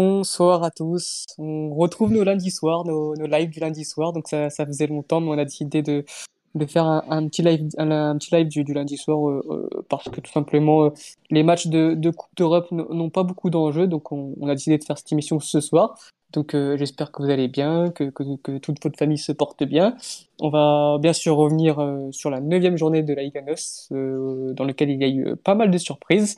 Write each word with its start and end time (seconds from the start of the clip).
Bonsoir 0.00 0.62
à 0.62 0.70
tous. 0.70 1.26
On 1.38 1.74
retrouve 1.74 2.12
nos 2.12 2.22
lundis 2.22 2.52
soirs, 2.52 2.84
nos, 2.84 3.14
lives 3.14 3.50
du 3.50 3.58
lundi 3.58 3.84
soir. 3.84 4.12
Donc 4.12 4.28
ça, 4.28 4.48
faisait 4.48 4.86
longtemps, 4.86 5.20
mais 5.20 5.30
on 5.30 5.38
a 5.38 5.44
décidé 5.44 5.82
de, 5.82 6.04
faire 6.68 6.84
un, 6.84 7.26
petit 7.26 7.42
live, 7.42 7.66
un, 7.78 8.16
petit 8.16 8.32
live 8.32 8.46
du, 8.46 8.62
lundi 8.72 8.96
soir 8.96 9.28
euh, 9.28 9.42
euh, 9.50 9.82
parce 9.88 10.08
que 10.08 10.20
tout 10.20 10.30
simplement 10.30 10.84
euh, 10.84 10.90
les 11.30 11.42
matchs 11.42 11.66
de, 11.66 12.10
Coupe 12.10 12.30
d'Europe 12.36 12.70
n'ont 12.70 13.10
pas 13.10 13.24
beaucoup 13.24 13.50
d'enjeux. 13.50 13.88
Donc 13.88 14.12
on, 14.12 14.36
a 14.46 14.54
décidé 14.54 14.78
de 14.78 14.84
faire 14.84 14.96
cette 14.96 15.10
émission 15.10 15.40
ce 15.40 15.60
soir. 15.60 15.98
Donc 16.32 16.54
j'espère 16.54 17.10
que 17.10 17.20
vous 17.20 17.30
allez 17.30 17.48
bien, 17.48 17.90
que, 17.90 18.58
toute 18.58 18.80
votre 18.80 18.96
famille 18.96 19.18
se 19.18 19.32
porte 19.32 19.64
bien. 19.64 19.96
On 20.40 20.50
va 20.50 20.98
bien 21.00 21.12
sûr 21.12 21.34
revenir 21.34 21.84
sur 22.12 22.30
la 22.30 22.40
neuvième 22.40 22.76
journée 22.76 23.02
de 23.02 23.14
la 23.14 23.24
Liga 23.24 23.40
dans 23.90 24.64
laquelle 24.64 24.90
il 24.90 25.00
y 25.00 25.04
a 25.04 25.08
eu 25.08 25.34
pas 25.34 25.56
mal 25.56 25.72
de 25.72 25.78
surprises. 25.78 26.36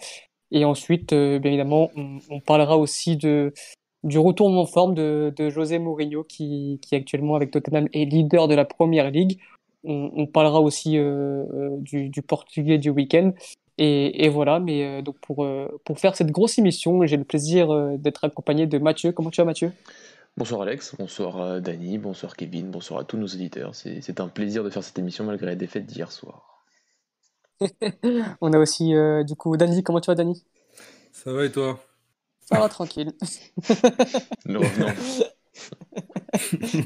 Et 0.52 0.64
ensuite, 0.64 1.12
euh, 1.12 1.38
bien 1.38 1.52
évidemment, 1.52 1.90
on, 1.96 2.40
parlera 2.40 2.76
aussi 2.76 3.16
du 3.16 4.18
retournement 4.18 4.62
en 4.62 4.66
forme 4.66 4.94
de, 4.94 5.32
José 5.50 5.78
Mourinho, 5.78 6.24
qui, 6.24 6.80
actuellement 6.92 7.36
avec 7.36 7.50
Tottenham 7.50 7.88
est 7.92 8.04
leader 8.04 8.48
de 8.48 8.54
la 8.54 8.64
Première 8.64 9.10
Ligue. 9.10 9.38
On, 9.84 10.26
parlera 10.26 10.60
aussi 10.60 10.98
euh, 10.98 11.44
euh, 11.54 11.76
du, 11.80 12.22
Portugais 12.22 12.78
du 12.78 12.90
week-end. 12.90 13.32
Et, 13.78 14.28
voilà, 14.28 14.60
mais 14.60 15.00
donc 15.02 15.18
pour, 15.20 15.46
pour 15.84 15.98
faire 15.98 16.14
cette 16.14 16.30
grosse 16.30 16.58
émission, 16.58 17.06
j'ai 17.06 17.16
le 17.16 17.24
plaisir 17.24 17.96
d'être 17.96 18.24
accompagné 18.24 18.66
de 18.66 18.76
Mathieu. 18.76 19.12
Comment 19.12 19.30
tu 19.30 19.40
vas, 19.40 19.46
Mathieu? 19.46 19.72
Bonsoir 20.36 20.62
Alex, 20.62 20.94
bonsoir 20.98 21.62
Dany, 21.62 21.96
bonsoir 21.96 22.36
Kevin, 22.36 22.70
bonsoir 22.70 23.00
à 23.00 23.04
tous 23.04 23.16
nos 23.16 23.26
éditeurs. 23.26 23.74
C'est 23.74 24.02
c'est 24.02 24.20
un 24.20 24.28
plaisir 24.28 24.62
de 24.62 24.70
faire 24.70 24.84
cette 24.84 24.98
émission 24.98 25.24
malgré 25.24 25.46
la 25.46 25.54
défaite 25.54 25.86
d'hier 25.86 26.12
soir. 26.12 26.59
On 28.40 28.52
a 28.52 28.58
aussi 28.58 28.94
euh, 28.94 29.22
du 29.24 29.34
coup 29.36 29.56
Dani. 29.56 29.82
Comment 29.82 30.00
tu 30.00 30.06
vas, 30.10 30.14
Dani? 30.14 30.42
Ça 31.12 31.32
va 31.32 31.44
et 31.44 31.52
toi? 31.52 31.78
Ça 32.40 32.58
va 32.58 32.68
tranquille. 32.68 33.12
Le 34.46 34.58
revenant. 34.58 34.92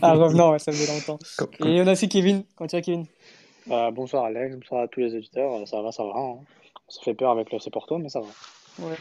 Ah, 0.03 0.15
revenant, 0.15 0.53
ouais, 0.53 0.59
ça 0.59 0.73
faisait 0.73 0.93
longtemps. 0.93 1.19
Comme- 1.39 1.49
comme- 1.59 1.69
Et 1.69 1.81
on 1.81 1.87
a 1.87 1.93
aussi 1.93 2.09
Kevin. 2.09 2.45
Comment 2.57 2.69
tu 2.69 2.77
vas, 2.77 2.83
Kevin? 2.83 3.07
Euh, 3.71 3.91
bonsoir 3.91 4.25
Alex, 4.25 4.57
bonsoir 4.57 4.83
à 4.83 4.89
tous 4.89 5.01
les 5.01 5.15
auditeurs. 5.15 5.53
Euh, 5.55 5.67
Ça 5.67 5.81
va, 5.81 5.91
ça 5.93 6.03
va. 6.05 6.13
hein. 6.17 6.39
Ça 6.89 7.01
fait 7.03 7.15
peur 7.15 7.31
avec 7.31 7.51
le 7.51 7.57
FC 7.57 7.71
Porto, 7.71 7.97
mais 7.99 8.09
ça 8.11 8.21
va. 8.21 8.27
Ouais, 8.87 8.97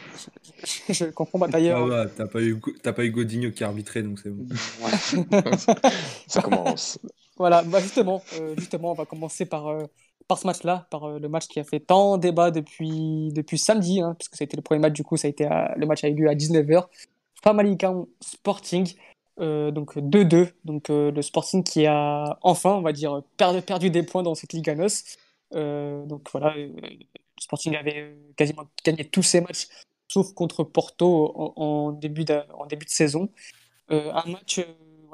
je, 0.88 1.06
comprends. 1.06 1.38
Bah, 1.40 1.46
Ça 1.46 1.52
d'ailleurs, 1.52 1.86
va, 1.86 2.06
t'as 2.06 2.28
pas 2.28 2.40
eu, 2.40 2.58
t'as 2.82 2.92
pas 2.92 3.04
eu 3.04 3.10
Godinho 3.10 3.50
qui 3.50 3.64
a 3.64 3.66
arbitré, 3.66 4.02
donc 4.02 4.20
c'est 4.20 4.30
bon. 4.30 4.46
Ouais. 4.80 4.90
Ça 6.28 6.40
commence. 6.40 6.98
Voilà, 7.36 7.62
bah 7.64 7.80
justement, 7.80 8.22
euh, 8.40 8.54
justement, 8.56 8.92
on 8.92 8.94
va 8.94 9.04
commencer 9.04 9.44
par, 9.46 9.66
euh, 9.68 9.82
par 10.28 10.38
ce 10.38 10.46
match-là, 10.46 10.86
par 10.90 11.04
euh, 11.04 11.18
le 11.18 11.28
match 11.28 11.46
qui 11.48 11.60
a 11.60 11.64
fait 11.64 11.80
tant 11.80 12.16
débat 12.18 12.50
depuis, 12.50 13.30
depuis 13.32 13.58
samedi, 13.58 14.00
hein, 14.00 14.14
puisque 14.18 14.36
ça 14.36 14.42
a 14.42 14.46
été 14.46 14.56
le 14.56 14.62
premier 14.62 14.80
match, 14.80 14.92
du 14.94 15.04
coup, 15.04 15.16
ça 15.16 15.26
a 15.26 15.30
été 15.30 15.44
à- 15.46 15.74
le 15.76 15.86
match 15.86 16.04
a 16.04 16.08
eu 16.08 16.14
lieu 16.14 16.28
à 16.28 16.34
19h. 16.34 16.88
Famalicão 17.42 18.08
Sporting, 18.20 18.94
euh, 19.40 19.70
donc 19.70 19.98
2-2, 19.98 20.48
donc 20.64 20.88
euh, 20.90 21.10
le 21.10 21.20
Sporting 21.22 21.62
qui 21.62 21.86
a 21.86 22.38
enfin, 22.42 22.74
on 22.74 22.80
va 22.82 22.92
dire, 22.92 23.22
perdu, 23.36 23.90
des 23.90 24.02
points 24.02 24.22
dans 24.22 24.34
cette 24.34 24.52
Liga 24.52 24.74
NOS. 24.74 25.16
Euh, 25.54 26.04
donc 26.06 26.28
voilà, 26.32 26.54
le 26.56 26.72
Sporting 27.40 27.76
avait 27.76 28.16
quasiment 28.36 28.64
gagné 28.84 29.04
tous 29.04 29.22
ses 29.22 29.40
matchs, 29.42 29.68
sauf 30.08 30.32
contre 30.32 30.64
Porto 30.64 31.32
en, 31.36 31.52
en 31.56 31.92
début 31.92 32.24
de, 32.24 32.40
en 32.58 32.66
début 32.66 32.86
de 32.86 32.90
saison. 32.90 33.28
Un 33.90 34.24
match 34.30 34.60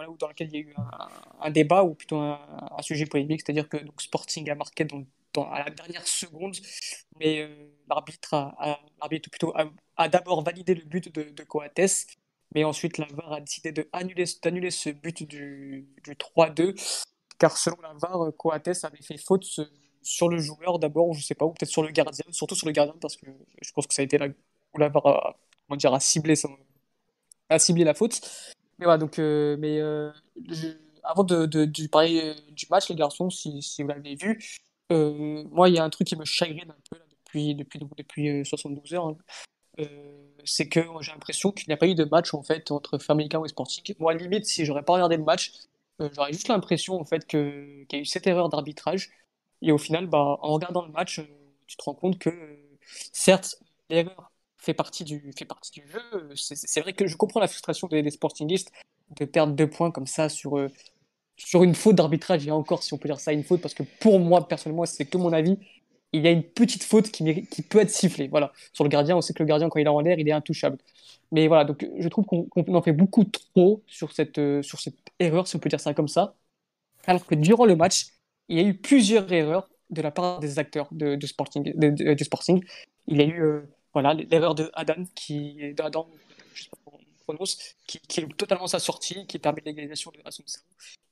voilà, 0.04 0.16
dans 0.18 0.28
lequel 0.28 0.48
il 0.48 0.54
y 0.54 0.58
a 0.58 0.60
eu 0.60 0.74
un, 1.40 1.50
débat 1.50 1.84
ou 1.84 1.94
plutôt 1.94 2.18
un, 2.18 2.38
sujet 2.80 3.06
polémique, 3.06 3.42
c'est-à-dire 3.44 3.68
que 3.68 3.76
Sporting 3.98 4.48
a 4.50 4.54
marqué 4.54 4.86
à 5.36 5.64
la 5.64 5.70
dernière 5.70 6.06
seconde, 6.06 6.56
mais 7.18 7.42
euh, 7.42 7.48
l'arbitre 7.88 8.34
a, 8.34 8.80
a- 9.96 10.08
d'abord 10.08 10.42
validé 10.42 10.74
le 10.74 10.84
but 10.84 11.14
de, 11.14 11.42
Coates, 11.44 12.06
mais 12.54 12.64
ensuite 12.64 12.98
la 12.98 13.06
VAR 13.06 13.34
a 13.34 13.40
décidé 13.40 13.72
d'annuler 13.72 14.70
ce 14.70 14.90
but 14.90 15.22
du, 15.22 15.88
du 16.02 16.16
3-2, 16.16 16.74
car 17.38 17.56
selon 17.56 17.80
la 17.80 17.92
VAR, 17.94 18.32
Coates 18.36 18.84
avait 18.84 19.02
fait 19.02 19.18
faute 19.18 19.44
sur 20.02 20.28
le 20.28 20.38
joueur 20.38 20.78
d'abord, 20.78 21.12
je 21.14 21.22
sais 21.22 21.34
pas, 21.34 21.44
ou 21.44 21.52
peut-être 21.52 21.70
sur 21.70 21.82
le 21.82 21.90
gardien, 21.90 22.24
surtout 22.30 22.54
sur 22.54 22.66
le 22.66 22.72
gardien, 22.72 22.94
parce 23.00 23.16
que 23.16 23.26
je 23.60 23.72
pense 23.72 23.86
que 23.86 23.94
ça 23.94 24.02
a 24.02 24.04
été 24.04 24.18
là 24.18 24.28
où 24.74 24.78
la 24.78 24.88
VAR 24.88 25.36
comment 25.70 25.76
dire, 25.76 25.94
a 25.94 26.00
ciblé, 26.00 26.34
a 27.48 27.58
ciblé 27.60 27.84
la 27.84 27.94
faute. 27.94 28.20
Mais 28.80 28.98
donc, 28.98 29.18
euh, 29.18 29.56
mais 29.58 29.78
euh, 29.80 30.10
avant 31.04 31.24
de, 31.24 31.46
parler 31.86 32.20
euh, 32.24 32.34
du 32.52 32.66
match, 32.70 32.88
les 32.88 32.94
garçons, 32.94 33.28
si, 33.28 33.60
si 33.62 33.82
vous 33.82 33.88
l'avez 33.88 34.14
vu, 34.14 34.42
moi, 34.90 35.68
il 35.68 35.74
y 35.74 35.78
a 35.78 35.84
un 35.84 35.90
truc 35.90 36.06
qui 36.06 36.16
me 36.16 36.24
chagrine 36.24 36.70
un 36.70 36.76
peu 36.90 36.98
depuis, 37.24 37.54
depuis, 37.54 37.78
depuis 37.96 38.28
euh, 38.40 38.44
72 38.44 38.94
heures. 38.94 39.08
hein. 39.08 39.16
C'est 40.44 40.68
que 40.68 40.80
j'ai 41.00 41.12
l'impression 41.12 41.52
qu'il 41.52 41.68
n'y 41.68 41.74
a 41.74 41.76
pas 41.76 41.86
eu 41.86 41.94
de 41.94 42.04
match 42.04 42.34
en 42.34 42.42
fait 42.42 42.70
entre 42.70 42.98
Famalicão 42.98 43.44
et 43.44 43.48
Sporting. 43.48 43.94
Moi, 43.98 44.14
limite, 44.14 44.46
si 44.46 44.64
j'aurais 44.64 44.82
pas 44.82 44.94
regardé 44.94 45.16
le 45.16 45.24
match, 45.24 45.52
j'aurais 45.98 46.32
juste 46.32 46.48
l'impression 46.48 46.98
en 47.00 47.04
fait 47.04 47.26
que, 47.26 47.84
qu'il 47.84 47.98
y 47.98 48.00
a 48.00 48.02
eu 48.02 48.06
cette 48.06 48.26
erreur 48.26 48.48
d'arbitrage. 48.48 49.10
Et 49.62 49.72
au 49.72 49.78
final, 49.78 50.06
bah, 50.06 50.38
en 50.40 50.54
regardant 50.54 50.84
le 50.84 50.92
match, 50.92 51.20
tu 51.66 51.76
te 51.76 51.84
rends 51.84 51.94
compte 51.94 52.18
que 52.18 52.30
certes, 53.12 53.56
l'erreur 53.90 54.29
fait 54.60 54.74
partie 54.74 55.04
du, 55.04 55.32
fait 55.36 55.44
partie 55.46 55.72
du 55.72 55.86
jeu. 55.90 56.34
C'est 56.34 56.80
vrai 56.80 56.92
que 56.92 57.06
je 57.06 57.16
comprends 57.16 57.40
la 57.40 57.48
frustration 57.48 57.88
des, 57.88 58.08
sportingistes 58.10 58.70
de 59.18 59.24
perdre 59.24 59.54
deux 59.54 59.68
points 59.68 59.90
comme 59.90 60.06
ça 60.06 60.28
sur, 60.28 60.58
euh, 60.58 60.68
sur 61.36 61.64
une 61.64 61.74
faute 61.74 61.96
d'arbitrage, 61.96 62.46
et 62.46 62.50
encore 62.50 62.82
si 62.82 62.92
on 62.92 62.98
peut 62.98 63.08
dire 63.08 63.18
ça 63.18 63.32
une 63.32 63.42
faute, 63.42 63.60
parce 63.60 63.74
que 63.74 63.82
pour 64.00 64.20
moi, 64.20 64.46
personnellement, 64.46 64.86
c'est 64.86 65.06
que 65.06 65.16
mon 65.16 65.32
avis, 65.32 65.58
il 66.12 66.22
y 66.22 66.28
a 66.28 66.30
une 66.30 66.42
petite 66.42 66.84
faute 66.84 67.10
qui, 67.10 67.46
qui 67.46 67.62
peut 67.62 67.80
être 67.80 67.90
sifflée. 67.90 68.28
Voilà. 68.28 68.52
Sur 68.72 68.84
le 68.84 68.90
gardien, 68.90 69.16
on 69.16 69.20
sait 69.20 69.32
que 69.32 69.42
le 69.42 69.48
gardien, 69.48 69.68
quand 69.68 69.78
il 69.78 69.86
est 69.86 69.88
en 69.88 70.00
l'air, 70.00 70.18
il 70.18 70.28
est 70.28 70.32
intouchable. 70.32 70.78
Mais 71.32 71.48
voilà, 71.48 71.64
donc 71.64 71.86
je 71.98 72.08
trouve 72.08 72.26
qu'on 72.26 72.46
en 72.74 72.82
fait 72.82 72.92
beaucoup 72.92 73.24
trop 73.24 73.82
sur 73.86 74.12
cette, 74.12 74.38
euh, 74.38 74.62
sur 74.62 74.80
cette 74.80 74.96
erreur, 75.18 75.46
si 75.48 75.56
on 75.56 75.58
peut 75.58 75.68
dire 75.68 75.80
ça 75.80 75.94
comme 75.94 76.08
ça. 76.08 76.34
Alors 77.06 77.24
que 77.26 77.34
durant 77.34 77.64
le 77.64 77.76
match, 77.76 78.08
il 78.48 78.58
y 78.58 78.60
a 78.60 78.64
eu 78.64 78.74
plusieurs 78.74 79.32
erreurs 79.32 79.70
de 79.90 80.02
la 80.02 80.10
part 80.10 80.40
des 80.40 80.58
acteurs 80.58 80.88
de, 80.92 81.14
de 81.16 81.26
Sporting, 81.26 81.72
du 81.74 82.24
Sporting. 82.24 82.62
Il 83.06 83.18
y 83.18 83.22
a 83.22 83.24
eu 83.24 83.42
euh, 83.42 83.62
voilà, 83.92 84.14
l'erreur 84.14 84.54
de 84.54 84.70
Adam, 84.74 85.04
qui, 85.14 85.74
de 85.74 85.82
Adam, 85.82 86.08
je 86.54 86.64
sais 86.64 86.70
pas 86.70 86.78
comment 86.84 86.98
on 86.98 87.24
prononce, 87.24 87.58
qui, 87.86 88.20
loupe 88.20 88.36
totalement 88.36 88.66
sa 88.66 88.78
sortie, 88.78 89.26
qui 89.26 89.38
permet 89.38 89.62
l'égalisation 89.64 90.10
de 90.10 90.20
Assunção. 90.24 90.62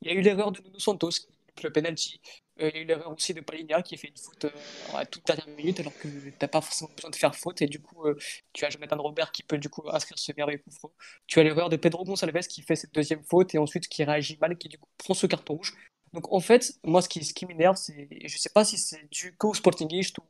Il 0.02 0.08
y 0.08 0.10
a 0.10 0.14
eu 0.14 0.20
l'erreur 0.20 0.52
de 0.52 0.60
Nuno 0.62 0.78
Santos, 0.78 1.10
qui 1.10 1.64
le 1.64 1.72
penalty. 1.72 2.20
Euh, 2.60 2.70
il 2.70 2.76
y 2.76 2.78
a 2.78 2.82
eu 2.82 2.84
l'erreur 2.84 3.12
aussi 3.12 3.34
de 3.34 3.40
Palinha, 3.40 3.82
qui 3.82 3.96
fait 3.96 4.08
une 4.08 4.16
faute 4.16 4.44
euh, 4.44 4.96
à 4.96 5.06
toute 5.06 5.26
dernière 5.26 5.48
minute, 5.56 5.80
alors 5.80 5.96
que 5.98 6.08
tu 6.08 6.34
n'as 6.40 6.48
pas 6.48 6.60
forcément 6.60 6.90
besoin 6.94 7.10
de 7.10 7.16
faire 7.16 7.34
faute. 7.34 7.62
Et 7.62 7.66
du 7.66 7.80
coup, 7.80 8.06
euh, 8.06 8.16
tu 8.52 8.64
as 8.64 8.70
Jonathan 8.70 9.00
Robert 9.00 9.32
qui 9.32 9.42
peut 9.42 9.58
du 9.58 9.68
coup 9.68 9.82
inscrire 9.90 10.18
ce 10.18 10.32
merveilleux 10.36 10.58
coup 10.58 10.70
franc. 10.70 10.92
Tu 11.26 11.40
as 11.40 11.42
l'erreur 11.42 11.68
de 11.68 11.76
Pedro 11.76 12.04
Gonçalves 12.04 12.46
qui 12.46 12.62
fait 12.62 12.76
cette 12.76 12.94
deuxième 12.94 13.22
faute 13.22 13.54
et 13.54 13.58
ensuite 13.58 13.88
qui 13.88 14.04
réagit 14.04 14.38
mal, 14.40 14.56
qui 14.56 14.68
du 14.68 14.78
coup 14.78 14.88
prend 14.98 15.14
ce 15.14 15.26
carton 15.26 15.54
rouge. 15.54 15.74
Donc 16.12 16.32
en 16.32 16.40
fait, 16.40 16.78
moi 16.84 17.02
ce 17.02 17.08
qui, 17.08 17.24
ce 17.24 17.34
qui 17.34 17.46
m'énerve, 17.46 17.76
c'est, 17.76 18.08
je 18.24 18.38
sais 18.38 18.50
pas 18.50 18.64
si 18.64 18.78
c'est 18.78 19.10
dû 19.10 19.34
qu'au 19.36 19.52
Sportingiste 19.52 20.18
ou 20.18 20.22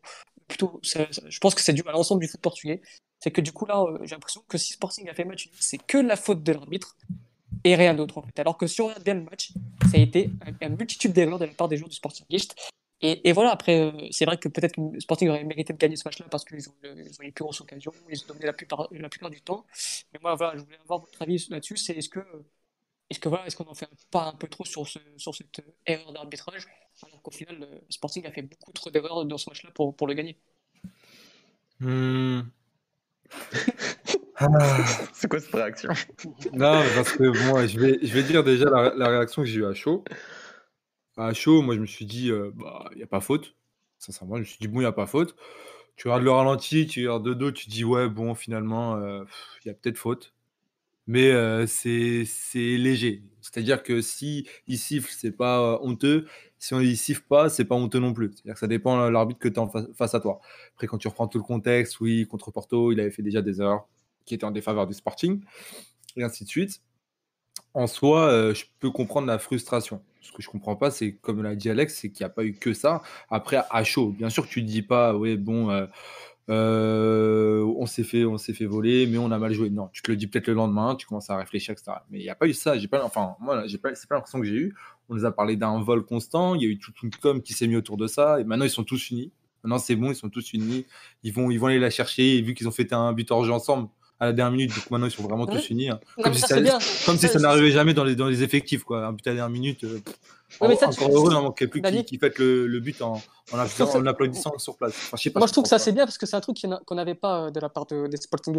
plutôt, 0.48 0.80
je 0.82 1.38
pense 1.38 1.54
que 1.54 1.60
c'est 1.60 1.72
dû 1.72 1.82
à 1.86 1.92
l'ensemble 1.92 2.22
du 2.22 2.28
foot 2.28 2.40
portugais, 2.40 2.80
c'est 3.20 3.30
que 3.30 3.40
du 3.40 3.52
coup 3.52 3.66
là, 3.66 3.82
euh, 3.82 3.98
j'ai 4.04 4.14
l'impression 4.14 4.42
que 4.48 4.58
si 4.58 4.72
Sporting 4.72 5.08
a 5.08 5.14
fait 5.14 5.24
match 5.24 5.50
c'est 5.60 5.78
que 5.78 5.98
la 5.98 6.16
faute 6.16 6.42
de 6.42 6.52
l'arbitre 6.52 6.96
et 7.64 7.74
rien 7.74 7.94
d'autre 7.94 8.18
en 8.18 8.22
fait. 8.22 8.38
Alors 8.40 8.56
que 8.56 8.66
si 8.66 8.80
on 8.80 8.86
regarde 8.86 9.04
bien 9.04 9.14
le 9.14 9.22
match, 9.22 9.52
ça 9.90 9.96
a 9.98 10.00
été 10.00 10.30
un- 10.46 10.66
une 10.68 10.76
multitude 10.76 11.12
d'erreurs 11.12 11.38
de 11.38 11.46
la 11.46 11.52
part 11.52 11.68
des 11.68 11.76
joueurs 11.76 11.88
du 11.90 11.96
Sportingiste. 11.96 12.54
Et, 13.00 13.28
et 13.28 13.32
voilà, 13.32 13.52
après, 13.52 13.80
euh, 13.80 14.08
c'est 14.10 14.24
vrai 14.24 14.38
que 14.38 14.48
peut-être 14.48 14.74
Sporting 15.00 15.28
aurait 15.28 15.44
mérité 15.44 15.72
de 15.72 15.78
gagner 15.78 15.96
ce 15.96 16.02
match-là 16.06 16.26
parce 16.30 16.44
qu'ils 16.44 16.68
ont, 16.68 16.74
ils 16.82 17.12
ont 17.20 17.22
les 17.22 17.30
plus 17.32 17.44
grosses 17.44 17.60
occasions, 17.60 17.92
ils 18.10 18.20
ont 18.22 18.26
dominé 18.28 18.46
la 18.46 18.52
plupart, 18.52 18.88
la 18.90 19.08
plupart 19.08 19.30
du 19.30 19.40
temps. 19.40 19.64
Mais 20.12 20.18
moi, 20.22 20.34
voilà, 20.34 20.56
je 20.56 20.62
voulais 20.64 20.78
avoir 20.82 21.00
votre 21.00 21.22
avis 21.22 21.46
là-dessus. 21.50 21.76
C'est 21.76 21.92
est-ce 21.96 22.08
que, 22.08 22.20
est-ce 23.10 23.20
que 23.20 23.28
voilà, 23.28 23.46
est-ce 23.46 23.56
qu'on 23.56 23.68
en 23.68 23.74
fait 23.74 23.88
pas 24.10 24.24
un 24.24 24.34
peu 24.34 24.48
trop 24.48 24.64
sur, 24.64 24.86
ce, 24.86 24.98
sur 25.16 25.34
cette 25.34 25.60
euh, 25.60 25.72
erreur 25.86 26.12
d'arbitrage, 26.12 26.66
alors 27.06 27.22
qu'au 27.22 27.30
final, 27.30 27.58
le 27.60 27.66
Sporting 27.90 28.26
a 28.26 28.32
fait 28.32 28.42
beaucoup 28.42 28.72
trop 28.72 28.90
d'erreurs 28.90 29.24
dans 29.24 29.38
ce 29.38 29.48
match-là 29.50 29.70
pour, 29.74 29.94
pour 29.94 30.06
le 30.06 30.14
gagner. 30.14 30.36
Ah. 34.40 34.84
C'est 35.14 35.28
quoi 35.28 35.40
cette 35.40 35.52
réaction? 35.52 35.90
Non, 36.52 36.80
parce 36.94 37.12
que 37.12 37.48
moi, 37.48 37.66
je 37.66 37.76
vais, 37.80 37.98
je 38.00 38.14
vais 38.14 38.22
dire 38.22 38.44
déjà 38.44 38.70
la, 38.70 38.94
la 38.94 39.08
réaction 39.08 39.42
que 39.42 39.48
j'ai 39.48 39.58
eue 39.58 39.66
à 39.66 39.74
chaud. 39.74 40.04
À 41.16 41.34
chaud, 41.34 41.60
moi, 41.60 41.74
je 41.74 41.80
me 41.80 41.86
suis 41.86 42.06
dit, 42.06 42.30
euh, 42.30 42.52
bah, 42.54 42.88
il 42.92 42.98
n'y 42.98 43.02
a 43.02 43.08
pas 43.08 43.20
faute. 43.20 43.56
Sincèrement, 43.98 44.36
je 44.36 44.42
me 44.42 44.44
suis 44.44 44.58
dit, 44.60 44.68
bon, 44.68 44.78
il 44.78 44.84
n'y 44.84 44.86
a 44.86 44.92
pas 44.92 45.06
faute. 45.06 45.34
Tu 45.96 46.06
regardes 46.06 46.22
le 46.22 46.30
ralenti, 46.30 46.86
tu 46.86 47.08
regardes 47.08 47.26
de 47.26 47.34
dos, 47.34 47.50
tu 47.50 47.68
dis, 47.68 47.82
ouais, 47.84 48.08
bon, 48.08 48.36
finalement, 48.36 48.94
euh, 48.96 49.24
il 49.64 49.68
y 49.68 49.70
a 49.72 49.74
peut-être 49.74 49.98
faute. 49.98 50.32
Mais 51.08 51.30
euh, 51.32 51.66
c'est 51.66 52.24
c'est 52.26 52.76
léger. 52.76 53.22
C'est-à-dire 53.40 53.82
que 53.82 54.02
si 54.02 54.46
il 54.66 54.78
siffle, 54.78 55.10
c'est 55.10 55.32
pas 55.32 55.58
euh, 55.60 55.78
honteux. 55.80 56.28
Si 56.58 56.74
on 56.74 56.80
il 56.80 56.96
siffle 56.96 57.22
pas, 57.28 57.48
c'est 57.48 57.64
pas 57.64 57.74
honteux 57.74 58.00
non 58.00 58.12
plus. 58.12 58.32
C'est-à-dire 58.32 58.54
que 58.54 58.60
ça 58.60 58.66
dépend 58.66 59.04
de 59.04 59.10
l'arbitre 59.10 59.40
que 59.40 59.48
tu 59.48 59.60
as 59.60 59.68
face, 59.94 60.14
à 60.14 60.20
toi. 60.20 60.40
Après, 60.74 60.86
quand 60.86 60.98
tu 60.98 61.08
reprends 61.08 61.28
tout 61.28 61.38
le 61.38 61.44
contexte, 61.44 62.00
oui, 62.00 62.26
contre 62.26 62.50
Porto, 62.50 62.92
il 62.92 63.00
avait 63.00 63.10
fait 63.10 63.22
déjà 63.22 63.42
des 63.42 63.60
erreurs 63.60 63.86
qui 64.24 64.34
étaient 64.34 64.44
en 64.44 64.50
défaveur 64.50 64.86
du 64.86 64.94
Sporting, 64.94 65.42
et 66.16 66.22
ainsi 66.22 66.44
de 66.44 66.48
suite. 66.48 66.82
En 67.74 67.86
soi, 67.86 68.28
euh, 68.28 68.54
je 68.54 68.64
peux 68.80 68.90
comprendre 68.90 69.26
la 69.26 69.38
frustration. 69.38 70.02
Ce 70.20 70.32
que 70.32 70.42
je 70.42 70.48
comprends 70.48 70.76
pas, 70.76 70.90
c'est 70.90 71.12
comme 71.12 71.42
l'a 71.42 71.54
dit 71.54 71.70
Alex, 71.70 71.94
c'est 71.94 72.10
qu'il 72.10 72.24
n'y 72.24 72.26
a 72.26 72.34
pas 72.34 72.44
eu 72.44 72.54
que 72.54 72.74
ça. 72.74 73.02
Après, 73.30 73.58
à 73.70 73.84
chaud, 73.84 74.10
bien 74.10 74.30
sûr, 74.30 74.46
tu 74.46 74.62
ne 74.62 74.66
dis 74.66 74.82
pas, 74.82 75.16
ouais, 75.16 75.36
bon, 75.36 75.70
euh, 75.70 75.86
euh, 76.50 77.62
on 77.76 77.86
s'est 77.86 78.04
fait, 78.04 78.24
fait 78.38 78.66
voler, 78.66 79.06
mais 79.06 79.18
on 79.18 79.30
a 79.30 79.38
mal 79.38 79.52
joué. 79.52 79.70
Non, 79.70 79.88
tu 79.92 80.02
te 80.02 80.10
le 80.10 80.16
dis 80.16 80.26
peut-être 80.26 80.48
le 80.48 80.54
lendemain, 80.54 80.94
tu 80.96 81.06
commences 81.06 81.30
à 81.30 81.36
réfléchir, 81.36 81.72
etc. 81.72 81.98
Mais 82.10 82.18
il 82.18 82.22
n'y 82.22 82.30
a 82.30 82.34
pas 82.34 82.46
eu 82.46 82.54
ça. 82.54 82.74
Pas, 82.90 83.04
enfin, 83.04 83.36
moi, 83.40 83.66
j'ai 83.66 83.78
pas, 83.78 83.90
pas 83.90 84.14
l'impression 84.14 84.40
que 84.40 84.46
j'ai 84.46 84.54
eu. 84.54 84.74
On 85.08 85.14
nous 85.14 85.24
a 85.24 85.30
parlé 85.32 85.56
d'un 85.56 85.80
vol 85.80 86.04
constant. 86.04 86.54
Il 86.54 86.62
y 86.62 86.66
a 86.66 86.68
eu 86.68 86.78
toute 86.78 87.02
une 87.02 87.10
com 87.10 87.40
qui 87.42 87.52
s'est 87.52 87.66
mis 87.66 87.76
autour 87.76 87.96
de 87.96 88.06
ça. 88.06 88.40
Et 88.40 88.44
maintenant, 88.44 88.64
ils 88.64 88.70
sont 88.70 88.84
tous 88.84 89.10
unis. 89.10 89.32
Maintenant, 89.64 89.78
c'est 89.78 89.96
bon, 89.96 90.10
ils 90.10 90.14
sont 90.16 90.28
tous 90.28 90.52
unis. 90.52 90.84
Ils 91.22 91.32
vont, 91.32 91.50
ils 91.50 91.58
vont 91.58 91.66
aller 91.68 91.78
la 91.78 91.90
chercher. 91.90 92.36
Et 92.36 92.42
vu 92.42 92.54
qu'ils 92.54 92.68
ont 92.68 92.72
fait 92.72 92.92
un 92.92 93.12
but 93.12 93.30
hors 93.30 93.44
jeu 93.44 93.52
ensemble 93.52 93.88
à 94.20 94.26
la 94.26 94.32
dernière 94.32 94.52
minute, 94.52 94.74
donc 94.74 94.90
maintenant, 94.90 95.06
ils 95.06 95.10
sont 95.12 95.22
vraiment 95.22 95.46
tous 95.46 95.70
unis. 95.70 95.90
hein. 95.90 96.00
Comme 96.24 96.34
si 96.34 96.40
ça, 96.48 96.56
comme 97.06 97.16
si 97.16 97.28
n'arrivait 97.38 97.70
jamais 97.70 97.94
dans 97.94 98.04
les, 98.04 98.16
dans 98.16 98.28
les 98.28 98.42
effectifs, 98.42 98.82
quoi. 98.84 99.06
Un 99.06 99.12
but 99.12 99.26
à 99.26 99.30
la 99.30 99.36
dernière 99.36 99.50
minute. 99.52 99.84
euh, 99.84 99.98
pff. 100.04 100.16
Ouais, 100.60 100.68
mais 100.68 100.76
ça, 100.76 100.88
tu- 100.88 101.02
encore 101.02 101.14
heureux, 101.14 101.30
il 101.30 101.34
n'en 101.34 101.42
manquait 101.42 101.66
plus 101.66 101.82
qui, 101.82 102.04
qui 102.04 102.18
fête 102.18 102.38
le, 102.38 102.66
le 102.66 102.80
but 102.80 103.00
en, 103.02 103.20
applaudissant, 103.52 103.86
ça- 103.86 103.98
en 103.98 104.06
applaudissant 104.06 104.58
sur 104.58 104.76
place. 104.76 104.92
Enfin, 104.96 105.16
je 105.18 105.22
sais 105.24 105.30
pas, 105.30 105.40
Moi, 105.40 105.46
je 105.46 105.52
trouve 105.52 105.64
que 105.64 105.68
ça 105.68 105.78
c'est 105.78 105.92
bien 105.92 106.04
parce 106.06 106.16
que 106.18 106.24
c'est 106.26 106.36
un 106.36 106.40
truc 106.40 106.56
qu'on 106.86 106.94
n'avait 106.94 107.14
pas 107.14 107.44
euh, 107.46 107.50
de 107.50 107.60
la 107.60 107.68
part 107.68 107.84
de, 107.86 108.06
des 108.06 108.18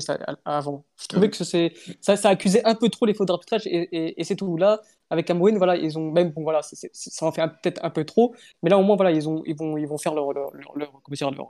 à- 0.09 0.36
avant. 0.45 0.86
Je 1.01 1.07
trouvais 1.07 1.30
que 1.30 1.44
c'est 1.44 1.74
ça, 2.00 2.15
ça 2.15 2.30
accusait 2.30 2.63
un 2.63 2.75
peu 2.75 2.89
trop 2.89 3.06
les 3.06 3.13
fautes 3.13 3.27
d'arbitrage 3.27 3.65
et, 3.65 3.71
et, 3.91 4.21
et 4.21 4.24
c'est 4.24 4.36
tout. 4.36 4.56
Là, 4.56 4.81
avec 5.09 5.25
Cameroun, 5.25 5.57
voilà, 5.57 5.75
ils 5.77 5.97
ont 5.97 6.12
même 6.12 6.30
bon 6.30 6.44
voilà, 6.44 6.62
ça 6.62 7.25
en 7.25 7.31
fait 7.31 7.41
peut-être 7.63 7.83
un 7.83 7.89
peu 7.89 8.06
trop, 8.06 8.35
mais 8.62 8.69
là 8.69 8.77
au 8.77 8.83
moins 8.83 8.95
voilà, 8.95 9.12
ils 9.12 9.27
ont 9.27 9.42
ils 9.45 9.56
vont 9.57 9.75
ils 9.77 9.88
vont 9.88 9.97
faire 9.97 10.13
leur 10.13 10.31
leur, 10.31 10.53
leur, 10.53 10.77
leur- 10.77 10.92
comment 11.03 11.15
dire, 11.15 11.31
leur, 11.31 11.50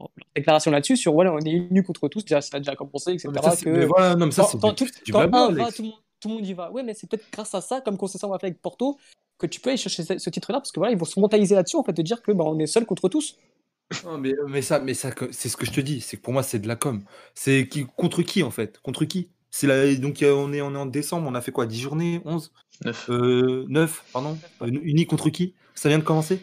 euh, 0.00 0.06
déclaration 0.34 0.70
là-dessus 0.70 0.96
sur 0.96 1.12
voilà, 1.12 1.32
on 1.32 1.38
est 1.38 1.50
unis 1.50 1.82
contre 1.82 2.08
tous, 2.08 2.24
déjà 2.24 2.40
ça 2.40 2.56
a 2.56 2.60
déjà 2.60 2.74
commencé, 2.74 3.12
etc. 3.12 3.28
pas. 3.28 3.40
Mais 3.40 3.42
ça, 3.50 3.56
c'est- 3.56 3.64
que- 3.64 3.70
mais 3.70 3.84
voilà, 3.86 4.14
non, 4.16 4.26
mais 4.26 4.32
ça, 4.32 4.42
quand, 4.42 4.48
c'est 4.48 4.58
quand 4.60 4.68
du, 4.70 4.74
tout- 4.74 4.90
c'est 4.92 5.04
du 5.04 5.12
quand 5.12 5.18
blabla, 5.20 5.38
un 5.38 5.52
va, 5.52 5.62
Alex. 5.62 5.76
tout 5.76 5.82
le, 5.82 5.88
monde, 5.88 5.98
tout 6.24 6.28
le 6.30 6.34
monde 6.36 6.46
y 6.46 6.54
va. 6.54 6.70
Ouais, 6.72 6.82
mais 6.82 6.94
c'est 6.94 7.06
peut-être 7.06 7.26
grâce 7.30 7.54
à 7.54 7.60
ça, 7.60 7.82
comme 7.82 7.98
Concession 7.98 8.32
a 8.32 8.38
fait 8.38 8.46
avec 8.46 8.62
Porto, 8.62 8.98
que 9.38 9.46
tu 9.46 9.60
peux 9.60 9.68
aller 9.70 9.76
chercher 9.76 10.02
ce, 10.02 10.16
ce 10.16 10.30
titre-là, 10.30 10.58
parce 10.58 10.72
que 10.72 10.80
voilà, 10.80 10.92
ils 10.92 10.98
vont 10.98 11.04
se 11.04 11.20
mentaliser 11.20 11.54
là-dessus, 11.54 11.76
en 11.76 11.84
fait, 11.84 11.92
de 11.92 12.02
dire 12.02 12.22
que 12.22 12.32
bah, 12.32 12.44
on 12.46 12.58
est 12.58 12.66
seul 12.66 12.86
contre 12.86 13.10
tous. 13.10 13.36
Non, 14.04 14.16
mais, 14.16 14.32
mais 14.48 14.62
ça, 14.62 14.80
mais 14.80 14.94
ça, 14.94 15.10
c'est 15.30 15.50
ce 15.50 15.56
que 15.58 15.66
je 15.66 15.70
te 15.72 15.80
dis. 15.82 16.00
C'est 16.00 16.16
que 16.16 16.22
pour 16.22 16.32
moi, 16.32 16.42
c'est 16.42 16.58
de 16.58 16.66
la 16.66 16.76
com. 16.76 17.02
C'est 17.34 17.68
qui, 17.68 17.84
contre 17.84 18.22
qui, 18.22 18.42
en 18.42 18.50
fait? 18.50 18.78
Contre 18.80 19.04
qui? 19.04 19.28
C'est 19.50 19.66
la, 19.66 19.94
Donc, 19.96 20.22
euh, 20.22 20.32
on 20.34 20.52
est, 20.52 20.62
on 20.62 20.74
est 20.74 20.78
en 20.78 20.86
décembre, 20.86 21.28
on 21.30 21.34
a 21.34 21.42
fait 21.42 21.52
quoi? 21.52 21.66
10 21.66 21.80
journées? 21.80 22.22
11 22.24 22.52
Neuf. 22.84 23.10
euh, 23.10 23.66
9, 23.68 24.04
pardon? 24.12 24.38
Euh, 24.62 24.66
Unis 24.82 25.06
contre 25.06 25.28
qui? 25.28 25.54
Ça 25.74 25.90
vient 25.90 25.98
de 25.98 26.04
commencer? 26.04 26.40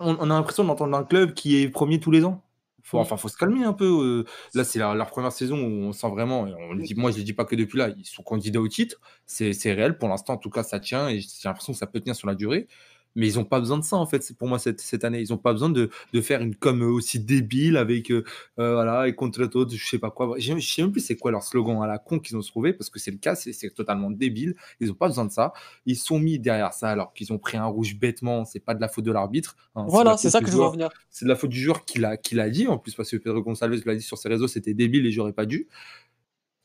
On 0.00 0.30
a 0.30 0.34
l'impression 0.34 0.64
d'entendre 0.64 0.96
un 0.96 1.04
club 1.04 1.34
qui 1.34 1.60
est 1.60 1.68
premier 1.68 2.00
tous 2.00 2.10
les 2.10 2.24
ans. 2.24 2.42
Faut, 2.84 2.98
enfin, 2.98 3.16
faut 3.16 3.28
se 3.28 3.36
calmer 3.36 3.64
un 3.64 3.72
peu. 3.72 3.86
euh. 3.86 4.24
Là, 4.54 4.62
c'est 4.64 4.78
leur, 4.78 4.94
leur 4.94 5.08
première 5.10 5.32
saison 5.32 5.56
où 5.58 5.66
on 5.86 5.92
sent 5.92 6.08
vraiment, 6.10 6.46
et 6.46 6.54
on 6.54 6.74
le 6.74 6.82
dit, 6.82 6.94
moi 6.94 7.10
je 7.10 7.18
ne 7.18 7.22
dis 7.22 7.32
pas 7.32 7.44
que 7.46 7.56
depuis 7.56 7.78
là, 7.78 7.88
ils 7.96 8.04
sont 8.06 8.22
candidats 8.22 8.60
au 8.60 8.68
titre. 8.68 9.00
C'est 9.26 9.52
c'est 9.54 9.72
réel. 9.72 9.98
Pour 9.98 10.08
l'instant, 10.08 10.34
en 10.34 10.36
tout 10.38 10.50
cas, 10.50 10.62
ça 10.62 10.80
tient 10.80 11.08
et 11.08 11.20
j'ai 11.20 11.28
l'impression 11.48 11.72
que 11.72 11.78
ça 11.78 11.86
peut 11.86 12.00
tenir 12.00 12.14
sur 12.16 12.28
la 12.28 12.34
durée. 12.34 12.68
Mais 13.14 13.28
ils 13.28 13.36
n'ont 13.36 13.44
pas 13.44 13.60
besoin 13.60 13.78
de 13.78 13.84
ça, 13.84 13.96
en 13.96 14.06
fait, 14.06 14.22
c'est 14.22 14.36
pour 14.36 14.48
moi, 14.48 14.58
cette, 14.58 14.80
cette 14.80 15.04
année. 15.04 15.20
Ils 15.20 15.30
n'ont 15.30 15.38
pas 15.38 15.52
besoin 15.52 15.70
de, 15.70 15.90
de 16.12 16.20
faire 16.20 16.40
une 16.42 16.54
com 16.56 16.82
aussi 16.82 17.20
débile 17.20 17.76
avec, 17.76 18.10
euh, 18.10 18.24
euh, 18.58 18.74
voilà, 18.74 19.06
et 19.08 19.14
contre 19.14 19.40
l'autre, 19.40 19.74
je 19.74 19.86
sais 19.86 19.98
pas 19.98 20.10
quoi. 20.10 20.34
Je 20.38 20.52
ne 20.52 20.60
sais 20.60 20.82
même 20.82 20.92
plus 20.92 21.00
c'est 21.00 21.16
quoi 21.16 21.30
leur 21.30 21.42
slogan 21.42 21.80
à 21.82 21.86
la 21.86 21.98
con 21.98 22.18
qu'ils 22.18 22.36
ont 22.36 22.40
trouvé, 22.40 22.72
parce 22.72 22.90
que 22.90 22.98
c'est 22.98 23.10
le 23.12 23.18
cas, 23.18 23.34
c'est 23.34 23.70
totalement 23.74 24.10
débile. 24.10 24.54
Ils 24.80 24.88
n'ont 24.88 24.94
pas 24.94 25.08
besoin 25.08 25.24
de 25.24 25.30
ça. 25.32 25.52
Ils 25.86 25.96
sont 25.96 26.18
mis 26.18 26.38
derrière 26.38 26.72
ça 26.72 26.88
alors 26.90 27.12
qu'ils 27.14 27.32
ont 27.32 27.38
pris 27.38 27.56
un 27.56 27.66
rouge 27.66 27.96
bêtement. 27.96 28.44
C'est 28.44 28.60
pas 28.60 28.74
de 28.74 28.80
la 28.80 28.88
faute 28.88 29.04
de 29.04 29.12
l'arbitre. 29.12 29.56
hein, 29.74 29.84
Voilà, 29.88 30.16
c'est 30.16 30.30
ça 30.30 30.40
que 30.40 30.46
je 30.50 30.56
veux 30.56 30.62
revenir. 30.64 30.90
C'est 31.10 31.24
de 31.24 31.30
la 31.30 31.36
faute 31.36 31.50
du 31.50 31.60
joueur 31.60 31.84
qui 31.84 31.98
l'a 32.00 32.16
qui 32.16 32.34
l'a 32.34 32.50
dit 32.50 32.66
en 32.66 32.78
plus 32.78 32.94
parce 32.94 33.10
que 33.10 33.16
Pedro 33.16 33.42
Gonçalves 33.42 33.82
l'a 33.86 33.94
dit 33.94 34.02
sur 34.02 34.18
ses 34.18 34.28
réseaux, 34.28 34.48
c'était 34.48 34.74
débile 34.74 35.06
et 35.06 35.12
j'aurais 35.12 35.32
pas 35.32 35.46
dû. 35.46 35.68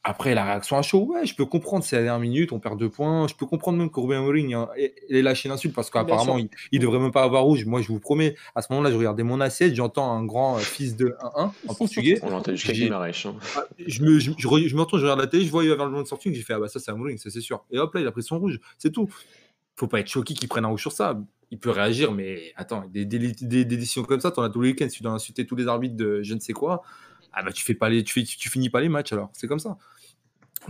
Après 0.05 0.33
la 0.33 0.45
réaction 0.45 0.77
à 0.77 0.81
chaud, 0.81 1.03
ouais, 1.07 1.25
je 1.25 1.35
peux 1.35 1.45
comprendre, 1.45 1.83
c'est 1.83 1.97
la 1.97 2.03
dernière 2.03 2.21
minute, 2.21 2.53
on 2.53 2.59
perd 2.59 2.79
deux 2.79 2.89
points. 2.89 3.27
Je 3.27 3.35
peux 3.35 3.45
comprendre 3.45 3.77
même 3.77 3.91
que 3.91 3.99
Ruben 3.99 4.19
Amorim 4.19 4.53
hein, 4.53 4.69
ait 4.77 5.21
lâché 5.21 5.49
l'insulte 5.49 5.75
parce 5.75 5.89
qu'apparemment 5.89 6.37
il, 6.39 6.49
il 6.71 6.79
devrait 6.79 6.99
même 6.99 7.11
pas 7.11 7.23
avoir 7.23 7.43
rouge. 7.43 7.65
Moi, 7.65 7.81
je 7.81 7.89
vous 7.89 7.99
promets, 7.99 8.35
à 8.55 8.61
ce 8.61 8.71
moment-là, 8.71 8.91
je 8.91 8.95
regardais 8.95 9.23
mon 9.23 9.41
assiette, 9.41 9.75
j'entends 9.75 10.09
un 10.13 10.23
grand 10.23 10.55
euh, 10.55 10.59
fils 10.59 10.95
de 10.95 11.15
1-1 11.21 11.51
en 11.67 11.73
portugais. 11.75 12.17
On 12.23 12.29
l'a 12.29 12.37
entendu 12.37 12.55
jusqu'à 12.57 12.71
Guimarães. 12.85 13.11
hein. 13.25 13.35
Ah, 13.57 13.65
Je 13.85 14.01
me, 14.03 14.19
je, 14.19 14.31
je 14.37 14.47
re- 14.47 14.65
je 14.67 14.73
me 14.75 14.79
retourne, 14.81 15.01
je 15.01 15.05
regarde 15.05 15.19
la 15.19 15.27
télé, 15.27 15.43
je 15.45 15.51
vois 15.51 15.65
il 15.65 15.69
va 15.69 15.75
vers 15.75 15.85
le 15.85 15.91
moment 15.91 16.03
de 16.03 16.07
sortie, 16.07 16.33
j'ai 16.33 16.41
fait 16.43 16.53
ah 16.53 16.59
bah 16.59 16.69
ça 16.69 16.79
c'est 16.79 16.91
Amorim, 16.91 17.17
ça 17.17 17.29
c'est 17.29 17.41
sûr. 17.41 17.65
Et 17.69 17.77
hop 17.77 17.93
là, 17.93 17.99
il 17.99 18.07
a 18.07 18.11
pris 18.13 18.23
son 18.23 18.39
rouge, 18.39 18.57
c'est 18.77 18.91
tout. 18.91 19.09
Faut 19.75 19.87
pas 19.87 19.99
être 19.99 20.07
choqué 20.09 20.33
qu'il 20.33 20.47
prenne 20.47 20.63
un 20.63 20.69
rouge 20.69 20.81
sur 20.81 20.93
ça. 20.93 21.19
Il 21.51 21.57
peut 21.59 21.71
réagir, 21.71 22.11
mais 22.13 22.53
attends, 22.55 22.85
des, 22.89 23.03
des, 23.05 23.17
des- 23.19 23.65
des 23.65 23.77
décisions 23.77 24.03
comme 24.03 24.21
ça, 24.21 24.31
t'en 24.31 24.43
as 24.43 24.49
tous 24.49 24.61
les 24.61 24.69
week-ends. 24.69 24.87
Tu 24.91 25.03
dois 25.03 25.11
insulter 25.11 25.45
tous 25.45 25.55
les 25.57 25.67
arbitres 25.67 25.95
de 25.97 26.21
je 26.21 26.33
ne 26.35 26.39
sais 26.39 26.53
quoi, 26.53 26.83
ah 27.33 27.43
bah 27.43 27.51
tu 27.51 27.63
fais 27.63 27.73
pas 27.75 27.89
les, 27.89 28.03
tu, 28.03 28.13
fais, 28.13 28.23
tu 28.23 28.49
finis 28.49 28.69
pas 28.69 28.81
les 28.81 28.89
matchs 28.89 29.13
alors. 29.13 29.29
C'est 29.33 29.47
comme 29.47 29.59
ça. 29.59 29.77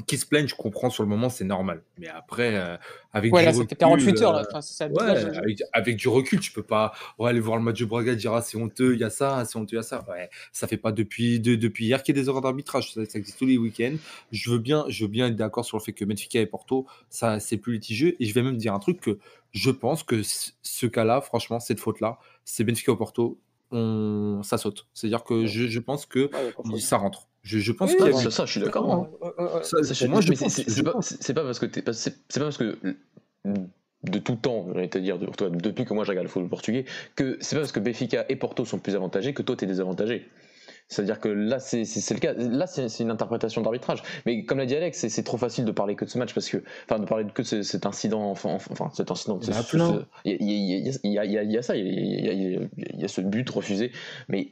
Qui 0.05 0.17
se 0.19 0.25
plaignent, 0.27 0.47
je 0.47 0.55
comprends 0.55 0.91
sur 0.91 1.01
le 1.03 1.09
moment, 1.09 1.29
c'est 1.29 1.43
normal. 1.43 1.83
Mais 1.97 2.07
après, 2.07 2.55
euh, 2.55 2.77
avec 3.11 3.33
Ouais, 3.33 3.39
du 3.41 3.45
là, 3.47 3.51
recul, 3.51 3.63
c'était 3.63 3.75
48 3.75 4.21
heures, 4.21 4.33
là. 4.33 4.41
euh, 4.41 4.45
Enfin, 4.47 4.61
ça, 4.61 4.87
Ouais, 4.87 5.19
je- 5.19 5.27
avec, 5.39 5.63
avec 5.73 5.95
du 5.97 6.07
recul, 6.07 6.39
tu 6.39 6.51
peux 6.51 6.63
pas 6.63 6.93
ouais, 7.17 7.31
aller 7.31 7.39
voir 7.39 7.57
le 7.57 7.63
match 7.63 7.79
de 7.79 7.85
Braga 7.85 8.11
et 8.13 8.15
dire 8.15 8.31
ah, 8.33 8.41
c'est 8.43 8.55
honteux, 8.55 8.93
il 8.93 8.99
y 8.99 9.03
a 9.03 9.09
ça, 9.09 9.43
c'est 9.45 9.57
honteux, 9.57 9.73
il 9.73 9.77
y 9.77 9.79
a 9.79 9.83
ça. 9.83 10.05
Ouais, 10.07 10.29
ça 10.53 10.67
fait 10.67 10.77
pas 10.77 10.91
depuis, 10.91 11.39
de- 11.39 11.55
depuis 11.55 11.85
hier 11.85 12.03
qu'il 12.03 12.15
y 12.15 12.19
a 12.19 12.21
des 12.21 12.29
erreurs 12.29 12.41
d'arbitrage. 12.43 12.93
Ça, 12.93 13.03
ça 13.03 13.17
existe 13.17 13.39
tous 13.39 13.47
les 13.47 13.57
week-ends. 13.57 13.95
Je 14.31 14.51
veux 14.51 14.59
bien, 14.59 14.85
je 14.89 15.03
veux 15.05 15.09
bien 15.09 15.27
être 15.27 15.35
d'accord 15.35 15.65
sur 15.65 15.77
le 15.77 15.83
fait 15.83 15.91
que 15.93 16.05
Benfica 16.05 16.39
et 16.39 16.45
Porto, 16.45 16.85
ça 17.09 17.39
c'est 17.39 17.57
plus 17.57 17.73
litigieux. 17.73 18.15
Et 18.21 18.25
je 18.25 18.33
vais 18.35 18.43
même 18.43 18.57
dire 18.57 18.75
un 18.75 18.79
truc 18.79 19.01
que 19.01 19.17
je 19.51 19.71
pense 19.71 20.03
que 20.03 20.21
ce 20.23 20.85
cas-là, 20.85 21.19
franchement, 21.21 21.59
cette 21.59 21.79
faute-là, 21.79 22.19
c'est 22.45 22.63
Benfica 22.63 22.91
ou 22.91 22.95
Porto, 22.95 23.39
on, 23.71 24.41
ça 24.43 24.57
saute. 24.57 24.87
C'est-à-dire 24.93 25.23
que 25.23 25.45
je, 25.45 25.67
je 25.67 25.79
pense 25.79 26.05
que 26.05 26.19
Ouais, 26.19 26.25
y 26.31 26.47
a 26.47 26.51
pas 26.51 26.63
de 26.63 26.67
faute. 26.69 26.79
ça 26.81 26.97
rentre. 26.97 27.27
Je, 27.41 27.59
je 27.59 27.71
pense 27.71 27.91
Oui, 27.91 28.09
eu- 28.09 28.13
ça, 28.13 28.31
ça, 28.31 28.45
je 28.45 28.51
suis 28.51 28.59
d'accord. 28.59 28.85
moi, 28.87 29.09
je 30.21 30.33
c'est- 30.33 30.83
pas, 31.33 31.43
parce 31.43 31.59
que 31.59 31.65
pas- 31.81 31.93
c'est 31.93 32.15
pas 32.39 32.45
parce 32.45 32.57
que 32.57 32.77
de 34.03 34.19
tout 34.19 34.35
temps, 34.35 34.67
j'allais 34.73 34.89
te 34.89 34.97
dire, 34.97 35.17
de- 35.19 35.25
toi, 35.27 35.49
depuis 35.49 35.85
que 35.85 35.93
moi 35.93 36.03
je 36.03 36.09
regarde 36.09 36.25
le 36.25 36.29
football 36.31 36.49
portugais, 36.49 36.85
que 37.15 37.37
c'est 37.41 37.55
pas 37.55 37.61
parce 37.61 37.71
que 37.71 37.79
Benfica 37.79 38.25
et 38.29 38.35
Porto 38.35 38.65
sont 38.65 38.79
plus 38.79 38.95
avantagés 38.95 39.33
que 39.33 39.41
toi 39.41 39.55
t'es 39.55 39.65
désavantagé. 39.65 40.27
C'est-à-dire 40.89 41.19
que 41.19 41.29
là, 41.29 41.59
c'est 41.59 41.83
le 41.83 42.19
cas. 42.19 42.33
Là, 42.33 42.65
c'est 42.67 42.87
une 42.99 43.11
interprétation 43.11 43.61
d'arbitrage. 43.61 44.01
Mais 44.25 44.43
comme 44.43 44.57
l'a 44.57 44.65
dit 44.65 44.75
Alex, 44.75 45.07
c'est- 45.07 45.23
trop 45.23 45.37
facile 45.37 45.63
de 45.65 45.71
parler 45.71 45.95
que 45.95 46.03
de 46.03 46.09
ce 46.09 46.17
match 46.17 46.33
parce 46.33 46.49
que, 46.49 46.63
enfin, 46.85 46.99
de 46.99 47.05
parler 47.05 47.25
que 47.31 47.41
de 47.43 47.47
ce- 47.47 47.61
cet 47.61 47.85
incident, 47.85 48.23
enfin, 48.31 48.55
enfin 48.71 48.89
cet 48.93 49.11
incident. 49.11 49.39
Il 49.41 49.47
y 49.49 49.51
a 49.51 49.63
plein. 49.63 50.05
Il 50.25 50.31
y, 50.41 50.89
a- 50.89 50.91
ça, 50.91 50.99
il 51.03 51.13
y 51.13 51.19
a- 51.19 51.25
il 51.25 51.31
y 51.31 51.37
a- 51.37 51.43
il 51.43 51.51
y 52.53 52.57
a- 52.57 52.59
il 52.93 52.99
y 52.99 53.05
a 53.05 53.07
ce 53.07 53.21
but 53.21 53.47
refusé. 53.51 53.91
Mais 54.29 54.49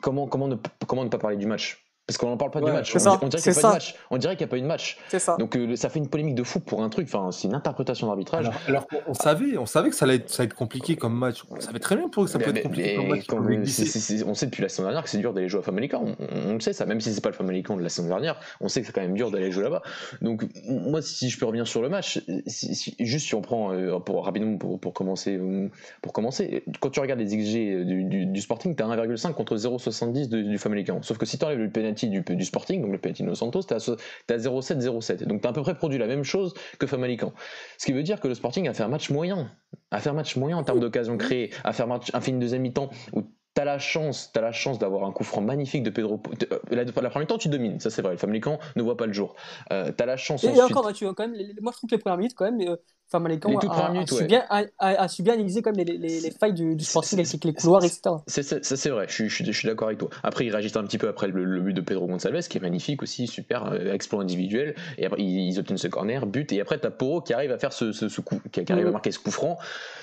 comment, 0.00 0.26
comment, 0.26 0.48
ne, 0.48 0.56
comment 0.86 1.04
ne 1.04 1.08
pas 1.10 1.18
parler 1.18 1.36
du 1.36 1.46
match? 1.46 1.85
Parce 2.06 2.18
qu'on 2.18 2.28
n'en 2.28 2.36
parle 2.36 2.52
pas 2.52 2.60
Ouais, 2.60 2.66
du 2.66 2.72
match. 2.72 2.92
c'est 2.92 2.98
On, 2.98 3.00
ça, 3.00 3.10
dirait- 3.10 3.24
on 3.24 3.28
dirait 3.28 3.42
c'est 3.42 3.50
qu'il 3.52 3.52
n'y 3.52 3.58
a 3.58 3.62
pas 3.62 3.68
eu 3.68 3.78
de 3.78 3.80
ça. 3.82 3.88
match. 3.90 3.94
On 4.12 4.16
dirait 4.18 4.36
qu'il 4.36 4.44
n'y 4.46 4.48
a 4.48 4.50
pas 4.50 4.56
eu 4.58 4.62
de 4.62 4.66
match. 4.66 4.98
C'est 5.08 5.18
ça. 5.18 5.36
Donc 5.40 5.56
euh, 5.56 5.74
ça 5.74 5.88
fait 5.88 5.98
une 5.98 6.08
polémique 6.08 6.36
de 6.36 6.44
fou 6.44 6.60
pour 6.60 6.84
un 6.84 6.88
truc. 6.88 7.08
Enfin, 7.12 7.32
c'est 7.32 7.48
une 7.48 7.54
interprétation 7.54 8.06
d'arbitrage. 8.06 8.48
Alors, 8.68 8.86
on 9.08 9.14
savait, 9.14 9.58
on 9.58 9.66
savait 9.66 9.90
que 9.90 9.96
ça 9.96 10.04
allait 10.04 10.14
être, 10.16 10.30
ça 10.30 10.42
allait 10.44 10.46
être 10.50 10.54
compliqué 10.54 10.94
comme 10.94 11.18
match. 11.18 11.42
On 11.50 11.58
savait 11.60 11.80
très 11.80 11.96
bien 11.96 12.08
pour 12.08 12.24
que 12.24 12.30
ça 12.30 12.38
peut 12.38 12.52
Mais- 12.52 12.60
être 12.60 12.62
compliqué 12.62 12.90
mais 12.90 12.96
comme 12.96 13.08
match. 13.08 13.26
on 13.32 13.36
pouvait 13.38 13.54
c'est- 13.54 13.60
glisser. 13.62 13.86
c'est- 13.86 13.98
c'est- 14.18 14.24
on 14.24 14.34
sait 14.34 14.46
depuis 14.46 14.62
la 14.62 14.68
saison 14.68 14.84
dernière 14.84 15.02
que 15.02 15.08
c'est 15.10 15.18
dur 15.18 15.34
d'aller 15.34 15.48
jouer 15.48 15.58
à 15.58 15.62
Famalicão. 15.64 16.14
On, 16.20 16.24
on- 16.24 16.50
on 16.50 16.54
le 16.54 16.60
sait 16.60 16.72
ça, 16.72 16.86
même 16.86 17.00
si 17.00 17.12
c'est 17.12 17.20
pas 17.20 17.30
le 17.30 17.34
Famalicão 17.34 17.76
de 17.76 17.82
la 17.82 17.88
saison 17.88 18.06
dernière, 18.06 18.38
on 18.60 18.68
sait 18.68 18.82
que 18.82 18.86
c'est 18.86 18.92
quand 18.92 19.00
même 19.00 19.14
dur 19.14 19.32
d'aller 19.32 19.50
jouer 19.50 19.64
là-bas. 19.64 19.82
Donc 20.22 20.44
moi, 20.68 21.02
si 21.02 21.28
je 21.28 21.36
peux 21.40 21.46
revenir 21.46 21.66
sur 21.66 21.82
le 21.82 21.88
match, 21.88 22.20
si- 22.46 22.74
si- 22.76 22.94
juste 23.00 23.26
si 23.26 23.34
on 23.34 23.42
prend 23.42 23.72
euh, 23.72 23.98
pour 23.98 24.24
rapidement 24.24 24.56
pour, 24.58 24.78
pour 24.78 24.92
commencer, 24.92 25.36
euh, 25.36 25.68
pour 26.02 26.12
commencer, 26.12 26.62
quand 26.78 26.90
tu 26.90 27.00
regardes 27.00 27.18
les 27.18 27.36
XG 27.36 27.84
du, 27.84 28.04
du, 28.04 28.26
du 28.26 28.40
Sporting, 28.40 28.76
t'as 28.76 28.84
1,5 28.86 29.32
contre 29.34 29.56
0,70 29.56 30.28
du, 30.28 30.44
du 30.44 30.58
Famalicão. 30.58 31.02
Sauf 31.02 31.18
que 31.18 31.26
si 31.26 31.36
tu 31.36 31.44
enlèves 31.44 31.58
le 31.58 31.68
penalty 31.68 31.95
du, 32.04 32.20
du 32.20 32.44
Sporting, 32.44 32.82
donc 32.82 32.92
le 32.92 32.98
penalty 32.98 33.22
de 33.22 33.32
Santos, 33.34 33.62
t'as 33.62 33.78
so- 33.78 33.96
t'as 34.26 34.36
0,7 34.36 34.80
0,7. 34.80 35.24
Donc 35.24 35.40
t'as 35.40 35.48
à 35.48 35.52
peu 35.54 35.62
près 35.62 35.74
produit 35.74 35.96
la 35.98 36.06
même 36.06 36.22
chose 36.24 36.52
que 36.78 36.86
Famalicão. 36.86 37.32
Ce 37.78 37.86
qui 37.86 37.92
veut 37.92 38.02
dire 38.02 38.20
que 38.20 38.28
le 38.28 38.34
Sporting 38.34 38.68
a 38.68 38.74
fait 38.74 38.82
un 38.82 38.88
match 38.88 39.08
moyen, 39.08 39.50
a 39.90 40.00
fait 40.00 40.10
un 40.10 40.14
match 40.14 40.36
moyen 40.36 40.58
en 40.58 40.62
termes 40.64 40.80
d'occasion 40.80 41.16
créée, 41.16 41.50
a 41.64 41.72
fait 41.72 41.84
un, 41.84 41.86
match, 41.86 42.10
un 42.12 42.20
film 42.20 42.38
deuxième 42.38 42.60
mi-temps 42.62 42.90
où 43.14 43.22
T'as 43.54 43.64
la 43.64 43.78
chance, 43.78 44.32
t'as 44.34 44.42
la 44.42 44.52
chance 44.52 44.78
d'avoir 44.78 45.04
un 45.04 45.12
coup 45.12 45.24
franc 45.24 45.40
magnifique 45.40 45.82
de 45.82 45.88
Pedro. 45.88 46.20
euh, 46.52 46.58
La, 46.70 46.84
la 46.84 46.92
première 46.92 47.18
mi-temps, 47.18 47.38
tu 47.38 47.48
domines, 47.48 47.80
ça 47.80 47.88
c'est 47.88 48.02
vrai. 48.02 48.10
Le 48.12 48.18
Famalicão 48.18 48.58
ne 48.76 48.82
voit 48.82 48.98
pas 48.98 49.06
le 49.06 49.14
jour. 49.14 49.34
Euh, 49.72 49.92
t'as 49.96 50.04
la 50.04 50.18
chance 50.18 50.44
Et, 50.44 50.48
ensuite. 50.48 50.64
encore, 50.64 50.84
Mathieu, 50.84 51.10
quand 51.14 51.26
même, 51.26 51.40
moi 51.62 51.72
je 51.72 51.78
trouve 51.78 51.88
que 51.88 51.94
les 51.94 51.98
premières 52.02 52.18
minutes, 52.18 52.34
quand 52.36 52.44
même, 52.44 52.60
euh, 52.68 52.76
Famalicão 53.08 53.50
Les 53.50 53.58
toutes 53.58 53.70
a, 53.70 53.86
a- 53.86 54.00
a 54.00 54.06
su 54.06 54.14
ouais. 54.14 54.24
bien, 54.26 54.44
a, 54.78 55.08
su 55.08 55.22
bien 55.22 55.34
analyser 55.34 55.62
même 55.64 55.76
les, 55.76 55.84
les, 55.84 56.20
les 56.20 56.30
failles 56.32 56.54
du, 56.54 56.74
du 56.74 56.84
Sporting 56.84 57.20
avec 57.20 57.44
les 57.44 57.52
couloirs, 57.54 57.84
etc. 57.84 58.00
C'est- 58.26 58.42
c'est- 58.42 58.64
Ça 58.64 58.76
c'est 58.76 58.90
vrai, 58.90 59.06
je 59.08 59.12
suis, 59.14 59.28
je 59.28 59.34
suis- 59.36 59.44
je 59.44 59.52
suis 59.52 59.68
d'accord 59.68 59.86
avec 59.88 59.98
toi. 59.98 60.10
Après, 60.24 60.44
ils 60.44 60.50
réagissent 60.50 60.76
un 60.76 60.82
petit 60.84 60.98
peu 60.98 61.06
après 61.08 61.28
le, 61.28 61.44
le 61.44 61.60
but 61.60 61.72
de 61.72 61.80
Pedro 61.80 62.06
Gonçalves, 62.08 62.48
qui 62.48 62.58
est 62.58 62.60
magnifique 62.60 63.02
aussi, 63.02 63.28
super 63.28 63.72
euh, 63.72 63.92
exploit 63.92 64.22
individuel. 64.22 64.74
Et 64.98 65.06
après, 65.06 65.20
ils, 65.22 65.48
ils 65.50 65.58
obtiennent 65.60 65.78
ce 65.78 65.86
corner, 65.88 66.26
but. 66.26 66.50
Et 66.52 66.60
après, 66.60 66.78
t'as 66.78 66.90
Poro 66.90 67.20
qui 67.20 67.32
arrive 67.32 67.52
à 67.52 67.58
faire 67.58 67.72
ce, 67.72 67.92
ce, 67.92 68.08
ce 68.08 68.20
coup, 68.20 68.40
qui, 68.50 68.64
qui 68.64 68.72
arrive 68.72 68.84
à 68.86 68.88
Mhm. 68.88 68.92
marquer 68.94 69.12
ce 69.12 69.20
coup 69.20 69.30
franc. 69.30 69.56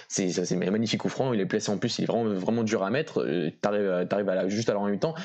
C'est 0.08 0.30
un 0.54 0.72
magnifique 0.72 1.02
coup 1.02 1.10
franc. 1.10 1.34
Il 1.34 1.42
est 1.42 1.46
placé 1.46 1.72
en 1.72 1.78
plus, 1.78 1.98
il 2.00 2.04
est 2.04 2.08
vraiment, 2.08 2.30
vraiment 2.34 2.64
dur 2.64 2.84
à 2.84 2.90
mettre. 2.90 3.22
Euh, 3.22 3.50
T'arrives, 3.62 3.90
à- 3.90 4.06
t'arrives 4.06 4.30
à 4.30 4.36
la, 4.36 4.48
juste 4.48 4.70
à 4.70 4.74
la 4.74 4.80
mi-temps. 4.80 5.16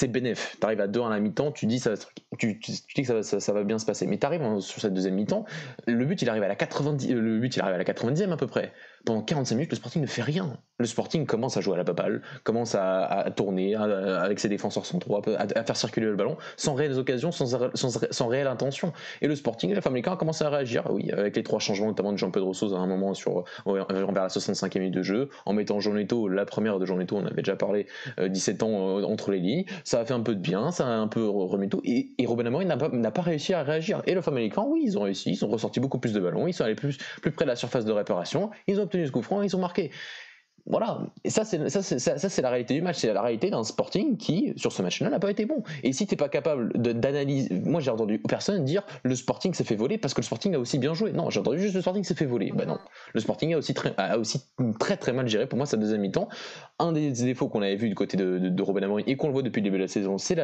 C'est 0.00 0.06
bénéf. 0.06 0.56
T'arrives 0.60 0.80
à 0.80 0.86
2 0.86 1.02
à 1.02 1.08
la 1.08 1.18
mi-temps, 1.18 1.50
tu 1.50 1.66
dis, 1.66 1.82
tu, 2.38 2.60
tu, 2.60 2.72
tu 2.86 3.02
que 3.02 3.22
ça, 3.22 3.52
va- 3.52 3.64
bien 3.64 3.80
se 3.80 3.84
passer. 3.84 4.06
Mais 4.06 4.16
t'arrives 4.16 4.42
en- 4.42 4.60
sur 4.60 4.80
cette 4.80 4.94
deuxième 4.94 5.14
mi-temps, 5.14 5.44
le 5.88 6.04
but 6.04 6.22
il 6.22 6.28
arrive 6.28 6.44
à 6.44 6.46
la 6.46 6.54
90, 6.54 7.10
euh, 7.12 7.20
le 7.20 7.40
but 7.40 7.56
il 7.56 7.60
arrive 7.60 7.74
à 7.74 7.78
la 7.78 7.84
90e 7.84 8.30
à 8.30 8.36
peu 8.36 8.46
près. 8.46 8.72
Pendant 9.04 9.22
45 9.22 9.54
minutes, 9.54 9.70
le 9.70 9.76
Sporting 9.76 10.02
ne 10.02 10.06
fait 10.06 10.22
rien. 10.22 10.58
Le 10.78 10.86
Sporting 10.86 11.26
commence 11.26 11.56
à 11.56 11.60
jouer 11.60 11.74
à 11.74 11.78
la 11.78 11.84
baballe, 11.84 12.22
commence 12.44 12.76
à, 12.76 13.26
tourner 13.34 13.74
avec 13.74 14.38
ses 14.38 14.48
défenseurs 14.48 14.86
centraux, 14.86 15.20
à, 15.36 15.64
faire 15.64 15.76
circuler 15.76 16.06
le 16.06 16.14
ballon, 16.14 16.36
sans 16.56 16.74
réelles 16.74 16.98
occasions, 16.98 17.32
sans, 17.32 17.58
sans, 17.74 18.28
réelle 18.28 18.46
intention. 18.46 18.92
Et 19.20 19.26
le 19.26 19.34
Sporting, 19.34 19.74
la 19.74 19.80
Famalicão 19.80 20.12
a 20.12 20.16
commencé 20.16 20.44
à 20.44 20.50
réagir, 20.50 20.88
oui, 20.90 21.10
avec 21.10 21.34
les 21.34 21.42
trois 21.42 21.58
changements, 21.58 21.88
notamment 21.88 22.12
de 22.12 22.18
Jean-Pedro 22.18 22.54
Sousa 22.54 22.76
à 22.76 22.80
un 22.80 22.86
moment 22.86 23.12
sur, 23.14 23.44
vers 23.66 23.86
la 24.12 24.28
65e 24.28 24.78
minute 24.78 24.94
de 24.94 25.02
jeu, 25.02 25.28
en 25.46 25.52
mettant 25.52 25.80
Jonetto, 25.80 26.28
la 26.28 26.44
première 26.44 26.78
de 26.78 26.86
Jonetto, 26.86 27.16
on 27.16 27.26
avait 27.26 27.42
déjà 27.42 27.56
parlé, 27.56 27.86
17 28.20 28.62
euh, 28.62 28.66
ans 28.66 28.98
euh, 28.98 29.04
entre 29.04 29.32
les 29.32 29.40
lignes. 29.40 29.64
Ça 29.84 30.00
a 30.00 30.04
fait 30.04 30.14
un 30.14 30.20
peu 30.20 30.34
de 30.34 30.40
bien, 30.40 30.70
ça 30.70 30.86
a 30.86 30.90
un 30.90 31.08
peu 31.08 31.26
remis 31.28 31.68
tout. 31.68 31.80
Et, 31.84 32.14
Robin 32.24 32.46
Amorim 32.46 32.68
n'a 32.68 32.76
pas, 32.76 32.90
pas, 32.90 33.22
réussi 33.22 33.54
à 33.54 33.62
réagir. 33.62 34.02
Et 34.06 34.14
le 34.14 34.20
Famalicão, 34.20 34.68
oui, 34.70 34.82
ils 34.84 34.98
ont 34.98 35.02
réussi, 35.02 35.30
ils 35.30 35.44
ont 35.44 35.48
ressorti 35.48 35.80
beaucoup 35.80 35.98
plus 35.98 36.12
de 36.12 36.20
ballons, 36.20 36.46
ils 36.46 36.52
sont 36.52 36.64
allés 36.64 36.74
plus, 36.74 36.98
plus 37.20 37.32
près 37.32 37.44
de 37.44 37.50
la 37.50 37.56
surface 37.56 37.84
de 37.84 37.92
réparation, 37.92 38.50
ils 38.66 38.80
ont 38.80 38.86
obtenu 38.88 39.06
ce 39.06 39.12
coup 39.12 39.22
franc, 39.22 39.42
ils 39.42 39.54
ont 39.54 39.60
marqué. 39.60 39.90
Voilà, 40.70 41.06
et 41.24 41.30
ça 41.30 41.46
c'est 41.46 41.70
ça 41.70 41.82
ça, 41.82 42.42
la 42.42 42.50
réalité 42.50 42.74
du 42.74 42.82
match, 42.82 42.98
c'est 42.98 43.10
la 43.10 43.22
réalité 43.22 43.48
d'un 43.48 43.64
Sporting 43.64 44.18
qui 44.18 44.52
sur 44.56 44.70
ce 44.70 44.82
match-là 44.82 45.08
n'a 45.08 45.18
pas 45.18 45.30
été 45.30 45.46
bon. 45.46 45.62
Et 45.82 45.94
si 45.94 46.06
t'es 46.06 46.16
pas 46.16 46.28
capable 46.28 46.76
d'analyser, 46.76 47.48
moi 47.64 47.80
j'ai 47.80 47.90
entendu 47.90 48.18
personne 48.18 48.66
dire 48.66 48.82
le 49.02 49.14
Sporting 49.14 49.54
s'est 49.54 49.64
fait 49.64 49.76
voler 49.76 49.96
parce 49.96 50.12
que 50.12 50.20
le 50.20 50.26
Sporting 50.26 50.54
a 50.54 50.58
aussi 50.58 50.78
bien 50.78 50.92
joué. 50.92 51.12
Non, 51.12 51.30
j'ai 51.30 51.40
entendu 51.40 51.58
juste 51.58 51.74
le 51.74 51.80
Sporting 51.80 52.04
s'est 52.04 52.14
fait 52.14 52.26
voler. 52.26 52.52
Bah 52.54 52.66
non, 52.66 52.78
le 53.14 53.20
Sporting 53.20 53.54
a 53.54 53.58
aussi 53.58 53.72
très 53.72 53.94
a 53.96 54.18
aussi 54.18 54.42
très 54.78 54.98
très 54.98 55.14
mal 55.14 55.26
géré 55.26 55.46
pour 55.46 55.56
moi 55.56 55.64
sa 55.64 55.78
deuxième 55.78 56.02
mi-temps. 56.02 56.28
Un 56.80 56.92
des 56.92 57.10
défauts 57.10 57.48
qu'on 57.48 57.62
avait 57.62 57.74
vu 57.74 57.88
du 57.88 57.94
côté 57.96 58.16
de, 58.16 58.38
de, 58.38 58.62
Robin 58.62 58.82
Amorim 58.82 59.04
et 59.08 59.16
qu'on 59.16 59.26
le 59.26 59.32
voit 59.32 59.42
depuis 59.42 59.60
le 59.60 59.64
début 59.64 59.78
de 59.78 59.82
la 59.82 59.88
saison, 59.88 60.16
c'est 60.16 60.36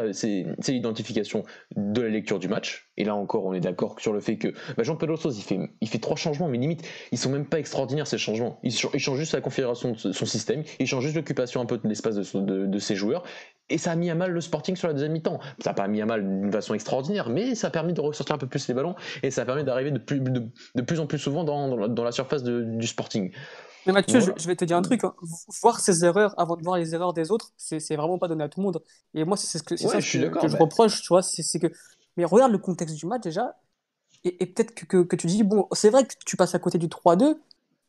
l'identification 0.69 1.45
de 1.77 2.03
la 2.03 2.09
lecture 2.09 2.41
du 2.41 2.49
match. 2.49 2.91
Et 2.97 3.05
là 3.05 3.15
encore, 3.15 3.45
on 3.45 3.53
est 3.53 3.61
d'accord 3.61 4.01
sur 4.01 4.13
le 4.13 4.21
fait 4.21 4.37
que 4.37 4.49
bah 4.77 4.83
Jean 4.83 4.97
Pedro 4.97 5.17
il 5.31 5.43
fait 5.43 5.59
il 5.81 6.01
trois 6.01 6.17
changements, 6.17 6.49
mais 6.49 6.59
limite 6.59 6.83
ils 7.13 7.19
sont 7.19 7.31
même 7.31 7.47
pas 7.47 7.59
extraordinaires 7.59 8.07
ces 8.07 8.19
changements. 8.19 8.59
Il, 8.63 8.73
change 8.73 9.17
juste 9.17 9.33
la 9.33 9.41
configuration 9.41 9.93
de 9.93 10.13
son 10.13 10.27
système, 10.27 10.65
il 10.81 10.87
change 10.87 11.05
juste 11.05 11.17
l'occupation 11.17 11.61
un 11.61 11.67
peu 11.67 11.79
de 11.79 11.87
l'espace 11.89 12.17
de, 12.17 12.79
ses 12.79 12.97
joueurs, 12.97 13.23
et 13.71 13.79
ça 13.79 13.93
a 13.93 13.97
mis 13.97 14.11
à 14.11 14.15
mal 14.15 14.31
le 14.33 14.41
Sporting 14.41 14.77
sur 14.77 14.89
la 14.89 14.95
deuxième 14.95 15.13
mi-temps. 15.13 15.39
Ça 15.61 15.71
n'a 15.71 15.75
pas 15.75 15.89
mis 15.89 16.01
à 16.03 16.07
mal 16.07 16.23
d'une 16.23 16.53
façon 16.53 16.75
extraordinaire, 16.75 17.31
mais 17.31 17.55
ça 17.55 17.69
a 17.69 17.71
permis 17.71 17.93
de 17.93 18.01
ressortir 18.01 18.35
un 18.35 18.39
peu 18.39 18.47
plus 18.47 18.67
les 18.69 18.75
ballons, 18.75 18.95
et 19.23 19.31
ça 19.31 19.43
a 19.43 19.45
permis 19.45 19.65
d'arriver 19.65 19.91
de 19.93 19.99
plus, 19.99 21.01
en 21.01 21.07
plus 21.07 21.19
souvent 21.19 21.45
dans, 21.45 21.77
la, 21.77 22.13
surface 22.13 22.43
du 22.43 22.87
Sporting. 22.87 23.31
Mais 23.87 23.93
Mathieu, 23.93 24.21
je, 24.21 24.47
vais 24.47 24.57
te 24.57 24.65
dire 24.65 24.77
un 24.77 24.83
truc. 24.83 25.05
Hein. 25.05 25.15
Voir 25.63 25.81
ses 25.81 26.05
erreurs 26.05 26.35
avant 26.39 26.57
de 26.57 26.63
voir 26.63 26.79
les 26.79 26.95
erreurs 26.95 27.13
des 27.13 27.31
autres, 27.31 27.53
c'est 27.57 27.97
vraiment 27.97 28.19
pas 28.19 28.29
donné 28.29 28.45
à 28.45 28.49
tout 28.49 28.61
le 28.61 28.65
monde. 28.65 28.83
Et 29.15 29.25
moi, 29.25 29.37
c'est 29.37 29.59
ce 29.59 29.63
que, 29.63 29.77
ça 29.77 30.01
je 30.01 30.27
que, 30.27 30.49
je 30.49 30.57
reproche, 30.57 31.03
tu 31.03 31.09
vois. 31.09 31.23
C'est 31.23 31.59
que. 31.59 31.69
Mais 32.17 32.25
regarde 32.25 32.53
le 32.53 32.59
contexte 32.59 32.97
du 32.97 33.07
match 33.07 33.23
déjà. 33.23 33.57
Et, 34.25 34.47
peut-être 34.47 34.75
que, 34.75 35.03
que, 35.03 35.17
tu 35.17 35.27
dis, 35.27 35.43
bon, 35.43 35.69
c'est 35.73 35.91
vrai 35.91 36.07
que 36.07 36.15
tu 36.25 36.37
passes 36.37 36.55
à 36.55 36.59
côté 36.59 36.79
du 36.79 36.87
3-2, 36.87 37.37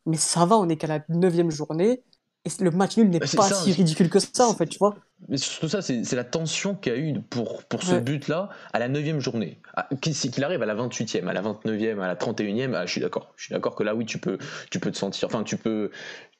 mais 0.04 0.18
ça 0.18 0.44
va, 0.44 0.58
on 0.58 0.68
est 0.68 0.76
qu'à 0.76 0.86
la 0.86 1.02
9 1.08 1.50
journée. 1.50 2.02
Et 2.46 2.62
le 2.62 2.70
match 2.70 2.96
nul 2.96 3.10
n'est 3.10 3.18
bah, 3.18 3.26
pas 3.34 3.50
si 3.50 3.72
ridicule 3.72 4.08
que 4.08 4.20
ça, 4.20 4.46
en 4.46 4.54
fait, 4.54 4.66
tu 4.66 4.78
vois. 4.78 4.94
Mais 5.28 5.36
surtout 5.36 5.68
ça, 5.68 5.82
c'est 5.82 6.12
la 6.12 6.24
tension 6.24 6.74
qu'il 6.76 6.92
y 6.92 6.96
a 6.96 6.98
eu 6.98 7.20
pour, 7.20 7.64
pour 7.64 7.82
ce 7.82 7.96
but-là 7.96 8.50
à 8.72 8.78
la 8.78 8.88
9 8.88 9.18
journée. 9.18 9.60
Ah, 9.74 9.88
qu'il 10.00 10.44
arrive 10.44 10.62
à 10.62 10.66
la 10.66 10.74
28e, 10.76 11.26
à 11.26 11.32
la 11.32 11.42
29e, 11.42 12.00
à 12.00 12.06
la 12.06 12.14
31e, 12.14 12.74
ah, 12.74 12.86
je 12.86 12.92
suis 12.92 13.00
d'accord. 13.00 13.32
Je 13.36 13.44
suis 13.44 13.52
d'accord 13.52 13.74
que 13.74 13.82
là, 13.82 13.94
oui, 13.94 14.06
tu 14.06 14.18
peux, 14.18 14.38
tu 14.70 14.78
peux 14.78 14.92
te 14.92 14.96
sentir. 14.96 15.26
Enfin, 15.26 15.42
tu 15.42 15.56
peux, 15.56 15.90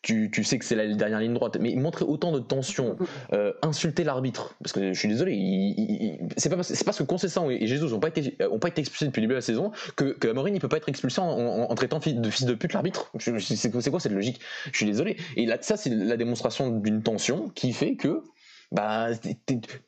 tu, 0.07 0.31
tu, 0.31 0.45
sais 0.45 0.57
que 0.57 0.65
c'est 0.65 0.77
la 0.77 0.87
dernière 0.87 1.19
ligne 1.19 1.35
droite, 1.35 1.57
mais 1.61 1.75
montrer 1.75 2.05
autant 2.05 2.31
de 2.31 2.39
tension, 2.39 2.97
euh, 3.33 3.53
insulter 3.63 4.05
l'arbitre, 4.05 4.55
parce 4.63 4.73
que 4.73 4.93
je 4.93 4.99
suis 4.99 5.09
désolé, 5.09 6.17
c'est 6.37 6.49
pas, 6.49 6.55
parce, 6.55 6.85
parce 6.85 6.99
que 6.99 7.03
Concessant 7.03 7.51
et, 7.51 7.67
Jésus 7.67 7.87
n'ont 7.87 7.99
pas, 7.99 8.09
été, 8.09 8.37
ont 8.49 8.61
pas 8.61 8.69
été 8.69 8.81
expulsés 8.81 9.07
depuis 9.07 9.21
le 9.21 9.25
début 9.25 9.35
de 9.35 9.39
la 9.39 9.43
saison 9.43 9.73
que, 9.97 10.13
que 10.13 10.29
ne 10.29 10.59
peut 10.61 10.69
pas 10.69 10.77
être 10.77 10.89
expulsé 10.89 11.21
en, 11.21 11.27
en, 11.29 11.75
traitant 11.75 11.99
de 11.99 12.31
fils 12.31 12.47
de 12.47 12.55
pute 12.55 12.73
l'arbitre. 12.73 13.11
C'est 13.19 13.91
quoi 13.91 13.99
cette 13.99 14.13
logique? 14.13 14.41
Je 14.71 14.77
suis 14.77 14.87
désolé. 14.87 15.17
Et 15.37 15.45
là, 15.45 15.59
ça, 15.61 15.77
c'est 15.77 15.91
la 15.91 16.17
démonstration 16.17 16.71
d'une 16.71 17.03
tension 17.03 17.49
qui 17.49 17.73
fait 17.73 17.97
que 17.97 18.23
bah, 18.71 19.09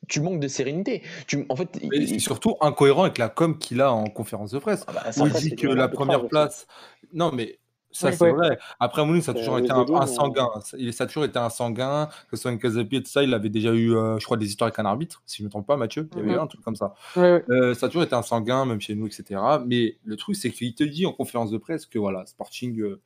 tu 0.09 0.21
manques 0.21 0.41
de 0.41 0.49
sérénité. 0.49 1.03
Tu, 1.29 1.47
en 1.49 1.55
fait, 1.55 1.79
surtout 2.19 2.57
incohérent 2.61 3.05
avec 3.05 3.19
la 3.19 3.29
com 3.29 3.57
qu'il 3.57 3.81
a 3.81 3.93
en 3.93 4.07
conférence 4.07 4.51
de 4.51 4.59
presse. 4.59 4.85
Ah 4.89 4.93
bah, 4.93 5.23
où 5.23 5.27
il 5.29 5.33
dit 5.35 5.55
que 5.55 5.69
la 5.69 5.89
première 5.89 6.27
place. 6.27 6.67
Non, 7.13 7.31
mais 7.33 7.61
ça, 7.91 8.13
c'est 8.13 8.31
vrai. 8.31 8.59
Après, 8.79 9.05
Mouloud, 9.05 9.23
ça 9.23 9.33
a 9.33 9.35
toujours 9.35 9.59
été 9.59 9.71
un, 9.71 10.07
sanguin. 10.07 10.49
Ça 10.93 11.05
a 11.05 11.07
toujours 11.07 11.25
été 11.25 11.39
un 11.39 11.49
sanguin, 11.49 12.09
que 12.31 12.37
ce 12.37 12.43
soit 12.43 12.53
une 12.53 12.59
Casapi 12.59 12.97
et 12.97 13.03
tout 13.03 13.11
ça. 13.11 13.23
Il 13.23 13.33
avait 13.33 13.49
déjà 13.49 13.73
eu, 13.73 13.95
euh, 13.95 14.19
je 14.19 14.25
crois, 14.25 14.37
des 14.37 14.47
histoires 14.47 14.67
avec 14.67 14.79
un 14.79 14.85
arbitre, 14.85 15.23
si 15.27 15.39
je 15.39 15.43
ne 15.43 15.47
me 15.47 15.51
trompe 15.51 15.67
pas, 15.67 15.77
Mathieu. 15.77 16.09
Il 16.13 16.19
y 16.19 16.23
avait 16.23 16.35
eu 16.35 16.39
un 16.39 16.47
truc 16.47 16.63
comme 16.63 16.77
ça. 16.77 16.95
Euh, 17.17 17.75
ça 17.75 17.87
a 17.87 17.89
toujours 17.89 18.03
été 18.03 18.15
un 18.15 18.23
sanguin, 18.23 18.67
même 18.67 18.81
chez 18.81 18.95
nous, 18.95 19.07
etc. 19.07 19.41
Mais 19.67 19.97
le 20.05 20.17
truc, 20.17 20.37
c'est 20.37 20.51
qu'il 20.51 20.75
te 20.75 20.85
dit 20.85 21.07
en 21.07 21.13
conférence 21.13 21.51
de 21.51 21.59
presse 21.59 21.87
que 21.87 21.99
voilà, 21.99 22.27
Sporting, 22.27 22.79
euh, 22.81 23.01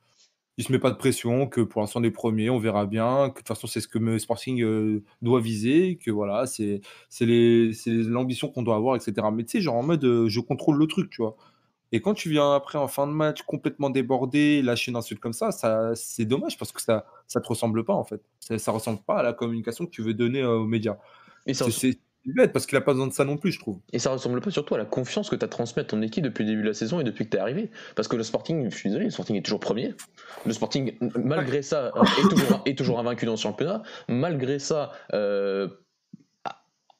il 0.57 0.65
se 0.65 0.71
met 0.71 0.79
pas 0.79 0.91
de 0.91 0.97
pression, 0.97 1.47
que 1.47 1.61
pour 1.61 1.81
l'instant, 1.81 2.01
on 2.01 2.03
est 2.03 2.11
premiers, 2.11 2.49
on 2.49 2.59
verra 2.59 2.85
bien, 2.85 3.29
que 3.29 3.35
de 3.35 3.37
toute 3.39 3.47
façon, 3.47 3.67
c'est 3.67 3.81
ce 3.81 3.87
que 3.87 4.17
Sporting 4.17 5.01
doit 5.21 5.39
viser, 5.39 5.97
que 6.03 6.11
voilà, 6.11 6.45
c'est 6.45 6.81
l'ambition 7.87 8.49
qu'on 8.49 8.63
doit 8.63 8.75
avoir, 8.75 8.95
etc. 8.97 9.13
Mais 9.33 9.45
tu 9.45 9.51
sais, 9.51 9.61
genre 9.61 9.75
en 9.75 9.83
mode, 9.83 10.27
je 10.27 10.39
contrôle 10.41 10.77
le 10.77 10.87
truc, 10.87 11.09
tu 11.09 11.21
vois. 11.21 11.37
Et 11.93 12.01
quand 12.01 12.15
tu 12.15 12.29
viens 12.29 12.53
après 12.53 12.77
en 12.77 12.87
fin 12.89 13.07
de 13.07 13.13
match 13.13 13.43
complètement 13.43 13.89
débordé, 13.89 14.61
lâcher 14.61 14.91
une 14.91 14.97
insulte 14.97 15.21
comme 15.21 15.31
ça, 15.31 15.51
ça 15.51 15.91
c'est 15.95 16.25
dommage 16.25 16.57
parce 16.57 16.71
que 16.71 16.81
ça 16.81 17.05
ça 17.27 17.39
te 17.39 17.47
ressemble 17.47 17.85
pas 17.85 17.93
en 17.93 18.03
fait. 18.03 18.21
Ça, 18.39 18.57
ça 18.57 18.71
ressemble 18.71 18.99
pas 18.99 19.17
à 19.17 19.23
la 19.23 19.31
communication 19.31 19.85
que 19.85 19.91
tu 19.91 20.01
veux 20.01 20.15
donner 20.15 20.43
aux 20.43 20.65
médias. 20.65 20.97
Et 21.45 21.53
c'est 21.53 21.99
bête 22.25 22.53
parce 22.53 22.65
qu'il 22.65 22.77
a 22.77 22.81
pas 22.81 22.93
besoin 22.93 23.07
de 23.07 23.13
ça 23.13 23.25
non 23.25 23.37
plus, 23.37 23.51
je 23.51 23.59
trouve. 23.59 23.79
Et 23.91 23.99
ça 23.99 24.11
ressemble 24.11 24.39
pas 24.41 24.51
surtout 24.51 24.75
à 24.75 24.77
la 24.77 24.85
confiance 24.85 25.29
que 25.29 25.35
tu 25.35 25.43
as 25.43 25.47
transmise 25.47 25.83
à 25.83 25.87
ton 25.87 26.01
équipe 26.01 26.23
depuis 26.23 26.43
le 26.43 26.51
début 26.51 26.61
de 26.63 26.67
la 26.67 26.73
saison 26.73 26.99
et 26.99 27.03
depuis 27.03 27.25
que 27.25 27.31
tu 27.31 27.37
es 27.37 27.39
arrivé. 27.39 27.69
Parce 27.95 28.07
que 28.07 28.15
le 28.15 28.23
Sporting, 28.23 28.69
je 28.69 28.75
suis 28.75 28.89
désolé, 28.89 29.05
le 29.05 29.11
Sporting 29.11 29.35
est 29.35 29.41
toujours 29.41 29.59
premier. 29.59 29.93
Le 30.45 30.53
Sporting, 30.53 30.97
malgré 31.15 31.61
ça, 31.61 31.91
est 32.17 32.29
toujours, 32.29 32.61
est 32.65 32.77
toujours 32.77 32.99
invaincu 32.99 33.25
dans 33.25 33.33
le 33.33 33.37
championnat. 33.37 33.83
Malgré 34.07 34.59
ça, 34.59 34.91
euh, 35.13 35.67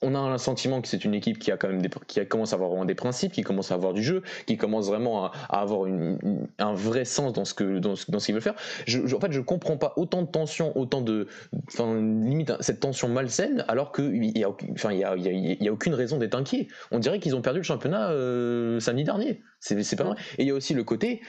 on 0.03 0.15
a 0.15 0.19
un 0.19 0.37
sentiment 0.37 0.81
que 0.81 0.87
c'est 0.87 1.05
une 1.05 1.13
équipe 1.13 1.39
qui 1.39 1.51
a 1.51 1.57
quand 1.57 1.67
même 1.67 1.81
des, 1.81 1.89
qui 2.07 2.25
commence 2.27 2.53
à 2.53 2.55
avoir 2.55 2.69
vraiment 2.69 2.85
des 2.85 2.95
principes, 2.95 3.31
qui 3.31 3.41
commence 3.41 3.71
à 3.71 3.75
avoir 3.75 3.93
du 3.93 4.03
jeu, 4.03 4.21
qui 4.45 4.57
commence 4.57 4.87
vraiment 4.87 5.25
à, 5.25 5.31
avoir 5.49 5.87
un 5.87 6.73
vrai 6.73 7.05
sens 7.05 7.33
dans 7.33 7.45
ce 7.45 7.53
que 7.53 7.79
dans 7.79 7.95
ce, 7.95 8.25
qu'il 8.25 8.35
veut 8.35 8.41
faire. 8.41 8.55
Je, 8.85 8.99
en 9.15 9.19
fait, 9.19 9.31
je 9.31 9.39
comprends 9.39 9.77
pas 9.77 9.93
autant 9.95 10.21
de 10.21 10.27
tension, 10.27 10.77
autant 10.77 11.01
de, 11.01 11.27
enfin 11.67 11.95
limite 11.95 12.51
cette 12.59 12.79
tension 12.79 13.07
malsaine, 13.07 13.65
alors 13.67 13.91
qu'il 13.91 14.37
y 14.37 14.43
a, 14.43 14.49
enfin 14.71 14.91
il 14.91 14.99
y 14.99 15.03
a, 15.03 15.15
y 15.15 15.67
a, 15.67 15.71
aucune 15.71 15.93
raison 15.93 16.17
d'être 16.17 16.35
inquiet. 16.35 16.67
On 16.91 16.99
dirait 16.99 17.19
qu'ils 17.19 17.35
ont 17.35 17.41
perdu 17.41 17.59
le 17.59 17.63
championnat 17.63 18.11
euh, 18.11 18.79
samedi 18.79 19.03
dernier. 19.03 19.41
C'est 19.59 19.95
pas 19.95 20.03
vrai. 20.03 20.15
Et 20.37 20.43
il 20.43 20.47
y 20.47 20.51
a 20.51 20.53
aussi 20.53 20.73
le 20.73 20.83
côté 20.83 21.21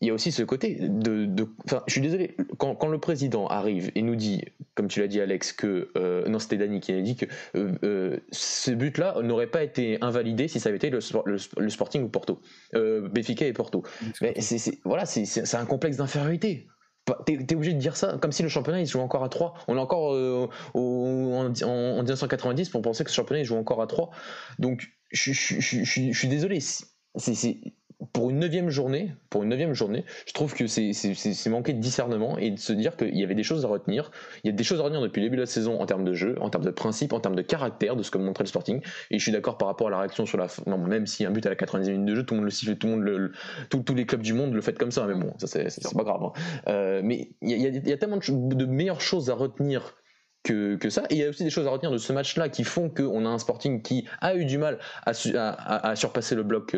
il 0.00 0.08
y 0.08 0.10
a 0.10 0.14
aussi 0.14 0.32
ce 0.32 0.42
côté 0.42 0.76
de. 0.80 1.28
enfin, 1.64 1.82
je 1.86 1.92
suis 1.92 2.00
désolé, 2.00 2.36
quand, 2.58 2.74
quand, 2.74 2.88
le 2.88 2.98
président 2.98 3.46
arrive 3.46 3.92
et 3.94 4.02
nous 4.02 4.16
dit, 4.16 4.42
comme 4.74 4.88
tu 4.88 5.00
l'as 5.00 5.06
dit, 5.06 5.20
Alex, 5.20 5.52
que. 5.52 5.90
Euh, 5.96 6.26
non, 6.28 6.38
c'était 6.38 6.56
Dani 6.56 6.80
qui 6.80 6.92
a 6.92 7.00
dit 7.00 7.16
que 7.16 7.26
euh, 7.56 7.72
euh, 7.84 8.18
ce 8.30 8.70
but-là 8.70 9.16
n'aurait 9.22 9.46
pas 9.46 9.62
été 9.62 9.98
invalidé 10.00 10.48
si 10.48 10.60
ça 10.60 10.70
avait 10.70 10.76
été 10.76 10.90
le, 10.90 10.98
le, 11.26 11.68
Sporting 11.68 12.02
ou 12.02 12.08
Porto. 12.08 12.40
Béfica 12.72 13.46
et 13.46 13.52
Porto. 13.52 13.82
Mais 14.20 14.34
c'est, 14.40 14.80
voilà, 14.84 15.04
c'est, 15.04 15.54
un 15.54 15.66
complexe 15.66 15.98
d'infériorité. 15.98 16.66
T'es 17.26 17.34
es 17.34 17.54
obligé 17.54 17.72
de 17.72 17.78
dire 17.78 17.96
ça 17.96 18.16
comme 18.20 18.30
si 18.30 18.44
le 18.44 18.48
championnat 18.48 18.80
il 18.80 18.86
se 18.86 18.92
joue 18.92 19.00
encore 19.00 19.24
à 19.24 19.28
3. 19.28 19.54
On 19.68 19.76
est 19.76 19.80
encore 19.80 20.12
au, 20.74 21.34
en, 21.34 21.52
en, 21.62 22.02
1990 22.02 22.68
pour 22.70 22.80
penser 22.80 23.02
que 23.02 23.10
ce 23.10 23.16
championnat 23.16 23.40
il 23.40 23.44
joue 23.44 23.56
encore 23.56 23.82
à 23.82 23.88
3. 23.88 24.10
Donc 24.58 24.88
je, 25.12 25.32
suis 25.32 26.28
désolé. 26.28 26.60
C'est 27.16 27.60
pour 28.12 28.30
une 28.30 28.38
neuvième 28.38 28.70
journée, 28.70 29.12
pour 29.30 29.42
une 29.42 29.48
neuvième 29.50 29.74
journée, 29.74 30.04
je 30.26 30.32
trouve 30.32 30.54
que 30.54 30.66
c'est 30.66 30.92
manquer 31.48 31.72
de 31.72 31.80
discernement 31.80 32.38
et 32.38 32.50
de 32.50 32.58
se 32.58 32.72
dire 32.72 32.96
qu'il 32.96 33.16
y 33.16 33.22
avait 33.22 33.34
des 33.34 33.42
choses 33.42 33.64
à 33.64 33.68
retenir. 33.68 34.10
Il 34.44 34.48
y 34.48 34.50
a 34.52 34.56
des 34.56 34.64
choses 34.64 34.80
à 34.80 34.82
retenir 34.82 35.00
depuis 35.00 35.20
le 35.20 35.26
début 35.26 35.36
de 35.36 35.42
la 35.42 35.46
saison 35.46 35.80
en 35.80 35.86
termes 35.86 36.04
de 36.04 36.14
jeu, 36.14 36.36
en 36.40 36.50
termes 36.50 36.64
de 36.64 36.70
principe, 36.70 37.12
en 37.12 37.20
termes 37.20 37.36
de 37.36 37.42
caractère 37.42 37.96
de 37.96 38.02
ce 38.02 38.10
que 38.10 38.18
montrait 38.18 38.44
le 38.44 38.48
Sporting. 38.48 38.80
Et 39.10 39.18
je 39.18 39.22
suis 39.22 39.32
d'accord 39.32 39.58
par 39.58 39.68
rapport 39.68 39.88
à 39.88 39.90
la 39.90 39.98
réaction 39.98 40.26
sur 40.26 40.38
la. 40.38 40.46
Non, 40.66 40.78
même 40.78 41.06
si 41.06 41.24
un 41.24 41.30
but 41.30 41.44
à 41.46 41.50
la 41.50 41.56
90e 41.56 41.92
minute 41.92 42.06
de 42.06 42.14
jeu, 42.14 42.22
tout 42.24 42.34
le 42.34 42.40
monde 42.40 42.46
le 42.46 42.50
siffle, 42.50 42.76
tout 42.76 42.86
le 42.86 42.96
monde 42.96 43.32
tous 43.68 43.94
les 43.94 44.06
clubs 44.06 44.22
du 44.22 44.32
monde 44.32 44.54
le 44.54 44.60
font 44.60 44.72
comme 44.78 44.90
ça. 44.90 45.06
Mais 45.06 45.14
bon, 45.14 45.32
ça 45.38 45.46
c'est 45.46 45.94
pas 45.94 46.04
grave. 46.04 46.22
Hein. 46.22 46.32
Euh, 46.68 47.00
mais 47.04 47.30
il 47.42 47.50
y, 47.50 47.92
a 47.92 47.96
tellement 47.96 48.18
de, 48.18 48.64
meilleures 48.66 49.00
choses 49.00 49.30
à 49.30 49.34
retenir 49.34 49.96
que, 50.42 50.78
ça. 50.88 51.02
Et 51.10 51.14
il 51.14 51.18
y 51.18 51.24
a 51.24 51.28
aussi 51.28 51.44
des 51.44 51.50
choses 51.50 51.66
à 51.66 51.70
retenir 51.70 51.92
de 51.92 51.98
ce 51.98 52.12
match-là 52.12 52.48
qui 52.48 52.64
font 52.64 52.88
qu'on 52.88 53.24
a 53.26 53.28
un 53.28 53.38
Sporting 53.38 53.82
qui 53.82 54.06
a 54.20 54.34
eu 54.34 54.44
du 54.44 54.58
mal 54.58 54.78
à, 55.04 55.94
surpasser 55.94 56.34
le 56.34 56.42
bloc 56.42 56.74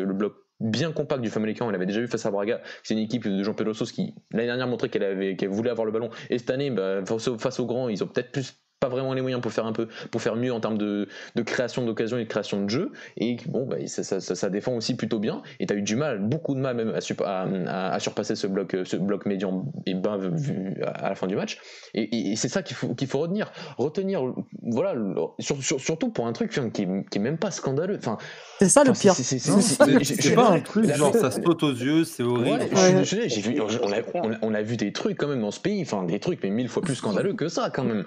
bien 0.59 0.91
compact 0.91 1.21
du 1.21 1.29
Famalicão. 1.29 1.67
On 1.67 1.69
l'avait 1.69 1.85
déjà 1.85 1.99
vu 1.99 2.07
face 2.07 2.25
à 2.25 2.31
Braga. 2.31 2.61
C'est 2.83 2.93
une 2.93 2.99
équipe 2.99 3.27
de 3.27 3.43
Jean 3.43 3.53
Pedro 3.53 3.73
qui, 3.73 4.15
l'année 4.31 4.47
dernière, 4.47 4.67
montrait 4.67 4.89
qu'elle 4.89 5.03
avait, 5.03 5.35
qu'elle 5.35 5.49
voulait 5.49 5.69
avoir 5.69 5.85
le 5.85 5.91
ballon. 5.91 6.09
Et 6.29 6.37
cette 6.37 6.49
année, 6.49 6.69
bah, 6.71 7.03
face, 7.05 7.59
aux, 7.59 7.65
grands, 7.65 7.89
ils 7.89 8.03
ont 8.03 8.07
peut-être 8.07 8.31
plus 8.31 8.53
pas 8.85 8.89
vraiment 8.89 9.13
les 9.13 9.21
moyens 9.21 9.41
pour 9.41 9.51
faire 9.51 9.65
un 9.65 9.73
peu, 9.73 9.87
pour 10.11 10.21
faire 10.21 10.35
mieux 10.35 10.53
en 10.53 10.59
termes 10.59 10.77
de, 10.77 11.07
de 11.35 11.41
création 11.41 11.85
d'occasion 11.85 12.17
et 12.17 12.23
de 12.23 12.29
création 12.29 12.63
de 12.63 12.69
jeu. 12.69 12.91
Et 13.17 13.37
bon, 13.47 13.65
bah, 13.65 13.77
ça, 13.87 14.03
ça, 14.03 14.19
ça, 14.19 14.49
défend 14.49 14.73
aussi 14.73 14.95
plutôt 14.95 15.19
bien. 15.19 15.41
Et 15.59 15.65
tu 15.65 15.73
as 15.73 15.77
eu 15.77 15.81
du 15.81 15.95
mal, 15.95 16.19
beaucoup 16.19 16.55
de 16.55 16.59
mal 16.59 16.75
même 16.75 16.93
à, 16.93 17.25
à, 17.25 17.93
à, 17.93 17.99
surpasser 17.99 18.35
ce 18.35 18.47
bloc, 18.47 18.75
ce 18.83 18.95
bloc 18.95 19.25
médian 19.25 19.65
et 19.85 19.93
bas 19.93 20.17
vu 20.17 20.75
à 20.83 21.09
la 21.09 21.15
fin 21.15 21.27
du 21.27 21.35
match. 21.35 21.59
Et, 21.93 22.31
et 22.31 22.35
c'est 22.35 22.49
ça 22.49 22.61
qu'il 22.61 22.75
faut, 22.75 22.93
qu'il 22.93 23.07
faut 23.07 23.19
retenir. 23.19 23.51
Retenir, 23.77 24.21
voilà, 24.61 24.95
surtout 25.39 26.09
pour 26.09 26.27
un 26.27 26.33
truc 26.33 26.51
qui, 26.51 26.59
est, 26.59 27.09
qui 27.09 27.17
est 27.17 27.21
même 27.21 27.37
pas 27.37 27.51
scandaleux. 27.51 27.97
Enfin, 27.97 28.17
c'est 28.59 28.69
ça 28.69 28.83
le 28.83 28.93
pire. 28.93 29.13
C'est 29.15 30.35
pas 30.35 30.49
un 30.49 30.59
truc 30.59 30.85
genre 30.95 31.13
ça 31.15 31.31
saute 31.31 31.63
aux 31.63 31.71
yeux, 31.71 32.03
c'est 32.03 32.23
horrible. 32.23 32.65
j'ai 33.03 33.41
vu, 33.41 33.59
on 33.61 33.91
a, 33.91 34.37
on, 34.41 34.53
a, 34.53 34.61
vu 34.61 34.77
des 34.77 34.91
trucs 34.91 35.17
quand 35.17 35.27
même 35.27 35.41
dans 35.41 35.51
ce 35.51 35.59
pays, 35.59 35.81
enfin 35.81 36.03
des 36.03 36.19
trucs 36.19 36.41
mais 36.43 36.49
mille 36.49 36.69
fois 36.69 36.81
plus 36.81 36.95
scandaleux 36.95 37.33
que 37.33 37.47
ça 37.47 37.69
quand 37.69 37.83
même. 37.83 38.05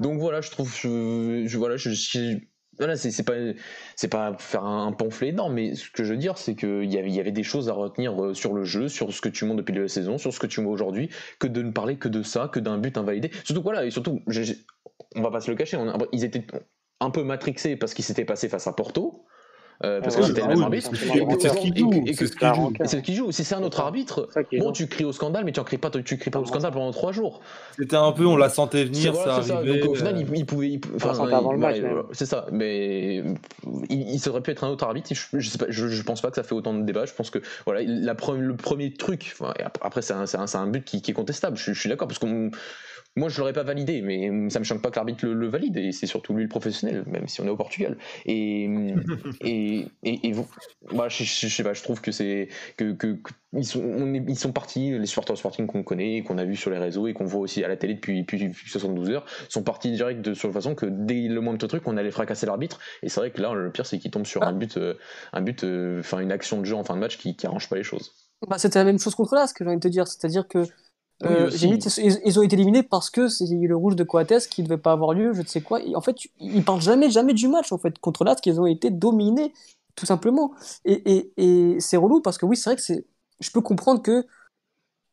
Donc 0.00 0.17
voilà, 0.18 0.40
je 0.40 0.50
trouve, 0.50 0.74
je, 0.74 1.56
voilà, 1.56 1.76
je, 1.76 2.38
voilà, 2.78 2.96
c'est 2.96 3.22
pas 4.10 4.34
faire 4.38 4.64
un, 4.64 4.92
pamphlet 4.92 5.28
énorme, 5.28 5.54
mais 5.54 5.74
ce 5.74 5.90
que 5.90 6.04
je 6.04 6.12
veux 6.12 6.18
dire, 6.18 6.38
c'est 6.38 6.54
qu'il 6.54 6.92
y 6.92 7.20
avait, 7.20 7.32
des 7.32 7.42
choses 7.42 7.68
à 7.68 7.72
retenir 7.72 8.22
euh, 8.22 8.34
sur 8.34 8.52
le 8.52 8.64
jeu, 8.64 8.88
sur 8.88 9.12
ce 9.12 9.20
que 9.20 9.28
tu 9.28 9.44
montres 9.44 9.58
depuis 9.58 9.74
la 9.74 9.88
saison, 9.88 10.18
sur 10.18 10.32
ce 10.32 10.38
que 10.38 10.46
tu 10.46 10.62
vois 10.62 10.72
aujourd'hui, 10.72 11.10
que 11.38 11.46
de 11.46 11.62
ne 11.62 11.72
parler 11.72 11.96
que 11.96 12.08
de 12.08 12.22
ça, 12.22 12.48
que 12.52 12.60
d'un 12.60 12.78
but 12.78 12.96
invalidé. 12.96 13.30
Surtout 13.44 13.62
voilà, 13.62 13.84
et 13.84 13.90
surtout, 13.90 14.22
on 15.16 15.22
va 15.22 15.30
pas 15.30 15.40
se 15.40 15.50
le 15.50 15.56
cacher, 15.56 15.78
ils 16.12 16.24
étaient 16.24 16.46
un 17.00 17.10
peu 17.10 17.22
matrixés 17.22 17.76
parce 17.76 17.94
qu'ils 17.94 18.04
s'était 18.04 18.24
passé 18.24 18.48
face 18.48 18.66
à 18.66 18.72
Porto. 18.72 19.24
Euh, 19.84 20.00
parce 20.00 20.16
que 20.16 20.24
c'était 20.24 20.40
le 20.40 20.48
même 20.48 20.62
arbitre. 20.62 20.90
C'est 20.92 21.48
ce 21.48 21.56
qui 21.56 21.76
joue. 21.76 22.04
C'est 22.84 22.88
ce 22.88 22.96
qui 22.96 23.14
joue. 23.14 23.30
Si 23.30 23.44
c'est 23.44 23.54
un 23.54 23.62
autre 23.62 23.80
arbitre, 23.80 24.28
bon, 24.58 24.72
tu 24.72 24.88
cries 24.88 25.04
au 25.04 25.12
scandale, 25.12 25.44
mais 25.44 25.52
tu 25.52 25.60
ne 25.60 25.64
cries 25.64 25.78
pas, 25.78 25.90
tu 25.90 26.18
cries 26.18 26.30
pas 26.30 26.40
au 26.40 26.46
scandale 26.46 26.72
pendant 26.72 26.90
trois 26.90 27.12
jours. 27.12 27.40
C'était 27.78 27.96
un 27.96 28.12
peu, 28.12 28.26
on 28.26 28.36
la 28.36 28.48
sentait 28.48 28.84
venir, 28.84 29.14
ça 29.14 29.36
arrivait. 29.36 29.80
Donc 29.80 29.90
au 29.90 29.94
final, 29.94 30.18
il, 30.18 30.46
pouvait. 30.46 30.80
C'est 32.12 32.26
ça. 32.26 32.46
Mais 32.50 33.22
il, 33.88 34.18
serait 34.18 34.40
pu 34.40 34.50
être 34.50 34.64
un 34.64 34.68
autre 34.68 34.84
arbitre. 34.84 35.10
Je, 35.12 35.38
je, 35.38 36.02
pense 36.02 36.20
pas 36.20 36.30
que 36.30 36.36
ça 36.36 36.42
fait 36.42 36.54
autant 36.54 36.74
de 36.74 36.82
débats. 36.82 37.06
Je 37.06 37.14
pense 37.14 37.30
que 37.30 37.38
voilà, 37.64 37.82
le 37.82 38.56
premier 38.56 38.92
truc. 38.92 39.36
Après, 39.80 40.02
c'est 40.02 40.14
un, 40.14 40.66
but 40.66 40.84
qui, 40.84 41.02
qui, 41.02 41.12
est 41.12 41.14
contestable. 41.14 41.56
Je, 41.56 41.72
suis 41.72 41.88
d'accord 41.88 42.08
parce 42.08 42.18
qu'on 42.18 42.50
moi, 43.16 43.28
je 43.28 43.38
l'aurais 43.38 43.52
pas 43.52 43.64
validé, 43.64 44.00
mais 44.00 44.48
ça 44.50 44.58
me 44.60 44.64
choque 44.64 44.80
pas 44.80 44.90
que 44.90 44.96
l'arbitre 44.96 45.26
le, 45.26 45.48
valide, 45.48 45.76
et 45.76 45.92
c'est 45.92 46.06
surtout 46.06 46.34
lui 46.34 46.44
le 46.44 46.48
professionnel, 46.48 47.04
même 47.06 47.26
si 47.26 47.40
on 47.40 47.46
est 47.46 47.50
au 47.50 47.56
Portugal. 47.56 47.98
Et, 48.26 48.64
et, 49.44 49.88
et, 50.04 50.32
vous, 50.32 50.46
moi, 50.92 51.08
je, 51.08 51.24
sais 51.24 51.62
pas, 51.62 51.74
je 51.74 51.82
trouve 51.82 52.00
que 52.00 52.12
c'est 52.12 52.48
que, 52.76 52.92
que, 52.92 53.18
ils, 53.52 53.64
sont, 53.64 53.82
ils 54.28 54.38
sont 54.38 54.52
partis, 54.52 54.96
les 54.96 55.06
supporters 55.06 55.36
Sporting 55.36 55.66
qu'on 55.66 55.82
connaît, 55.82 56.22
qu'on 56.22 56.38
a 56.38 56.44
vu 56.44 56.54
sur 56.54 56.70
les 56.70 56.78
réseaux 56.78 57.08
et 57.08 57.14
qu'on 57.14 57.24
voit 57.24 57.40
aussi 57.40 57.64
à 57.64 57.68
la 57.68 57.76
télé 57.76 57.94
depuis, 57.94 58.22
depuis, 58.22 58.52
72 58.66 59.10
heures, 59.10 59.26
sont 59.48 59.62
partis 59.62 59.90
direct 59.90 60.20
de, 60.20 60.34
sur 60.34 60.48
la 60.48 60.54
façon 60.54 60.74
que 60.74 60.86
dès 60.86 61.28
le 61.28 61.40
moindre 61.40 61.66
truc, 61.66 61.82
on 61.86 61.96
allait 61.96 62.10
fracasser 62.10 62.46
l'arbitre. 62.46 62.78
Et 63.02 63.08
c'est 63.08 63.20
vrai 63.20 63.30
que 63.30 63.42
là, 63.42 63.52
le 63.52 63.72
pire, 63.72 63.86
c'est 63.86 63.98
qu'il 63.98 64.10
tombe 64.10 64.26
sur 64.26 64.42
ah. 64.42 64.48
un 64.48 64.52
but, 64.52 64.76
euh, 64.76 64.94
un 65.32 65.40
but, 65.40 65.64
euh, 65.64 66.00
enfin 66.00 66.20
une 66.20 66.32
action 66.32 66.60
de 66.60 66.64
jeu 66.64 66.76
en 66.76 66.84
fin 66.84 66.94
de 66.94 67.00
match 67.00 67.18
qui, 67.18 67.36
qui 67.36 67.46
arrange 67.46 67.68
pas 67.68 67.76
les 67.76 67.82
choses. 67.82 68.12
Bah, 68.46 68.58
c'était 68.58 68.78
la 68.78 68.84
même 68.84 69.00
chose 69.00 69.16
contre 69.16 69.34
là, 69.34 69.46
ce 69.46 69.54
que 69.54 69.64
j'ai 69.64 69.68
envie 69.68 69.78
de 69.78 69.82
te 69.82 69.88
dire, 69.88 70.06
c'est-à-dire 70.06 70.46
que 70.46 70.64
euh, 71.24 71.50
ils, 72.24 72.38
ont 72.38 72.42
été 72.42 72.54
éliminés 72.54 72.84
parce 72.84 73.10
que 73.10 73.28
c'est 73.28 73.46
le 73.50 73.76
rouge 73.76 73.96
de 73.96 74.04
Coates 74.04 74.46
qui 74.48 74.62
ne 74.62 74.68
devait 74.68 74.78
pas 74.78 74.92
avoir 74.92 75.14
lieu, 75.14 75.32
je 75.32 75.42
ne 75.42 75.46
sais 75.46 75.60
quoi. 75.60 75.80
en 75.94 76.00
fait, 76.00 76.16
ils 76.38 76.64
parlent 76.64 76.80
jamais, 76.80 77.10
jamais 77.10 77.34
du 77.34 77.48
match 77.48 77.72
en 77.72 77.78
fait 77.78 77.98
contre 77.98 78.22
l'Ast 78.24 78.40
qu'ils 78.40 78.60
ont 78.60 78.66
été 78.66 78.90
dominés 78.90 79.52
tout 79.96 80.06
simplement. 80.06 80.52
Et, 80.84 81.16
et, 81.16 81.32
et 81.36 81.80
c'est 81.80 81.96
relou 81.96 82.20
parce 82.20 82.38
que 82.38 82.46
oui, 82.46 82.56
c'est 82.56 82.70
vrai 82.70 82.76
que 82.76 82.82
c'est. 82.82 83.04
Je 83.40 83.50
peux 83.50 83.60
comprendre 83.60 84.00
que 84.00 84.26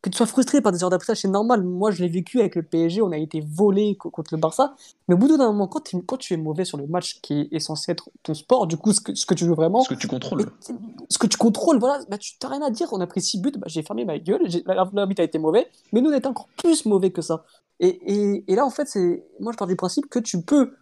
que 0.05 0.09
tu 0.11 0.17
sois 0.17 0.27
frustré 0.27 0.61
par 0.61 0.71
des 0.71 0.83
heures 0.83 0.91
d'apprentissage, 0.91 1.21
c'est 1.21 1.27
normal. 1.27 1.63
Moi, 1.63 1.89
je 1.89 2.03
l'ai 2.03 2.09
vécu 2.09 2.39
avec 2.39 2.55
le 2.55 2.61
PSG, 2.61 3.01
on 3.01 3.11
a 3.11 3.17
été 3.17 3.41
volé 3.41 3.95
contre 3.95 4.35
le 4.35 4.39
Barça. 4.39 4.75
Mais 5.07 5.15
au 5.15 5.17
bout 5.17 5.27
d'un 5.27 5.37
moment, 5.47 5.67
quand, 5.67 5.89
quand, 6.05 6.17
tu 6.17 6.35
es 6.35 6.37
mauvais 6.37 6.63
sur 6.63 6.77
le 6.77 6.85
match 6.85 7.19
qui 7.21 7.49
est, 7.51 7.59
censé 7.59 7.91
être 7.91 8.09
ton 8.21 8.35
sport, 8.35 8.67
du 8.67 8.77
coup, 8.77 8.93
ce 8.93 9.01
que, 9.01 9.15
ce 9.15 9.25
que 9.25 9.33
tu 9.33 9.45
veux 9.45 9.55
vraiment. 9.55 9.81
Ce 9.81 9.89
que 9.89 9.95
tu 9.95 10.07
contrôles. 10.07 10.45
Ce 11.09 11.17
que 11.17 11.25
tu 11.25 11.37
contrôles, 11.37 11.79
voilà, 11.79 12.03
bah, 12.07 12.19
tu 12.19 12.33
n'as 12.43 12.49
rien 12.49 12.61
à 12.61 12.69
dire. 12.69 12.89
On 12.91 13.01
a 13.01 13.07
pris 13.07 13.19
6 13.19 13.41
buts, 13.41 13.51
bah, 13.57 13.65
j'ai 13.67 13.81
fermé 13.81 14.05
ma 14.05 14.19
gueule, 14.19 14.41
l'arbitre 14.93 15.21
a 15.21 15.25
été 15.25 15.39
mauvais, 15.39 15.67
mais 15.91 16.01
nous, 16.01 16.11
on 16.11 16.13
est 16.13 16.27
encore 16.27 16.49
plus 16.55 16.85
mauvais 16.85 17.09
que 17.09 17.23
ça. 17.23 17.43
Et, 17.79 17.87
et, 17.87 18.43
et 18.47 18.55
là, 18.55 18.63
en 18.63 18.69
fait, 18.69 18.87
c'est 18.87 19.25
moi, 19.39 19.51
je 19.53 19.57
pars 19.57 19.67
du 19.67 19.75
principe 19.75 20.07
que 20.07 20.19
tu 20.19 20.41
peux. 20.41 20.73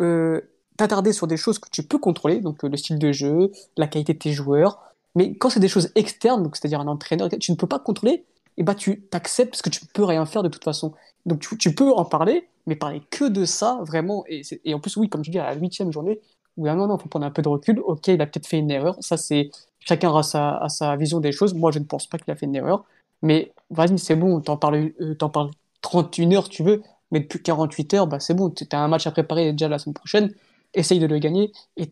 Euh, 0.00 0.40
t'attarder 0.78 1.12
sur 1.12 1.26
des 1.26 1.36
choses 1.36 1.58
que 1.58 1.68
tu 1.70 1.82
peux 1.82 1.98
contrôler, 1.98 2.40
donc 2.40 2.64
euh, 2.64 2.68
le 2.68 2.78
style 2.78 2.98
de 2.98 3.12
jeu, 3.12 3.50
la 3.76 3.86
qualité 3.86 4.14
de 4.14 4.18
tes 4.18 4.32
joueurs, 4.32 4.80
mais 5.14 5.36
quand 5.36 5.50
c'est 5.50 5.60
des 5.60 5.68
choses 5.68 5.90
externes, 5.94 6.48
c'est-à-dire 6.54 6.80
un 6.80 6.88
entraîneur, 6.88 7.28
tu 7.38 7.52
ne 7.52 7.56
peux 7.56 7.66
pas 7.66 7.78
contrôler, 7.78 8.24
bah 8.62 8.74
tu 8.74 9.02
t'acceptes 9.02 9.50
parce 9.50 9.62
que 9.62 9.70
tu 9.70 9.84
peux 9.86 10.04
rien 10.04 10.26
faire 10.26 10.42
de 10.42 10.48
toute 10.48 10.64
façon. 10.64 10.92
Donc 11.26 11.40
tu, 11.40 11.56
tu, 11.58 11.74
peux 11.74 11.92
en 11.92 12.04
parler, 12.04 12.48
mais 12.66 12.76
parler 12.76 13.02
que 13.10 13.24
de 13.28 13.44
ça, 13.44 13.78
vraiment. 13.82 14.24
Et, 14.28 14.42
en 14.74 14.80
plus, 14.80 14.96
oui, 14.96 15.08
comme 15.08 15.24
je 15.24 15.30
dis, 15.30 15.38
à 15.38 15.50
la 15.50 15.54
huitième 15.54 15.92
journée, 15.92 16.20
oui, 16.56 16.70
non, 16.70 16.86
non, 16.86 16.96
il 16.96 17.02
faut 17.02 17.08
prendre 17.08 17.26
un 17.26 17.30
peu 17.30 17.42
de 17.42 17.48
recul. 17.48 17.80
Ok, 17.80 18.08
il 18.08 18.20
a 18.20 18.26
peut-être 18.26 18.46
fait 18.46 18.58
une 18.58 18.70
erreur. 18.70 18.96
Ça, 19.00 19.16
c'est 19.16 19.50
chacun 19.80 20.14
a 20.14 20.22
sa, 20.68 20.96
vision 20.96 21.20
des 21.20 21.32
choses. 21.32 21.54
Moi, 21.54 21.70
je 21.72 21.78
ne 21.78 21.84
pense 21.84 22.06
pas 22.06 22.18
qu'il 22.18 22.30
a 22.32 22.36
fait 22.36 22.46
une 22.46 22.56
erreur. 22.56 22.84
Mais 23.22 23.52
vas-y, 23.70 23.98
c'est 23.98 24.16
bon, 24.16 24.40
t'en 24.40 24.56
parles, 24.56 24.92
euh, 25.00 25.14
parles 25.14 25.50
31 25.82 26.32
heures, 26.32 26.48
tu 26.48 26.62
veux, 26.62 26.82
mais 27.10 27.20
depuis 27.20 27.42
48 27.42 27.94
heures, 27.94 28.06
bah, 28.06 28.20
c'est 28.20 28.34
bon. 28.34 28.50
Tu 28.50 28.64
as 28.72 28.80
un 28.80 28.88
match 28.88 29.06
à 29.06 29.12
préparer 29.12 29.52
déjà 29.52 29.68
la 29.68 29.78
semaine 29.78 29.94
prochaine. 29.94 30.34
Essaye 30.74 30.98
de 30.98 31.06
le 31.06 31.18
gagner 31.18 31.52
et 31.76 31.86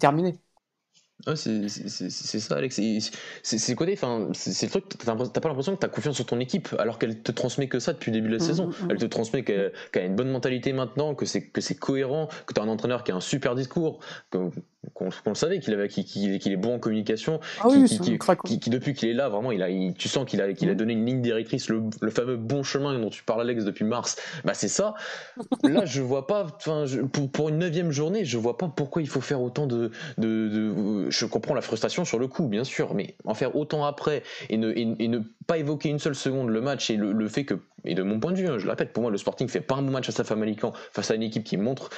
c'est 1.35 1.69
ça, 2.41 2.57
Alex. 2.57 2.81
C'est 3.43 3.75
côté, 3.75 3.93
enfin, 3.93 4.29
c'est 4.33 4.67
le 4.67 4.71
truc, 4.71 4.85
t'as 4.89 5.15
pas 5.15 5.49
l'impression 5.49 5.75
que 5.75 5.81
t'as 5.81 5.89
confiance 5.89 6.17
sur 6.17 6.27
ton 6.27 6.41
équipe, 6.41 6.69
alors 6.79 6.99
qu'elle 6.99 7.21
te 7.21 7.33
transmet 7.33 7.69
que 7.69 7.79
ça 7.79 7.93
depuis 7.93 8.11
le 8.11 8.19
début 8.19 8.29
de 8.29 8.37
la 8.37 8.43
mmh, 8.43 8.47
saison. 8.47 8.67
Mmh, 8.67 8.71
mmh. 8.71 8.91
Elle 8.91 8.99
te 8.99 9.07
transmet 9.07 9.45
qu'elle 9.45 9.73
a 9.95 10.01
une 10.01 10.17
bonne 10.17 10.31
mentalité 10.31 10.73
maintenant, 10.73 11.15
que 11.15 11.27
c'est 11.27 11.79
cohérent, 11.79 12.29
que 12.47 12.55
t'as 12.55 12.63
un 12.63 12.69
entraîneur 12.69 13.05
qui 13.05 13.13
a 13.13 13.17
un 13.17 13.21
super 13.21 13.55
discours, 13.55 14.01
qu'on 14.95 15.11
le 15.27 15.35
savait 15.35 15.61
qu'il 15.61 15.73
est 15.75 16.57
bon 16.57 16.77
en 16.77 16.79
communication 16.79 17.41
ah 17.61 17.69
qui, 18.45 18.59
qui, 18.59 18.71
depuis 18.71 18.95
qu'il 18.95 19.09
est 19.09 19.15
là 19.15 19.29
vraiment 19.29 19.53
il 19.53 19.63
a 19.63 19.69
tu 19.93 20.09
sens 20.09 20.25
qu'il 20.29 20.41
a 20.41 20.45
a 20.45 20.75
donné 20.75 20.95
une 20.95 21.05
ligne 21.05 21.21
directrice 21.21 21.69
le, 21.69 21.83
le, 22.01 22.11
fameux 22.11 22.37
bon 22.37 22.63
chemin 22.63 22.99
dont 22.99 23.11
tu 23.11 23.23
parles 23.23 23.43
Alex 23.43 23.65
depuis 23.65 23.85
mars. 23.85 24.17
Bah 24.45 24.55
c'est 24.55 24.69
ça. 24.69 24.95
Là 25.63 25.85
je 25.85 26.01
vois 26.01 26.27
pas 26.27 26.47
pour, 27.13 27.31
pour 27.31 27.49
une 27.49 27.59
neuvième 27.59 27.91
journée 27.91 28.25
je 28.25 28.39
vois 28.39 28.57
pas 28.57 28.69
pourquoi 28.69 29.03
il 29.03 29.09
faut 29.09 29.21
faire 29.21 29.43
autant 29.43 29.67
de, 29.67 29.91
de, 30.19 30.49
de, 30.49 31.11
je 31.11 31.27
comprends 31.27 31.55
la 31.55 31.63
frustration 31.63 32.05
sur 32.05 32.19
le 32.19 32.29
coup 32.29 32.47
bien 32.47 32.65
sûr 32.65 32.95
mais 32.95 33.15
en 33.25 33.35
faire 33.35 33.57
autant 33.57 33.85
après 33.85 34.23
et 34.49 34.57
ne, 34.57 34.73
et, 34.73 35.09
ne 35.09 35.19
pas 35.47 35.59
évoquer 35.59 35.91
une 35.91 35.99
seule 35.99 36.15
seconde 36.15 36.49
le 36.49 36.61
match 36.61 36.91
et 36.91 36.97
le, 36.97 37.13
le 37.13 37.29
fait 37.29 37.45
que 37.45 37.55
et 37.85 37.95
de 37.95 38.03
mon 38.03 38.21
point 38.21 38.33
de 38.33 38.37
vue 38.37 38.49
hein, 38.49 38.59
je 38.59 38.65
le 38.65 38.71
répète 38.71 38.93
pour 38.93 39.03
moi 39.03 39.11
le 39.11 39.19
Sporting 39.19 39.49
fait 39.49 39.61
pas 39.61 39.77
un 39.77 39.83
bon 39.83 39.91
match 39.91 40.09
à 40.09 40.13
sa 40.13 40.25
femme 40.25 40.45
face 40.93 41.11
à 41.11 41.15
une 41.15 41.23
équipe 41.23 41.45
qui 41.45 41.57
montre 41.57 41.91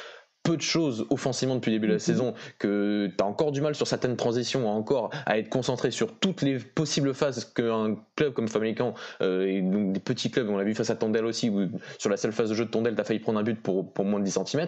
peu 0.42 0.56
de 0.56 0.62
choses 0.62 1.06
offensivement 1.10 1.54
depuis 1.54 1.70
le 1.70 1.76
début 1.76 1.86
de 1.86 1.92
la 1.92 1.96
mhm. 1.96 2.00
saison, 2.00 2.34
que 2.58 3.08
tu 3.16 3.22
as 3.22 3.26
encore 3.26 3.52
du 3.52 3.60
mal 3.60 3.74
sur 3.74 3.86
certaines 3.86 4.16
transitions, 4.16 4.68
encore 4.68 5.10
à 5.26 5.38
être 5.38 5.48
concentré 5.48 5.90
sur 5.90 6.18
toutes 6.18 6.42
les 6.42 6.58
possibles 6.58 7.14
phases 7.14 7.44
qu'un 7.44 7.96
club 8.16 8.32
comme 8.32 8.48
Famalicão, 8.48 8.94
euh, 9.20 9.46
et 9.46 9.62
donc 9.62 9.92
des 9.92 10.00
petits 10.00 10.30
clubs, 10.30 10.48
on 10.48 10.56
l'a 10.56 10.64
vu 10.64 10.74
face 10.74 10.90
à 10.90 10.96
Tondel 10.96 11.24
aussi, 11.24 11.48
où 11.48 11.68
sur 11.98 12.10
la 12.10 12.16
seule 12.16 12.32
phase 12.32 12.50
de 12.50 12.54
jeu 12.54 12.64
de 12.64 12.70
Tondel, 12.70 12.94
tu 12.94 13.00
as 13.00 13.04
failli 13.04 13.20
prendre 13.20 13.38
un 13.38 13.42
but 13.42 13.60
pour, 13.60 13.92
pour 13.92 14.04
moins 14.04 14.20
de 14.20 14.24
10 14.24 14.38
cm. 14.44 14.66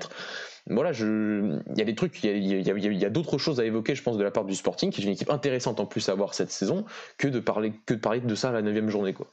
Voilà, 0.67 0.93
il 0.93 1.63
y 1.77 1.83
a 1.83 1.85
des 1.85 1.95
trucs, 1.95 2.23
il 2.25 2.47
y 2.47 2.71
a, 2.71 2.79
y 2.79 3.05
a, 3.05 3.11
d'autres 3.11 3.37
choses 3.37 3.61
à 3.61 3.65
évoquer, 3.65 3.95
je 3.95 4.03
pense, 4.03 4.17
de 4.17 4.25
la 4.25 4.31
part 4.31 4.47
du 4.47 4.55
Sporting, 4.55 4.91
qui 4.91 5.03
est 5.03 5.05
une 5.05 5.11
équipe 5.11 5.31
intéressante 5.31 5.79
en 5.79 5.87
plus 5.87 6.09
à 6.09 6.15
voir 6.15 6.33
cette 6.33 6.51
saison, 6.51 6.87
que 7.19 7.29
de 7.29 7.39
parler, 7.39 7.75
que 7.85 7.95
de, 7.95 8.01
parler 8.01 8.21
de 8.21 8.35
ça 8.35 8.49
à 8.49 8.53
la 8.53 8.63
9 8.63 8.89
journée. 8.89 9.13
Quoi 9.13 9.31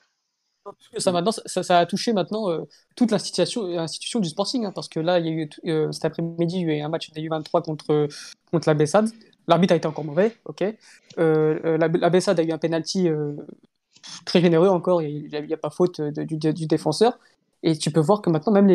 ça, 0.97 1.79
a 1.79 1.85
touché 1.85 2.13
maintenant 2.13 2.49
euh, 2.49 2.61
toute 2.95 3.11
l'institution, 3.11 4.19
du 4.19 4.29
Sporting, 4.29 4.65
hein, 4.65 4.71
parce 4.73 4.87
que 4.87 4.99
là, 4.99 5.19
euh, 5.19 5.91
cet 5.91 6.05
après-midi, 6.05 6.61
il 6.61 6.67
y 6.67 6.71
a 6.71 6.77
eu 6.77 6.81
un 6.81 6.89
match 6.89 7.11
des 7.11 7.21
U23 7.21 7.63
contre, 7.63 8.07
contre 8.51 8.67
la 8.67 8.73
Bessade. 8.73 9.09
L'arbitre 9.47 9.73
a 9.73 9.77
été 9.77 9.87
encore 9.87 10.05
mauvais, 10.05 10.35
ok. 10.45 10.63
Euh, 11.17 11.77
la, 11.77 12.09
Bessade 12.09 12.39
a 12.39 12.43
eu 12.43 12.51
un 12.51 12.57
penalty 12.57 13.09
très 14.25 14.41
généreux 14.41 14.69
encore, 14.69 15.01
il 15.01 15.29
n'y 15.29 15.53
a, 15.53 15.57
pas 15.57 15.71
faute 15.71 16.01
du, 16.01 16.67
défenseur. 16.67 17.17
Et 17.63 17.77
tu 17.77 17.91
peux 17.91 17.99
voir 17.99 18.21
que 18.21 18.29
maintenant, 18.29 18.53
même 18.53 18.67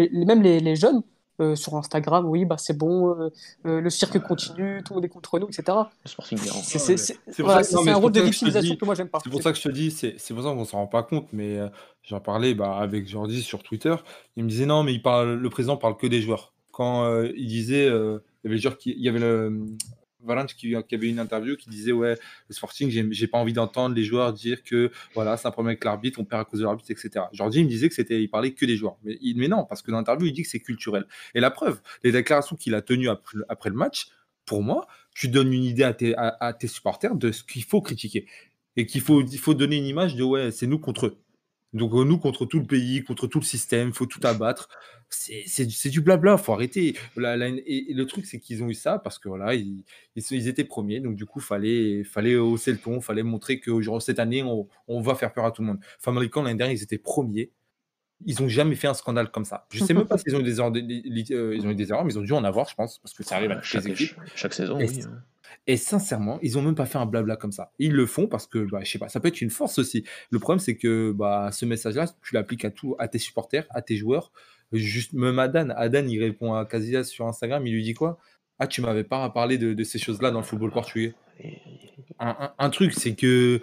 les 0.43 0.77
jeunes, 0.77 1.03
euh, 1.41 1.55
sur 1.55 1.75
Instagram, 1.77 2.25
oui, 2.27 2.45
bah, 2.45 2.57
c'est 2.59 2.77
bon, 2.77 3.11
euh, 3.11 3.31
euh, 3.67 3.81
le 3.81 3.91
cirque 3.91 4.19
continue, 4.21 4.83
tout 4.83 4.95
le 4.95 4.97
monde 4.97 5.05
est 5.05 5.09
contre 5.09 5.39
nous, 5.39 5.47
etc. 5.49 5.65
C'est 6.05 7.43
un 7.91 7.95
rôle 7.95 8.13
de 8.13 8.21
victimisation 8.23 8.77
que 8.77 8.85
moi 8.85 8.95
j'aime 8.95 9.09
pas. 9.09 9.19
C'est 9.23 9.31
pour 9.31 9.43
ça 9.43 9.53
que 9.53 9.59
je 9.59 9.63
te 9.63 9.69
dis, 9.69 9.91
c'est 9.91 10.35
pour 10.35 10.43
ça 10.43 10.51
qu'on 10.51 10.65
s'en 10.65 10.79
rend 10.79 10.87
pas 10.87 11.03
compte, 11.03 11.29
mais 11.33 11.59
j'en 12.03 12.21
parlais 12.21 12.55
bah, 12.55 12.79
avec 12.79 13.07
Jordi 13.07 13.43
sur 13.43 13.63
Twitter, 13.63 13.95
il 14.37 14.45
me 14.45 14.49
disait 14.49 14.67
non, 14.67 14.83
mais 14.83 14.95
il 14.95 15.03
parle, 15.03 15.35
le 15.35 15.51
président 15.51 15.77
parle 15.77 15.97
que 15.97 16.07
des 16.07 16.23
joueurs. 16.23 16.53
Quand 16.73 17.23
il 17.23 17.47
disait, 17.47 17.87
il 17.87 17.91
y 17.91 18.47
avait 18.47 18.55
le 18.55 18.57
joueur 18.57 18.79
qui, 18.79 18.93
il 18.93 19.03
y 19.03 19.09
avait 19.09 19.21
le, 19.21 19.67
Valence 20.25 20.55
qui, 20.55 20.75
avait 20.75 21.09
une 21.09 21.19
interview 21.19 21.57
qui 21.57 21.69
disait 21.69 21.93
ouais 21.93 22.19
le 22.49 22.55
Sporting 22.55 22.91
j'ai 23.11 23.27
pas 23.27 23.39
envie 23.39 23.53
d'entendre 23.53 23.95
les 23.95 24.05
joueurs 24.05 24.33
dire 24.33 24.63
que 24.63 24.91
voilà 25.15 25.37
c'est 25.37 25.47
un 25.47 25.51
problème 25.51 25.71
avec 25.71 25.85
l'arbitre 25.85 26.19
on 26.21 26.25
perd 26.25 26.43
à 26.43 26.45
cause 26.45 26.61
de 26.61 26.65
l'arbitre 26.65 26.91
etc 26.91 27.27
Jordi 27.33 27.61
il 27.61 27.65
me 27.65 27.69
disait 27.69 27.89
que 27.89 27.95
c'était 27.95 28.23
il 28.23 28.29
parlait 28.29 28.53
que 28.53 28.65
des 28.65 28.77
joueurs. 28.77 28.97
Mais, 29.05 29.49
non 29.49 29.65
parce 29.65 29.83
que 29.83 29.91
dans 29.91 29.99
l'interview 29.99 30.27
il 30.27 30.33
dit 30.33 30.43
que 30.43 30.49
c'est 30.49 30.61
culturel. 30.61 31.07
Et 31.35 31.41
la 31.41 31.51
preuve 31.51 31.81
les 32.03 32.13
déclarations 32.13 32.57
qu'il 32.57 32.75
a 32.75 32.83
tenues 32.83 33.09
après, 33.09 33.71
le 33.71 33.77
match 33.77 34.09
pour 34.45 34.63
moi 34.63 34.87
tu 35.15 35.29
donnes 35.29 35.53
une 35.53 35.65
idée 35.65 35.85
à 35.85 35.93
tes, 35.93 36.15
tes 36.59 36.69
supporters 36.69 37.15
de 37.15 37.33
ce 37.33 37.45
qu'il 37.45 37.65
faut 37.65 37.81
critiquer. 37.81 38.27
Et 38.77 38.87
qu'il 38.87 39.01
faut 39.01 39.23
il 39.23 39.39
faut 39.39 39.55
donner 39.55 39.77
une 39.77 39.87
image 39.87 40.17
de 40.17 40.23
ouais 40.23 40.51
c'est 40.51 40.67
nous 40.67 40.79
contre 40.79 41.07
eux 41.07 41.19
Donc 41.73 41.93
euh, 41.95 42.05
nous, 42.05 42.19
contre 42.19 42.47
tout 42.47 42.59
le 42.61 42.67
pays, 42.67 43.05
contre 43.05 43.27
tout 43.27 43.41
le 43.41 43.45
système, 43.45 43.93
faut 43.93 44.07
tout 44.07 44.21
abattre. 44.25 44.69
C'est 45.09 45.89
du 45.89 46.01
blabla, 46.01 46.37
faut 46.37 46.53
arrêter. 46.53 46.97
et, 47.17 47.95
le 47.95 48.05
truc, 48.07 48.27
c'est 48.27 48.41
qu'ils 48.41 48.63
ont 48.63 48.69
eu 48.69 48.75
ça 48.75 48.99
parce 48.99 49.19
que 49.19 49.29
voilà, 49.29 49.55
ils, 49.55 49.85
ils, 50.17 50.49
étaient 50.49 50.65
premiers, 50.65 51.01
donc 51.01 51.15
du 51.15 51.27
coup, 51.27 51.41
fallait, 51.41 52.03
fallait 52.03 52.37
hausser 52.37 52.73
le 52.73 52.79
ton, 52.79 53.01
fallait 53.01 53.23
montrer 53.23 53.61
que 53.61 53.71
cette 54.01 54.19
année, 54.19 54.43
on, 54.43 54.69
on, 54.89 55.01
va 55.01 55.15
faire 55.15 55.33
peur 55.33 55.45
à 55.45 55.53
tout 55.53 55.63
le 55.63 55.69
monde. 55.69 55.79
Family 56.01 56.29
l'année 56.35 56.55
dernière, 56.55 56.77
ils 56.77 56.83
étaient 56.83 56.99
premiers. 56.99 57.53
Ils 58.25 58.41
n'ont 58.41 58.49
jamais 58.49 58.75
fait 58.75 58.89
un 58.89 58.95
scandale 58.95 59.31
comme 59.31 59.45
ça. 59.45 59.67
Je 59.71 59.85
sais 59.85 59.93
même 59.93 60.07
pas 60.07 60.17
s'ils 60.19 60.35
ont 60.35 60.41
eu 60.41 60.43
des 60.43 60.59
erreurs, 60.59 60.73
euh, 60.75 61.55
ils 61.55 61.67
ont 61.67 61.71
eu 61.71 61.75
des 61.75 61.91
erreurs, 61.91 62.05
mais 62.05 62.13
ils 62.13 62.19
ont 62.19 62.23
dû 62.23 62.33
en 62.33 62.45
avoir, 62.45 62.69
je 62.69 62.75
pense, 62.75 62.99
parce 62.99 63.13
que 63.15 63.23
ça 63.23 63.37
arrive 63.37 63.51
à 63.51 63.63
chaque, 63.63 63.85
les 63.85 63.91
équipes. 63.91 64.17
Chaque 64.35 64.55
saison, 64.55 64.79
et, 64.79 64.89
oui. 64.89 65.03
Et 65.67 65.77
sincèrement, 65.77 66.39
ils 66.43 66.57
ont 66.59 66.63
même 66.63 66.75
pas 66.75 66.87
fait 66.87 66.99
un 66.99 67.07
blabla 67.07 67.37
comme 67.37 67.53
ça. 67.53 67.73
Ils 67.79 67.93
le 67.93 68.07
font 68.07 68.27
parce 68.29 68.47
que, 68.47 68.59
bah, 68.71 68.81
je 68.85 68.91
sais 68.91 68.99
pas, 68.99 69.09
ça 69.09 69.21
peut 69.21 69.29
être 69.29 69.41
une 69.41 69.51
force 69.51 69.79
aussi. 69.79 70.05
Le 70.31 70.39
problème, 70.39 70.61
c'est 70.61 70.77
que 70.77 71.13
bah, 71.13 71.51
ce 71.53 71.65
message-là, 71.65 72.07
tu 72.23 72.35
l'appliques 72.35 72.65
à 72.65 72.71
tout, 72.71 72.95
à 72.99 73.09
tes 73.09 73.19
supporters, 73.19 73.67
à 73.71 73.83
tes 73.83 73.97
joueurs. 73.97 74.31
Juste 74.73 75.13
même 75.13 75.39
Adan. 75.39 75.71
Adan, 75.71 76.07
il 76.07 76.23
répond 76.23 76.55
à 76.55 76.65
Casillas 76.67 77.05
sur 77.05 77.27
Instagram, 77.27 77.67
il 77.67 77.73
lui 77.73 77.83
dit 77.83 77.95
quoi 77.95 78.19
Ah, 78.59 78.67
tu 78.67 78.81
m'avais 78.81 79.05
pas 79.05 79.29
parlé 79.31 79.59
de, 79.59 79.85
ces 79.85 79.99
choses-là 79.99 80.31
dans 80.31 80.41
le 80.41 80.45
football 80.45 80.71
portugais. 80.71 81.15
Un, 82.19 82.71
truc, 82.71 82.93
c'est 82.93 83.15
que 83.15 83.61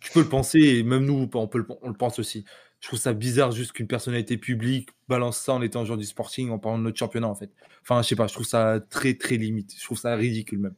tu 0.00 0.12
peux 0.12 0.20
le 0.20 0.28
penser, 0.28 0.60
et 0.60 0.82
même 0.82 1.04
nous, 1.04 1.28
on, 1.34 1.48
peut 1.48 1.64
on 1.82 1.88
le 1.88 1.96
pense 1.96 2.18
aussi 2.18 2.44
je 2.82 2.88
trouve 2.88 2.98
ça 2.98 3.12
bizarre 3.12 3.52
juste 3.52 3.72
qu'une 3.72 3.86
personnalité 3.86 4.36
publique 4.36 4.90
balance 5.06 5.38
ça 5.38 5.54
en 5.54 5.62
étant 5.62 5.84
joueur 5.84 5.98
du 5.98 6.04
sporting 6.04 6.50
en 6.50 6.58
parlant 6.58 6.78
de 6.78 6.82
notre 6.82 6.98
championnat 6.98 7.28
en 7.28 7.34
fait. 7.36 7.50
Enfin, 7.80 8.02
je 8.02 8.08
sais 8.08 8.16
pas, 8.16 8.26
je 8.26 8.34
trouve 8.34 8.46
ça 8.46 8.80
très 8.90 9.14
très 9.14 9.36
limite. 9.36 9.72
Je 9.78 9.84
trouve 9.84 9.98
ça 9.98 10.16
ridicule 10.16 10.58
même. 10.58 10.74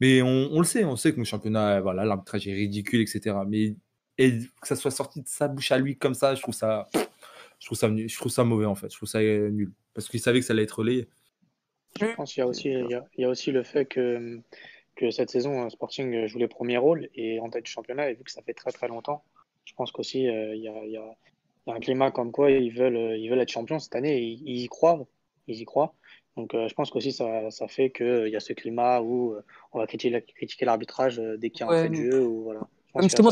Mais 0.00 0.22
on, 0.22 0.58
le 0.58 0.64
sait, 0.64 0.84
on 0.84 0.96
sait 0.96 1.12
que 1.12 1.18
notre 1.18 1.28
championnat, 1.28 1.82
voilà, 1.82 2.06
l'arbitrage 2.06 2.48
est 2.48 2.54
ridicule, 2.54 3.02
etc. 3.02 3.36
Mais 3.46 3.74
et 4.16 4.38
que 4.60 4.66
ça 4.66 4.76
soit 4.76 4.90
sorti 4.90 5.20
de 5.20 5.28
sa 5.28 5.46
bouche 5.46 5.70
à 5.72 5.78
lui 5.78 5.96
comme 5.98 6.14
ça, 6.14 6.34
je 6.34 6.40
trouve 6.40 6.54
ça, 6.54 6.88
je 7.60 7.66
trouve 7.66 7.76
ça, 7.76 7.88
je 7.94 8.16
trouve 8.16 8.32
ça 8.32 8.44
mauvais 8.44 8.66
en 8.66 8.74
fait. 8.74 8.90
Je 8.90 8.96
trouve 8.96 9.08
ça 9.08 9.20
nul 9.20 9.72
parce 9.92 10.08
qu'il 10.08 10.20
savait 10.20 10.40
que 10.40 10.46
ça 10.46 10.54
allait 10.54 10.62
être 10.62 10.78
relayé. 10.78 11.06
Je 12.00 12.06
pense 12.14 12.32
qu'il 12.32 12.40
y 12.40 13.24
a 13.24 13.28
aussi, 13.28 13.52
le 13.52 13.62
fait 13.62 13.84
que 13.84 14.40
cette 15.10 15.28
saison, 15.28 15.68
Sporting 15.68 16.26
joue 16.26 16.38
les 16.38 16.48
premiers 16.48 16.78
rôles 16.78 17.10
et 17.14 17.40
en 17.40 17.50
tête 17.50 17.66
du 17.66 17.70
championnat, 17.70 18.08
et 18.08 18.14
vu 18.14 18.24
que 18.24 18.30
ça 18.30 18.40
fait 18.40 18.54
très 18.54 18.72
très 18.72 18.88
longtemps, 18.88 19.22
je 19.66 19.74
pense 19.74 19.92
qu'aussi 19.92 20.28
euh, 20.28 20.54
il 20.54 20.62
y 20.62 20.96
a 20.96 21.16
un 21.66 21.80
climat 21.80 22.10
comme 22.10 22.32
quoi 22.32 22.50
ils 22.50 22.72
veulent, 22.72 22.96
euh, 22.96 23.16
ils 23.16 23.28
veulent 23.28 23.40
être 23.40 23.50
champions 23.50 23.78
cette 23.78 23.94
année. 23.94 24.20
Ils, 24.20 24.42
ils 24.46 24.62
y 24.62 24.68
croient. 24.68 25.06
Ils 25.46 25.60
y 25.60 25.64
croient. 25.64 25.94
Donc 26.36 26.54
euh, 26.54 26.66
je 26.68 26.74
pense 26.74 26.90
qu'aussi 26.90 27.12
ça, 27.12 27.50
ça 27.50 27.68
fait 27.68 27.90
qu'il 27.90 28.06
euh, 28.06 28.28
y 28.28 28.36
a 28.36 28.40
ce 28.40 28.52
climat 28.52 29.02
où 29.02 29.36
on 29.72 29.78
va 29.78 29.86
critiquer, 29.86 30.24
l'arbitrage 30.62 31.18
dès 31.38 31.50
qu'il 31.50 31.66
y 31.66 31.68
a 31.68 31.72
un 31.72 31.82
fait 31.82 31.88
de 31.90 31.94
jeu. 31.94 32.26
Ou, 32.26 32.44
voilà. 32.44 32.60
Justement, 33.00 33.30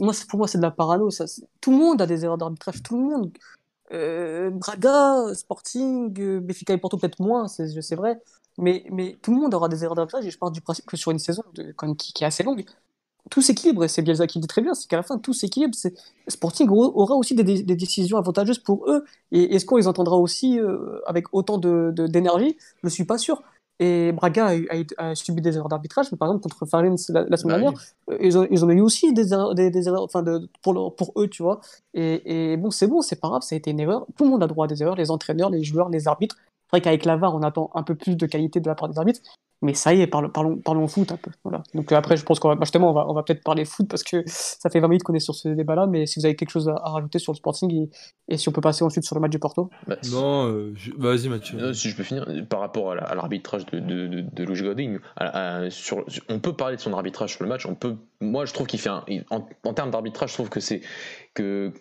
moi, 0.00 0.12
pour 0.28 0.38
moi, 0.38 0.48
c'est 0.48 0.58
de 0.58 0.62
la 0.62 0.70
parano. 0.70 1.10
Ça. 1.10 1.24
Tout 1.60 1.70
le 1.70 1.78
monde 1.78 2.02
a 2.02 2.06
des 2.06 2.24
erreurs 2.24 2.38
d'arbitrage. 2.38 2.82
Tout 2.82 2.96
le 2.96 3.04
monde. 3.04 3.32
Braga, 4.58 5.34
Sporting, 5.34 6.40
Béfica 6.40 6.74
et 6.74 6.78
Porto, 6.78 6.98
peut-être 6.98 7.20
moins, 7.20 7.48
c'est 7.48 7.94
vrai. 7.94 8.20
Mais, 8.58 8.84
mais 8.90 9.16
tout 9.22 9.32
le 9.32 9.40
monde 9.40 9.54
aura 9.54 9.68
des 9.68 9.84
erreurs 9.84 9.94
d'arbitrage. 9.94 10.26
Et 10.26 10.30
je 10.30 10.38
pars 10.38 10.50
du 10.50 10.60
principe 10.60 10.84
que 10.84 10.96
sur 10.96 11.10
une 11.10 11.18
saison 11.18 11.44
de, 11.54 11.72
quand 11.72 11.86
même, 11.86 11.96
qui, 11.96 12.12
qui, 12.12 12.24
est 12.24 12.26
assez 12.26 12.42
longue, 12.42 12.64
tout 13.30 13.42
s'équilibre, 13.42 13.84
et 13.84 13.88
c'est 13.88 14.02
Bielsa 14.02 14.26
qui 14.26 14.40
dit 14.40 14.46
très 14.46 14.62
bien, 14.62 14.74
c'est 14.74 14.88
qu'à 14.88 14.96
la 14.96 15.02
fin, 15.02 15.18
tout 15.18 15.32
s'équilibre. 15.32 15.74
Sporting 16.28 16.68
aura 16.70 17.14
aussi 17.14 17.34
des, 17.34 17.62
décisions 17.62 18.18
avantageuses 18.18 18.58
pour 18.58 18.88
eux, 18.88 19.04
et 19.32 19.54
est-ce 19.54 19.66
qu'on 19.66 19.76
les 19.76 19.86
entendra 19.86 20.16
aussi 20.16 20.58
euh, 20.58 21.00
avec 21.06 21.26
autant 21.32 21.58
d'énergie 21.58 22.52
de, 22.52 22.58
Je 22.82 22.86
ne 22.86 22.90
suis 22.90 23.04
pas 23.04 23.18
sûr. 23.18 23.42
Et 23.80 24.10
Braga 24.10 24.50
a, 24.96 25.14
subi 25.14 25.40
des 25.40 25.56
erreurs 25.56 25.68
d'arbitrage, 25.68 26.10
mais 26.10 26.18
par 26.18 26.28
exemple, 26.28 26.42
contre 26.42 26.66
Farins 26.66 26.90
la, 26.90 26.96
semaine 26.98 27.26
bah 27.30 27.36
dernière, 27.36 27.72
ils, 28.20 28.36
ont, 28.36 28.46
ils, 28.50 28.64
ont, 28.64 28.70
eu 28.70 28.80
aussi 28.80 29.12
des 29.12 29.32
erreurs, 29.32 29.54
des, 29.54 29.86
erreurs 29.86 30.02
enfin 30.02 30.22
de, 30.22 30.48
pour, 30.62 30.96
pour 30.96 31.12
eux, 31.16 31.28
tu 31.28 31.44
vois. 31.44 31.60
Et, 31.94 32.52
et 32.52 32.56
bon, 32.56 32.72
c'est 32.72 32.88
bon, 32.88 33.02
c'est 33.02 33.20
pas 33.20 33.28
grave, 33.28 33.42
ça 33.42 33.54
a 33.54 33.58
été 33.58 33.70
une 33.70 33.78
erreur. 33.78 34.04
Tout 34.16 34.24
le 34.24 34.30
monde 34.30 34.42
a 34.42 34.48
droit 34.48 34.64
à 34.64 34.68
des 34.68 34.82
erreurs, 34.82 34.96
les 34.96 35.12
entraîneurs, 35.12 35.50
les 35.50 35.62
joueurs, 35.62 35.90
les 35.90 36.08
arbitres. 36.08 36.36
C'est 36.36 36.76
vrai 36.76 36.80
qu'avec 36.80 37.04
la 37.04 37.16
VAR, 37.16 37.34
on 37.36 37.42
attend 37.42 37.70
un 37.74 37.84
peu 37.84 37.94
plus 37.94 38.16
de 38.16 38.26
qualité 38.26 38.58
de 38.58 38.66
la 38.66 38.74
part 38.74 38.88
des 38.88 38.98
arbitres, 38.98 39.20
mais 39.60 39.74
ça 39.74 39.92
y 39.92 40.00
est, 40.00 40.06
parlons, 40.06 40.30
parlons, 40.30 40.56
parlons 40.56 40.86
foot 40.86 41.10
un 41.10 41.16
peu. 41.16 41.30
Voilà. 41.42 41.62
Donc 41.74 41.90
après, 41.92 42.16
je 42.16 42.24
pense 42.24 42.38
qu'on 42.38 42.48
va, 42.48 42.54
bah, 42.54 42.64
justement, 42.64 42.90
on 42.90 42.94
va, 42.94 43.08
on 43.08 43.14
va 43.14 43.22
peut-être 43.22 43.42
parler 43.42 43.64
foot 43.64 43.88
parce 43.88 44.02
que 44.02 44.22
ça 44.26 44.70
fait 44.70 44.80
20 44.80 44.88
minutes 44.88 45.02
qu'on 45.02 45.14
est 45.14 45.20
sur 45.20 45.34
ce 45.34 45.48
débat-là, 45.48 45.86
mais 45.86 46.06
si 46.06 46.20
vous 46.20 46.26
avez 46.26 46.36
quelque 46.36 46.50
chose 46.50 46.68
à, 46.68 46.76
rajouter 46.76 47.18
sur 47.18 47.32
le 47.32 47.36
Sporting 47.36 47.88
et, 48.28 48.36
si 48.36 48.48
on 48.48 48.52
peut 48.52 48.60
passer 48.60 48.84
ensuite 48.84 49.04
sur 49.04 49.16
le 49.16 49.20
match 49.20 49.32
du 49.32 49.38
Porto? 49.38 49.70
Bah, 49.86 49.96
non, 50.12 50.48
euh, 50.48 50.74
vas-y 50.96 51.28
Mathieu. 51.28 51.72
si 51.72 51.90
je 51.90 51.96
peux 51.96 52.04
finir, 52.04 52.26
par 52.48 52.60
rapport 52.60 52.92
à 52.92 53.14
l'arbitrage 53.14 53.66
de, 53.66 53.80
de, 53.80 54.06
de, 54.06 54.20
de 54.20 54.44
Louis 54.44 54.62
Godin, 54.62 54.98
sur, 55.70 56.04
on 56.28 56.38
peut 56.38 56.54
parler 56.54 56.76
de 56.76 56.80
son 56.80 56.92
arbitrage 56.92 57.34
sur 57.34 57.44
le 57.44 57.48
match, 57.48 57.66
on 57.66 57.74
peut, 57.74 57.96
moi 58.20 58.44
je 58.44 58.52
trouve 58.52 58.66
qu'il 58.66 58.80
fait 58.80 58.90
un, 58.90 59.04
en, 59.30 59.46
en 59.64 59.74
termes 59.74 59.90
d'arbitrage, 59.90 60.30
je 60.30 60.34
trouve 60.34 60.50
que 60.50 60.60
c'est 60.60 60.82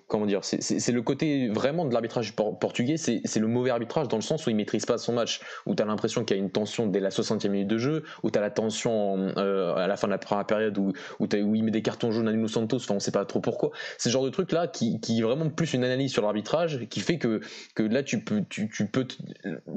comment 0.07 0.25
dire, 0.25 0.41
c'est 0.43 0.91
le 0.91 1.01
côté 1.01 1.49
vraiment 1.49 1.85
de 1.85 1.93
l'arbitrage 1.93 2.35
portugais, 2.35 2.97
c'est 2.97 3.39
le 3.39 3.47
mauvais 3.47 3.69
arbitrage 3.69 4.07
dans 4.07 4.17
le 4.17 4.21
sens 4.21 4.45
où 4.45 4.49
il 4.49 4.55
maîtrise 4.55 4.85
pas 4.85 4.97
son 4.97 5.13
match, 5.13 5.41
où 5.65 5.75
tu 5.75 5.83
as 5.83 5.85
l'impression 5.85 6.23
qu'il 6.23 6.37
y 6.37 6.39
a 6.39 6.43
une 6.43 6.51
tension 6.51 6.87
dès 6.87 6.99
la 6.99 7.09
60e 7.09 7.49
minute 7.49 7.66
de 7.67 7.77
jeu, 7.77 8.03
où 8.23 8.31
tu 8.31 8.37
as 8.37 8.41
la 8.41 8.49
tension 8.49 9.31
euh, 9.37 9.75
à 9.75 9.87
la 9.87 9.97
fin 9.97 10.07
de 10.07 10.11
la 10.11 10.17
première 10.17 10.45
période 10.45 10.77
où, 10.77 10.93
où, 11.19 11.55
il 11.55 11.63
met 11.63 11.71
des 11.71 11.81
cartons 11.81 12.11
jaunes 12.11 12.27
à 12.27 12.31
Nuno 12.31 12.47
Santos, 12.47 12.77
enfin 12.77 12.95
on 12.95 12.99
sait 12.99 13.11
pas 13.11 13.25
trop 13.25 13.39
pourquoi. 13.39 13.71
C'est 13.97 14.09
ce 14.09 14.13
genre 14.13 14.23
de 14.23 14.29
truc 14.29 14.51
là 14.51 14.67
qui, 14.67 14.99
qui 14.99 15.19
est 15.19 15.23
vraiment 15.23 15.49
plus 15.49 15.73
une 15.73 15.83
analyse 15.83 16.11
sur 16.11 16.21
l'arbitrage 16.21 16.87
qui 16.89 16.99
fait 16.99 17.17
que, 17.17 17.41
que 17.75 17.83
là 17.83 18.03
tu 18.03 18.19
peux, 18.21 18.43
tu, 18.49 18.67
peux, 18.91 19.05
te, 19.05 19.15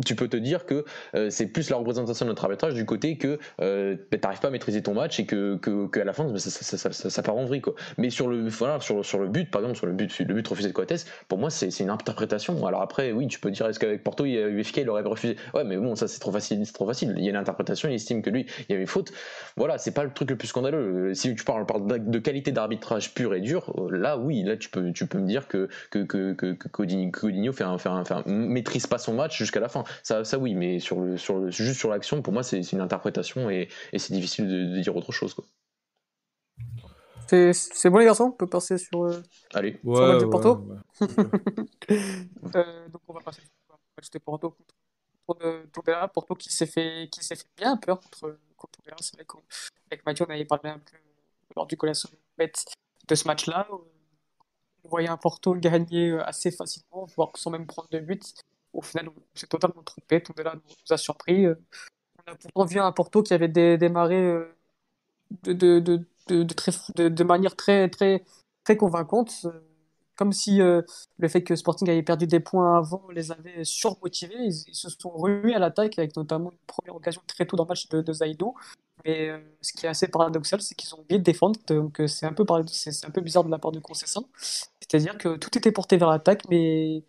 tu 0.04 0.14
peux 0.14 0.28
te 0.28 0.36
dire 0.36 0.66
que 0.66 0.84
euh, 1.14 1.30
c'est 1.30 1.46
plus 1.46 1.70
la 1.70 1.76
représentation 1.76 2.24
de 2.26 2.30
notre 2.30 2.44
arbitrage 2.44 2.74
du 2.74 2.84
côté 2.84 3.16
que 3.16 3.38
euh, 3.60 3.96
ben, 4.10 4.20
t'arrives 4.20 4.40
pas 4.40 4.48
à 4.48 4.50
maîtriser 4.50 4.82
ton 4.82 4.94
match 4.94 5.20
et 5.20 5.26
que, 5.26 5.56
que, 5.56 6.00
à 6.00 6.04
la 6.04 6.12
fin 6.12 6.32
ça, 6.36 6.90
ça, 6.92 7.22
part 7.22 7.36
en 7.36 7.44
vrille 7.44 7.60
quoi. 7.60 7.74
Mais 7.98 8.10
sur 8.10 8.28
le, 8.28 8.48
voilà, 8.48 8.80
sur, 8.80 9.04
sur 9.04 9.18
le 9.18 9.28
but 9.28 9.50
par 9.50 9.62
exemple, 9.62 9.78
sur 9.78 9.86
le 9.86 9.92
but, 9.92 10.18
le 10.18 10.34
but 10.34 10.46
refusé 10.46 10.68
de 10.68 10.72
Coates, 10.72 11.06
pour 11.28 11.38
moi, 11.38 11.50
c'est 11.50 11.68
une 11.80 11.90
interprétation. 11.90 12.66
Alors 12.66 12.82
après, 12.82 13.12
oui, 13.12 13.26
tu 13.26 13.40
peux 13.40 13.50
dire, 13.50 13.66
est-ce 13.66 13.78
qu'avec 13.78 14.02
Porto, 14.02 14.24
UFK, 14.24 14.78
il 14.78 14.90
aurait 14.90 15.02
refusé? 15.02 15.36
Ouais, 15.54 15.64
mais 15.64 15.76
bon, 15.76 15.94
ça, 15.94 16.08
c'est 16.08 16.20
trop 16.20 16.32
facile, 16.32 16.64
c'est 16.64 16.72
trop 16.72 16.86
facile. 16.86 17.14
Il 17.16 17.24
y 17.24 17.26
a 17.26 17.30
une 17.30 17.36
interprétation, 17.36 17.79
il 17.88 17.94
estime 17.94 18.22
que 18.22 18.30
lui, 18.30 18.46
il 18.68 18.72
y 18.72 18.74
avait 18.74 18.86
faute. 18.86 19.12
Voilà, 19.56 19.78
c'est 19.78 19.92
pas 19.92 20.04
le 20.04 20.12
truc 20.12 20.30
le 20.30 20.36
plus 20.36 20.48
scandaleux. 20.48 21.14
Si 21.14 21.34
tu 21.34 21.44
parles, 21.44 21.66
de 21.88 22.18
qualité 22.18 22.52
d'arbitrage 22.52 23.14
pur 23.14 23.34
et 23.34 23.40
dur, 23.40 23.72
là, 23.90 24.18
oui, 24.18 24.42
là, 24.42 24.56
tu 24.56 24.68
peux, 24.68 24.92
tu 24.92 25.06
peux 25.06 25.18
me 25.18 25.26
dire 25.26 25.48
que, 25.48 25.68
que, 25.90 26.00
que, 26.00 26.32
que, 26.32 26.68
Codinho 26.68 27.52
fait 27.52 27.64
un, 27.64 27.78
fait 27.78 27.88
un, 27.88 28.22
maîtrise 28.26 28.86
pas 28.86 28.98
son 28.98 29.14
match 29.14 29.36
jusqu'à 29.38 29.60
la 29.60 29.68
fin. 29.68 29.84
Ça, 30.02 30.24
ça 30.24 30.38
oui, 30.38 30.54
mais 30.54 30.78
sur 30.78 31.00
le, 31.00 31.16
sur 31.16 31.38
le, 31.38 31.50
juste 31.50 31.78
sur 31.78 31.90
l'action, 31.90 32.22
pour 32.22 32.32
moi, 32.32 32.42
c'est 32.42 32.60
une 32.72 32.80
interprétation 32.80 33.50
et, 33.50 33.68
et 33.92 33.98
c'est 33.98 34.14
difficile 34.14 34.48
de, 34.48 34.76
de, 34.76 34.80
dire 34.80 34.96
autre 34.96 35.12
chose. 35.12 35.34
Quoi. 35.34 35.44
C'est 37.30 37.90
bon 37.90 37.98
les 37.98 38.06
garçons, 38.06 38.24
on 38.24 38.32
peut 38.32 38.48
passer 38.48 38.76
sur, 38.76 39.04
euh, 39.04 39.22
Allez. 39.54 39.78
sur 39.82 40.00
le 40.00 40.12
match 40.12 40.20
de 40.20 40.26
Porto? 40.26 40.66
euh, 42.56 42.88
donc 42.88 43.02
on 43.06 43.12
va 43.12 43.20
passer 43.20 43.42
sur 43.42 43.50
le 43.68 43.76
match 43.96 44.10
de 44.10 44.18
Porto 44.18 44.50
contre, 44.50 44.74
contre 45.26 46.12
Porto 46.12 46.34
qui 46.34 46.52
s'est 46.52 46.66
fait, 46.66 47.08
qui 47.10 47.22
s'est 47.24 47.36
fait 47.36 47.48
bien 47.56 47.76
peur 47.76 48.00
contre, 48.00 48.38
contre 48.56 48.78
C'est 49.00 49.16
vrai 49.16 49.24
qu'avec 49.24 50.06
Mathieu 50.06 50.26
on 50.28 50.32
avait 50.32 50.44
parlé 50.44 50.70
un 50.70 50.78
peu 50.78 50.96
lors 51.56 51.66
du 51.66 51.76
collège 51.76 52.04
de 53.08 53.14
ce 53.14 53.26
match-là. 53.26 53.68
On 54.84 54.88
voyait 54.88 55.08
un 55.08 55.16
Porto 55.16 55.54
gagner 55.54 56.10
euh, 56.10 56.24
assez 56.24 56.50
facilement, 56.50 57.06
voire 57.16 57.30
sans 57.34 57.50
même 57.50 57.66
prendre 57.66 57.88
de 57.90 57.98
but. 57.98 58.34
Au 58.72 58.82
final, 58.82 59.08
on 59.08 59.22
s'est 59.34 59.46
totalement 59.46 59.82
trompé. 59.82 60.22
Tondela 60.22 60.54
nous 60.54 60.92
a 60.92 60.96
surpris. 60.96 61.46
Euh, 61.46 61.54
on 62.26 62.32
a 62.32 62.34
pourtant 62.36 62.64
vu 62.64 62.78
un 62.80 62.92
Porto 62.92 63.22
qui 63.22 63.34
avait 63.34 63.48
démarré 63.48 64.16
euh, 64.16 64.56
de, 65.42 65.52
de, 65.52 65.78
de 65.80 66.06
de, 67.08 67.24
manière 67.24 67.56
très, 67.56 67.88
très, 67.88 68.24
très 68.64 68.76
convaincante. 68.76 69.46
Euh, 70.20 70.24
comme 70.24 70.32
si 70.32 70.60
euh, 70.60 70.82
le 71.18 71.28
fait 71.28 71.42
que 71.42 71.56
Sporting 71.56 71.88
avait 71.88 72.02
perdu 72.02 72.26
des 72.26 72.40
points 72.40 72.78
avant 72.78 73.02
les 73.10 73.32
avait 73.32 73.64
surmotivés. 73.64 74.36
Ils, 74.38 74.74
se 74.74 74.90
sont 74.90 75.10
rués 75.10 75.54
à 75.54 75.58
l'attaque 75.58 75.98
avec 75.98 76.16
notamment 76.16 76.50
une 76.52 76.58
première 76.66 76.96
occasion 76.96 77.22
très 77.26 77.46
tôt 77.46 77.56
dans 77.56 77.64
le 77.64 77.68
match 77.68 77.88
de, 77.88 78.12
Zaïdo. 78.12 78.54
Mais 79.04 79.30
euh, 79.30 79.38
ce 79.62 79.72
qui 79.72 79.86
est 79.86 79.88
assez 79.88 80.08
paradoxal, 80.08 80.60
c'est 80.60 80.74
qu'ils 80.74 80.94
ont 80.94 81.00
oublié 81.00 81.18
de 81.18 81.24
défendre. 81.24 81.58
Donc 81.66 82.02
c'est 82.06 82.26
un, 82.26 82.32
peu 82.32 82.44
c'est 82.68 83.06
un 83.06 83.10
peu 83.10 83.20
bizarre 83.20 83.44
de 83.44 83.50
la 83.50 83.58
part 83.58 83.72
de 83.72 83.80
Concession. 83.80 84.28
C'est-à-dire 84.80 85.16
que 85.18 85.36
tout 85.36 85.56
était 85.56 85.72
porté 85.72 85.96
vers 85.96 86.10
l'attaque, 86.10 86.42
mais, 86.50 87.02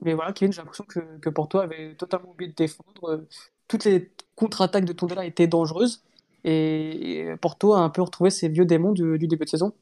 voilà, 0.00 0.32
Kevin, 0.32 0.52
j'ai 0.52 0.60
l'impression 0.60 0.84
que, 0.84 1.00
que 1.20 1.30
Porto 1.30 1.58
avait 1.58 1.94
totalement 1.96 2.30
oublié 2.30 2.50
de 2.50 2.54
défendre. 2.54 3.24
Toutes 3.68 3.84
les 3.84 4.12
contre-attaques 4.36 4.84
de 4.84 4.92
Tondela 4.92 5.24
étaient 5.24 5.46
dangereuses. 5.46 6.02
Et 6.44 7.26
Porto 7.40 7.72
a 7.72 7.78
un 7.78 7.88
peu 7.88 8.02
retrouvé 8.02 8.28
ses 8.28 8.48
vieux 8.48 8.66
démons 8.66 8.92
du, 8.92 9.16
début 9.18 9.44
de 9.44 9.48
saison 9.48 9.72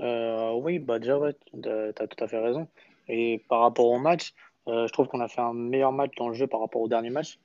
euh, 0.00 0.52
Oui, 0.52 0.78
bah 0.78 0.98
déjà, 0.98 1.18
tu 1.52 1.68
as 1.68 2.06
tout 2.06 2.24
à 2.24 2.28
fait 2.28 2.38
raison. 2.38 2.68
Et 3.08 3.42
par 3.48 3.60
rapport 3.60 3.86
au 3.86 3.98
match, 3.98 4.34
euh, 4.68 4.86
je 4.86 4.92
trouve 4.92 5.06
qu'on 5.08 5.20
a 5.20 5.28
fait 5.28 5.40
un 5.40 5.54
meilleur 5.54 5.92
match 5.92 6.12
dans 6.16 6.28
le 6.28 6.34
jeu 6.34 6.46
par 6.46 6.60
rapport 6.60 6.80
au 6.80 6.88
dernier 6.88 7.10
match. 7.10 7.38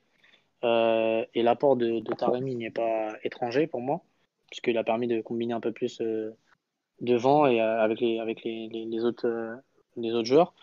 Euh, 0.64 1.26
et 1.34 1.44
l'apport 1.44 1.76
de, 1.76 2.00
de 2.00 2.14
Taremi 2.14 2.56
n'est 2.56 2.72
pas 2.72 3.14
étranger 3.24 3.68
pour 3.68 3.82
moi, 3.82 4.02
puisqu'il 4.48 4.78
a 4.78 4.84
permis 4.84 5.08
de 5.08 5.22
combiner 5.22 5.54
un 5.54 5.60
peu 5.60 5.72
plus 5.72 6.02
devant 7.00 7.48
et 7.48 7.60
avec 7.60 8.00
les, 8.00 8.20
avec 8.20 8.44
les, 8.44 8.68
les, 8.70 9.06
autres, 9.06 9.60
les 9.98 10.14
autres 10.14 10.28
joueurs. 10.28 10.54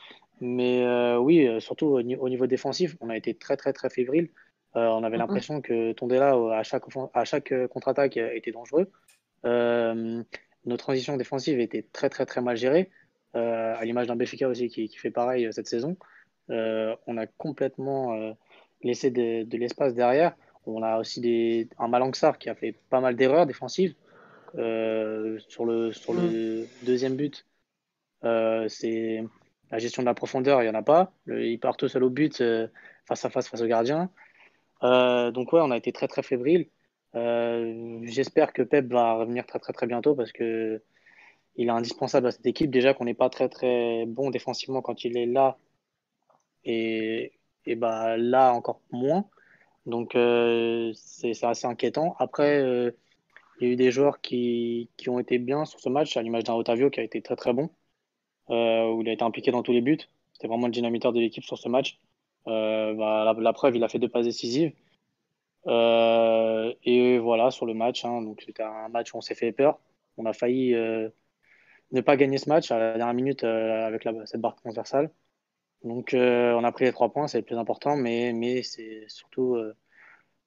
Mais 0.41 0.87
oui, 1.17 1.61
surtout 1.61 1.87
au, 1.87 2.03
niveau 2.03 2.47
défensif, 2.47 2.97
on 3.01 3.11
a 3.11 3.17
été 3.17 3.35
très 3.35 3.57
très 3.57 3.73
très 3.73 3.91
fébrile. 3.91 4.31
On 4.75 5.03
avait 5.03 5.17
l'impression 5.17 5.61
que 5.61 5.93
Tondela, 5.93 6.37
à 6.53 6.63
chaque, 6.63 6.85
à 7.13 7.25
chaque 7.25 7.53
contre-attaque, 7.69 8.17
était 8.17 8.53
dangereux. 8.53 8.89
Nos 10.65 10.77
transitions 10.77 11.17
défensives 11.17 11.61
étaient 11.61 11.87
très, 11.93 12.09
très, 12.11 12.27
très 12.27 12.41
mal 12.41 12.57
gérées. 12.57 12.91
à 13.35 13.85
l'image 13.85 14.07
d'un 14.07 14.17
Béfica 14.17 14.49
aussi 14.49 14.69
qui, 14.69 14.89
fait 14.89 15.11
pareil 15.11 15.49
cette 15.53 15.69
saison. 15.69 15.97
on 16.49 17.17
a 17.17 17.27
complètement 17.27 18.35
laissé 18.83 19.11
de, 19.11 19.57
l'espace 19.57 19.95
derrière. 19.95 20.35
On 20.67 20.83
a 20.83 20.99
aussi 20.99 21.21
des, 21.21 21.69
un 21.79 21.89
Malanxar 21.89 22.39
qui 22.39 22.51
a 22.51 22.55
fait 22.55 22.75
pas 22.91 23.01
mal 23.01 23.17
d'erreurs 23.17 23.47
défensives. 23.47 23.95
sur 24.55 25.65
le, 25.65 25.93
sur 25.93 26.13
le 26.13 26.67
deuxième 26.83 27.17
but, 27.17 27.47
c'est 28.23 29.25
la 29.71 29.79
gestion 29.79 30.03
de 30.03 30.07
la 30.07 30.15
profondeur, 30.15 30.63
il 30.63 30.65
n'y 30.65 30.71
en 30.71 30.79
a 30.79 30.83
pas. 30.83 31.13
il 31.27 31.59
part 31.61 31.77
tout 31.77 31.89
seul 31.89 32.05
au 32.05 32.11
but, 32.11 32.43
face 33.07 33.25
à 33.25 33.31
face 33.31 33.49
face 33.49 33.63
au 33.63 33.67
gardien. 33.67 34.11
donc 34.83 35.53
ouais, 35.53 35.61
on 35.63 35.71
a 35.71 35.77
été 35.77 35.93
très 35.93 36.09
très 36.09 36.23
fébrile. 36.23 36.69
Euh, 37.15 38.01
j'espère 38.05 38.53
que 38.53 38.63
Pep 38.63 38.87
va 38.87 39.15
revenir 39.15 39.47
très 39.47 39.59
très 39.59 39.73
très 39.73 39.87
bientôt 39.87 40.15
parce 40.15 40.33
que 40.33 40.83
il 41.57 41.69
est 41.69 41.71
indispensable 41.71 42.29
à 42.29 42.31
cette 42.31 42.47
équipe. 42.47 42.71
Déjà 42.71 42.95
qu'on 42.95 43.05
n'est 43.05 43.15
pas 43.15 43.31
très 43.31 43.49
très 43.49 44.07
bon 44.07 44.31
défensivement 44.31 44.83
quand 44.83 45.05
il 45.05 45.17
est 45.17 45.27
là 45.27 45.59
et, 46.65 47.33
et 47.67 47.75
bah, 47.77 48.17
là 48.17 48.53
encore 48.55 48.81
moins. 48.93 49.27
Donc 49.87 50.15
euh, 50.17 50.93
c'est 50.95 51.45
assez 51.45 51.67
inquiétant. 51.67 52.17
Après, 52.19 52.61
euh, 52.63 52.93
il 53.61 53.69
y 53.69 53.71
a 53.71 53.73
eu 53.75 53.77
des 53.77 53.91
joueurs 53.91 54.21
qui, 54.21 54.91
qui, 54.97 55.09
ont 55.11 55.19
été 55.19 55.39
bien 55.39 55.65
sur 55.65 55.81
ce 55.81 55.89
match, 55.89 56.17
à 56.17 56.23
l'image 56.23 56.45
d'un 56.45 56.55
Otavio 56.55 56.91
qui 56.91 57.01
a 57.01 57.03
été 57.03 57.23
très 57.23 57.37
très 57.37 57.53
bon, 57.53 57.71
où 58.49 59.03
il 59.03 59.09
a 59.09 59.13
été 59.13 59.25
impliqué 59.25 59.51
dans 59.51 59.63
tous 59.63 59.73
les 59.73 59.81
buts. 59.81 59.99
C'était 60.33 60.49
vraiment 60.49 60.67
le 60.67 60.73
dynamiteur 60.73 61.13
de 61.13 61.21
l'équipe 61.21 61.45
sur 61.45 61.59
ce 61.59 61.69
match. 61.69 61.99
Bah, 62.47 63.35
la, 63.37 63.53
preuve, 63.53 63.77
il 63.77 63.85
a 63.85 63.89
fait 63.89 63.99
deux 63.99 64.09
passes 64.09 64.27
décisives. 64.27 64.73
Euh, 65.67 66.73
et 66.85 67.19
voilà, 67.19 67.51
sur 67.51 67.67
le 67.67 67.75
match, 67.75 68.05
hein, 68.05 68.21
c'était 68.45 68.63
un 68.63 68.89
match 68.89 69.13
où 69.15 69.19
on 69.19 69.21
s'est 69.21 69.35
fait 69.35 69.53
peur. 69.53 69.79
On 70.17 70.27
a 70.27 70.33
failli 70.33 70.75
euh, 70.75 71.09
ne 71.93 72.01
pas 72.01 72.17
gagner 72.17 72.39
ce 72.39 72.49
match 72.49 72.71
à 72.71 72.79
la 72.79 72.97
dernière 72.97 73.15
minute 73.15 73.45
euh, 73.45 73.87
avec 73.87 74.07
cette 74.27 74.41
barre 74.41 74.57
transversale. 74.57 75.11
Donc 75.85 76.11
on 76.15 76.65
a 76.65 76.73
pris 76.73 76.87
les 76.87 76.93
trois 76.93 77.13
points, 77.13 77.29
c'est 77.29 77.39
le 77.39 77.45
plus 77.45 77.57
important, 77.57 77.97
mais, 77.97 78.33
mais 78.33 78.63
c'est 78.65 79.05
surtout 79.09 79.57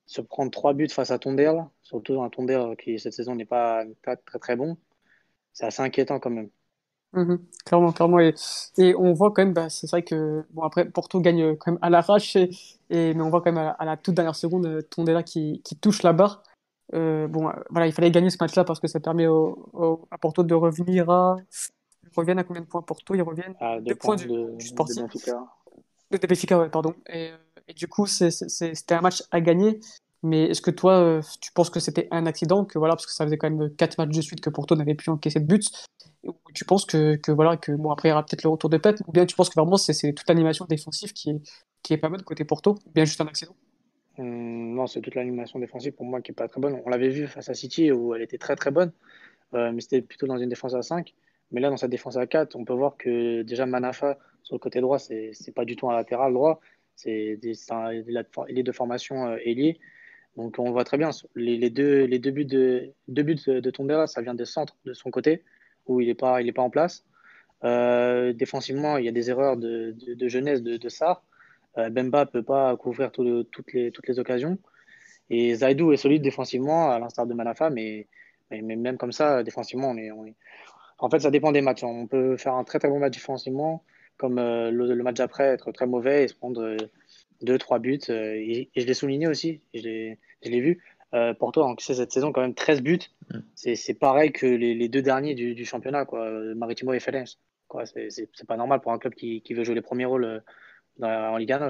se 0.05 0.19
prendre 0.21 0.51
trois 0.51 0.73
buts 0.73 0.89
face 0.89 1.11
à 1.11 1.19
Tondel, 1.19 1.65
surtout 1.83 2.21
un 2.21 2.29
Tondel 2.29 2.75
qui 2.77 2.99
cette 2.99 3.13
saison 3.13 3.35
n'est 3.35 3.45
pas, 3.45 3.85
pas, 4.03 4.17
très 4.17 4.39
très 4.39 4.55
bon. 4.57 4.77
C'est 5.53 5.65
assez 5.65 5.81
inquiétant 5.81 6.19
quand 6.19 6.31
même. 6.31 6.49
Mhm. 7.13 7.39
clairement, 7.65 7.91
clairement. 7.91 8.19
Et, 8.19 8.33
et, 8.77 8.95
on 8.95 9.13
voit 9.13 9.31
quand 9.31 9.43
même, 9.43 9.53
bah, 9.53 9.69
c'est 9.69 9.89
vrai 9.89 10.03
que, 10.03 10.45
bon, 10.51 10.63
après, 10.63 10.85
Porto 10.85 11.19
gagne 11.19 11.55
quand 11.57 11.71
même 11.71 11.79
à 11.81 11.89
l'arrache, 11.89 12.35
et, 12.35 12.49
et, 12.89 13.13
mais 13.13 13.21
on 13.21 13.29
voit 13.29 13.41
quand 13.41 13.51
même 13.51 13.73
à, 13.77 13.85
la 13.85 13.97
toute 13.97 14.15
dernière 14.15 14.35
seconde 14.35 14.65
euh, 14.65 14.81
Tondela 14.81 15.23
qui, 15.23 15.61
qui 15.63 15.75
touche 15.75 16.03
la 16.03 16.13
barre. 16.13 16.43
Euh, 16.93 17.27
bon, 17.27 17.49
euh, 17.49 17.53
voilà, 17.69 17.87
il 17.87 17.93
fallait 17.93 18.11
gagner 18.11 18.29
ce 18.29 18.37
match-là 18.39 18.63
parce 18.63 18.79
que 18.79 18.87
ça 18.87 18.99
permet 18.99 19.27
au, 19.27 20.07
à 20.11 20.17
Porto 20.17 20.43
de 20.43 20.53
revenir 20.53 21.09
à. 21.09 21.37
Ils 22.03 22.09
reviennent 22.15 22.39
à 22.39 22.43
combien 22.43 22.61
de 22.61 22.67
points 22.67 22.81
Porto 22.81 23.13
Ils 23.15 23.21
reviennent 23.21 23.55
à 23.59 23.79
deux, 23.79 23.95
points, 23.95 24.15
du, 24.15 24.27
de, 24.27 24.57
du 24.57 24.67
sportif. 24.67 24.97
De 24.97 26.27
Benfica. 26.27 26.59
ouais, 26.59 26.69
pardon. 26.69 26.93
Et, 27.07 27.31
et 27.67 27.73
du 27.73 27.87
coup, 27.87 28.05
c'était 28.07 28.95
un 28.95 29.01
match 29.01 29.23
à 29.31 29.39
gagner. 29.39 29.79
Mais 30.23 30.43
est-ce 30.43 30.61
que 30.61 30.71
toi, 30.71 31.21
tu 31.39 31.51
penses 31.51 31.69
que 31.69 31.79
c'était 31.79 32.07
un 32.11 32.25
accident 32.25 32.63
que 32.65 32.77
voilà, 32.77 32.95
parce 32.95 33.07
que 33.07 33.13
ça 33.13 33.25
faisait 33.25 33.37
quand 33.37 33.49
même 33.49 33.73
quatre 33.75 33.97
matchs 33.97 34.15
de 34.15 34.21
suite 34.21 34.41
que 34.41 34.51
Porto 34.51 34.75
n'avait 34.75 34.93
plus 34.93 35.09
encaissé 35.09 35.39
de 35.39 35.57
tu 36.53 36.65
penses 36.65 36.85
que, 36.85 37.19
voilà 37.31 37.57
que 37.57 37.71
bon 37.71 37.91
après 37.91 38.09
il 38.09 38.11
y 38.11 38.13
aura 38.13 38.23
peut-être 38.23 38.43
le 38.43 38.49
retour 38.49 38.69
de 38.69 38.77
Pep 38.77 38.97
ou 39.07 39.11
bien 39.11 39.25
tu 39.25 39.35
penses 39.35 39.49
que 39.49 39.59
vraiment 39.59 39.77
c'est 39.77 40.13
toute 40.13 40.27
l'animation 40.27 40.65
défensive 40.65 41.13
qui 41.13 41.31
est 41.31 41.39
qui 41.81 41.93
est 41.93 41.97
pas 41.97 42.09
bonne 42.09 42.21
côté 42.21 42.45
Porto 42.45 42.77
ou 42.85 42.91
bien 42.93 43.05
juste 43.05 43.21
un 43.21 43.27
accident? 43.27 43.55
Hum, 44.17 44.75
non 44.75 44.87
c'est 44.87 45.01
toute 45.01 45.15
l'animation 45.15 45.59
défensive 45.59 45.93
pour 45.93 46.05
moi 46.05 46.21
qui 46.21 46.31
est 46.31 46.35
pas 46.35 46.47
très 46.47 46.61
bonne. 46.61 46.79
On 46.85 46.89
l'avait 46.89 47.09
vu 47.09 47.27
face 47.27 47.49
à 47.49 47.53
City 47.53 47.91
où 47.91 48.13
elle 48.13 48.21
était 48.21 48.37
très 48.37 48.55
très 48.55 48.71
bonne 48.71 48.91
euh, 49.53 49.71
mais 49.71 49.81
c'était 49.81 50.01
plutôt 50.01 50.27
dans 50.27 50.37
une 50.37 50.49
défense 50.49 50.75
à 50.75 50.81
5 50.81 51.13
mais 51.51 51.59
là 51.59 51.69
dans 51.69 51.77
cette 51.77 51.91
défense 51.91 52.17
à 52.17 52.27
4 52.27 52.55
on 52.55 52.65
peut 52.65 52.73
voir 52.73 52.97
que 52.97 53.41
déjà 53.41 53.65
Manafa 53.65 54.17
sur 54.43 54.55
le 54.55 54.59
côté 54.59 54.79
droit 54.79 54.99
c'est 54.99 55.33
pas 55.55 55.65
du 55.65 55.75
tout 55.75 55.89
un 55.89 55.93
latéral 55.93 56.33
droit. 56.33 56.59
C'est 56.95 57.39
il 57.41 58.59
est 58.59 58.63
de 58.63 58.71
formation 58.71 59.27
euh, 59.27 59.37
ailier. 59.43 59.79
Donc 60.37 60.59
on 60.59 60.71
voit 60.71 60.83
très 60.83 60.97
bien 60.97 61.09
les, 61.35 61.57
les, 61.57 61.69
deux, 61.69 62.05
les 62.05 62.19
deux 62.19 62.31
buts 62.31 62.45
de, 62.45 62.93
deux 63.07 63.23
buts 63.23 63.35
de, 63.47 63.59
de 63.59 64.05
ça 64.05 64.21
vient 64.21 64.33
des 64.33 64.45
centres 64.45 64.77
de 64.85 64.93
son 64.93 65.11
côté 65.11 65.43
il 65.99 66.07
n'est 66.07 66.13
pas, 66.13 66.39
pas 66.55 66.61
en 66.61 66.69
place. 66.69 67.03
Euh, 67.63 68.33
défensivement, 68.33 68.97
il 68.97 69.05
y 69.05 69.09
a 69.09 69.11
des 69.11 69.29
erreurs 69.29 69.57
de, 69.57 69.95
jeunesse 70.27 70.63
de, 70.63 70.77
de 70.77 70.89
Sarr. 70.89 71.23
Euh, 71.77 71.89
Bemba 71.89 72.21
ne 72.21 72.29
peut 72.29 72.43
pas 72.43 72.75
couvrir 72.77 73.11
toutes, 73.11 73.73
les, 73.73 73.91
toutes 73.91 74.07
les 74.07 74.19
occasions. 74.19 74.57
Et 75.29 75.55
Zaidou 75.55 75.93
est 75.93 75.97
solide 75.97 76.21
défensivement, 76.21 76.91
à 76.91 76.99
l'instar 76.99 77.25
de 77.25 77.33
Manafa, 77.33 77.69
mais, 77.69 78.07
mais, 78.49 78.61
même 78.61 78.97
comme 78.97 79.11
ça, 79.11 79.43
défensivement, 79.43 79.95
En 80.99 81.09
fait, 81.09 81.19
ça 81.19 81.31
dépend 81.31 81.51
des 81.51 81.61
matchs. 81.61 81.83
On 81.83 82.07
peut 82.07 82.35
faire 82.37 82.55
un 82.55 82.63
très 82.63 82.79
très 82.79 82.89
bon 82.89 82.99
match 82.99 83.13
défensivement, 83.13 83.83
comme 84.17 84.39
euh, 84.39 84.71
le, 84.71 85.03
match 85.03 85.19
après, 85.19 85.45
être 85.45 85.71
très 85.71 85.85
mauvais 85.85 86.23
et 86.23 86.27
se 86.27 86.35
prendre 86.35 86.75
deux, 87.41 87.57
trois 87.57 87.79
buts. 87.79 87.99
et, 88.09 88.69
je 88.75 88.85
l'ai 88.85 88.93
souligné 88.93 89.27
aussi, 89.27 89.61
je 89.73 89.79
l'ai 89.81 90.61
vu. 90.61 90.81
Euh, 91.13 91.33
Porto 91.33 91.61
a 91.61 91.65
encaissé 91.65 91.93
cette 91.93 92.11
saison 92.11 92.31
quand 92.31 92.41
même 92.41 92.53
13 92.53 92.81
buts. 92.81 92.99
Mm. 93.29 93.39
C'est 93.55 93.93
pareil 93.93 94.31
que 94.31 94.45
les, 94.45 94.89
deux 94.89 95.01
derniers 95.01 95.35
du, 95.35 95.65
championnat, 95.65 96.05
quoi, 96.05 96.29
Maritimo 96.55 96.93
et 96.93 96.99
Ferenc. 96.99 97.37
C'est 97.85 98.47
pas 98.47 98.57
normal 98.57 98.81
pour 98.81 98.91
un 98.91 98.99
club 98.99 99.13
qui, 99.13 99.53
veut 99.53 99.63
jouer 99.63 99.75
les 99.75 99.81
premiers 99.81 100.05
rôles 100.05 100.25
euh, 100.25 101.27
en 101.29 101.37
Ligue 101.37 101.51
1. 101.53 101.69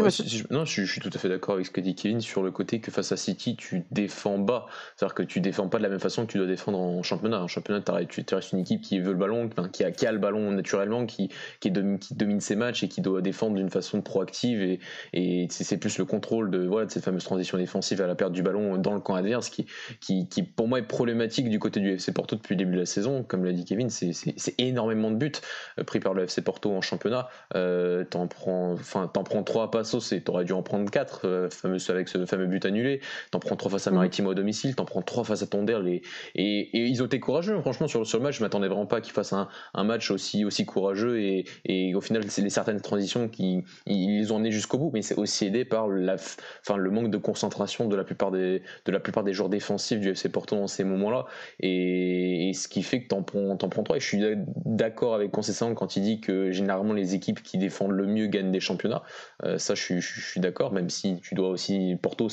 Quoi. 0.00 0.10
non, 0.50 0.64
je, 0.64 0.84
suis 0.84 1.00
tout 1.00 1.10
à 1.12 1.18
fait 1.18 1.28
d'accord 1.28 1.54
avec 1.54 1.66
ce 1.66 1.70
que 1.72 1.80
dit 1.80 1.94
Kevin 1.94 2.20
sur 2.20 2.42
le 2.42 2.52
côté 2.52 2.80
que 2.80 2.90
face 2.92 3.10
à 3.10 3.16
City, 3.16 3.56
tu 3.56 3.84
défends 3.90 4.38
bas. 4.38 4.66
C'est-à-dire 4.96 5.14
que 5.14 5.22
tu 5.24 5.40
défends 5.40 5.68
pas 5.68 5.78
de 5.78 5.82
la 5.82 5.88
même 5.88 5.98
façon 5.98 6.24
que 6.24 6.30
tu 6.32 6.38
dois 6.38 6.46
défendre 6.46 6.78
en 6.78 7.02
championnat. 7.02 7.42
En 7.42 7.48
championnat, 7.48 7.82
tu 8.08 8.24
restes 8.32 8.52
une 8.52 8.60
équipe 8.60 8.82
qui 8.82 9.00
veut 9.00 9.12
le 9.12 9.18
ballon, 9.18 9.50
qui, 9.72 9.82
a, 9.82 9.90
qui 9.90 10.06
a 10.06 10.12
le 10.12 10.18
ballon 10.18 10.52
naturellement, 10.52 11.04
qui, 11.04 11.30
qui, 11.58 11.70
domine, 11.70 11.98
qui 11.98 12.14
domine 12.14 12.40
ses 12.40 12.54
matchs 12.54 12.84
et 12.84 12.88
qui 12.88 13.00
doit 13.00 13.22
défendre 13.22 13.56
d'une 13.56 13.70
façon 13.70 14.02
proactive. 14.02 14.62
Et, 14.62 14.78
et 15.12 15.48
c'est 15.50 15.78
plus 15.78 15.98
le 15.98 16.04
contrôle 16.04 16.50
de, 16.50 16.64
voilà, 16.66 16.86
de 16.86 16.92
cette 16.92 17.04
fameuse 17.04 17.24
transition 17.24 17.58
défensive 17.58 18.00
à 18.00 18.06
la 18.06 18.14
perte 18.14 18.32
du 18.32 18.42
ballon 18.42 18.76
dans 18.76 18.94
le 18.94 19.00
camp 19.00 19.14
adverse 19.14 19.50
qui, 19.50 19.66
qui, 20.00 20.28
qui 20.28 20.44
pour 20.44 20.68
moi, 20.68 20.78
est 20.78 20.86
problématique 20.86 21.48
du 21.48 21.58
côté 21.58 21.80
du 21.80 21.92
FC 21.92 22.12
Porto 22.12 22.36
depuis 22.36 22.54
le 22.54 22.58
début 22.58 22.74
de 22.74 22.80
la 22.80 22.86
saison. 22.86 23.24
Comme 23.24 23.44
l'a 23.44 23.52
dit 23.52 23.64
Kevin, 23.64 23.90
c'est 23.90 24.54
énormément 24.58 25.10
de 25.10 25.16
buts 25.16 25.32
euh, 25.78 25.84
pris 25.84 25.98
par 25.98 26.14
le 26.14 26.22
FC 26.22 26.42
Porto 26.42 26.72
en 26.72 26.80
championnat. 26.80 27.28
Euh, 27.56 28.04
T'en 28.04 28.26
prends 28.26 28.59
enfin, 28.72 29.08
t'en 29.12 29.24
prends 29.24 29.42
trois 29.42 29.70
passos 29.70 30.12
et 30.12 30.22
t'aurais 30.22 30.44
dû 30.44 30.52
en 30.52 30.62
prendre 30.62 30.90
quatre, 30.90 31.26
euh, 31.26 31.50
fameux, 31.50 31.78
avec 31.88 32.08
ce 32.08 32.24
fameux 32.26 32.46
but 32.46 32.64
annulé. 32.64 33.00
T'en 33.30 33.38
prends 33.38 33.56
trois 33.56 33.70
face 33.70 33.86
à 33.86 33.90
mm. 33.90 33.94
Maritimo 33.94 34.30
à 34.30 34.34
domicile, 34.34 34.74
t'en 34.74 34.84
prends 34.84 35.02
trois 35.02 35.24
face 35.24 35.42
à 35.42 35.46
Tonder. 35.46 35.78
Et, 35.86 36.02
et, 36.34 36.86
ils 36.86 37.02
ont 37.02 37.06
été 37.06 37.20
courageux, 37.20 37.58
franchement, 37.60 37.88
sur, 37.88 38.06
sur 38.06 38.18
le 38.18 38.24
match. 38.24 38.38
Je 38.38 38.42
m'attendais 38.42 38.68
vraiment 38.68 38.86
pas 38.86 39.00
qu'ils 39.00 39.12
fassent 39.12 39.32
un, 39.32 39.48
un, 39.74 39.84
match 39.84 40.10
aussi, 40.10 40.44
aussi 40.44 40.66
courageux. 40.66 41.20
Et, 41.20 41.44
et 41.64 41.94
au 41.94 42.00
final, 42.00 42.24
c'est 42.28 42.42
les 42.42 42.50
certaines 42.50 42.80
transitions 42.80 43.28
qui 43.28 43.64
ils 43.86 44.32
ont 44.32 44.36
emmené 44.36 44.50
jusqu'au 44.50 44.78
bout, 44.78 44.90
mais 44.92 45.02
c'est 45.02 45.16
aussi 45.16 45.46
aidé 45.46 45.64
par 45.64 45.88
la, 45.88 46.14
enfin, 46.14 46.76
le 46.76 46.90
manque 46.90 47.10
de 47.10 47.18
concentration 47.18 47.88
de 47.88 47.96
la 47.96 48.04
plupart 48.04 48.30
des, 48.30 48.62
de 48.84 48.92
la 48.92 49.00
plupart 49.00 49.24
des 49.24 49.32
joueurs 49.32 49.48
défensifs 49.48 50.00
du 50.00 50.10
FC 50.10 50.28
Porto 50.28 50.56
dans 50.56 50.66
ces 50.66 50.84
moments-là. 50.84 51.26
Et, 51.60 52.52
ce 52.54 52.68
qui 52.68 52.82
fait 52.82 53.02
que 53.02 53.08
t'en 53.08 53.22
prends, 53.22 53.56
t'en 53.56 53.68
prends 53.68 53.82
trois. 53.82 53.96
Et 53.96 54.00
je 54.00 54.06
suis 54.06 54.20
d'accord 54.64 55.14
avec 55.14 55.30
Concessant 55.30 55.74
quand 55.74 55.96
il 55.96 56.02
dit 56.02 56.20
que 56.20 56.50
généralement 56.50 56.92
les 56.92 57.14
équipes 57.14 57.42
qui 57.42 57.58
défendent 57.58 57.92
le 57.92 58.06
mieux 58.06 58.26
gagnent 58.26 58.49
des 58.50 58.60
championnats. 58.60 59.02
Euh, 59.44 59.58
ça, 59.58 59.74
je 59.74 60.00
suis 60.00 60.40
d'accord, 60.40 60.72
même 60.72 60.90
si 60.90 61.20
tu 61.20 61.34
dois 61.34 61.48
aussi. 61.48 61.96
Porto 62.02 62.28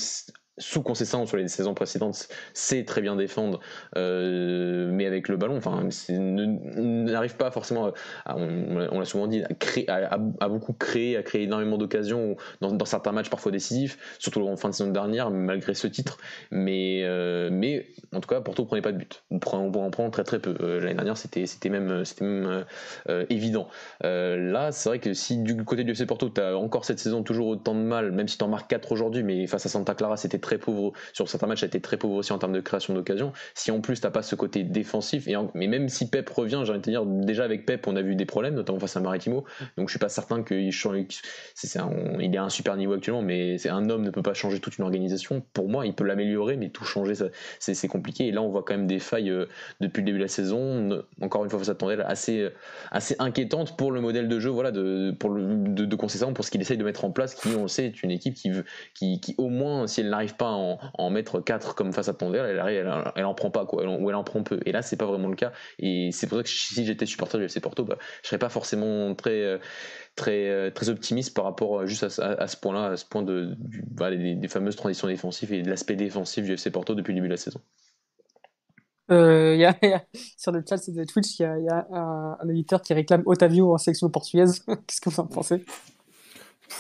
sous 0.58 0.82
concession 0.82 1.26
sur 1.26 1.38
les 1.38 1.48
saisons 1.48 1.74
précédentes, 1.74 2.28
c'est 2.54 2.84
très 2.84 3.02
bien 3.02 3.16
défendre, 3.16 3.60
euh, 3.96 4.90
mais 4.92 5.06
avec 5.06 5.28
le 5.28 5.38
ballon, 5.38 5.58
enfin, 5.58 5.88
n'arrive 6.10 7.36
pas 7.36 7.52
forcément, 7.52 7.92
on, 8.26 9.00
l'a 9.00 9.06
souvent 9.06 9.28
dit, 9.28 9.44
à, 9.88 10.48
beaucoup 10.50 10.74
créer, 10.74 11.18
à 11.18 11.24
créer 11.24 11.44
énormément 11.44 11.78
d'occasions 11.78 12.36
dans, 12.62 12.86
certains 12.86 13.12
matchs 13.12 13.30
parfois 13.30 13.52
décisifs, 13.52 13.98
surtout 14.20 14.42
en 14.48 14.56
fin 14.56 14.70
de 14.70 14.74
saison 14.74 14.90
dernière, 14.90 15.30
malgré 15.30 15.74
ce 15.74 15.88
titre. 15.88 16.18
Mais, 16.52 17.02
euh, 17.04 17.50
mais 17.52 17.88
en 18.14 18.20
tout 18.20 18.30
cas, 18.30 18.42
Porto 18.42 18.66
prenait 18.66 18.82
pas 18.82 18.92
de 18.92 18.98
but. 18.98 19.24
On, 19.30 19.40
prend, 19.40 19.60
on 19.60 19.86
en 19.86 19.92
prend 19.92 20.10
très 20.10 20.24
très 20.24 20.40
peu. 20.40 20.56
Euh, 20.62 20.80
l'année 20.80 20.96
dernière, 20.96 21.18
c'était 21.18 21.70
même, 21.70 22.04
même 22.22 22.66
évident. 23.30 23.68
là, 24.02 24.72
c'est 24.72 24.90
vrai 24.90 25.00
que 25.00 25.14
si 25.14 25.38
du 25.38 25.64
côté 25.64 25.84
du 25.84 25.92
FC 25.92 26.06
Porto, 26.06 26.30
tu 26.30 26.42
as 26.42 26.58
encore 26.58 26.86
cette 26.86 27.00
saison 27.00 27.24
toujours 27.24 27.48
autant 27.48 27.76
de 27.76 27.82
mal, 27.82 28.12
même 28.12 28.28
si 28.28 28.38
tu 28.38 28.44
en 28.44 28.48
marques 28.48 28.70
4 28.70 28.92
aujourd'hui, 28.92 29.24
mais 29.24 29.46
face 29.48 29.66
à 29.66 29.70
Santa 29.70 29.94
Clara, 29.94 30.18
c'était 30.18 30.40
très 30.48 30.58
pauvre 30.58 30.94
sur 31.12 31.28
certains 31.30 31.48
matchs, 31.48 31.64
a 31.64 31.68
été 31.68 31.82
très 31.82 31.98
pauvre 31.98 32.16
aussi 32.16 32.32
en 32.32 32.40
termes 32.40 32.54
de 32.54 32.62
création 32.62 32.94
d'occasion. 32.94 33.34
Si 33.54 33.70
en 33.70 33.82
plus 33.82 34.00
t'as 34.00 34.12
pas 34.12 34.24
ce 34.24 34.36
côté 34.36 34.64
défensif, 34.64 35.28
et 35.28 35.36
mais 35.54 35.68
même 35.68 35.90
si 35.90 36.10
Pep 36.10 36.30
revient, 36.30 36.62
j'ai 36.64 36.72
envie 36.72 36.80
de 36.80 36.90
dire, 36.90 37.06
déjà 37.06 37.44
avec 37.44 37.66
Pep, 37.66 37.86
on 37.88 37.96
a 37.96 38.02
vu 38.02 38.16
des 38.16 38.26
problèmes, 38.26 38.56
notamment 38.56 38.80
face 38.80 38.96
à 38.96 39.02
Maritimo. 39.02 39.44
Donc 39.78 39.90
je 39.90 39.92
suis 39.92 40.00
pas 40.00 40.10
certain 40.10 40.44
qu'il 40.44 40.72
c'est 41.54 41.80
il 42.20 42.34
est 42.34 42.38
à 42.38 42.44
un 42.44 42.50
super 42.50 42.78
niveau 42.78 42.94
actuellement, 42.94 43.22
mais 43.22 43.58
c'est 43.58 43.70
un 43.70 43.90
homme 43.90 44.04
ne 44.04 44.10
peut 44.10 44.22
pas 44.22 44.34
changer 44.34 44.60
toute 44.60 44.78
une 44.78 44.86
organisation. 44.86 45.44
Pour 45.54 45.68
moi, 45.70 45.86
il 45.86 45.94
peut 45.94 46.06
l'améliorer, 46.06 46.56
mais 46.56 46.70
tout 46.70 46.86
changer, 46.86 47.14
c'est 47.60 47.88
compliqué. 47.88 48.28
Et 48.28 48.32
là, 48.32 48.42
on 48.42 48.50
voit 48.50 48.64
quand 48.64 48.76
même 48.76 48.88
des 48.88 49.00
failles 49.00 49.30
euh, 49.30 49.48
depuis 49.82 50.02
le 50.02 50.06
début 50.06 50.18
de 50.18 50.24
la 50.24 50.30
saison. 50.30 51.04
Encore 51.22 51.44
une 51.44 51.50
fois, 51.50 51.64
ça 51.64 51.72
attendait 51.72 52.02
assez 52.02 52.50
assez 52.92 53.16
inquiétante 53.20 53.76
pour 53.78 53.92
le 53.92 54.02
modèle 54.02 54.28
de 54.28 54.40
jeu, 54.40 54.50
voilà, 54.50 54.72
de 54.72 55.14
pour 55.20 55.30
le 55.30 55.58
de, 55.58 55.86
de 55.86 55.96
pour 56.34 56.46
ce 56.46 56.52
qu'il 56.52 56.62
essaye 56.62 56.78
de 56.78 56.84
mettre 56.84 57.04
en 57.04 57.12
place, 57.12 57.36
qui 57.36 57.50
on 57.50 57.68
sait 57.68 57.88
est 57.88 58.04
une 58.04 58.12
équipe 58.12 58.36
qui 58.36 58.50
veut, 58.50 58.66
qui, 58.94 59.20
qui 59.20 59.36
au 59.38 59.50
moins 59.50 59.88
si 59.88 60.02
elle 60.02 60.10
n'arrive 60.10 60.36
pas 60.38 60.52
en, 60.52 61.10
mettre 61.10 61.40
4 61.40 61.76
comme 61.76 61.94
face 61.94 62.10
à 62.10 62.14
Tonnerre, 62.14 62.46
elle, 62.46 63.12
elle, 63.16 63.26
en 63.26 63.34
prend 63.34 63.52
pas, 63.52 63.66
quoi, 63.66 63.84
ou 63.86 64.10
elle 64.10 64.16
en 64.16 64.24
prend 64.24 64.44
peu. 64.44 64.60
Et 64.66 64.72
là, 64.72 64.82
c'est 64.82 64.98
pas 64.98 65.06
vraiment 65.06 65.30
le 65.30 65.36
cas. 65.36 65.52
Et 65.80 66.10
c'est 66.12 66.28
pour 66.28 66.38
ça 66.38 66.44
que 66.44 66.50
si 66.50 66.86
j'étais 66.86 67.06
supporter 67.06 67.38
du 67.38 67.46
FC 67.46 67.60
Porto, 67.60 67.84
bah, 67.84 67.98
je 68.24 68.28
serais 68.28 68.40
pas 68.40 68.50
forcément 68.50 69.14
très, 69.16 69.42
euh, 69.42 69.58
très, 70.16 70.50
euh, 70.50 70.70
très 70.72 70.90
optimiste 70.90 71.34
par 71.34 71.46
rapport 71.46 71.86
juste 71.86 72.04
à, 72.04 72.48
ce 72.48 72.58
point-là, 72.58 72.92
à 72.92 72.98
ce 72.98 73.06
point 73.06 73.24
de, 73.24 73.56
bah, 73.92 74.12
des, 74.12 74.48
fameuses 74.48 74.76
transitions 74.76 75.08
défensives 75.08 75.54
et 75.54 75.62
de 75.62 75.70
l'aspect 75.70 75.96
défensif 75.96 76.46
du 76.46 76.54
FC 76.54 76.72
Porto 76.72 76.96
depuis 76.96 77.14
le 77.14 77.16
début 77.16 77.28
de 77.28 77.34
la 77.34 77.38
saison. 77.38 77.62
Euh, 79.10 79.56
y 79.56 79.64
a, 79.64 79.74
sur 80.38 80.52
le 80.52 80.64
chat 80.68 80.78
de 80.90 81.04
Twitch, 81.06 81.40
il 81.40 81.44
y 81.44 81.70
a, 81.70 81.88
un, 81.92 82.50
éditeur 82.50 82.82
qui 82.82 82.94
réclame 82.94 83.24
Otavio 83.26 83.74
en 83.74 83.78
sélection 83.78 84.10
portugaise. 84.10 84.64
Qu'est-ce 84.68 85.02
que 85.02 85.10
vous 85.10 85.20
en 85.20 85.28
pensez? 85.28 85.64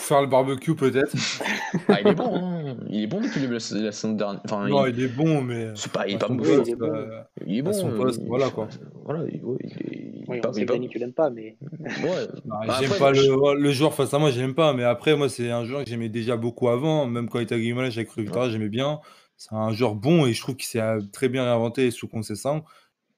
Faire 0.08 0.22
le 0.22 0.28
barbecue, 0.28 0.76
peut-être. 0.76 1.14
ah, 1.88 2.02
il 2.02 2.08
est 2.08 2.16
bon, 2.16 2.36
hein. 2.36 2.78
il 2.90 3.04
est 3.04 3.08
bon 3.08 3.22
depuis 3.22 3.42
la, 3.42 3.50
la 3.50 3.92
saison 3.92 4.14
dernière. 4.14 4.42
Enfin, 4.46 4.68
non, 4.68 4.86
il... 4.86 5.00
est 5.00 5.08
bon, 5.08 5.42
mais. 5.42 5.70
C'est 5.76 5.92
pas, 5.92 6.08
il 6.08 6.16
est 6.16 6.18
pas 6.18 6.30
mauvais. 6.30 6.62
Il 6.66 6.72
est 6.72 6.76
bon. 6.76 7.10
Il 7.46 7.58
est 7.58 7.62
bon. 7.62 7.74
Son 7.74 7.92
poste, 7.92 8.22
voilà 8.26 8.50
quoi. 8.50 8.68
Voilà, 9.06 9.24
il, 9.32 9.44
ouais, 9.44 9.58
il 9.64 9.72
est. 9.72 10.08
Oui, 10.28 10.42
pas, 10.42 10.52
pas... 10.52 10.80
tu 10.80 11.00
l'aimes 11.00 11.14
pas, 11.14 11.30
mais. 11.30 11.58
Ouais. 11.72 12.28
Bah, 12.46 12.62
j'aime 12.80 12.98
pas 12.98 13.12
le, 13.12 13.60
le, 13.60 13.72
joueur 13.72 13.94
face 13.94 14.14
à 14.14 14.20
moi, 14.20 14.32
j'aime 14.32 14.54
pas. 14.56 14.74
Mais 14.74 14.84
après, 14.84 15.16
moi, 15.16 15.30
c'est 15.30 15.52
un 15.52 15.66
joueur 15.66 15.84
que 15.84 15.90
j'aimais 15.90 16.10
déjà 16.10 16.36
beaucoup 16.36 16.70
avant. 16.70 17.06
Même 17.06 17.30
quand 17.30 17.40
il 17.40 17.44
était 17.44 17.56
à 17.56 17.60
Guimaraes, 17.60 17.92
j'avais 17.92 18.06
cru 18.06 18.24
Victoria, 18.24 18.50
j'aimais 18.50 18.70
bien. 18.70 19.00
C'est 19.38 19.54
un 19.54 19.72
joueur 19.72 19.96
bon 19.96 20.26
et 20.26 20.34
je 20.34 20.42
trouve 20.42 20.56
qu'il 20.56 20.66
s'est 20.68 20.82
très 21.14 21.30
bien 21.30 21.44
réinventé 21.44 21.92
sous 21.92 22.08
concession. 22.08 22.64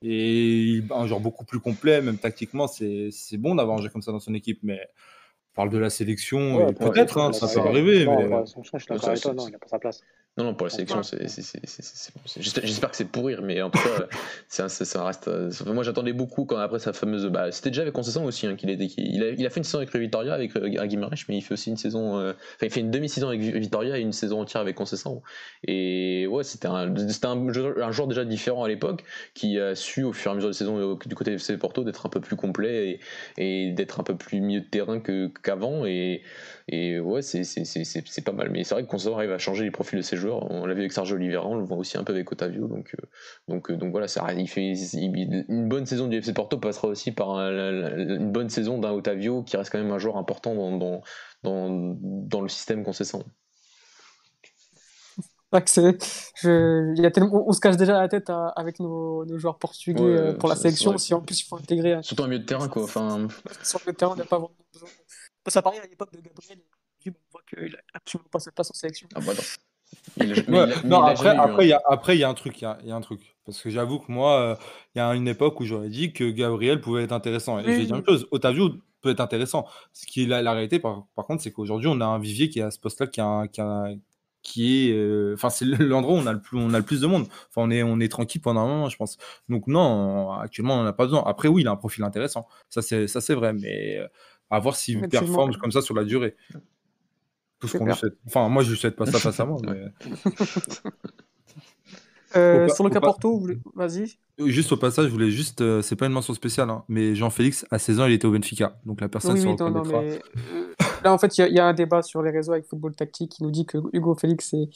Et 0.01 0.81
un 0.91 1.07
joueur 1.07 1.19
beaucoup 1.19 1.45
plus 1.45 1.59
complet, 1.59 2.01
même 2.01 2.17
tactiquement, 2.17 2.67
c'est 2.67 3.37
bon 3.37 3.55
d'avoir 3.55 3.77
un 3.77 3.81
joueur 3.81 3.91
comme 3.91 4.01
ça 4.01 4.11
dans 4.11 4.19
son 4.19 4.33
équipe. 4.33 4.59
Mais 4.63 4.79
parle 5.53 5.69
de 5.69 5.77
la 5.77 5.89
sélection, 5.89 6.55
ouais, 6.55 6.73
peut-être, 6.73 7.17
hein, 7.17 7.33
ça 7.33 7.47
peut 7.47 7.67
arriver. 7.67 8.05
Non, 8.05 8.17
mais... 8.17 8.29
bah, 8.29 8.43
je 8.45 8.51
suis 8.51 8.87
d'accord 8.87 9.09
avec 9.09 9.21
toi, 9.21 9.33
non, 9.33 9.47
il 9.47 9.51
n'a 9.51 9.59
pas 9.59 9.67
sa 9.67 9.79
place. 9.79 10.01
Non, 10.37 10.45
non, 10.45 10.53
pour 10.53 10.67
la 10.67 10.71
sélection, 10.71 11.03
c'est, 11.03 11.27
j'espère 12.37 12.91
que 12.91 12.95
c'est 12.95 13.09
pour 13.09 13.25
rire, 13.25 13.41
mais 13.43 13.61
en 13.61 13.69
tout 13.69 13.79
cas, 13.79 14.07
ça, 14.47 14.69
ça, 14.69 15.03
reste. 15.03 15.29
Moi, 15.65 15.83
j'attendais 15.83 16.13
beaucoup 16.13 16.45
quand 16.45 16.57
après 16.57 16.79
sa 16.79 16.93
fameuse. 16.93 17.25
Bah, 17.25 17.51
c'était 17.51 17.71
déjà 17.71 17.81
avec 17.81 17.93
Concession 17.93 18.23
aussi 18.23 18.47
hein, 18.47 18.55
qu'il 18.55 18.69
était. 18.69 18.85
Il 18.97 19.21
a, 19.21 19.31
il 19.31 19.45
a 19.45 19.49
fait 19.49 19.57
une 19.59 19.65
saison 19.65 19.79
avec 19.79 19.93
Vitoria 19.93 20.33
avec 20.33 20.55
euh, 20.55 20.85
Guimaraes, 20.85 21.25
mais 21.27 21.37
il 21.37 21.41
fait 21.41 21.55
aussi 21.55 21.71
une 21.71 21.77
saison. 21.77 22.19
Euh, 22.19 22.31
enfin, 22.31 22.67
il 22.67 22.69
fait 22.69 22.79
une 22.79 22.91
demi-saison 22.91 23.27
avec 23.27 23.41
Vitoria 23.41 23.97
et 23.97 24.01
une 24.01 24.13
saison 24.13 24.39
entière 24.39 24.61
avec 24.61 24.75
Concession. 24.75 25.21
Et 25.67 26.25
ouais, 26.27 26.45
c'était 26.45 26.69
un, 26.69 26.95
c'était 27.09 27.27
un, 27.27 27.35
un, 27.35 27.91
joueur 27.91 28.07
déjà 28.07 28.23
différent 28.23 28.63
à 28.63 28.69
l'époque 28.69 29.03
qui 29.33 29.59
a 29.59 29.75
su 29.75 30.03
au 30.03 30.13
fur 30.13 30.31
et 30.31 30.33
à 30.33 30.35
mesure 30.35 30.49
de 30.49 30.53
saison 30.53 30.77
euh, 30.77 30.95
du 31.05 31.15
côté 31.15 31.33
FC 31.33 31.57
Porto 31.57 31.83
d'être 31.83 32.05
un 32.05 32.09
peu 32.09 32.21
plus 32.21 32.37
complet 32.37 32.99
et, 33.37 33.67
et 33.67 33.71
d'être 33.71 33.99
un 33.99 34.03
peu 34.03 34.15
plus 34.15 34.39
milieu 34.39 34.61
de 34.61 34.65
terrain 34.65 35.01
que, 35.01 35.29
qu'avant. 35.43 35.85
Et, 35.85 36.21
et 36.71 36.99
ouais, 36.99 37.23
c'est, 37.23 37.43
c'est, 37.43 37.65
c'est, 37.65 38.21
pas 38.21 38.31
mal. 38.31 38.51
Mais 38.51 38.63
c'est 38.63 38.75
vrai 38.75 38.83
que 38.83 38.87
Concession 38.89 39.15
arrive 39.15 39.31
à 39.31 39.39
changer 39.39 39.63
les 39.63 39.71
profils 39.71 39.97
de 39.97 40.03
ses 40.03 40.17
joueurs 40.17 40.49
on 40.51 40.65
l'a 40.65 40.73
vu 40.73 40.81
avec 40.81 40.91
Sergio 40.91 41.15
Oliveira, 41.15 41.47
on 41.47 41.55
le 41.55 41.63
voit 41.63 41.77
aussi 41.77 41.97
un 41.97 42.03
peu 42.03 42.13
avec 42.13 42.31
Otavio. 42.31 42.67
Donc, 42.67 42.93
euh, 42.93 43.07
donc, 43.47 43.71
euh, 43.71 43.75
donc 43.75 43.91
voilà, 43.91 44.07
ça, 44.07 44.25
il 44.33 44.47
fait 44.47 44.73
une 44.93 45.67
bonne 45.67 45.85
saison 45.85 46.07
du 46.07 46.17
FC 46.17 46.33
Porto 46.33 46.57
passera 46.57 46.87
aussi 46.87 47.11
par 47.11 47.37
une 47.39 48.31
bonne 48.31 48.49
saison 48.49 48.77
d'un 48.77 48.91
Otavio 48.91 49.43
qui 49.43 49.57
reste 49.57 49.71
quand 49.71 49.79
même 49.79 49.91
un 49.91 49.97
joueur 49.97 50.17
important 50.17 50.53
dans, 50.53 51.01
dans, 51.43 51.95
dans, 51.97 52.41
le 52.41 52.49
système 52.49 52.83
concessant. 52.83 53.23
Je, 55.51 56.93
il 56.95 57.01
y 57.01 57.05
a 57.07 57.11
tellement, 57.11 57.47
on, 57.47 57.51
se 57.51 57.59
cache 57.59 57.77
déjà 57.77 57.99
la 57.99 58.07
tête 58.07 58.31
avec 58.55 58.79
nos, 58.79 59.25
nos 59.25 59.39
joueurs 59.39 59.57
portugais 59.57 60.03
euh, 60.03 60.33
pour 60.33 60.47
la 60.47 60.55
sélection. 60.55 60.95
Si 60.99 61.13
en 61.15 61.21
plus 61.21 61.41
il 61.41 61.45
faut 61.45 61.57
intégrer. 61.57 61.97
Surtout 62.03 62.23
un 62.23 62.27
milieu 62.27 62.41
de 62.41 62.45
terrain, 62.45 62.67
quoi. 62.67 62.83
Enfin... 62.83 63.27
Sur 63.63 63.81
le 63.87 63.93
terrain, 63.93 64.13
on 64.13 64.15
n'a 64.15 64.25
pas 64.25 64.37
vraiment. 64.37 64.58
Ça 65.47 65.61
paraît 65.61 65.79
à 65.79 65.87
l'époque 65.87 66.11
de 66.13 66.21
Gabriel, 66.21 66.59
on 67.07 67.11
voit 67.31 67.41
qu'il 67.49 67.71
n'a 67.71 67.77
absolument 67.93 68.29
pas 68.29 68.39
sa 68.39 68.51
place 68.51 68.69
en 68.71 68.73
sélection. 68.73 69.07
Ah 69.15 69.19
bah 69.19 69.33
non 69.33 69.41
non, 70.85 71.01
après, 71.01 71.29
après, 71.29 71.65
il 71.65 71.69
y 71.69 71.73
a, 71.73 71.81
après, 71.87 72.15
il 72.15 72.19
y 72.19 72.23
a 72.23 72.29
un 72.29 72.33
truc, 72.33 72.61
il 72.61 72.63
y 72.63 72.67
a, 72.67 72.77
y 72.83 72.91
a 72.91 72.95
un 72.95 73.01
truc. 73.01 73.35
Parce 73.45 73.61
que 73.61 73.69
j'avoue 73.69 73.99
que 73.99 74.11
moi, 74.11 74.39
euh, 74.39 74.55
il 74.93 74.99
y 74.99 75.01
a 75.01 75.15
une 75.15 75.27
époque 75.27 75.59
où 75.59 75.65
j'aurais 75.65 75.89
dit 75.89 76.13
que 76.13 76.29
Gabriel 76.29 76.79
pouvait 76.81 77.03
être 77.03 77.11
intéressant. 77.11 77.59
Et 77.59 77.63
je 77.63 77.69
vais 77.69 77.85
dire 77.85 77.95
une 77.95 78.05
chose, 78.05 78.27
Otavio 78.31 78.69
peut 79.01 79.09
être 79.09 79.21
intéressant. 79.21 79.65
Ce 79.93 80.05
qui 80.05 80.23
est 80.23 80.27
la, 80.27 80.41
la 80.41 80.51
réalité, 80.51 80.79
par, 80.79 81.07
par 81.15 81.25
contre, 81.25 81.41
c'est 81.41 81.51
qu'aujourd'hui, 81.51 81.89
on 81.91 81.99
a 82.01 82.05
un 82.05 82.19
vivier 82.19 82.49
qui 82.49 82.59
est 82.59 82.63
à 82.63 82.71
ce 82.71 82.79
poste-là, 82.79 83.07
qui, 83.07 83.21
a, 83.21 83.47
qui, 83.47 83.61
a, 83.61 83.87
qui 84.43 84.89
est, 84.89 84.93
euh, 84.93 85.33
enfin, 85.35 85.49
c'est 85.49 85.65
l'endroit 85.65 86.15
où 86.15 86.17
on 86.17 86.27
a 86.27 86.33
le 86.33 86.41
plus, 86.41 86.57
on 86.57 86.73
a 86.73 86.77
le 86.77 86.85
plus 86.85 87.01
de 87.01 87.07
monde. 87.07 87.23
Enfin, 87.49 87.67
on 87.67 87.71
est, 87.71 87.83
on 87.83 87.99
est 87.99 88.09
tranquille 88.09 88.41
pendant 88.41 88.61
un 88.61 88.67
moment, 88.67 88.89
je 88.89 88.97
pense. 88.97 89.17
Donc 89.47 89.67
non, 89.67 90.31
actuellement, 90.33 90.75
on 90.75 90.83
n'en 90.83 90.85
a 90.85 90.93
pas 90.93 91.05
besoin. 91.05 91.23
Après, 91.25 91.47
oui, 91.47 91.63
il 91.63 91.67
a 91.67 91.71
un 91.71 91.75
profil 91.75 92.03
intéressant. 92.03 92.47
Ça, 92.69 92.81
c'est, 92.81 93.07
ça, 93.07 93.21
c'est 93.21 93.35
vrai. 93.35 93.53
Mais 93.53 93.97
euh, 93.97 94.07
à 94.49 94.59
voir 94.59 94.75
s'il 94.75 95.07
performe 95.07 95.55
comme 95.55 95.71
ça 95.71 95.81
sur 95.81 95.95
la 95.95 96.03
durée. 96.03 96.35
Tout 97.59 97.67
ce 97.67 97.77
qu'on 97.77 97.85
lui 97.85 97.95
souhaite. 97.95 98.13
Enfin, 98.25 98.47
moi, 98.49 98.63
je 98.63 98.71
ne 98.71 98.75
souhaite 98.75 98.95
pas 98.95 99.05
ça 99.05 99.19
face 99.19 99.39
à 99.39 99.45
moi. 99.45 99.57
Mais... 99.63 99.91
Euh, 102.35 102.69
sur 102.69 102.83
le 102.83 102.89
cas 102.91 103.01
Porto, 103.01 103.47
vas-y. 103.75 104.17
Juste 104.37 104.71
au 104.71 104.77
passage, 104.77 105.07
je 105.07 105.11
voulais 105.11 105.31
juste, 105.31 105.61
euh, 105.61 105.81
c'est 105.81 105.95
pas 105.95 106.05
une 106.05 106.11
mention 106.11 106.33
spéciale, 106.33 106.69
hein, 106.69 106.83
mais 106.87 107.15
Jean-Félix, 107.15 107.65
à 107.71 107.79
16 107.79 107.99
ans, 107.99 108.05
il 108.05 108.13
était 108.13 108.27
au 108.27 108.31
Benfica. 108.31 108.79
Donc 108.85 109.01
la 109.01 109.09
personne 109.09 109.33
oui, 109.33 109.43
oui, 109.45 109.55
non, 109.59 109.71
non, 109.71 109.83
mais... 109.83 109.95
Euh, 109.95 110.73
là, 111.03 111.11
en 111.11 111.17
fait, 111.17 111.37
il 111.39 111.47
y, 111.47 111.53
y, 111.55 111.59
a 111.59 111.65
un 111.65 111.73
débat 111.73 112.03
sur 112.03 112.21
les 112.21 112.29
réseaux 112.29 112.51
avec 112.53 112.67
Football 112.67 112.95
Tactique 112.95 113.31
qui 113.31 113.43
nous 113.43 113.49
dit 113.49 113.65
que 113.65 113.79
Hugo 113.93 114.13
Félix 114.13 114.53
est, 114.53 114.69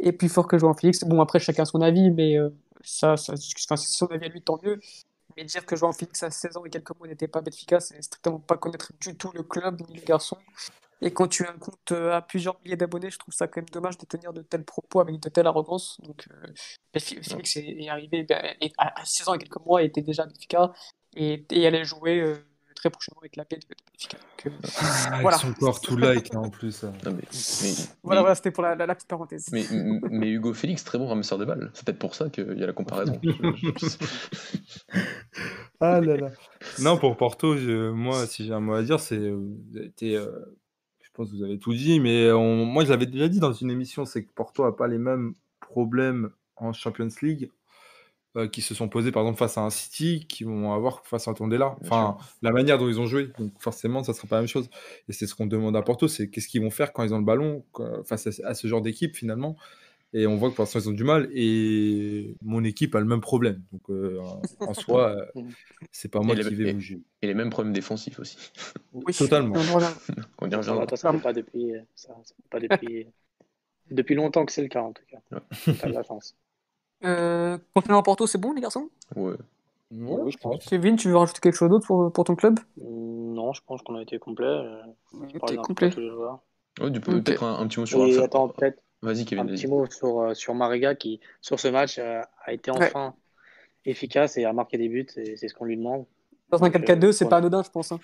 est 0.00 0.12
plus 0.12 0.28
fort 0.28 0.48
que 0.48 0.58
Jean-Félix. 0.58 1.04
Bon, 1.04 1.20
après, 1.20 1.38
chacun 1.38 1.64
son 1.64 1.80
avis, 1.80 2.10
mais 2.10 2.36
ça, 2.82 3.16
ça 3.16 3.34
c'est 3.36 3.76
son 3.76 4.06
avis 4.06 4.26
à 4.26 4.28
lui, 4.28 4.42
tant 4.42 4.58
mieux. 4.64 4.80
Mais 5.36 5.44
dire 5.44 5.66
que 5.66 5.76
Jean-Félix, 5.76 6.22
à 6.22 6.30
16 6.30 6.56
ans 6.56 6.64
et 6.64 6.70
quelques 6.70 6.96
mois, 6.98 7.06
n'était 7.08 7.28
pas 7.28 7.40
Benfica, 7.40 7.80
c'est 7.80 8.00
strictement 8.02 8.38
pas 8.38 8.56
connaître 8.56 8.92
du 9.00 9.16
tout 9.16 9.30
le 9.34 9.42
club 9.42 9.80
ni 9.88 9.96
le 9.96 10.02
garçon. 10.04 10.38
Et 11.02 11.12
quand 11.12 11.28
tu 11.28 11.44
as 11.44 11.50
un 11.50 11.58
compte 11.58 11.92
euh, 11.92 12.14
à 12.14 12.22
plusieurs 12.22 12.58
milliers 12.64 12.76
d'abonnés, 12.76 13.10
je 13.10 13.18
trouve 13.18 13.34
ça 13.34 13.46
quand 13.46 13.60
même 13.60 13.68
dommage 13.68 13.98
de 13.98 14.06
tenir 14.06 14.32
de 14.32 14.40
tels 14.40 14.64
propos 14.64 15.00
avec 15.00 15.20
de 15.20 15.28
telle 15.28 15.46
arrogance. 15.46 16.00
Donc, 16.02 16.26
euh, 16.30 16.98
Félix 16.98 17.56
est, 17.56 17.88
arrivé 17.88 18.22
ben, 18.22 18.56
à 18.78 19.04
6 19.04 19.28
ans 19.28 19.34
et 19.34 19.38
quelques 19.38 19.60
mois, 19.64 19.82
était 19.82 20.00
déjà 20.00 20.26
efficace 20.26 20.70
et, 21.14 21.44
et 21.50 21.66
allait 21.66 21.84
jouer 21.84 22.20
euh, 22.20 22.36
très 22.76 22.90
prochainement 22.90 23.20
avec 23.20 23.34
la 23.34 23.44
paix 23.44 23.56
de, 23.56 23.66
Benfica. 23.66 24.18
Donc, 24.18 24.46
euh, 24.46 24.68
ah, 25.10 25.18
voilà. 25.20 25.38
Son 25.38 25.52
corps 25.52 25.80
tout 25.80 25.96
like 25.96 26.34
en 26.34 26.48
plus. 26.48 26.84
Hein. 26.84 26.92
Non, 27.04 27.12
mais, 27.12 27.24
mais, 27.62 27.72
voilà, 28.04 28.20
voilà 28.20 28.34
c'était 28.36 28.52
pour 28.52 28.62
la, 28.62 28.76
la, 28.76 28.94
petite 28.94 29.08
parenthèse. 29.08 29.48
Mais, 29.50 29.64
mais, 30.10 30.30
Hugo 30.30 30.54
Félix, 30.54 30.84
très 30.84 30.98
bon 30.98 31.08
ramasseur 31.08 31.38
de 31.38 31.44
balles. 31.44 31.70
C'est 31.74 31.84
peut-être 31.84 31.98
pour 31.98 32.14
ça 32.14 32.30
qu'il 32.30 32.56
y 32.58 32.62
a 32.62 32.66
la 32.66 32.72
comparaison. 32.72 33.20
ah 35.80 36.00
là 36.00 36.16
là. 36.16 36.30
Non, 36.80 36.96
pour 36.98 37.16
Porto, 37.16 37.54
moi, 37.94 38.26
si 38.26 38.46
j'ai 38.46 38.52
un 38.52 38.60
mot 38.60 38.74
à 38.74 38.82
dire, 38.82 39.00
c'est. 39.00 39.32
été 39.74 40.16
je 41.00 41.22
pense 41.22 41.30
que 41.30 41.36
vous 41.36 41.44
avez 41.44 41.58
tout 41.58 41.72
dit, 41.72 41.98
mais 41.98 42.30
moi 42.32 42.84
je 42.84 42.90
l'avais 42.90 43.06
déjà 43.06 43.26
dit 43.28 43.40
dans 43.40 43.54
une 43.54 43.70
émission, 43.70 44.04
c'est 44.04 44.22
que 44.22 44.30
Porto 44.34 44.64
n'a 44.64 44.72
pas 44.72 44.86
les 44.86 44.98
mêmes 44.98 45.34
problèmes 45.60 46.30
en 46.56 46.72
Champions 46.72 47.08
League 47.22 47.50
euh, 48.36 48.48
qui 48.48 48.60
se 48.60 48.74
sont 48.74 48.88
posés 48.88 49.12
par 49.12 49.22
exemple 49.22 49.38
face 49.38 49.56
à 49.56 49.62
un 49.62 49.70
City, 49.70 50.26
qui 50.28 50.44
vont 50.44 50.72
avoir 50.74 51.06
face 51.06 51.26
à 51.26 51.30
un 51.30 51.34
Tondela. 51.34 51.76
Enfin, 51.82 52.18
la 52.42 52.52
manière 52.52 52.76
dont 52.76 52.86
ils 52.88 53.00
ont 53.00 53.06
joué, 53.06 53.30
donc 53.38 53.52
forcément 53.58 54.02
ça 54.02 54.12
ne 54.12 54.16
sera 54.16 54.28
pas 54.28 54.36
la 54.36 54.42
même 54.42 54.48
chose. 54.48 54.68
Et 55.08 55.12
c'est 55.12 55.26
ce 55.26 55.34
qu'on 55.34 55.46
demande 55.46 55.74
à 55.74 55.82
Porto, 55.82 56.06
c'est 56.06 56.28
qu'est-ce 56.28 56.48
qu'ils 56.48 56.60
vont 56.60 56.70
faire 56.70 56.92
quand 56.92 57.02
ils 57.02 57.14
ont 57.14 57.18
le 57.18 57.24
ballon 57.24 57.64
face 58.04 58.26
à, 58.44 58.54
ce 58.54 58.66
genre 58.66 58.82
d'équipe 58.82 59.16
finalement. 59.16 59.56
Et 60.12 60.26
on 60.26 60.36
voit 60.36 60.50
que 60.50 60.54
pour 60.54 60.62
l'instant, 60.62 60.80
ils 60.80 60.88
ont 60.88 60.92
du 60.92 61.04
mal. 61.04 61.28
Et 61.32 62.36
mon 62.42 62.62
équipe 62.62 62.94
a 62.94 63.00
le 63.00 63.06
même 63.06 63.20
problème. 63.20 63.62
Donc, 63.72 63.88
euh, 63.90 64.20
en 64.60 64.74
soi, 64.74 65.16
euh, 65.36 65.42
c'est 65.90 66.10
pas 66.10 66.20
moi 66.20 66.36
qui 66.36 66.54
vais 66.54 66.72
vous 66.72 66.80
juger. 66.80 67.00
Et 67.22 67.26
les 67.26 67.34
mêmes 67.34 67.50
problèmes 67.50 67.72
défensifs 67.72 68.18
aussi. 68.18 68.36
Oui, 68.92 69.12
totalement. 69.18 69.54
on 69.56 70.50
y 70.50 70.54
reviendra. 70.54 70.96
Ça 70.96 71.12
ne 71.12 71.18
pas 71.18 71.32
depuis, 71.32 71.72
ça, 71.94 72.14
pas 72.50 72.60
depuis, 72.60 73.06
depuis 73.90 74.14
longtemps 74.14 74.44
que 74.44 74.52
c'est 74.52 74.62
le 74.62 74.68
cas, 74.68 74.82
en 74.82 74.92
tout 74.92 75.04
cas. 75.10 75.18
Ouais. 75.32 75.88
de 75.88 75.94
la 75.94 76.02
chance. 76.02 76.36
Euh, 77.04 77.58
à 77.74 78.02
Porto, 78.02 78.26
c'est 78.26 78.38
bon, 78.38 78.52
les 78.52 78.60
garçons? 78.60 78.88
Ouais. 79.14 79.34
Oui, 79.92 80.32
je 80.32 80.38
pense. 80.38 80.64
Kevin, 80.64 80.96
tu 80.96 81.08
veux 81.08 81.16
rajouter 81.16 81.40
quelque 81.40 81.54
chose 81.54 81.70
d'autre 81.70 81.86
pour, 81.86 82.12
pour 82.12 82.24
ton 82.24 82.34
club? 82.34 82.58
Non, 82.76 83.52
je 83.52 83.60
pense 83.64 83.82
qu'on 83.82 83.96
a 83.96 84.02
été 84.02 84.18
complet. 84.18 84.46
Euh, 84.46 84.82
été 85.34 85.56
complet. 85.56 85.90
Ouais, 86.80 86.90
du 86.90 87.00
peut-être 87.00 87.44
un, 87.44 87.60
un, 87.60 87.66
petit 87.68 87.80
mot 87.80 87.86
sur 87.86 88.00
Oui, 88.00 88.18
attends, 88.18 88.48
peut-être 88.48 88.82
Vas-y, 89.02 89.24
Kevin. 89.24 89.44
Un 89.44 89.46
petit 89.46 89.66
mot 89.66 89.86
sur, 89.90 90.20
euh, 90.20 90.34
sur 90.34 90.54
Mariga 90.54 90.94
qui, 90.94 91.20
sur 91.40 91.60
ce 91.60 91.68
match, 91.68 91.98
euh, 91.98 92.20
a 92.44 92.52
été 92.52 92.70
enfin 92.70 93.14
efficace 93.84 94.36
et 94.36 94.44
a 94.44 94.52
marqué 94.52 94.78
des 94.78 94.88
buts. 94.88 95.06
C'est 95.08 95.36
ce 95.36 95.54
qu'on 95.54 95.64
lui 95.64 95.76
demande. 95.76 96.06
Dans 96.50 96.62
un 96.62 96.70
4-4-2, 96.70 97.12
c'est 97.12 97.28
pas 97.28 97.38
anodin, 97.38 97.62
je 97.62 97.70
pense. 97.70 97.92
Hein. 97.92 97.98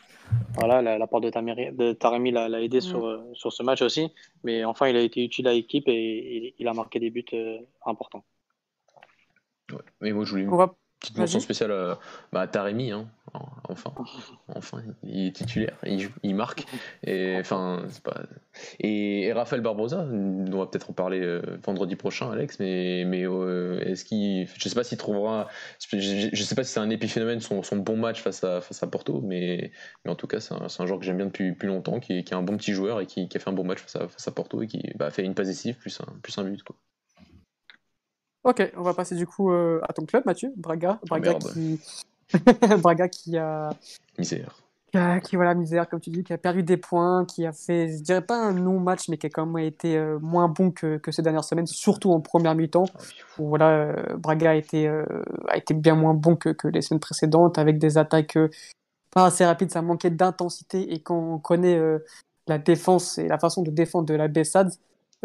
Voilà, 0.55 0.83
la, 0.83 0.99
la 0.99 1.07
part 1.07 1.21
de, 1.21 1.31
de 1.31 1.93
Taremi 1.93 2.33
l'a 2.33 2.61
aidé 2.61 2.81
sur, 2.81 3.07
euh, 3.07 3.23
sur 3.35 3.53
ce 3.53 3.63
match 3.63 3.83
aussi. 3.83 4.13
Mais 4.43 4.65
enfin, 4.65 4.89
il 4.89 4.97
a 4.97 5.01
été 5.01 5.25
utile 5.25 5.47
à 5.49 5.53
l'équipe 5.53 5.85
et 5.87 6.55
il, 6.59 6.69
a 6.69 6.75
marqué 6.75 6.99
des 6.99 7.11
buts 7.11 7.25
importants. 7.87 8.25
Ouais. 9.73 9.83
Mais 10.01 10.13
moi, 10.13 10.25
je 10.25 10.31
voulais 10.31 10.47
petite 11.03 11.19
mention 11.19 11.41
spéciale 11.41 11.73
à, 11.73 11.99
bah, 12.33 12.47
Taremi, 12.47 12.93
hein. 12.93 13.09
enfin, 13.69 13.93
enfin, 14.55 14.83
il 15.03 15.27
est 15.27 15.33
titulaire, 15.33 15.77
il, 15.85 16.35
marque, 16.35 16.65
et 17.05 17.37
enfin, 17.41 17.85
pas... 18.05 18.23
et, 18.79 19.33
Raphaël 19.33 19.63
Barbosa, 19.63 20.07
on 20.11 20.59
va 20.59 20.67
peut-être 20.67 20.91
en 20.91 20.93
parler 20.93 21.21
euh, 21.21 21.43
vendredi 21.65 21.97
prochain, 21.97 22.31
Alex, 22.31 22.61
mais, 22.61 23.05
mais 23.05 23.27
euh, 23.27 23.81
est-ce 23.81 24.05
qu'il, 24.05 24.47
je 24.57 24.69
sais 24.69 24.75
pas 24.75 24.85
s'il 24.85 24.99
trouvera, 24.99 25.49
je, 25.91 26.43
sais 26.43 26.55
pas 26.55 26.65
si 26.65 26.73
c'est 26.73 26.81
un 26.81 26.91
épiphénomène 26.91 27.41
son, 27.41 27.63
son 27.63 27.77
bon 27.77 27.97
match 27.97 28.21
face 28.21 28.45
à 28.45 28.61
face 28.61 28.83
à 28.83 28.87
Porto, 28.87 29.21
mais, 29.23 29.73
mais 30.05 30.11
en 30.11 30.17
tout 30.17 30.29
cas, 30.29 30.41
c'est 30.41 30.55
un, 30.55 30.67
un, 30.79 30.87
joueur 30.87 31.01
que 31.01 31.05
j'aime 31.05 31.17
bien 31.17 31.27
depuis 31.27 31.53
plus 31.53 31.69
longtemps, 31.69 31.99
qui, 31.99 32.23
qui, 32.23 32.33
est 32.33 32.37
un 32.37 32.43
bon 32.43 32.57
petit 32.57 32.73
joueur 32.73 33.01
et 33.01 33.07
qui, 33.07 33.29
qui, 33.29 33.37
a 33.37 33.41
fait 33.41 33.51
un 33.51 33.55
bon 33.55 33.65
match 33.65 33.81
face 33.81 33.97
à, 33.97 34.09
face 34.09 34.29
à 34.29 34.31
Porto 34.31 34.63
et 34.63 34.67
qui 34.67 34.81
bah, 34.95 35.07
a 35.07 35.11
fait 35.11 35.25
une 35.25 35.35
passe 35.35 35.49
décisive 35.49 35.77
plus 35.77 36.01
un, 36.01 36.13
plus 36.23 36.39
un 36.39 36.45
but 36.45 36.63
quoi. 36.63 36.77
Ok, 38.45 38.73
on 38.77 38.83
va 38.83 38.93
passer 38.95 39.15
du 39.15 39.27
coup 39.27 39.53
euh, 39.53 39.81
à 39.89 39.93
ton 39.93 40.05
club, 40.05 40.25
Mathieu, 40.27 40.53
Braga. 40.57 40.99
Braga 41.07 41.31
merde. 41.31 41.53
qui... 41.53 41.81
Braga 42.83 43.09
qui 43.09 43.39
a... 43.39 43.71
Misère. 44.19 44.57
qui 44.91 44.99
a- 44.99 45.21
qui, 45.21 45.37
voilà, 45.37 45.55
misère, 45.55 45.89
comme 45.89 46.01
tu 46.01 46.11
dis, 46.11 46.25
qui 46.25 46.33
a 46.33 46.39
perdu 46.39 46.63
des 46.63 46.77
points, 46.77 47.25
qui 47.25 47.47
a 47.47 47.53
fait, 47.53 47.89
je 47.89 48.03
dirais 48.03 48.21
pas 48.21 48.37
un 48.37 48.53
non-match, 48.53 49.09
mais 49.09 49.17
qui 49.17 49.27
a 49.27 49.31
quand 49.31 49.47
même 49.47 49.65
été 49.65 49.97
euh, 49.97 50.19
moins 50.21 50.49
bon 50.49 50.71
que, 50.71 50.99
que 50.99 51.13
ces 51.13 51.23
dernières 51.23 51.45
semaines, 51.45 51.67
surtout 51.67 52.11
en 52.11 52.21
première 52.21 52.55
mi-temps, 52.55 52.87
où 53.39 53.49
voilà, 53.49 53.71
euh, 53.71 54.17
Braga 54.17 54.51
a 54.51 54.55
été, 54.55 54.89
a 54.89 55.57
été 55.57 55.73
bien 55.75 55.95
moins 55.95 56.15
bon 56.15 56.35
que, 56.37 56.49
que 56.49 56.69
les 56.69 56.83
semaines 56.83 57.01
précédentes, 57.01 57.59
avec 57.59 57.79
des 57.79 57.97
attaques 57.97 58.39
pas 59.15 59.27
assez 59.27 59.45
rapides, 59.45 59.71
ça 59.71 59.83
manquait 59.83 60.11
d'intensité, 60.11 60.93
et 60.93 61.01
quand 61.01 61.17
on 61.19 61.39
connaît 61.39 61.79
la 62.49 62.59
défense 62.59 63.19
et 63.19 63.29
la 63.29 63.39
façon 63.39 63.63
de 63.63 63.71
défendre 63.71 64.07
de 64.07 64.15
la 64.15 64.27
Bessade, 64.27 64.73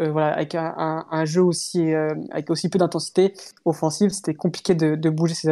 euh, 0.00 0.10
voilà, 0.10 0.32
avec 0.34 0.54
un, 0.54 1.24
jeu 1.24 1.42
aussi, 1.42 1.92
euh, 1.92 2.14
avec 2.30 2.50
aussi 2.50 2.68
peu 2.68 2.78
d'intensité 2.78 3.34
offensive, 3.64 4.10
c'était 4.10 4.34
compliqué 4.34 4.74
de, 4.74 5.10
bouger 5.10 5.34
cet 5.34 5.48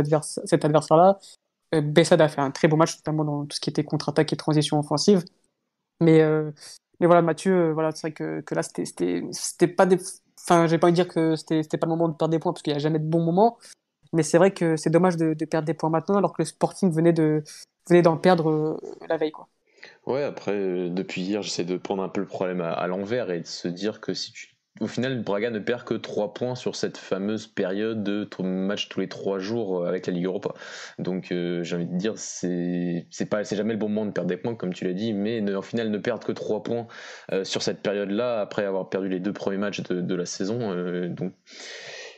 adversaire-là. 0.65 1.19
Euh, 1.75 1.81
Bessade 1.81 2.21
a 2.21 2.29
fait 2.29 2.41
un 2.41 2.53
très 2.53 2.69
beau 2.69 2.77
match, 2.77 2.97
notamment 2.99 3.25
dans 3.25 3.47
tout 3.47 3.57
ce 3.57 3.61
qui 3.61 3.71
était 3.71 3.85
contre-attaque 3.85 4.33
et 4.33 4.37
transition 4.37 4.79
offensive. 4.79 5.25
Mais, 6.01 6.21
euh, 6.21 6.53
mais 7.01 7.07
voilà, 7.07 7.23
Mathieu, 7.23 7.73
voilà, 7.73 7.91
c'est 7.93 8.03
vrai 8.03 8.13
que, 8.13 8.41
que 8.43 8.55
là, 8.55 8.63
c'était- 8.63 9.67
pas 9.69 9.87
des. 9.87 9.99
Enfin, 10.41 10.67
j'ai 10.69 10.79
pas 10.79 10.87
envie 10.87 10.93
de 10.93 11.03
dire 11.03 11.13
que 11.13 11.35
c'était 11.35 11.79
pas 11.79 11.87
le 11.87 11.91
moment 11.91 12.09
de 12.09 12.15
perdre 12.15 12.33
des 12.33 12.39
points 12.39 12.53
parce 12.53 12.63
qu'il 12.63 12.73
n'y 12.73 12.77
a 12.77 12.81
jamais 12.81 13.01
de 13.01 13.05
bons 13.05 13.25
moments. 13.25 13.59
Mais 14.13 14.23
c'est 14.23 14.39
vrai 14.39 14.53
que 14.53 14.77
c'est 14.77 14.91
dommage 14.91 15.17
de, 15.17 15.35
perdre 15.45 15.67
des 15.67 15.75
points 15.75 15.91
maintenant 15.91 16.17
alors 16.17 16.33
que 16.33 16.43
le 16.43 16.47
Sporting 16.47 16.93
venait 16.93 17.13
de 17.13 17.43
venait 17.89 18.03
d'en 18.03 18.17
perdre 18.17 18.81
la 19.09 19.17
veille, 19.17 19.33
quoi. 19.33 19.49
Ouais, 20.07 20.23
après, 20.23 20.53
euh, 20.53 20.89
depuis 20.89 21.23
hier, 21.23 21.43
j'essaie 21.43 21.65
de 21.65 21.77
prendre 21.77 22.03
un 22.03 22.09
peu 22.09 22.21
le 22.21 22.27
problème 22.29 22.61
à, 22.61 22.87
l'envers 22.87 23.31
et 23.31 23.41
de 23.41 23.47
se 23.47 23.67
dire 23.69 24.01
que 24.01 24.15
si 24.15 24.33
tu. 24.33 24.53
Au 24.81 24.87
final, 24.87 25.23
Braga 25.23 25.51
ne 25.51 25.59
perd 25.59 25.85
que 25.85 25.95
3 25.95 26.35
points 26.35 26.55
sur 26.55 26.77
cette 26.77 26.99
fameuse 26.99 27.47
période 27.47 28.05
de 28.05 28.29
match 28.43 28.91
tous 28.91 29.01
les 29.01 29.09
3 29.09 29.39
jours 29.39 29.81
euh, 29.81 29.89
avec 29.89 30.07
la 30.07 30.13
Ligue 30.13 30.27
Europa. 30.27 30.55
Donc, 30.99 31.33
euh, 31.33 31.63
j'ai 31.65 31.77
envie 31.77 31.87
de 31.87 31.97
dire, 31.97 32.13
c'est 32.19 33.07
jamais 33.11 33.73
le 33.73 33.79
bon 33.79 33.89
moment 33.89 34.05
de 34.05 34.11
perdre 34.11 34.29
des 34.29 34.37
points, 34.37 34.55
comme 34.55 34.75
tu 34.75 34.85
l'as 34.85 34.93
dit, 34.93 35.15
mais 35.15 35.41
au 35.55 35.63
final, 35.63 35.91
ne 35.91 35.99
perdre 35.99 36.25
que 36.27 36.33
3 36.33 36.63
points 36.63 36.87
sur 37.43 37.63
cette 37.63 37.81
période-là, 37.81 38.41
après 38.41 38.65
avoir 38.65 38.91
perdu 38.91 39.09
les 39.09 39.19
deux 39.19 39.33
premiers 39.33 39.57
matchs 39.57 39.81
de, 39.83 40.03
de 40.03 40.15
la 40.15 40.27
saison. 40.27 40.75
donc, 41.09 41.33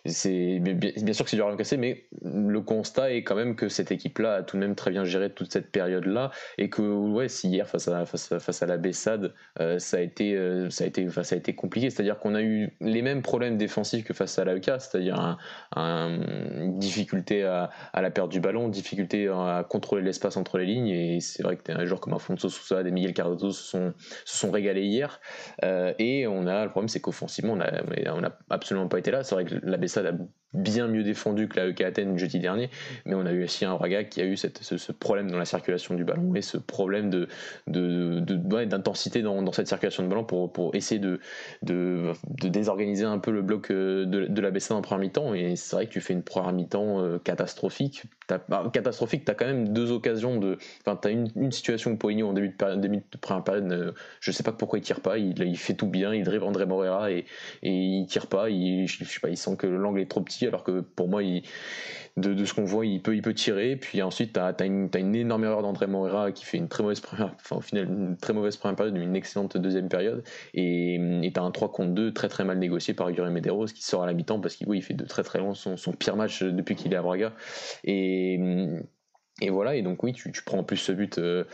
bien, 0.08 1.12
sûr 1.12 1.24
que 1.24 1.30
c'est 1.30 1.36
dur 1.36 1.48
à 1.48 1.56
casser, 1.56 1.76
mais 1.76 2.04
le 2.22 2.60
constat 2.60 3.12
est 3.12 3.22
quand 3.22 3.34
même 3.34 3.56
que 3.56 3.68
cette 3.68 3.90
équipe-là 3.90 4.34
a 4.36 4.42
tout 4.42 4.56
de 4.56 4.60
même 4.62 4.74
très 4.74 4.90
bien 4.90 5.04
géré 5.04 5.30
toute 5.32 5.52
cette 5.52 5.70
période-là 5.70 6.30
et 6.58 6.70
que 6.70 6.82
ouais, 6.82 7.28
si 7.28 7.48
hier 7.48 7.66
face 7.66 7.88
à 7.88 8.04
face 8.06 8.62
la 8.62 8.76
Bessade, 8.76 9.34
euh, 9.60 9.78
ça 9.78 9.96
a 9.98 10.00
été 10.00 10.34
euh, 10.36 10.70
ça 10.70 10.84
a 10.84 10.86
été 10.86 11.08
ça 11.10 11.34
a 11.34 11.38
été 11.38 11.54
compliqué, 11.54 11.90
c'est-à-dire 11.90 12.18
qu'on 12.18 12.34
a 12.34 12.42
eu 12.42 12.76
les 12.80 13.02
mêmes 13.02 13.22
problèmes 13.22 13.56
défensifs 13.56 14.04
que 14.04 14.14
face 14.14 14.38
à 14.38 14.44
l'AEK, 14.44 14.64
c'est-à-dire 14.78 15.18
un, 15.18 15.38
un- 15.76 16.20
une 16.60 16.78
difficulté 16.78 17.44
à, 17.44 17.70
à 17.92 18.02
la 18.02 18.10
perte 18.10 18.30
du 18.30 18.40
ballon, 18.40 18.68
difficulté 18.68 19.28
à 19.28 19.64
contrôler 19.68 20.02
l'espace 20.02 20.36
entre 20.36 20.58
les 20.58 20.66
lignes 20.66 20.88
et 20.88 21.20
c'est 21.20 21.42
vrai 21.42 21.56
que 21.56 21.72
des 21.72 21.86
joueurs 21.86 22.00
comme 22.00 22.14
Afonso 22.14 22.48
Sousa, 22.48 22.82
des 22.82 22.90
Miguel 22.90 23.14
Cardoso 23.14 23.52
se 23.52 23.62
sont 23.62 23.94
se 24.24 24.38
sont 24.38 24.50
régalés 24.50 24.84
hier 24.84 25.20
euh, 25.64 25.92
et 25.98 26.26
on 26.26 26.46
a 26.46 26.64
le 26.64 26.70
problème 26.70 26.88
c'est 26.88 27.00
qu'offensivement 27.00 27.54
on 27.54 27.60
a 27.60 27.68
on 28.14 28.24
a 28.24 28.30
absolument 28.50 28.88
pas 28.88 28.98
été 28.98 29.10
là, 29.10 29.22
c'est 29.22 29.34
vrai 29.34 29.44
que 29.44 29.54
la 29.62 29.76
Bessade 29.76 29.97
a 30.06 30.37
bien 30.54 30.88
mieux 30.88 31.02
défendu 31.02 31.46
que 31.46 31.56
la 31.56 31.66
EK 31.66 31.82
Athènes 31.82 32.18
jeudi 32.18 32.38
dernier, 32.38 32.70
mais 33.04 33.14
on 33.14 33.26
a 33.26 33.32
eu 33.32 33.44
aussi 33.44 33.64
un 33.64 33.74
Braga 33.76 34.04
qui 34.04 34.20
a 34.20 34.24
eu 34.24 34.36
ce, 34.36 34.92
problème 34.92 35.30
dans 35.30 35.38
la 35.38 35.44
circulation 35.44 35.94
du 35.94 36.04
ballon 36.04 36.34
et 36.34 36.42
ce 36.42 36.56
problème 36.56 37.10
de, 37.10 37.28
d'intensité 37.66 39.22
dans, 39.22 39.52
cette 39.52 39.68
circulation 39.68 40.02
de 40.02 40.08
ballon 40.08 40.24
pour, 40.24 40.74
essayer 40.74 41.00
de, 41.00 41.20
désorganiser 41.62 43.04
un 43.04 43.18
peu 43.18 43.30
le 43.30 43.42
bloc 43.42 43.70
euh, 43.70 44.06
de, 44.06 44.40
la 44.40 44.50
Bessade 44.50 44.76
en 44.76 44.82
première 44.82 45.00
mi-temps. 45.00 45.34
Et 45.34 45.56
c'est 45.56 45.76
vrai 45.76 45.86
que 45.86 45.92
tu 45.92 46.00
fais 46.00 46.14
une 46.14 46.22
première 46.22 46.52
mi-temps 46.52 47.00
euh, 47.00 47.18
catastrophique. 47.18 48.04
T'as, 48.26 48.38
bah, 48.48 48.70
catastrophique, 48.72 49.24
tu 49.24 49.30
as 49.30 49.34
quand 49.34 49.46
même 49.46 49.72
deux 49.72 49.92
occasions 49.92 50.38
de. 50.38 50.58
Enfin, 50.80 50.98
tu 51.00 51.08
as 51.08 51.10
une, 51.10 51.52
situation 51.52 51.96
où 52.02 52.22
en 52.22 52.32
début 52.32 52.48
de, 52.48 52.54
période, 52.54 52.80
début 52.80 52.98
de 52.98 53.18
première 53.18 53.44
période, 53.44 53.94
je 54.20 54.32
sais 54.32 54.42
pas 54.42 54.52
pourquoi 54.52 54.78
il 54.78 54.82
tire 54.82 55.00
pas, 55.00 55.18
il, 55.18 55.56
fait 55.56 55.74
tout 55.74 55.86
bien, 55.86 56.14
il 56.14 56.24
dribble 56.24 56.44
André 56.44 56.66
Morera 56.66 57.10
et, 57.10 57.24
et 57.62 57.70
il 57.70 58.06
tire 58.06 58.26
pas, 58.26 58.50
il, 58.50 58.86
je 58.86 59.04
sais 59.04 59.20
pas, 59.20 59.28
il 59.28 59.36
sent 59.36 59.56
que 59.56 59.66
l'angle 59.66 60.00
est 60.00 60.10
trop 60.10 60.20
petit 60.20 60.37
alors 60.46 60.64
que 60.64 60.80
pour 60.80 61.08
moi, 61.08 61.22
de, 62.16 62.44
ce 62.44 62.54
qu'on 62.54 62.64
voit, 62.64 62.86
il 62.86 63.00
peut, 63.02 63.14
il 63.14 63.22
peut 63.22 63.34
tirer. 63.34 63.76
Puis 63.76 64.02
ensuite, 64.02 64.34
tu 64.34 64.40
as, 64.40 64.54
une, 64.64 65.14
énorme 65.14 65.44
erreur 65.44 65.62
d'André 65.62 65.86
Morera 65.86 66.32
qui 66.32 66.44
fait 66.44 66.58
une 66.58 66.68
très 66.68 66.82
mauvaise 66.82 67.00
première, 67.00 67.34
enfin 67.36 67.56
au 67.56 67.60
final, 67.60 67.84
une 67.86 68.16
très 68.16 68.32
mauvaise 68.32 68.56
première 68.56 68.76
période, 68.76 68.96
une 68.96 69.16
excellente 69.16 69.56
deuxième 69.56 69.88
période. 69.88 70.22
Et 70.54 71.30
tu 71.32 71.40
as 71.40 71.42
un 71.42 71.50
3 71.50 71.72
contre 71.72 71.92
2 71.92 72.12
très 72.12 72.28
très 72.28 72.44
mal 72.44 72.58
négocié 72.58 72.94
par 72.94 73.10
Yuri 73.10 73.30
Medeiros 73.30 73.66
qui 73.66 73.82
sort 73.82 74.02
à 74.02 74.06
la 74.06 74.14
mi-temps 74.14 74.40
parce 74.40 74.56
qu'il 74.56 74.68
oui, 74.68 74.78
il 74.78 74.82
fait 74.82 74.94
de 74.94 75.04
très 75.04 75.22
très 75.22 75.38
loin 75.38 75.54
son, 75.54 75.76
son 75.76 75.92
pire 75.92 76.16
match 76.16 76.42
depuis 76.42 76.76
qu'il 76.76 76.92
est 76.92 76.96
à 76.96 77.02
Braga. 77.02 77.32
Et. 77.84 78.38
Et 79.40 79.50
voilà, 79.50 79.76
et 79.76 79.82
donc 79.82 80.02
oui, 80.02 80.12
tu, 80.12 80.32
tu 80.32 80.42
prends 80.42 80.58
en 80.58 80.64
plus 80.64 80.76
ce 80.78 80.90
but 80.90 81.16
euh, 81.18 81.44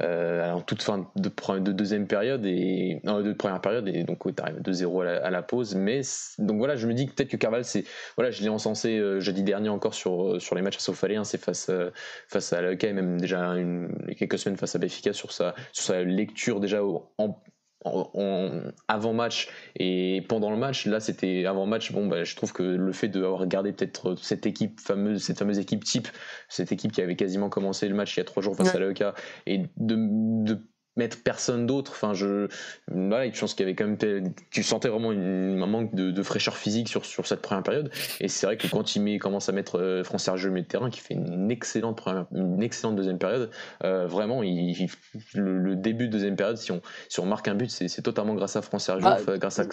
euh, 0.00 0.48
en 0.52 0.60
toute 0.60 0.80
fin 0.80 1.10
de, 1.16 1.28
de 1.58 1.72
deuxième 1.72 2.06
période 2.06 2.46
et 2.46 3.00
de 3.04 3.32
première 3.32 3.60
période, 3.60 3.88
et 3.88 4.04
donc 4.04 4.24
oui, 4.24 4.32
tu 4.32 4.40
arrives 4.40 4.60
2-0 4.60 5.04
à 5.04 5.26
à 5.26 5.30
la 5.30 5.42
pause. 5.42 5.74
Mais 5.74 6.02
donc 6.38 6.58
voilà, 6.58 6.76
je 6.76 6.86
me 6.86 6.94
dis 6.94 7.06
que 7.08 7.12
peut-être 7.14 7.30
que 7.30 7.36
Carval, 7.36 7.64
c'est 7.64 7.82
voilà, 8.16 8.30
je 8.30 8.42
l'ai 8.44 8.48
encensé 8.48 8.96
euh, 8.96 9.18
jeudi 9.18 9.42
dernier 9.42 9.70
encore 9.70 9.94
sur, 9.94 10.34
euh, 10.34 10.38
sur 10.38 10.54
les 10.54 10.62
matchs 10.62 10.76
à 10.76 10.80
Sofaléen, 10.80 11.24
c'est 11.24 11.42
face, 11.42 11.68
euh, 11.68 11.90
face 12.28 12.52
à 12.52 12.62
l'AEK 12.62 12.84
et 12.84 12.92
même 12.92 13.20
déjà 13.20 13.40
une, 13.56 13.88
quelques 14.16 14.38
semaines 14.38 14.56
face 14.56 14.76
à 14.76 14.78
Benfica 14.78 15.12
sur 15.12 15.32
sa, 15.32 15.54
sur 15.72 15.84
sa 15.86 16.04
lecture 16.04 16.60
déjà 16.60 16.84
au- 16.84 17.12
en, 17.18 17.42
en- 17.84 18.10
en- 18.14 18.60
avant 18.88 19.12
match 19.12 19.48
et 19.76 20.24
pendant 20.28 20.50
le 20.50 20.56
match 20.56 20.86
là 20.86 21.00
c'était 21.00 21.44
avant 21.46 21.66
match 21.66 21.92
bon 21.92 22.06
bah, 22.06 22.24
je 22.24 22.36
trouve 22.36 22.52
que 22.52 22.62
le 22.62 22.92
fait 22.92 23.08
d'avoir 23.08 23.38
regardé 23.38 23.72
peut-être 23.72 24.14
cette 24.16 24.46
équipe 24.46 24.80
fameuse 24.80 25.22
cette 25.22 25.38
fameuse 25.38 25.58
équipe 25.58 25.84
type 25.84 26.08
cette 26.48 26.72
équipe 26.72 26.92
qui 26.92 27.00
avait 27.02 27.16
quasiment 27.16 27.48
commencé 27.48 27.88
le 27.88 27.94
match 27.94 28.16
il 28.16 28.20
y 28.20 28.22
a 28.22 28.24
trois 28.24 28.42
jours 28.42 28.56
face 28.56 28.74
Ouais. 28.74 28.76
à 28.76 28.80
l'AEK 28.80 29.04
et 29.46 29.58
de, 29.76 29.96
de 30.44 30.60
mettre 30.96 31.22
personne 31.22 31.66
d'autre. 31.66 31.92
Enfin 31.94 32.14
je 32.14 32.48
voilà 32.90 33.30
je 33.30 33.38
pense 33.40 33.54
qu'il 33.54 33.64
y 33.64 33.68
avait 33.68 33.74
quand 33.74 33.86
même 33.86 34.32
tu 34.50 34.62
sentais 34.62 34.88
vraiment 34.88 35.12
une- 35.12 35.60
un 35.62 35.66
manque 35.66 35.94
de, 35.94 36.10
de 36.10 36.22
fraîcheur 36.22 36.56
physique 36.56 36.88
sur, 36.88 37.04
sur 37.04 37.26
cette 37.26 37.40
première 37.40 37.62
période. 37.62 37.90
Et 38.20 38.28
c'est 38.28 38.46
vrai 38.46 38.56
que 38.56 38.66
quand 38.66 38.94
il 38.94 39.02
met, 39.02 39.18
commence 39.18 39.48
à 39.48 39.52
mettre 39.52 39.78
euh, 39.78 40.04
France 40.04 40.24
Sergio 40.24 40.48
au 40.48 40.52
milieu 40.52 40.64
de 40.64 40.68
terrain 40.68 40.90
qui 40.90 41.00
fait 41.00 41.14
une 41.14 41.50
excellente 41.50 41.96
première, 41.96 42.26
une 42.34 42.62
excellente 42.62 42.96
deuxième 42.96 43.18
période 43.18 43.50
euh, 43.84 44.06
vraiment 44.06 44.42
il, 44.42 44.70
il- 44.80 44.90
le, 45.34 45.58
le 45.58 45.76
début 45.76 46.08
de 46.08 46.12
deuxième 46.12 46.36
période 46.36 46.56
si 46.56 46.72
on 46.72 46.82
si 47.08 47.20
on 47.20 47.26
marque 47.26 47.48
un 47.48 47.54
but 47.54 47.70
c'est 47.70 48.02
totalement 48.02 48.34
grâce 48.34 48.56
à 48.56 48.62
France 48.62 48.84
Sergio 48.84 49.06
Ah, 49.08 49.38
grâce 49.38 49.58
à 49.58 49.64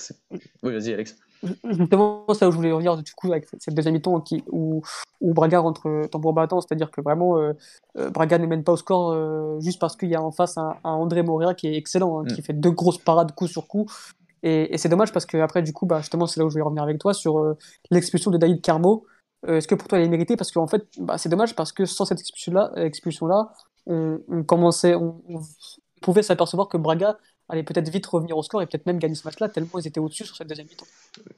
oui 0.63 0.73
vas-y 0.73 0.93
Alex 0.93 1.17
Justement, 1.63 2.25
c'est 2.33 2.41
là 2.41 2.49
où 2.49 2.51
je 2.51 2.57
voulais 2.57 2.71
revenir 2.71 2.97
du 2.97 3.13
coup 3.13 3.31
avec 3.31 3.47
cette 3.59 3.73
deuxième 3.73 3.93
mi-temps 3.93 4.19
qui, 4.19 4.43
où, 4.51 4.81
où 5.21 5.33
Braga 5.33 5.59
rentre 5.59 5.87
euh, 5.87 6.07
tambour 6.07 6.33
battant, 6.33 6.59
c'est-à-dire 6.59 6.91
que 6.91 6.99
vraiment 7.01 7.37
euh, 7.37 7.53
euh, 7.97 8.09
Braga 8.09 8.37
ne 8.37 8.45
mène 8.45 8.63
pas 8.63 8.73
au 8.73 8.77
score 8.77 9.11
euh, 9.11 9.59
juste 9.61 9.79
parce 9.79 9.95
qu'il 9.95 10.09
y 10.09 10.15
a 10.15 10.21
en 10.21 10.31
face 10.31 10.57
un, 10.57 10.75
un 10.83 10.91
André 10.91 11.23
Moreira 11.23 11.53
qui 11.53 11.67
est 11.67 11.75
excellent, 11.75 12.19
hein, 12.19 12.25
qui 12.25 12.41
fait 12.41 12.53
deux 12.53 12.71
grosses 12.71 12.97
parades 12.97 13.33
coup 13.35 13.47
sur 13.47 13.67
coup. 13.67 13.85
Et, 14.43 14.73
et 14.73 14.77
c'est 14.77 14.89
dommage 14.89 15.13
parce 15.13 15.25
que 15.25 15.37
après 15.37 15.61
du 15.61 15.71
coup, 15.71 15.85
bah, 15.85 15.99
justement, 15.99 16.27
c'est 16.27 16.39
là 16.39 16.45
où 16.45 16.49
je 16.49 16.53
voulais 16.55 16.63
revenir 16.63 16.83
avec 16.83 16.99
toi 16.99 17.13
sur 17.13 17.39
euh, 17.39 17.57
l'expulsion 17.89 18.31
de 18.31 18.37
David 18.37 18.61
Carmo. 18.61 19.05
Est-ce 19.47 19.67
que 19.69 19.75
pour 19.75 19.87
toi 19.87 19.97
elle 19.97 20.05
est 20.05 20.09
méritée? 20.09 20.35
Parce 20.35 20.51
qu'en 20.51 20.67
fait, 20.67 20.85
bah, 20.97 21.17
c'est 21.17 21.29
dommage 21.29 21.55
parce 21.55 21.71
que 21.71 21.85
sans 21.85 22.03
cette 22.03 22.19
expulsion-là, 22.19 22.73
expulsion-là 22.75 23.53
on, 23.87 24.19
on 24.27 24.43
commençait, 24.43 24.95
on, 24.95 25.21
on 25.29 25.39
pouvait 26.01 26.23
s'apercevoir 26.23 26.67
que 26.67 26.75
Braga 26.75 27.17
allait 27.49 27.63
peut-être 27.63 27.89
vite 27.89 28.05
revenir 28.05 28.37
au 28.37 28.43
score 28.43 28.61
et 28.61 28.65
peut-être 28.65 28.85
même 28.85 28.99
gagner 28.99 29.15
ce 29.15 29.25
match-là 29.25 29.49
tellement 29.49 29.79
ils 29.79 29.87
étaient 29.87 29.99
au-dessus 29.99 30.25
sur 30.25 30.35
cette 30.35 30.47
deuxième 30.47 30.67
mi-temps. 30.67 30.87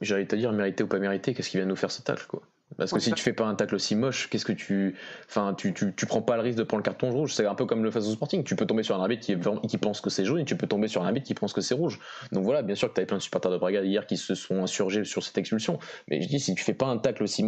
j'allais 0.00 0.26
te 0.26 0.36
dire 0.36 0.52
mérité 0.52 0.84
ou 0.84 0.86
pas 0.86 0.98
mérité 0.98 1.34
qu'est-ce 1.34 1.50
qui 1.50 1.56
vient 1.56 1.66
de 1.66 1.70
nous 1.70 1.76
faire 1.76 1.90
ce 1.90 2.02
tacle 2.02 2.26
quoi 2.28 2.42
parce 2.76 2.92
que 2.92 2.98
si 3.00 3.10
ça. 3.10 3.16
tu 3.16 3.22
fais 3.22 3.32
pas 3.32 3.44
un 3.44 3.54
tacle 3.54 3.74
aussi 3.74 3.94
moche, 3.96 4.28
qu'est-ce 4.30 4.44
que 4.44 4.52
tu, 4.52 4.94
enfin, 5.28 5.54
tu, 5.56 5.72
tu, 5.74 5.92
tu 5.94 6.06
prends 6.06 6.22
pas 6.22 6.36
le 6.36 6.42
risque 6.42 6.58
de 6.58 6.62
prendre 6.62 6.80
le 6.82 6.84
carton 6.84 7.10
rouge. 7.10 7.34
C'est 7.34 7.46
un 7.46 7.54
peu 7.54 7.66
comme 7.66 7.82
le 7.84 7.90
face 7.90 8.06
au 8.06 8.12
Sporting. 8.12 8.44
Tu 8.44 8.56
peux 8.56 8.66
tomber 8.66 8.82
sur 8.82 8.96
un 8.96 9.00
arbitre 9.00 9.22
qui, 9.24 9.32
est 9.32 9.66
qui 9.68 9.78
pense 9.78 10.00
que 10.00 10.10
c'est 10.10 10.24
jaune 10.24 10.40
et 10.40 10.44
tu 10.44 10.56
peux 10.56 10.66
tomber 10.66 10.88
sur 10.88 11.02
un 11.02 11.06
arbitre 11.06 11.26
qui 11.26 11.34
pense 11.34 11.52
que 11.52 11.60
c'est 11.60 11.74
rouge. 11.74 11.98
Donc 12.32 12.44
voilà, 12.44 12.62
bien 12.62 12.74
sûr 12.74 12.88
que 12.88 12.94
tu 12.94 13.00
avais 13.00 13.06
plein 13.06 13.18
de 13.18 13.22
supporters 13.22 13.50
de 13.52 13.58
Braga 13.58 13.82
hier 13.82 14.06
qui 14.06 14.16
se 14.16 14.34
sont 14.34 14.62
insurgés 14.62 15.04
sur 15.04 15.22
cette 15.22 15.36
expulsion. 15.38 15.78
Mais 16.08 16.20
je 16.22 16.28
dis, 16.28 16.40
si 16.40 16.54
tu 16.54 16.62
fais 16.64 16.74
pas 16.74 16.86
un 16.86 16.98
tacle 16.98 17.22
aussi 17.22 17.42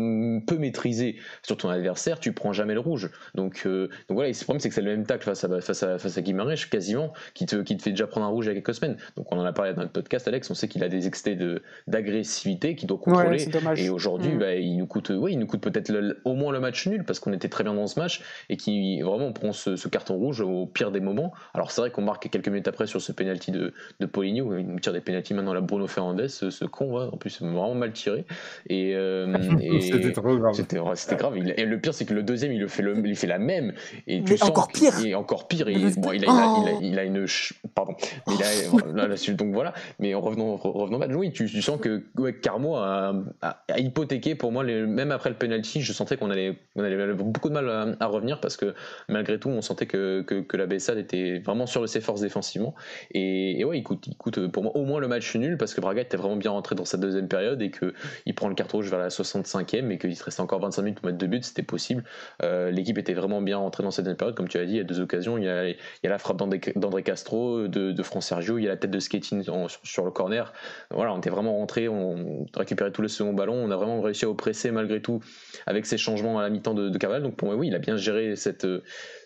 peu 0.47 0.59
maîtrisé 0.59 1.17
sur 1.43 1.57
ton 1.57 1.69
adversaire, 1.69 2.21
tu 2.21 2.33
prends 2.33 2.53
jamais 2.53 2.75
le 2.75 2.81
rouge. 2.81 3.11
Donc, 3.35 3.63
euh, 3.67 3.89
donc 4.09 4.17
voilà, 4.17 4.29
et 4.29 4.33
le 4.33 4.39
problème 4.45 4.61
c'est 4.61 4.69
que 4.69 4.75
c'est 4.75 4.83
le 4.83 4.91
même 4.91 5.07
tacle 5.07 5.25
face 5.25 5.45
à 5.45 5.61
face 5.61 5.83
à 5.83 5.99
face 5.99 6.19
à 6.19 6.23
Guimarães 6.23 6.67
quasiment 6.71 7.13
qui 7.35 7.47
te 7.47 7.57
qui 7.57 7.77
te 7.77 7.83
fait 7.83 7.91
déjà 7.91 8.07
prendre 8.07 8.27
un 8.27 8.31
rouge 8.31 8.47
il 8.47 8.49
y 8.49 8.51
a 8.53 8.55
quelques 8.55 8.75
semaines. 8.75 8.97
Donc 9.17 9.31
on 9.33 9.39
en 9.39 9.45
a 9.45 9.53
parlé 9.53 9.73
dans 9.75 9.83
notre 9.83 9.93
podcast, 9.93 10.27
Alex. 10.29 10.51
On 10.51 10.55
sait 10.55 10.69
qu'il 10.69 10.83
a 10.85 10.89
des 10.89 11.07
excès 11.07 11.35
de 11.35 11.63
d'agressivité 11.87 12.75
qu'il 12.75 12.89
doit 12.89 12.99
contrôler. 12.99 13.47
Ouais. 13.47 13.81
Et 13.81 13.89
aujourd'hui, 13.91 14.33
Mm. 14.33 14.39
bah, 14.39 14.55
il 14.55 14.77
nous 14.77 14.87
coûte 14.87 15.11
ouais, 15.17 15.33
il 15.33 15.39
nous 15.39 15.47
coûte 15.47 15.61
peut-être 15.61 15.93
au 16.25 16.35
moins 16.35 16.53
le 16.53 16.61
match 16.61 16.87
nul 16.87 17.05
parce 17.05 17.19
qu'on 17.19 17.33
était 17.33 17.49
très 17.49 17.65
bien 17.65 17.75
dans 17.75 17.87
ce 17.87 17.99
match 17.99 18.23
et 18.49 18.57
qui 18.57 19.01
vraiment 19.03 19.33
prend 19.33 19.53
ce, 19.53 19.89
carton 19.89 20.17
rouge 20.17 20.41
au 20.41 20.67
pire 20.67 20.91
des 20.91 21.01
moments. 21.01 21.33
Alors 21.53 21.71
c'est 21.71 21.81
vrai 21.81 21.91
qu'on 21.91 22.03
marque 22.03 22.29
quelques 22.29 22.49
minutes 22.49 22.69
après 22.69 22.87
sur 22.87 23.01
ce 23.01 23.13
penalty 23.13 23.51
de, 23.51 23.73
de 24.01 24.07
Poligno, 24.07 24.57
il 24.57 24.67
nous 24.67 24.81
tire 24.81 24.93
des 24.93 25.01
penalties 25.01 25.35
maintenant 25.35 25.53
à 25.53 25.55
la 25.55 25.61
Bruno 25.61 25.87
Fernandez, 25.87 26.29
ce, 26.29 26.65
con, 26.65 26.99
en 27.01 27.17
plus 27.17 27.41
vraiment 27.41 27.75
mal 27.75 27.93
tiré. 27.93 28.25
Et, 28.69 28.95
euh, 28.95 29.37
c'était 29.81 30.13
trop 30.13 30.37
grave. 30.37 30.55
C'était, 30.55 31.17
grave. 31.17 31.37
et 31.37 31.65
le 31.65 31.81
pire 31.81 31.95
c'est 31.95 32.05
que 32.05 32.15
le 32.15 32.23
deuxième 32.23 32.53
il 32.53 32.61
le 32.61 32.69
fait, 32.69 32.83
le, 32.83 33.07
il 33.07 33.17
fait 33.17 33.27
la 33.27 33.39
même 33.39 33.73
et 34.07 34.23
tu 34.23 34.37
sens 34.37 34.49
encore 34.49 34.69
pire. 34.69 34.95
Et 35.05 35.15
encore 35.15 35.49
pire. 35.49 35.69
il, 35.69 35.85
a, 35.85 35.89
il, 35.89 36.25
a, 36.25 36.79
il, 36.81 36.99
a, 36.99 37.05
une 37.05 37.27
pardon. 37.75 37.95
Il 38.29 38.43
a, 38.43 39.35
donc 39.35 39.53
voilà. 39.53 39.75
Mais 39.99 40.15
en 40.15 40.21
revenant, 40.21 40.57
revenons 40.57 40.99
match, 40.99 41.11
oui, 41.15 41.33
tu, 41.33 41.49
sens 41.49 41.81
que 41.81 42.05
ouais, 42.17 42.35
Carmo 42.35 42.77
a, 42.77 43.15
a, 43.43 43.79
hypothéqué 43.79 44.35
pour 44.35 44.53
moi 44.53 44.65
les, 44.65 44.85
même 45.05 45.13
après 45.13 45.31
le 45.31 45.37
penalty, 45.37 45.83
je 45.83 45.93
sentais 45.93 46.17
qu'on 46.17 46.31
allait, 46.31 46.57
on 46.77 46.83
allait 46.83 47.13
beaucoup 47.13 47.49
de 47.49 47.55
mal 47.55 47.97
à, 48.01 48.07
revenir 48.07 48.41
parce 48.41 48.57
que 48.57 48.75
malgré 49.09 49.39
tout, 49.39 49.51
on 49.51 49.61
sentait 49.61 49.87
que, 49.87 50.23
que, 50.23 50.57
la 50.57 50.67
Bessade 50.67 50.99
était 50.99 51.41
vraiment 51.41 51.67
sur 51.67 51.87
ses 51.89 52.01
forces 52.01 52.21
défensivement. 52.21 52.75
Et, 53.13 53.63
ouais, 53.65 53.79
il 53.79 53.83
coûte, 53.83 54.07
il 54.07 54.17
coûte 54.17 54.47
pour 54.49 54.63
moi 54.63 54.77
au 54.77 54.85
moins 54.85 55.01
le 55.01 55.09
match 55.09 55.35
nul 55.37 55.59
parce 55.59 55.75
que 55.75 55.81
Braga 55.81 56.03
était 56.03 56.17
vraiment 56.17 56.37
bien 56.37 56.53
rentré 56.53 56.75
dans 56.75 56.85
sa 56.85 56.97
deuxième 56.97 57.29
période 57.29 57.61
et 57.61 57.71
qu'il 57.71 58.35
prend 58.35 58.49
le 58.49 58.55
carton 58.55 58.79
rouge 58.79 58.91
vers 58.91 58.99
la 58.99 59.09
65e 59.09 59.91
et 59.91 59.99
qu'il 59.99 60.17
se 60.17 60.25
restait 60.25 60.41
encore 60.41 60.61
25 60.61 60.83
minutes 60.83 61.01
pour 61.01 61.07
mettre 61.07 61.19
deux 61.19 61.27
buts, 61.27 61.43
c'était 61.43 61.63
possible. 61.63 62.05
Euh, 62.43 62.71
l'équipe 62.71 62.99
était 62.99 63.15
vraiment 63.15 63.43
bien 63.43 63.59
rentrée 63.59 63.83
dans 63.83 63.91
cette 63.91 64.05
deuxième 64.05 64.17
période, 64.17 64.35
comme 64.35 64.49
tu 64.49 64.59
as 64.59 64.65
dit, 64.65 64.73
il 64.73 64.79
y 64.79 64.81
a 64.81 64.85
deux 64.85 65.01
occasions. 65.01 65.37
Il 65.39 65.45
y 65.45 65.49
a, 65.49 65.75
la 66.03 66.19
frappe 66.19 66.39
d'André 66.39 67.03
Castro, 67.03 67.69
de, 67.69 67.93
de 67.93 68.03
France 68.03 68.27
Sergio, 68.27 68.59
il 68.59 68.65
y 68.65 68.67
a 68.67 68.71
la 68.71 68.77
tête 68.77 68.91
de 68.91 69.01
Skating 69.01 69.43
sur, 69.43 70.05
le 70.05 70.11
corner. 70.11 70.53
Voilà, 70.91 71.13
on 71.13 71.19
était 71.19 71.31
vraiment 71.31 71.57
rentré, 71.57 71.89
on 71.89 72.47
récupérait 72.57 72.91
tous 72.91 73.03
les 73.03 73.09
seconds 73.09 73.33
ballons, 73.33 73.55
on 73.55 73.71
a 73.71 73.77
vraiment 73.77 74.01
réussi 74.01 74.25
à 74.25 74.31
oppresser 74.31 74.71
malgré 74.71 74.94
tout 75.01 75.21
avec 75.67 75.87
ces 75.87 75.99
changements 75.99 76.39
à 76.39 76.43
la 76.43 76.51
mi-temps 76.51 76.75
de, 76.75 76.89
de. 76.89 77.21
Donc 77.21 77.37
pour 77.37 77.49
moi, 77.49 77.57
oui, 77.57 77.69
il 77.69 77.75
a 77.75 77.79
bien 77.79 77.97
géré 77.97 78.37
cette, 78.37 78.67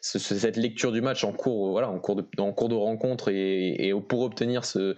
cette 0.01 0.57
lecture 0.57 0.93
du 0.93 1.01
match 1.01 1.25
en 1.25 1.33
cours, 1.33 1.71
voilà, 1.71 1.89
en 1.89 1.99
cours 1.99 2.17
de, 2.17 2.25
en 2.39 2.53
cours 2.53 2.69
de 2.69 2.75
rencontre 2.75 3.31
et, 3.31 3.93
pour 4.09 4.23
obtenir 4.23 4.65
ce, 4.65 4.97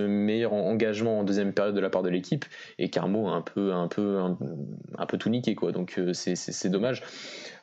meilleur 0.00 0.52
engagement 0.52 1.20
en 1.20 1.24
deuxième 1.24 1.52
période 1.52 1.74
de 1.74 1.80
la 1.80 1.90
part 1.90 2.02
de 2.02 2.10
l'équipe. 2.10 2.44
Et 2.78 2.90
Carmo 2.90 3.28
a 3.28 3.32
un 3.32 3.42
peu, 3.42 3.72
un 3.72 3.88
peu, 3.88 4.18
un, 4.18 5.06
peu 5.06 5.18
tout 5.18 5.30
niqué, 5.30 5.54
quoi. 5.54 5.72
Donc 5.72 5.98
euh, 5.98 6.12
c'est 6.12 6.68
dommage. 6.68 7.02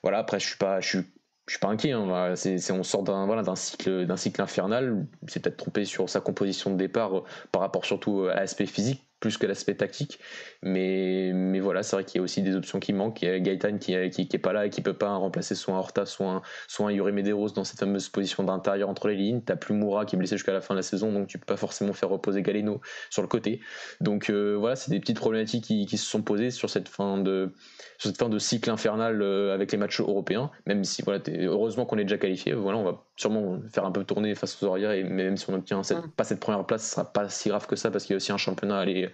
Voilà, 0.03 0.19
après, 0.19 0.39
je 0.39 0.47
suis 0.47 0.57
pas, 0.57 0.79
je 0.81 0.99
suis 1.47 1.59
pas 1.59 1.67
inquiet. 1.67 1.91
Hein. 1.91 2.33
on 2.71 2.83
sort 2.83 3.03
d'un 3.03 3.55
cycle, 3.55 4.05
d'un 4.05 4.17
cycle 4.17 4.41
infernal. 4.41 5.05
C'est 5.27 5.41
peut-être 5.41 5.57
trompé 5.57 5.85
sur 5.85 6.09
sa 6.09 6.21
composition 6.21 6.71
de 6.71 6.77
départ 6.77 7.17
euh, 7.17 7.23
par 7.51 7.61
rapport 7.61 7.85
surtout 7.85 8.23
à 8.23 8.35
l'aspect 8.35 8.65
physique 8.65 9.04
plus 9.19 9.37
que 9.37 9.45
l'aspect 9.45 9.75
tactique. 9.75 10.19
Mais, 10.61 11.31
mais 11.33 11.59
voilà, 11.59 11.83
c'est 11.83 11.95
vrai 11.95 12.05
qu'il 12.05 12.19
y 12.19 12.21
a 12.21 12.23
aussi 12.23 12.41
des 12.41 12.55
options 12.55 12.79
qui 12.79 12.93
manquent. 12.93 13.21
Il 13.21 13.29
y 13.29 13.31
a 13.31 13.39
Gaëtan 13.39 13.77
qui, 13.77 13.95
qui, 14.09 14.27
qui 14.27 14.37
pas 14.37 14.53
là 14.53 14.65
et 14.65 14.69
qui 14.69 14.81
peut 14.81 14.93
pas 14.93 15.15
remplacer 15.15 15.55
soit 15.55 15.75
Horta, 15.75 16.05
soit 16.05 16.27
un, 16.27 16.41
soit 16.67 16.87
un 16.87 16.91
Yuri 16.91 17.11
Medeiros 17.11 17.49
dans 17.49 17.63
cette 17.63 17.79
fameuse 17.79 18.09
position 18.09 18.43
d'intérieur 18.43 18.89
entre 18.89 19.07
les 19.07 19.15
lignes. 19.15 19.41
T'as 19.41 19.55
plus 19.55 19.73
Moura 19.73 20.05
qui 20.05 20.15
est 20.15 20.19
blessé 20.19 20.37
jusqu'à 20.37 20.53
la 20.53 20.61
fin 20.61 20.73
de 20.73 20.79
la 20.79 20.83
saison, 20.83 21.11
donc 21.11 21.27
tu 21.27 21.37
peux 21.37 21.45
pas 21.45 21.57
forcément 21.57 21.93
faire 21.93 22.09
reposer 22.09 22.41
Galeno 22.41 22.81
sur 23.09 23.21
le 23.21 23.27
côté. 23.27 23.61
Donc 24.01 24.29
euh, 24.29 24.55
voilà, 24.57 24.75
c'est 24.75 24.91
des 24.91 24.99
petites 24.99 25.17
problématiques 25.17 25.65
qui, 25.65 25.85
qui, 25.85 25.97
se 25.97 26.05
sont 26.05 26.21
posées 26.21 26.51
sur 26.51 26.69
cette 26.69 26.89
fin 26.89 27.17
de, 27.17 27.53
sur 27.97 28.09
cette 28.09 28.19
fin 28.19 28.29
de 28.29 28.39
cycle 28.39 28.69
infernal 28.69 29.21
euh, 29.21 29.53
avec 29.53 29.71
les 29.71 29.77
matchs 29.77 30.01
européens. 30.01 30.51
Même 30.65 30.83
si 30.83 31.01
voilà, 31.01 31.21
heureusement 31.29 31.85
qu'on 31.85 31.97
est 31.97 32.03
déjà 32.03 32.17
qualifié. 32.17 32.53
Voilà, 32.53 32.77
on 32.77 32.83
va 32.83 33.04
sûrement 33.15 33.59
faire 33.71 33.85
un 33.85 33.91
peu 33.91 34.03
tourner 34.03 34.35
face 34.35 34.61
aux 34.61 34.67
Orières 34.67 34.91
et 34.91 35.03
même 35.03 35.37
si 35.37 35.49
on 35.49 35.53
obtient 35.53 35.81
mm. 35.81 36.11
pas 36.15 36.23
cette 36.23 36.39
première 36.39 36.65
place, 36.65 36.83
ce 36.83 36.91
sera 36.91 37.11
pas 37.11 37.29
si 37.29 37.49
grave 37.49 37.65
que 37.67 37.75
ça 37.75 37.91
parce 37.91 38.05
qu'il 38.05 38.13
y 38.13 38.15
a 38.15 38.17
aussi 38.17 38.31
un 38.31 38.37
championnat 38.37 38.77
à 38.77 38.81
aller, 38.81 39.09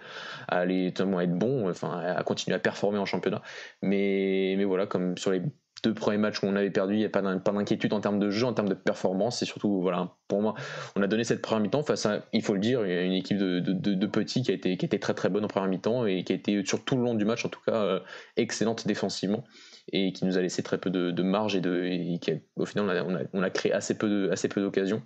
à 0.48 0.58
aller 0.58 0.86
être 0.88 1.04
bon, 1.04 1.68
enfin 1.70 2.00
à 2.00 2.22
continuer 2.24 2.56
à 2.56 2.58
performer 2.58 2.98
en 2.98 3.06
championnat. 3.06 3.42
Mais, 3.82 4.54
mais 4.58 4.64
voilà, 4.64 4.86
comme 4.86 5.16
sur 5.16 5.30
les 5.30 5.42
deux 5.82 5.94
premiers 5.94 6.18
matchs 6.18 6.42
où 6.42 6.46
on 6.46 6.54
avait 6.54 6.70
perdu, 6.70 6.94
il 6.94 6.98
n'y 6.98 7.04
a 7.04 7.08
pas 7.08 7.22
d'inquiétude 7.22 7.92
en 7.92 8.00
termes 8.00 8.18
de 8.18 8.30
jeu, 8.30 8.46
en 8.46 8.52
termes 8.52 8.68
de 8.68 8.74
performance. 8.74 9.42
Et 9.42 9.46
surtout, 9.46 9.80
voilà, 9.80 10.14
pour 10.28 10.40
moi, 10.40 10.54
on 10.94 11.02
a 11.02 11.06
donné 11.06 11.24
cette 11.24 11.42
première 11.42 11.62
mi-temps 11.62 11.82
face 11.82 12.06
à, 12.06 12.24
il 12.32 12.42
faut 12.42 12.54
le 12.54 12.60
dire, 12.60 12.84
une 12.84 13.12
équipe 13.12 13.38
de, 13.38 13.58
de, 13.60 14.06
petits 14.06 14.42
qui 14.42 14.52
a, 14.52 14.54
été, 14.54 14.76
qui 14.76 14.88
très 14.88 15.14
très 15.14 15.28
bonne 15.28 15.44
en 15.44 15.48
première 15.48 15.68
mi-temps 15.68 16.06
et 16.06 16.22
qui 16.22 16.32
a 16.32 16.36
été 16.36 16.64
sur 16.64 16.84
tout 16.84 16.96
le 16.96 17.02
long 17.02 17.14
du 17.14 17.24
match, 17.24 17.44
en 17.44 17.48
tout 17.48 17.60
cas, 17.66 17.74
euh, 17.74 18.00
excellente 18.36 18.86
défensivement 18.86 19.44
et 19.90 20.12
qui 20.12 20.24
nous 20.24 20.38
a 20.38 20.40
laissé 20.40 20.62
très 20.62 20.78
peu 20.78 20.90
de, 20.90 21.22
marge 21.22 21.56
et, 21.56 22.18
qui 22.20 22.32
au 22.56 22.66
final, 22.66 23.28
on 23.32 23.42
a, 23.42 23.50
créé 23.50 23.72
assez 23.72 23.94
peu 23.94 24.30
d'occasions. 24.56 25.02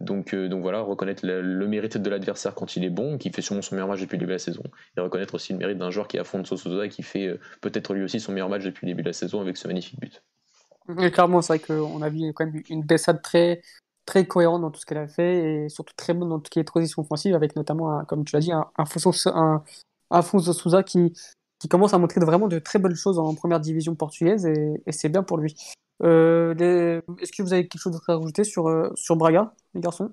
Donc, 0.00 0.32
euh, 0.32 0.48
donc 0.48 0.62
voilà, 0.62 0.80
reconnaître 0.80 1.26
le, 1.26 1.66
mérite 1.66 1.98
de 1.98 2.10
l'adversaire 2.10 2.54
quand 2.54 2.74
il 2.76 2.84
est 2.84 2.90
bon, 2.90 3.18
qui 3.18 3.30
fait 3.30 3.42
sûrement 3.42 3.62
son 3.62 3.74
meilleur 3.74 3.88
match 3.88 4.00
depuis 4.00 4.16
le 4.16 4.20
début 4.20 4.30
de 4.30 4.34
la 4.34 4.38
saison, 4.38 4.62
et 4.96 5.00
reconnaître 5.00 5.34
aussi 5.34 5.52
le 5.52 5.58
mérite 5.58 5.78
d'un 5.78 5.90
joueur 5.90 6.08
qui 6.08 6.16
est 6.16 6.20
à 6.20 6.24
fond 6.24 6.40
de 6.40 6.84
et 6.84 6.88
qui 6.88 7.02
fait 7.02 7.26
euh, 7.26 7.40
peut-être 7.60 7.92
lui 7.92 8.02
aussi 8.02 8.18
son 8.18 8.32
meilleur 8.32 8.48
match 8.48 8.64
depuis 8.64 8.86
le 8.86 8.92
début 8.92 9.02
de 9.02 9.08
la 9.08 9.12
saison 9.12 9.40
avec 9.40 9.58
ce 9.58 9.68
magnifique 9.68 10.00
but. 10.00 10.22
Clairement, 11.12 11.42
c'est 11.42 11.58
vrai 11.58 11.58
qu'on 11.58 12.02
a 12.02 12.08
vu 12.08 12.32
quand 12.32 12.46
même 12.46 12.62
une 12.68 12.84
très, 13.22 13.60
très 14.06 14.26
cohérente 14.26 14.62
dans 14.62 14.70
tout 14.70 14.80
ce 14.80 14.86
qu'elle 14.86 14.98
a 14.98 15.06
fait 15.06 15.64
et 15.64 15.68
surtout 15.68 15.94
très 15.94 16.14
bonne 16.14 16.30
dans 16.30 16.38
tout 16.38 16.46
ce 16.46 16.50
qui 16.50 16.58
est 16.58 16.64
transition 16.64 17.02
offensive, 17.02 17.34
avec 17.34 17.54
notamment, 17.54 18.04
comme 18.06 18.24
tu 18.24 18.34
l'as 18.34 18.40
dit, 18.40 18.52
un, 18.52 18.66
un, 18.76 19.62
un, 20.10 20.22
Souza 20.22 20.82
qui, 20.82 21.12
qui 21.60 21.68
commence 21.68 21.94
à 21.94 21.98
montrer 21.98 22.20
vraiment 22.20 22.48
de 22.48 22.58
très 22.58 22.80
bonnes 22.80 22.96
choses 22.96 23.18
en 23.18 23.34
première 23.34 23.60
division 23.60 23.94
portugaise 23.94 24.46
et, 24.46 24.82
et 24.86 24.92
c'est 24.92 25.08
bien 25.08 25.22
pour 25.22 25.36
lui. 25.38 25.54
Euh, 26.02 27.00
Est-ce 27.20 27.30
que 27.30 27.42
vous 27.42 27.52
avez 27.52 27.68
quelque 27.68 27.80
chose 27.80 28.00
à 28.08 28.14
rajouter 28.14 28.42
sur, 28.42 28.68
euh, 28.68 28.90
sur 28.96 29.14
Braga, 29.16 29.52
les 29.74 29.80
garçons? 29.80 30.10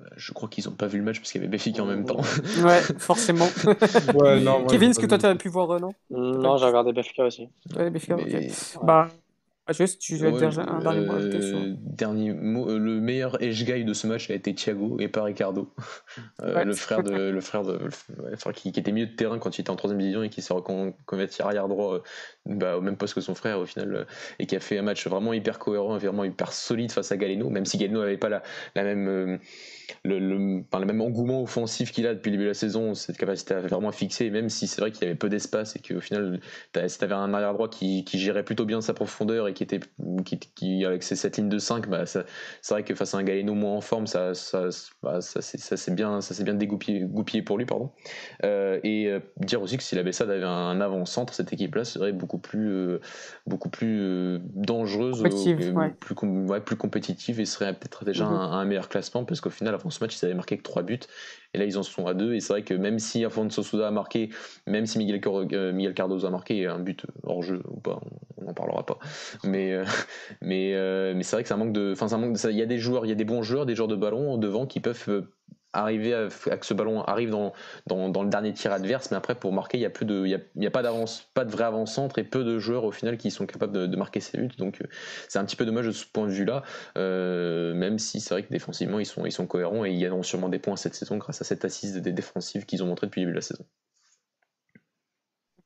Euh, 0.00 0.04
je 0.16 0.32
crois 0.32 0.48
qu'ils 0.48 0.64
n'ont 0.64 0.74
pas 0.74 0.86
vu 0.86 0.98
le 0.98 1.04
match 1.04 1.20
parce 1.20 1.30
qu'il 1.30 1.40
y 1.40 1.44
avait 1.44 1.50
Béfique 1.50 1.78
en 1.78 1.84
même 1.84 2.06
temps. 2.06 2.22
Ouais, 2.64 2.80
forcément. 2.98 3.46
Kevin, 4.70 4.90
est-ce 4.90 4.98
que 4.98 5.06
toi 5.06 5.18
tu 5.18 5.26
as 5.26 5.34
pu 5.36 5.48
voir 5.48 5.70
euh, 5.72 5.78
non? 5.78 5.92
Non, 6.10 6.56
j'ai 6.56 6.64
regardé 6.64 6.92
Béfica 6.92 7.24
aussi. 7.24 7.48
Ouais, 7.76 7.90
Béfica, 7.90 8.16
ok. 8.16 8.82
Bah, 8.82 9.08
Juste, 9.70 9.98
tu 9.98 10.16
veux 10.16 10.30
dire 10.32 10.58
un 10.58 10.80
dernier 10.80 11.06
mot 11.06 11.14
euh, 11.14 11.74
Dernier 11.78 12.34
mot, 12.34 12.68
euh, 12.68 12.78
le 12.78 13.00
meilleur 13.00 13.42
edge 13.42 13.64
guy 13.64 13.84
de 13.84 13.94
ce 13.94 14.06
match 14.06 14.30
a 14.30 14.34
été 14.34 14.54
Thiago 14.54 14.98
et 15.00 15.08
pas 15.08 15.22
Ricardo. 15.22 15.72
Euh, 16.42 16.64
le 16.64 16.74
frère 16.74 17.02
de, 17.02 17.30
le 17.30 17.40
frère 17.40 17.62
de, 17.62 17.78
qui, 18.54 18.68
était 18.68 18.92
milieu 18.92 19.06
de 19.06 19.14
terrain 19.14 19.38
quand 19.38 19.56
il 19.56 19.62
était 19.62 19.70
en 19.70 19.76
troisième 19.76 20.00
division 20.00 20.22
et 20.22 20.28
qui 20.28 20.42
s'est 20.42 20.52
reconverti 20.52 21.42
arrière 21.42 21.68
droit 21.68 22.02
bah, 22.46 22.76
au 22.76 22.80
même 22.80 22.96
poste 22.96 23.14
que 23.14 23.20
son 23.20 23.34
frère 23.34 23.58
au 23.58 23.66
final 23.66 24.06
et 24.38 24.46
qui 24.46 24.56
a 24.56 24.60
fait 24.60 24.78
un 24.78 24.82
match 24.82 25.06
vraiment 25.06 25.32
hyper 25.32 25.58
cohérent, 25.58 25.96
vraiment 25.98 26.24
hyper 26.24 26.52
solide 26.52 26.92
face 26.92 27.12
à 27.12 27.16
Galeno, 27.16 27.48
même 27.50 27.64
si 27.64 27.78
Galeno 27.78 28.00
n'avait 28.00 28.18
pas 28.18 28.28
la, 28.28 28.42
la 28.74 28.84
même 28.84 29.38
le, 30.04 30.18
le, 30.18 30.36
le, 30.38 30.84
même 30.84 31.00
engouement 31.00 31.42
offensif 31.42 31.92
qu'il 31.92 32.06
a 32.06 32.14
depuis 32.14 32.30
le 32.30 32.36
début 32.36 32.44
de 32.44 32.48
la 32.48 32.54
saison, 32.54 32.94
cette 32.94 33.16
capacité 33.16 33.54
à 33.54 33.60
vraiment 33.60 33.92
fixer, 33.92 34.30
même 34.30 34.48
si 34.48 34.66
c'est 34.66 34.80
vrai 34.80 34.90
qu'il 34.90 35.06
avait 35.06 35.14
peu 35.14 35.28
d'espace 35.28 35.76
et 35.76 35.80
qu'au 35.80 36.00
final, 36.00 36.40
si 36.86 36.98
tu 36.98 37.04
avais 37.04 37.14
un 37.14 37.32
arrière 37.32 37.52
droit 37.54 37.68
qui, 37.68 38.04
qui, 38.04 38.18
gérait 38.18 38.44
plutôt 38.44 38.64
bien 38.64 38.80
sa 38.80 38.94
profondeur 38.94 39.48
et 39.48 39.54
qui 39.54 39.62
était 39.62 39.80
qui, 40.24 40.38
qui 40.38 40.84
avec 40.84 41.02
ses, 41.02 41.16
cette 41.16 41.36
ligne 41.36 41.48
de 41.48 41.58
5, 41.58 41.88
bah, 41.88 42.04
c'est 42.06 42.24
vrai 42.70 42.82
que 42.84 42.94
face 42.94 43.14
à 43.14 43.18
un 43.18 43.22
Galeno 43.22 43.54
moins 43.54 43.76
en 43.76 43.80
forme, 43.80 44.06
ça, 44.06 44.34
ça, 44.34 44.68
bah, 45.02 45.20
ça, 45.20 45.40
ça 45.42 45.76
s'est 45.76 45.92
bien, 45.92 46.20
ça 46.20 46.42
bien 46.42 46.54
dégoupillé 46.54 47.42
pour 47.42 47.58
lui. 47.58 47.64
Pardon. 47.64 47.90
Euh, 48.44 48.78
et 48.82 49.08
euh, 49.08 49.20
dire 49.38 49.62
aussi 49.62 49.76
que 49.76 49.82
si 49.82 49.94
la 49.94 50.02
Bessade 50.02 50.30
avait 50.30 50.44
un 50.44 50.80
avant-centre, 50.80 51.32
cette 51.34 51.52
équipe-là 51.52 51.84
serait 51.84 52.12
beaucoup 52.12 52.33
plus, 52.38 52.70
euh, 52.70 53.00
beaucoup 53.46 53.68
plus 53.68 54.00
euh, 54.00 54.38
dangereuse, 54.54 55.22
plus, 56.00 56.14
plus 56.64 56.76
compétitive 56.76 57.40
et 57.40 57.44
serait 57.44 57.72
peut-être 57.74 58.04
déjà 58.04 58.24
mm-hmm. 58.24 58.28
un, 58.28 58.52
un 58.52 58.64
meilleur 58.64 58.88
classement 58.88 59.24
parce 59.24 59.40
qu'au 59.40 59.50
final, 59.50 59.74
avant 59.74 59.90
ce 59.90 60.02
match, 60.02 60.20
ils 60.20 60.24
avaient 60.24 60.34
marqué 60.34 60.56
que 60.56 60.62
3 60.62 60.82
buts. 60.82 61.00
Et 61.54 61.58
là, 61.58 61.64
ils 61.64 61.78
en 61.78 61.82
sont 61.82 62.06
à 62.06 62.14
2. 62.14 62.34
Et 62.34 62.40
c'est 62.40 62.52
vrai 62.52 62.62
que 62.62 62.74
même 62.74 62.98
si 62.98 63.24
Afonso 63.24 63.62
Souda 63.62 63.88
a 63.88 63.90
marqué, 63.90 64.30
même 64.66 64.86
si 64.86 64.98
Miguel, 64.98 65.20
euh, 65.24 65.72
Miguel 65.72 65.94
Cardozo 65.94 66.26
a 66.26 66.30
marqué 66.30 66.66
un 66.66 66.80
but 66.80 67.06
hors 67.22 67.42
jeu 67.42 67.62
ou 67.68 67.80
pas, 67.80 68.00
on 68.36 68.44
n'en 68.44 68.54
parlera 68.54 68.84
pas. 68.84 68.98
Mais, 69.44 69.72
euh, 69.72 69.84
mais, 70.42 70.74
euh, 70.74 71.14
mais 71.16 71.22
c'est 71.22 71.36
vrai 71.36 71.42
que 71.44 71.48
ça 71.48 71.56
manque 71.56 71.72
de. 71.72 71.92
Enfin, 71.92 72.08
ça 72.08 72.18
manque 72.18 72.36
Il 72.44 72.56
y 72.56 72.62
a 72.62 72.66
des 72.66 72.78
joueurs, 72.78 73.06
il 73.06 73.08
y 73.08 73.12
a 73.12 73.16
des 73.16 73.24
bons 73.24 73.42
joueurs, 73.42 73.66
des 73.66 73.74
joueurs 73.74 73.88
de 73.88 73.96
ballon 73.96 74.36
devant 74.36 74.66
qui 74.66 74.80
peuvent 74.80 75.28
arriver 75.74 76.14
à, 76.14 76.28
que 76.28 76.66
ce 76.66 76.74
ballon 76.74 77.02
arrive 77.02 77.30
dans, 77.30 77.52
dans, 77.86 78.22
le 78.22 78.28
dernier 78.28 78.52
tir 78.52 78.72
adverse, 78.72 79.10
mais 79.10 79.16
après 79.16 79.34
pour 79.34 79.52
marquer, 79.52 79.78
il 79.78 79.80
n'y 79.80 79.86
a, 79.86 79.90
plus 79.90 80.06
de, 80.06 80.24
il 80.26 80.62
y 80.62 80.66
a, 80.66 80.70
pas 80.70 80.82
d'avance, 80.82 81.28
pas 81.34 81.44
de 81.44 81.50
vrai 81.50 81.64
avant-centre 81.64 82.18
et 82.18 82.24
peu 82.24 82.44
de 82.44 82.58
joueurs 82.58 82.84
au 82.84 82.92
final 82.92 83.18
qui 83.18 83.30
sont 83.30 83.46
capables 83.46 83.72
de, 83.72 83.96
marquer 83.96 84.20
ces 84.20 84.38
buts. 84.38 84.48
Donc 84.58 84.80
euh, 84.80 84.86
c'est 85.28 85.38
un 85.38 85.44
petit 85.44 85.56
peu 85.56 85.66
dommage 85.66 85.86
de 85.86 85.92
ce 85.92 86.06
point 86.06 86.26
de 86.26 86.32
vue-là, 86.32 86.62
euh, 86.96 87.74
même 87.74 87.98
si 87.98 88.20
c'est 88.20 88.34
vrai 88.34 88.42
que 88.42 88.50
défensivement 88.50 88.98
ils 88.98 89.06
sont, 89.06 89.26
ils 89.26 89.32
sont 89.32 89.46
cohérents 89.46 89.84
et 89.84 89.92
ils 89.92 90.08
auront 90.08 90.22
sûrement 90.22 90.48
des 90.48 90.58
points 90.58 90.76
cette 90.76 90.94
saison 90.94 91.16
grâce 91.16 91.40
à 91.40 91.44
cette 91.44 91.64
assise 91.64 91.94
des 91.94 92.12
défensives 92.12 92.64
qu'ils 92.66 92.82
ont 92.82 92.86
montré 92.86 93.06
depuis 93.06 93.20
le 93.20 93.26
début 93.26 93.32
de 93.32 93.38
la 93.38 93.42
saison. 93.42 93.64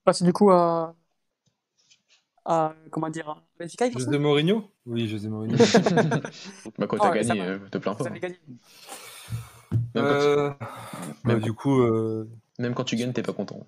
Passe 0.04 0.22
du 0.22 0.32
coup 0.32 0.50
à, 0.50 0.94
à 2.44 2.74
comment 2.90 3.11
dire, 3.11 3.42
José 3.61 4.18
Mourinho? 4.18 4.70
Oui, 4.86 5.06
José 5.06 5.28
Mourinho. 5.28 5.56
bah, 6.78 6.86
quand 6.86 6.96
t'as 6.96 7.11
oh, 7.11 7.14
gagné, 7.14 7.59
te 7.70 7.78
plains 7.78 7.94
pas. 7.94 8.04
Même 9.94 10.04
euh, 10.04 10.50
bah, 11.24 11.36
du 11.36 11.52
coup, 11.52 11.80
euh, 11.80 12.28
même 12.58 12.74
quand 12.74 12.84
tu 12.84 12.96
gagnes, 12.96 13.12
t'es 13.12 13.22
pas 13.22 13.32
content. 13.32 13.64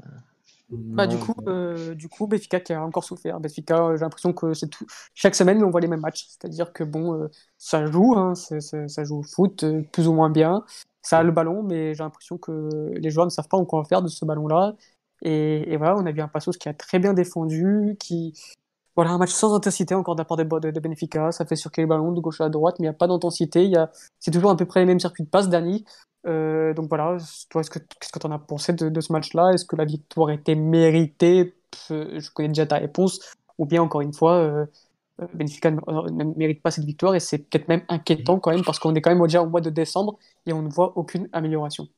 Bah, 0.71 1.07
du 1.07 1.17
coup, 1.17 1.35
euh, 1.49 1.95
du 1.95 2.09
coup, 2.09 2.27
Benfica 2.27 2.61
qui 2.61 2.73
a 2.73 2.83
encore 2.83 3.05
souffert. 3.05 3.41
Benfica, 3.41 3.97
j'ai 3.97 4.01
l'impression 4.01 4.33
que 4.33 4.55
c'est 4.55 4.69
tout. 4.69 4.87
Chaque 5.15 5.35
semaine, 5.35 5.63
on 5.65 5.71
voit 5.71 5.81
les 5.81 5.89
mêmes 5.89 6.01
matchs. 6.01 6.27
C'est-à-dire 6.29 6.73
que 6.73 6.85
bon, 6.85 7.29
ça 7.59 7.87
joue, 7.87 8.15
hein, 8.17 8.35
ça 8.35 9.05
joue 9.05 9.19
au 9.19 9.23
foot, 9.23 9.65
plus 9.93 10.07
ou 10.07 10.13
moins 10.13 10.31
bien. 10.31 10.65
Ça 11.03 11.19
a 11.19 11.23
le 11.23 11.33
ballon, 11.33 11.63
mais 11.63 11.95
j'ai 11.95 12.03
l'impression 12.03 12.39
que 12.39 12.93
les 12.95 13.11
joueurs 13.11 13.27
ne 13.27 13.31
savent 13.31 13.49
pas 13.49 13.57
encore 13.57 13.87
faire 13.87 14.03
de 14.03 14.09
ce 14.09 14.25
ballon-là. 14.25 14.77
Et, 15.23 15.77
voilà, 15.77 15.97
on 15.97 16.07
a 16.07 16.13
vu 16.13 16.21
un 16.21 16.29
Passos 16.29 16.57
qui 16.57 16.69
a 16.69 16.75
très 16.75 16.99
bien 16.99 17.15
défendu, 17.15 17.97
qui. 17.99 18.35
Voilà, 19.01 19.13
un 19.13 19.19
match 19.19 19.31
sans 19.31 19.55
intensité 19.55 19.95
encore 19.95 20.15
de 20.15 20.21
la 20.21 20.27
part 20.27 20.37
de, 20.37 20.71
de, 20.71 20.79
Benfica. 20.79 21.33
Ça 21.33 21.47
fait 21.47 21.57
circuler 21.57 21.85
le 21.85 21.89
ballon 21.89 22.13
de 22.13 22.21
gauche 22.21 22.43
à 22.43 22.51
droite, 22.51 22.77
mais 22.79 22.85
il 22.85 22.91
n'y 22.91 22.95
a 22.95 22.99
pas 22.99 23.07
d'intensité. 23.07 23.75
A... 23.75 23.91
C'est 24.19 24.31
toujours 24.31 24.51
à 24.51 24.59
peu 24.59 24.67
près 24.67 24.81
les 24.81 24.85
mêmes 24.85 25.01
circuits 25.01 25.25
de 25.25 25.29
passe, 25.31 25.49
Dani. 25.49 25.87
Euh, 26.27 26.75
donc 26.75 26.91
voilà, 26.91 27.17
toi, 27.49 27.63
ce 27.63 27.71
que, 27.71 27.79
qu'est-ce 27.79 28.13
que 28.13 28.19
tu 28.19 28.27
en 28.27 28.31
as 28.31 28.39
pensé 28.39 28.75
de, 28.75 29.01
ce 29.01 29.11
match-là? 29.11 29.53
Est-ce 29.55 29.65
que 29.65 29.75
la 29.75 29.87
victoire 29.87 30.29
était 30.29 30.55
méritée? 30.55 31.55
Je 31.89 32.31
connais 32.31 32.49
déjà 32.49 32.67
ta 32.67 32.77
réponse. 32.77 33.21
Ou 33.57 33.65
bien, 33.65 33.81
encore 33.81 34.03
une 34.03 34.13
fois, 34.13 34.35
euh, 34.35 34.67
euh, 35.23 35.27
Benfica 35.33 35.71
ne, 35.71 36.35
mérite 36.37 36.61
pas 36.61 36.71
cette 36.71 36.85
victoire 36.85 37.15
et 37.15 37.21
c'est 37.21 37.39
peut-être 37.39 37.69
même 37.69 37.85
inquiétant 37.89 38.39
quand 38.39 38.51
même 38.51 38.65
parce 38.65 38.79
qu'on 38.79 38.95
est 38.95 39.01
quand 39.01 39.15
même 39.15 39.23
déjà 39.23 39.43
au 39.43 39.49
mois 39.49 39.63
de 39.63 39.71
décembre 39.71 40.19
et 40.45 40.53
on 40.53 40.61
ne 40.61 40.69
voit 40.69 40.93
aucune 40.99 41.27
amélioration. 41.33 41.89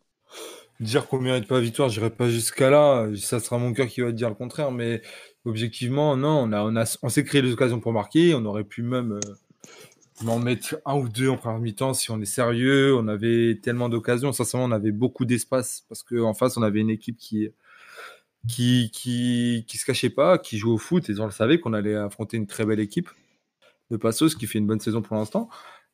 Dire 0.78 1.08
qu'on 1.08 1.18
ne 1.18 1.24
mérite 1.24 1.48
pas 1.48 1.56
la 1.56 1.62
victoire, 1.62 1.88
je 1.88 1.98
n'irai 1.98 2.10
pas 2.10 2.28
jusqu'à 2.28 2.70
là. 2.70 3.08
Ça 3.16 3.40
sera 3.40 3.58
mon 3.58 3.72
cœur 3.72 3.88
qui 3.88 4.02
va 4.02 4.08
te 4.08 4.16
dire 4.16 4.28
le 4.28 4.36
contraire. 4.36 4.70
Mais 4.70 5.02
objectivement, 5.44 6.16
non, 6.16 6.44
on, 6.48 6.52
a, 6.52 6.62
on, 6.62 6.76
a, 6.76 6.98
on 7.02 7.08
s'est 7.08 7.24
créé 7.24 7.42
des 7.42 7.52
occasions 7.52 7.80
pour 7.80 7.92
marquer. 7.92 8.34
On 8.34 8.44
aurait 8.44 8.64
pu 8.64 8.82
même 8.82 9.12
euh, 9.12 10.28
en 10.28 10.38
mettre 10.38 10.76
un 10.84 10.96
ou 10.96 11.08
deux 11.08 11.28
en 11.28 11.36
première 11.36 11.58
mi-temps 11.60 11.94
si 11.94 12.10
on 12.10 12.20
est 12.20 12.26
sérieux. 12.26 12.96
On 12.96 13.08
avait 13.08 13.58
tellement 13.62 13.88
d'occasions. 13.88 14.32
Sincèrement, 14.32 14.66
on 14.66 14.72
avait 14.72 14.92
beaucoup 14.92 15.24
d'espace 15.24 15.84
parce 15.88 16.02
qu'en 16.02 16.34
face, 16.34 16.56
on 16.56 16.62
avait 16.62 16.80
une 16.80 16.90
équipe 16.90 17.16
qui, 17.16 17.48
qui, 18.48 18.90
qui, 18.92 19.64
qui 19.68 19.78
se 19.78 19.84
cachait 19.84 20.10
pas, 20.10 20.38
qui 20.38 20.58
jouait 20.58 20.72
au 20.72 20.78
foot 20.78 21.08
et 21.10 21.18
on 21.20 21.26
le 21.26 21.30
savait 21.30 21.60
qu'on 21.60 21.72
allait 21.72 21.94
affronter 21.94 22.36
une 22.36 22.46
très 22.46 22.64
belle 22.64 22.80
équipe 22.80 23.10
de 23.90 23.96
Passos 23.96 24.34
qui 24.34 24.46
fait 24.46 24.58
une 24.58 24.66
bonne 24.66 24.80
saison 24.80 25.02
pour 25.02 25.16
l'instant. 25.16 25.48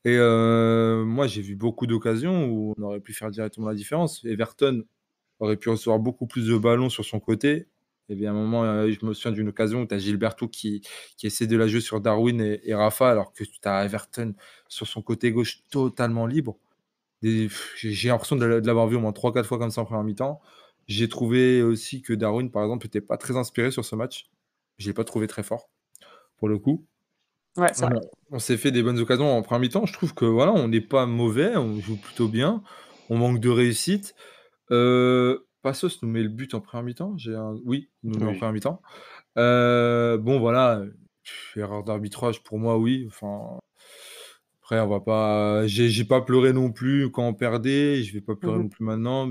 Et 0.05 0.16
euh, 0.16 1.05
moi, 1.05 1.26
j'ai 1.26 1.42
vu 1.42 1.57
beaucoup 1.57 1.86
d'occasions 1.86 2.46
où 2.46 2.74
on 2.78 2.82
aurait 2.82 3.01
pu 3.01 3.12
faire 3.12 3.30
directement 3.30 3.68
la 3.68 3.74
différence. 3.74 4.24
Everton 4.24 4.84
aurait 5.40 5.57
pu 5.57 5.68
recevoir 5.68 5.99
beaucoup 5.99 6.26
plus 6.26 6.46
de 6.46 6.57
ballons 6.57 6.88
sur 6.88 7.05
son 7.05 7.20
côté. 7.20 7.66
Et 8.09 8.14
bien, 8.14 8.30
à 8.30 8.34
un 8.34 8.36
moment, 8.36 8.64
euh, 8.64 8.90
je 8.90 9.04
me 9.04 9.12
souviens 9.12 9.32
d'une 9.32 9.48
occasion 9.48 9.82
où 9.82 9.86
tu 9.86 9.94
as 9.94 9.98
Gilberto 9.98 10.48
qui, 10.48 10.82
qui 11.16 11.26
essaie 11.26 11.46
de 11.46 11.56
la 11.56 11.66
jouer 11.66 11.80
sur 11.80 12.00
Darwin 12.00 12.40
et, 12.40 12.74
Rafa, 12.74 13.11
alors 13.11 13.32
que 13.32 13.44
tu 13.44 13.59
as 13.64 13.84
Everton 13.84 14.34
sur 14.68 14.86
son 14.86 15.02
côté 15.02 15.30
gauche 15.30 15.62
totalement 15.70 16.26
libre. 16.26 16.56
J'ai 17.22 18.09
l'impression 18.09 18.36
de 18.36 18.46
l'avoir 18.46 18.86
vu 18.86 18.96
au 18.96 19.00
moins 19.00 19.11
3-4 19.11 19.44
fois 19.44 19.59
comme 19.59 19.70
ça 19.70 19.82
en 19.82 19.84
première 19.84 20.04
mi-temps. 20.04 20.40
J'ai 20.86 21.09
trouvé 21.09 21.62
aussi 21.62 22.00
que 22.00 22.14
Darwin, 22.14 22.50
par 22.50 22.62
exemple, 22.62 22.86
n'était 22.86 23.02
pas 23.02 23.18
très 23.18 23.36
inspiré 23.36 23.70
sur 23.70 23.84
ce 23.84 23.94
match. 23.94 24.30
Je 24.78 24.86
l'ai 24.86 24.94
pas 24.94 25.04
trouvé 25.04 25.26
très 25.26 25.42
fort, 25.42 25.68
pour 26.38 26.48
le 26.48 26.59
coup. 26.59 26.86
Ouais, 27.56 27.72
on, 28.30 28.38
s'est 28.38 28.56
fait 28.56 28.70
des 28.70 28.82
bonnes 28.82 29.00
occasions 29.00 29.36
en 29.36 29.42
première 29.42 29.61
mi-temps. 29.61 29.84
Je 29.84 29.92
trouve 29.92 30.14
que 30.14 30.24
voilà, 30.24 30.52
on 30.52 30.68
n'est 30.68 30.80
pas 30.80 31.06
mauvais, 31.06 31.56
on 31.56 31.80
joue 31.80 31.96
plutôt 31.96 32.28
bien. 32.28 32.62
On 33.11 33.18
manque 33.18 33.40
de 33.40 33.48
réussite. 33.48 34.14
Euh, 34.70 35.40
Passos 35.62 36.02
nous 36.02 36.09
met 36.09 36.22
le 36.22 36.28
but 36.28 36.54
en 36.54 36.61
première 36.61 36.84
mi-temps. 36.84 37.16
J'ai 37.16 37.34
un... 37.34 37.56
Oui, 37.64 37.88
il 38.02 38.11
nous 38.11 38.18
met 38.18 38.26
en 38.26 38.34
première 38.34 38.52
mi-temps. 38.52 38.82
Euh, 39.36 40.18
bon, 40.18 40.38
voilà, 40.38 40.82
erreur 41.56 41.84
d'arbitrage 41.84 42.42
pour 42.42 42.59
moi, 42.59 42.78
oui. 42.78 43.04
Enfin, 43.09 43.59
après, 44.62 44.80
on 44.80 44.88
va 44.88 45.00
pas. 45.00 45.66
J'ai 45.66 46.04
pas 46.04 46.20
pleuré 46.20 46.52
non 46.52 46.72
plus 46.72 47.11
quand 47.11 47.26
on 47.26 47.34
perdait. 47.34 48.02
Je 48.02 48.12
vais 48.12 48.20
pas 48.20 48.36
pleurer 48.36 48.59
mmh 48.59 48.62
non 48.62 48.68
plus 48.68 48.84
maintenant 48.84 49.28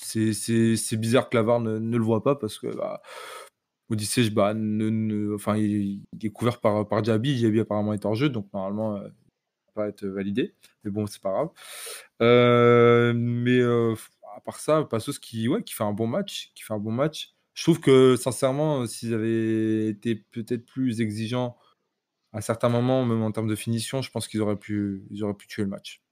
c'est 0.00 0.96
bizarre 0.96 1.28
que 1.28 1.36
Lavar 1.36 1.60
ne, 1.60 1.78
ne, 1.78 1.96
le 1.96 2.04
voit 2.04 2.22
pas 2.22 2.36
parce 2.36 2.58
que 2.58 2.68
bah, 2.68 3.02
Odyssey, 3.90 4.30
bah, 4.30 4.54
ne, 4.54 5.34
enfin, 5.34 5.56
il, 5.56 6.02
est 6.22 6.30
couvert 6.30 6.60
par, 6.60 6.86
par 6.86 7.02
Diaby. 7.02 7.36
Diaby 7.36 7.60
apparemment 7.60 7.92
est 7.92 8.04
hors 8.04 8.14
jeu, 8.14 8.28
donc 8.28 8.48
normalement, 8.52 8.96
euh, 8.96 9.08
pas 9.74 9.88
être 9.88 10.06
validé. 10.06 10.54
Mais 10.84 10.90
bon, 10.90 11.06
c'est 11.06 11.22
pas 11.22 11.30
grave. 11.30 11.48
Euh, 12.22 13.12
mais 13.14 13.58
euh, 13.58 13.94
à 14.36 14.40
part 14.40 14.58
ça, 14.58 14.84
Passos 14.84 15.18
qui, 15.18 15.48
ouais, 15.48 15.62
qui 15.62 15.74
fait 15.74 15.84
un 15.84 15.92
bon 15.92 16.06
match, 16.06 16.52
qui 16.54 16.62
fait 16.62 16.74
un 16.74 16.78
bon 16.78 16.92
match. 16.92 17.34
Je 17.54 17.62
trouve 17.64 17.80
que 17.80 18.16
sincèrement, 18.16 18.86
s'ils 18.86 19.14
avaient 19.14 19.88
été 19.88 20.14
peut-être 20.14 20.64
plus 20.64 21.00
exigeants 21.00 21.56
à 22.32 22.40
certains 22.40 22.68
moments, 22.68 23.04
même 23.04 23.22
en 23.22 23.32
termes 23.32 23.48
de 23.48 23.56
finition, 23.56 24.02
je 24.02 24.10
pense 24.10 24.28
qu'ils 24.28 24.40
auraient 24.42 24.58
pu, 24.58 25.02
ils 25.10 25.24
auraient 25.24 25.34
pu 25.34 25.46
tuer 25.46 25.62
le 25.62 25.68
match. 25.68 26.02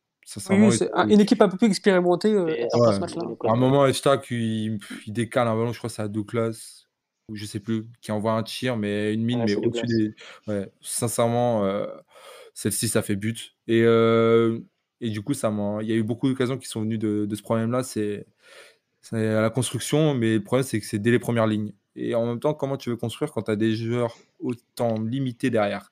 Oui, 0.51 0.73
c'est 0.73 0.91
une 1.09 1.21
équipe 1.21 1.41
un 1.41 1.49
peu 1.49 1.57
plus 1.57 1.69
expérimentée 1.69 2.33
euh, 2.33 2.67
ce 2.69 2.99
match-là. 2.99 3.23
À 3.45 3.53
un 3.53 3.57
moment, 3.57 3.87
Estac, 3.87 4.27
il, 4.31 4.79
il, 5.07 5.13
décale 5.13 5.47
un 5.47 5.55
ballon, 5.55 5.73
je 5.73 5.79
crois 5.79 5.89
que 5.89 5.95
c'est 5.95 6.03
à 6.03 6.09
Douglas, 6.09 6.87
ou 7.29 7.37
je 7.37 7.45
sais 7.45 7.61
plus, 7.61 7.87
qui 8.01 8.11
envoie 8.11 8.33
un 8.33 8.43
tir, 8.43 8.77
mais 8.77 9.15
une 9.15 9.25
mine, 9.25 9.45
mais 9.47 9.55
au-dessus 9.55 9.87
des. 9.87 10.15
Ouais, 10.49 10.69
sincèrement, 10.81 11.65
euh, 11.65 11.87
celle-ci, 12.55 12.89
ça 12.89 13.03
fait 13.03 13.15
but. 13.15 13.55
Et, 13.69 13.83
euh, 13.85 14.59
et 15.01 15.11
du 15.11 15.23
coup, 15.23 15.35
ça 15.35 15.53
il 15.83 15.89
y 15.89 15.93
a 15.93 15.97
eu 15.97 16.03
beaucoup 16.03 16.29
d'occasions 16.29 16.59
qui 16.59 16.69
sont 16.69 16.83
venues 16.83 16.99
de, 16.99 17.29
ce 17.35 17.43
problème-là. 17.43 17.83
C'est 17.83 18.27
à 19.13 19.41
la 19.41 19.51
construction, 19.51 20.15
mais 20.15 20.35
le 20.35 20.43
problème, 20.43 20.65
c'est 20.65 20.81
que 20.81 20.87
c'est 20.87 20.99
dès 20.99 21.11
les 21.11 21.19
premières 21.19 21.47
lignes. 21.47 21.73
Et 21.95 22.15
en 22.15 22.27
même 22.27 22.41
temps, 22.41 22.53
comment 22.55 22.77
tu 22.77 22.91
veux 22.91 22.97
construire 22.97 23.33
quand 23.33 23.43
tu 23.43 23.51
as 23.51 23.57
des 23.57 23.75
joueurs 23.75 24.17
autant 24.39 25.01
limités 25.01 25.49
derrière? 25.49 25.91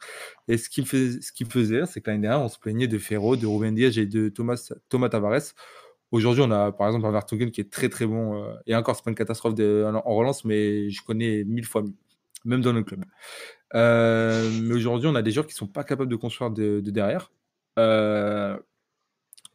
Et 0.48 0.59
ce 0.59 0.68
qui 0.68 0.82
me, 0.82 0.86
fait, 0.86 1.22
ce 1.22 1.44
me 1.44 1.48
faisait 1.48 1.86
c'est 1.86 2.00
que 2.02 2.11
l'année 2.11 2.22
dernière, 2.22 2.44
on 2.44 2.48
se 2.48 2.59
plaignait 2.59 2.88
de 2.88 2.98
Ferro, 2.98 3.36
de 3.36 3.46
Ruben 3.46 3.74
Diaz 3.74 3.98
et 3.98 4.07
de 4.07 4.28
Thomas, 4.28 4.72
Thomas 4.90 5.09
Tavares. 5.09 5.55
Aujourd'hui, 6.11 6.42
on 6.46 6.50
a 6.50 6.70
par 6.72 6.88
exemple 6.88 7.07
un 7.07 7.11
Vertogen 7.11 7.50
qui 7.50 7.61
est 7.61 7.72
très 7.72 7.88
très 7.88 8.07
bon. 8.07 8.42
Euh, 8.42 8.55
et 8.66 8.76
encore, 8.76 8.94
c'est 8.96 9.02
pas 9.02 9.11
une 9.11 9.16
catastrophe 9.16 9.55
en, 9.59 10.14
relance, 10.14 10.44
mais 10.44 10.90
je 10.90 11.02
connais 11.02 11.42
mille 11.44 11.64
fois 11.64 11.82
mieux, 11.82 11.94
même 12.44 12.61
dans 12.61 12.72
le 12.72 12.84
club. 12.84 13.05
Euh, 13.74 14.50
mais 14.62 14.74
aujourd'hui, 14.74 15.09
on 15.09 15.14
a 15.14 15.22
des 15.22 15.30
joueurs 15.30 15.46
qui 15.46 15.55
sont 15.55 15.66
pas 15.66 15.84
capables 15.84 16.11
de 16.11 16.16
construire 16.16 16.50
de, 16.50 16.80
derrière. 16.80 17.32
Euh, 17.78 18.57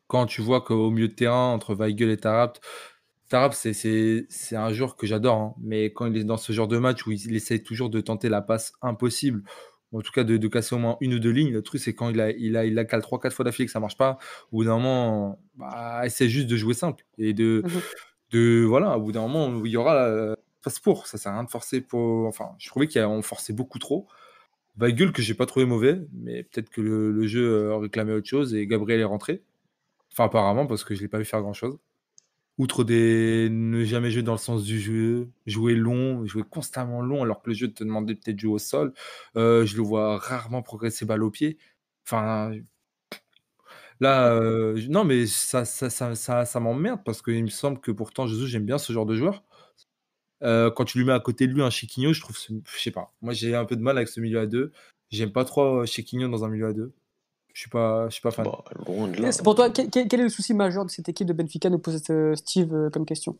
quand 0.09 0.25
tu 0.25 0.41
vois 0.41 0.61
qu'au 0.61 0.89
milieu 0.89 1.07
de 1.07 1.13
terrain, 1.13 1.53
entre 1.53 1.75
Weigel 1.75 2.09
et 2.09 2.17
Tarapt, 2.17 2.59
Tarab, 3.29 3.53
c'est 3.53 4.25
un 4.53 4.73
joueur 4.73 4.95
que 4.95 5.05
j'adore, 5.05 5.37
hein. 5.37 5.53
mais 5.61 5.93
quand 5.93 6.07
il 6.07 6.17
est 6.17 6.23
dans 6.23 6.37
ce 6.37 6.51
genre 6.51 6.67
de 6.67 6.79
match 6.79 7.05
où 7.05 7.11
il, 7.11 7.35
essaie 7.35 7.59
toujours 7.59 7.91
de 7.91 8.01
tenter 8.01 8.27
la 8.27 8.41
passe 8.41 8.73
impossible, 8.81 9.43
ou 9.91 9.99
en 9.99 10.01
tout 10.01 10.11
cas 10.11 10.23
de, 10.23 10.47
casser 10.47 10.73
au 10.73 10.79
moins 10.79 10.97
une 10.99 11.13
ou 11.13 11.19
deux 11.19 11.29
lignes, 11.29 11.53
le 11.53 11.61
truc 11.61 11.79
c'est 11.79 11.93
quand 11.93 12.09
il 12.09 12.19
a, 12.19 12.31
il 12.31 12.57
a, 12.57 12.65
il 12.65 12.77
a 12.79 12.85
cale 12.85 13.01
3-4 13.01 13.29
fois 13.29 13.45
d'affilée 13.45 13.67
que 13.67 13.71
ça 13.71 13.79
marche 13.79 13.97
pas, 13.97 14.17
au 14.51 14.57
bout 14.57 14.63
d'un 14.63 14.79
moment, 14.79 15.39
bah, 15.55 16.01
essaie 16.05 16.27
juste 16.27 16.47
de 16.47 16.57
jouer 16.57 16.73
simple 16.73 17.05
et 17.19 17.33
de, 17.33 17.61
mmh 17.63 17.69
de 18.31 18.63
voilà, 18.63 18.97
au 18.97 19.01
bout 19.01 19.11
d'un 19.11 19.21
moment 19.21 19.47
où 19.47 19.65
il 19.65 19.71
y 19.71 19.77
aura 19.77 19.95
la 19.95 20.35
face 20.63 20.79
pour, 20.79 21.07
ça 21.07 21.17
sert 21.17 21.31
à 21.31 21.35
rien 21.35 21.43
de 21.43 21.49
forcer 21.49 21.81
pour, 21.81 22.27
enfin, 22.27 22.51
je 22.59 22.67
trouvais 22.67 22.87
qu'on 22.87 23.21
forçait 23.21 23.53
beaucoup 23.53 23.79
trop. 23.79 24.07
Weigel 24.77 25.11
que 25.11 25.21
j'ai 25.21 25.33
pas 25.33 25.45
trouvé 25.45 25.65
mauvais, 25.65 25.99
mais 26.13 26.43
peut-être 26.43 26.69
que 26.69 26.81
le, 26.81 27.11
le, 27.11 27.27
jeu 27.27 27.73
réclamait 27.75 28.13
autre 28.13 28.27
chose 28.27 28.53
et 28.53 28.67
Gabriel 28.67 28.99
est 29.01 29.05
rentré. 29.05 29.41
Enfin 30.11 30.25
apparemment 30.25 30.67
parce 30.67 30.83
que 30.83 30.95
je 30.95 31.01
l'ai 31.01 31.07
pas 31.07 31.19
vu 31.19 31.25
faire 31.25 31.41
grand 31.41 31.53
chose 31.53 31.79
outre 32.59 32.83
des 32.83 33.49
ne 33.49 33.83
jamais 33.85 34.11
jouer 34.11 34.21
dans 34.23 34.33
le 34.33 34.37
sens 34.37 34.63
du 34.63 34.79
jeu, 34.79 35.29
jouer 35.47 35.75
long, 35.75 36.25
jouer 36.25 36.43
constamment 36.47 37.01
long, 37.01 37.23
alors 37.23 37.41
que 37.41 37.49
le 37.49 37.55
jeu 37.55 37.71
te 37.71 37.83
demandait 37.83 38.15
peut-être 38.15 38.35
de 38.35 38.41
jouer 38.41 38.53
au 38.53 38.59
sol. 38.59 38.93
Euh, 39.37 39.65
je 39.65 39.77
le 39.77 39.81
vois 39.83 40.17
rarement 40.19 40.61
progresser 40.61 41.05
balle 41.05 41.23
au 41.23 41.31
pied. 41.31 41.57
Enfin, 42.05 42.51
là, 43.99 44.33
euh, 44.33 44.81
non, 44.89 45.03
mais 45.05 45.25
ça, 45.27 45.65
ça, 45.65 45.89
ça, 45.89 46.59
m'emmerde 46.59 47.01
parce 47.05 47.21
qu'il 47.21 47.43
me 47.43 47.49
semble 47.49 47.79
que 47.79 47.91
pourtant, 47.91 48.27
Jésus, 48.27 48.47
j'aime 48.47 48.65
bien 48.65 48.77
ce 48.77 48.93
genre 48.93 49.05
de 49.05 49.15
joueur. 49.15 49.43
Euh, 50.43 50.71
quand 50.71 50.85
tu 50.85 50.97
lui 50.99 51.05
mets 51.05 51.13
à 51.13 51.19
côté 51.19 51.47
de 51.47 51.53
lui 51.53 51.61
un 51.63 51.69
Chiquinho, 51.69 52.13
je 52.13 52.21
trouve, 52.21 52.37
je 52.37 52.79
sais 52.81 52.91
pas. 52.91 53.13
Moi, 53.21 53.33
j'ai 53.33 53.55
un 53.55 53.65
peu 53.65 53.75
de 53.75 53.81
mal 53.81 53.97
avec 53.97 54.09
ce 54.09 54.19
milieu 54.19 54.39
à 54.39 54.47
deux. 54.47 54.71
J'aime 55.11 55.31
pas 55.31 55.45
trop 55.45 55.85
Chiquinho 55.85 56.27
dans 56.29 56.45
un 56.45 56.49
milieu 56.49 56.67
à 56.67 56.73
deux. 56.73 56.93
Je 57.59 57.63
suis 57.63 57.69
pas, 57.69 58.07
je 58.07 58.13
suis 58.13 58.21
pas 58.21 58.31
fan. 58.31 58.45
Bah, 58.45 59.31
c'est 59.33 59.43
pour 59.43 59.53
toi, 59.53 59.69
quel, 59.69 60.07
est 60.13 60.15
le 60.15 60.29
souci 60.29 60.53
majeur 60.53 60.85
de 60.85 60.89
cette 60.89 61.09
équipe 61.09 61.27
de 61.27 61.33
Benfica 61.33 61.69
nous 61.69 61.77
pose 61.77 62.01
euh, 62.09 62.33
Steve 62.35 62.73
euh, 62.73 62.89
comme 62.89 63.05
question 63.05 63.37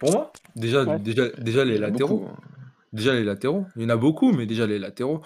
Pour 0.00 0.10
moi, 0.10 0.32
déjà, 0.56 0.98
déjà, 0.98 1.28
déjà 1.38 1.64
les 1.64 1.78
latéraux. 1.78 2.26
Hein. 2.28 2.36
Déjà 2.92 3.12
les 3.12 3.22
latéraux. 3.22 3.66
Il 3.76 3.82
y 3.82 3.86
en 3.86 3.88
a 3.88 3.96
beaucoup, 3.96 4.32
mais 4.32 4.46
déjà 4.46 4.66
les 4.66 4.80
latéraux. 4.80 5.22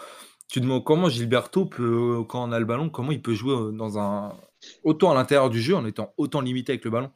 Tu 0.48 0.60
te 0.60 0.64
demandes 0.66 0.84
comment 0.84 1.08
Gilberto 1.08 1.64
peut, 1.64 2.22
quand 2.28 2.46
on 2.46 2.52
a 2.52 2.58
le 2.58 2.66
ballon, 2.66 2.90
comment 2.90 3.10
il 3.10 3.22
peut 3.22 3.32
jouer 3.32 3.54
euh, 3.54 3.72
dans 3.72 3.98
un 3.98 4.36
autant 4.84 5.12
à 5.12 5.14
l'intérieur 5.14 5.48
du 5.48 5.62
jeu 5.62 5.74
en 5.74 5.86
étant 5.86 6.12
autant 6.18 6.42
limité 6.42 6.72
avec 6.72 6.84
le 6.84 6.90
ballon? 6.90 7.10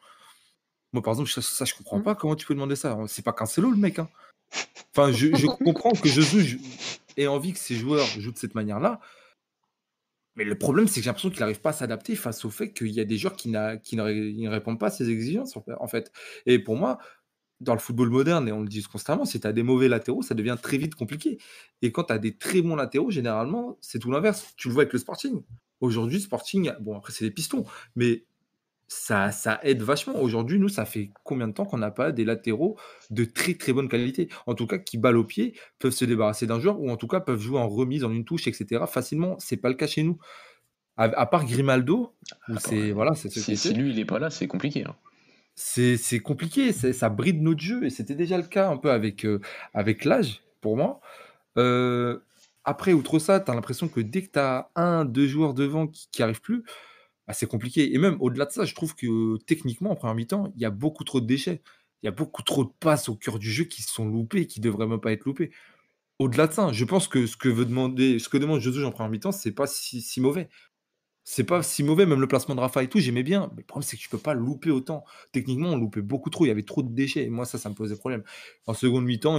Moi, 0.94 1.02
par 1.02 1.12
exemple, 1.12 1.28
ça, 1.28 1.42
ça 1.42 1.66
je 1.66 1.74
comprends 1.74 1.98
mm. 1.98 2.02
pas. 2.02 2.14
Comment 2.14 2.34
tu 2.34 2.46
peux 2.46 2.54
demander 2.54 2.76
ça 2.76 2.96
C'est 3.08 3.22
pas 3.22 3.34
Cancelo 3.34 3.70
le 3.70 3.76
mec. 3.76 3.98
Hein. 3.98 4.08
Enfin, 4.96 5.12
je, 5.12 5.36
je 5.36 5.46
comprends 5.64 5.92
que 5.92 6.08
je 6.08 6.56
ait 7.18 7.26
envie 7.26 7.52
que 7.52 7.58
ses 7.58 7.74
joueurs 7.74 8.06
jouent 8.18 8.32
de 8.32 8.38
cette 8.38 8.54
manière-là, 8.54 9.00
mais 10.40 10.46
le 10.46 10.56
problème, 10.56 10.88
c'est 10.88 11.00
que 11.00 11.04
j'ai 11.04 11.10
l'impression 11.10 11.28
qu'il 11.28 11.40
n'arrive 11.40 11.60
pas 11.60 11.68
à 11.68 11.74
s'adapter 11.74 12.16
face 12.16 12.46
au 12.46 12.50
fait 12.50 12.72
qu'il 12.72 12.88
y 12.88 13.00
a 13.00 13.04
des 13.04 13.18
joueurs 13.18 13.36
qui, 13.36 13.50
ne, 13.50 14.48
répondent 14.48 14.80
pas 14.80 14.86
à 14.86 14.90
ses 14.90 15.10
exigences, 15.10 15.54
en 15.56 15.86
fait. 15.86 16.10
Et 16.46 16.58
pour 16.58 16.76
moi, 16.76 16.98
dans 17.60 17.74
le 17.74 17.78
football 17.78 18.08
moderne, 18.08 18.48
et 18.48 18.52
on 18.52 18.62
le 18.62 18.68
dit 18.68 18.82
constamment, 18.82 19.26
si 19.26 19.38
tu 19.38 19.46
as 19.46 19.52
des 19.52 19.62
mauvais 19.62 19.86
latéraux, 19.86 20.22
ça 20.22 20.34
devient 20.34 20.56
très 20.60 20.78
vite 20.78 20.94
compliqué. 20.94 21.36
Et 21.82 21.92
quand 21.92 22.04
tu 22.04 22.14
as 22.14 22.18
des 22.18 22.38
très 22.38 22.62
bons 22.62 22.74
latéraux, 22.74 23.10
généralement, 23.10 23.76
c'est 23.82 23.98
tout 23.98 24.10
l'inverse. 24.10 24.54
Tu 24.56 24.68
le 24.68 24.72
vois 24.72 24.84
avec 24.84 24.94
le 24.94 24.98
Sporting. 24.98 25.42
Aujourd'hui, 25.82 26.22
Sporting, 26.22 26.72
bon, 26.80 26.96
après, 26.96 27.12
c'est 27.12 27.26
des 27.26 27.30
pistons, 27.30 27.66
mais 27.94 28.24
ça, 28.92 29.30
ça 29.30 29.60
aide 29.62 29.82
vachement. 29.82 30.20
Aujourd'hui, 30.20 30.58
nous, 30.58 30.68
ça 30.68 30.84
fait 30.84 31.12
combien 31.22 31.46
de 31.46 31.52
temps 31.52 31.64
qu'on 31.64 31.78
n'a 31.78 31.92
pas 31.92 32.10
des 32.10 32.24
latéraux 32.24 32.76
de 33.10 33.24
très 33.24 33.54
très 33.54 33.72
bonne 33.72 33.88
qualité? 33.88 34.28
En 34.46 34.54
tout 34.54 34.66
cas, 34.66 34.78
qui 34.78 34.98
balle 34.98 35.16
au 35.16 35.22
pied, 35.22 35.54
peuvent 35.78 35.92
se 35.92 36.04
débarrasser 36.04 36.48
d'un 36.48 36.58
joueur 36.58 36.80
ou 36.80 36.90
en 36.90 36.96
tout 36.96 37.06
cas 37.06 37.20
peuvent 37.20 37.40
jouer 37.40 37.60
en 37.60 37.68
remise, 37.68 38.02
en 38.02 38.10
une 38.10 38.24
touche, 38.24 38.48
etc. 38.48 38.84
facilement. 38.88 39.36
C'est 39.38 39.58
pas 39.58 39.68
le 39.68 39.76
cas 39.76 39.86
chez 39.86 40.02
nous. 40.02 40.18
À, 40.96 41.24
part 41.26 41.46
Grimaldo, 41.46 42.14
c'est 42.58 42.90
voilà, 42.90 43.14
si, 43.14 43.72
lui 43.72 43.90
il 43.90 43.98
est 44.00 44.04
pas 44.04 44.18
là, 44.18 44.28
c'est 44.28 44.48
compliqué. 44.48 44.84
Hein. 44.84 44.94
c'est 45.54 45.96
c'est 45.96 46.20
compliqué, 46.20 46.72
c'est 46.72 46.92
ça 46.92 47.08
bride 47.08 47.40
notre 47.40 47.62
jeu 47.62 47.84
et 47.84 47.90
c'était 47.90 48.16
déjà 48.16 48.36
le 48.36 48.42
cas 48.42 48.68
un 48.68 48.76
peu 48.76 48.90
avec, 48.90 49.24
heu, 49.24 49.40
avec 49.72 50.04
l'âge, 50.04 50.42
pour 50.60 50.76
moi. 50.76 51.00
Heu, 51.56 52.22
après, 52.64 52.92
outre 52.92 53.18
ça, 53.18 53.40
tu 53.40 53.50
as 53.50 53.54
l'impression 53.54 53.88
que 53.88 54.00
dès 54.00 54.22
que 54.22 54.32
tu 54.32 54.38
as 54.40 54.68
1-2 54.76 55.26
joueurs 55.26 55.54
devant 55.54 55.86
qui 55.86 56.08
qui 56.10 56.22
arrivent 56.22 56.42
plus, 56.42 56.64
c'est 57.32 57.46
compliqué 57.46 57.94
et 57.94 57.98
même 57.98 58.16
au-delà 58.20 58.46
de 58.46 58.52
ça, 58.52 58.64
je 58.64 58.74
trouve 58.74 58.94
que 58.94 59.36
techniquement, 59.46 59.90
en 59.90 59.96
première 59.96 60.14
mi-temps, 60.14 60.52
il 60.56 60.62
y 60.62 60.64
a 60.64 60.70
beaucoup 60.70 61.04
trop 61.04 61.20
de 61.20 61.26
déchets. 61.26 61.62
Il 62.02 62.06
y 62.06 62.08
a 62.08 62.12
beaucoup 62.12 62.42
trop 62.42 62.64
de 62.64 62.70
passes 62.80 63.08
au 63.08 63.14
cœur 63.14 63.38
du 63.38 63.50
jeu 63.50 63.64
qui 63.64 63.82
sont 63.82 64.08
loupées, 64.08 64.46
qui 64.46 64.60
devraient 64.60 64.86
même 64.86 65.00
pas 65.00 65.12
être 65.12 65.24
loupées. 65.24 65.50
Au-delà 66.18 66.46
de 66.46 66.52
ça, 66.52 66.72
je 66.72 66.84
pense 66.84 67.08
que 67.08 67.26
ce 67.26 67.36
que 67.36 67.48
veut 67.48 67.64
demander 67.64 68.18
ce 68.18 68.28
que 68.28 68.38
demande 68.38 68.60
Jesus 68.60 68.84
en 68.84 68.90
première 68.90 69.10
mi-temps, 69.10 69.32
c'est 69.32 69.52
pas 69.52 69.66
si 69.66 70.20
mauvais. 70.20 70.48
C'est 71.24 71.44
pas 71.44 71.62
si 71.62 71.82
mauvais, 71.82 72.06
même 72.06 72.20
le 72.20 72.26
placement 72.26 72.54
de 72.54 72.60
Rafa 72.60 72.82
et 72.82 72.88
tout, 72.88 72.98
j'aimais 72.98 73.22
bien. 73.22 73.50
Mais 73.52 73.62
le 73.62 73.66
problème, 73.66 73.86
c'est 73.88 73.96
que 73.96 74.02
tu 74.02 74.08
peux 74.08 74.18
pas 74.18 74.34
louper 74.34 74.70
autant. 74.70 75.04
Techniquement, 75.32 75.68
on 75.70 75.76
loupait 75.76 76.02
beaucoup 76.02 76.30
trop. 76.30 76.44
Il 76.44 76.48
y 76.48 76.50
avait 76.50 76.64
trop 76.64 76.82
de 76.82 76.92
déchets. 76.92 77.24
Et 77.24 77.30
moi, 77.30 77.44
ça, 77.44 77.58
ça 77.58 77.68
me 77.68 77.74
posait 77.74 77.96
problème. 77.96 78.24
En 78.66 78.74
seconde 78.74 79.04
mi-temps, 79.04 79.38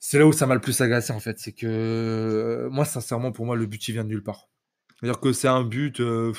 c'est 0.00 0.18
là 0.18 0.26
où 0.26 0.32
ça 0.32 0.46
m'a 0.46 0.54
le 0.54 0.60
plus 0.60 0.80
agacé, 0.80 1.12
en 1.12 1.20
fait. 1.20 1.38
C'est 1.38 1.52
que, 1.52 2.68
moi, 2.70 2.84
sincèrement, 2.84 3.32
pour 3.32 3.46
moi, 3.46 3.56
le 3.56 3.66
but, 3.66 3.88
il 3.88 3.92
vient 3.92 4.04
de 4.04 4.10
nulle 4.10 4.22
part. 4.22 4.48
C'est-à-dire 5.02 5.20
que 5.20 5.32
c'est 5.32 5.48
un 5.48 5.64
but. 5.64 6.00
euh, 6.00 6.32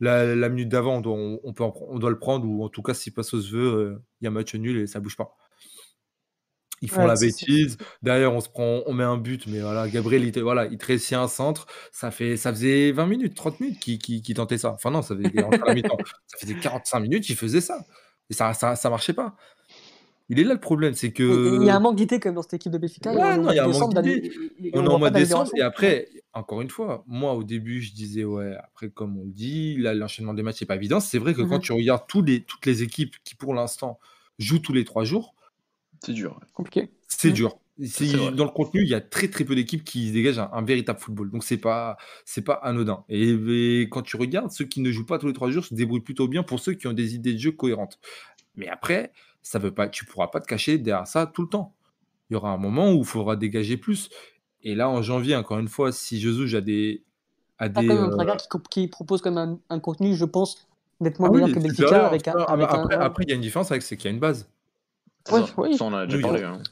la, 0.00 0.34
la 0.36 0.48
minute 0.48 0.68
d'avant, 0.68 0.96
on 0.98 1.00
doit, 1.00 1.14
on, 1.14 1.40
on 1.44 1.52
peut 1.54 1.64
en 1.64 1.70
pre- 1.70 1.86
on 1.90 1.98
doit 1.98 2.10
le 2.10 2.18
prendre, 2.18 2.46
ou 2.48 2.64
en 2.64 2.68
tout 2.68 2.82
cas, 2.82 2.94
si 2.94 3.10
Passos 3.10 3.50
veut, 3.50 4.00
il 4.20 4.24
y 4.24 4.28
a 4.28 4.30
match 4.30 4.54
nul 4.54 4.78
et 4.78 4.86
ça 4.86 5.00
bouge 5.00 5.16
pas. 5.16 5.36
Ils 6.80 6.88
font 6.90 7.00
Ouais, 7.02 7.08
la 7.08 7.16
bêtise. 7.16 7.76
Derrière, 8.02 8.32
on 8.32 8.40
se 8.40 8.48
prend, 8.48 8.82
on 8.86 8.92
met 8.92 9.02
un 9.02 9.16
but, 9.16 9.46
mais 9.48 9.60
voilà, 9.60 9.88
Gabriel, 9.88 10.22
il, 10.24 10.40
voilà, 10.42 10.66
il 10.66 10.78
tressait 10.78 11.16
un 11.16 11.26
centre. 11.26 11.66
Ça, 11.90 12.12
fait, 12.12 12.36
ça 12.36 12.52
faisait 12.52 12.92
20 12.92 13.06
minutes, 13.06 13.34
30 13.34 13.58
minutes 13.58 13.80
qu'il 13.80 13.98
qu'il- 13.98 14.22
qu'il 14.22 14.34
tentait 14.36 14.58
ça. 14.58 14.72
Enfin, 14.74 14.90
non, 14.92 15.02
ça 15.02 15.16
faisait, 15.16 15.32
ça 16.26 16.38
faisait 16.38 16.54
45 16.54 17.00
minutes, 17.00 17.28
il 17.30 17.36
faisait 17.36 17.60
ça. 17.60 17.84
Et 18.30 18.34
ça, 18.34 18.54
ça, 18.54 18.76
ça 18.76 18.90
marchait 18.90 19.12
pas. 19.12 19.34
Il 20.30 20.38
est 20.38 20.44
là 20.44 20.52
le 20.54 20.60
problème, 20.60 20.94
c'est 20.94 21.10
que. 21.12 21.58
Il 21.60 21.66
y 21.66 21.70
a 21.70 21.76
un 21.76 21.80
manque 21.80 21.96
d'idée 21.96 22.20
quand 22.20 22.28
même 22.28 22.34
dans 22.36 22.42
cette 22.42 22.54
équipe 22.54 22.70
de 22.72 22.78
Béfica. 22.78 23.12
Ouais, 23.12 23.18
on 23.22 23.24
est 23.24 23.38
au 23.38 23.42
non, 23.42 23.50
il 23.52 23.56
y 23.56 23.58
a 23.58 23.64
un 23.64 23.68
manque 23.68 23.94
d'aller- 23.94 24.20
d'idée. 24.20 24.36
et- 24.60 24.68
et 24.68 24.70
On 24.74 24.84
est 24.84 24.88
en 24.88 24.98
mois 24.98 25.10
de 25.10 25.18
décembre, 25.18 25.50
et 25.56 25.62
après, 25.62 26.08
encore 26.34 26.60
une 26.60 26.68
fois, 26.70 27.02
moi 27.06 27.32
au 27.34 27.44
début, 27.44 27.80
je 27.80 27.92
disais, 27.94 28.24
ouais, 28.24 28.54
après, 28.62 28.90
comme 28.90 29.16
on 29.18 29.24
le 29.24 29.30
dit, 29.32 29.76
là, 29.78 29.94
l'enchaînement 29.94 30.34
des 30.34 30.42
matchs 30.42 30.60
n'est 30.60 30.66
pas 30.66 30.76
évident. 30.76 31.00
C'est 31.00 31.18
vrai 31.18 31.32
que 31.34 31.40
quand 31.42 31.56
Mhm. 31.56 31.62
tu 31.62 31.72
regardes 31.72 32.06
tous 32.08 32.22
les, 32.22 32.42
toutes 32.42 32.66
les 32.66 32.82
équipes 32.82 33.14
qui, 33.24 33.34
pour 33.36 33.54
l'instant, 33.54 33.98
jouent 34.38 34.58
tous 34.58 34.72
les 34.74 34.84
trois 34.84 35.04
jours, 35.04 35.34
C'est 36.04 36.12
dur. 36.12 36.38
Compliqué. 36.52 36.90
c'est 37.08 37.30
Mm. 37.30 37.32
dur. 37.32 37.58
Dans 38.32 38.44
le 38.44 38.50
contenu, 38.50 38.82
il 38.82 38.88
y 38.88 38.94
a 38.94 39.00
très 39.00 39.28
très 39.28 39.44
peu 39.44 39.54
d'équipes 39.54 39.84
qui 39.84 40.10
dégagent 40.10 40.40
un, 40.40 40.50
un 40.52 40.62
véritable 40.62 40.98
football. 40.98 41.30
Donc 41.30 41.42
c'est 41.44 41.56
pas 41.58 41.96
c'est 42.24 42.42
pas 42.42 42.54
anodin. 42.54 43.04
Et, 43.08 43.30
et 43.82 43.88
quand 43.88 44.02
tu 44.02 44.16
regardes, 44.16 44.50
ceux 44.50 44.64
qui 44.64 44.80
ne 44.80 44.90
jouent 44.90 45.06
pas 45.06 45.18
tous 45.18 45.28
les 45.28 45.32
trois 45.32 45.50
jours 45.50 45.64
se 45.64 45.74
débrouillent 45.74 46.00
plutôt 46.00 46.26
bien 46.28 46.42
pour 46.42 46.58
ceux 46.60 46.74
qui 46.74 46.86
ont 46.88 46.92
des 46.92 47.14
idées 47.14 47.32
de 47.34 47.38
jeu 47.38 47.52
cohérentes. 47.52 47.98
Mais 48.56 48.68
après, 48.68 49.12
ça 49.42 49.58
veut 49.58 49.72
pas, 49.72 49.88
tu 49.88 50.04
pourras 50.04 50.28
pas 50.28 50.40
te 50.40 50.46
cacher 50.46 50.78
derrière 50.78 51.06
ça 51.06 51.26
tout 51.26 51.42
le 51.42 51.48
temps. 51.48 51.74
Il 52.30 52.34
y 52.34 52.36
aura 52.36 52.50
un 52.50 52.58
moment 52.58 52.92
où 52.92 52.98
il 52.98 53.04
faudra 53.04 53.36
dégager 53.36 53.76
plus. 53.76 54.10
Et 54.62 54.74
là, 54.74 54.88
en 54.88 55.02
janvier, 55.02 55.36
encore 55.36 55.58
une 55.58 55.68
fois, 55.68 55.92
si 55.92 56.20
des 56.60 57.02
a 57.58 57.68
T'as 57.68 57.80
des 57.80 57.88
même 57.88 57.98
un 57.98 58.18
euh, 58.28 58.36
qui, 58.36 58.58
qui 58.70 58.88
propose 58.88 59.20
quand 59.22 59.32
même 59.32 59.58
un, 59.70 59.76
un 59.76 59.80
contenu, 59.80 60.14
je 60.14 60.24
pense, 60.24 60.68
nettement 61.00 61.26
ah 61.26 61.30
oui, 61.30 61.42
meilleur 61.42 61.56
que 61.56 61.60
Benfica 61.62 62.06
avec 62.06 62.28
un. 62.28 62.32
après, 62.38 62.94
un- 62.96 63.00
après, 63.00 63.24
il 63.24 63.30
y 63.30 63.32
a 63.32 63.34
une 63.36 63.40
différence 63.40 63.70
avec 63.70 63.82
c'est 63.82 63.96
qu'il 63.96 64.06
y 64.06 64.08
a 64.08 64.14
une 64.14 64.20
base. 64.20 64.48
Ça. 65.24 65.44
oui. 65.56 65.76
Ça, 65.76 65.84
on 65.84 65.88
en 65.88 65.94
a 65.94 66.06
déjà 66.06 66.18
Nous, 66.18 66.22
parlé. 66.22 66.40
il 66.40 66.42
y 66.42 66.46
hein. 66.46 66.62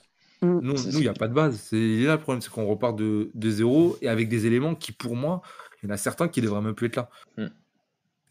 Mm. 0.43 0.59
Nous, 0.63 0.77
C'est- 0.77 0.91
nous, 0.93 0.99
il 0.99 1.03
n'y 1.03 1.09
a 1.09 1.15
pas 1.15 1.29
de 1.29 1.35
base. 1.35 1.57
C'est 1.57 2.03
là 2.03 2.15
le 2.17 2.21
problème, 2.21 2.41
c'est 2.41 2.51
qu'on 2.51 2.67
repart 2.67 2.97
de, 2.97 3.31
de 3.35 3.51
zéro 3.51 3.97
et 4.03 4.09
avec 4.09 4.29
des 4.29 4.47
éléments 4.47 4.75
qui, 4.75 4.93
pour 4.93 5.17
moi, 5.17 5.43
il 5.83 5.89
y 5.89 5.91
en 5.91 5.95
a 5.95 5.97
certains 5.97 6.29
qui 6.29 6.41
devraient 6.41 6.61
même 6.61 6.75
plus 6.75 6.87
être 6.89 6.97
là. 6.97 7.11
Mm. 7.39 7.47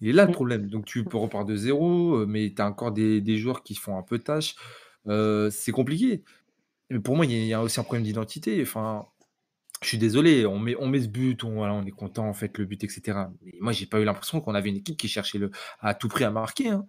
Il 0.02 0.10
est 0.10 0.14
là 0.14 0.26
le 0.26 0.30
Mm. 0.30 0.34
problème. 0.34 0.68
Donc 0.70 0.86
tu 0.86 1.04
peux 1.06 1.18
repartir 1.18 1.46
de 1.46 1.56
zéro, 1.56 2.18
euh, 2.18 2.26
mais 2.28 2.54
tu 2.56 2.62
as 2.62 2.68
encore 2.68 2.92
des, 2.92 3.22
des 3.22 3.38
joueurs 3.38 3.64
qui 3.64 3.76
font 3.76 3.98
un 3.98 4.04
peu 4.04 4.20
tâche. 4.20 4.56
Euh, 5.08 5.50
c'est 5.52 5.72
compliqué. 5.72 6.24
Mais 6.92 7.00
pour 7.00 7.16
moi, 7.18 7.26
il 7.26 7.32
y 7.34 7.36
a- 7.36 7.40
il 7.40 7.48
y, 7.48 7.54
a 7.54 7.62
aussi 7.64 7.80
un 7.80 7.84
problème 7.84 8.04
d'identité. 8.04 8.62
Enfin, 8.62 9.08
je 9.82 9.88
suis 9.90 9.98
désolé, 9.98 10.46
on 10.46 10.60
met, 10.60 10.76
on 10.80 10.88
met 10.88 11.02
ce 11.02 11.08
but, 11.08 11.44
on, 11.44 11.56
voilà, 11.56 11.74
on 11.74 11.86
est 11.86 11.92
content, 11.92 12.28
en 12.28 12.34
fait, 12.34 12.58
le 12.58 12.66
but, 12.66 12.84
etc. 12.84 13.32
Mais 13.44 13.54
moi, 13.62 13.72
j'ai 13.74 13.86
pas 13.86 14.00
eu 14.02 14.06
l'impression 14.06 14.42
qu'on 14.42 14.56
avait 14.56 14.70
une 14.70 14.78
équipe 14.78 14.98
qui 14.98 15.08
cherchait 15.08 15.38
le, 15.38 15.52
à 15.80 15.94
tout 15.94 16.08
prix 16.08 16.24
à 16.24 16.32
marquer. 16.32 16.70
hein. 16.70 16.88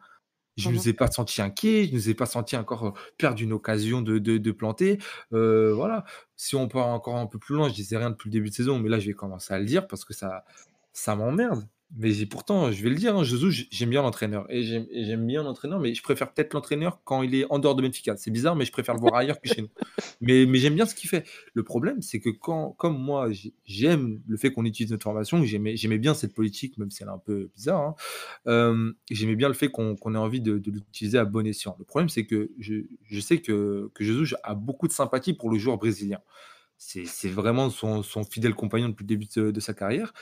Je 0.57 0.69
ne 0.71 0.75
Mhm. 0.75 0.81
nous 0.81 0.89
ai 0.89 0.93
pas 0.95 1.11
senti 1.11 1.43
inquiets, 1.43 1.85
je 1.87 1.91
ne 1.93 1.97
nous 1.97 2.11
ai 2.11 2.15
pas 2.15 2.27
senti 2.27 2.57
encore 2.57 2.87
euh, 2.89 2.93
perdre 3.19 3.43
une 3.43 3.53
occasion 3.53 4.03
de, 4.03 4.19
de, 4.19 4.39
de 4.39 4.53
planter. 4.53 4.99
Euh, 5.35 5.75
voilà. 5.75 6.05
Si 6.37 6.57
on 6.57 6.69
part 6.69 6.89
encore 6.89 7.17
un 7.17 7.27
peu 7.27 7.39
plus 7.39 7.55
loin, 7.57 7.69
je 7.69 7.75
disais 7.75 7.97
rien 7.99 8.11
depuis 8.11 8.29
le 8.31 8.33
début 8.33 8.51
de 8.51 8.55
saison, 8.55 8.79
mais 8.81 8.89
là, 8.91 8.99
je 9.01 9.07
vais 9.09 9.15
commencer 9.15 9.53
à 9.55 9.59
le 9.59 9.67
dire 9.67 9.87
parce 9.89 10.05
que 10.07 10.15
ça, 10.15 10.45
ça 10.93 11.17
m'emmerde. 11.17 11.69
Mais 11.95 12.13
pourtant, 12.27 12.73
je 12.73 12.83
vais 12.83 12.91
le 12.91 12.97
dire, 12.97 13.17
hein, 13.17 13.23
Jesus, 13.23 13.65
j'aime 13.71 13.91
bien 13.91 14.03
l'entraîneur. 14.03 14.45
Et 14.51 14.65
j'aime 14.65 15.25
bien 15.25 15.45
l'entraîneur, 15.45 15.79
mais 15.79 15.95
je 15.95 16.03
préfère 16.03 16.33
peut-être 16.35 16.53
l'entraîneur 16.53 17.01
quand 17.05 17.23
il 17.23 17.33
est 17.37 17.47
en 17.49 17.61
dehors 17.61 17.77
de 17.77 17.83
Benfica. 17.83 18.17
C'est 18.17 18.33
bizarre, 18.33 18.57
mais 18.57 18.65
je 18.65 18.73
préfère 18.73 18.95
le 18.95 19.01
voir 19.01 19.15
ailleurs 19.15 19.41
que 19.41 19.49
chez 19.49 19.63
nous. 19.63 19.69
Mais, 20.21 20.47
mais 20.47 20.59
j'aime 20.59 20.75
bien 20.75 20.87
ce 20.87 20.95
qu'il 20.95 21.09
fait. 21.09 21.25
Le 21.55 21.63
problème, 21.63 22.03
c'est 22.03 22.21
que 22.21 22.31
quand, 22.31 22.73
comme 22.79 22.99
moi, 22.99 23.31
j'ai- 23.33 23.55
j'aime 23.65 24.21
le 24.27 24.37
fait 24.37 24.51
qu'on 24.51 24.65
utilise 24.65 24.91
notre 24.91 25.05
formation, 25.05 25.43
j'aimais 25.45 25.99
bien 25.99 26.15
cette 26.15 26.35
politique, 26.35 26.77
même 26.79 26.91
si 26.91 27.03
elle 27.03 27.09
est 27.09 27.13
un 27.13 27.19
peu 27.19 27.51
bizarre. 27.55 27.81
hein, 27.81 27.95
euh, 28.49 28.93
j'aimais 29.11 29.37
bien 29.37 29.49
le 29.49 29.55
fait 29.55 29.69
qu'on 29.69 29.95
ait 29.95 30.19
envie 30.19 30.41
de, 30.41 30.59
de 30.59 30.71
l'utiliser 30.71 31.19
à 31.19 31.25
bon 31.25 31.47
escient. 31.47 31.77
Le 31.79 31.85
problème, 31.85 32.09
c'est 32.09 32.27
que 32.27 32.51
je, 32.59 32.75
je 33.05 33.21
sais 33.21 33.39
que, 33.41 33.91
que 33.95 34.05
Jesus 34.05 34.35
a 34.43 34.55
beaucoup 34.55 34.89
de 34.89 34.93
sympathie 34.93 35.35
pour 35.35 35.51
le 35.51 35.59
joueur 35.59 35.79
brésilien. 35.79 36.21
C'est 36.79 37.07
c'est 37.07 37.31
vraiment 37.31 37.71
son, 37.71 38.03
son 38.03 38.23
fidèle 38.25 38.55
compagnon 38.55 38.91
depuis 38.91 39.05
le 39.05 39.09
début 39.09 39.27
de, 39.35 39.51
de 39.51 39.61
sa 39.61 39.73
carrière. 39.75 40.13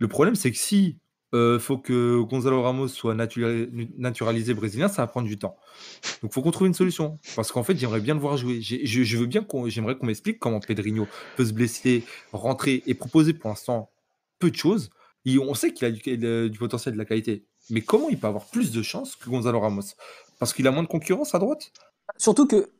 Le 0.00 0.08
problème, 0.08 0.34
c'est 0.34 0.50
que 0.50 0.58
si 0.58 0.98
euh, 1.32 1.60
faut 1.60 1.78
que 1.78 2.20
Gonzalo 2.22 2.60
Ramos 2.62 2.88
soit 2.88 3.14
natura- 3.14 3.66
naturalisé 3.96 4.52
brésilien, 4.54 4.88
ça 4.88 5.02
va 5.02 5.06
prendre 5.06 5.28
du 5.28 5.38
temps. 5.38 5.56
Donc, 6.22 6.32
faut 6.32 6.42
qu'on 6.42 6.50
trouve 6.50 6.66
une 6.66 6.74
solution. 6.74 7.18
Parce 7.36 7.52
qu'en 7.52 7.62
fait, 7.62 7.76
j'aimerais 7.76 8.00
bien 8.00 8.14
le 8.14 8.20
voir 8.20 8.36
jouer. 8.36 8.60
Je, 8.60 9.16
veux 9.16 9.26
bien 9.26 9.44
qu'on, 9.44 9.68
j'aimerais 9.68 9.96
qu'on 9.96 10.06
m'explique 10.06 10.40
comment 10.40 10.58
Pedrinho 10.58 11.06
peut 11.36 11.44
se 11.44 11.52
blesser, 11.52 12.04
rentrer 12.32 12.82
et 12.86 12.94
proposer 12.94 13.32
pour 13.32 13.50
l'instant 13.50 13.90
peu 14.40 14.50
de 14.50 14.56
choses. 14.56 14.90
On 15.26 15.54
sait 15.54 15.72
qu'il 15.72 15.86
a 15.86 15.90
du, 15.90 16.50
du 16.50 16.58
potentiel, 16.58 16.94
de 16.94 16.98
la 16.98 17.04
qualité. 17.04 17.44
Mais 17.68 17.82
comment 17.82 18.08
il 18.08 18.18
peut 18.18 18.26
avoir 18.26 18.46
plus 18.46 18.72
de 18.72 18.82
chances 18.82 19.14
que 19.14 19.30
Gonzalo 19.30 19.60
Ramos? 19.60 19.94
Parce 20.40 20.52
qu'il 20.52 20.66
a 20.66 20.72
moins 20.72 20.82
de 20.82 20.88
concurrence 20.88 21.34
à 21.34 21.38
droite? 21.38 21.70
Surtout 22.16 22.46
que 22.46 22.70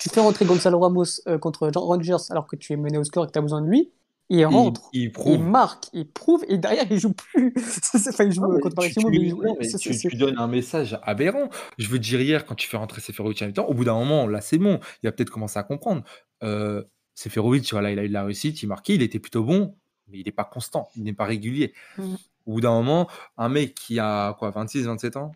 tu 0.00 0.08
fais 0.08 0.20
rentrer 0.20 0.46
Gonzalo 0.46 0.78
Ramos 0.78 1.20
euh, 1.26 1.36
contre 1.36 1.68
Rangers 1.68 2.16
alors 2.30 2.46
que 2.46 2.56
tu 2.56 2.72
es 2.72 2.76
mené 2.76 2.96
au 2.96 3.04
score 3.04 3.24
et 3.24 3.26
que 3.26 3.32
tu 3.32 3.38
as 3.38 3.42
besoin 3.42 3.60
de 3.60 3.68
lui. 3.68 3.90
Il 4.30 4.44
rentre, 4.46 4.88
il 4.92 5.02
il 5.02 5.12
prouve. 5.12 5.38
marque, 5.46 5.84
il 5.92 6.08
prouve 6.08 6.44
et 6.48 6.56
derrière 6.56 6.86
il 6.90 6.98
joue 6.98 7.12
plus. 7.12 7.52
Enfin, 7.94 8.24
il 8.24 8.32
joue 8.32 8.40
contre 8.60 8.70
Paris 8.74 8.92
tu- 8.96 9.04
mais 9.06 9.16
il 9.18 9.30
joue. 9.30 9.42
non, 9.42 9.54
mais 9.58 9.68
c'est- 9.68 9.78
tu- 10.08 10.16
donnes 10.16 10.38
un 10.38 10.46
message 10.48 10.98
aberrant. 11.02 11.50
Je 11.78 11.88
veux 11.88 11.98
dire, 11.98 12.20
hier, 12.20 12.46
quand 12.46 12.54
tu 12.54 12.66
fais 12.68 12.76
rentrer 12.78 13.00
Seferovic 13.02 13.42
à 13.42 13.46
mi-temps, 13.46 13.66
au 13.66 13.74
bout 13.74 13.84
d'un 13.84 13.94
moment, 13.94 14.26
là, 14.26 14.40
c'est 14.40 14.58
bon. 14.58 14.80
Il 15.02 15.08
a 15.08 15.12
peut-être 15.12 15.30
commencé 15.30 15.58
à 15.58 15.62
comprendre. 15.62 16.02
Euh, 16.42 16.82
Seferovic, 17.14 17.70
voilà, 17.72 17.90
il 17.92 17.98
a 17.98 18.04
eu 18.04 18.08
de 18.08 18.12
la 18.14 18.24
réussite, 18.24 18.62
il 18.62 18.66
marquait, 18.66 18.94
il 18.94 19.02
était 19.02 19.18
plutôt 19.18 19.44
bon, 19.44 19.76
mais 20.08 20.18
il 20.20 20.24
n'est 20.24 20.32
pas 20.32 20.44
constant, 20.44 20.88
il 20.96 21.04
n'est 21.04 21.12
pas 21.12 21.26
régulier. 21.26 21.74
Mhm. 21.98 22.16
Au 22.46 22.52
bout 22.54 22.60
d'un 22.60 22.72
moment, 22.72 23.08
un 23.38 23.48
mec 23.48 23.74
qui 23.74 23.98
a 23.98 24.34
quoi, 24.38 24.50
26, 24.50 24.84
27 24.84 25.16
ans, 25.16 25.32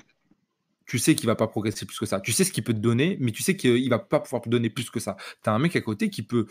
tu 0.86 0.98
sais 0.98 1.14
qu'il 1.14 1.26
va 1.26 1.34
pas 1.36 1.46
progresser 1.46 1.84
plus 1.84 1.98
que 1.98 2.06
ça. 2.06 2.20
Tu 2.20 2.32
sais 2.32 2.44
ce 2.44 2.52
qu'il 2.52 2.64
peut 2.64 2.72
te 2.72 2.78
donner, 2.78 3.18
mais 3.20 3.30
tu 3.32 3.42
sais 3.42 3.54
qu'il 3.56 3.88
va 3.90 3.98
pas 3.98 4.20
pouvoir 4.20 4.40
te 4.42 4.48
donner 4.48 4.70
plus 4.70 4.88
que 4.90 4.98
ça. 5.00 5.16
Tu 5.44 5.50
as 5.50 5.52
un 5.52 5.58
mec 5.58 5.76
à 5.76 5.80
côté 5.82 6.08
qui 6.08 6.22
peut 6.22 6.46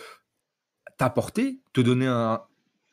t'apporter, 0.97 1.59
te 1.73 1.81
donner 1.81 2.07
un, 2.07 2.41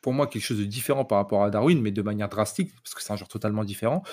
pour 0.01 0.13
moi 0.13 0.27
quelque 0.27 0.43
chose 0.43 0.59
de 0.59 0.65
différent 0.65 1.05
par 1.05 1.17
rapport 1.17 1.43
à 1.43 1.49
Darwin, 1.49 1.81
mais 1.81 1.91
de 1.91 2.01
manière 2.01 2.29
drastique, 2.29 2.71
parce 2.83 2.93
que 2.93 3.01
c'est 3.01 3.11
un 3.13 3.15
joueur 3.15 3.29
totalement 3.29 3.63
différent. 3.63 4.03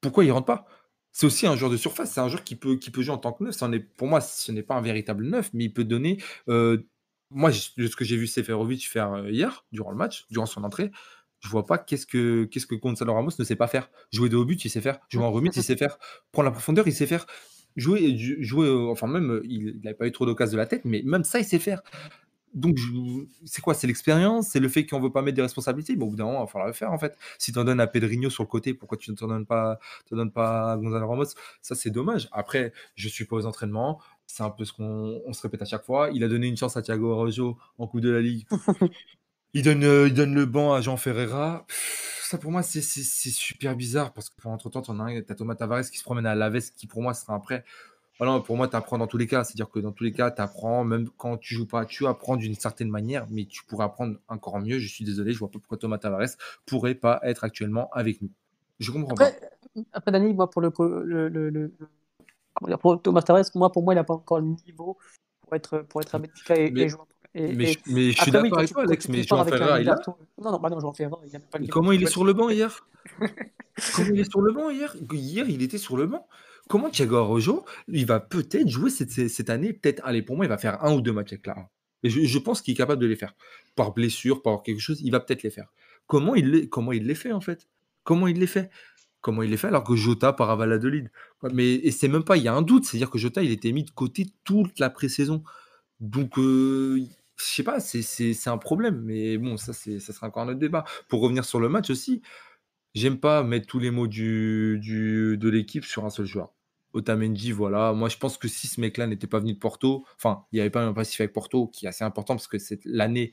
Pourquoi 0.00 0.24
il 0.24 0.30
rentre 0.32 0.46
pas? 0.46 0.66
C'est 1.12 1.26
aussi 1.26 1.46
un 1.46 1.56
joueur 1.56 1.70
de 1.70 1.76
surface, 1.76 2.12
c'est 2.12 2.20
un 2.20 2.28
joueur 2.28 2.44
qui 2.44 2.54
peut, 2.54 2.76
qui 2.76 2.90
peut 2.90 3.02
jouer 3.02 3.14
en 3.14 3.18
tant 3.18 3.32
que 3.32 3.42
neuf. 3.42 3.54
Ça 3.56 3.68
est- 3.70 3.80
pour 3.80 4.06
moi, 4.06 4.20
ce 4.20 4.52
n'est 4.52 4.62
pas 4.62 4.74
un 4.76 4.80
véritable 4.82 5.24
neuf, 5.26 5.50
mais 5.52 5.64
il 5.64 5.72
peut 5.72 5.84
donner. 5.84 6.22
euh, 6.48 6.86
moi, 7.30 7.52
ce 7.52 7.94
que 7.96 8.04
j'ai 8.04 8.16
vu 8.16 8.26
Seferovic 8.26 8.88
faire 8.88 9.12
euh, 9.12 9.30
hier, 9.30 9.64
durant 9.72 9.90
le 9.90 9.96
match, 9.96 10.26
durant 10.30 10.46
son 10.46 10.64
entrée, 10.64 10.90
je 11.40 11.48
vois 11.48 11.66
pas 11.66 11.76
qu'est-ce 11.78 12.06
que, 12.06 12.44
qu'est-ce 12.44 12.66
que 12.66 12.74
Gonzalo 12.74 13.12
Ramos 13.14 13.30
ne 13.38 13.44
sait 13.44 13.56
pas 13.56 13.68
faire. 13.68 13.90
Jouer 14.12 14.28
de 14.28 14.36
haut 14.36 14.44
but, 14.44 14.64
il 14.64 14.70
sait 14.70 14.80
faire. 14.80 14.98
Jouer 15.08 15.24
en 15.24 15.30
remise, 15.32 15.56
il 15.56 15.62
sait 15.62 15.76
faire. 15.76 15.98
Prendre 16.32 16.46
la 16.46 16.52
profondeur, 16.52 16.86
il 16.88 16.94
sait 16.94 17.06
faire. 17.06 17.26
Jouer, 17.76 18.16
jouer 18.18 18.66
euh, 18.68 18.88
enfin 18.90 19.06
même, 19.06 19.40
il 19.44 19.80
n'avait 19.84 19.96
pas 19.96 20.06
eu 20.06 20.12
trop 20.12 20.26
d'occasions 20.26 20.54
de 20.54 20.58
la 20.58 20.66
tête, 20.66 20.84
mais 20.84 21.02
même 21.04 21.24
ça, 21.24 21.38
il 21.38 21.44
sait 21.44 21.58
faire. 21.58 21.82
Donc, 22.54 22.76
je- 22.78 23.26
c'est 23.44 23.60
quoi? 23.62 23.74
C'est 23.74 23.86
l'expérience? 23.86 24.48
C'est 24.48 24.60
le 24.60 24.68
fait 24.68 24.86
qu'on 24.86 25.00
veut 25.00 25.12
pas 25.12 25.22
mettre 25.22 25.36
des 25.36 25.42
responsabilités? 25.42 25.96
Mais 25.96 26.04
au 26.04 26.08
bout 26.08 26.16
d'un 26.16 26.24
moment, 26.24 26.38
il 26.40 26.42
va 26.42 26.46
falloir 26.46 26.66
le 26.66 26.72
faire, 26.72 26.92
en 26.92 26.98
fait. 26.98 27.16
Si 27.38 27.52
tu 27.52 27.58
en 27.58 27.64
donnes 27.64 27.80
à 27.80 27.86
Pedrinho 27.86 28.30
sur 28.30 28.42
le 28.42 28.48
côté, 28.48 28.74
pourquoi 28.74 28.98
tu 28.98 29.10
ne 29.10 29.16
t'en 29.16 29.28
donnes 29.28 29.46
pas, 29.46 29.78
te 30.06 30.14
donnes 30.14 30.32
pas 30.32 30.72
à 30.72 30.76
Gonzalo 30.76 31.08
Ramos? 31.08 31.26
Ça, 31.62 31.74
c'est 31.74 31.90
dommage. 31.90 32.28
Après, 32.32 32.72
je 32.94 33.08
suis 33.08 33.24
pas 33.26 33.36
aux 33.36 33.46
entraînements. 33.46 34.00
C'est 34.26 34.42
un 34.42 34.50
peu 34.50 34.64
ce 34.64 34.72
qu'on 34.72 35.20
on 35.26 35.32
se 35.32 35.42
répète 35.42 35.62
à 35.62 35.64
chaque 35.64 35.84
fois. 35.84 36.10
Il 36.12 36.24
a 36.24 36.28
donné 36.28 36.48
une 36.48 36.56
chance 36.56 36.76
à 36.76 36.82
Thiago 36.82 37.12
Araujo 37.12 37.58
en 37.78 37.86
Coupe 37.86 38.00
de 38.00 38.10
la 38.10 38.20
Ligue. 38.20 38.46
Il 39.54 39.62
donne, 39.62 39.82
euh, 39.84 40.08
il 40.08 40.14
donne 40.14 40.34
le 40.34 40.44
banc 40.46 40.74
à 40.74 40.80
Jean 40.80 40.96
Ferreira. 40.96 41.66
Ça, 42.22 42.36
pour 42.36 42.50
moi, 42.52 42.62
c'est 42.62 42.82
super 42.82 43.74
bizarre 43.76 44.12
parce 44.12 44.28
que 44.28 44.34
pendant 44.42 44.58
temps, 44.58 44.82
tu 44.82 44.90
as 44.92 45.34
Thomas 45.34 45.54
Tavares 45.54 45.88
qui 45.90 45.96
se 45.98 46.04
promène 46.04 46.26
à 46.26 46.34
Laves, 46.34 46.70
qui 46.76 46.86
pour 46.86 47.00
moi 47.00 47.14
sera 47.14 47.32
un 47.34 47.40
prêt. 47.40 47.64
Voilà, 48.18 48.40
pour 48.40 48.56
moi, 48.56 48.66
tu 48.68 48.74
apprends 48.76 48.98
dans 48.98 49.06
tous 49.06 49.16
les 49.18 49.26
cas. 49.26 49.44
C'est-à-dire 49.44 49.70
que 49.70 49.78
dans 49.78 49.92
tous 49.92 50.02
les 50.04 50.12
cas, 50.12 50.30
tu 50.30 50.42
apprends, 50.42 50.84
même 50.84 51.08
quand 51.16 51.36
tu 51.36 51.54
joues 51.54 51.66
pas, 51.66 51.84
tu 51.84 52.06
apprends 52.06 52.36
d'une 52.36 52.54
certaine 52.54 52.90
manière, 52.90 53.26
mais 53.30 53.44
tu 53.44 53.64
pourrais 53.64 53.84
apprendre 53.84 54.16
encore 54.28 54.58
mieux. 54.58 54.78
Je 54.78 54.88
suis 54.88 55.04
désolé, 55.04 55.32
je 55.32 55.38
vois 55.38 55.48
pas 55.50 55.58
pourquoi 55.58 55.78
Thomas 55.78 55.98
Tavares 55.98 56.28
pourrait 56.66 56.96
pas 56.96 57.20
être 57.22 57.44
actuellement 57.44 57.88
avec 57.92 58.20
nous. 58.20 58.30
Je 58.80 58.90
comprends 58.90 59.14
pas. 59.14 59.26
Après, 59.26 59.50
après 59.92 60.12
Dani, 60.12 60.34
moi, 60.34 60.50
pour 60.50 60.62
le, 60.62 60.72
le, 61.04 61.28
le, 61.28 61.50
le- 61.50 61.72
comment 62.54 62.68
dire, 62.68 62.78
pour 62.78 63.00
Thomas 63.00 63.22
Tavares, 63.22 63.44
moi, 63.54 63.70
pour 63.70 63.82
moi, 63.84 63.94
il 63.94 63.96
n'a 63.96 64.04
pas 64.04 64.14
encore 64.14 64.40
le 64.40 64.46
niveau 64.66 64.98
pour 65.42 65.54
être, 65.54 65.78
pour 65.88 66.00
être 66.02 66.16
et, 66.16 66.70
Mais- 66.70 66.80
et 66.82 66.88
jouer. 66.88 67.00
Et, 67.34 67.54
Mais, 67.54 67.64
et- 67.64 67.72
je, 67.72 67.78
mais 67.86 68.10
je 68.10 68.20
suis 68.20 68.30
après, 68.30 68.40
oui, 68.40 68.48
d'accord 68.48 68.58
avec 68.58 68.72
toi, 68.72 68.82
Alex, 68.82 69.08
mais 69.10 69.22
Ferreira, 69.22 69.80
il 69.80 69.88
a. 69.88 70.00
Non, 70.42 70.50
non, 70.52 70.58
bah 70.58 70.70
non, 70.70 70.92
il 70.92 71.40
pas 71.40 71.58
le. 71.58 71.66
Comment 71.68 71.92
il 71.92 72.02
est 72.02 72.06
sur 72.06 72.24
le 72.24 72.32
banc 72.32 72.48
hier? 72.48 72.88
Comment 73.94 74.08
il 74.12 74.20
est 74.20 74.30
sur 74.30 74.40
le 74.40 74.52
banc 74.52 74.70
hier? 74.70 74.96
Hier, 75.12 75.48
il 75.48 75.62
était 75.62 75.78
sur 75.78 75.96
le 75.96 76.06
banc. 76.06 76.26
Comment 76.68 76.90
Thiago 76.90 77.16
Arrojo, 77.16 77.64
il 77.88 78.04
va 78.04 78.20
peut-être 78.20 78.68
jouer 78.68 78.90
cette, 78.90 79.50
année, 79.50 79.72
peut-être, 79.72 80.02
allez, 80.04 80.22
pour 80.22 80.36
moi, 80.36 80.44
il 80.44 80.48
va 80.48 80.58
faire 80.58 80.84
un 80.84 80.92
ou 80.94 81.00
deux 81.00 81.12
matchs 81.12 81.32
avec 81.32 81.46
la 81.46 81.58
1. 81.58 81.68
Et 82.04 82.10
je, 82.10 82.38
pense 82.38 82.60
qu'il 82.60 82.74
est 82.74 82.76
capable 82.76 83.00
de 83.00 83.06
les 83.06 83.16
faire. 83.16 83.34
Par 83.74 83.92
blessure, 83.92 84.42
par 84.42 84.62
quelque 84.62 84.80
chose, 84.80 85.00
il 85.00 85.10
va 85.10 85.20
peut-être 85.20 85.42
les 85.42 85.50
faire. 85.50 85.72
Comment 86.06 86.34
il, 86.34 86.50
les, 86.50 87.14
fait, 87.14 87.32
en 87.32 87.40
fait? 87.40 87.68
Comment 88.04 88.28
il 88.28 88.38
les 88.38 88.46
fait? 88.46 88.70
Comment 89.20 89.42
il 89.42 89.50
les 89.50 89.56
fait 89.56 89.66
alors 89.66 89.82
que 89.82 89.96
Jota 89.96 90.32
part 90.32 90.50
à 90.50 90.56
Valladolid? 90.56 91.10
Mais 91.52 91.74
et 91.74 91.90
c'est 91.90 92.06
même 92.06 92.22
pas, 92.22 92.36
il 92.36 92.44
y 92.44 92.48
a 92.48 92.54
un 92.54 92.62
doute, 92.62 92.84
c'est-à-dire 92.84 93.10
que 93.10 93.18
Jota, 93.18 93.42
il 93.42 93.50
était 93.50 93.72
mis 93.72 93.84
de 93.84 93.90
côté 93.90 94.26
toute 94.44 94.78
la 94.78 94.90
pré-saison. 94.90 95.42
Donc, 96.00 96.38
euh, 96.38 97.00
je 97.36 97.44
sais 97.44 97.64
pas, 97.64 97.80
c'est- 97.80 98.48
un 98.48 98.58
problème. 98.58 99.02
Mais 99.04 99.38
bon, 99.38 99.56
ça, 99.56 99.72
ça 99.72 99.98
sera 100.12 100.28
encore 100.28 100.42
un 100.44 100.48
autre 100.50 100.60
débat. 100.60 100.84
Pour 101.08 101.20
revenir 101.20 101.44
sur 101.44 101.60
le 101.60 101.68
match 101.68 101.90
aussi, 101.90 102.22
j'aime 102.94 103.18
pas 103.18 103.42
mettre 103.42 103.66
tous 103.66 103.78
les 103.80 103.90
mots 103.90 104.06
de 104.06 105.48
l'équipe 105.48 105.84
sur 105.84 106.04
un 106.04 106.10
seul 106.10 106.26
joueur. 106.26 106.52
Otamendi, 106.92 107.52
voilà. 107.52 107.92
Moi, 107.92 108.08
je 108.08 108.16
pense 108.16 108.38
que 108.38 108.48
si 108.48 108.66
ce 108.66 108.80
mec-là 108.80 109.06
n'était 109.06 109.26
pas 109.26 109.38
venu 109.38 109.52
de 109.52 109.58
Porto, 109.58 110.04
enfin, 110.16 110.44
il 110.52 110.56
n'y 110.56 110.60
avait 110.60 110.70
pas 110.70 110.82
un 110.82 110.92
passif 110.92 111.20
avec 111.20 111.32
Porto 111.32 111.68
qui 111.68 111.86
est 111.86 111.88
assez 111.88 112.04
important 112.04 112.34
parce 112.34 112.48
que 112.48 112.58
c'est 112.58 112.80
l'année 112.84 113.32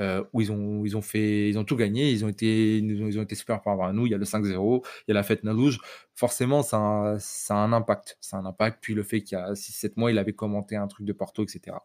euh, 0.00 0.24
où 0.32 0.40
ils 0.40 0.50
ont, 0.50 0.84
ils 0.84 0.96
ont 0.96 1.02
fait, 1.02 1.48
ils 1.48 1.56
ont 1.56 1.64
tout 1.64 1.76
gagné, 1.76 2.10
ils 2.10 2.24
ont 2.24 2.28
été, 2.28 2.78
ils 2.78 3.18
ont, 3.18 3.22
été 3.22 3.36
super 3.36 3.62
par 3.62 3.74
rapport 3.74 3.86
à 3.86 3.92
nous. 3.92 4.06
Il 4.06 4.10
y 4.10 4.14
a 4.14 4.18
le 4.18 4.24
5-0, 4.24 4.84
il 4.84 5.02
y 5.08 5.10
a 5.12 5.14
la 5.14 5.22
fête 5.22 5.44
Nalouge. 5.44 5.78
Forcément, 6.14 6.62
ça 6.62 6.78
a, 6.78 7.18
ça 7.20 7.54
a 7.54 7.58
un 7.58 7.72
impact. 7.72 8.18
Ça 8.20 8.36
a 8.36 8.40
un 8.40 8.46
impact. 8.46 8.78
Puis 8.80 8.94
le 8.94 9.02
fait 9.04 9.22
qu'il 9.22 9.38
y 9.38 9.40
a 9.40 9.52
6-7 9.52 9.92
mois, 9.96 10.10
il 10.10 10.18
avait 10.18 10.32
commenté 10.32 10.76
un 10.76 10.88
truc 10.88 11.06
de 11.06 11.12
Porto, 11.12 11.44
etc. 11.44 11.76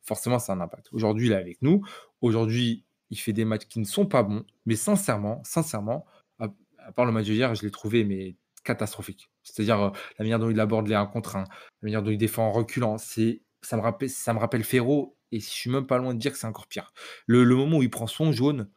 Forcément, 0.00 0.38
ça 0.40 0.52
a 0.52 0.56
un 0.56 0.60
impact. 0.60 0.88
Aujourd'hui, 0.92 1.26
il 1.26 1.32
est 1.32 1.36
avec 1.36 1.62
nous. 1.62 1.82
Aujourd'hui, 2.20 2.84
il 3.10 3.18
fait 3.18 3.32
des 3.32 3.44
matchs 3.44 3.66
qui 3.66 3.78
ne 3.78 3.84
sont 3.84 4.06
pas 4.06 4.24
bons. 4.24 4.44
Mais 4.66 4.74
sincèrement, 4.76 5.40
sincèrement, 5.44 6.04
à, 6.40 6.48
à 6.78 6.92
part 6.92 7.06
le 7.06 7.12
match 7.12 7.26
d'hier, 7.26 7.54
je 7.54 7.62
l'ai 7.62 7.70
trouvé 7.70 8.04
mais 8.04 8.34
catastrophique. 8.64 9.30
C'est-à-dire 9.42 9.80
euh, 9.80 9.90
la 10.18 10.24
manière 10.24 10.38
dont 10.38 10.50
il 10.50 10.60
aborde 10.60 10.86
les 10.88 10.94
1 10.94 11.06
contre 11.06 11.36
1, 11.36 11.40
la 11.40 11.46
manière 11.82 12.02
dont 12.02 12.10
il 12.10 12.18
défend 12.18 12.46
en 12.48 12.52
reculant, 12.52 12.98
c'est 12.98 13.42
ça 13.62 13.76
me 13.76 13.82
rappelle 13.82 14.10
ça 14.10 14.32
me 14.34 14.38
rappelle 14.38 14.64
Ferro 14.64 15.16
et 15.30 15.40
je 15.40 15.48
suis 15.48 15.70
même 15.70 15.86
pas 15.86 15.98
loin 15.98 16.14
de 16.14 16.18
dire 16.18 16.32
que 16.32 16.38
c'est 16.38 16.46
encore 16.46 16.66
pire. 16.66 16.92
Le, 17.26 17.44
le 17.44 17.54
moment 17.56 17.78
où 17.78 17.82
il 17.82 17.90
prend 17.90 18.06
son 18.06 18.32
jaune, 18.32 18.68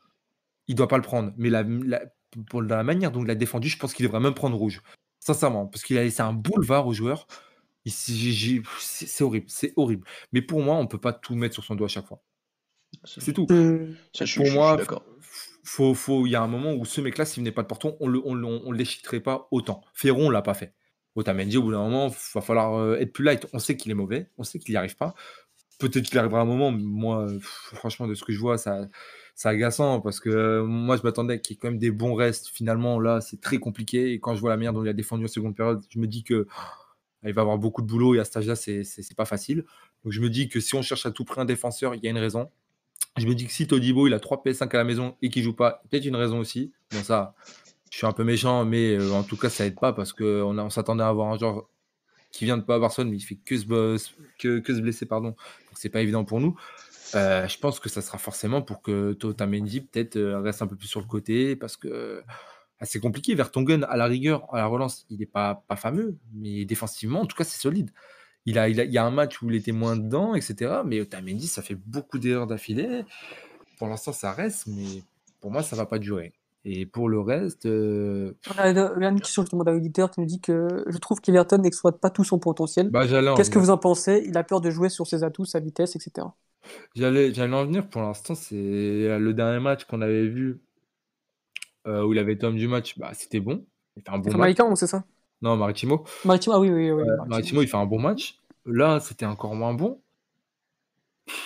il 0.67 0.75
doit 0.75 0.87
pas 0.87 0.97
le 0.97 1.03
prendre, 1.03 1.33
mais 1.37 1.49
la, 1.49 1.63
la- 1.63 2.03
pour 2.49 2.61
la 2.61 2.83
manière 2.83 3.11
dont 3.11 3.23
il 3.23 3.29
a 3.31 3.35
défendu, 3.35 3.67
je 3.69 3.77
pense 3.77 3.93
qu'il 3.93 4.05
devrait 4.05 4.19
même 4.19 4.33
prendre 4.33 4.57
rouge. 4.57 4.81
Sincèrement, 5.19 5.65
parce 5.67 5.83
qu'il 5.83 5.97
a 5.97 6.03
laissé 6.03 6.21
un 6.21 6.33
boulevard 6.33 6.85
aux 6.87 6.93
joueurs. 6.93 7.27
C'est 7.85 9.21
horrible, 9.21 9.45
c'est 9.49 9.73
horrible. 9.75 10.07
Mais 10.33 10.41
pour 10.41 10.61
moi, 10.61 10.75
on 10.75 10.87
peut 10.87 10.99
pas 10.99 11.13
tout 11.13 11.35
mettre 11.35 11.53
sur 11.53 11.63
son 11.63 11.75
doigt 11.75 11.85
à 11.85 11.89
chaque 11.89 12.07
fois. 12.07 12.21
C'est 13.05 13.33
tout. 13.33 13.47
Euh, 13.51 13.93
Ça, 14.13 14.25
je, 14.25 14.31
suis- 14.31 14.39
Pour 14.41 14.47
je 14.47 14.53
moi, 14.53 14.75
d'accord. 14.77 15.03
Faut, 15.65 16.25
il 16.27 16.31
y 16.31 16.35
a 16.35 16.41
un 16.41 16.47
moment 16.47 16.73
où 16.73 16.85
ce 16.85 17.01
mec-là, 17.01 17.25
s'il 17.25 17.41
venait 17.41 17.51
pas 17.51 17.63
de 17.63 17.67
Porto, 17.67 17.97
on 17.99 18.07
le, 18.07 18.19
on, 18.25 18.33
on 18.43 18.71
le 18.71 18.77
déchiqueterait 18.77 19.19
pas 19.21 19.47
autant. 19.51 19.81
Ferron, 19.93 20.27
on 20.27 20.29
l'a 20.29 20.41
pas 20.41 20.53
fait. 20.53 20.73
Otamendi, 21.15 21.57
au 21.57 21.63
bout 21.63 21.71
d'un 21.71 21.79
moment, 21.83 22.09
va 22.35 22.41
falloir 22.41 22.75
euh, 22.75 22.97
être 22.97 23.13
plus 23.13 23.23
light. 23.23 23.47
On 23.53 23.59
sait 23.59 23.77
qu'il 23.77 23.91
est 23.91 23.95
mauvais, 23.95 24.29
on 24.37 24.43
sait 24.43 24.59
qu'il 24.59 24.73
n'y 24.73 24.77
arrive 24.77 24.95
pas. 24.97 25.15
Peut-être 25.79 26.05
qu'il 26.07 26.17
arrivera 26.19 26.41
un 26.41 26.45
moment, 26.45 26.71
mais 26.71 26.83
moi, 26.83 27.27
franchement, 27.41 28.07
de 28.07 28.15
ce 28.15 28.23
que 28.23 28.33
je 28.33 28.39
vois, 28.39 28.57
ça, 28.57 28.87
c'est 29.35 29.49
agaçant 29.49 30.01
parce 30.01 30.19
que 30.21 30.61
moi, 30.61 30.97
je 30.97 31.03
m'attendais 31.03 31.41
qu'il 31.41 31.55
y 31.55 31.57
ait 31.57 31.59
quand 31.61 31.69
même 31.69 31.79
des 31.79 31.91
bons 31.91 32.15
restes. 32.15 32.47
Finalement, 32.49 32.99
là, 32.99 33.21
c'est 33.21 33.41
très 33.41 33.57
compliqué. 33.57 34.13
Et 34.13 34.19
quand 34.21 34.35
je 34.35 34.41
vois 34.41 34.51
la 34.51 34.57
manière 34.57 34.73
dont 34.73 34.83
il 34.83 34.89
a 34.89 34.93
défendu 34.93 35.25
en 35.25 35.27
seconde 35.27 35.55
période, 35.55 35.83
je 35.89 35.99
me 35.99 36.07
dis 36.07 36.23
que 36.23 36.47
il 37.23 37.33
va 37.33 37.41
avoir 37.41 37.57
beaucoup 37.57 37.81
de 37.81 37.87
boulot 37.87 38.15
et 38.15 38.19
à 38.19 38.25
c'est 38.25 38.55
c'est- 38.83 39.01
c'est 39.01 39.15
pas 39.17 39.25
facile. 39.25 39.65
Donc, 40.03 40.13
je 40.13 40.21
me 40.21 40.29
dis 40.29 40.47
que 40.49 40.59
si 40.59 40.75
on 40.75 40.81
cherche 40.81 41.05
à 41.05 41.11
tout 41.11 41.25
prix 41.25 41.41
un 41.41 41.45
défenseur, 41.45 41.95
il 41.95 42.03
y 42.03 42.07
a 42.07 42.11
une 42.11 42.17
raison. 42.17 42.49
Je 43.17 43.25
me 43.27 43.33
dis 43.33 43.45
que 43.45 43.53
si 43.53 43.65
Todibo 43.67 44.07
il 44.07 44.13
a 44.13 44.19
3 44.19 44.43
PS5 44.45 44.69
à 44.73 44.77
la 44.77 44.83
maison 44.83 45.15
et 45.21 45.29
qu'il 45.29 45.43
joue 45.43 45.53
pas, 45.53 45.81
peut-être 45.89 46.05
une 46.05 46.17
raison 46.17 46.39
aussi. 46.39 46.73
Bon, 46.91 47.01
ça, 47.01 47.33
je 47.89 47.97
suis 47.97 48.05
un 48.05 48.11
peu 48.11 48.25
méchant, 48.25 48.65
mais 48.65 48.95
euh, 48.97 49.13
en 49.13 49.23
tout 49.23 49.37
cas, 49.37 49.49
ça 49.49 49.65
aide 49.65 49.79
pas 49.79 49.93
parce 49.93 50.11
qu'on 50.11 50.57
on 50.57 50.69
s'attendait 50.69 51.03
à 51.03 51.07
avoir 51.07 51.31
un 51.31 51.37
joueur 51.37 51.69
qui 52.31 52.43
vient 52.43 52.57
de 52.57 52.63
pas 52.63 52.77
Barcelone, 52.77 53.09
mais 53.09 53.17
il 53.17 53.21
fait 53.21 53.35
que 53.35 53.57
se, 53.57 54.81
blesser, 54.81 55.05
pardon. 55.05 55.29
Donc, 55.29 55.37
c'est 55.75 55.89
pas 55.89 56.01
évident 56.01 56.25
pour 56.25 56.41
nous. 56.41 56.59
Euh, 57.15 57.47
je 57.47 57.57
pense 57.57 57.79
que 57.79 57.87
ça 57.87 58.01
sera 58.01 58.17
forcément 58.17 58.61
pour 58.61 58.81
que 58.81 59.13
Totamendi 59.13 59.79
peut-être 59.79 60.17
euh, 60.17 60.41
reste 60.41 60.61
un 60.61 60.67
peu 60.67 60.75
plus 60.75 60.87
sur 60.87 60.99
le 60.99 61.05
côté 61.05 61.55
parce 61.55 61.77
que 61.77 62.21
c'est 62.81 62.99
compliqué. 62.99 63.33
Vertonghen, 63.35 63.85
à 63.85 63.95
la 63.95 64.07
rigueur, 64.07 64.53
à 64.53 64.57
la 64.57 64.65
relance, 64.65 65.05
il 65.09 65.19
n'est 65.19 65.25
pas, 65.25 65.63
pas 65.69 65.77
fameux, 65.77 66.17
mais 66.33 66.65
défensivement, 66.65 67.21
en 67.21 67.25
tout 67.25 67.37
cas, 67.37 67.45
c'est 67.45 67.61
solide. 67.61 67.91
Il, 68.45 68.59
a, 68.59 68.69
il, 68.69 68.79
a, 68.79 68.83
il 68.83 68.91
y 68.91 68.97
a 68.97 69.05
un 69.05 69.11
match 69.11 69.41
où 69.41 69.49
il 69.49 69.55
était 69.55 69.71
moins 69.71 69.95
dedans, 69.95 70.35
etc. 70.35 70.81
Mais 70.85 71.01
Otamendi, 71.01 71.47
ça 71.47 71.61
fait 71.61 71.75
beaucoup 71.75 72.19
d'erreurs 72.19 72.47
d'affilée. 72.47 73.03
Pour 73.77 73.87
l'instant, 73.87 74.13
ça 74.13 74.31
reste, 74.31 74.67
mais 74.67 75.03
pour 75.41 75.51
moi, 75.51 75.63
ça 75.63 75.75
va 75.75 75.85
pas 75.85 75.99
durer. 75.99 76.33
Et 76.67 76.85
pour 76.87 77.09
le 77.09 77.19
reste, 77.19 77.67
euh, 77.67 78.33
On 78.55 78.57
a 78.59 79.09
une 79.09 79.19
question 79.19 79.43
justement 79.43 79.63
d'un 79.63 79.75
auditeur 79.75 80.09
qui 80.09 80.19
nous 80.19 80.25
dit 80.25 80.41
que 80.41 80.83
je 80.87 80.97
trouve 80.97 81.21
qu'Everton 81.21 81.59
n'exploite 81.59 81.99
pas 81.99 82.09
tout 82.09 82.23
son 82.23 82.39
potentiel. 82.39 82.89
bah, 82.89 83.05
Qu'est-ce 83.35 83.51
que 83.51 83.59
vous 83.59 83.69
en 83.69 83.77
pensez? 83.77 84.23
Il 84.25 84.35
a 84.37 84.43
peur 84.43 84.61
de 84.61 84.71
jouer 84.71 84.89
sur 84.89 85.05
ses 85.05 85.23
atouts, 85.23 85.45
sa 85.45 85.59
vitesse, 85.59 85.95
etc. 85.95 86.27
J'allais, 86.95 87.33
j'allais 87.33 87.53
en 87.53 87.65
venir. 87.65 87.87
Pour 87.87 88.01
l'instant, 88.01 88.33
c'est 88.33 88.55
le 88.55 89.33
dernier 89.33 89.59
match 89.59 89.85
qu'on 89.85 90.01
avait 90.01 90.27
vu 90.27 90.59
euh, 91.87 92.03
où 92.03 92.13
il 92.13 92.19
avait 92.19 92.33
été 92.33 92.45
homme 92.47 92.57
du 92.57 92.67
match. 92.67 92.97
Bah, 92.97 93.11
c'était 93.13 93.39
bon. 93.39 93.63
Il 93.95 94.01
fait 94.01 94.09
un 94.09 94.17
bon 94.17 94.31
match. 94.37 94.57
C'est 94.75 94.87
ça? 94.87 95.03
Non, 95.41 95.57
Maritimo. 95.57 96.03
Maritimo, 96.23 96.55
ah 96.55 96.59
oui, 96.59 96.69
oui, 96.69 96.91
oui. 96.91 97.03
Maritimo. 97.03 97.27
Maritimo, 97.27 97.61
il 97.61 97.67
fait 97.67 97.77
un 97.77 97.85
bon 97.85 97.99
match. 97.99 98.39
Là, 98.65 98.99
c'était 98.99 99.25
encore 99.25 99.55
moins 99.55 99.73
bon. 99.73 100.01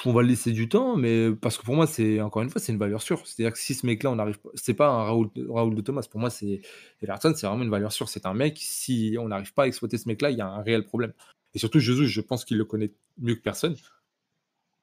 On 0.05 0.11
va 0.11 0.21
le 0.21 0.27
laisser 0.27 0.51
du 0.51 0.67
temps, 0.67 0.97
mais 0.97 1.31
parce 1.31 1.57
que 1.57 1.63
pour 1.63 1.75
moi, 1.75 1.87
c'est 1.87 2.19
encore 2.19 2.41
une 2.41 2.49
fois, 2.49 2.59
c'est 2.59 2.73
une 2.73 2.77
valeur 2.77 3.01
sûre. 3.01 3.25
C'est-à-dire 3.25 3.53
que 3.53 3.59
si 3.59 3.73
ce 3.73 3.85
mec-là, 3.85 4.11
on 4.11 4.15
n'arrive 4.15 4.39
pas, 4.39 4.49
c'est 4.55 4.73
pas 4.73 4.89
un 4.89 5.03
Raoul, 5.03 5.29
Raoul 5.47 5.73
de 5.73 5.81
Thomas. 5.81 6.05
Pour 6.09 6.19
moi, 6.19 6.29
c'est 6.29 6.61
Everton, 7.01 7.33
c'est 7.33 7.47
vraiment 7.47 7.63
une 7.63 7.69
valeur 7.69 7.91
sûre. 7.91 8.09
C'est 8.09 8.25
un 8.25 8.33
mec. 8.33 8.57
Si 8.59 9.15
on 9.19 9.29
n'arrive 9.29 9.53
pas 9.53 9.63
à 9.63 9.67
exploiter 9.67 9.97
ce 9.97 10.07
mec-là, 10.09 10.31
il 10.31 10.37
y 10.37 10.41
a 10.41 10.47
un 10.47 10.61
réel 10.61 10.85
problème. 10.85 11.13
Et 11.53 11.59
surtout, 11.59 11.79
Jesus, 11.79 12.07
je 12.07 12.21
pense 12.21 12.43
qu'il 12.43 12.57
le 12.57 12.65
connaît 12.65 12.91
mieux 13.17 13.35
que 13.35 13.41
personne. 13.41 13.75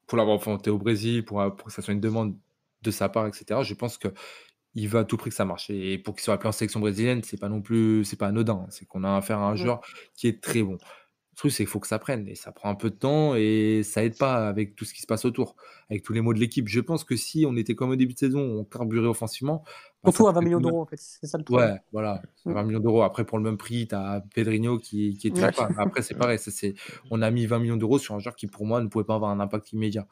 Pour 0.06 0.16
l'avoir 0.16 0.36
affronté 0.36 0.70
au 0.70 0.78
Brésil, 0.78 1.24
pour, 1.24 1.44
pour 1.56 1.66
que 1.66 1.72
ça 1.72 1.82
soit 1.82 1.92
une 1.92 2.00
demande 2.00 2.36
de 2.82 2.90
sa 2.90 3.08
part, 3.08 3.26
etc. 3.26 3.60
Je 3.62 3.74
pense 3.74 3.98
que 3.98 4.08
il 4.76 4.88
va 4.88 5.00
à 5.00 5.04
tout 5.04 5.16
prix 5.16 5.30
que 5.30 5.36
ça 5.36 5.44
marche. 5.44 5.68
Et 5.70 5.98
pour 5.98 6.14
qu'il 6.14 6.22
soit 6.22 6.34
appelé 6.34 6.48
en 6.48 6.52
sélection 6.52 6.78
brésilienne, 6.80 7.22
c'est 7.24 7.40
pas 7.40 7.48
non 7.48 7.60
plus, 7.62 8.04
c'est 8.04 8.16
pas 8.18 8.28
anodin. 8.28 8.66
C'est 8.70 8.84
qu'on 8.86 9.02
a 9.02 9.16
affaire 9.16 9.38
à 9.40 9.48
un 9.50 9.56
joueur 9.56 9.80
qui 10.14 10.28
est 10.28 10.40
très 10.40 10.62
bon. 10.62 10.78
Le 11.32 11.36
truc, 11.38 11.50
c'est 11.52 11.64
qu'il 11.64 11.70
faut 11.70 11.80
que 11.80 11.86
ça 11.86 11.98
prenne. 11.98 12.26
Et 12.28 12.34
ça 12.34 12.50
prend 12.52 12.70
un 12.70 12.74
peu 12.74 12.88
de 12.88 12.94
temps 12.94 13.34
et 13.34 13.82
ça 13.84 14.02
aide 14.04 14.16
pas 14.16 14.48
avec 14.48 14.74
tout 14.74 14.86
ce 14.86 14.94
qui 14.94 15.02
se 15.02 15.06
passe 15.06 15.24
autour, 15.26 15.54
avec 15.90 16.02
tous 16.02 16.12
les 16.14 16.22
mots 16.22 16.32
de 16.32 16.38
l'équipe. 16.38 16.66
Je 16.68 16.80
pense 16.80 17.04
que 17.04 17.14
si 17.16 17.44
on 17.46 17.56
était 17.56 17.74
comme 17.74 17.90
au 17.90 17.96
début 17.96 18.14
de 18.14 18.18
saison, 18.18 18.40
on 18.40 18.64
carburait 18.64 19.06
offensivement. 19.06 19.62
bah, 20.02 20.12
Surtout 20.12 20.28
à 20.28 20.32
20 20.32 20.34
ferait 20.40 20.44
millions 20.46 20.60
d'euros, 20.60 20.80
en 20.82 20.86
fait. 20.86 20.96
C'est 20.98 21.26
ça 21.26 21.36
le 21.36 21.44
problème. 21.44 21.72
Ouais, 21.72 21.78
voilà, 21.92 22.22
Mm. 22.46 22.52
20 22.54 22.62
millions 22.64 22.80
d'euros. 22.80 23.02
Après, 23.02 23.24
pour 23.26 23.36
le 23.38 23.44
même 23.44 23.58
prix, 23.58 23.86
tu 23.88 23.94
as 23.94 24.22
Pedrinho 24.34 24.78
qui, 24.78 25.18
qui 25.18 25.28
est 25.28 25.38
Ouais. 25.38 25.52
pas. 25.52 25.68
Après, 25.78 26.00
c'est 26.00 26.14
pareil. 26.30 26.38
ça, 26.38 26.50
on 27.10 27.20
a 27.20 27.30
mis 27.30 27.44
20 27.46 27.58
millions 27.58 27.76
d'euros 27.76 27.98
sur 27.98 28.14
un 28.14 28.18
joueur 28.18 28.34
qui, 28.36 28.46
pour 28.46 28.64
moi, 28.64 28.80
ne 28.80 28.88
pouvait 28.88 29.04
pas 29.04 29.14
avoir 29.16 29.30
un 29.30 29.40
impact 29.40 29.72
immédiat. 29.72 30.06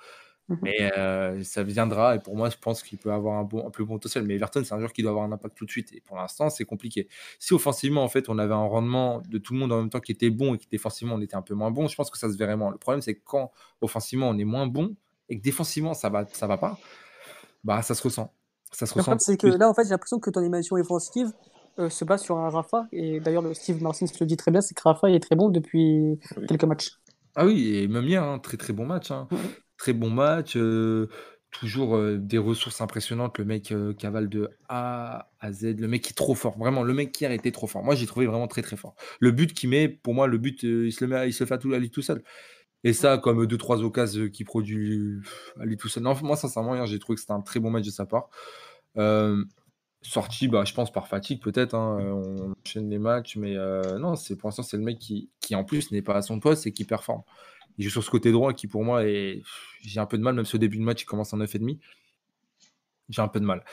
Mhm. 0.49 0.59
Mais 0.63 0.93
euh, 0.99 1.43
ça 1.43 1.63
viendra. 1.63 2.17
Et 2.17 2.19
pour 2.19 2.37
moi, 2.37 2.51
je 2.51 2.57
pense 2.61 2.83
qu'il 2.83 2.99
peut 2.99 3.13
avoir 3.13 3.39
un, 3.39 3.45
bon, 3.45 3.67
un 3.67 3.71
plus 3.71 3.85
bon 3.85 3.95
potentiel. 3.95 4.25
Mais 4.25 4.35
Everton, 4.35 4.63
c'est 4.65 4.75
un 4.75 4.79
joueur 4.79 4.93
qui 4.93 5.01
doit 5.03 5.11
avoir 5.13 5.25
un 5.25 5.33
impact 5.33 5.57
tout 5.57 5.65
de 5.65 5.71
suite. 5.71 5.93
Et 5.95 6.01
pour 6.01 6.17
l'instant, 6.17 6.51
c'est 6.51 6.65
compliqué. 6.67 7.09
Si 7.39 7.55
offensivement, 7.55 8.05
en 8.05 8.09
fait, 8.09 8.29
on 8.29 8.39
avait 8.39 8.53
un 8.55 8.67
rendement 8.67 9.23
de 9.29 9.39
tout 9.39 9.55
le 9.55 9.61
monde 9.61 9.73
en 9.73 9.79
même 9.79 9.91
temps 9.91 10.01
qui 10.01 10.13
était 10.13 10.29
bon 10.31 10.55
et 10.55 10.59
que 10.59 10.65
défensivement, 10.71 11.15
on 11.15 11.21
était 11.23 11.37
un 11.37 11.43
peu 11.43 11.55
moins 11.55 11.71
bon, 11.71 11.89
je 11.89 11.97
pense 11.97 12.11
que 12.11 12.19
ça 12.19 12.31
se 12.31 12.37
verrait 12.37 12.57
moins. 12.57 12.71
Le 12.71 12.77
problème, 12.79 13.01
c'est 13.01 13.15
que 13.15 13.23
quand 13.25 13.53
offensivement, 13.81 14.29
on 14.29 14.37
est 14.39 14.45
moins 14.45 14.67
bon 14.67 14.95
et 15.31 15.39
que 15.39 15.43
défensivement, 15.43 15.95
ça 15.95 16.11
va, 16.11 16.27
ça 16.33 16.47
va 16.47 16.59
pas, 16.59 16.79
bah, 17.65 17.81
ça 17.81 17.95
se 17.95 18.03
ressent. 18.03 18.31
Ça 18.71 18.85
se 18.87 18.93
Le 18.95 19.01
ressent. 19.01 19.03
problème, 19.13 19.19
c'est 19.21 19.37
que 19.39 19.47
là, 19.47 19.69
en 19.69 19.73
fait, 19.75 19.85
j'ai 19.85 19.91
l'impression 19.91 20.19
que 20.19 20.29
ton 20.31 20.41
animation 20.41 20.77
offensive 20.77 21.33
euh, 21.79 21.89
se 21.89 22.05
base 22.05 22.23
sur 22.23 22.37
un 22.37 22.51
Rafa. 22.51 22.87
Et 22.93 23.19
d'ailleurs, 23.21 23.43
le 23.43 23.55
Steve 23.55 23.83
Martin 23.83 24.05
le 24.21 24.27
dit 24.27 24.37
très 24.37 24.51
bien, 24.51 24.61
c'est 24.61 24.75
que 24.75 24.83
Rafa 24.83 25.09
il 25.09 25.15
est 25.17 25.21
très 25.21 25.37
bon 25.37 25.49
depuis 25.49 26.19
Oui. 26.37 26.47
quelques 26.47 26.65
matchs. 26.65 26.99
Ah 27.35 27.47
oui, 27.47 27.77
et 27.79 27.89
même 27.89 28.05
hier, 28.07 28.23
hein, 28.23 28.39
très 28.39 28.57
très 28.57 28.73
bon 28.73 28.85
match. 28.87 29.11
hein. 29.11 29.27
Très 29.77 29.93
bon 29.93 30.11
match. 30.11 30.57
toujours 31.51 32.01
des 32.19 32.39
ressources 32.39 32.81
impressionnantes. 32.81 33.39
Le 33.39 33.45
mec 33.45 33.73
cavale 33.99 34.29
de 34.29 34.51
A 34.69 35.31
à 35.41 35.53
Z. 35.53 35.77
Le 35.79 35.87
mec 35.89 36.11
est 36.11 36.15
trop 36.15 36.35
fort. 36.35 36.59
Vraiment, 36.59 36.83
le 36.83 36.93
mec 36.95 37.19
hier 37.21 37.31
était 37.31 37.53
trop 37.53 37.67
fort. 37.67 37.85
Moi, 37.85 37.95
j'ai 37.95 38.07
trouvé 38.07 38.27
vraiment 38.27 38.49
très 38.49 38.63
très 38.63 38.77
fort. 38.77 38.95
Le 39.21 39.31
but 39.31 39.53
qu'il 39.53 39.71
met, 39.71 39.89
pour 39.89 40.15
moi, 40.15 40.27
le 40.27 40.39
but, 40.39 40.63
il, 40.65 40.93
se 40.93 41.05
le 41.05 41.11
met, 41.11 41.17
à- 41.17 41.27
il 41.27 41.33
se 41.33 41.45
le 41.45 41.49
fait 41.49 41.55
à, 41.55 41.59
tout, 41.59 41.73
à 41.73 41.79
lui 41.79 41.91
tout 41.91 42.03
seul. 42.03 42.23
Et 42.83 42.93
ça, 42.93 43.19
comme 43.19 43.47
deux, 43.47 43.57
trois 43.57 43.83
occasions 43.83 44.29
qu'il 44.29 44.47
produit 44.47 45.21
à 45.61 45.65
lui 45.65 45.77
tout 45.77 45.89
seul. 45.89 46.03
Non, 46.03 46.15
moi, 46.23 46.37
sincèrement, 46.37 46.75
hier, 46.75 46.87
j'ai 46.87 46.99
trouvé 46.99 47.15
que 47.17 47.21
c'était 47.21 47.33
un 47.33 47.41
très 47.41 47.61
bon 47.61 47.71
match 47.71 47.85
de 47.87 47.91
sa 47.91 48.05
part. 48.05 48.29
Euh, 48.99 49.45
sorti, 50.03 50.49
bah, 50.49 50.65
je 50.65 50.75
pense, 50.75 50.93
par 50.93 51.09
fatigue, 51.09 51.41
peut-être. 51.43 51.75
hein, 51.75 51.99
euh, 52.01 52.13
On 52.13 52.55
enchaîne 52.65 52.91
les 52.91 52.99
matchs, 52.99 53.37
mais 53.37 53.55
non, 53.99 54.17
c'est 54.17 54.37
pour 54.37 54.49
l'instant, 54.49 54.63
c'est 54.63 54.77
le 54.77 54.83
mec 54.83 54.99
qui, 54.99 55.31
qui, 55.41 55.55
en 55.55 55.65
plus, 55.65 55.93
n'est 55.93 56.03
pas 56.03 56.17
à 56.17 56.23
son 56.23 56.41
poste 56.41 56.67
et 56.67 56.73
qui 56.73 56.85
performe. 56.85 57.23
Il 57.79 57.85
joue 57.85 57.91
sur 57.91 58.05
ce 58.05 58.11
côté 58.11 58.33
droit 58.33 58.53
qui, 58.53 58.67
pour 58.67 58.85
moi, 58.85 59.05
est. 59.07 59.43
J'ai 59.83 60.01
un 60.01 60.07
peu 60.07 60.19
de 60.19 60.23
mal, 60.23 60.35
même 60.35 60.45
si 60.45 60.55
au 60.57 60.59
début 60.59 60.79
de 60.79 60.83
match, 60.83 61.03
il 61.03 61.07
commence 61.07 61.33
en 61.33 61.39
9,5. 61.39 61.79
J'ai 63.11 63.23
un 63.23 63.29
peu 63.29 63.41
de 63.41 63.45
mal. 63.45 63.65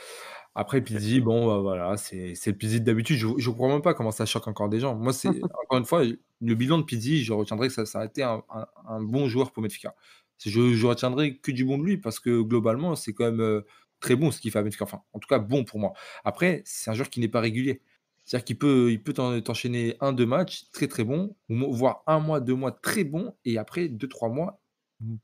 Après, 0.54 0.82
Pizzi, 0.82 1.20
bon, 1.20 1.46
bah, 1.46 1.60
voilà, 1.60 1.96
c'est 1.96 2.34
le 2.46 2.52
Pizzi 2.52 2.80
d'habitude. 2.80 3.16
Je 3.16 3.26
ne 3.26 3.46
comprends 3.46 3.70
même 3.70 3.82
pas 3.82 3.94
comment 3.94 4.10
ça 4.10 4.26
choque 4.26 4.46
encore 4.48 4.68
des 4.68 4.80
gens. 4.80 4.94
Moi, 4.94 5.12
c'est 5.12 5.28
encore 5.64 5.78
une 5.78 5.86
fois, 5.86 6.02
le 6.04 6.54
bilan 6.54 6.78
de 6.78 6.84
Pizzi, 6.84 7.24
je 7.24 7.32
retiendrai 7.32 7.68
que 7.68 7.74
ça, 7.74 7.86
ça 7.86 8.00
a 8.00 8.04
été 8.04 8.22
un, 8.22 8.42
un, 8.86 9.02
bon 9.02 9.28
joueur 9.28 9.52
pour 9.52 9.62
Benfica. 9.62 9.94
Je, 10.38 10.74
je 10.74 10.86
retiendrai 10.86 11.38
que 11.38 11.52
du 11.52 11.64
bon 11.64 11.78
de 11.78 11.84
lui 11.84 11.96
parce 11.98 12.20
que 12.20 12.42
globalement, 12.42 12.96
c'est 12.96 13.14
quand 13.14 13.24
même 13.24 13.40
euh, 13.40 13.62
très 14.00 14.16
bon 14.16 14.30
ce 14.30 14.40
qu'il 14.40 14.50
fait 14.50 14.58
à 14.58 14.62
Benfica. 14.62 14.84
Enfin, 14.84 15.02
en 15.14 15.18
tout 15.20 15.28
cas, 15.28 15.38
bon 15.38 15.64
pour 15.64 15.78
moi. 15.78 15.94
Après, 16.24 16.62
c'est 16.66 16.90
un 16.90 16.94
joueur 16.94 17.08
qui 17.08 17.20
n'est 17.20 17.28
pas 17.28 17.40
régulier. 17.40 17.80
C'est-à-dire 18.24 18.44
qu'il 18.44 18.58
peut, 18.58 18.92
il 18.92 19.02
peut 19.02 19.12
t'enchaîner 19.12 19.96
un, 20.00 20.12
deux 20.12 20.26
matchs 20.26 20.70
très 20.72 20.88
très 20.88 21.04
bon, 21.04 21.34
voire 21.48 22.02
un 22.06 22.20
mois, 22.20 22.40
deux 22.40 22.54
mois 22.54 22.72
très 22.72 23.04
bon, 23.04 23.34
et 23.44 23.58
après 23.58 23.88
deux, 23.88 24.08
trois 24.08 24.28
mois 24.28 24.60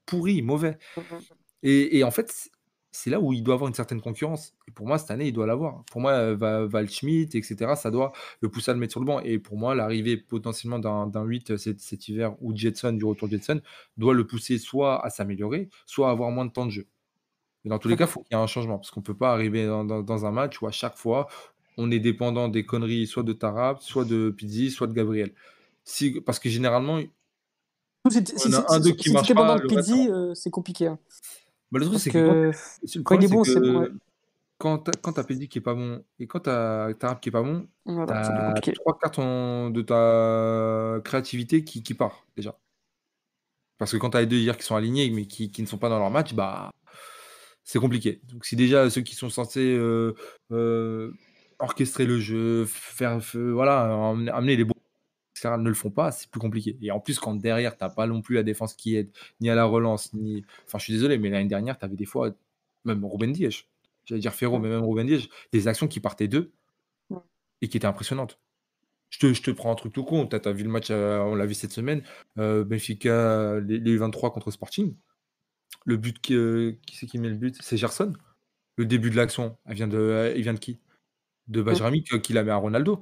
pourri, 0.06 0.42
mauvais. 0.42 0.76
Mmh, 0.96 1.00
mmh. 1.00 1.18
Et, 1.62 1.98
et 1.98 2.04
en 2.04 2.10
fait, 2.10 2.50
c'est 2.90 3.10
là 3.10 3.20
où 3.20 3.32
il 3.32 3.42
doit 3.42 3.54
avoir 3.54 3.68
une 3.68 3.74
certaine 3.74 4.00
concurrence. 4.00 4.54
Et 4.66 4.70
pour 4.70 4.86
moi, 4.86 4.98
cette 4.98 5.10
année, 5.10 5.28
il 5.28 5.32
doit 5.32 5.46
l'avoir. 5.46 5.84
Pour 5.84 6.00
moi, 6.00 6.12
euh, 6.12 6.66
Val 6.66 6.88
Schmidt, 6.88 7.36
etc., 7.36 7.74
ça 7.76 7.90
doit 7.90 8.12
le 8.40 8.48
pousser 8.48 8.70
à 8.70 8.74
le 8.74 8.80
mettre 8.80 8.92
sur 8.92 9.00
le 9.00 9.06
banc. 9.06 9.20
Et 9.20 9.38
pour 9.38 9.56
moi, 9.56 9.74
l'arrivée 9.74 10.16
potentiellement 10.16 10.78
d'un 10.78 11.22
8 11.22 11.50
euh, 11.52 11.56
cet, 11.56 12.08
hiver 12.08 12.34
ou 12.40 12.56
Jetson, 12.56 12.92
du 12.92 13.04
retour 13.04 13.28
de 13.28 13.36
Jetson, 13.36 13.60
doit 13.98 14.14
le 14.14 14.26
pousser 14.26 14.58
soit 14.58 15.04
à 15.04 15.10
s'améliorer, 15.10 15.68
soit 15.86 16.08
à 16.08 16.10
avoir 16.10 16.30
moins 16.30 16.46
de 16.46 16.50
temps 16.50 16.66
de 16.66 16.70
jeu. 16.70 16.88
Mais 17.64 17.70
dans 17.70 17.78
tous 17.78 17.88
les 17.88 17.96
cas, 17.96 18.06
il 18.06 18.10
faut 18.10 18.22
qu'il 18.22 18.36
y 18.36 18.40
ait 18.40 18.42
un 18.42 18.46
changement. 18.46 18.78
Parce 18.78 18.90
qu'on 18.90 19.00
ne 19.00 19.04
peut 19.04 19.16
pas 19.16 19.32
arriver 19.32 19.66
dans, 19.66 20.26
un 20.26 20.30
match 20.30 20.60
où 20.62 20.66
à 20.66 20.72
chaque 20.72 20.96
fois, 20.96 21.28
on 21.78 21.90
est 21.90 22.00
dépendant 22.00 22.48
des 22.48 22.66
conneries 22.66 23.06
soit 23.06 23.22
de 23.22 23.32
Tarab, 23.32 23.78
soit 23.80 24.04
de 24.04 24.30
Pizzi, 24.30 24.70
soit 24.70 24.88
de 24.88 24.92
Gabriel. 24.92 25.32
Si, 25.84 26.20
parce 26.20 26.38
que 26.38 26.50
généralement, 26.50 27.00
si, 28.10 28.24
on 28.46 28.52
a 28.52 28.74
un, 28.74 28.80
deux 28.80 28.92
qui 28.92 29.12
marche 29.12 29.32
pas. 29.32 29.58
Pizzi, 29.60 30.08
euh, 30.10 30.34
c'est 30.34 30.50
compliqué. 30.50 30.88
Hein. 30.88 30.98
Bah, 31.70 31.78
le 31.78 31.86
truc, 31.86 32.00
c'est 32.00 32.10
que, 32.10 32.50
quand, 33.04 33.14
il 33.14 33.24
est 33.24 33.28
bon, 33.28 33.44
c'est 33.44 33.60
Quand 34.58 34.78
t'as 34.78 35.24
Pizzi 35.24 35.48
qui 35.48 35.58
est 35.58 35.62
pas 35.62 35.74
bon 35.74 36.04
et 36.18 36.26
quand 36.26 36.40
t'as 36.40 36.92
Tarab 36.94 37.20
qui 37.20 37.28
est 37.28 37.32
pas 37.32 37.42
bon, 37.42 37.66
t'as 37.86 38.54
trois 38.74 38.98
quarts 38.98 39.70
de 39.70 39.82
ta 39.82 41.00
créativité 41.04 41.62
qui, 41.62 41.82
qui 41.82 41.94
part 41.94 42.26
déjà. 42.36 42.58
Parce 43.78 43.92
que 43.92 43.96
quand 43.96 44.10
t'as 44.10 44.20
les 44.20 44.26
deux 44.26 44.38
hier 44.38 44.56
qui 44.58 44.64
sont 44.64 44.74
alignés 44.74 45.08
mais 45.10 45.26
qui, 45.26 45.52
qui 45.52 45.62
ne 45.62 45.68
sont 45.68 45.78
pas 45.78 45.88
dans 45.88 46.00
leur 46.00 46.10
match, 46.10 46.34
bah 46.34 46.72
c'est 47.62 47.78
compliqué. 47.78 48.20
Donc 48.24 48.44
si 48.44 48.56
déjà 48.56 48.90
ceux 48.90 49.02
qui 49.02 49.14
sont 49.14 49.30
censés 49.30 49.76
euh, 49.76 50.14
euh, 50.52 51.12
orchestrer 51.58 52.06
le 52.06 52.18
jeu, 52.20 52.64
faire, 52.66 53.18
voilà, 53.34 54.12
amener 54.32 54.56
les 54.56 54.64
bons 54.64 54.74
ne 55.44 55.68
le 55.68 55.74
font 55.74 55.90
pas, 55.90 56.10
c'est 56.10 56.30
plus 56.30 56.40
compliqué. 56.40 56.76
Et 56.82 56.90
en 56.90 57.00
plus, 57.00 57.18
quand 57.18 57.34
derrière, 57.34 57.76
tu 57.76 57.84
n'as 57.84 57.90
pas 57.90 58.06
non 58.06 58.22
plus 58.22 58.34
la 58.34 58.42
défense 58.42 58.74
qui 58.74 58.96
aide, 58.96 59.10
ni 59.40 59.50
à 59.50 59.54
la 59.54 59.64
relance, 59.64 60.12
ni. 60.14 60.44
Enfin, 60.66 60.78
je 60.78 60.84
suis 60.84 60.92
désolé, 60.92 61.18
mais 61.18 61.30
l'année 61.30 61.48
dernière, 61.48 61.78
tu 61.78 61.84
avais 61.84 61.96
des 61.96 62.04
fois, 62.04 62.30
même 62.84 63.04
Ruben 63.04 63.32
Diège, 63.32 63.68
j'allais 64.04 64.20
dire 64.20 64.34
Ferro, 64.34 64.58
mais 64.58 64.68
même 64.68 64.84
Ruben 64.84 65.06
Diège, 65.06 65.28
des 65.52 65.68
actions 65.68 65.88
qui 65.88 66.00
partaient 66.00 66.28
d'eux 66.28 66.52
et 67.60 67.68
qui 67.68 67.76
étaient 67.76 67.86
impressionnantes. 67.86 68.38
Je 69.10 69.18
te, 69.20 69.32
je 69.32 69.42
te 69.42 69.50
prends 69.50 69.72
un 69.72 69.74
truc 69.74 69.92
tout 69.92 70.04
con. 70.04 70.26
Tu 70.26 70.36
as, 70.36 70.52
vu 70.52 70.64
le 70.64 70.70
match, 70.70 70.88
euh, 70.90 71.18
on 71.20 71.34
l'a 71.34 71.46
vu 71.46 71.54
cette 71.54 71.72
semaine, 71.72 72.02
euh, 72.38 72.64
Benfica, 72.64 73.58
les, 73.60 73.96
23 73.96 74.32
contre 74.32 74.50
Sporting. 74.50 74.94
Le 75.86 75.96
but, 75.96 76.20
qui, 76.20 76.34
euh, 76.34 76.72
qui 76.86 76.96
c'est 76.96 77.06
qui 77.06 77.18
met 77.18 77.28
le 77.30 77.36
but? 77.36 77.56
C'est 77.60 77.76
Gerson. 77.76 78.12
Le 78.76 78.84
début 78.84 79.10
de 79.10 79.16
l'action, 79.16 79.56
elle 79.64 79.74
vient 79.74 79.88
de, 79.88 80.34
il 80.36 80.42
vient 80.42 80.54
de 80.54 80.58
qui? 80.58 80.78
De 81.48 81.62
Bajrami, 81.62 82.02
qui 82.02 82.32
la 82.32 82.44
met 82.44 82.50
à 82.50 82.56
Ronaldo. 82.56 83.00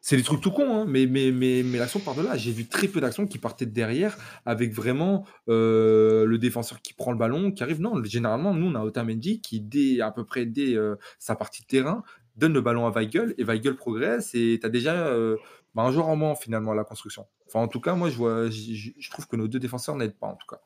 C'est 0.00 0.16
des 0.16 0.22
trucs 0.22 0.40
tout 0.40 0.52
cons, 0.52 0.74
hein, 0.74 0.84
mais, 0.88 1.06
mais, 1.06 1.32
mais, 1.32 1.62
mais 1.62 1.78
l'action 1.78 2.00
part 2.00 2.14
de 2.14 2.22
là. 2.22 2.36
J'ai 2.36 2.52
vu 2.52 2.66
très 2.66 2.86
peu 2.86 3.00
d'actions 3.00 3.26
qui 3.26 3.36
partaient 3.36 3.66
de 3.66 3.72
derrière 3.72 4.16
avec 4.46 4.72
vraiment 4.72 5.24
euh, 5.48 6.24
le 6.24 6.38
défenseur 6.38 6.80
qui 6.80 6.94
prend 6.94 7.10
le 7.10 7.18
ballon, 7.18 7.50
qui 7.50 7.62
arrive. 7.62 7.80
Non, 7.80 8.02
généralement, 8.04 8.54
nous, 8.54 8.68
on 8.68 8.74
a 8.74 8.82
Otamendi 8.82 9.40
qui, 9.40 9.60
dès, 9.60 10.00
à 10.00 10.10
peu 10.12 10.24
près 10.24 10.46
dès 10.46 10.74
euh, 10.76 10.94
sa 11.18 11.34
partie 11.34 11.62
de 11.62 11.66
terrain, 11.66 12.04
donne 12.36 12.54
le 12.54 12.60
ballon 12.60 12.86
à 12.86 12.90
Weigel 12.90 13.34
et 13.38 13.44
Weigel 13.44 13.74
progresse 13.74 14.34
et 14.34 14.58
tu 14.60 14.66
as 14.66 14.70
déjà 14.70 14.94
euh, 14.94 15.36
bah, 15.74 15.82
un 15.82 15.90
joueur 15.90 16.08
en 16.08 16.16
moins 16.16 16.36
finalement 16.36 16.72
à 16.72 16.76
la 16.76 16.84
construction. 16.84 17.26
Enfin, 17.48 17.60
en 17.60 17.68
tout 17.68 17.80
cas, 17.80 17.94
moi, 17.94 18.08
je, 18.08 18.16
vois, 18.16 18.48
je, 18.48 19.10
trouve 19.10 19.26
que 19.26 19.36
nos 19.36 19.48
deux 19.48 19.58
défenseurs 19.58 19.96
n'aident 19.96 20.16
pas, 20.16 20.28
en 20.28 20.36
tout 20.36 20.46
cas. 20.46 20.60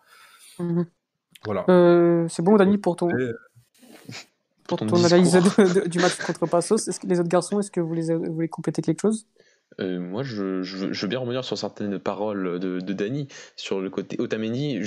Mmh 0.63 0.83
voilà. 1.45 1.65
c'est 2.29 2.43
bon, 2.43 2.57
Dani, 2.57 2.79
pour 2.79 2.95
ton, 2.95 3.09
pour 4.77 4.87
ton, 4.87 5.05
analyse 5.05 5.39
du 5.87 5.99
match 5.99 6.17
contre 6.27 6.47
Passos. 6.47 6.89
Est-ce 6.89 7.01
que 7.01 7.07
les 7.07 7.21
autres 7.21 7.29
garçons, 7.29 7.61
est-ce 7.61 7.71
que 7.71 7.81
vous, 7.81 7.95
les, 7.95 8.15
vous 8.15 8.33
voulez 8.33 8.49
compléter 8.49 8.83
quelque 8.83 9.01
chose? 9.01 9.27
Euh, 9.81 9.99
moi, 9.99 10.23
je, 10.23 10.63
je, 10.63 10.87
veux 10.87 11.09
bien 11.09 11.19
revenir 11.19 11.45
sur 11.45 11.57
certaines 11.57 11.99
paroles 11.99 12.59
de, 12.59 12.81
de 12.81 12.93
Dany 12.93 13.29
sur 13.57 13.81
le 13.81 13.91
côté 13.91 14.17
Otamendi. 14.21 14.81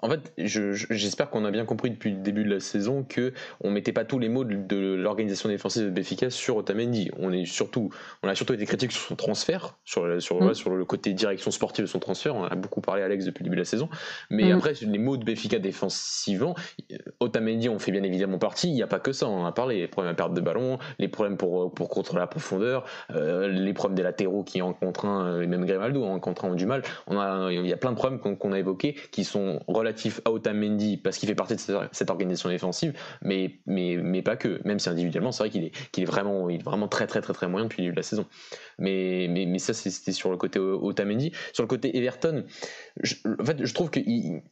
En 0.00 0.08
fait, 0.08 0.32
j'espère 0.36 1.28
qu'on 1.28 1.44
a 1.44 1.50
bien 1.50 1.64
compris 1.64 1.90
depuis 1.90 2.12
le 2.12 2.18
début 2.18 2.44
de 2.44 2.50
la 2.50 2.60
saison 2.60 3.02
que 3.02 3.32
on 3.60 3.70
mettait 3.70 3.92
pas 3.92 4.04
tous 4.04 4.20
les 4.20 4.28
mots 4.28 4.44
de, 4.44 4.94
l'organisation 4.94 5.48
défensive 5.48 5.86
de 5.86 5.90
Béfica 5.90 6.30
sur 6.30 6.56
Otamendi. 6.56 7.10
On 7.18 7.32
est 7.32 7.44
surtout, 7.44 7.90
on 8.22 8.28
a 8.28 8.36
surtout 8.36 8.52
été 8.52 8.64
critiques 8.64 8.92
sur 8.92 9.02
son 9.02 9.16
transfert, 9.16 9.76
sur, 9.84 10.22
sur, 10.22 10.40
mm. 10.40 10.54
sur 10.54 10.70
le 10.70 10.84
côté 10.84 11.14
direction 11.14 11.50
sportive 11.50 11.84
de 11.84 11.90
son 11.90 11.98
transfert. 11.98 12.36
On 12.36 12.44
a 12.44 12.54
beaucoup 12.54 12.80
parlé 12.80 13.02
Alex 13.02 13.24
depuis 13.24 13.42
le 13.42 13.46
début 13.46 13.56
de 13.56 13.62
la 13.62 13.66
saison. 13.66 13.88
Mais 14.30 14.52
mm. 14.52 14.56
après, 14.56 14.74
les 14.80 14.98
mots 14.98 15.16
de 15.16 15.24
Béfica 15.24 15.58
défensivement, 15.58 16.54
Otamendi, 17.18 17.68
on 17.68 17.80
fait 17.80 17.90
bien 17.90 18.04
évidemment 18.04 18.38
partie. 18.38 18.68
Il 18.68 18.74
n'y 18.74 18.82
a 18.82 18.86
pas 18.86 19.00
que 19.00 19.12
ça. 19.12 19.26
On 19.26 19.46
a 19.46 19.52
parlé 19.52 19.78
les 19.78 19.88
problèmes 19.88 20.12
à 20.12 20.16
perte 20.16 20.32
de 20.32 20.40
ballon, 20.40 20.78
les 21.00 21.08
problèmes 21.08 21.36
pour 21.36 21.74
pour 21.74 21.88
contrôler 21.88 22.20
la 22.20 22.26
profondeur, 22.28 22.84
euh, 23.14 23.48
les 23.48 23.72
problèmes 23.72 23.98
de 23.98 24.02
la 24.02 24.12
qui 24.44 24.62
en 24.62 24.72
contraint, 24.72 25.26
euh, 25.26 25.42
et 25.42 25.46
même 25.46 25.64
Grimaldo 25.64 26.04
en 26.04 26.18
contraint 26.18 26.48
ont 26.48 26.54
du 26.54 26.66
mal. 26.66 26.82
On 27.06 27.18
a, 27.18 27.52
il 27.52 27.66
y 27.66 27.72
a 27.72 27.76
plein 27.76 27.90
de 27.90 27.96
problèmes 27.96 28.20
qu'on 28.20 28.52
a 28.52 28.58
évoqués 28.58 28.94
qui 29.12 29.24
sont 29.24 29.60
relatifs 29.68 29.87
à 30.24 30.30
Otamendi 30.30 30.96
parce 30.96 31.18
qu'il 31.18 31.28
fait 31.28 31.34
partie 31.34 31.56
de 31.56 31.60
cette, 31.92 32.10
organisation 32.10 32.48
défensive, 32.48 32.92
mais, 33.22 33.60
pas 34.22 34.36
que. 34.36 34.60
Même 34.64 34.78
si 34.78 34.88
individuellement, 34.88 35.32
c'est 35.32 35.42
vrai 35.44 35.50
qu'il 35.50 35.64
est, 35.64 36.04
vraiment, 36.04 36.48
il 36.48 36.60
est 36.60 36.62
vraiment 36.62 36.88
très 36.88 37.06
très 37.06 37.20
très 37.20 37.32
très 37.32 37.48
moyen 37.48 37.66
depuis 37.66 37.82
le 37.82 37.86
début 37.86 37.94
de 37.94 38.00
la 38.00 38.02
saison. 38.02 38.26
Mais, 38.78 39.26
mais, 39.30 39.46
mais 39.46 39.58
ça, 39.58 39.74
c'était 39.74 40.12
sur 40.12 40.30
le 40.30 40.36
côté 40.36 40.58
Otamendi. 40.58 41.32
Sur 41.52 41.62
le 41.62 41.68
côté 41.68 41.96
Everton, 41.96 42.44
en 43.40 43.44
fait, 43.44 43.64
je 43.64 43.74
trouve 43.74 43.90
qu'il 43.90 44.08
il, 44.08 44.42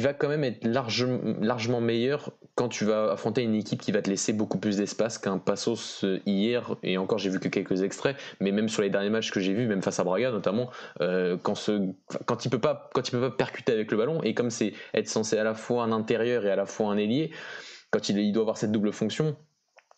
va 0.00 0.12
quand 0.12 0.28
même 0.28 0.44
être 0.44 0.64
largement 0.64 1.80
meilleur 1.80 2.32
quand 2.54 2.68
tu 2.68 2.84
vas 2.84 3.12
affronter 3.12 3.42
une 3.42 3.54
équipe 3.54 3.80
qui 3.80 3.92
va 3.92 4.02
te 4.02 4.10
laisser 4.10 4.32
beaucoup 4.32 4.58
plus 4.58 4.76
d'espace 4.76 5.18
qu'un 5.18 5.38
Passos 5.38 6.04
euh, 6.04 6.20
hier. 6.26 6.76
Et 6.82 6.98
encore, 6.98 7.18
j'ai 7.18 7.30
vu 7.30 7.40
que 7.40 7.48
quelques 7.48 7.82
extraits, 7.82 8.16
mais 8.40 8.52
même 8.52 8.68
sur 8.68 8.82
les 8.82 8.90
derniers 8.90 9.10
matchs 9.10 9.30
que 9.30 9.40
j'ai 9.40 9.54
vus, 9.54 9.66
même 9.66 9.82
face 9.82 9.98
à 9.98 10.04
Braga 10.04 10.30
notamment, 10.30 10.70
euh, 11.00 11.36
quand, 11.42 11.54
quand 12.26 12.44
il 12.44 12.50
peut 12.50 12.60
pas, 12.60 12.90
quand 12.94 13.08
il 13.08 13.10
peut 13.12 13.20
pas 13.20 13.36
percuter 13.36 13.72
avec 13.72 13.90
le 13.90 13.96
ballon, 13.96 14.22
et 14.22 14.34
comme 14.34 14.50
c'est 14.50 14.74
être 14.94 15.08
censé 15.08 15.38
à 15.38 15.44
la 15.44 15.54
fois 15.54 15.84
un 15.84 15.92
intérieur 15.92 16.44
et 16.46 16.50
à 16.50 16.56
la 16.56 16.66
fois 16.66 16.92
un 16.92 16.96
ailier, 16.96 17.30
quand 17.90 18.08
il, 18.08 18.18
il 18.18 18.32
doit 18.32 18.42
avoir 18.42 18.58
cette 18.58 18.72
double 18.72 18.92
fonction, 18.92 19.36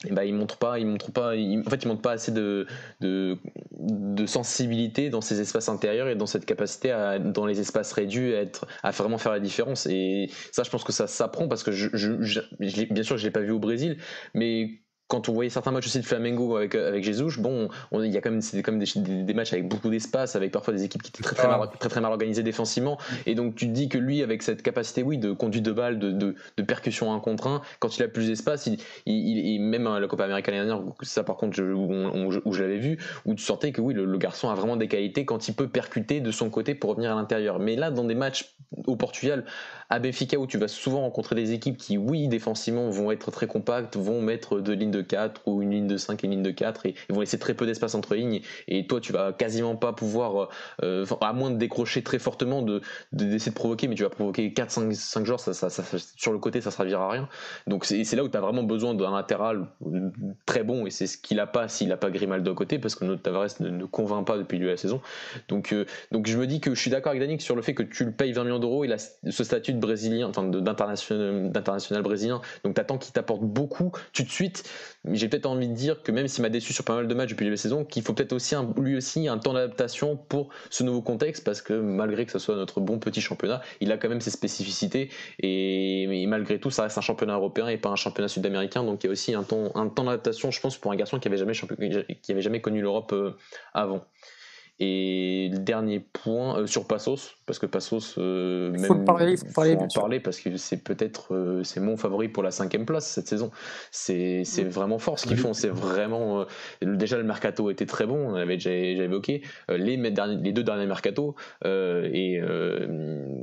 et 0.07 0.13
bah, 0.13 0.25
il 0.25 0.35
montre 0.35 0.59
pas, 0.59 0.79
il 0.79 0.87
montre 0.87 1.13
pas, 1.13 1.35
en 1.35 1.71
fait, 1.71 1.83
il 1.83 1.89
montre 1.89 2.03
pas 2.03 2.13
assez 2.13 2.33
de, 2.33 2.67
de, 3.01 3.39
de, 3.73 4.27
sensibilité 4.27 5.11
dans 5.11 5.21
ces 5.21 5.41
espaces 5.41 5.69
intérieurs 5.69 6.09
et 6.09 6.15
dans 6.15 6.27
cette 6.27 6.47
capacité 6.47 6.91
à, 6.91 7.19
dans 7.19 7.47
les 7.47 7.61
espaces 7.61 7.93
réduits, 7.93 8.35
à, 8.35 8.41
être, 8.41 8.67
à 8.83 8.91
vraiment 8.91 9.19
faire 9.19 9.33
la 9.33 9.41
différence. 9.41 9.87
Et 9.87 10.31
ça, 10.53 10.63
je 10.63 10.71
pense 10.71 10.85
que 10.85 10.93
ça 10.93 11.07
s'apprend 11.07 11.49
parce 11.49 11.63
que 11.63 11.73
je, 11.73 11.89
je, 11.95 12.41
bien 12.93 13.03
sûr, 13.03 13.17
je 13.17 13.25
l'ai 13.25 13.31
pas 13.31 13.41
vu 13.41 13.51
au 13.53 13.59
Brésil, 13.59 13.99
mais 14.35 14.84
quand 15.09 15.29
on 15.29 15.33
voyait 15.33 15.51
certains 15.51 15.71
matchs 15.71 15.87
aussi 15.87 16.01
de 16.01 16.07
Flamengo 16.07 16.57
avec, 16.57 16.75
avec 16.75 17.05
Jesus, 17.05 17.41
bon, 17.41 17.69
il 17.93 18.07
y 18.07 18.17
a 18.17 18.21
quand 18.21 18.31
même, 18.31 18.41
quand 18.63 18.73
même 18.73 18.83
des, 18.83 19.23
des, 19.23 19.35
matchs 19.35 19.53
avec 19.53 19.69
beaucoup 19.69 19.91
d'espace, 19.91 20.35
avec 20.35 20.51
parfois 20.51 20.73
des 20.73 20.85
équipes 20.85 21.03
qui 21.03 21.11
étaient 21.11 21.23
très 21.23 21.37
très, 21.37 21.47
mal, 21.47 21.69
très 21.79 21.89
très 21.89 22.01
mal 22.01 22.11
organisées 22.11 22.43
défensivement. 22.43 22.99
Et 23.27 23.35
donc 23.35 23.55
tu 23.55 23.67
te 23.67 23.73
dis 23.73 23.89
que 23.89 23.99
lui, 23.99 24.23
avec 24.23 24.43
cette 24.43 24.63
capacité, 24.63 25.03
oui, 25.03 25.19
de 25.19 25.33
conduite 25.33 25.65
de 25.65 25.73
balle, 25.73 25.99
de, 25.99 26.11
de, 26.11 26.35
de 26.57 26.63
percussion 26.63 27.13
un 27.13 27.21
contre 27.21 27.47
un, 27.47 27.63
quand 27.81 27.97
il 27.99 28.03
a 28.03 28.09
plus 28.09 28.29
d'espace, 28.29 28.67
il, 28.67 28.79
il, 29.07 29.61
même 29.61 29.87
à 29.87 30.01
la 30.01 30.07
Copa 30.07 30.25
América 30.25 30.51
l'année 30.51 30.67
dernière, 30.67 30.85
ça 31.03 31.23
par 31.23 31.37
contre, 31.37 31.61
où, 31.61 32.53
je 32.53 32.63
l'avais 32.63 32.79
vu, 32.79 32.99
où 33.27 33.35
tu 33.35 33.43
sortais 33.43 33.73
que 33.73 33.81
oui, 33.81 33.95
le, 33.95 34.19
garçon 34.19 34.49
a 34.49 34.55
vraiment 34.55 34.77
des 34.77 34.89
qualités 34.89 35.25
quand 35.25 35.49
il 35.49 35.55
peut 35.55 35.69
percuter 35.69 36.21
de 36.21 36.31
son 36.31 36.49
côté 36.49 36.75
pour 36.75 36.91
revenir 36.91 37.13
à 37.13 37.15
l'intérieur. 37.15 37.59
Mais 37.59 37.77
là, 37.77 37.91
dans 37.91 38.05
des 38.05 38.15
matchs 38.15 38.57
au 38.87 38.97
Portugal, 38.97 39.45
à 39.91 39.99
Benfica, 39.99 40.39
où 40.39 40.47
tu 40.47 40.59
vas 40.59 40.69
souvent 40.69 41.01
rencontrer 41.01 41.35
des 41.35 41.53
équipes 41.53 41.77
qui, 41.77 41.99
oui, 41.99 42.29
défensivement, 42.29 42.91
vont 42.91 43.11
être 43.11 43.31
très 43.31 43.47
compactes, 43.47 43.97
vont 43.97 44.21
mettre 44.21 44.61
deux 44.61 44.73
lignes 44.73 44.91
de 44.91 45.03
4 45.03 45.43
ou 45.47 45.63
une 45.63 45.71
ligne 45.71 45.87
de 45.87 45.97
5 45.97 46.23
et 46.23 46.27
une 46.27 46.33
ligne 46.33 46.43
de 46.43 46.51
4 46.51 46.87
et 46.87 46.95
vont 47.11 47.21
laisser 47.21 47.39
très 47.39 47.55
peu 47.55 47.67
d'espace 47.67 47.95
entre 47.95 48.15
lignes. 48.15 48.41
Et 48.69 48.87
toi 48.87 49.01
tu 49.01 49.13
vas 49.13 49.33
quasiment 49.33 49.77
pas 49.77 49.93
pouvoir 49.93 50.49
euh, 50.83 51.07
à 51.21 51.33
moins 51.33 51.51
de 51.51 51.57
décrocher 51.57 52.03
très 52.03 52.19
fortement 52.19 52.63
de 52.63 52.81
d'essayer 53.13 53.51
de, 53.51 53.57
provoquer 53.57 53.89
mais 53.89 53.95
tu 53.95 54.03
vas 54.03 54.11
provoquer 54.11 54.53
4 54.53 54.71
5 54.71 54.95
5 54.95 55.27
joueurs 55.27 55.41
ça, 55.41 55.53
ça, 55.55 55.83
sur 56.17 56.33
le 56.33 56.39
côté 56.39 56.61
ça 56.61 56.71
servira 56.71 57.07
à 57.07 57.11
rien. 57.11 57.29
Donc 57.67 57.85
c'est 57.85 58.11
là 58.15 58.25
où 58.25 58.29
tu 58.29 58.37
as 58.37 58.41
vraiment 58.41 58.63
besoin 58.63 58.95
d'un 58.95 59.15
latéral 59.15 59.67
très 60.47 60.63
bon 60.63 60.87
et 60.87 60.91
c'est 60.91 61.07
ce 61.07 61.19
qu'il 61.19 61.41
a 61.41 61.47
pas 61.47 61.69
s'il 61.69 61.93
a 61.93 61.97
pas 61.97 62.11
Grimaldo 62.11 62.53
à 62.53 62.55
côté 62.55 62.79
parce 62.79 62.95
que 62.95 63.05
notre 63.05 63.23
Tavares 63.23 63.49
ne, 63.61 63.85
convainc 63.85 64.27
pas 64.27 64.39
depuis 64.39 64.59
de 64.59 64.67
la 64.67 64.77
saison. 64.77 65.01
Donc 65.49 65.73
euh, 65.73 65.85
donc 66.13 66.27
je 66.27 66.39
me 66.39 66.47
dis 66.47 66.61
que 66.61 66.75
je 66.75 66.81
suis 66.81 66.91
d'accord 66.91 67.11
avec 67.11 67.21
Danick 67.21 67.43
sur 67.43 67.57
le 67.57 67.63
fait 67.63 67.75
que 67.75 67.83
tu 67.83 68.05
le 68.05 68.13
payes 68.13 68.33
20 68.33 68.45
millions 68.45 68.59
d'euros, 68.59 68.85
a 68.85 68.99
ce 68.99 69.45
statut 69.45 69.74
brésilien, 69.81 70.29
enfin 70.29 70.45
d'international, 70.45 72.03
brésilien. 72.03 72.41
Donc 72.65 72.75
t'attends 72.75 72.99
qu'il 72.99 73.13
t'apporte 73.13 73.43
beaucoup 73.43 73.93
tout 74.13 74.23
de 74.23 74.31
suite. 74.31 74.65
J'ai 75.11 75.29
peut-être 75.29 75.47
envie 75.47 75.69
de 75.69 75.75
dire 75.75 76.03
que 76.03 76.13
même 76.13 76.29
s'il 76.29 76.43
m'a 76.43 76.49
déçu 76.49 76.73
sur 76.73 76.85
pas 76.85 76.95
mal 76.95 77.09
de 77.09 77.15
matchs 77.15 77.31
depuis 77.31 77.49
la 77.49 77.57
saison, 77.57 77.85
qu'il 77.85 78.03
faut 78.03 78.15
peut-être 78.15 78.33
aussi 78.33 78.55
lui 78.77 78.97
aussi 78.97 79.29
un 79.29 79.39
temps 79.39 79.53
d'adaptation 79.53 80.17
pour 80.17 80.49
ce 80.71 80.83
nouveau 80.83 81.03
contexte, 81.03 81.45
parce 81.45 81.63
que 81.63 81.75
malgré 81.75 82.25
que 82.27 82.33
ce 82.33 82.39
soit 82.39 82.57
notre 82.57 82.81
bon 82.81 82.99
petit 82.99 83.21
championnat, 83.21 83.61
il 83.81 83.93
a 83.93 83.99
quand 83.99 84.09
même 84.09 84.21
ses 84.21 84.31
spécificités 84.31 85.11
et, 85.41 86.27
malgré 86.27 86.59
tout, 86.59 86.71
ça 86.71 86.85
reste 86.85 86.99
un 86.99 87.03
championnat 87.03 87.35
européen 87.35 87.69
et 87.69 87.77
pas 87.77 87.91
un 87.91 87.97
championnat 87.97 88.29
sud-américain. 88.29 88.83
Donc 88.85 89.05
il 89.05 89.07
y 89.07 89.11
a 89.11 89.13
aussi 89.13 89.35
un 89.35 89.43
temps, 89.43 89.71
un 89.75 89.89
temps 89.89 90.05
d'adaptation, 90.05 90.51
je 90.51 90.61
pense, 90.61 90.79
pour 90.79 90.93
un 90.93 90.97
garçon 90.97 91.19
qui 91.19 91.29
avait 91.29 91.37
jamais, 91.37 91.55
qui 92.23 92.33
avait 92.33 92.43
jamais 92.43 92.61
connu 92.61 92.81
l'Europe 92.81 93.13
euh, 93.13 93.37
avant. 93.73 94.05
Et 94.81 95.51
le 95.53 95.59
dernier 95.59 96.01
point 96.01 96.59
euh, 96.59 96.67
sur 96.67 96.89
Passos, 96.89 97.37
parce 97.47 97.61
que 97.61 97.67
Passos, 97.67 98.17
euh, 98.19 98.73
il 98.75 98.85
faut, 98.85 98.97
parler, 98.97 99.37
faut, 99.37 99.47
parler, 99.55 99.77
en 99.77 99.87
parler 99.87 100.19
parce 100.19 100.41
que 100.41 100.57
c'est 100.57 100.83
peut-être 100.83 101.33
euh, 101.33 101.63
c'est 101.63 101.79
mon 101.79 101.97
favori 101.97 102.29
pour 102.29 102.43
la 102.43 102.51
cinquième 102.51 102.85
place 102.85 103.07
cette 103.07 103.29
saison. 103.29 103.53
C'est 103.93 104.43
mm. 104.43 104.63
vraiment 104.69 104.99
fort 104.99 105.21
ce 105.21 105.29
qu'ils 105.29 105.37
font. 105.37 105.53
C'est 105.53 105.69
vraiment 105.69 106.45
déjà 106.83 107.17
le 107.19 107.23
mercato 107.23 107.71
était 107.71 107.87
très 107.87 108.05
bon, 108.05 108.17
on 108.17 108.35
avait 108.35 108.57
déjà, 108.57 108.73
évoqué 108.73 109.43
les, 109.69 109.97
les 109.97 110.53
deux 110.53 110.65
derniers 110.65 110.87
mercato 110.87 111.37
et 111.65 112.41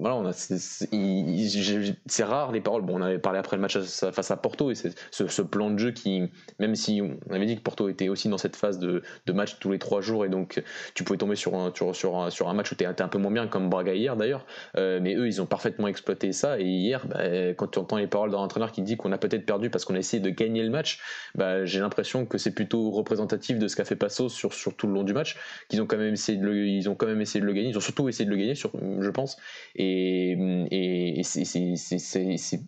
voilà, 0.01 0.31
c'est 0.33 2.23
rare 2.25 2.51
les 2.51 2.59
paroles. 2.59 2.81
Bon, 2.81 2.99
on 2.99 3.01
avait 3.01 3.19
parlé 3.19 3.39
après 3.39 3.55
le 3.55 3.61
match 3.61 3.79
face 3.79 4.31
à 4.31 4.35
Porto 4.35 4.69
et 4.69 4.75
c'est 4.75 4.93
ce, 5.11 5.41
plan 5.41 5.69
de 5.69 5.79
jeu 5.79 5.91
qui, 5.91 6.23
même 6.59 6.75
si 6.75 7.01
on 7.01 7.33
avait 7.33 7.45
dit 7.45 7.55
que 7.55 7.61
Porto 7.61 7.87
était 7.87 8.09
aussi 8.09 8.27
dans 8.27 8.37
cette 8.37 8.57
phase 8.57 8.79
de, 8.79 9.01
de 9.25 9.33
match 9.33 9.59
tous 9.59 9.71
les 9.71 9.79
trois 9.79 10.01
jours 10.01 10.25
et 10.25 10.29
donc 10.29 10.61
tu 10.93 11.05
pouvais 11.05 11.20
tomber 11.21 11.35
sur 11.35 11.55
un, 11.55 11.71
sur, 11.93 12.17
un, 12.17 12.29
sur 12.29 12.49
un 12.49 12.53
match 12.53 12.71
où 12.71 12.75
tu 12.75 12.83
es, 12.83 12.87
un 12.87 13.07
peu 13.07 13.17
moins 13.19 13.31
bien, 13.31 13.47
comme 13.47 13.69
Braga 13.69 13.93
hier 13.93 14.17
d'ailleurs. 14.17 14.45
Euh, 14.77 14.99
mais 15.01 15.15
eux, 15.15 15.27
ils 15.27 15.41
ont 15.41 15.45
parfaitement 15.45 15.87
exploité 15.87 16.31
ça. 16.31 16.59
Et 16.59 16.65
hier, 16.65 17.05
bah, 17.07 17.23
quand 17.55 17.67
tu 17.67 17.79
entends 17.79 17.97
les 17.97 18.07
paroles 18.07 18.31
d'un 18.31 18.39
entraîneur 18.39 18.71
qui 18.71 18.81
dit 18.81 18.97
qu'on 18.97 19.11
a 19.11 19.17
peut-être 19.17 19.45
perdu 19.45 19.69
parce 19.69 19.85
qu'on 19.85 19.95
a 19.95 19.99
essayé 19.99 20.21
de 20.21 20.29
gagner 20.29 20.63
le 20.63 20.69
match, 20.69 20.99
bah, 21.35 21.63
j'ai 21.65 21.79
l'impression 21.79 22.25
que 22.25 22.37
c'est 22.37 22.53
plutôt 22.53 22.89
représentatif 22.91 23.59
de 23.59 23.67
ce 23.67 23.75
qu'a 23.75 23.85
fait 23.85 23.95
Passo 23.95 24.29
sur, 24.29 24.53
sur 24.53 24.75
tout 24.75 24.87
le 24.87 24.93
long 24.93 25.03
du 25.03 25.13
match, 25.13 25.37
qu'ils 25.69 25.81
ont 25.81 25.85
quand 25.85 25.97
même 25.97 26.15
ils 26.27 26.89
ont 26.89 26.95
quand 26.95 27.07
même 27.07 27.21
essayé 27.21 27.41
de 27.41 27.45
le 27.45 27.53
gagner. 27.53 27.69
Ils 27.69 27.77
ont 27.77 27.81
surtout 27.81 28.09
essayé 28.09 28.25
de 28.25 28.31
le 28.31 28.37
gagner, 28.37 28.55
je 28.55 29.09
pense. 29.09 29.37
Et, 29.75 30.31
et, 30.71 31.19
et 31.19 31.23
c'est 31.23 32.61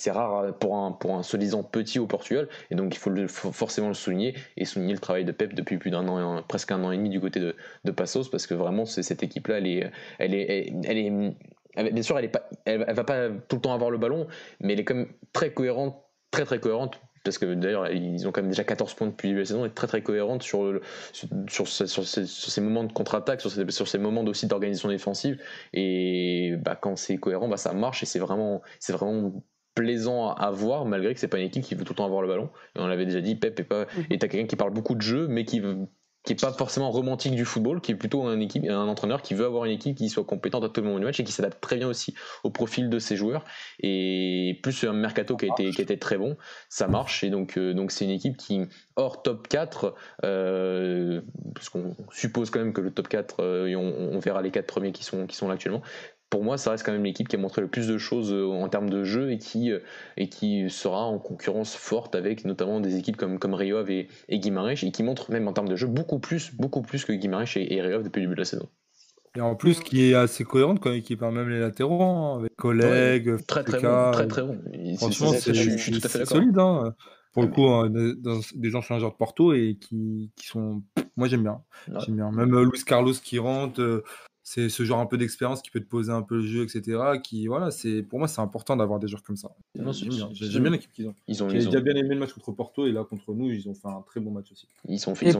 c'est 0.00 0.10
rare 0.10 0.54
pour 0.54 0.78
un, 0.78 0.92
pour 0.92 1.14
un 1.14 1.22
soi-disant 1.22 1.62
petit 1.62 1.98
au 1.98 2.06
Portugal, 2.06 2.48
et 2.70 2.74
donc 2.74 2.94
il 2.94 2.98
faut, 2.98 3.52
forcément 3.52 3.88
le 3.88 3.94
souligner, 3.94 4.34
et 4.56 4.64
souligner 4.64 4.94
le 4.94 4.98
travail 4.98 5.26
de 5.26 5.32
Pep 5.32 5.52
depuis 5.52 5.76
plus 5.76 5.90
d'un 5.90 6.08
an, 6.08 6.42
presque 6.48 6.72
un 6.72 6.82
an 6.84 6.90
et 6.90 6.96
demi 6.96 7.10
du 7.10 7.20
côté 7.20 7.38
de, 7.38 7.54
de 7.84 7.90
Passos, 7.90 8.30
parce 8.30 8.46
que 8.46 8.54
vraiment 8.54 8.86
cette 8.86 9.22
équipe-là, 9.22 9.58
elle 9.58 9.66
est, 9.66 9.90
elle 10.18 10.34
est, 10.34 10.72
elle 10.84 10.96
est, 10.96 11.92
bien 11.92 12.02
sûr, 12.02 12.18
elle, 12.18 12.24
est 12.24 12.28
pas, 12.28 12.48
elle, 12.64 12.82
va 12.82 13.04
pas 13.04 13.28
tout 13.28 13.56
le 13.56 13.60
temps 13.60 13.74
avoir 13.74 13.90
le 13.90 13.98
ballon, 13.98 14.26
mais 14.60 14.72
elle 14.72 14.80
est 14.80 14.84
quand 14.84 14.94
même 14.94 15.12
très 15.34 15.52
cohérente, 15.52 16.02
très 16.30 16.46
très 16.46 16.60
cohérente 16.60 16.98
parce 17.22 17.36
que 17.36 17.52
d'ailleurs 17.52 17.90
ils 17.90 18.26
ont 18.26 18.32
quand 18.32 18.40
même 18.40 18.50
déjà 18.50 18.64
14 18.64 18.94
points 18.94 19.08
depuis 19.08 19.34
la 19.34 19.44
saison 19.44 19.66
et 19.66 19.70
très 19.70 19.86
très 19.86 20.02
cohérente 20.02 20.42
sur, 20.42 20.80
sur, 21.12 21.68
sur, 21.68 22.06
ces, 22.06 22.60
moments 22.62 22.84
de 22.84 22.92
contre-attaque, 22.94 23.42
sur 23.42 23.50
ces, 23.50 23.70
sur 23.70 23.86
ces 23.86 23.98
moments 23.98 24.22
aussi 24.22 24.46
d'organisation 24.46 24.88
défensive. 24.88 25.38
Et 25.74 26.54
bah, 26.58 26.76
quand 26.80 26.96
c'est 26.96 27.18
cohérent 27.18 27.48
bah, 27.48 27.58
ça 27.58 27.74
marche 27.74 28.02
et 28.02 28.06
c'est 28.06 28.18
vraiment, 28.18 28.62
c'est 28.78 28.94
vraiment 28.94 29.34
plaisant 29.74 30.32
à 30.32 30.50
voir 30.50 30.84
malgré 30.84 31.14
que 31.14 31.20
c'est 31.20 31.28
pas 31.28 31.38
une 31.38 31.46
équipe 31.46 31.64
qui 31.64 31.74
veut 31.74 31.84
tout 31.84 31.92
le 31.92 31.96
temps 31.96 32.06
avoir 32.06 32.22
le 32.22 32.28
ballon. 32.28 32.50
Et 32.76 32.80
on 32.80 32.86
l'avait 32.86 33.06
déjà 33.06 33.20
dit, 33.20 33.34
Pep 33.34 33.58
est 33.60 33.64
pas 33.64 33.86
mhm. 33.96 34.04
est 34.10 34.18
quelqu'un 34.18 34.46
qui 34.46 34.56
parle 34.56 34.72
beaucoup 34.72 34.94
de 34.94 35.02
jeu, 35.02 35.26
mais 35.28 35.44
qui 35.44 35.62
qui 36.22 36.34
est 36.34 36.40
pas 36.40 36.52
forcément 36.52 36.90
romantique 36.90 37.34
du 37.34 37.46
football, 37.46 37.80
qui 37.80 37.92
est 37.92 37.94
plutôt 37.94 38.24
un 38.24 38.38
équipe, 38.40 38.64
un 38.68 38.88
entraîneur 38.88 39.22
qui 39.22 39.32
veut 39.32 39.46
avoir 39.46 39.64
une 39.64 39.72
équipe 39.72 39.96
qui 39.96 40.10
soit 40.10 40.24
compétente 40.24 40.64
à 40.64 40.68
tout 40.68 40.82
le 40.82 40.86
moment 40.86 40.98
du 40.98 41.06
match 41.06 41.18
et 41.18 41.24
qui 41.24 41.32
s'adapte 41.32 41.60
très 41.62 41.76
bien 41.76 41.88
aussi 41.88 42.14
au 42.44 42.50
profil 42.50 42.90
de 42.90 42.98
ses 42.98 43.16
joueurs. 43.16 43.44
Et 43.82 44.60
plus 44.62 44.84
un 44.84 44.92
mercato 44.92 45.36
qui 45.36 45.46
a 45.46 45.48
été, 45.48 45.70
qui 45.70 45.80
a 45.80 45.84
été 45.84 45.98
très 45.98 46.18
bon, 46.18 46.36
ça 46.68 46.88
marche. 46.88 47.24
Et 47.24 47.30
donc, 47.30 47.56
euh, 47.56 47.72
donc 47.72 47.90
c'est 47.90 48.04
une 48.04 48.10
équipe 48.10 48.36
qui, 48.36 48.60
hors 48.96 49.22
top 49.22 49.48
4, 49.48 49.94
euh, 50.24 51.22
parce 51.54 51.70
qu'on 51.70 51.96
suppose 52.12 52.50
quand 52.50 52.60
même 52.60 52.74
que 52.74 52.82
le 52.82 52.90
top 52.90 53.08
4, 53.08 53.40
euh, 53.40 53.66
et 53.68 53.76
on, 53.76 54.12
on, 54.12 54.18
verra 54.18 54.42
les 54.42 54.50
quatre 54.50 54.66
premiers 54.66 54.92
qui 54.92 55.04
sont, 55.04 55.26
qui 55.26 55.36
sont 55.36 55.48
là 55.48 55.54
actuellement, 55.54 55.82
pour 56.30 56.44
moi, 56.44 56.56
ça 56.56 56.70
reste 56.70 56.86
quand 56.86 56.92
même 56.92 57.04
l'équipe 57.04 57.28
qui 57.28 57.34
a 57.34 57.38
montré 57.38 57.60
le 57.60 57.68
plus 57.68 57.88
de 57.88 57.98
choses 57.98 58.32
euh, 58.32 58.46
en 58.46 58.68
termes 58.68 58.88
de 58.88 59.02
jeu 59.02 59.32
et 59.32 59.38
qui, 59.38 59.72
euh, 59.72 59.80
et 60.16 60.28
qui 60.28 60.70
sera 60.70 61.02
en 61.02 61.18
concurrence 61.18 61.74
forte 61.74 62.14
avec 62.14 62.44
notamment 62.44 62.80
des 62.80 62.96
équipes 62.96 63.16
comme, 63.16 63.40
comme 63.40 63.54
Riov 63.54 63.90
et, 63.90 64.06
et 64.28 64.38
Guimarães 64.38 64.84
et 64.84 64.92
qui 64.92 65.02
montre 65.02 65.32
même 65.32 65.48
en 65.48 65.52
termes 65.52 65.68
de 65.68 65.74
jeu 65.74 65.88
beaucoup 65.88 66.20
plus, 66.20 66.54
beaucoup 66.54 66.82
plus 66.82 67.04
que 67.04 67.12
Guimarães 67.12 67.56
et, 67.56 67.74
et 67.74 67.82
Riov 67.82 68.04
depuis 68.04 68.20
le 68.20 68.26
début 68.26 68.36
de 68.36 68.40
la 68.40 68.44
saison. 68.44 68.68
Et 69.36 69.40
en 69.40 69.54
plus, 69.54 69.80
qui 69.80 70.10
est 70.10 70.14
assez 70.14 70.44
cohérente 70.44 70.80
comme 70.80 70.94
équipe, 70.94 71.22
hein, 71.22 71.30
même 71.30 71.48
les 71.48 71.60
latéraux, 71.60 72.02
hein, 72.02 72.38
avec 72.40 72.56
collègues, 72.56 73.44
très, 73.46 73.62
très 73.62 73.80
bon, 73.80 74.10
très 74.10 74.26
très 74.26 74.42
bon. 74.42 74.60
Franchement, 74.96 75.32
c'est, 75.32 75.54
je, 75.54 75.76
suis 75.76 75.92
tout 75.92 76.00
à 76.04 76.08
fait 76.08 76.18
d'accord. 76.20 76.36
solide. 76.36 76.58
Hein. 76.58 76.94
Pour 77.32 77.44
le 77.44 77.48
coup, 77.48 77.68
des 78.56 78.74
anciens 78.74 78.98
joueurs 78.98 79.12
de 79.12 79.16
Porto 79.16 79.52
et 79.52 79.78
qui, 79.80 80.32
qui 80.34 80.46
sont. 80.48 80.82
Moi, 81.16 81.28
j'aime 81.28 81.44
bien. 81.44 81.62
J'aime 82.00 82.16
bien. 82.16 82.32
Même 82.32 82.52
euh, 82.54 82.64
Luis 82.64 82.82
Carlos 82.84 83.12
qui 83.12 83.38
rentre, 83.38 84.02
c'est 84.52 84.68
ce 84.68 84.82
genre 84.82 84.98
un 84.98 85.06
peu 85.06 85.16
d'expérience 85.16 85.62
qui 85.62 85.70
peut 85.70 85.78
te 85.78 85.88
poser 85.88 86.10
un 86.10 86.22
peu 86.22 86.38
le 86.38 86.42
jeu, 86.42 86.64
etc. 86.64 86.98
Qui, 87.22 87.46
voilà, 87.46 87.70
c'est 87.70 88.02
pour 88.02 88.18
moi, 88.18 88.26
c'est 88.26 88.40
important 88.40 88.76
d'avoir 88.76 88.98
des 88.98 89.06
joueurs 89.06 89.22
comme 89.22 89.36
ça. 89.36 89.52
J'aime 89.76 90.64
bien, 90.64 90.70
l'équipe 90.70 90.90
qu'ils 90.90 91.06
ont. 91.06 91.14
Ils 91.28 91.44
ont 91.44 91.48
J'ai 91.48 91.58
déjà 91.58 91.80
bien 91.80 91.94
aimé 91.94 92.14
le 92.14 92.18
match 92.18 92.32
contre 92.32 92.50
Porto 92.50 92.84
et 92.84 92.90
là 92.90 93.04
contre 93.04 93.32
nous, 93.32 93.48
ils 93.48 93.68
ont 93.68 93.74
fait 93.74 93.86
un 93.86 94.02
très 94.04 94.18
bon 94.18 94.32
match 94.32 94.50
aussi. 94.50 94.66
Ils 94.88 94.98
sont 94.98 95.14
fait. 95.14 95.38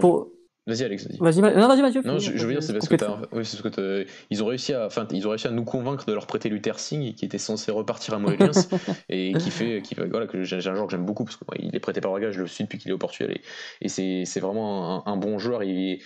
Vas-y 0.67 0.85
Alex, 0.85 1.09
vas-y. 1.19 1.41
Vas 1.41 1.51
non, 1.57 1.67
vas-y 1.67 1.83
Mathieu. 1.83 2.03
Non, 2.05 2.19
je, 2.21 2.31
veux 2.31 2.53
dire, 2.53 2.63
c'est 2.63 2.75
parce 2.75 2.87
que, 2.87 2.95
oui, 2.95 3.29
parce 3.33 3.63
que 3.63 4.07
ils 4.29 4.45
ont 4.45 4.47
réussi 4.47 4.75
à, 4.75 4.87
enfin, 4.87 5.09
ils 5.11 5.27
ont 5.27 5.31
réussi 5.31 5.49
à 5.49 5.51
nous 5.51 5.65
convaincre 5.65 6.05
de 6.05 6.13
leur 6.13 6.29
prêter 6.29 6.49
Luther 6.49 6.79
Singh, 6.79 7.15
qui 7.15 7.25
était 7.25 7.39
censé 7.39 7.73
repartir 7.73 8.15
à 8.15 8.19
Moëliens 8.19 8.69
et 9.09 9.33
qui 9.33 9.51
fait, 9.51 9.83
qui 9.83 9.97
voilà, 9.97 10.29
que 10.29 10.45
j'ai 10.45 10.57
un 10.57 10.75
joueur 10.75 10.87
que 10.87 10.93
j'aime 10.93 11.07
beaucoup 11.07 11.25
parce 11.25 11.37
qu'il 11.37 11.75
est 11.75 11.81
prêté 11.81 12.01
par 12.01 12.13
Braga, 12.13 12.31
je 12.31 12.41
le 12.41 12.47
suis 12.47 12.63
depuis 12.63 12.79
qu'il 12.79 12.91
est 12.91 12.95
au 12.95 12.99
Portugal 12.99 13.33
et, 13.33 13.41
et 13.81 13.89
c'est 14.25 14.41
vraiment 14.41 15.05
un, 15.05 15.13
un, 15.13 15.17
bon 15.17 15.39
joueur. 15.41 15.65
Il, 15.65 16.01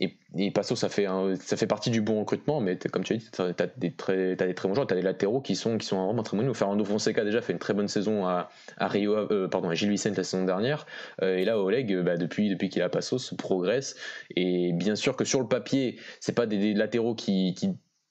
et, 0.00 0.16
et 0.36 0.50
Passo, 0.50 0.76
ça 0.76 0.88
fait, 0.88 1.06
ça 1.40 1.56
fait 1.56 1.66
partie 1.66 1.90
du 1.90 2.02
bon 2.02 2.20
recrutement, 2.20 2.60
mais 2.60 2.76
comme 2.92 3.02
tu 3.02 3.14
as 3.14 3.16
dit, 3.16 3.30
tu 3.32 3.42
as, 3.42 3.66
des 3.76 3.92
très, 3.92 4.32
as 4.32 4.46
des 4.46 4.54
très 4.54 4.68
bons 4.68 4.74
joueurs, 4.74 4.86
tu 4.86 4.92
as 4.92 4.96
des 4.96 5.02
latéraux 5.02 5.40
qui 5.40 5.56
sont, 5.56 5.78
qui 5.78 5.86
sont 5.86 6.04
vraiment 6.04 6.22
très 6.22 6.36
bons. 6.36 6.52
Fernando 6.52 6.84
Fonseca 6.84 7.24
déjà 7.24 7.40
fait 7.40 7.52
une 7.52 7.58
très 7.58 7.72
bonne 7.72 7.88
saison 7.88 8.26
à, 8.26 8.50
Rio, 8.78 9.14
euh, 9.14 9.48
pardon, 9.48 9.70
à 9.70 9.74
Gilles 9.74 9.90
Vicente 9.90 10.16
la 10.16 10.24
saison 10.24 10.44
dernière, 10.44 10.86
euh, 11.22 11.36
et 11.36 11.44
là 11.44 11.58
Oleg, 11.58 12.02
bah, 12.02 12.16
depuis, 12.16 12.50
depuis 12.50 12.68
qu'il 12.68 12.82
a 12.82 12.88
Passos, 12.88 13.34
progresse. 13.38 13.96
Et 14.34 14.72
bien 14.72 14.96
sûr 14.96 15.16
que 15.16 15.24
sur 15.24 15.40
le 15.40 15.48
papier, 15.48 15.98
c'est 16.20 16.34
pas 16.34 16.46
des, 16.46 16.74
latéraux 16.74 17.14
qui 17.14 17.54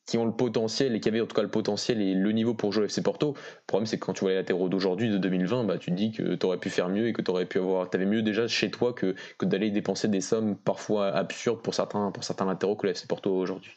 qui 0.05 0.17
ont 0.17 0.25
le 0.25 0.31
potentiel 0.31 0.95
et 0.95 0.99
qui 0.99 1.09
avaient 1.09 1.21
en 1.21 1.25
tout 1.25 1.35
cas 1.35 1.41
le 1.41 1.49
potentiel 1.49 2.01
et 2.01 2.13
le 2.13 2.31
niveau 2.31 2.53
pour 2.53 2.71
jouer 2.71 2.85
FC 2.85 3.01
Porto. 3.01 3.33
Le 3.33 3.65
problème, 3.67 3.85
c'est 3.85 3.97
que 3.97 4.05
quand 4.05 4.13
tu 4.13 4.21
vois 4.21 4.31
les 4.31 4.35
latéraux 4.37 4.69
d'aujourd'hui, 4.69 5.09
de 5.09 5.17
2020, 5.17 5.63
bah, 5.63 5.77
tu 5.77 5.91
te 5.91 5.95
dis 5.95 6.11
que 6.11 6.35
tu 6.35 6.45
aurais 6.45 6.57
pu 6.57 6.69
faire 6.69 6.89
mieux 6.89 7.07
et 7.07 7.13
que 7.13 7.21
tu 7.21 7.45
pu 7.45 7.59
avoir, 7.59 7.89
avais 7.91 8.05
mieux 8.05 8.21
déjà 8.21 8.47
chez 8.47 8.69
toi 8.69 8.93
que, 8.93 9.15
que 9.37 9.45
d'aller 9.45 9.71
dépenser 9.71 10.07
des 10.07 10.21
sommes 10.21 10.55
parfois 10.55 11.07
absurdes 11.07 11.61
pour 11.61 11.73
certains, 11.73 12.11
pour 12.11 12.23
certains 12.23 12.45
latéraux 12.45 12.75
que 12.75 12.87
le 12.87 12.91
FC 12.91 13.07
Porto 13.07 13.35
aujourd'hui. 13.35 13.71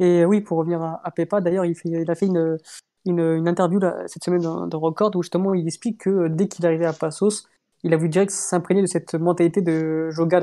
Et 0.00 0.24
oui, 0.24 0.40
pour 0.40 0.58
revenir 0.58 0.82
à, 0.82 1.10
Pepa, 1.14 1.40
d'ailleurs, 1.40 1.64
il, 1.64 2.10
a 2.10 2.14
fait 2.14 2.26
une, 2.26 2.58
une, 3.04 3.46
interview 3.46 3.78
cette 4.06 4.24
semaine 4.24 4.40
de 4.40 4.76
Record 4.76 5.14
où 5.14 5.22
justement 5.22 5.54
il 5.54 5.66
explique 5.66 6.00
que 6.00 6.28
dès 6.28 6.48
qu'il 6.48 6.64
est 6.64 6.68
arrivé 6.68 6.84
à 6.84 6.92
Passos, 6.92 7.46
il 7.84 7.92
a 7.94 7.96
voulu 7.96 8.08
direct 8.08 8.32
s'imprégner 8.32 8.82
de 8.82 8.86
cette 8.86 9.14
mentalité 9.14 9.60
de 9.60 10.10
Joga 10.10 10.40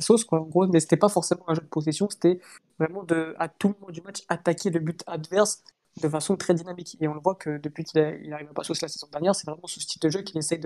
sauce, 0.00 0.24
quoi, 0.24 0.40
en 0.40 0.44
gros, 0.44 0.66
mais 0.66 0.80
c'était 0.80 0.96
pas 0.96 1.08
forcément 1.08 1.44
un 1.48 1.54
jeu 1.54 1.62
de 1.62 1.66
possession, 1.66 2.08
c'était 2.10 2.40
vraiment 2.78 3.02
de, 3.04 3.34
à 3.38 3.48
tout 3.48 3.74
moment 3.80 3.92
du 3.92 4.00
match, 4.02 4.24
attaquer 4.28 4.70
le 4.70 4.80
but 4.80 5.02
adverse 5.06 5.62
de 6.02 6.08
façon 6.08 6.36
très 6.36 6.54
dynamique. 6.54 6.96
Et 7.00 7.08
on 7.08 7.14
le 7.14 7.20
voit 7.20 7.34
que 7.34 7.58
depuis 7.58 7.84
qu'il 7.84 8.00
arrive 8.00 8.48
à 8.50 8.52
Passos 8.52 8.80
la 8.82 8.88
saison 8.88 9.06
dernière, 9.10 9.34
c'est 9.34 9.46
vraiment 9.46 9.66
ce 9.66 9.80
style 9.80 10.00
de 10.00 10.08
jeu 10.08 10.22
qu'il 10.22 10.36
essaye 10.38 10.60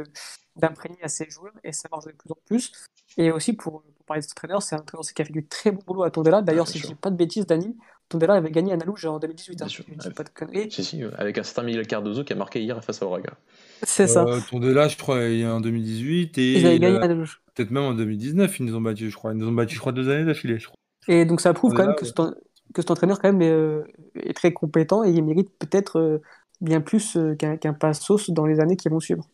d'imprégner 0.57 1.03
à 1.03 1.09
ses 1.09 1.29
joueurs 1.29 1.53
et 1.65 1.73
ça 1.73 1.89
marche 1.91 2.07
de 2.07 2.13
plus 2.13 2.31
en 2.31 2.39
plus. 2.47 2.73
Et 3.17 3.31
aussi, 3.31 3.53
pour, 3.53 3.83
parler 4.07 4.23
de 4.23 4.27
ce 4.27 4.33
entraîneur, 4.33 4.63
c'est 4.63 4.75
un 4.75 4.79
entraîneur 4.79 5.05
qui 5.05 5.23
a 5.23 5.25
fait 5.25 5.33
du 5.33 5.47
très 5.47 5.71
bon 5.71 5.83
boulot 5.87 6.03
à 6.03 6.11
Tondela. 6.11 6.43
D'ailleurs, 6.43 6.67
si 6.67 6.79
je 6.79 6.87
dis 6.87 6.95
pas 6.95 7.11
de 7.11 7.17
bêtises, 7.17 7.47
Dani, 7.47 7.77
Tondela 8.09 8.35
avait 8.35 8.51
gagné 8.51 8.73
à 8.73 8.77
Nalouge 8.77 9.05
en 9.05 9.19
2018. 9.19 9.63
Hein, 9.63 10.11
pas 10.17 10.25
de 10.25 10.31
conneries. 10.31 10.71
Si, 10.71 10.83
si, 10.83 11.03
avec 11.19 11.37
un 11.37 11.43
certain 11.43 11.63
Miguel 11.63 11.87
Cardozo 11.87 12.25
qui 12.25 12.33
a 12.33 12.37
marqué 12.37 12.61
hier 12.61 12.83
face 12.83 13.03
à 13.03 13.07
Oraga. 13.07 13.35
C'est 13.83 14.07
ça. 14.07 14.25
Euh, 14.25 14.41
Tondela, 14.51 14.89
je 14.89 14.97
crois, 14.97 15.25
il 15.25 15.41
y 15.41 15.45
a 15.45 15.55
en 15.55 15.61
2018. 15.61 16.39
Et 16.39 16.53
Ils 16.53 16.67
avaient 16.67 16.79
gagné 16.79 16.97
à 16.99 17.09
Nalouge. 17.09 17.43
Peut-être 17.55 17.71
même 17.71 17.85
en 17.85 17.95
2019, 17.95 18.61
ils 18.61 18.67
nous 18.67 18.77
ont 18.77 18.81
battu, 18.81 19.11
je 19.11 19.17
crois. 19.17 19.33
Ils 19.33 19.39
nous 19.39 19.49
ont 19.49 19.53
battu, 19.53 19.75
je 19.75 19.81
crois, 19.81 19.93
deux 19.93 20.09
années 20.09 20.25
d'affilée, 20.25 20.59
je 20.59 20.67
crois. 20.67 20.77
Et 21.07 21.25
donc 21.25 21.41
ça 21.41 21.53
prouve 21.55 21.75
quand 21.75 21.87
même 21.87 21.97
que, 21.97 22.05
cet, 22.05 22.91
entraîneur 22.91 23.19
quand 23.19 23.33
même 23.33 23.43
euh, 23.43 23.83
est, 24.15 24.35
très 24.35 24.53
compétent 24.53 25.05
et 25.05 25.11
il 25.11 25.25
mérite 25.25 25.49
peut-être 25.59 25.99
euh, 25.99 26.23
bien 26.61 26.83
plus 26.83 27.17
qu'un 27.39 27.73
Passos 27.73 28.31
dans 28.31 28.45
les 28.45 28.61
années 28.61 28.77
qui 28.77 28.89
vont 28.89 29.01
suivre. 29.01 29.25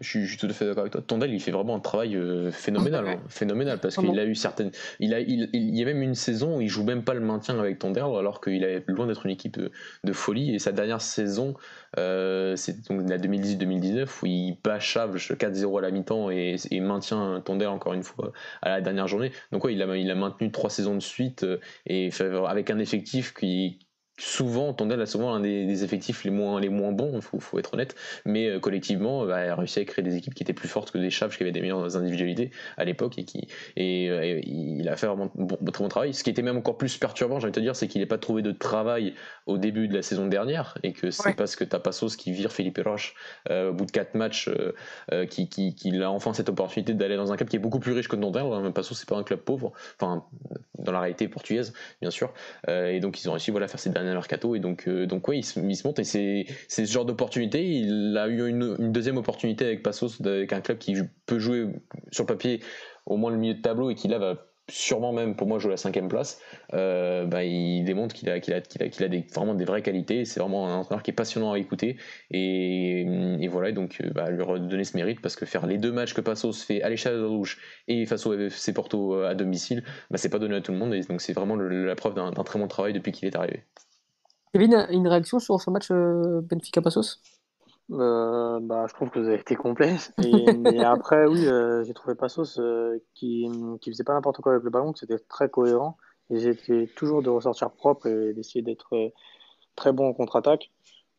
Je, 0.00 0.26
suis, 0.26 0.36
tout 0.36 0.46
à 0.46 0.52
fait 0.52 0.66
d'accord 0.66 0.82
avec 0.82 0.92
toi. 0.92 1.02
Tondel, 1.06 1.32
il 1.32 1.40
fait 1.40 1.50
vraiment 1.50 1.76
un 1.76 1.80
travail 1.80 2.16
euh, 2.16 2.50
phénoménal, 2.50 3.06
hein. 3.06 3.20
phénoménal, 3.28 3.78
parce 3.78 3.96
qu'il 3.96 4.18
a 4.18 4.24
eu 4.24 4.34
certaines. 4.34 4.70
Il 5.00 5.14
a, 5.14 5.20
il, 5.20 5.48
y 5.52 5.82
a 5.82 5.84
même 5.84 6.02
une 6.02 6.14
saison 6.14 6.58
où 6.58 6.60
il 6.60 6.68
joue 6.68 6.84
même 6.84 7.02
pas 7.02 7.14
le 7.14 7.20
maintien 7.20 7.58
avec 7.58 7.78
Tondel, 7.78 8.04
alors 8.04 8.40
qu'il 8.40 8.62
est 8.64 8.84
loin 8.88 9.06
d'être 9.06 9.26
une 9.26 9.32
équipe 9.32 9.58
de, 9.58 10.12
folie. 10.12 10.54
Et 10.54 10.58
sa 10.58 10.72
dernière 10.72 11.00
saison, 11.00 11.54
euh, 11.98 12.56
c'est 12.56 12.88
donc 12.88 13.08
la 13.08 13.18
2018-2019 13.18 14.08
où 14.22 14.26
il 14.26 14.56
bat 14.62 14.78
Chave 14.78 15.16
4-0 15.16 15.78
à 15.78 15.82
la 15.82 15.90
mi-temps 15.90 16.30
et, 16.30 16.56
maintient 16.80 17.40
Tondel 17.44 17.68
encore 17.68 17.94
une 17.94 18.02
fois 18.02 18.32
à 18.62 18.68
la 18.68 18.80
dernière 18.80 19.08
journée. 19.08 19.32
Donc 19.52 19.64
ouais, 19.64 19.74
il 19.74 19.82
a, 19.82 19.96
il 19.96 20.10
a 20.10 20.14
maintenu 20.14 20.50
trois 20.50 20.70
saisons 20.70 20.94
de 20.94 21.00
suite 21.00 21.44
euh, 21.44 21.58
et 21.86 22.10
avec 22.46 22.70
un 22.70 22.78
effectif 22.78 23.34
qui 23.34 23.78
souvent, 24.16 24.72
Tondel 24.72 25.00
a 25.00 25.06
souvent 25.06 25.34
un 25.34 25.40
des, 25.40 25.84
effectifs 25.84 26.24
les 26.24 26.30
moins, 26.30 26.60
les 26.60 26.68
moins 26.68 26.92
bons, 26.92 27.20
il 27.32 27.40
faut, 27.40 27.58
être 27.58 27.74
honnête, 27.74 27.96
mais 28.24 28.48
euh, 28.48 28.60
collectivement, 28.60 29.26
bah, 29.26 29.36
a 29.36 29.54
réussi 29.56 29.80
à 29.80 29.84
créer 29.84 30.04
des 30.04 30.16
équipes 30.16 30.34
qui 30.34 30.42
étaient 30.42 30.52
plus 30.52 30.68
fortes 30.68 30.90
que 30.92 30.98
des 30.98 31.10
Chaves 31.10 31.36
qui 31.36 31.42
avaient 31.42 31.52
des 31.52 31.60
meilleures 31.60 31.96
individualités 31.96 32.50
à 32.76 32.84
l'époque 32.84 33.18
et, 33.18 33.24
qui, 33.24 33.48
et, 33.76 34.08
euh, 34.10 34.40
il 34.44 34.88
a 34.88 34.96
fait 34.96 35.06
vraiment 35.06 35.30
bon, 35.34 35.56
très 35.72 35.82
bon 35.82 35.88
travail. 35.88 36.14
Ce 36.14 36.22
qui 36.22 36.30
était 36.30 36.42
même 36.42 36.56
encore 36.56 36.76
plus 36.76 36.96
perturbant, 36.96 37.40
j'ai 37.40 37.46
envie 37.46 37.52
de 37.52 37.56
te 37.56 37.60
dire, 37.60 37.74
c'est 37.74 37.88
qu'il 37.88 38.00
n'a 38.00 38.06
pas 38.06 38.18
trouvé 38.18 38.42
de 38.42 38.52
travail 38.52 39.14
au 39.46 39.58
début 39.58 39.88
de 39.88 39.94
la 39.94 40.02
saison 40.02 40.26
dernière 40.26 40.78
et 40.82 40.92
que 40.92 41.10
c'est 41.10 41.34
parce 41.34 41.56
que 41.56 41.64
t'as 41.64 41.80
Passos 41.80 42.16
qui 42.16 42.32
vire 42.32 42.52
Philippe 42.52 42.80
Roche 42.84 43.14
euh, 43.50 43.70
au 43.70 43.72
bout 43.72 43.84
de 43.84 43.90
4 43.90 44.14
matchs 44.14 44.48
qui, 45.30 45.48
qui, 45.48 46.02
a 46.02 46.10
enfin 46.10 46.32
cette 46.34 46.48
opportunité 46.48 46.94
d'aller 46.94 47.16
dans 47.16 47.32
un 47.32 47.36
club 47.36 47.48
qui 47.48 47.56
est 47.56 47.60
beaucoup 47.60 47.80
plus 47.80 47.92
riche 47.92 48.08
que 48.08 48.16
Tondel. 48.16 48.44
Hein. 48.44 48.70
Passos, 48.70 48.96
c'est 48.96 49.08
pas 49.08 49.16
un 49.16 49.22
club 49.22 49.40
pauvre, 49.40 49.72
enfin, 49.98 50.24
dans 50.78 50.92
la 50.92 51.00
réalité 51.00 51.28
portugaise, 51.28 51.72
bien 52.00 52.10
sûr. 52.10 52.32
et 52.68 53.00
donc, 53.00 53.20
ils 53.20 53.28
ont 53.28 53.32
réussi 53.32 53.50
voilà, 53.50 53.64
à 53.64 53.68
faire 53.68 53.80
ces 53.80 53.90
dernières 53.90 54.03
mercato 54.12 54.54
et 54.54 54.60
donc 54.60 54.88
euh, 54.88 55.06
donc 55.06 55.26
ouais 55.28 55.38
il 55.38 55.44
se, 55.44 55.58
il 55.58 55.76
monte 55.84 55.98
et 55.98 56.04
c'est 56.04 56.46
ce 56.68 56.84
genre 56.84 57.04
d'opportunité 57.04 57.64
il 57.64 58.16
a 58.18 58.28
eu 58.28 58.46
une, 58.48 58.76
une, 58.78 58.92
deuxième 58.92 59.16
opportunité 59.16 59.64
avec 59.64 59.82
Passos 59.82 60.20
avec 60.24 60.52
un 60.52 60.60
club 60.60 60.78
qui 60.78 60.94
peut 61.26 61.38
jouer 61.38 61.66
sur 62.10 62.26
papier 62.26 62.60
au 63.06 63.16
moins 63.16 63.30
le 63.30 63.38
milieu 63.38 63.54
de 63.54 63.62
tableau 63.62 63.90
et 63.90 63.94
qui 63.94 64.08
là 64.08 64.18
va 64.18 64.36
sûrement 64.70 65.12
même 65.12 65.36
pour 65.36 65.46
moi 65.46 65.58
jouer 65.58 65.72
la 65.72 65.76
cinquième 65.76 66.08
place, 66.08 66.40
euh, 66.72 67.26
bah, 67.26 67.44
il 67.44 67.84
démontre 67.84 68.14
qu'il 68.14 68.30
a, 68.30 68.40
qu'il 68.40 68.54
a, 68.54 68.60
qu'il 68.60 68.82
a, 68.82 68.88
qu'il 68.88 69.04
a 69.04 69.08
des, 69.08 69.26
vraiment 69.34 69.54
des 69.54 69.64
vraies 69.64 69.82
qualités. 69.82 70.24
C'est 70.24 70.40
vraiment 70.40 70.68
un 70.68 70.76
entraîneur 70.76 71.02
qui 71.02 71.10
est 71.10 71.14
passionnant 71.14 71.52
à 71.52 71.58
écouter. 71.58 71.96
Et, 72.30 73.02
et 73.40 73.48
voilà, 73.48 73.72
donc 73.72 73.98
euh, 74.00 74.10
bah, 74.10 74.30
lui 74.30 74.42
redonner 74.42 74.84
ce 74.84 74.96
mérite 74.96 75.20
parce 75.20 75.36
que 75.36 75.44
faire 75.46 75.66
les 75.66 75.78
deux 75.78 75.92
matchs 75.92 76.14
que 76.14 76.20
Passos 76.20 76.64
fait 76.64 76.82
à 76.82 76.88
l'échelle 76.88 77.16
de 77.16 77.24
rouge 77.24 77.58
et 77.88 78.06
face 78.06 78.26
au 78.26 78.38
FC 78.38 78.72
Porto 78.72 79.14
à 79.14 79.34
domicile, 79.34 79.84
bah, 80.10 80.18
c'est 80.18 80.30
pas 80.30 80.38
donné 80.38 80.56
à 80.56 80.60
tout 80.60 80.72
le 80.72 80.78
monde. 80.78 80.94
Et 80.94 81.00
donc 81.02 81.20
c'est 81.20 81.34
vraiment 81.34 81.56
la 81.56 81.94
preuve 81.94 82.14
d'un, 82.14 82.32
très 82.32 82.58
bon 82.58 82.68
travail 82.68 82.92
depuis 82.92 83.12
qu'il 83.12 83.28
est 83.28 83.36
arrivé. 83.36 83.64
Kevin, 84.54 84.86
une 84.90 85.08
réaction 85.08 85.40
sur 85.40 85.60
ce 85.60 85.68
match 85.68 85.88
euh, 85.90 86.40
Benfica-Passos 86.42 87.20
euh, 87.90 88.60
bah, 88.62 88.86
je 88.88 88.94
trouve 88.94 89.10
que 89.10 89.18
vous 89.18 89.26
avez 89.26 89.40
été 89.40 89.56
complet. 89.56 89.96
Et, 90.24 90.52
mais 90.52 90.78
après, 90.84 91.26
oui, 91.26 91.44
euh, 91.44 91.82
j'ai 91.82 91.92
trouvé 91.92 92.14
Passos 92.14 92.60
qui, 93.14 93.50
qui 93.80 93.90
faisait 93.90 94.04
pas 94.04 94.14
n'importe 94.14 94.40
quoi 94.40 94.52
avec 94.52 94.62
le 94.62 94.70
ballon, 94.70 94.92
que 94.92 95.00
c'était 95.00 95.18
très 95.18 95.50
cohérent. 95.50 95.96
Et 96.30 96.38
j'étais 96.38 96.86
toujours 96.94 97.20
de 97.20 97.30
ressortir 97.30 97.72
propre 97.72 98.06
et 98.06 98.32
d'essayer 98.32 98.62
d'être 98.62 99.12
très 99.74 99.90
bon 99.90 100.08
en 100.08 100.12
contre-attaque. 100.12 100.70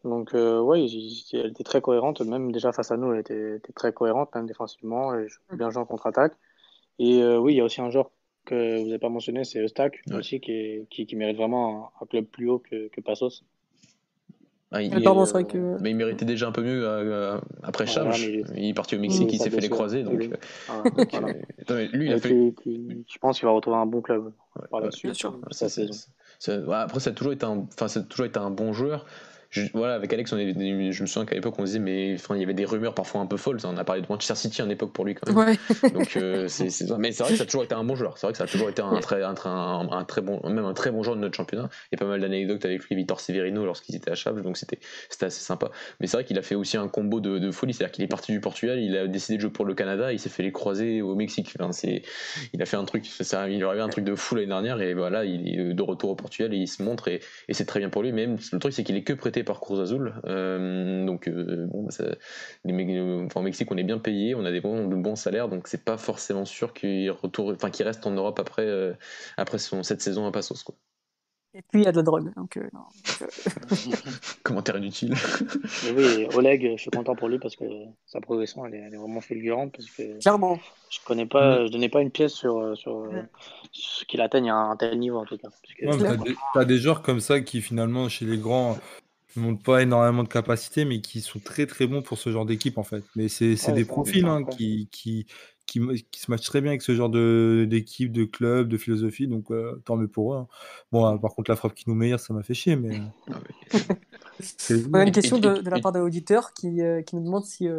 Donc, 0.06 0.32
oui, 0.34 1.30
elle 1.34 1.48
était 1.48 1.66
très 1.66 1.82
cohérente. 1.82 2.22
Même 2.22 2.54
déjà 2.54 2.72
face 2.72 2.92
à 2.92 2.96
nous, 2.96 3.12
elle 3.12 3.20
était, 3.20 3.60
très 3.76 3.92
cohérente, 3.92 4.34
même 4.34 4.48
défensivement. 4.48 5.14
Et 5.14 5.28
je 5.28 5.58
bien 5.58 5.70
joué 5.70 5.82
en 5.82 5.86
contre-attaque. 5.86 6.38
Et 7.00 7.22
oui, 7.36 7.54
il 7.54 7.58
y 7.58 7.62
a 7.62 7.66
aussi 7.66 7.82
un 7.82 7.90
joueur 7.90 8.10
que 8.46 8.80
vous 8.80 8.86
n'avez 8.86 9.00
pas 9.00 9.10
mentionné, 9.10 9.44
c'est 9.44 9.60
Eustac 9.62 10.02
aussi, 10.14 10.40
qui, 10.40 10.88
qui, 10.90 11.06
qui, 11.06 11.16
mérite 11.16 11.38
vraiment 11.38 11.92
un, 12.02 12.06
club 12.06 12.26
plus 12.26 12.50
haut 12.50 12.60
que, 12.60 12.88
que 12.88 13.02
Passos. 13.02 13.44
Ah, 14.72 14.82
il, 14.82 14.90
que... 14.90 15.82
Mais 15.82 15.92
il 15.92 15.96
méritait 15.96 16.26
déjà 16.26 16.48
un 16.48 16.52
peu 16.52 16.62
mieux 16.62 16.86
euh, 16.86 17.38
après 17.64 17.86
Cham. 17.86 18.12
il... 18.18 18.70
est 18.70 18.74
parti 18.74 18.96
au 18.96 19.00
Mexique, 19.00 19.32
il 19.32 19.40
s'est 19.40 19.50
fait 19.50 19.62
les 19.62 19.70
croiser. 19.70 20.04
Donc, 20.04 20.22
euh, 20.22 20.36
ah, 20.70 20.84
euh, 21.72 21.88
lui, 21.94 22.08
il 22.08 22.14
a 22.14 22.20
fait... 22.20 22.54
Je 22.66 23.18
pense 23.20 23.40
qu'il 23.40 23.46
va 23.46 23.52
retrouver 23.52 23.78
un 23.78 23.86
bon 23.86 24.02
club. 24.02 24.34
Ouais, 24.72 24.82
Bien 24.82 25.14
sûr. 25.14 25.40
Ça, 25.52 26.82
après, 26.82 27.00
ça 27.00 27.12
a 27.12 27.14
toujours 27.14 27.32
été 27.32 27.46
un, 27.46 27.60
enfin, 27.60 27.88
ça 27.88 28.02
a 28.02 28.04
toujours 28.04 28.26
été 28.26 28.40
un 28.40 28.52
bon 28.52 28.74
joueur 28.74 29.06
voilà, 29.74 29.96
avec 29.96 30.12
Alex, 30.12 30.32
on 30.34 30.38
est, 30.38 30.54
je 30.92 31.02
me 31.02 31.08
souviens 31.08 31.26
qu'à 31.26 31.36
l'époque, 31.36 31.56
on 31.58 31.64
disait, 31.64 31.80
mais 31.80 32.14
enfin, 32.16 32.36
il 32.36 32.42
y 32.42 32.44
avait 32.44 32.54
des 32.54 32.66
rumeurs 32.66 32.94
parfois 32.94 33.22
un 33.22 33.26
peu 33.26 33.38
folles. 33.38 33.58
On 33.64 33.78
a 33.78 33.84
parlé 33.84 34.02
de 34.02 34.08
Manchester 34.10 34.36
City 34.36 34.62
à 34.62 34.66
une 34.66 34.72
époque 34.72 34.94
pour 34.94 35.06
lui 35.06 35.16
quand 35.16 35.32
même. 35.34 35.56
Donc, 35.94 36.18
euh, 36.18 36.48
c'est, 36.48 36.70
mais 36.98 37.12
c'est 37.12 37.24
vrai 37.24 37.32
que 37.34 37.38
ça 37.38 37.44
a 37.44 37.46
toujours 37.46 37.64
été 37.64 37.76
un 37.76 37.84
bon 37.84 37.96
joueur. 37.96 38.18
C'est 38.18 38.28
vrai 38.28 38.34
que 38.34 38.38
ça 38.38 38.44
a 38.44 38.48
toujours 38.48 38.70
été 38.70 38.82
un 38.82 39.00
très, 39.00 39.24
un, 39.24 39.36
un, 39.44 40.04
très 40.06 40.22
bon, 40.22 40.42
même 40.50 40.66
un 40.66 40.74
très 40.74 40.92
bon 40.92 41.04
joueur 41.04 41.16
de 41.16 41.22
notre 41.22 41.36
championnat. 41.36 41.70
Il 41.92 41.96
y 41.96 42.02
a 42.02 42.06
pas 42.06 42.10
mal 42.10 42.22
d'anecdotes 42.22 42.66
avec 42.66 42.84
lui, 42.84 42.96
Victor 42.96 43.20
Severino, 43.20 43.66
lorsqu'ils 43.66 43.96
étaient 43.96 44.12
à 44.12 44.16
Chaves, 44.16 44.42
donc 44.42 44.58
c'était, 44.58 44.80
c'était 45.10 45.28
assez 45.28 45.42
sympa. 45.42 45.72
Mais 46.00 46.08
c'est 46.08 46.18
vrai 46.18 46.26
qu'il 46.26 46.38
a 46.38 46.42
fait 46.42 46.56
aussi 46.56 46.78
un 46.78 46.88
combo 46.88 47.20
de, 47.20 47.40
de 47.40 47.52
folie. 47.52 47.74
C'est-à-dire 47.74 47.94
qu'il 47.94 48.04
est 48.04 48.08
parti 48.08 48.32
du 48.32 48.40
Portugal, 48.40 48.80
il 48.80 48.98
a 48.98 49.08
décidé 49.08 49.38
de 49.38 49.42
jouer 49.42 49.52
pour 49.52 49.66
le 49.66 49.74
Canada, 49.74 50.12
il 50.12 50.20
s'est 50.20 50.30
fait 50.30 50.44
les 50.44 50.52
croiser 50.52 51.02
au 51.02 51.16
Mexique. 51.16 51.54
Enfin, 51.60 51.72
c'est, 51.72 52.02
il 52.54 52.62
a 52.62 52.66
fait 52.66 52.78
un 52.78 52.86
truc, 52.86 53.06
ça, 53.06 53.50
il 53.50 53.64
aurait 53.64 53.80
un 53.80 53.90
truc 53.90 54.04
de 54.04 54.16
fou 54.16 54.36
l'année 54.36 54.48
dernière 54.48 54.82
et 54.82 54.94
voilà, 54.94 55.26
il 55.26 55.48
est 55.48 55.74
de 55.74 55.82
retour 55.82 56.10
au 56.10 56.16
Portugal 56.16 56.54
et 56.54 56.58
il 56.58 56.68
se 56.68 56.84
montre 56.84 57.08
et, 57.08 57.22
et 57.48 57.54
c'est 57.54 57.66
très 57.66 57.80
bien 57.80 57.90
pour 57.90 58.04
lui. 58.04 58.12
Même 58.12 58.38
le 58.52 58.60
truc, 58.60 58.74
c'est 58.74 58.84
qu'il 58.84 58.96
est 58.96 59.04
que 59.04 59.14
prêté 59.14 59.44
par 59.46 59.60
Cruz 59.60 59.80
Azul. 59.80 60.14
Euh, 60.26 61.06
donc, 61.06 61.28
euh, 61.28 61.68
bon, 61.68 61.84
bah, 61.84 62.06
les, 62.66 63.26
enfin, 63.26 63.40
au 63.40 63.44
Mexique, 63.44 63.72
on 63.72 63.78
est 63.78 63.84
bien 63.84 64.00
payé, 64.00 64.36
on 64.36 64.44
a 64.46 64.52
des 64.52 64.62
bons, 64.62 64.88
de 64.88 64.96
bons 64.96 65.16
salaires, 65.16 65.48
donc 65.48 65.68
c'est 65.68 65.84
pas 65.84 65.98
forcément 65.98 66.46
sûr 66.46 66.74
qu'il 66.74 67.10
retourne, 67.12 67.56
enfin, 67.56 67.70
qu'il 67.70 67.86
reste 67.86 68.06
en 68.06 68.12
Europe 68.12 68.40
après, 68.40 68.66
euh, 68.66 68.94
après 69.38 69.58
son, 69.58 69.84
cette 69.84 70.02
saison 70.02 70.28
à 70.28 70.32
Passos. 70.32 70.64
Quoi. 70.64 70.76
Et 71.58 71.62
puis 71.62 71.82
il 71.82 71.86
y 71.86 71.88
a 71.88 71.94
de 71.94 71.96
la 71.96 72.04
drogue. 72.04 72.34
Donc, 72.36 72.58
euh, 72.58 72.70
Commentaire 74.44 74.76
inutile. 74.76 75.14
oui, 75.96 76.28
Oleg, 76.36 76.74
je 76.76 76.82
suis 76.82 76.92
content 76.92 77.16
pour 77.16 77.30
lui 77.30 77.40
parce 77.40 77.56
que 77.56 77.64
sa 78.06 78.20
progression, 78.20 78.66
elle 78.66 78.76
est, 78.76 78.80
elle 78.80 78.94
est 78.94 78.98
vraiment 78.98 79.22
fulgurante. 79.22 79.72
Parce 79.72 79.90
que 79.90 80.20
Clairement. 80.20 80.60
Je 80.90 81.00
connais 81.06 81.26
pas, 81.26 81.66
je 81.66 81.72
donnais 81.72 81.88
pas 81.88 82.02
une 82.02 82.12
pièce 82.12 82.34
sur, 82.34 82.78
sur, 82.78 83.10
ce 83.72 84.04
qu'il 84.06 84.20
atteigne 84.20 84.50
à 84.50 84.56
un 84.56 84.76
tel 84.76 85.00
niveau 85.00 85.18
en 85.18 85.26
tout 85.26 85.38
cas. 85.38 85.48
Tu 85.64 85.88
as, 86.56 86.66
des 86.66 86.78
joueurs 86.78 87.02
comme 87.02 87.22
ça 87.22 87.40
qui 87.40 87.62
finalement, 87.62 88.10
chez 88.10 88.26
les 88.26 88.38
grands, 88.38 88.78
ne 89.38 89.46
montrent 89.46 89.64
pas 89.64 89.82
énormément 89.82 90.24
de 90.24 90.30
capacité, 90.30 90.86
mais 90.86 91.02
qui 91.02 91.22
sont 91.22 91.40
très 91.40 91.66
très 91.66 91.88
bons 91.88 92.02
pour 92.02 92.18
ce 92.18 92.32
genre 92.32 92.46
d'équipe 92.46 92.78
en 92.78 92.84
fait. 92.84 93.04
Mais 93.16 93.28
c'est 93.28 93.74
des 93.74 93.86
profils 93.86 94.26
hein, 94.26 94.44
qui, 94.44 94.88
qui, 94.92 95.26
qui, 95.66 95.80
qui, 96.12 96.20
se 96.20 96.32
matchent 96.32 96.46
très 96.46 96.62
bien 96.62 96.72
avec 96.72 96.82
ce 96.82 96.94
genre 96.96 97.10
d'équipe, 97.10 98.12
de, 98.12 98.26
club, 98.26 98.68
de 98.68 98.78
philosophie, 98.78 99.28
donc 99.28 99.52
euh, 99.52 99.82
tant 99.86 99.96
mieux 99.96 100.08
pour 100.08 100.34
eux. 100.34 100.38
Hein. 100.38 100.48
Bon, 100.92 101.06
euh, 101.06 101.18
par 101.18 101.34
contre, 101.34 101.52
la 101.52 101.56
frappe 101.56 101.74
qui 101.74 101.86
nous 101.88 101.96
meilleure, 101.96 102.20
ça 102.20 102.34
m'a 102.34 102.44
fait 102.44 102.54
chier, 102.54 102.76
mais. 102.76 103.02
On 104.92 104.94
a 104.96 105.04
une 105.04 105.12
question 105.12 105.40
de, 105.40 105.62
de 105.62 105.70
la 105.70 105.80
part 105.80 105.94
d'un 105.94 106.02
auditeur 106.02 106.54
qui, 106.54 106.82
euh, 106.82 107.02
qui, 107.02 107.16
nous 107.16 107.24
demande 107.24 107.46
si 107.46 107.70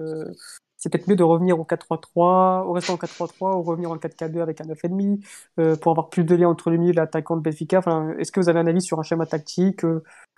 c'est 0.78 0.89
peut-être 0.91 1.09
mieux 1.09 1.16
de 1.16 1.23
revenir 1.23 1.59
au 1.61 1.65
4-3-3, 1.65 2.65
au 2.65 2.73
restant 2.73 2.95
au 2.95 2.97
4-3-3, 2.97 3.59
ou 3.59 3.62
revenir 3.62 3.91
en 3.91 3.97
4-4-2 3.97 4.41
avec 4.41 4.61
un 4.61 4.65
9,5 4.65 5.77
pour 5.77 5.93
avoir 5.93 6.09
plus 6.09 6.24
de 6.24 6.35
lien 6.35 6.49
entre 6.49 6.70
le 6.70 6.78
milieu 6.78 6.93
et 6.93 6.95
l'attaquant 6.95 7.37
de 7.37 7.43
Benfica. 7.43 7.78
Enfin, 7.78 8.15
Est-ce 8.19 8.33
que 8.33 8.41
vous 8.41 8.49
avez 8.49 8.61
un 8.61 8.66
avis 8.66 8.81
sur 8.81 8.99
un 8.99 9.03
schéma 9.03 9.27
tactique 9.27 9.85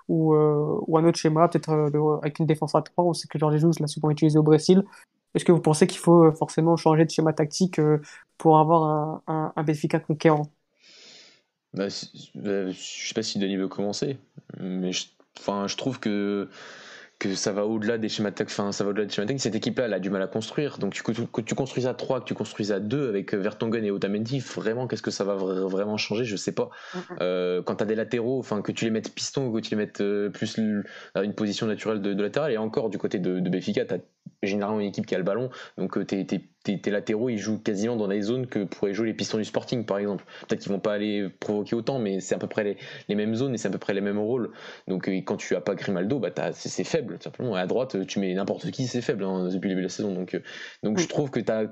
ou, 0.09 0.35
ou 0.35 0.99
un 0.99 1.05
autre 1.05 1.19
schéma, 1.19 1.49
peut-être 1.49 1.91
avec 2.23 2.39
une 2.39 2.47
défense 2.47 2.75
à 2.75 2.83
3 2.83 3.05
On 3.05 3.13
sait 3.13 3.29
que 3.29 3.39
Jorge 3.39 3.55
Jesus 3.55 3.81
l'a 3.81 3.87
souvent 3.87 4.11
utilisé 4.11 4.39
au 4.39 4.43
Brésil. 4.43 4.83
Est-ce 5.35 5.45
que 5.45 5.53
vous 5.53 5.61
pensez 5.61 5.87
qu'il 5.87 5.99
faut 5.99 6.25
euh, 6.25 6.33
forcément 6.33 6.77
changer 6.77 7.05
de 7.05 7.11
schéma 7.11 7.33
tactique 7.33 7.79
euh, 7.79 8.01
pour 8.39 8.59
avoir 8.59 9.23
un, 9.27 9.53
un, 9.55 9.63
Benfica 9.63 10.01
conquérant? 10.01 10.51
Bah, 11.75 11.89
bah, 12.35 12.71
Je 12.71 13.09
sais 13.09 13.15
pas 13.15 13.23
si 13.23 13.39
Denis 13.39 13.57
veut 13.57 13.69
commencer, 13.69 14.19
mais 14.59 14.93
je 14.93 15.77
trouve 15.77 16.01
que 16.01 16.49
que 17.19 17.35
ça 17.35 17.53
va 17.53 17.67
au-delà 17.67 17.99
des 17.99 18.09
schémas 18.09 18.31
tactiques. 18.31 18.57
Enfin, 18.59 18.71
ça 18.73 18.85
va 18.85 18.91
au-delà 18.91 19.05
des 19.05 19.13
schémas 19.13 19.27
tactiques. 19.27 19.43
Cette 19.43 19.55
équipe-là, 19.55 19.87
elle 19.87 19.95
a 19.95 19.99
du 19.99 20.11
mal 20.11 20.23
à 20.23 20.29
construire. 20.29 20.79
Donc, 20.79 21.01
que 21.03 21.13
tu, 21.13 21.27
que 21.27 21.41
tu 21.41 21.55
construises 21.55 21.87
à 21.87 21.95
3, 21.95 22.21
que 22.21 22.25
tu 22.27 22.35
construises 22.35 22.71
à 22.71 22.79
2 22.79 23.09
avec 23.09 23.35
Vertonghen 23.35 23.85
et 23.85 23.91
Otamendi, 23.91 24.39
vraiment, 24.39 24.87
qu'est-ce 24.87 25.03
que 25.03 25.11
ça 25.11 25.25
va 25.25 25.35
vraiment 25.35 25.97
changer? 25.97 26.25
Je 26.25 26.37
sais 26.37 26.53
pas. 26.53 26.71
Euh, 27.21 27.63
quand 27.63 27.77
tu 27.77 27.83
as 27.83 27.87
des 27.87 27.97
latéraux, 27.97 28.39
enfin, 28.39 28.63
que 28.63 28.73
tu 28.73 28.85
les 28.85 28.91
mettes 28.91 29.13
piston 29.13 29.49
ou 29.49 29.53
que 29.53 29.61
tu 29.61 29.71
les 29.71 29.77
mettes 29.77 30.01
euh, 30.01 30.31
plus 30.31 30.61
à 31.15 31.23
une 31.23 31.35
position 31.35 31.67
naturelle 31.67 32.01
de, 32.01 32.23
latéral, 32.23 32.53
et 32.53 32.59
encore 32.59 32.89
du 32.89 32.99
côté 32.99 33.19
de, 33.19 33.41
de 33.41 33.51
Béfica, 33.51 33.85
tu 33.85 33.95
as 33.95 33.99
généralement 34.43 34.81
une 34.81 34.87
équipe 34.87 35.07
qui 35.07 35.15
a 35.15 35.19
le 35.19 35.25
ballon. 35.25 35.51
Donc, 35.77 35.99
euh, 35.99 36.05
tes, 36.05 36.25
tes, 36.77 36.91
latéraux, 36.91 37.29
ils 37.29 37.39
jouent 37.39 37.59
quasiment 37.59 37.97
dans 37.97 38.07
les 38.07 38.23
zones 38.23 38.47
que 38.47 38.65
pourraient 38.65 38.95
jouer 38.95 39.07
les 39.07 39.15
pistons 39.15 39.39
du 39.39 39.45
Sporting, 39.45 39.85
par 39.85 39.99
exemple. 39.99 40.25
Peut-être 40.47 40.61
qu'ils 40.61 40.73
vont 40.73 40.81
pas 40.81 40.95
aller 40.95 41.29
provoquer 41.41 41.77
autant, 41.77 41.99
mais 41.99 42.21
c'est 42.21 42.35
à 42.35 42.39
peu 42.39 42.47
près 42.47 42.65
les, 42.65 42.77
les, 43.09 43.15
mêmes 43.15 43.35
zones 43.35 43.55
et 43.55 43.59
c'est 43.59 43.69
à 43.69 43.71
peu 43.71 43.79
près 43.79 43.95
les 43.95 44.01
mêmes 44.01 44.19
rôles. 44.19 44.51
Donc, 44.87 45.09
quand 45.25 45.37
tu 45.37 45.57
as 45.57 45.61
pas 45.61 45.75
Grimaldo, 45.75 46.19
bah, 46.19 46.31
c'est 46.53 46.85
faible, 46.85 47.17
tout 47.19 47.25
simplement. 47.25 47.55
à 47.55 47.67
droite, 47.67 48.07
tu 48.07 48.19
mets 48.21 48.35
n'importe 48.35 48.71
qui, 48.71 48.87
c'est 48.87 49.03
faible 49.03 49.25
hein, 49.25 49.49
depuis 49.53 49.69
le 49.69 49.75
début 49.75 49.83
de 49.83 49.87
la 49.87 49.89
saison. 49.89 50.13
Donc, 50.15 50.35
euh, 50.35 50.41
donc 50.83 50.99
je 50.99 51.07
trouve 51.07 51.31
que 51.31 51.41
tu 51.41 51.51
as 51.51 51.67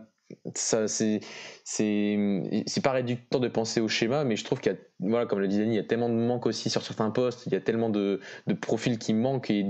ça 0.54 0.88
c'est 0.88 1.20
c'est 1.64 2.80
pas 2.82 2.92
réducteur 2.92 3.40
de 3.40 3.48
penser 3.48 3.80
au 3.80 3.86
schéma 3.88 4.24
mais 4.24 4.36
je 4.36 4.44
trouve 4.44 4.60
qu'il 4.60 4.72
y 4.72 4.74
a 4.74 4.78
voilà 4.98 5.26
comme 5.26 5.38
le 5.38 5.46
Denis 5.46 5.74
il 5.74 5.74
y 5.74 5.78
a 5.78 5.84
tellement 5.84 6.08
de 6.08 6.14
manques 6.14 6.46
aussi 6.46 6.68
sur 6.68 6.82
certains 6.82 7.10
postes 7.10 7.46
il 7.46 7.52
y 7.52 7.56
a 7.56 7.60
tellement 7.60 7.90
de, 7.90 8.20
de 8.46 8.54
profils 8.54 8.98
qui 8.98 9.14
manquent 9.14 9.50
et 9.50 9.66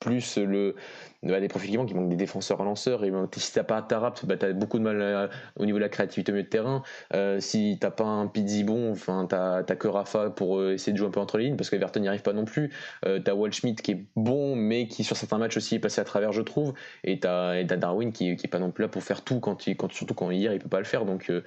plus 0.00 0.38
le, 0.38 0.74
bah, 1.22 1.40
des 1.40 1.48
profils 1.48 1.70
qui 1.70 1.76
manquent, 1.76 2.08
des 2.08 2.16
défenseurs 2.16 2.62
lanceurs. 2.62 3.04
Et 3.04 3.12
si 3.36 3.52
t'as 3.52 3.64
pas 3.64 3.80
Tarap, 3.82 4.24
bah, 4.26 4.36
t'as 4.36 4.52
beaucoup 4.52 4.78
de 4.78 4.84
mal 4.84 5.30
au 5.56 5.64
niveau 5.64 5.78
de 5.78 5.82
la 5.82 5.88
créativité 5.88 6.32
au 6.32 6.34
milieu 6.34 6.44
de 6.44 6.48
terrain. 6.48 6.82
Euh, 7.14 7.40
si 7.40 7.78
t'as 7.80 7.90
pas 7.90 8.04
un 8.04 8.26
Pizzi 8.26 8.64
bon, 8.64 8.92
enfin 8.92 9.26
t'as 9.28 9.62
que 9.62 9.88
Rafa 9.88 10.30
pour 10.30 10.58
euh, 10.58 10.74
essayer 10.74 10.92
de 10.92 10.98
jouer 10.98 11.08
un 11.08 11.10
peu 11.10 11.20
entre 11.20 11.38
les 11.38 11.44
lignes 11.44 11.56
parce 11.56 11.70
qu'Everton 11.70 12.00
n'y 12.00 12.08
arrive 12.08 12.22
pas 12.22 12.32
non 12.32 12.44
plus. 12.44 12.72
Euh, 13.06 13.20
t'as 13.20 13.34
Waldschmidt 13.34 13.82
qui 13.82 13.92
est 13.92 14.04
bon, 14.16 14.56
mais 14.56 14.88
qui 14.88 15.04
sur 15.04 15.16
certains 15.16 15.38
matchs 15.38 15.56
aussi 15.56 15.76
est 15.76 15.80
passé 15.80 16.00
à 16.00 16.04
travers, 16.04 16.32
je 16.32 16.42
trouve. 16.42 16.74
Et 17.04 17.20
t'as 17.20 17.62
Darwin 17.64 18.12
qui, 18.12 18.36
qui 18.36 18.46
est 18.46 18.50
pas 18.50 18.58
non 18.58 18.70
plus 18.70 18.82
là 18.82 18.88
pour 18.88 19.02
faire 19.02 19.22
tout 19.22 19.40
quand 19.40 19.66
il, 19.66 19.76
quand, 19.76 19.92
surtout 19.92 20.14
quand 20.14 20.30
hier 20.30 20.52
il 20.52 20.58
peut 20.58 20.68
pas 20.68 20.78
le 20.78 20.84
faire. 20.84 21.04
Donc, 21.04 21.30
euh, 21.30 21.42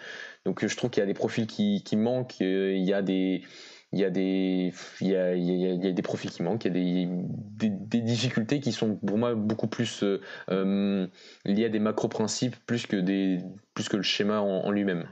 donc 0.45 0.65
je 0.65 0.75
trouve 0.75 0.89
qu'il 0.89 1.01
y 1.01 1.03
a 1.03 1.07
des 1.07 1.13
profils 1.13 1.47
qui, 1.47 1.83
qui 1.83 1.95
manquent. 1.95 2.39
Il 2.39 2.83
y 2.83 2.93
a 2.93 3.01
des 3.01 3.43
il 3.93 3.99
y 3.99 4.03
a 4.03 4.09
des 4.09 4.73
il 5.01 5.07
y 5.07 5.15
a, 5.15 5.33
il 5.33 5.83
y 5.83 5.87
a, 5.87 5.91
des 5.91 6.01
profils 6.01 6.29
qui 6.29 6.43
manquent, 6.43 6.65
il 6.65 6.67
y 6.67 7.03
a 7.03 7.07
des, 7.07 7.69
des, 7.69 8.01
difficultés 8.01 8.59
qui 8.59 8.73
sont 8.73 8.95
pour 8.97 9.17
moi 9.17 9.33
beaucoup 9.33 9.67
plus 9.67 10.03
euh, 10.03 10.19
euh, 10.49 11.07
liées 11.45 11.65
à 11.65 11.69
des 11.69 11.79
macro 11.79 12.09
principes 12.09 12.55
plus 12.65 12.85
que 12.85 12.97
des 12.97 13.39
plus 13.73 13.87
que 13.87 13.95
le 13.95 14.03
schéma 14.03 14.41
en, 14.41 14.69
lui-même. 14.71 15.07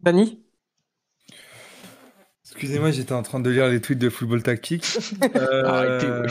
Dani? 0.00 0.42
Excusez-moi, 2.44 2.90
j'étais 2.90 3.12
en 3.12 3.22
train 3.22 3.40
de 3.40 3.50
lire 3.50 3.68
les 3.68 3.80
tweets 3.80 3.98
de 3.98 4.08
football 4.08 4.42
tactique. 4.42 4.86
Euh, 5.36 6.26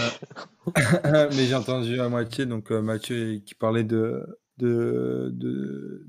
mais 1.35 1.45
j'ai 1.45 1.53
entendu 1.53 1.99
à 2.01 2.09
moitié, 2.09 2.47
donc 2.47 2.71
Mathieu 2.71 3.39
qui 3.45 3.53
parlait 3.53 3.83
de, 3.83 4.39
de, 4.57 5.29
de, 5.31 6.07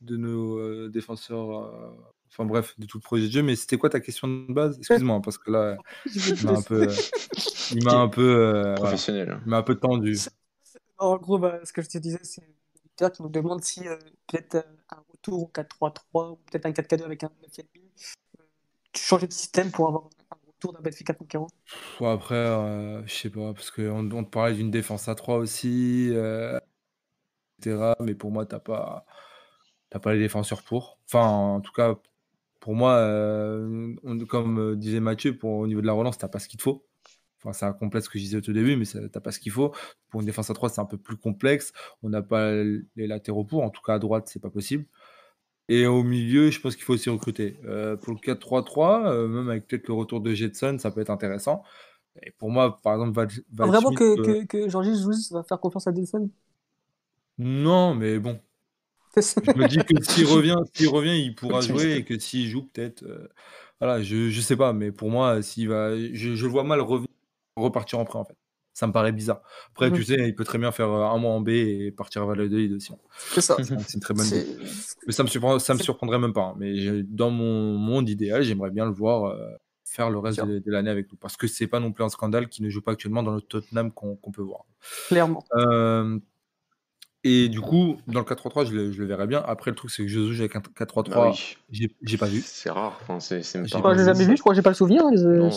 de 0.00 0.16
nos 0.16 0.88
défenseurs 0.88 1.92
Enfin 2.36 2.46
bref, 2.46 2.74
de 2.78 2.86
tout 2.86 2.98
le 2.98 3.02
projet 3.02 3.26
de 3.26 3.32
jeu. 3.32 3.42
Mais 3.42 3.56
c'était 3.56 3.78
quoi 3.78 3.88
ta 3.88 4.00
question 4.00 4.28
de 4.28 4.52
base? 4.52 4.76
Excuse-moi, 4.78 5.20
parce 5.24 5.38
que 5.38 5.50
là, 5.50 5.76
il 6.14 6.44
m'a 6.44 6.52
un 6.52 6.62
peu, 6.62 6.88
il 7.72 7.84
m'a 7.84 7.94
un 7.94 8.08
peu, 8.08 8.54
euh, 8.54 8.74
professionnel. 8.74 9.40
il 9.44 9.50
m'a 9.50 9.58
un 9.58 9.62
peu 9.62 9.74
tendu. 9.74 10.18
En 10.98 11.16
gros, 11.16 11.38
bah, 11.38 11.60
ce 11.64 11.72
que 11.72 11.82
je 11.82 11.88
te 11.88 11.98
disais, 11.98 12.20
c'est 12.22 12.42
un 13.00 13.10
qui 13.10 13.22
nous 13.22 13.28
demande 13.28 13.62
si 13.62 13.86
euh, 13.86 13.96
peut-être 14.26 14.56
euh, 14.56 14.62
un 14.90 15.02
retour 15.12 15.42
au 15.42 15.50
4-3-3 15.52 16.32
ou 16.32 16.36
peut-être 16.36 16.66
un 16.66 16.70
4-4-2 16.70 17.04
avec 17.04 17.24
un 17.24 17.30
9,5. 17.42 17.60
Euh, 17.60 18.42
changer 18.94 19.26
de 19.26 19.32
système 19.32 19.70
pour 19.70 19.88
avoir 19.88 20.04
un 20.30 20.36
retour 20.46 20.72
d'un 20.72 20.80
Benfica 20.80 21.12
conquérant? 21.12 21.48
Bon, 22.00 22.10
après, 22.10 22.46
je 23.06 23.12
sais 23.12 23.30
pas, 23.30 23.52
parce 23.52 23.70
qu'on 23.70 24.10
on 24.10 24.24
te 24.24 24.30
parlait 24.30 24.54
d'une 24.54 24.70
défense 24.70 25.08
à 25.08 25.14
3 25.14 25.36
aussi, 25.36 26.12
etc. 27.58 27.92
Mais 28.00 28.14
pour 28.14 28.30
moi, 28.30 28.46
t'as 28.46 28.60
pas, 28.60 29.04
t'as 29.90 29.98
pas 29.98 30.14
les 30.14 30.20
défenseurs 30.20 30.62
pour. 30.62 30.98
Enfin, 31.06 31.26
en 31.26 31.60
tout 31.60 31.72
cas, 31.72 31.96
pour 32.66 32.74
moi, 32.74 32.94
euh, 32.94 33.94
comme 34.28 34.58
euh, 34.58 34.74
disait 34.74 34.98
Mathieu, 34.98 35.38
pour, 35.38 35.52
au 35.52 35.68
niveau 35.68 35.80
de 35.80 35.86
la 35.86 35.92
relance, 35.92 36.18
tu 36.18 36.24
n'as 36.24 36.28
pas 36.28 36.40
ce 36.40 36.48
qu'il 36.48 36.58
te 36.58 36.64
faut. 36.64 36.84
Enfin, 37.38 37.52
ça 37.52 37.72
complète 37.72 38.02
ce 38.02 38.08
que 38.08 38.18
je 38.18 38.24
disais 38.24 38.38
au 38.38 38.40
tout 38.40 38.52
début, 38.52 38.74
mais 38.74 38.84
tu 38.84 38.98
n'as 38.98 39.20
pas 39.20 39.30
ce 39.30 39.38
qu'il 39.38 39.52
faut. 39.52 39.72
Pour 40.08 40.18
une 40.18 40.26
défense 40.26 40.50
à 40.50 40.54
3, 40.54 40.70
c'est 40.70 40.80
un 40.80 40.84
peu 40.84 40.96
plus 40.96 41.16
complexe. 41.16 41.72
On 42.02 42.08
n'a 42.08 42.22
pas 42.22 42.50
les 42.54 43.06
latéraux 43.06 43.44
pour. 43.44 43.62
En 43.62 43.70
tout 43.70 43.82
cas, 43.82 43.94
à 43.94 43.98
droite, 44.00 44.26
c'est 44.26 44.42
pas 44.42 44.50
possible. 44.50 44.84
Et 45.68 45.86
au 45.86 46.02
milieu, 46.02 46.50
je 46.50 46.60
pense 46.60 46.74
qu'il 46.74 46.84
faut 46.84 46.94
aussi 46.94 47.08
recruter. 47.08 47.56
Euh, 47.66 47.96
pour 47.96 48.12
le 48.12 48.18
4-3-3, 48.18 49.28
même 49.28 49.48
avec 49.48 49.68
peut-être 49.68 49.86
le 49.86 49.94
retour 49.94 50.20
de 50.20 50.34
Jetson, 50.34 50.76
ça 50.80 50.90
peut 50.90 51.00
être 51.00 51.10
intéressant. 51.10 51.62
Et 52.20 52.32
pour 52.32 52.50
moi, 52.50 52.80
par 52.82 52.94
exemple, 52.94 53.12
Val, 53.12 53.28
Vraiment 53.68 53.92
que, 53.92 54.16
que, 54.16 54.44
que 54.44 54.68
Jean-Gilles 54.68 55.06
va 55.30 55.44
faire 55.44 55.60
confiance 55.60 55.86
à 55.86 55.94
Jetson? 55.94 56.28
Non, 57.38 57.94
mais 57.94 58.18
bon, 58.18 58.40
je 59.16 59.58
me 59.58 59.68
dis 59.68 59.78
que 59.78 60.02
s'il 60.02 60.26
revient, 60.26 60.56
s'il 60.74 60.88
revient, 60.88 61.18
il 61.18 61.34
pourra 61.34 61.60
jouer 61.60 61.96
et 61.96 62.04
que 62.04 62.18
s'il 62.18 62.48
joue, 62.48 62.62
peut-être. 62.62 63.02
Euh, 63.02 63.28
voilà, 63.80 64.02
je, 64.02 64.30
je 64.30 64.40
sais 64.40 64.56
pas, 64.56 64.72
mais 64.72 64.90
pour 64.92 65.10
moi, 65.10 65.42
s'il 65.42 65.68
va, 65.68 65.96
je, 65.96 66.34
je 66.34 66.46
vois 66.46 66.64
mal 66.64 66.80
repartir 67.56 67.98
en 67.98 68.04
prêt 68.04 68.18
en 68.18 68.24
fait. 68.24 68.36
Ça 68.76 68.86
me 68.86 68.92
paraît 68.92 69.12
bizarre. 69.12 69.40
Après, 69.70 69.90
tu 69.90 70.04
sais, 70.04 70.28
il 70.28 70.34
peut 70.34 70.44
très 70.44 70.58
bien 70.58 70.70
faire 70.70 70.90
euh, 70.90 71.06
un 71.06 71.16
mois 71.16 71.30
en 71.30 71.40
B 71.40 71.48
et 71.48 71.90
partir 71.92 72.22
à 72.22 72.26
Valladolid 72.26 72.74
aussi. 72.74 72.92
Hein. 72.92 72.98
C'est 73.30 73.40
ça. 73.40 73.56
C'est 73.58 73.94
une 73.94 74.00
très 74.00 74.12
bonne 74.12 74.26
idée. 74.26 74.46
Mais 75.06 75.14
ça 75.14 75.22
me, 75.22 75.28
surprend, 75.28 75.58
ça 75.58 75.72
me 75.72 75.78
surprendrait 75.78 76.18
même 76.18 76.34
pas. 76.34 76.48
Hein. 76.48 76.56
Mais 76.58 77.02
dans 77.04 77.30
mon 77.30 77.78
monde 77.78 78.10
idéal, 78.10 78.42
j'aimerais 78.42 78.70
bien 78.70 78.84
le 78.84 78.92
voir 78.92 79.32
euh, 79.32 79.48
faire 79.86 80.10
le 80.10 80.18
reste 80.18 80.44
de, 80.44 80.62
l'année 80.70 80.90
avec 80.90 81.10
nous. 81.10 81.16
Parce 81.16 81.38
que 81.38 81.46
c'est 81.46 81.68
pas 81.68 81.80
non 81.80 81.90
plus 81.90 82.04
un 82.04 82.10
scandale 82.10 82.50
qui 82.50 82.62
ne 82.62 82.68
joue 82.68 82.82
pas 82.82 82.92
actuellement 82.92 83.22
dans 83.22 83.34
le 83.34 83.40
Tottenham 83.40 83.90
qu'on 83.92 84.18
peut 84.30 84.42
voir. 84.42 84.66
Clairement. 85.08 85.42
Euh, 85.54 86.18
et 87.28 87.48
du 87.48 87.60
coup, 87.60 87.96
dans 88.06 88.20
le 88.20 88.24
4-3-3, 88.24 88.66
je 88.66 88.72
le, 88.72 88.92
je 88.92 89.00
le 89.00 89.06
verrais 89.06 89.26
bien. 89.26 89.42
Après, 89.44 89.72
le 89.72 89.74
truc, 89.74 89.90
c'est 89.90 90.04
que 90.04 90.08
je 90.08 90.32
joue 90.32 90.40
avec 90.42 90.54
un 90.54 90.60
4-3-3. 90.60 91.10
Bah 91.10 91.32
j'ai 91.70 92.18
pas 92.18 92.26
vu. 92.26 92.40
C'est 92.40 92.70
rare. 92.70 92.96
Enfin, 93.02 93.18
c'est 93.18 93.42
je 93.42 93.58
l'ai 93.58 94.04
jamais 94.04 94.24
vu, 94.24 94.36
je 94.36 94.40
crois 94.40 94.52
que 94.52 94.56
j'ai 94.56 94.62
pas 94.62 94.70
le 94.70 94.76
souvenir. 94.76 95.02
Euh, 95.04 95.50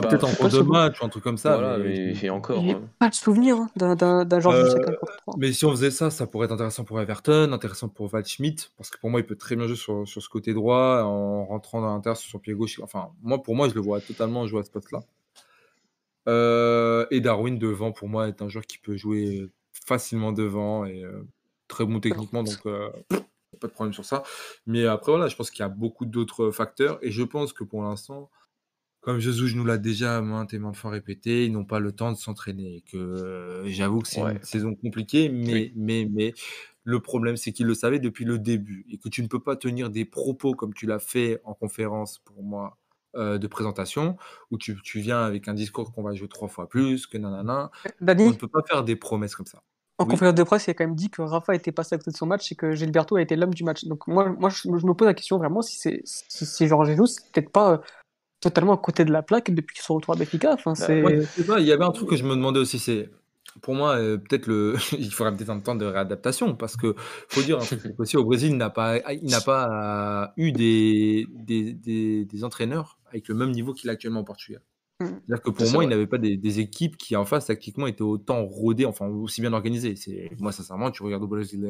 peut-être 0.00 0.28
en 0.28 0.32
cours 0.32 0.48
de 0.48 0.60
match 0.60 1.02
ou 1.02 1.04
un 1.04 1.08
truc 1.08 1.24
comme 1.24 1.38
ça. 1.38 1.56
Voilà, 1.56 1.78
mais, 1.78 2.14
mais 2.22 2.30
encore. 2.30 2.62
J'ai 2.62 2.70
hein. 2.70 2.82
pas 3.00 3.06
le 3.06 3.12
souvenir 3.12 3.56
hein, 3.56 3.96
d'un 3.96 4.40
genre 4.40 4.52
euh, 4.52 4.74
4-3-3. 4.76 5.34
Mais 5.38 5.52
si 5.52 5.64
on 5.64 5.72
faisait 5.72 5.90
ça, 5.90 6.10
ça 6.10 6.28
pourrait 6.28 6.44
être 6.44 6.52
intéressant 6.52 6.84
pour 6.84 7.00
Everton, 7.00 7.50
intéressant 7.52 7.88
pour 7.88 8.06
Val 8.06 8.24
Schmidt, 8.24 8.68
parce 8.76 8.90
que 8.90 8.98
pour 9.00 9.10
moi, 9.10 9.18
il 9.18 9.26
peut 9.26 9.34
très 9.34 9.56
bien 9.56 9.66
jouer 9.66 9.74
sur, 9.74 10.06
sur 10.06 10.22
ce 10.22 10.28
côté 10.28 10.54
droit 10.54 11.02
en 11.02 11.46
rentrant 11.46 11.80
dans 11.80 11.92
l'intérieur 11.92 12.16
sur 12.16 12.30
son 12.30 12.38
pied 12.38 12.54
gauche. 12.54 12.78
Enfin, 12.80 13.08
moi, 13.22 13.42
pour 13.42 13.56
moi, 13.56 13.68
je 13.68 13.74
le 13.74 13.80
vois 13.80 14.00
totalement 14.00 14.46
jouer 14.46 14.60
à 14.60 14.62
ce 14.62 14.70
poste-là. 14.70 15.00
Euh, 16.28 17.06
et 17.10 17.20
Darwin 17.20 17.58
devant, 17.58 17.90
pour 17.90 18.08
moi, 18.08 18.28
est 18.28 18.40
un 18.40 18.48
joueur 18.48 18.64
qui 18.66 18.78
peut 18.78 18.96
jouer 18.96 19.50
facilement 19.86 20.32
devant 20.32 20.84
et 20.84 21.04
euh, 21.04 21.26
très 21.68 21.84
bon 21.84 22.00
techniquement, 22.00 22.42
donc 22.42 22.58
euh, 22.66 22.90
pas 23.60 23.68
de 23.68 23.72
problème 23.72 23.92
sur 23.92 24.04
ça. 24.04 24.22
Mais 24.66 24.86
après, 24.86 25.12
voilà, 25.12 25.28
je 25.28 25.36
pense 25.36 25.50
qu'il 25.50 25.60
y 25.60 25.66
a 25.66 25.68
beaucoup 25.68 26.06
d'autres 26.06 26.50
facteurs 26.50 26.98
et 27.02 27.10
je 27.10 27.22
pense 27.22 27.52
que 27.52 27.64
pour 27.64 27.82
l'instant, 27.82 28.30
comme 29.00 29.18
Jesus 29.18 29.54
nous 29.56 29.64
l'a 29.64 29.78
déjà 29.78 30.20
maintes 30.20 30.54
et 30.54 30.58
maintes 30.58 30.76
fois 30.76 30.90
répété, 30.90 31.44
ils 31.44 31.52
n'ont 31.52 31.64
pas 31.64 31.80
le 31.80 31.92
temps 31.92 32.12
de 32.12 32.16
s'entraîner. 32.16 32.84
Que 32.90 32.96
euh, 32.96 33.66
j'avoue 33.66 34.00
que 34.00 34.08
c'est 34.08 34.20
une 34.20 34.42
saison 34.42 34.74
compliquée, 34.74 35.28
mais, 35.28 35.72
mais, 35.74 36.08
mais 36.10 36.34
le 36.84 37.00
problème, 37.00 37.36
c'est 37.36 37.52
qu'ils 37.52 37.66
le 37.66 37.74
savaient 37.74 37.98
depuis 37.98 38.24
le 38.24 38.38
début 38.38 38.86
et 38.88 38.98
que 38.98 39.08
tu 39.08 39.22
ne 39.22 39.26
peux 39.26 39.40
pas 39.40 39.56
tenir 39.56 39.90
des 39.90 40.04
propos 40.04 40.54
comme 40.54 40.72
tu 40.72 40.86
l'as 40.86 41.00
fait 41.00 41.40
en 41.44 41.54
conférence 41.54 42.18
pour 42.20 42.42
moi 42.44 42.78
euh, 43.16 43.38
de 43.38 43.46
présentation 43.46 44.16
où 44.50 44.56
tu, 44.56 44.80
tu, 44.82 45.00
viens 45.00 45.22
avec 45.22 45.48
un 45.48 45.54
discours 45.54 45.92
qu'on 45.92 46.02
va 46.02 46.14
jouer 46.14 46.28
trois 46.28 46.48
fois 46.48 46.68
plus, 46.68 47.06
que 47.06 47.18
nanana. 47.18 47.70
Dani, 48.00 48.24
on 48.24 48.30
ne 48.30 48.36
peut 48.36 48.48
pas 48.48 48.62
faire 48.62 48.84
des 48.84 48.96
promesses 48.96 49.34
comme 49.34 49.46
ça. 49.46 49.62
En 49.98 50.06
conférence 50.06 50.34
de 50.34 50.42
presse, 50.42 50.66
il 50.66 50.70
a 50.70 50.74
quand 50.74 50.84
même 50.84 50.96
dit 50.96 51.10
que 51.10 51.22
Rafa 51.22 51.54
était 51.54 51.70
passé 51.70 51.94
à 51.94 51.98
côté 51.98 52.10
de 52.10 52.16
son 52.16 52.26
match 52.26 52.50
et 52.50 52.54
que 52.54 52.72
Gilberto 52.72 53.16
a 53.16 53.22
été 53.22 53.36
l'homme 53.36 53.54
du 53.54 53.62
match. 53.62 53.84
Donc 53.84 54.06
moi, 54.06 54.30
moi 54.30 54.50
je, 54.50 54.68
me 54.68 54.94
pose 54.94 55.06
la 55.06 55.14
question 55.14 55.38
vraiment 55.38 55.62
si 55.62 55.76
c'est 55.78 56.00
si, 56.04 56.46
si 56.46 56.66
Georges 56.66 56.88
Jesus, 56.88 57.20
peut-être 57.32 57.50
pas 57.50 57.72
euh, 57.72 57.78
totalement 58.40 58.74
à 58.74 58.78
côté 58.78 59.04
de 59.04 59.12
la 59.12 59.22
plaque 59.22 59.50
depuis 59.50 59.78
son 59.80 59.94
retour 59.94 60.14
à 60.14 60.16
Béfica. 60.16 60.54
Enfin, 60.54 60.72
bah, 60.72 60.84
c'est... 60.86 61.02
il 61.58 61.66
y 61.66 61.72
avait 61.72 61.84
un 61.84 61.92
truc 61.92 62.08
que 62.08 62.16
je 62.16 62.24
me 62.24 62.34
demandais 62.34 62.58
aussi, 62.58 62.78
c'est 62.78 63.10
pour 63.60 63.74
moi, 63.74 63.96
euh, 63.96 64.16
peut-être 64.16 64.46
le, 64.46 64.76
il 64.98 65.12
faudrait 65.12 65.36
peut-être 65.36 65.50
un 65.50 65.60
temps 65.60 65.74
de 65.74 65.84
réadaptation 65.84 66.56
parce 66.56 66.76
que 66.76 66.94
faut 67.28 67.42
dire 67.42 67.58
aussi 67.98 68.16
au 68.16 68.24
Brésil, 68.24 68.50
il 68.50 68.56
n'a 68.56 68.70
pas, 68.70 68.98
il 69.12 69.30
n'a 69.30 69.40
pas 69.40 70.32
eu 70.36 70.52
des, 70.52 71.26
des, 71.30 71.74
des, 71.74 72.24
des, 72.24 72.44
entraîneurs 72.44 72.98
avec 73.08 73.28
le 73.28 73.34
même 73.34 73.50
niveau 73.50 73.74
qu'il 73.74 73.90
a 73.90 73.92
actuellement 73.92 74.20
au 74.20 74.24
Portugal. 74.24 74.62
Mmh. 75.02 75.20
C'est-à-dire 75.26 75.42
que 75.42 75.50
pour 75.50 75.70
moi, 75.70 75.84
il 75.84 75.90
n'avait 75.90 76.06
pas 76.06 76.18
des, 76.18 76.36
des, 76.36 76.60
équipes 76.60 76.96
qui 76.96 77.16
en 77.16 77.24
face 77.24 77.46
tactiquement 77.46 77.86
étaient 77.86 78.02
autant 78.02 78.44
rodées, 78.44 78.86
enfin 78.86 79.06
aussi 79.06 79.40
bien 79.40 79.52
organisées. 79.52 79.96
C'est 79.96 80.30
moi 80.38 80.52
sincèrement, 80.52 80.90
tu 80.90 81.02
regardes 81.02 81.22
au 81.22 81.28
Brésil, 81.28 81.62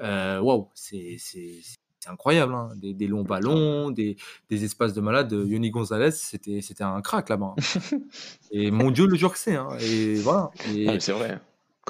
euh, 0.00 0.40
waouh, 0.40 0.68
c'est 0.74 1.16
c'est 1.18 2.10
incroyable. 2.10 2.54
Hein. 2.54 2.70
Des, 2.76 2.94
des, 2.94 3.06
longs 3.06 3.24
ballons, 3.24 3.90
des, 3.90 4.16
des, 4.50 4.64
espaces 4.64 4.94
de 4.94 5.00
malade. 5.00 5.32
Yoni 5.32 5.70
Gonzalez, 5.70 6.12
c'était 6.12 6.82
un 6.82 7.00
crack 7.00 7.28
là-bas. 7.28 7.54
Hein. 7.56 7.98
et 8.50 8.70
mon 8.70 8.90
Dieu, 8.90 9.06
le 9.06 9.16
jour 9.16 9.32
que 9.32 9.38
c'est. 9.38 9.56
Hein. 9.56 9.68
Et 9.80 10.14
voilà. 10.16 10.50
Et... 10.74 11.00
c'est 11.00 11.12
vrai. 11.12 11.40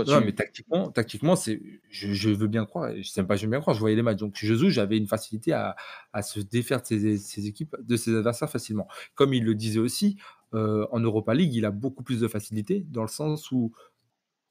non, 0.06 0.20
mais 0.20 0.32
tactiquement, 0.32 0.90
tactiquement 0.90 1.36
c'est, 1.36 1.60
je, 1.90 2.12
je, 2.12 2.30
veux 2.30 2.46
bien 2.46 2.64
croire, 2.64 2.92
je 2.96 3.02
sais 3.02 3.22
pas, 3.24 3.34
je 3.34 3.42
veux 3.42 3.50
bien 3.50 3.60
croire, 3.60 3.74
je 3.74 3.80
voyais 3.80 3.96
les 3.96 4.02
matchs. 4.02 4.18
Donc, 4.18 4.36
joue, 4.36 4.70
j'avais 4.70 4.96
une 4.96 5.08
facilité 5.08 5.52
à, 5.52 5.76
à, 6.12 6.22
se 6.22 6.40
défaire 6.40 6.80
de 6.80 6.86
ses, 6.86 7.18
ses, 7.18 7.46
équipes, 7.46 7.76
de 7.80 7.96
ses 7.96 8.16
adversaires 8.16 8.50
facilement. 8.50 8.86
Comme 9.14 9.34
il 9.34 9.44
le 9.44 9.54
disait 9.54 9.80
aussi, 9.80 10.16
euh, 10.54 10.86
en 10.90 11.00
Europa 11.00 11.34
League, 11.34 11.54
il 11.54 11.64
a 11.64 11.70
beaucoup 11.70 12.02
plus 12.02 12.20
de 12.20 12.28
facilité 12.28 12.86
dans 12.88 13.02
le 13.02 13.08
sens 13.08 13.50
où 13.52 13.72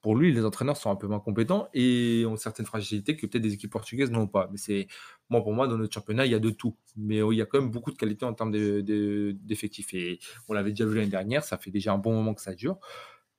pour 0.02 0.16
lui, 0.16 0.32
les 0.32 0.46
entraîneurs 0.46 0.78
sont 0.78 0.92
un 0.92 0.96
peu 0.96 1.08
moins 1.08 1.20
compétents 1.20 1.68
et 1.74 2.24
ont 2.28 2.38
certaines 2.38 2.66
fragilités 2.66 3.16
que 3.16 3.26
peut-être 3.26 3.42
des 3.42 3.54
équipes 3.54 3.72
portugaises 3.72 4.12
n'ont 4.12 4.28
pas. 4.28 4.48
Mais 4.52 4.58
c'est 4.58 4.88
moi 5.30 5.42
pour 5.42 5.54
moi 5.54 5.68
dans 5.68 5.78
notre 5.78 5.94
championnat, 5.94 6.26
il 6.26 6.32
y 6.32 6.36
a 6.36 6.40
de 6.40 6.50
tout, 6.50 6.76
mais 6.96 7.18
il 7.18 7.36
y 7.36 7.42
a 7.42 7.46
quand 7.46 7.60
même 7.60 7.72
beaucoup 7.72 7.92
de 7.92 7.98
qualité 7.98 8.24
en 8.24 8.34
termes 8.34 8.52
d'effectifs. 8.52 9.94
et 9.94 10.20
on 10.48 10.54
l'avait 10.54 10.70
déjà 10.70 10.86
vu 10.86 10.96
l'année 10.96 11.10
dernière, 11.10 11.44
ça 11.44 11.58
fait 11.58 11.72
déjà 11.72 11.94
un 11.94 11.98
bon 11.98 12.14
moment 12.14 12.34
que 12.34 12.42
ça 12.42 12.54
dure. 12.54 12.78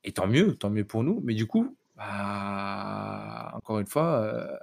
Et 0.03 0.11
tant 0.11 0.27
mieux, 0.27 0.55
tant 0.55 0.69
mieux 0.69 0.85
pour 0.85 1.03
nous. 1.03 1.21
Mais 1.23 1.33
du 1.33 1.47
coup, 1.47 1.77
bah, 1.99 3.51
encore 3.55 3.79
une 3.79 3.85
fois, 3.85 4.21
euh, 4.23 4.57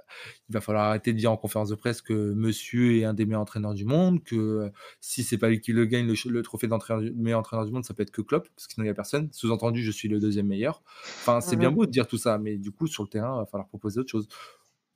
il 0.49 0.53
va 0.53 0.59
falloir 0.59 0.85
arrêter 0.85 1.13
de 1.13 1.19
dire 1.19 1.31
en 1.31 1.37
conférence 1.37 1.69
de 1.69 1.75
presse 1.75 2.01
que 2.01 2.33
monsieur 2.33 2.97
est 2.97 3.03
un 3.03 3.13
des 3.13 3.27
meilleurs 3.27 3.41
entraîneurs 3.41 3.75
du 3.75 3.85
monde, 3.85 4.23
que 4.23 4.35
euh, 4.35 4.69
si 5.01 5.23
c'est 5.23 5.37
pas 5.37 5.49
lui 5.49 5.61
qui 5.61 5.71
le 5.71 5.85
gagne, 5.85 6.07
le, 6.07 6.41
trophée 6.41 6.65
d'entraîneur 6.65 7.13
meilleur 7.15 7.39
entraîneur 7.39 7.67
du 7.67 7.71
monde, 7.71 7.85
ça 7.85 7.93
peut 7.93 8.01
être 8.01 8.09
que 8.09 8.23
Klopp, 8.23 8.47
parce 8.55 8.65
que 8.65 8.73
sinon 8.73 8.85
il 8.85 8.87
n'y 8.87 8.91
a 8.91 8.95
personne. 8.95 9.29
Sous-entendu, 9.31 9.83
je 9.83 9.91
suis 9.91 10.07
le 10.07 10.19
deuxième 10.19 10.47
meilleur. 10.47 10.81
Enfin, 11.21 11.39
c'est 11.39 11.57
bien 11.57 11.69
beau 11.69 11.85
de 11.85 11.91
dire 11.91 12.07
tout 12.07 12.17
ça, 12.17 12.39
mais 12.39 12.57
du 12.57 12.71
coup, 12.71 12.87
sur 12.87 13.03
le 13.03 13.09
terrain, 13.09 13.35
il 13.35 13.39
va 13.41 13.45
falloir 13.45 13.67
proposer 13.67 13.99
autre 13.99 14.09
chose. 14.09 14.27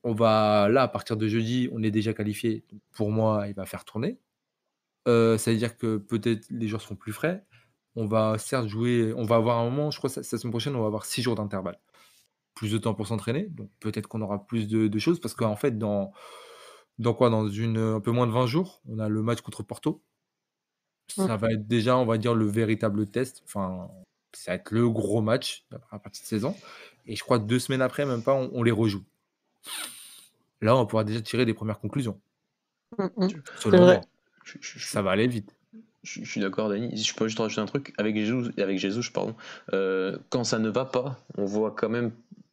On 0.04 0.14
va, 0.14 0.68
là, 0.68 0.82
à 0.84 0.88
partir 0.88 1.18
de 1.18 1.28
jeudi, 1.28 1.70
on 1.72 1.84
est 1.84 1.92
déjà 1.92 2.14
qualifié. 2.14 2.66
Pour 2.92 3.12
moi, 3.12 3.46
il 3.50 3.54
va 3.54 3.68
faire 3.68 3.86
tourner. 3.86 4.18
Euh, 5.08 5.38
ça 5.38 5.52
veut 5.52 5.58
dire 5.58 5.78
que 5.78 5.98
peut-être 5.98 6.48
les 6.50 6.68
joueurs 6.68 6.82
sont 6.82 6.96
plus 6.96 7.14
frais. 7.14 7.46
on 7.96 8.06
va 8.08 8.38
certes 8.40 8.68
jouer, 8.68 9.14
on 9.16 9.26
va 9.26 9.36
avoir 9.38 9.60
un 9.60 9.66
moment, 9.66 9.92
je 9.92 10.00
crois, 10.00 10.10
la 10.16 10.24
semaine 10.24 10.52
prochaine, 10.52 10.76
on 10.76 10.82
va 10.82 10.88
avoir 10.88 11.06
six 11.06 11.22
jours 11.22 11.36
d'intervalle. 11.36 11.80
Plus 12.62 12.72
de 12.72 12.78
temps 12.78 12.94
pour 12.94 13.08
s'entraîner, 13.08 13.48
donc 13.48 13.72
peut-être 13.80 14.06
qu'on 14.06 14.22
aura 14.22 14.46
plus 14.46 14.68
de, 14.68 15.00
choses, 15.00 15.20
parce 15.20 15.34
qu'en 15.34 15.56
fait, 15.56 15.80
dans, 15.80 16.12
dans 17.00 17.16
quoi 17.16 17.32
Dans 17.32 17.48
une, 17.48 17.80
un 17.80 18.00
peu 18.00 18.12
moins 18.12 18.28
de 18.28 18.32
20 18.32 18.46
jours, 18.46 18.84
on 18.88 19.00
a 19.00 19.10
le 19.10 19.24
match 19.24 19.42
contre 19.42 19.64
Porto. 19.64 20.04
Ça 21.08 21.38
va 21.38 21.52
être 21.54 21.68
déjà, 21.68 21.98
on 21.98 22.06
va 22.06 22.20
dire, 22.20 22.36
le 22.36 22.46
véritable 22.46 23.08
test. 23.08 23.42
Enfin, 23.46 23.90
ça 24.32 24.52
va 24.52 24.56
être 24.58 24.70
le 24.70 24.88
gros 24.92 25.24
match 25.24 25.66
à 25.90 25.98
partir 25.98 26.22
de 26.22 26.28
saison. 26.28 26.56
Et 27.08 27.16
je 27.16 27.24
crois 27.24 27.40
que 27.40 27.46
deux 27.46 27.58
semaines 27.58 27.82
après, 27.82 28.06
même 28.06 28.22
pas, 28.22 28.36
on, 28.36 28.62
les 28.62 28.70
rejoue. 28.70 29.04
Là, 30.62 30.76
on 30.76 30.86
pourra 30.86 31.04
déjà 31.04 31.20
tirer 31.20 31.48
des 31.48 31.56
premières 31.56 31.80
conclusions. 31.80 32.22
ça 33.58 35.02
va 35.02 35.10
aller 35.10 35.28
vite. 35.28 35.56
Je, 36.04 36.24
suis 36.24 36.42
d'accord, 36.42 36.70
Dani. 36.70 36.96
Si 36.96 37.06
je 37.06 37.16
peux 37.16 37.28
juste 37.28 37.40
rajouter 37.40 37.62
un 37.62 37.66
truc, 37.66 37.92
avec 37.98 38.16
Jésus, 38.16 38.52
avec 38.60 38.78
Jésus 38.78 39.12
pardon, 39.12 39.36
euh, 39.74 40.16
quand 40.30 40.44
ça 40.44 40.60
ne 40.60 40.70
va 40.70 40.86
pas, 40.86 41.20
on 41.40 41.46
voit 41.46 41.72
quand 41.72 41.90
même 41.90 42.12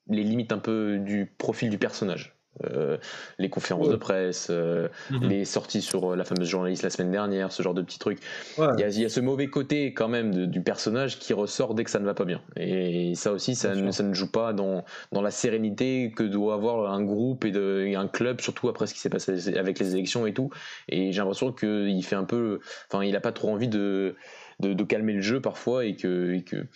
les 0.08 0.24
limites 0.24 0.52
un 0.52 0.58
peu 0.58 0.98
du 0.98 1.26
profil 1.38 1.70
du 1.70 1.78
personnage. 1.78 2.38
Euh, 2.64 2.96
les 3.38 3.48
conférences 3.48 3.88
de 3.88 3.96
presse, 3.96 4.48
euh, 4.50 4.88
mhm. 5.10 5.28
les 5.28 5.44
sorties 5.44 5.80
sur 5.80 6.12
euh, 6.12 6.16
la 6.16 6.24
fameuse 6.24 6.48
journaliste 6.48 6.82
la 6.82 6.90
semaine 6.90 7.12
dernière, 7.12 7.52
ce 7.52 7.62
genre 7.62 7.74
de 7.74 7.82
petits 7.82 8.00
trucs. 8.00 8.18
Il, 8.58 8.80
y 8.80 9.04
a, 9.04 9.08
ce 9.08 9.20
mauvais 9.20 9.46
côté 9.46 9.94
quand 9.94 10.08
même 10.08 10.46
du 10.46 10.60
personnage 10.60 11.20
qui 11.20 11.32
ressort 11.32 11.74
dès 11.74 11.84
que 11.84 11.90
ça 11.90 12.00
ne 12.00 12.04
va 12.04 12.14
pas 12.14 12.24
bien. 12.24 12.42
Et 12.56 13.14
ça 13.14 13.32
aussi, 13.32 13.54
ça, 13.54 13.74
ne, 13.74 13.90
ça 13.92 14.02
ne, 14.02 14.12
joue 14.12 14.30
pas 14.30 14.52
dans, 14.52 14.84
dans, 15.12 15.22
la 15.22 15.30
sérénité 15.30 16.12
que 16.14 16.24
doit 16.24 16.54
avoir 16.54 16.92
un 16.92 17.02
groupe 17.02 17.44
et, 17.44 17.52
de, 17.52 17.94
un 17.94 18.08
club, 18.08 18.40
surtout 18.40 18.68
après 18.68 18.88
ce 18.88 18.94
qui 18.94 19.00
s'est 19.00 19.10
passé 19.10 19.56
avec 19.56 19.78
les 19.78 19.94
élections 19.94 20.26
et 20.26 20.34
tout. 20.34 20.50
Et 20.88 21.12
j'ai 21.12 21.18
l'impression 21.20 21.52
qu'il 21.52 22.04
fait 22.04 22.16
un 22.16 22.24
peu, 22.24 22.58
enfin, 22.90 23.04
il 23.04 23.14
a 23.14 23.20
pas 23.20 23.32
trop 23.32 23.50
envie 23.50 23.68
de, 23.68 24.16
de, 24.58 24.84
calmer 24.84 25.12
le 25.12 25.20
jeu 25.20 25.40
parfois 25.40 25.84
et 25.84 25.94
que, 25.94 26.34
et 26.34 26.42
que, 26.42 26.66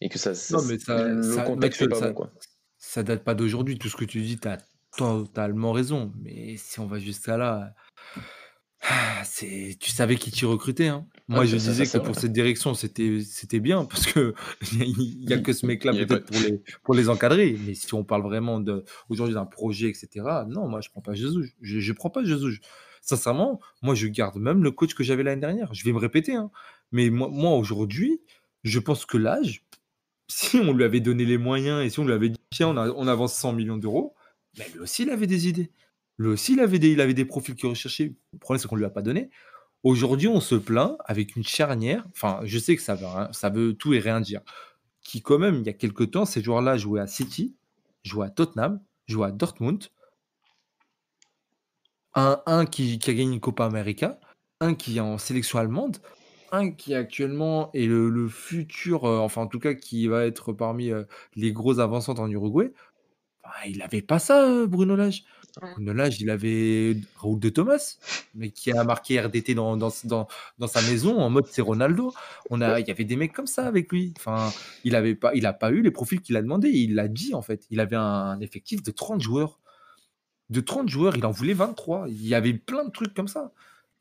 et 0.00 0.08
que 0.08 0.18
ça, 0.18 0.32
non, 0.56 0.62
mais 0.68 0.78
ça, 0.78 1.08
le 1.08 1.44
contexte 1.44 1.88
pas 1.88 2.00
bon, 2.00 2.12
quoi. 2.12 2.30
Ça 2.92 3.02
date 3.02 3.24
pas 3.24 3.34
d'aujourd'hui. 3.34 3.78
Tout 3.78 3.88
ce 3.88 3.96
que 3.96 4.04
tu 4.04 4.20
dis, 4.20 4.38
tu 4.38 4.46
as 4.46 4.58
totalement 4.98 5.72
raison. 5.72 6.12
Mais 6.20 6.58
si 6.58 6.78
on 6.78 6.86
va 6.86 6.98
jusqu'à 6.98 7.38
là, 7.38 7.74
c'est, 9.24 9.78
tu 9.80 9.90
savais 9.90 10.16
qui 10.16 10.30
tu 10.30 10.44
recrutais. 10.44 10.88
Hein. 10.88 11.06
Moi, 11.26 11.46
je 11.46 11.56
disais 11.56 11.86
que 11.86 11.96
pour 12.04 12.16
cette 12.16 12.34
direction, 12.34 12.74
c'était, 12.74 13.22
c'était 13.24 13.60
bien 13.60 13.86
parce 13.86 14.04
que 14.04 14.34
il 14.74 15.26
y 15.26 15.32
a 15.32 15.38
que 15.38 15.54
ce 15.54 15.64
mec-là 15.64 15.94
peut-être 15.94 16.26
pour 16.26 16.38
les, 16.42 16.62
pour 16.82 16.92
les 16.92 17.08
encadrer. 17.08 17.56
Mais 17.66 17.72
si 17.72 17.94
on 17.94 18.04
parle 18.04 18.24
vraiment 18.24 18.60
de, 18.60 18.84
aujourd'hui 19.08 19.36
d'un 19.36 19.46
projet, 19.46 19.88
etc., 19.88 20.26
non, 20.46 20.68
moi, 20.68 20.82
je 20.82 20.90
prends 20.90 21.00
pas 21.00 21.14
Jésus. 21.14 21.54
Je, 21.62 21.80
je 21.80 21.92
prends 21.94 22.10
pas 22.10 22.22
Jésus. 22.24 22.60
Sincèrement, 23.00 23.58
moi, 23.80 23.94
je 23.94 24.06
garde 24.06 24.36
même 24.36 24.62
le 24.62 24.70
coach 24.70 24.92
que 24.92 25.02
j'avais 25.02 25.22
l'année 25.22 25.40
dernière. 25.40 25.72
Je 25.72 25.82
vais 25.82 25.94
me 25.94 25.98
répéter, 25.98 26.34
hein. 26.34 26.50
Mais 26.90 27.08
moi, 27.08 27.30
moi 27.32 27.52
aujourd'hui, 27.52 28.20
je 28.64 28.78
pense 28.80 29.06
que 29.06 29.16
l'âge, 29.16 29.64
si 30.28 30.58
on 30.58 30.74
lui 30.74 30.84
avait 30.84 31.00
donné 31.00 31.24
les 31.24 31.38
moyens 31.38 31.82
et 31.82 31.88
si 31.88 31.98
on 31.98 32.04
lui 32.04 32.12
avait 32.12 32.28
dit, 32.28 32.41
tiens, 32.52 32.68
on, 32.68 33.08
avance 33.08 33.34
100 33.34 33.52
millions 33.52 33.76
d'euros, 33.76 34.14
mais 34.58 34.68
lui 34.72 34.80
aussi, 34.80 35.02
il 35.02 35.10
avait 35.10 35.26
des 35.26 35.48
idées. 35.48 35.70
Lui 36.18 36.28
aussi, 36.28 36.52
il 36.52 36.60
avait 36.60 36.78
des, 36.78 36.92
il 36.92 37.00
avait 37.00 37.14
des 37.14 37.24
profils 37.24 37.54
qu'il 37.54 37.68
recherchait. 37.68 38.14
Le 38.32 38.38
problème, 38.38 38.60
c'est 38.60 38.68
qu'on 38.68 38.76
ne 38.76 38.80
lui 38.80 38.86
a 38.86 38.90
pas 38.90 39.02
donné. 39.02 39.30
Aujourd'hui, 39.82 40.28
on 40.28 40.40
se 40.40 40.54
plaint 40.54 40.96
avec 41.04 41.34
une 41.34 41.44
charnière. 41.44 42.06
Enfin, 42.12 42.40
je 42.44 42.58
sais 42.58 42.76
que 42.76 42.82
ça 42.82 42.94
veut, 42.94 43.06
ça 43.32 43.50
veut 43.50 43.74
tout 43.74 43.94
et 43.94 43.98
rien 43.98 44.20
dire. 44.20 44.42
Qui, 45.02 45.22
quand 45.22 45.38
même, 45.38 45.56
il 45.56 45.66
y 45.66 45.68
a 45.68 45.72
quelques 45.72 46.12
temps, 46.12 46.24
ces 46.24 46.42
joueurs-là 46.42 46.76
jouaient 46.76 47.00
à 47.00 47.08
City, 47.08 47.56
jouaient 48.04 48.26
à 48.26 48.30
Tottenham, 48.30 48.80
jouaient 49.08 49.28
à 49.28 49.32
Dortmund. 49.32 49.88
Un, 52.14 52.66
qui, 52.66 53.00
a 53.02 53.14
gagné 53.14 53.32
une 53.32 53.40
Copa 53.40 53.64
América, 53.64 54.20
un 54.60 54.74
qui 54.74 54.98
est 54.98 55.00
en 55.00 55.16
sélection 55.16 55.58
allemande, 55.58 55.96
qui 56.76 56.94
actuellement 56.94 57.70
est 57.72 57.86
le, 57.86 58.28
futur, 58.28 59.04
euh, 59.04 59.18
enfin 59.18 59.42
en 59.42 59.46
tout 59.46 59.58
cas 59.58 59.74
qui 59.74 60.06
va 60.06 60.26
être 60.26 60.52
parmi 60.52 60.90
euh, 60.90 61.04
les 61.34 61.52
gros 61.52 61.80
avançantes 61.80 62.18
en 62.18 62.30
Uruguay. 62.30 62.72
Bah, 63.42 63.50
il 63.66 63.78
n'avait 63.78 64.02
pas 64.02 64.18
ça, 64.18 64.44
euh, 64.44 64.66
Bruno 64.66 64.94
Lage. 64.94 65.24
Bruno 65.60 65.92
Lage, 65.92 66.20
il 66.20 66.30
avait 66.30 66.96
Raoul 67.16 67.40
de 67.40 67.48
Thomas, 67.48 67.98
mais 68.34 68.50
qui 68.50 68.70
a 68.72 68.84
marqué 68.84 69.20
RDT 69.20 69.54
dans, 69.54 69.76
dans, 69.76 69.92
dans, 70.04 70.66
sa 70.66 70.80
maison 70.82 71.18
en 71.20 71.28
mode 71.28 71.46
c'est 71.46 71.62
Ronaldo. 71.62 72.14
On 72.50 72.60
a, 72.60 72.80
il 72.80 72.86
y 72.86 72.90
avait 72.90 73.04
des 73.04 73.16
mecs 73.16 73.32
comme 73.32 73.46
ça 73.46 73.66
avec 73.66 73.90
lui. 73.92 74.14
Enfin, 74.18 74.50
il 74.84 74.92
n'a 74.92 75.02
pas, 75.14 75.34
il 75.34 75.44
a 75.46 75.52
pas 75.52 75.70
eu 75.70 75.82
les 75.82 75.90
profils 75.90 76.20
qu'il 76.20 76.36
a 76.36 76.42
demandé. 76.42 76.70
Il 76.70 76.94
l'a 76.94 77.08
dit 77.08 77.34
en 77.34 77.42
fait. 77.42 77.66
Il 77.70 77.80
avait 77.80 77.96
un 77.96 78.40
effectif 78.40 78.82
de 78.82 78.90
30 78.90 79.20
joueurs. 79.20 79.60
De 80.50 80.60
30 80.60 80.88
joueurs, 80.88 81.16
il 81.16 81.26
en 81.26 81.30
voulait 81.30 81.54
23. 81.54 82.06
Il 82.08 82.26
y 82.26 82.34
avait 82.34 82.54
plein 82.54 82.84
de 82.84 82.90
trucs 82.90 83.14
comme 83.14 83.28
ça. 83.28 83.52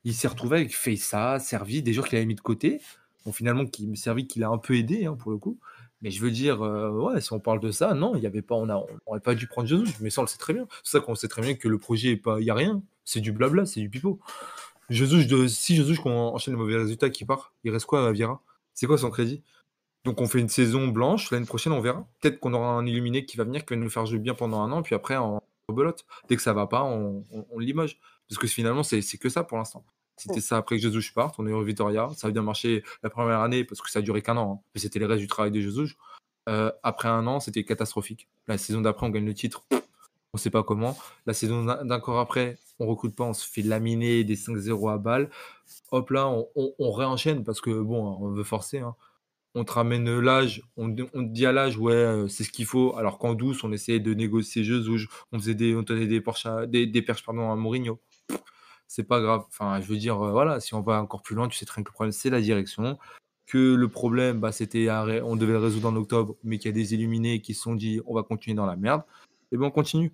Il 0.04 0.14
s'est 0.14 0.28
retrouvé 0.28 0.58
avec 0.58 0.76
Feissa, 0.76 1.40
Servi, 1.40 1.84
des 1.84 1.94
joueurs 1.94 2.08
qu'il 2.08 2.18
avait 2.18 2.26
mis 2.26 2.36
de 2.36 2.42
côté. 2.42 2.82
Bon, 3.26 3.32
finalement, 3.32 3.66
qui 3.66 3.96
Servi 3.96 4.28
qu'il 4.28 4.44
a 4.44 4.50
un 4.50 4.58
peu 4.58 4.76
aidé 4.76 5.06
hein, 5.06 5.16
pour 5.16 5.32
le 5.32 5.38
coup. 5.38 5.60
Mais 6.02 6.10
je 6.10 6.20
veux 6.22 6.32
dire, 6.32 6.64
euh, 6.64 6.90
ouais, 6.90 7.22
si 7.22 7.32
on 7.34 7.40
parle 7.40 7.60
de 7.60 7.72
ça, 7.72 7.94
non, 7.94 8.16
il 8.16 8.24
y 8.24 8.26
avait 8.26 8.42
pas, 8.42 8.56
on 8.56 8.66
n'aurait 8.66 9.20
pas 9.24 9.36
dû 9.36 9.46
prendre 9.48 9.68
Jesus, 9.68 9.94
mais 10.02 10.10
ça 10.10 10.22
on 10.22 10.24
le 10.24 10.28
sait 10.28 10.40
très 10.40 10.54
bien. 10.54 10.68
C'est 10.84 10.98
ça 10.98 11.00
qu'on 11.00 11.14
sait 11.14 11.28
très 11.28 11.44
bien 11.44 11.54
que 11.54 11.68
le 11.68 11.78
projet 11.78 12.18
pas, 12.18 12.40
il 12.40 12.46
y 12.46 12.50
a 12.50 12.56
rien, 12.56 12.82
c'est 13.06 13.20
du 13.22 13.32
blabla, 13.32 13.68
c'est 13.68 13.82
du 13.82 13.90
pipeau. 13.90 14.20
Jesus, 14.90 15.26
de, 15.28 15.48
si 15.48 15.76
Jesus 15.76 15.98
qu'on 16.02 16.12
enchaîne 16.12 16.56
les 16.56 16.60
mauvais 16.60 16.78
résultats 16.78 17.12
qui 17.12 17.24
part, 17.26 17.54
il 17.64 17.72
reste 17.72 17.86
quoi 17.86 18.08
à 18.08 18.12
Viera 18.12 18.42
C'est 18.74 18.88
quoi 18.88 18.98
son 18.98 19.12
crédit? 19.12 19.44
Donc 20.04 20.20
on 20.22 20.28
fait 20.28 20.40
une 20.40 20.50
saison 20.50 20.88
blanche, 20.88 21.30
l'année 21.32 21.46
prochaine 21.46 21.74
on 21.74 21.82
verra. 21.82 22.08
Peut-être 22.20 22.40
qu'on 22.40 22.54
aura 22.54 22.70
un 22.70 22.86
illuminé 22.88 23.26
qui 23.26 23.38
va 23.38 23.44
venir, 23.44 23.64
qui 23.66 23.76
va 23.76 23.80
nous 23.80 23.90
faire 23.90 24.08
jouer 24.08 24.20
bien 24.20 24.34
pendant 24.34 24.62
un 24.62 24.72
an, 24.72 24.82
puis 24.82 24.96
après 24.96 25.18
on 25.18 25.42
belote. 25.72 26.06
Dès 26.28 26.36
que 26.36 26.42
ça 26.42 26.54
va 26.54 26.68
pas, 26.68 26.84
on, 26.84 27.26
on, 27.32 27.46
on 27.52 27.60
limoge. 27.60 28.00
Parce 28.32 28.40
que 28.40 28.48
finalement 28.48 28.82
c'est 28.82 29.02
que 29.18 29.28
ça 29.28 29.44
pour 29.44 29.58
l'instant. 29.58 29.84
C'était 30.16 30.40
ça 30.40 30.58
après 30.58 30.78
que 30.78 30.82
Jesus 30.82 31.12
parte. 31.14 31.36
On 31.38 31.48
est 31.48 31.52
au 31.52 31.64
Vitoria. 31.64 32.10
Ça 32.16 32.28
a 32.28 32.32
bien 32.32 32.44
marché 32.44 32.82
la 33.04 33.10
première 33.10 33.42
année 33.42 33.66
parce 33.66 33.82
que 33.82 33.92
ça 33.92 34.00
a 34.00 34.02
duré 34.02 34.22
qu'un 34.22 34.38
an. 34.38 34.54
Hein. 34.54 34.66
Mais 34.74 34.80
c'était 34.80 35.00
les 35.00 35.06
restes 35.06 35.20
du 35.20 35.28
travail 35.28 35.52
de 35.52 35.60
Jesus. 35.60 35.96
Euh, 36.48 36.72
après 36.82 37.10
un 37.10 37.28
an, 37.28 37.42
c'était 37.42 37.66
catastrophique. 37.66 38.30
La 38.48 38.58
saison 38.58 38.80
d'après, 38.80 39.06
on 39.06 39.10
gagne 39.10 39.26
le 39.26 39.34
titre. 39.34 39.66
On 39.72 40.38
ne 40.38 40.40
sait 40.40 40.50
pas 40.50 40.64
comment. 40.64 40.98
La 41.26 41.34
saison 41.34 41.66
d'un 41.66 42.00
corps 42.00 42.20
après, 42.20 42.58
on 42.80 42.88
recrute 42.88 43.16
pas, 43.16 43.26
on 43.26 43.34
se 43.34 43.46
fait 43.46 43.64
laminer 43.64 44.24
des 44.24 44.38
5-0 44.38 44.94
à 44.94 44.98
balle. 44.98 45.30
Hop 45.92 46.10
là, 46.12 46.34
on, 46.56 46.92
réenchaîne 46.92 47.44
parce 47.44 47.60
que 47.60 47.82
bon, 47.82 48.18
on 48.22 48.30
veut 48.30 48.46
forcer. 48.46 48.80
Hein. 48.80 48.96
On 49.56 49.66
te 49.66 49.74
ramène 49.74 50.20
l'âge, 50.20 50.64
on, 50.78 50.94
te 50.96 51.04
dit 51.20 51.46
à 51.46 51.52
l'âge, 51.52 51.78
ouais, 51.78 51.94
euh, 51.94 52.28
c'est 52.30 52.46
ce 52.46 52.52
qu'il 52.52 52.66
faut. 52.66 52.96
Alors 52.96 53.18
qu'en 53.18 53.34
douce, 53.34 53.66
on 53.66 53.74
essayait 53.74 54.00
de 54.00 54.14
négocier 54.14 54.64
Jesus, 54.64 55.08
on 55.34 55.40
faisait 55.40 55.56
des, 55.56 55.76
on 55.76 55.84
tenait 55.84 56.08
des, 56.08 56.24
des, 56.68 56.88
des 56.88 57.02
perches 57.02 57.26
pardon, 57.26 57.52
à 57.52 57.56
Mourinho 57.58 58.00
c'est 58.92 59.04
pas 59.04 59.22
grave. 59.22 59.46
Enfin, 59.48 59.80
je 59.80 59.88
veux 59.88 59.98
dire, 59.98 60.22
euh, 60.22 60.32
voilà, 60.32 60.60
si 60.60 60.74
on 60.74 60.82
va 60.82 61.02
encore 61.02 61.22
plus 61.22 61.34
loin, 61.34 61.48
tu 61.48 61.58
sais 61.58 61.66
très 61.66 61.80
bien 61.80 61.86
que 61.86 61.90
le 61.90 61.94
problème, 61.94 62.12
c'est 62.12 62.30
la 62.30 62.42
direction. 62.42 62.98
Que 63.48 63.76
le 63.76 63.88
problème, 63.88 64.42
bah, 64.42 64.52
c'était 64.52 64.90
on 65.24 65.38
devait 65.38 65.54
le 65.54 65.60
résoudre 65.60 65.88
en 65.88 65.96
octobre, 65.96 66.36
mais 66.44 66.58
qu'il 66.58 66.70
y 66.70 66.74
a 66.74 66.76
des 66.76 66.94
illuminés 66.94 67.42
qui 67.42 67.54
se 67.54 67.62
sont 67.62 67.76
dit 67.76 68.02
on 68.06 68.14
va 68.14 68.24
continuer 68.24 68.56
dans 68.56 68.66
la 68.66 68.76
merde. 68.76 69.04
Et 69.54 69.58
bien 69.58 69.68
on 69.68 69.72
continue. 69.72 70.14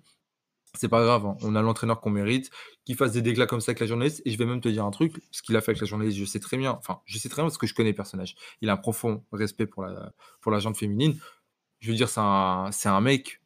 C'est 0.74 0.88
pas 0.88 1.02
grave, 1.02 1.26
hein. 1.26 1.36
on 1.42 1.56
a 1.56 1.62
l'entraîneur 1.62 2.00
qu'on 2.00 2.10
mérite, 2.10 2.50
qui 2.84 2.94
fasse 2.94 3.12
des 3.12 3.22
déclats 3.22 3.46
comme 3.46 3.60
ça 3.60 3.70
avec 3.70 3.80
la 3.80 3.86
journaliste. 3.86 4.22
Et 4.24 4.30
je 4.30 4.38
vais 4.38 4.46
même 4.46 4.60
te 4.60 4.68
dire 4.68 4.84
un 4.84 4.90
truc, 4.92 5.20
ce 5.32 5.42
qu'il 5.42 5.56
a 5.56 5.60
fait 5.60 5.72
avec 5.72 5.80
la 5.80 5.86
journaliste, 5.86 6.18
je 6.18 6.24
sais 6.24 6.40
très 6.40 6.56
bien, 6.56 6.72
enfin, 6.72 7.00
je 7.04 7.18
sais 7.18 7.28
très 7.28 7.42
bien 7.42 7.46
parce 7.46 7.58
que 7.58 7.66
je 7.66 7.74
connais 7.74 7.90
le 7.90 7.96
personnage. 7.96 8.36
Il 8.60 8.70
a 8.70 8.74
un 8.74 8.76
profond 8.76 9.24
respect 9.32 9.66
pour 9.66 9.82
la, 9.82 10.12
pour 10.40 10.52
la 10.52 10.60
féminine. 10.74 11.16
Je 11.80 11.90
veux 11.90 11.96
dire, 11.96 12.08
c'est 12.08 12.20
un, 12.20 12.70
un 12.84 13.00
mec, 13.00 13.40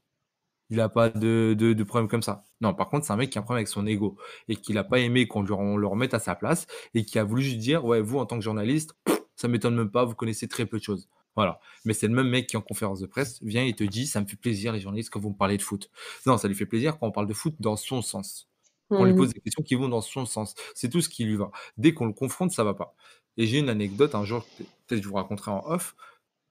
il 0.72 0.78
n'a 0.78 0.88
pas 0.88 1.10
de, 1.10 1.54
de, 1.54 1.84
problème 1.84 2.08
comme 2.08 2.22
ça. 2.22 2.44
Non, 2.62 2.72
par 2.72 2.88
contre, 2.88 3.04
c'est 3.04 3.12
un 3.12 3.16
mec 3.16 3.28
qui 3.28 3.36
a 3.36 3.42
un 3.42 3.44
problème 3.44 3.58
avec 3.58 3.68
son 3.68 3.86
ego 3.86 4.16
et 4.48 4.56
qu'il 4.56 4.74
n'a 4.76 4.84
pas 4.84 5.00
aimé 5.00 5.28
qu'on 5.28 5.42
le 5.42 5.86
remette 5.86 6.14
à 6.14 6.18
sa 6.18 6.34
place 6.34 6.66
et 6.94 7.04
qui 7.04 7.18
a 7.18 7.24
voulu 7.24 7.42
juste 7.42 7.58
dire 7.58 7.84
Ouais, 7.84 8.00
vous, 8.00 8.18
en 8.18 8.24
tant 8.24 8.38
que 8.38 8.42
journaliste, 8.42 8.94
ça 9.36 9.48
m'étonne 9.48 9.76
même 9.76 9.90
pas, 9.90 10.06
vous 10.06 10.14
connaissez 10.14 10.48
très 10.48 10.64
peu 10.64 10.78
de 10.78 10.82
choses. 10.82 11.10
Voilà. 11.36 11.60
Mais 11.84 11.92
c'est 11.92 12.08
le 12.08 12.14
même 12.14 12.28
mec 12.28 12.46
qui, 12.46 12.56
en 12.56 12.62
conférence 12.62 13.00
de 13.00 13.06
presse, 13.06 13.38
vient 13.42 13.62
et 13.66 13.74
te 13.74 13.84
dit 13.84 14.06
Ça 14.06 14.22
me 14.22 14.26
fait 14.26 14.36
plaisir, 14.36 14.72
les 14.72 14.80
journalistes, 14.80 15.10
quand 15.10 15.20
vous 15.20 15.28
me 15.28 15.36
parlez 15.36 15.58
de 15.58 15.62
foot. 15.62 15.90
Non, 16.24 16.38
ça 16.38 16.48
lui 16.48 16.54
fait 16.54 16.64
plaisir 16.64 16.98
quand 16.98 17.06
on 17.06 17.12
parle 17.12 17.26
de 17.26 17.34
foot 17.34 17.54
dans 17.60 17.76
son 17.76 18.00
sens. 18.00 18.48
On 18.88 19.04
lui 19.04 19.12
mmh. 19.12 19.16
pose 19.16 19.34
des 19.34 19.40
questions 19.40 19.62
qui 19.62 19.74
vont 19.74 19.90
dans 19.90 20.00
son 20.00 20.24
sens. 20.24 20.54
C'est 20.74 20.88
tout 20.88 21.02
ce 21.02 21.10
qui 21.10 21.26
lui 21.26 21.36
va. 21.36 21.50
Dès 21.76 21.92
qu'on 21.92 22.06
le 22.06 22.14
confronte, 22.14 22.50
ça 22.50 22.64
va 22.64 22.72
pas. 22.72 22.94
Et 23.36 23.46
j'ai 23.46 23.58
une 23.58 23.68
anecdote, 23.68 24.14
un 24.14 24.24
jour, 24.24 24.46
peut-être 24.86 25.02
je 25.02 25.08
vous 25.08 25.16
raconterai 25.16 25.50
en 25.50 25.62
off 25.66 25.94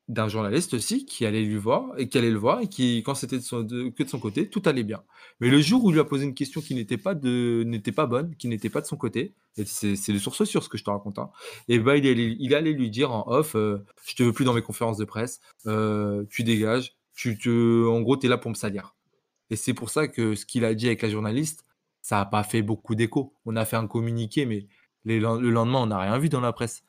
d'un 0.08 0.28
journaliste 0.28 0.74
aussi 0.74 1.06
qui 1.06 1.26
allait 1.26 1.44
lui 1.44 1.58
voir 1.58 1.94
et 1.98 2.10
qui 2.10 2.18
allait 2.18 2.32
le 2.32 2.38
voir 2.38 2.60
et 2.62 2.68
qui, 2.68 3.02
quand 3.06 3.16
c'était 3.16 3.38
que 3.38 4.04
de 4.04 4.10
son 4.10 4.20
côté, 4.20 4.50
tout 4.50 4.62
allait 4.66 4.84
bien. 4.84 5.04
Mais 5.40 5.50
le 5.50 5.62
jour 5.62 5.84
où 5.84 5.90
il 5.90 5.94
lui 5.94 6.00
a 6.00 6.06
posé 6.06 6.26
une 6.26 6.34
question 6.34 6.60
qui 6.60 6.76
n'était 6.76 6.98
pas 6.98 7.16
de, 7.16 7.64
n'était 7.66 7.92
pas 7.92 8.08
bonne, 8.08 8.36
qui 8.36 8.48
n'était 8.48 8.70
pas 8.70 8.82
de 8.82 8.88
son 8.88 8.98
côté, 8.98 9.34
c'est, 9.66 9.96
c'est 9.96 10.14
de 10.14 10.18
source 10.18 10.44
sûre 10.44 10.64
ce 10.64 10.70
que 10.70 10.78
je 10.78 10.84
te 10.84 10.90
raconte, 10.90 11.20
hein, 11.20 11.30
et 11.68 11.80
ben 11.80 11.96
il 11.96 12.08
allait, 12.08 12.36
il 12.40 12.56
allait 12.56 12.74
lui 12.74 12.90
dire 12.90 13.12
en 13.12 13.26
off, 13.28 13.56
euh, 13.56 13.86
je 14.06 14.16
te 14.16 14.24
veux 14.24 14.34
plus 14.34 14.46
dans 14.46 14.54
mes 14.54 14.62
conférences 14.62 14.98
de 14.98 15.06
presse, 15.06 15.40
euh, 15.68 16.26
tu 16.30 16.44
dégages, 16.44 16.96
tu 17.14 17.38
te, 17.38 17.88
en 17.88 18.02
gros, 18.02 18.18
tu 18.18 18.26
es 18.26 18.30
là 18.30 18.38
pour 18.38 18.50
me 18.50 18.56
salir. 18.56 18.96
Et 19.50 19.56
c'est 19.56 19.74
pour 19.74 19.90
ça 19.90 20.08
que 20.08 20.36
ce 20.36 20.46
qu'il 20.46 20.66
a 20.66 20.74
dit 20.74 20.88
avec 20.88 21.02
la 21.02 21.10
journaliste, 21.10 21.66
ça 22.02 22.18
n'a 22.18 22.26
pas 22.26 22.44
fait 22.44 22.62
beaucoup 22.62 22.96
d'écho. 22.96 23.34
On 23.46 23.56
a 23.56 23.66
fait 23.66 23.76
un 23.76 23.88
communiqué, 23.88 24.46
mais 24.46 24.68
le 25.06 25.20
lendemain, 25.50 25.80
on 25.80 25.88
n'a 25.88 26.00
rien 26.00 26.18
vu 26.18 26.30
dans 26.30 26.42
la 26.42 26.54
presse. 26.54 26.84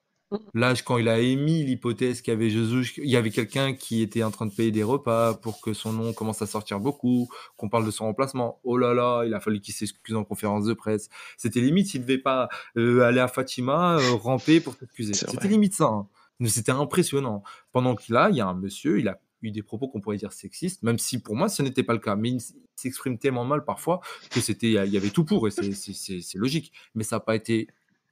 Là, 0.55 0.75
quand 0.85 0.99
il 0.99 1.09
a 1.09 1.19
émis 1.19 1.65
l'hypothèse 1.65 2.21
qu'il 2.23 2.33
y 2.33 2.37
avait 2.37 2.51
Jésus, 2.51 2.95
il 2.99 3.11
y 3.11 3.17
avait 3.17 3.31
quelqu'un 3.31 3.75
qui 3.75 4.03
était 4.03 4.23
en 4.23 4.31
train 4.31 4.47
de 4.47 4.55
payer 4.55 4.71
des 4.71 4.83
repas 4.83 5.35
pour 5.35 5.61
que 5.61 5.73
son 5.73 5.93
nom 5.93 6.13
commence 6.13 6.43
à 6.43 6.47
sortir 6.47 6.81
beaucoup, 6.81 7.29
qu'on 7.57 7.69
parle 7.69 7.87
de 7.87 7.91
son 7.91 8.05
remplacement. 8.05 8.61
Oh 8.65 8.77
là 8.77 8.95
là, 8.95 9.25
il 9.25 9.35
a 9.35 9.41
fallu 9.41 9.61
qu'il 9.61 9.75
s'excuse 9.75 10.17
en 10.17 10.25
conférence 10.25 10.65
de 10.65 10.75
presse. 10.75 11.09
C'était 11.37 11.61
limite 11.61 11.89
s'il 11.89 12.03
devait 12.03 12.19
pas 12.19 12.49
euh, 12.77 13.03
aller 13.03 13.21
à 13.21 13.29
Fatima, 13.29 13.99
euh, 13.99 14.15
ramper 14.15 14.61
pour 14.61 14.75
s'excuser. 14.75 15.15
C'était 15.15 15.49
limite 15.49 15.75
ça. 15.75 15.87
Hein. 15.87 16.09
Mais 16.39 16.49
c'était 16.49 16.73
impressionnant. 16.73 17.43
Pendant 17.73 17.95
qu'il 17.95 18.17
a, 18.17 18.31
il 18.31 18.37
y 18.37 18.41
a 18.41 18.47
un 18.47 18.55
monsieur, 18.55 18.99
il 18.99 19.09
a 19.09 19.21
eu 19.43 19.51
des 19.51 19.63
propos 19.63 19.89
qu'on 19.89 20.01
pourrait 20.01 20.17
dire 20.17 20.33
sexistes, 20.33 20.83
même 20.83 20.99
si 20.99 21.21
pour 21.21 21.37
moi 21.37 21.49
ce 21.49 21.63
n'était 21.63 21.83
pas 21.83 21.93
le 21.93 21.99
cas. 21.99 22.17
Mais 22.17 22.31
il 22.31 22.41
s'exprime 22.77 23.19
tellement 23.19 23.45
mal 23.45 23.65
parfois 23.65 24.01
que 24.31 24.41
c'était, 24.41 24.73
il 24.73 24.93
y 24.93 24.97
avait 24.97 25.11
tout 25.11 25.25
pour 25.25 25.47
et 25.49 25.51
c'est 25.51 26.39
logique. 26.39 26.73
Mais 26.95 27.05
ça 27.05 27.17
n'a 27.17 27.21
pas 27.21 27.37
été 27.37 27.69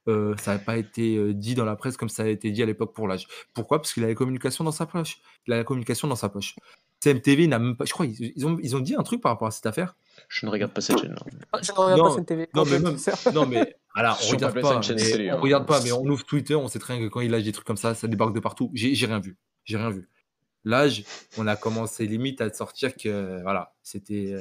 euh, 0.07 0.35
ça 0.37 0.53
n'a 0.53 0.59
pas 0.59 0.77
été 0.77 1.15
euh, 1.15 1.33
dit 1.33 1.53
dans 1.53 1.65
la 1.65 1.75
presse 1.75 1.95
comme 1.95 2.09
ça 2.09 2.23
a 2.23 2.27
été 2.27 2.49
dit 2.51 2.63
à 2.63 2.65
l'époque 2.65 2.93
pour 2.93 3.07
l'âge. 3.07 3.27
Pourquoi? 3.53 3.79
Parce 3.79 3.93
qu'il 3.93 4.03
a 4.03 4.07
la 4.07 4.15
communication 4.15 4.63
dans 4.63 4.71
sa 4.71 4.85
poche. 4.85 5.19
Il 5.47 5.53
a 5.53 5.57
la 5.57 5.63
communication 5.63 6.07
dans 6.07 6.15
sa 6.15 6.29
poche. 6.29 6.55
CMTV 7.01 7.47
n'a 7.47 7.59
même 7.59 7.75
pas. 7.75 7.85
Je 7.85 7.93
crois 7.93 8.05
ils, 8.05 8.45
ont, 8.45 8.57
ils 8.61 8.75
ont 8.75 8.79
dit 8.79 8.95
un 8.95 9.03
truc 9.03 9.21
par 9.21 9.31
rapport 9.31 9.47
à 9.47 9.51
cette 9.51 9.65
affaire? 9.65 9.95
Je 10.27 10.45
ne 10.45 10.51
regarde 10.51 10.71
pas 10.71 10.81
cette 10.81 10.99
chaîne. 10.99 11.15
Ah, 11.51 11.59
je 11.61 11.71
ne 11.71 11.77
regarde 11.77 12.01
pas 12.01 12.15
CMTV. 12.15 12.49
Non, 12.55 12.65
mais, 12.65 12.79
même, 12.79 12.97
non, 13.33 13.45
mais 13.45 13.75
alors, 13.95 14.19
on 14.23 14.31
regarde 14.31 14.59
pas. 14.59 14.79
Mais, 14.79 15.31
on 15.31 15.35
hein. 15.35 15.39
regarde 15.39 15.67
pas, 15.67 15.81
mais 15.81 15.91
on 15.91 16.05
ouvre 16.05 16.25
Twitter, 16.25 16.55
on 16.55 16.67
sait 16.67 16.79
très 16.79 16.97
bien 16.97 17.07
que 17.07 17.11
quand 17.11 17.21
il 17.21 17.31
lâche 17.31 17.43
des 17.43 17.51
trucs 17.51 17.67
comme 17.67 17.77
ça, 17.77 17.93
ça 17.93 18.07
débarque 18.07 18.33
de 18.33 18.39
partout. 18.39 18.71
J'ai 18.73 19.05
rien 19.05 19.19
vu. 19.19 19.37
J'ai 19.65 19.77
rien 19.77 19.91
vu. 19.91 20.09
L'âge, 20.63 21.03
on 21.37 21.47
a 21.47 21.55
commencé 21.55 22.05
limite 22.05 22.41
à 22.41 22.51
sortir 22.51 22.95
que 22.95 23.41
voilà, 23.41 23.73
c'était 23.81 24.35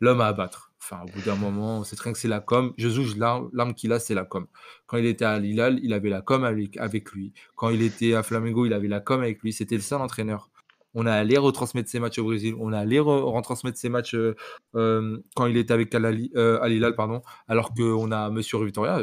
l'homme 0.00 0.20
à 0.20 0.26
abattre. 0.26 0.72
Enfin, 0.84 1.02
au 1.02 1.06
bout 1.06 1.22
d'un 1.22 1.36
moment, 1.36 1.82
c'est 1.82 1.96
très 1.96 2.12
que 2.12 2.18
c'est 2.18 2.28
la 2.28 2.40
com. 2.40 2.74
Jesus, 2.76 3.14
l'arme 3.16 3.72
qu'il 3.74 3.90
a, 3.94 3.98
c'est 3.98 4.12
la 4.12 4.26
com. 4.26 4.46
Quand 4.86 4.98
il 4.98 5.06
était 5.06 5.24
à 5.24 5.38
Lilal, 5.38 5.80
il 5.82 5.94
avait 5.94 6.10
la 6.10 6.20
com 6.20 6.44
avec, 6.44 7.12
lui. 7.12 7.32
Quand 7.56 7.70
il 7.70 7.80
était 7.80 8.12
à 8.12 8.22
Flamengo, 8.22 8.66
il 8.66 8.74
avait 8.74 8.88
la 8.88 9.00
com 9.00 9.22
avec 9.22 9.40
lui. 9.40 9.54
C'était 9.54 9.76
le 9.76 9.80
seul 9.80 10.02
entraîneur. 10.02 10.50
On 10.92 11.06
a 11.06 11.12
allé 11.12 11.38
retransmettre 11.38 11.88
ses 11.88 12.00
matchs 12.00 12.18
au 12.18 12.24
Brésil. 12.24 12.54
On 12.60 12.70
a 12.74 12.78
allé 12.80 13.00
retransmettre 13.00 13.78
ses 13.78 13.88
matchs 13.88 14.14
euh, 14.14 14.36
euh, 14.74 15.18
quand 15.34 15.46
il 15.46 15.56
était 15.56 15.72
avec 15.72 15.94
Al 15.94 16.04
euh, 16.36 16.92
pardon. 16.92 17.22
Alors 17.48 17.72
qu'on 17.72 18.12
a 18.12 18.28
Monsieur 18.28 18.62
Victoria. 18.62 19.00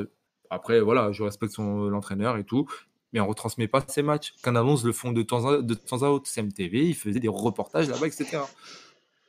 Après, 0.52 0.82
voilà, 0.82 1.12
je 1.12 1.24
respecte 1.24 1.54
son 1.54 1.90
l'entraîneur 1.90 2.38
et 2.38 2.44
tout 2.44 2.68
mais 3.14 3.20
on 3.20 3.28
retransmet 3.28 3.68
pas 3.68 3.84
ses 3.86 4.04
matchs. 4.04 4.34
Canalons 4.42 4.78
le 4.86 4.94
font 4.94 5.12
de 5.12 5.22
temps, 5.22 5.46
à, 5.46 5.62
de 5.62 5.74
temps 5.74 6.02
à 6.04 6.08
autre. 6.08 6.30
CMTV, 6.30 6.88
il 6.88 6.96
faisait 6.96 7.20
des 7.20 7.28
reportages 7.28 7.90
là-bas, 7.90 8.08
etc. 8.08 8.40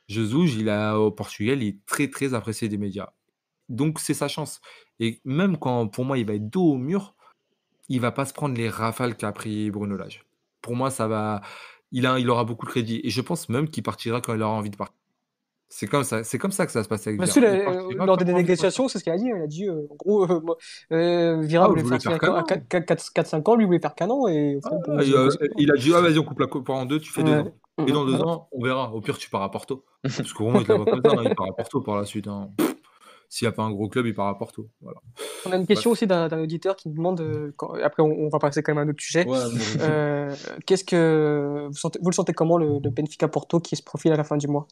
Jesus, 0.07 0.57
il 0.59 0.69
a, 0.69 0.97
au 0.99 1.11
Portugal, 1.11 1.61
il 1.63 1.69
est 1.69 1.85
très, 1.85 2.09
très 2.09 2.33
apprécié 2.33 2.69
des 2.69 2.77
médias. 2.77 3.13
Donc, 3.69 3.99
c'est 3.99 4.13
sa 4.13 4.27
chance. 4.27 4.61
Et 4.99 5.21
même 5.25 5.57
quand, 5.57 5.87
pour 5.87 6.05
moi, 6.05 6.17
il 6.17 6.25
va 6.25 6.33
être 6.33 6.49
dos 6.49 6.73
au 6.73 6.77
mur, 6.77 7.15
il 7.89 7.99
va 8.01 8.11
pas 8.11 8.25
se 8.25 8.33
prendre 8.33 8.55
les 8.55 8.69
rafales 8.69 9.15
qu'a 9.17 9.31
pris 9.31 9.71
Bruno 9.71 9.97
Lage. 9.97 10.25
Pour 10.61 10.75
moi, 10.75 10.91
ça 10.91 11.07
va. 11.07 11.41
Il, 11.91 12.09
il 12.19 12.29
aura 12.29 12.43
beaucoup 12.45 12.65
de 12.65 12.71
crédit. 12.71 13.01
Et 13.03 13.09
je 13.09 13.21
pense 13.21 13.49
même 13.49 13.69
qu'il 13.69 13.83
partira 13.83 14.21
quand 14.21 14.33
il 14.33 14.41
aura 14.41 14.53
envie 14.53 14.69
de 14.69 14.77
partir. 14.77 15.02
C'est 15.75 15.87
comme 15.87 16.03
ça, 16.03 16.23
c'est 16.23 16.37
comme 16.37 16.51
ça 16.51 16.67
que 16.67 16.71
ça 16.71 16.83
se 16.83 16.87
passe 16.87 17.07
avec 17.07 17.19
Monsieur, 17.19 17.41
lors 17.95 18.15
des 18.15 18.31
négociations, 18.31 18.87
c'est 18.87 18.99
ce 18.99 19.03
qu'il 19.03 19.11
a 19.11 19.17
dit. 19.17 19.31
Il 19.35 19.41
a 19.41 19.47
dit, 19.47 19.67
euh, 19.67 19.87
en 19.89 19.95
gros, 19.95 20.23
euh, 20.31 20.39
euh 20.91 21.41
Vira 21.41 21.65
ah, 21.65 21.67
voulait 21.67 21.83
faire, 21.83 21.97
4-5 21.99 23.49
ans, 23.49 23.55
lui 23.55 23.65
voulait 23.65 23.79
faire 23.79 23.95
qu'un 23.95 24.07
an. 24.11 24.27
Et, 24.27 24.59
ah, 24.65 24.69
il, 25.57 25.71
a, 25.71 25.75
dit, 25.75 25.91
ah, 25.95 26.01
vas-y, 26.01 26.19
on 26.19 26.23
coupe 26.23 26.41
la 26.41 26.45
coupe 26.45 26.69
en 26.69 26.85
deux, 26.85 26.99
tu 26.99 27.11
fais 27.11 27.23
deux 27.23 27.39
ans. 27.39 27.51
Et 27.87 27.91
dans 27.91 28.05
deux 28.05 28.21
ans, 28.21 28.49
on 28.51 28.63
verra. 28.63 28.93
Au 28.93 29.01
pire, 29.01 29.17
tu 29.17 29.31
pars 29.31 29.41
à 29.41 29.49
Porto. 29.49 29.83
Parce 30.03 30.31
qu'au 30.31 30.47
moins, 30.47 30.61
il 30.61 30.67
la 30.67 30.77
comme 30.77 31.01
ça, 31.03 31.11
hein, 31.17 31.23
il 31.25 31.33
part 31.33 31.47
à 31.47 31.55
Porto 31.55 31.81
par 31.81 31.97
la 31.97 32.05
suite. 32.05 32.27
Hein. 32.27 32.51
S'il 33.27 33.47
n'y 33.47 33.49
a 33.49 33.51
pas 33.53 33.63
un 33.63 33.71
gros 33.71 33.89
club, 33.89 34.05
il 34.05 34.13
part 34.13 34.27
à 34.27 34.37
Porto. 34.37 34.69
Voilà. 34.79 34.99
On 35.47 35.51
a 35.53 35.55
une 35.55 35.65
question 35.65 35.89
aussi 35.89 36.05
d'un 36.05 36.29
auditeur 36.39 36.75
qui 36.75 36.89
nous 36.89 36.95
demande, 36.95 37.19
euh, 37.19 37.51
après 37.83 38.03
on, 38.03 38.29
va 38.29 38.37
passer 38.37 38.61
quand 38.61 38.75
même 38.75 38.77
à 38.77 38.81
un 38.85 38.89
autre 38.89 39.01
sujet, 39.01 39.25
qu'est-ce 40.67 40.83
que 40.83 41.65
vous, 41.67 41.73
sentez, 41.75 41.97
vous 41.99 42.11
le 42.11 42.15
sentez 42.15 42.33
comment 42.33 42.59
le, 42.59 42.77
le 42.77 42.89
Benfica 42.91 43.27
Porto 43.27 43.59
qui 43.59 43.75
se 43.75 43.81
profile 43.81 44.11
à 44.13 44.17
la 44.17 44.23
fin 44.23 44.37
du 44.37 44.47
mois? 44.47 44.67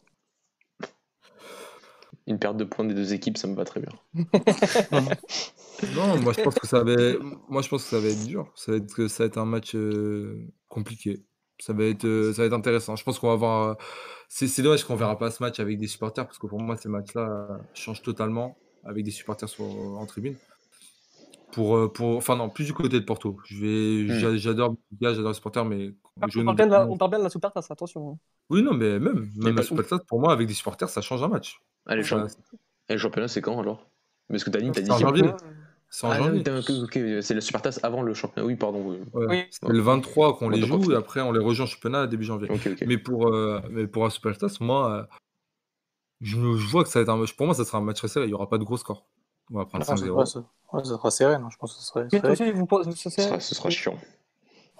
Une 2.26 2.38
perte 2.38 2.56
de 2.56 2.64
points 2.64 2.84
des 2.84 2.94
deux 2.94 3.12
équipes, 3.14 3.36
ça 3.36 3.48
me 3.48 3.54
va 3.54 3.64
très 3.64 3.80
bien. 3.80 3.92
non, 5.96 6.18
moi 6.20 6.32
je 6.36 6.42
pense 6.42 6.54
que 6.54 6.66
ça 6.66 6.82
va 6.82 6.92
être, 6.92 7.20
moi 7.48 7.62
je 7.62 7.68
pense 7.68 7.84
que 7.84 7.90
ça 7.90 8.00
va 8.00 8.08
être 8.08 8.24
dur. 8.26 8.52
Ça 8.54 8.72
va 8.72 8.78
être, 8.78 9.06
ça 9.08 9.24
va 9.24 9.26
être 9.26 9.38
un 9.38 9.44
match 9.44 9.74
euh, 9.74 10.46
compliqué. 10.68 11.24
Ça 11.58 11.72
va 11.72 11.84
être, 11.84 12.04
euh, 12.04 12.32
ça 12.32 12.42
va 12.42 12.46
être 12.46 12.52
intéressant. 12.52 12.96
Je 12.96 13.04
pense 13.04 13.18
qu'on 13.18 13.28
va 13.28 13.34
avoir. 13.34 13.68
Euh, 13.70 13.74
c'est 14.28 14.62
dommage 14.62 14.84
qu'on 14.84 14.96
verra 14.96 15.18
pas 15.18 15.30
ce 15.30 15.42
match 15.42 15.60
avec 15.60 15.78
des 15.78 15.86
supporters 15.86 16.26
parce 16.26 16.38
que 16.38 16.46
pour 16.46 16.60
moi 16.60 16.76
ces 16.76 16.88
matchs-là 16.88 17.48
changent 17.74 18.02
totalement 18.02 18.56
avec 18.84 19.04
des 19.04 19.10
supporters 19.10 19.48
sur, 19.48 19.64
en 19.64 20.06
tribune. 20.06 20.36
Pour, 21.52 21.92
pour, 21.92 22.16
enfin 22.16 22.34
non, 22.34 22.48
plus 22.48 22.64
du 22.64 22.72
côté 22.72 22.98
de 22.98 23.04
Porto. 23.04 23.38
Je 23.44 23.60
vais, 23.60 24.14
hmm. 24.14 24.36
j'adore, 24.38 24.74
j'adore 25.00 25.28
les 25.28 25.34
supporters, 25.34 25.66
mais 25.66 25.92
ah, 26.20 26.26
on, 26.34 26.44
parle 26.44 26.56
bien 26.56 26.66
de 26.66 26.72
la, 26.72 26.86
on 26.88 26.96
parle 26.96 27.10
bien 27.10 27.18
de 27.18 27.24
la 27.24 27.30
supporter, 27.30 27.60
attention. 27.70 28.12
Hein. 28.12 28.18
Oui, 28.48 28.62
non, 28.62 28.72
mais 28.72 28.98
même, 28.98 29.30
même 29.36 29.56
la 29.56 29.62
supporter, 29.62 30.02
pour 30.06 30.18
moi, 30.18 30.32
avec 30.32 30.46
des 30.46 30.54
supporters, 30.54 30.88
ça 30.88 31.02
change 31.02 31.22
un 31.22 31.28
match. 31.28 31.60
Allez, 31.86 32.02
ah, 32.10 32.26
le, 32.88 32.98
championnat, 32.98 33.28
c'est 33.28 33.40
quand 33.40 33.58
alors? 33.58 33.86
Parce 34.28 34.44
que 34.44 34.50
Dani, 34.50 34.70
t'as 34.72 34.80
dit. 34.80 34.86
C'est 34.86 34.92
en 34.92 34.98
janvier. 34.98 35.30
C'est 35.88 36.06
en 36.06 36.10
ah, 36.10 36.18
janvier. 36.18 37.22
c'est 37.22 37.34
le 37.34 37.40
Supertas 37.40 37.78
avant 37.82 38.02
le 38.02 38.14
championnat. 38.14 38.46
Oui, 38.46 38.56
pardon. 38.56 38.98
Oui. 39.12 39.44
C'est 39.50 39.68
le 39.68 39.80
23 39.80 40.38
qu'on 40.38 40.48
les 40.48 40.62
joue 40.62 40.92
et 40.92 40.96
après 40.96 41.20
on 41.20 41.32
les 41.32 41.40
rejoint 41.40 41.64
en 41.64 41.68
championnat 41.68 42.06
début 42.06 42.24
janvier. 42.24 42.48
mais 42.86 42.98
pour, 42.98 43.28
euh, 43.28 43.60
mais 43.70 43.86
pour 43.86 44.06
un 44.06 44.10
Supertas, 44.10 44.56
moi, 44.60 44.92
euh, 44.92 45.16
je, 46.20 46.36
je, 46.36 46.68
vois 46.68 46.84
que 46.84 46.88
ça 46.88 46.98
va 46.98 47.02
être 47.02 47.08
un 47.08 47.16
match. 47.16 47.34
Pour 47.34 47.46
moi, 47.46 47.54
ça 47.54 47.64
sera 47.64 47.78
un 47.78 47.82
match 47.82 47.98
très 47.98 48.08
serré. 48.08 48.26
Il 48.26 48.28
n'y 48.28 48.34
aura 48.34 48.48
pas 48.48 48.58
de 48.58 48.64
gros 48.64 48.76
score. 48.76 49.06
On 49.50 49.58
va 49.58 49.66
prendre 49.66 49.84
5-0. 49.84 50.10
Ouais, 50.10 50.24
ça, 50.84 50.84
sera 50.84 51.10
serré. 51.10 51.38
Non 51.38 51.50
je 51.50 51.58
pense 51.58 51.74
que 51.74 51.80
ce 51.80 51.86
sera, 51.86 52.08
serré. 52.08 52.54
Ce, 52.94 53.10
sera, 53.10 53.40
ce 53.40 53.54
sera 53.54 53.70
chiant. 53.70 53.98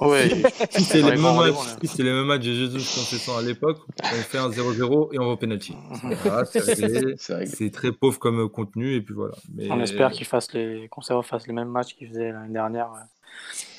Ouais. 0.08 0.28
si 0.70 0.84
c'est 0.84 1.02
les, 1.02 1.10
mêmes 1.12 1.20
matchs, 1.20 1.54
si 1.84 2.02
les 2.02 2.12
mêmes 2.12 2.26
matchs 2.26 2.42
de 2.42 2.52
Jesus 2.52 2.78
qu'on 2.78 3.04
se 3.04 3.16
sent 3.16 3.30
à 3.36 3.42
l'époque, 3.42 3.78
on 4.02 4.06
fait 4.06 4.38
un 4.38 4.48
0-0 4.48 5.14
et 5.14 5.18
on 5.18 5.26
va 5.26 5.30
au 5.32 5.36
penalty. 5.36 5.74
c'est 7.46 7.70
très 7.70 7.92
pauvre 7.92 8.18
comme 8.18 8.48
contenu 8.48 8.94
et 8.94 9.00
puis 9.00 9.14
voilà. 9.14 9.34
Mais... 9.54 9.70
On 9.70 9.80
espère 9.80 10.10
qu'ils 10.10 10.26
fassent 10.26 10.52
les 10.52 10.88
conservateurs 10.88 11.28
fassent 11.28 11.46
les 11.46 11.52
mêmes 11.52 11.68
matchs 11.68 11.94
qu'ils 11.94 12.08
faisaient 12.08 12.32
l'année 12.32 12.52
dernière 12.52 12.90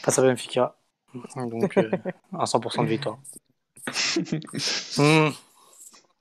face 0.01 0.19
à 0.19 0.21
Benfica. 0.21 0.75
Donc 1.35 1.77
euh, 1.77 1.91
à 2.33 2.45
100% 2.45 2.83
de 2.83 2.89
victoire. 2.89 3.19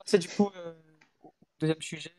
C'est 0.05 0.19
du 0.19 0.27
coup 0.27 0.51
euh, 0.55 0.73
deuxième 1.59 1.81
sujet 1.81 2.11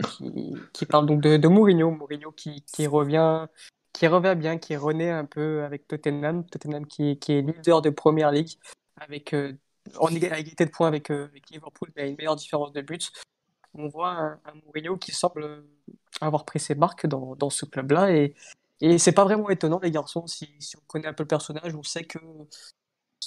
euh, 0.00 0.04
qui, 0.04 0.54
qui, 0.72 0.86
parle 0.86 1.06
donc 1.06 1.20
de, 1.22 1.36
de 1.36 1.48
Mourinho, 1.48 1.90
Mourinho 1.90 2.32
qui, 2.32 2.62
qui 2.62 2.86
revient 2.86 3.46
qui 3.92 4.06
revient 4.06 4.34
bien, 4.36 4.58
qui 4.58 4.76
renaît 4.76 5.10
un 5.10 5.24
peu 5.24 5.64
avec 5.64 5.86
Tottenham, 5.86 6.46
Tottenham 6.46 6.86
qui, 6.86 7.10
est 7.10 7.28
leader 7.28 7.82
de 7.82 7.90
Première 7.90 8.30
League, 8.30 8.58
avec, 8.96 9.34
euh, 9.34 9.52
en 9.98 10.08
égalité 10.08 10.64
de 10.64 10.70
points 10.70 10.88
avec, 10.88 11.10
euh, 11.10 11.26
avec, 11.26 11.50
Liverpool, 11.50 11.90
mais 11.96 12.02
à 12.02 12.06
une 12.06 12.16
meilleure 12.16 12.36
différence 12.36 12.72
de 12.72 12.80
buts. 12.80 12.98
On 13.74 13.88
voit 13.88 14.10
un, 14.10 14.54
Mourinho 14.66 14.96
qui 14.96 15.12
semble 15.12 15.64
avoir 16.20 16.44
pris 16.44 16.60
ses 16.60 16.74
marques 16.74 17.06
dans, 17.06 17.50
ce 17.50 17.64
club-là, 17.64 18.12
et, 18.12 18.34
et 18.80 18.98
c'est 18.98 19.12
pas 19.12 19.24
vraiment 19.24 19.50
étonnant, 19.50 19.80
les 19.82 19.90
garçons, 19.90 20.26
si, 20.26 20.48
on 20.76 20.84
connaît 20.86 21.08
un 21.08 21.12
peu 21.12 21.22
le 21.22 21.28
personnage, 21.28 21.74
on 21.74 21.82
sait 21.82 22.04
que 22.04 22.18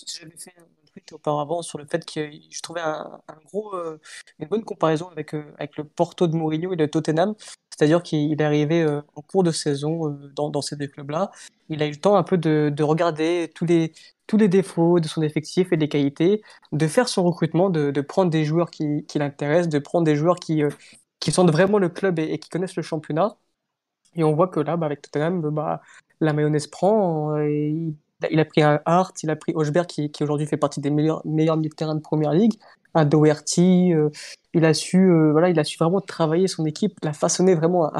j'avais 0.08 0.36
fait 0.38 0.54
un 0.58 0.66
tweet 0.92 1.14
auparavant 1.14 1.62
sur 1.62 1.78
le 1.78 1.86
fait 1.86 2.04
que 2.06 2.32
je 2.32 2.62
trouvais 2.62 2.82
un, 2.82 3.22
un 3.28 3.38
gros, 3.46 3.74
euh, 3.76 4.00
une 4.40 4.48
bonne 4.48 4.64
comparaison 4.64 5.08
avec, 5.10 5.34
avec 5.34 5.78
le 5.78 5.84
Porto 5.84 6.28
de 6.28 6.36
Mourinho 6.36 6.74
et 6.74 6.78
de 6.78 6.86
Tottenham, 6.86 7.36
c'est-à-dire 7.78 8.04
qu'il 8.04 8.32
est 8.32 8.42
arrivé 8.42 8.84
euh, 8.84 9.02
en 9.16 9.22
cours 9.22 9.44
de 9.44 9.52
saison 9.52 10.10
euh, 10.10 10.32
dans, 10.36 10.62
ces 10.62 10.76
deux 10.76 10.88
clubs-là. 10.88 11.32
Il 11.70 11.82
a 11.82 11.88
eu 11.88 11.92
le 11.92 11.96
temps 11.98 12.16
un 12.16 12.24
peu 12.24 12.38
de, 12.38 12.84
regarder 12.84 13.52
tous 13.56 13.66
les, 13.66 13.92
défauts 14.48 15.00
de 15.00 15.08
son 15.08 15.22
effectif 15.24 15.72
et 15.74 15.78
des 15.78 15.90
qualités, 15.90 16.44
de 16.72 16.88
faire 16.88 17.08
son 17.08 17.24
recrutement, 17.24 17.70
de, 17.70 18.02
prendre 18.02 18.30
des 18.30 18.46
joueurs 18.46 18.70
qui, 18.70 19.06
l'intéressent, 19.16 19.70
de 19.70 19.80
prendre 19.80 20.06
des 20.06 20.16
joueurs 20.16 20.38
qui, 20.38 20.64
euh, 20.64 20.70
sentent 21.30 21.52
vraiment 21.52 21.80
le 21.80 21.90
club 21.90 22.20
et, 22.20 22.38
qui 22.38 22.50
connaissent 22.50 22.76
le 22.76 22.84
championnat. 22.84 23.38
Et 24.16 24.24
on 24.24 24.34
voit 24.36 24.48
que 24.48 24.60
là, 24.60 24.78
bah, 24.78 24.86
avec 24.86 25.02
Tottenham, 25.02 25.42
bah, 25.50 25.82
la 26.20 26.34
mayonnaise 26.34 26.68
prend. 26.68 27.36
Il, 28.32 28.40
a 28.40 28.46
pris 28.46 28.62
Hart, 28.62 29.24
il 29.24 29.30
a 29.30 29.36
pris 29.36 29.54
Hochberg 29.56 29.86
qui, 29.86 30.12
qui 30.12 30.24
aujourd'hui 30.24 30.48
fait 30.48 30.58
partie 30.58 30.82
des 30.82 30.90
meilleurs, 30.90 31.22
meilleurs 31.26 31.58
milieux 31.58 31.70
de 31.70 31.76
terrain 31.76 31.96
de 31.96 32.02
Première 32.02 32.34
Ligue 32.34 32.54
un 32.94 33.06
Doherty. 33.06 33.94
Euh, 33.94 34.10
il 34.54 34.66
a 34.66 34.74
su, 34.74 34.98
euh, 34.98 35.32
voilà, 35.32 35.50
il 35.50 35.60
a 35.60 35.64
su 35.64 35.78
vraiment 35.78 36.02
travailler 36.02 36.48
son 36.48 36.66
équipe, 36.66 36.98
la 37.04 37.14
façonner 37.14 37.56
vraiment 37.56 37.92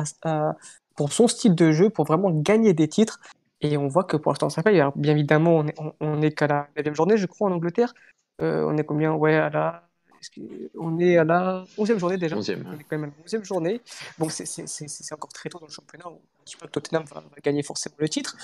pour 0.96 1.12
son 1.12 1.28
style 1.28 1.56
de 1.56 1.72
jeu, 1.72 1.90
pour 1.90 2.06
vraiment 2.06 2.32
gagner 2.32 2.74
des 2.74 2.88
titres. 2.88 3.20
Et 3.62 3.78
on 3.78 3.88
voit 3.88 4.04
que 4.04 4.18
pour 4.18 4.32
l'instant, 4.32 4.50
ça 4.50 4.62
paye. 4.62 4.80
Alors, 4.80 4.96
bien 4.96 5.14
évidemment, 5.14 5.58
on 5.58 5.68
est, 5.68 5.76
on, 6.00 6.22
est 6.22 6.32
qu'à 6.32 6.48
la 6.48 6.68
9 6.76 6.94
journée, 6.94 7.18
je 7.18 7.26
crois, 7.26 7.50
en 7.50 7.54
Angleterre. 7.54 7.94
Euh, 8.42 8.66
on 8.68 8.78
est 8.78 8.84
combien? 8.84 9.14
Ouais, 9.14 9.36
à 9.36 9.50
la. 9.50 9.88
On 10.80 11.00
est 11.00 11.18
à 11.18 11.24
la 11.24 11.66
11e 11.78 11.98
journée 11.98 12.18
déjà. 12.18 12.36
11e. 12.36 12.64
On 12.66 12.80
est 12.80 12.84
quand 12.84 12.98
même 12.98 13.04
à 13.04 13.08
la 13.08 13.40
11e 13.40 13.44
journée. 13.44 13.82
Bon, 14.20 14.28
c'est 14.30 15.14
encore 15.14 15.32
très 15.34 15.50
tôt 15.50 15.60
dans 15.60 15.66
le 15.66 15.72
championnat. 15.72 16.06
On 16.08 16.12
ne 16.12 16.46
dit 16.46 16.56
pas 16.58 16.68
que 16.68 16.72
Tottenham 16.72 17.04
va, 17.06 17.24
gagner 17.44 17.64
forcément 17.64 17.96
le 17.98 18.10
titre. 18.10 18.38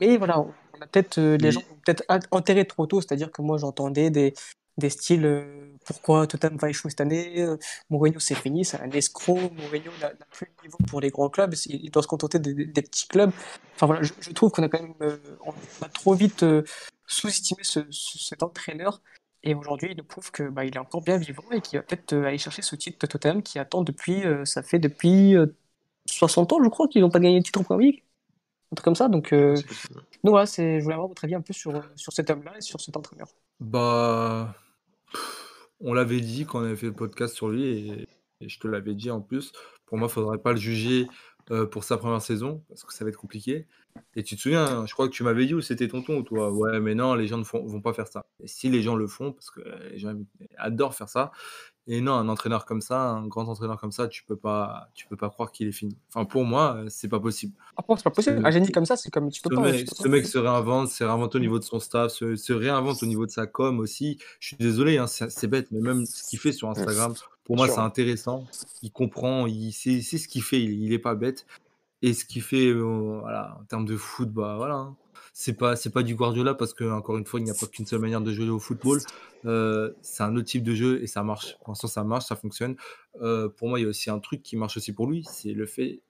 Mais 0.00 0.16
voilà, 0.16 0.40
on 0.40 0.80
a 0.80 0.86
peut-être. 0.86 1.20
les 1.20 1.52
gens 1.52 1.60
ont 1.60 1.78
peut-être 1.84 2.04
enterré 2.30 2.66
trop 2.66 2.86
tôt. 2.86 3.00
C'est-à-dire 3.00 3.32
que 3.32 3.42
moi, 3.42 3.58
j'entendais 3.58 4.10
des, 4.10 4.34
des 4.78 4.90
styles 4.90 5.68
pourquoi 5.88 6.26
Tottenham 6.26 6.58
va 6.58 6.68
échouer 6.68 6.90
cette 6.90 7.00
année 7.00 7.40
euh, 7.40 7.56
Mourinho 7.88 8.20
c'est 8.20 8.34
fini, 8.34 8.64
c'est 8.64 8.78
un 8.80 8.90
escroc, 8.90 9.50
Mourinho 9.56 9.90
n'a 10.02 10.10
plus 10.30 10.46
de 10.46 10.62
niveau 10.62 10.78
pour 10.86 11.00
les 11.00 11.08
grands 11.10 11.30
clubs, 11.30 11.54
il 11.66 11.90
doit 11.90 12.02
se 12.02 12.08
contenter 12.08 12.38
des, 12.38 12.82
petits 12.82 13.08
clubs. 13.08 13.32
Enfin 13.74 13.86
voilà, 13.86 14.02
je, 14.02 14.30
trouve 14.32 14.50
qu'on 14.50 14.62
a 14.62 14.68
quand 14.68 14.82
même 14.82 14.94
euh, 15.00 15.16
on 15.46 15.52
a 15.84 15.88
trop 15.88 16.14
vite 16.14 16.42
euh, 16.42 16.62
sous-estimé 17.06 17.62
ce, 17.62 17.80
cet 17.90 18.42
entraîneur 18.42 19.00
et 19.42 19.54
aujourd'hui 19.54 19.88
il 19.92 19.96
nous 19.96 20.04
prouve 20.04 20.30
que 20.30 20.42
bah, 20.42 20.64
il 20.66 20.74
est 20.74 20.80
encore 20.80 21.02
bien 21.02 21.16
vivant 21.16 21.44
et 21.52 21.62
qu'il 21.62 21.78
va 21.78 21.82
peut-être 21.82 22.14
aller 22.14 22.38
chercher 22.38 22.60
ce 22.60 22.76
titre 22.76 22.98
de 23.00 23.06
Tottenham 23.06 23.42
qui 23.42 23.58
attend 23.58 23.82
depuis, 23.82 24.24
ça 24.44 24.62
fait 24.62 24.78
depuis 24.78 25.36
60 26.06 26.52
ans 26.52 26.62
je 26.62 26.68
crois 26.68 26.86
qu'ils 26.88 27.00
n'ont 27.00 27.10
pas 27.10 27.20
gagné 27.20 27.38
le 27.38 27.42
titre 27.42 27.60
en 27.60 27.64
Premier 27.64 28.04
un 28.70 28.74
truc 28.76 28.84
comme 28.84 28.94
ça. 28.94 29.08
Donc, 29.08 29.32
euh, 29.32 29.54
donc 29.54 30.32
voilà, 30.32 30.46
c'est, 30.46 30.78
je 30.78 30.84
voulais 30.84 30.94
avoir 30.94 31.08
votre 31.08 31.24
avis 31.24 31.34
un 31.34 31.40
peu 31.40 31.52
sur, 31.52 31.82
sur 31.96 32.12
cet 32.12 32.30
homme-là 32.30 32.54
et 32.58 32.60
sur 32.60 32.80
cet 32.80 32.96
entraîneur. 32.96 33.28
Bah, 33.60 34.54
on 35.80 35.94
l'avait 35.94 36.20
dit 36.20 36.44
quand 36.46 36.60
on 36.60 36.64
avait 36.64 36.76
fait 36.76 36.86
le 36.86 36.92
podcast 36.92 37.34
sur 37.34 37.48
lui 37.48 37.64
et, 37.64 38.06
et 38.40 38.48
je 38.48 38.58
te 38.58 38.68
l'avais 38.68 38.94
dit 38.94 39.10
en 39.10 39.20
plus. 39.20 39.52
Pour 39.86 39.96
moi, 39.98 40.08
il 40.08 40.12
faudrait 40.12 40.38
pas 40.38 40.52
le 40.52 40.58
juger 40.58 41.08
euh, 41.50 41.66
pour 41.66 41.82
sa 41.84 41.96
première 41.96 42.20
saison 42.20 42.62
parce 42.68 42.84
que 42.84 42.92
ça 42.92 43.04
va 43.04 43.10
être 43.10 43.16
compliqué. 43.16 43.66
Et 44.14 44.22
tu 44.22 44.36
te 44.36 44.40
souviens, 44.40 44.64
hein, 44.64 44.86
je 44.86 44.92
crois 44.92 45.08
que 45.08 45.12
tu 45.12 45.24
m'avais 45.24 45.46
dit 45.46 45.54
ou 45.54 45.60
c'était 45.60 45.88
tonton 45.88 46.18
ou 46.18 46.22
toi, 46.22 46.52
ouais, 46.52 46.78
mais 46.78 46.94
non, 46.94 47.14
les 47.14 47.26
gens 47.26 47.38
ne 47.38 47.42
font- 47.42 47.64
vont 47.64 47.80
pas 47.80 47.92
faire 47.94 48.06
ça. 48.06 48.26
Et 48.38 48.46
si 48.46 48.68
les 48.68 48.82
gens 48.82 48.94
le 48.94 49.08
font, 49.08 49.32
parce 49.32 49.50
que 49.50 49.60
euh, 49.60 49.88
les 49.90 49.98
gens 49.98 50.14
adorent 50.56 50.94
faire 50.94 51.08
ça, 51.08 51.32
et 51.90 52.02
non, 52.02 52.12
un 52.12 52.28
entraîneur 52.28 52.66
comme 52.66 52.82
ça, 52.82 53.00
un 53.00 53.26
grand 53.26 53.48
entraîneur 53.48 53.80
comme 53.80 53.92
ça, 53.92 54.08
tu 54.08 54.22
peux 54.22 54.36
pas, 54.36 54.90
tu 54.94 55.06
peux 55.06 55.16
pas 55.16 55.30
croire 55.30 55.50
qu'il 55.50 55.66
est 55.68 55.72
fini. 55.72 55.96
Enfin, 56.08 56.26
pour 56.26 56.44
moi, 56.44 56.76
euh, 56.76 56.86
c'est 56.90 57.08
pas 57.08 57.18
possible. 57.18 57.54
Après, 57.78 57.94
c'est 57.96 58.04
pas 58.04 58.10
possible. 58.10 58.44
Un 58.44 58.50
génie 58.50 58.70
comme 58.70 58.84
ça, 58.84 58.96
c'est 58.98 59.10
comme 59.10 59.30
tu 59.30 59.40
peux 59.40 59.48
Ce 59.50 59.54
pas. 59.54 59.72
mec, 59.72 59.88
ce 59.90 60.08
mec 60.08 60.26
se 60.26 60.36
réinvente, 60.36 60.88
se 60.88 61.02
réinvente 61.02 61.34
au 61.34 61.38
niveau 61.38 61.58
de 61.58 61.64
son 61.64 61.80
staff, 61.80 62.12
se, 62.12 62.36
se 62.36 62.52
réinvente 62.52 63.02
au 63.02 63.06
niveau 63.06 63.24
de 63.24 63.30
sa 63.30 63.46
com 63.46 63.80
aussi. 63.80 64.18
Je 64.38 64.48
suis 64.48 64.56
désolé, 64.56 64.98
hein, 64.98 65.06
c'est 65.06 65.46
bête, 65.48 65.68
mais 65.70 65.80
même 65.80 66.04
ce 66.04 66.28
qu'il 66.28 66.38
fait 66.38 66.52
sur 66.52 66.68
Instagram, 66.68 67.14
pour 67.44 67.56
moi, 67.56 67.66
c'est 67.68 67.78
intéressant. 67.78 68.44
Il 68.82 68.92
comprend, 68.92 69.46
il 69.46 69.72
sait, 69.72 70.02
sait 70.02 70.18
ce 70.18 70.28
qu'il 70.28 70.42
fait, 70.42 70.62
il, 70.62 70.82
il 70.84 70.92
est 70.92 70.98
pas 70.98 71.14
bête. 71.14 71.46
Et 72.02 72.12
ce 72.12 72.24
qu'il 72.24 72.42
fait, 72.42 72.66
euh, 72.66 73.18
voilà, 73.20 73.56
en 73.60 73.64
termes 73.64 73.86
de 73.86 73.96
foot, 73.96 74.30
bah 74.30 74.54
voilà. 74.56 74.90
Hein. 75.38 75.40
C'est 75.40 75.52
pas, 75.56 75.76
c'est 75.76 75.90
pas 75.90 76.02
du 76.02 76.16
Guardiola 76.16 76.54
parce 76.54 76.74
que 76.74 76.84
encore 76.84 77.16
une 77.16 77.24
fois, 77.24 77.38
il 77.38 77.44
n'y 77.44 77.50
a 77.50 77.54
pas 77.54 77.66
qu'une 77.66 77.86
seule 77.86 78.00
manière 78.00 78.20
de 78.20 78.32
jouer 78.32 78.48
au 78.48 78.58
football. 78.58 78.98
Euh, 79.44 79.92
c'est 80.02 80.24
un 80.24 80.34
autre 80.34 80.46
type 80.46 80.64
de 80.64 80.74
jeu 80.74 81.00
et 81.02 81.06
ça 81.06 81.22
marche. 81.22 81.56
Pour 81.60 81.70
l'instant, 81.70 81.86
ça 81.86 82.02
marche, 82.02 82.26
ça 82.26 82.34
fonctionne. 82.36 82.74
Euh, 83.22 83.48
pour 83.48 83.68
moi, 83.68 83.78
il 83.78 83.82
y 83.84 83.86
a 83.86 83.88
aussi 83.88 84.10
un 84.10 84.18
truc 84.18 84.42
qui 84.42 84.56
marche 84.56 84.76
aussi 84.76 84.92
pour 84.92 85.06
lui, 85.08 85.24
c'est 85.30 85.52
le 85.52 85.66
fait 85.66 86.00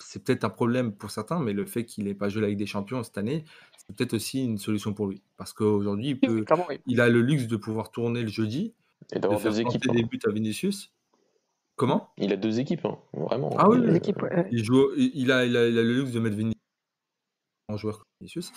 c'est 0.00 0.24
peut-être 0.24 0.44
un 0.44 0.50
problème 0.50 0.92
pour 0.92 1.10
certains, 1.10 1.38
mais 1.38 1.52
le 1.52 1.66
fait 1.66 1.84
qu'il 1.84 2.04
n'ait 2.04 2.14
pas 2.14 2.30
joué 2.30 2.40
la 2.40 2.48
Ligue 2.48 2.58
des 2.58 2.64
Champions 2.66 3.02
cette 3.02 3.18
année, 3.18 3.44
c'est 3.76 3.94
peut-être 3.94 4.14
aussi 4.14 4.42
une 4.42 4.56
solution 4.56 4.94
pour 4.94 5.06
lui. 5.06 5.20
Parce 5.36 5.52
qu'aujourd'hui, 5.52 6.10
il, 6.22 6.28
Oui, 6.30 6.36
oui, 6.38 6.44
peut, 6.44 6.54
oui. 6.68 6.80
il 6.86 7.00
a 7.02 7.08
le 7.10 7.20
luxe 7.20 7.46
de 7.46 7.56
pouvoir 7.56 7.90
tourner 7.90 8.22
le 8.22 8.28
jeudi, 8.28 8.72
Et 9.12 9.16
de 9.16 9.20
d'avoir 9.20 9.38
faire 9.40 9.52
deux 9.52 9.60
équipes. 9.60 9.90
des 9.92 10.00
hein. 10.00 10.08
buts 10.10 10.18
à 10.26 10.30
Vinicius. 10.30 10.92
Comment? 11.76 12.08
Il 12.16 12.32
a 12.32 12.36
deux 12.36 12.58
équipes, 12.58 12.86
hein, 12.86 12.98
vraiment. 13.12 13.54
Ah 13.58 13.68
oui, 13.68 13.78
Euh, 13.78 13.86
Les 13.86 13.96
équipes, 13.96 14.22
ouais. 14.22 14.48
il, 14.50 14.64
joue, 14.64 14.88
il, 14.96 15.10
il 15.14 15.30
a, 15.30 15.44
il, 15.44 15.56
a, 15.56 15.68
il 15.68 15.78
a 15.78 15.82
le 15.82 15.92
luxe 15.92 16.12
de 16.12 16.20
mettre 16.20 16.36
Vinicius 16.36 16.57
en 17.68 17.76
joueur 17.76 17.98
comme 17.98 18.06
Vinicius. 18.20 18.50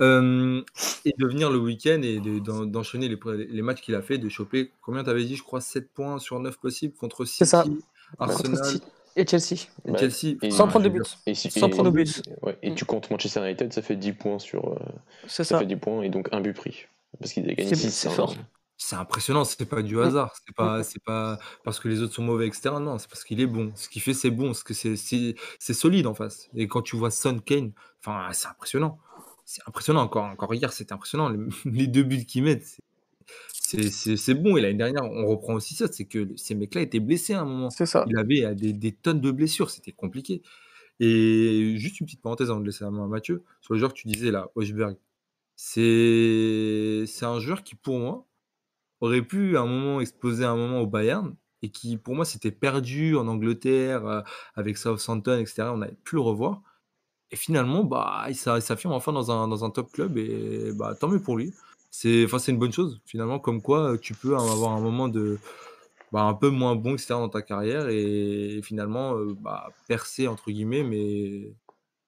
Euh, 0.00 0.62
et 1.04 1.14
de 1.18 1.26
venir 1.26 1.50
le 1.50 1.58
week-end 1.58 2.00
et 2.02 2.20
de- 2.20 2.38
d'en- 2.38 2.66
d'enchaîner 2.66 3.08
les, 3.08 3.18
les 3.46 3.62
matchs 3.62 3.80
qu'il 3.80 3.94
a 3.94 4.02
fait, 4.02 4.18
de 4.18 4.28
choper, 4.28 4.70
combien 4.82 5.02
t'avais 5.02 5.24
dit, 5.24 5.36
je 5.36 5.42
crois, 5.42 5.60
7 5.60 5.90
points 5.92 6.18
sur 6.18 6.38
9 6.38 6.58
possibles 6.58 6.94
contre 6.94 7.24
ça. 7.24 7.44
City, 7.64 7.78
Contre 8.18 8.32
Arsenal 8.32 8.64
City 8.64 8.82
et 9.16 9.26
Chelsea. 9.26 9.66
et 9.86 9.90
Bah, 9.92 9.98
Chelsea. 9.98 10.36
et- 10.42 10.50
Sans 10.50 10.68
prendre 10.68 10.84
de 10.84 10.90
je 10.90 10.94
veux 10.94 10.98
but. 11.00 11.04
dire, 11.08 11.18
Et, 11.26 11.34
si- 11.34 11.50
Sans 11.50 11.66
et- 11.66 11.70
prendre 11.70 11.90
de 11.90 11.94
but. 11.94 12.22
ouais, 12.42 12.58
et 12.62 12.70
Mm. 12.70 12.74
tu 12.74 12.84
comptes 12.84 13.10
Manchester 13.10 13.40
United, 13.40 13.72
ça 13.72 13.82
fait 13.82 13.96
10 13.96 14.12
points 14.12 14.38
sur. 14.38 14.72
euh, 14.72 14.78
ça 15.26 15.44
ça. 15.44 15.58
fait 15.58 15.66
10 15.66 15.76
points 15.76 16.02
et 16.02 16.08
donc 16.10 16.28
un 16.32 16.40
but 16.40 16.54
pris. 16.54 16.84
Parce 17.18 17.32
qu'il 17.32 17.48
a 17.50 17.54
gagné 17.54 17.68
C'est- 17.70 17.74
6. 17.74 17.90
c'est 17.90 18.10
fort. 18.10 18.34
C'est 18.80 18.94
impressionnant, 18.94 19.44
c'est 19.44 19.68
pas 19.68 19.82
du 19.82 20.00
hasard, 20.00 20.32
c'est 20.46 20.54
pas, 20.54 20.84
c'est 20.84 21.02
pas 21.02 21.38
parce 21.64 21.80
que 21.80 21.88
les 21.88 22.00
autres 22.00 22.14
sont 22.14 22.22
mauvais, 22.22 22.46
etc. 22.46 22.70
Non, 22.80 22.96
c'est 22.98 23.08
parce 23.08 23.24
qu'il 23.24 23.40
est 23.40 23.46
bon. 23.46 23.72
Ce 23.74 23.88
qu'il 23.88 24.00
fait, 24.00 24.14
c'est 24.14 24.30
bon, 24.30 24.52
que 24.64 24.72
c'est, 24.72 24.94
c'est, 24.94 25.34
c'est 25.58 25.74
solide 25.74 26.06
en 26.06 26.14
face. 26.14 26.48
Et 26.54 26.68
quand 26.68 26.82
tu 26.82 26.96
vois 26.96 27.10
Son 27.10 27.40
Kane, 27.40 27.72
enfin, 27.98 28.28
c'est 28.32 28.46
impressionnant. 28.46 29.00
C'est 29.44 29.62
impressionnant 29.66 30.02
encore, 30.02 30.26
encore 30.26 30.54
hier, 30.54 30.72
c'était 30.72 30.92
impressionnant. 30.92 31.28
Les, 31.28 31.38
les 31.64 31.86
deux 31.88 32.04
buts 32.04 32.24
qu'il 32.24 32.44
met, 32.44 32.60
c'est, 32.60 32.82
c'est, 33.52 33.90
c'est, 33.90 34.16
c'est 34.16 34.34
bon. 34.34 34.56
Et 34.56 34.60
l'année 34.60 34.78
dernière, 34.78 35.04
on 35.04 35.26
reprend 35.26 35.54
aussi 35.54 35.74
ça, 35.74 35.88
c'est 35.90 36.04
que 36.04 36.28
ces 36.36 36.54
mecs-là 36.54 36.82
étaient 36.82 37.00
blessés 37.00 37.34
à 37.34 37.40
un 37.40 37.44
moment. 37.44 37.70
C'est 37.70 37.86
ça. 37.86 38.04
Il 38.08 38.16
avait 38.16 38.44
euh, 38.44 38.54
des, 38.54 38.72
des 38.72 38.92
tonnes 38.92 39.20
de 39.20 39.30
blessures, 39.32 39.70
c'était 39.70 39.92
compliqué. 39.92 40.42
Et 41.00 41.74
juste 41.78 41.98
une 42.00 42.06
petite 42.06 42.22
parenthèse 42.22 42.50
avant 42.50 42.60
de 42.60 42.66
laisser 42.66 42.84
la 42.84 42.92
main 42.92 43.04
à 43.04 43.08
Mathieu, 43.08 43.42
sur 43.60 43.74
le 43.74 43.80
joueur 43.80 43.92
que 43.92 43.98
tu 43.98 44.06
disais 44.08 44.30
là, 44.30 44.50
Hochberg. 44.54 44.96
C'est, 45.56 47.04
c'est 47.08 47.26
un 47.26 47.40
joueur 47.40 47.64
qui, 47.64 47.74
pour 47.74 47.98
moi, 47.98 48.27
aurait 49.00 49.22
pu 49.22 49.56
à 49.56 49.62
un 49.62 49.66
moment 49.66 50.00
exploser 50.00 50.44
un 50.44 50.56
moment 50.56 50.80
au 50.80 50.86
Bayern 50.86 51.34
et 51.62 51.70
qui 51.70 51.96
pour 51.96 52.14
moi 52.14 52.24
s'était 52.24 52.50
perdu 52.52 53.16
en 53.16 53.26
Angleterre 53.28 54.06
euh, 54.06 54.20
avec 54.54 54.78
Southampton 54.78 55.38
etc 55.38 55.64
on 55.72 55.78
n'avait 55.78 55.96
plus 56.04 56.16
le 56.16 56.22
revoir. 56.22 56.62
Et 57.30 57.36
finalement 57.36 57.84
bah 57.84 58.26
il 58.28 58.36
s'a- 58.36 58.58
il 58.58 58.62
s'affirme 58.62 58.92
enfin 58.94 59.12
dans 59.12 59.30
un, 59.30 59.48
dans 59.48 59.64
un 59.64 59.70
top 59.70 59.92
club 59.92 60.16
et 60.18 60.72
bah 60.74 60.94
tant 60.94 61.08
mieux 61.08 61.20
pour 61.22 61.36
lui. 61.36 61.54
C'est 61.90 62.26
une 62.48 62.58
bonne 62.58 62.72
chose 62.72 63.00
finalement 63.06 63.38
comme 63.38 63.62
quoi 63.62 63.92
euh, 63.94 63.98
tu 63.98 64.14
peux 64.14 64.36
avoir 64.36 64.72
un 64.72 64.80
moment 64.80 65.08
de 65.08 65.38
bah, 66.12 66.22
un 66.22 66.34
peu 66.34 66.50
moins 66.50 66.74
bon 66.76 66.94
etc 66.94 67.08
dans 67.10 67.28
ta 67.28 67.42
carrière 67.42 67.88
et 67.88 68.60
finalement 68.64 69.16
euh, 69.16 69.34
bah, 69.40 69.70
percer 69.88 70.28
entre 70.28 70.50
guillemets 70.50 70.82
mais 70.84 71.52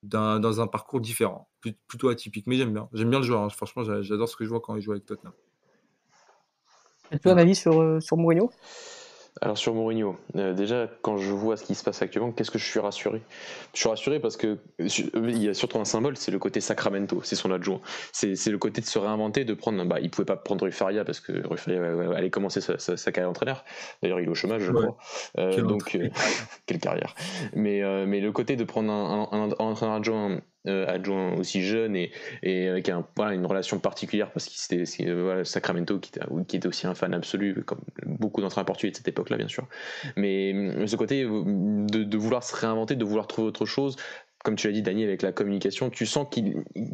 dans 0.03 0.61
un 0.61 0.67
parcours 0.67 1.01
différent. 1.01 1.49
Plut- 1.61 1.79
plutôt 1.89 2.09
atypique 2.09 2.47
mais 2.47 2.57
j'aime 2.57 2.73
bien. 2.75 2.89
J'aime 2.95 3.11
bien 3.11 3.21
le 3.21 3.27
joueur 3.27 3.43
hein. 3.43 3.51
franchement 3.51 3.85
j'a- 3.85 4.03
j'adore 4.03 4.29
ce 4.29 4.37
que 4.37 4.45
je 4.45 4.51
vois 4.51 4.61
quand 4.61 4.77
il 4.77 4.83
joue 4.83 4.93
avec 4.93 5.07
Tottenham 5.07 5.35
As-tu 7.11 7.29
un 7.29 7.37
avis 7.37 7.55
sur, 7.55 7.81
euh, 7.81 8.01
sur 8.01 8.17
Mourinho? 8.17 8.51
Alors 9.41 9.57
sur 9.57 9.73
Mourinho, 9.75 10.17
euh, 10.37 10.53
déjà 10.53 10.89
quand 11.03 11.17
je 11.17 11.31
vois 11.31 11.57
ce 11.57 11.63
qui 11.65 11.75
se 11.77 11.85
passe 11.85 12.03
actuellement, 12.03 12.33
qu'est-ce 12.33 12.51
que 12.51 12.59
je 12.59 12.65
suis 12.65 12.81
rassuré? 12.81 13.23
Je 13.73 13.79
suis 13.79 13.89
rassuré 13.89 14.19
parce 14.19 14.37
que 14.37 14.59
euh, 14.81 14.89
il 15.31 15.43
y 15.43 15.49
a 15.49 15.55
surtout 15.55 15.79
un 15.79 15.85
symbole, 15.85 16.17
c'est 16.17 16.33
le 16.33 16.39
côté 16.41 16.61
Sacramento, 16.61 17.23
c'est 17.23 17.37
son 17.37 17.51
adjoint. 17.53 17.81
C'est 18.13 18.35
c'est 18.35 18.51
le 18.51 18.59
côté 18.59 18.81
de 18.81 18.87
se 18.87 18.99
réinventer, 18.99 19.45
de 19.45 19.55
prendre. 19.55 19.83
Bah, 19.85 19.99
il 20.03 20.11
pouvait 20.11 20.27
pas 20.27 20.37
prendre 20.37 20.65
Rufaria 20.65 21.05
parce 21.05 21.21
que 21.21 21.47
Rufaria 21.47 21.81
allait 22.15 22.29
commencer 22.29 22.61
sa, 22.61 22.77
sa- 22.79 22.97
sa 22.97 23.13
carrière 23.13 23.29
d'entraîneur. 23.31 23.65
D'ailleurs, 24.03 24.21
il 24.21 24.27
est 24.27 24.31
au 24.31 24.35
chômage, 24.35 24.63
je 24.63 24.73
Ouais. 24.73 24.81
crois. 24.81 24.99
Euh, 25.39 25.63
donc 25.63 25.95
euh, 25.95 26.09
quelle 26.67 26.81
carrière. 26.81 27.15
Mais 27.55 27.71
mais, 27.71 27.83
euh, 27.85 28.05
mais 28.07 28.21
le 28.21 28.33
côté 28.33 28.57
de 28.57 28.65
prendre 28.65 28.91
un, 28.93 29.29
un, 29.31 29.43
un 29.43 29.51
entraîneur 29.65 29.95
adjoint, 29.95 30.41
euh, 30.67 30.87
adjoint 30.87 31.33
aussi 31.37 31.63
jeune 31.63 31.97
et, 31.97 32.13
et 32.43 32.69
avec 32.69 32.91
un, 32.91 33.03
une 33.33 33.47
relation 33.47 33.79
particulière 33.79 34.31
parce 34.31 34.47
qu'il 34.47 34.59
c'était 34.59 35.09
euh, 35.09 35.43
Sacramento 35.43 35.99
qui 35.99 36.11
était, 36.57 36.67
aussi 36.67 36.87
un 36.87 36.95
fan 36.95 37.15
absolu, 37.15 37.63
comme 37.65 37.81
beaucoup 38.05 38.43
d'entraîneurs 38.43 38.67
portugais 38.67 38.91
de 38.91 38.97
cette 38.97 39.09
époque-là, 39.09 39.39
bien 39.39 39.49
sûr. 39.49 39.67
Mais 40.17 40.53
euh, 40.55 40.87
ce 40.87 40.97
côté 40.97 41.25
de, 41.25 42.17
vouloir 42.17 42.45
se 42.45 42.55
réinventer, 42.55 42.95
de 42.97 43.05
vouloir 43.05 43.27
trouver 43.27 43.49
autre 43.49 43.65
chose. 43.65 43.97
Comme 44.43 44.57
tu 44.57 44.67
l'as 44.67 44.73
dit, 44.73 44.81
Dany, 44.81 45.05
avec 45.05 45.21
la 45.21 45.33
communication, 45.33 45.91
tu 45.91 46.07
sens. 46.07 46.27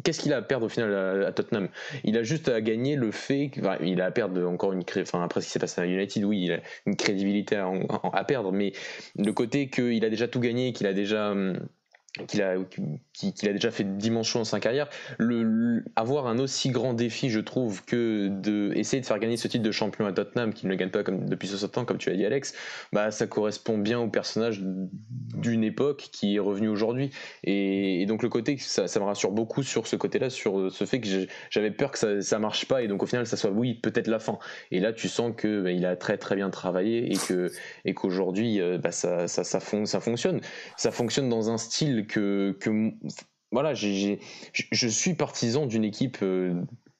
Qu'est-ce 0.03 0.19
qu'il 0.19 0.33
a 0.33 0.37
à 0.37 0.41
perdre 0.41 0.65
au 0.65 0.69
final 0.69 1.25
à, 1.25 1.31
Tottenham? 1.31 1.69
Il 2.03 2.17
a 2.17 2.23
juste 2.23 2.49
à 2.49 2.59
gagner 2.59 2.97
le 2.97 3.11
fait. 3.11 3.49
que- 3.49 3.61
enfin, 3.61 3.77
il 3.81 4.01
a 4.01 4.05
à 4.05 4.11
perdre 4.11 4.45
encore 4.49 4.73
une. 4.73 4.83
après 5.13 5.41
ce 5.41 5.45
qui 5.45 5.51
s'est 5.51 5.59
passé 5.59 5.79
à 5.79 5.85
United, 5.85 6.25
oui, 6.25 6.43
il 6.43 6.51
a 6.51 6.59
une 6.85 6.97
crédibilité 6.97 7.55
à 7.55 8.23
perdre, 8.25 8.51
mais 8.51 8.73
le 9.17 9.31
côté 9.31 9.69
qu'il 9.69 10.03
a 10.03 10.09
déjà 10.09 10.27
tout 10.27 10.41
gagné, 10.41 10.73
qu'il 10.73 10.87
a 10.87 10.93
déjà. 10.93 11.31
hum, 11.31 11.57
qu'il 12.25 12.41
a, 12.41 12.55
qu'il 13.13 13.49
a 13.49 13.53
déjà 13.53 13.71
fait 13.71 13.83
dimension 13.97 14.39
dans 14.39 14.45
sa 14.45 14.59
carrière, 14.59 14.89
le, 15.17 15.83
avoir 15.95 16.27
un 16.27 16.39
aussi 16.39 16.69
grand 16.69 16.93
défi, 16.93 17.29
je 17.29 17.39
trouve, 17.39 17.83
que 17.85 18.27
de 18.29 18.73
de 18.77 19.05
faire 19.05 19.19
gagner 19.19 19.37
ce 19.37 19.47
titre 19.47 19.63
de 19.63 19.71
champion 19.71 20.05
à 20.05 20.13
Tottenham, 20.13 20.53
qui 20.53 20.65
ne 20.65 20.71
le 20.71 20.77
gagne 20.77 20.89
pas 20.89 21.03
depuis 21.03 21.47
60 21.47 21.77
ans, 21.77 21.85
comme 21.85 21.97
tu 21.97 22.09
as 22.09 22.13
dit 22.13 22.25
Alex, 22.25 22.53
bah, 22.93 23.11
ça 23.11 23.27
correspond 23.27 23.77
bien 23.77 23.99
au 23.99 24.07
personnage 24.07 24.61
d'une 24.61 25.63
époque 25.63 26.09
qui 26.11 26.35
est 26.35 26.39
revenu 26.39 26.69
aujourd'hui. 26.69 27.11
Et, 27.43 28.05
donc 28.07 28.23
le 28.23 28.29
côté, 28.29 28.57
ça, 28.57 28.85
me 28.99 29.05
rassure 29.05 29.31
beaucoup 29.31 29.63
sur 29.63 29.87
ce 29.87 29.95
côté-là, 29.95 30.29
sur 30.29 30.71
ce 30.71 30.85
fait 30.85 31.01
que 31.01 31.07
j'avais 31.49 31.71
peur 31.71 31.91
que 31.91 31.99
ça, 31.99 32.21
ça 32.21 32.39
marche 32.39 32.65
pas 32.65 32.81
et 32.81 32.87
donc 32.87 33.03
au 33.03 33.05
final 33.05 33.27
ça 33.27 33.37
soit 33.37 33.51
oui 33.51 33.75
peut-être 33.75 34.07
la 34.07 34.19
fin. 34.19 34.39
Et 34.71 34.79
là 34.79 34.93
tu 34.93 35.09
sens 35.09 35.33
que 35.35 35.61
bah, 35.61 35.71
il 35.71 35.85
a 35.85 35.95
très 35.95 36.17
très 36.17 36.35
bien 36.35 36.49
travaillé 36.49 37.11
et 37.11 37.17
que 37.17 37.51
et 37.85 37.93
qu'aujourd'hui 37.93 38.61
euh, 38.61 38.77
bah, 38.77 38.91
ça, 38.91 39.27
ça, 39.27 39.43
ça 39.43 39.59
fonctionne. 39.59 40.41
Ça 40.77 40.91
fonctionne 40.91 41.29
dans 41.29 41.49
un 41.49 41.57
style 41.57 42.06
que, 42.07 42.57
voilà, 43.51 43.73
je 43.73 44.15
je 44.53 44.87
suis 44.87 45.13
partisan 45.13 45.65
d'une 45.65 45.83
équipe. 45.83 46.17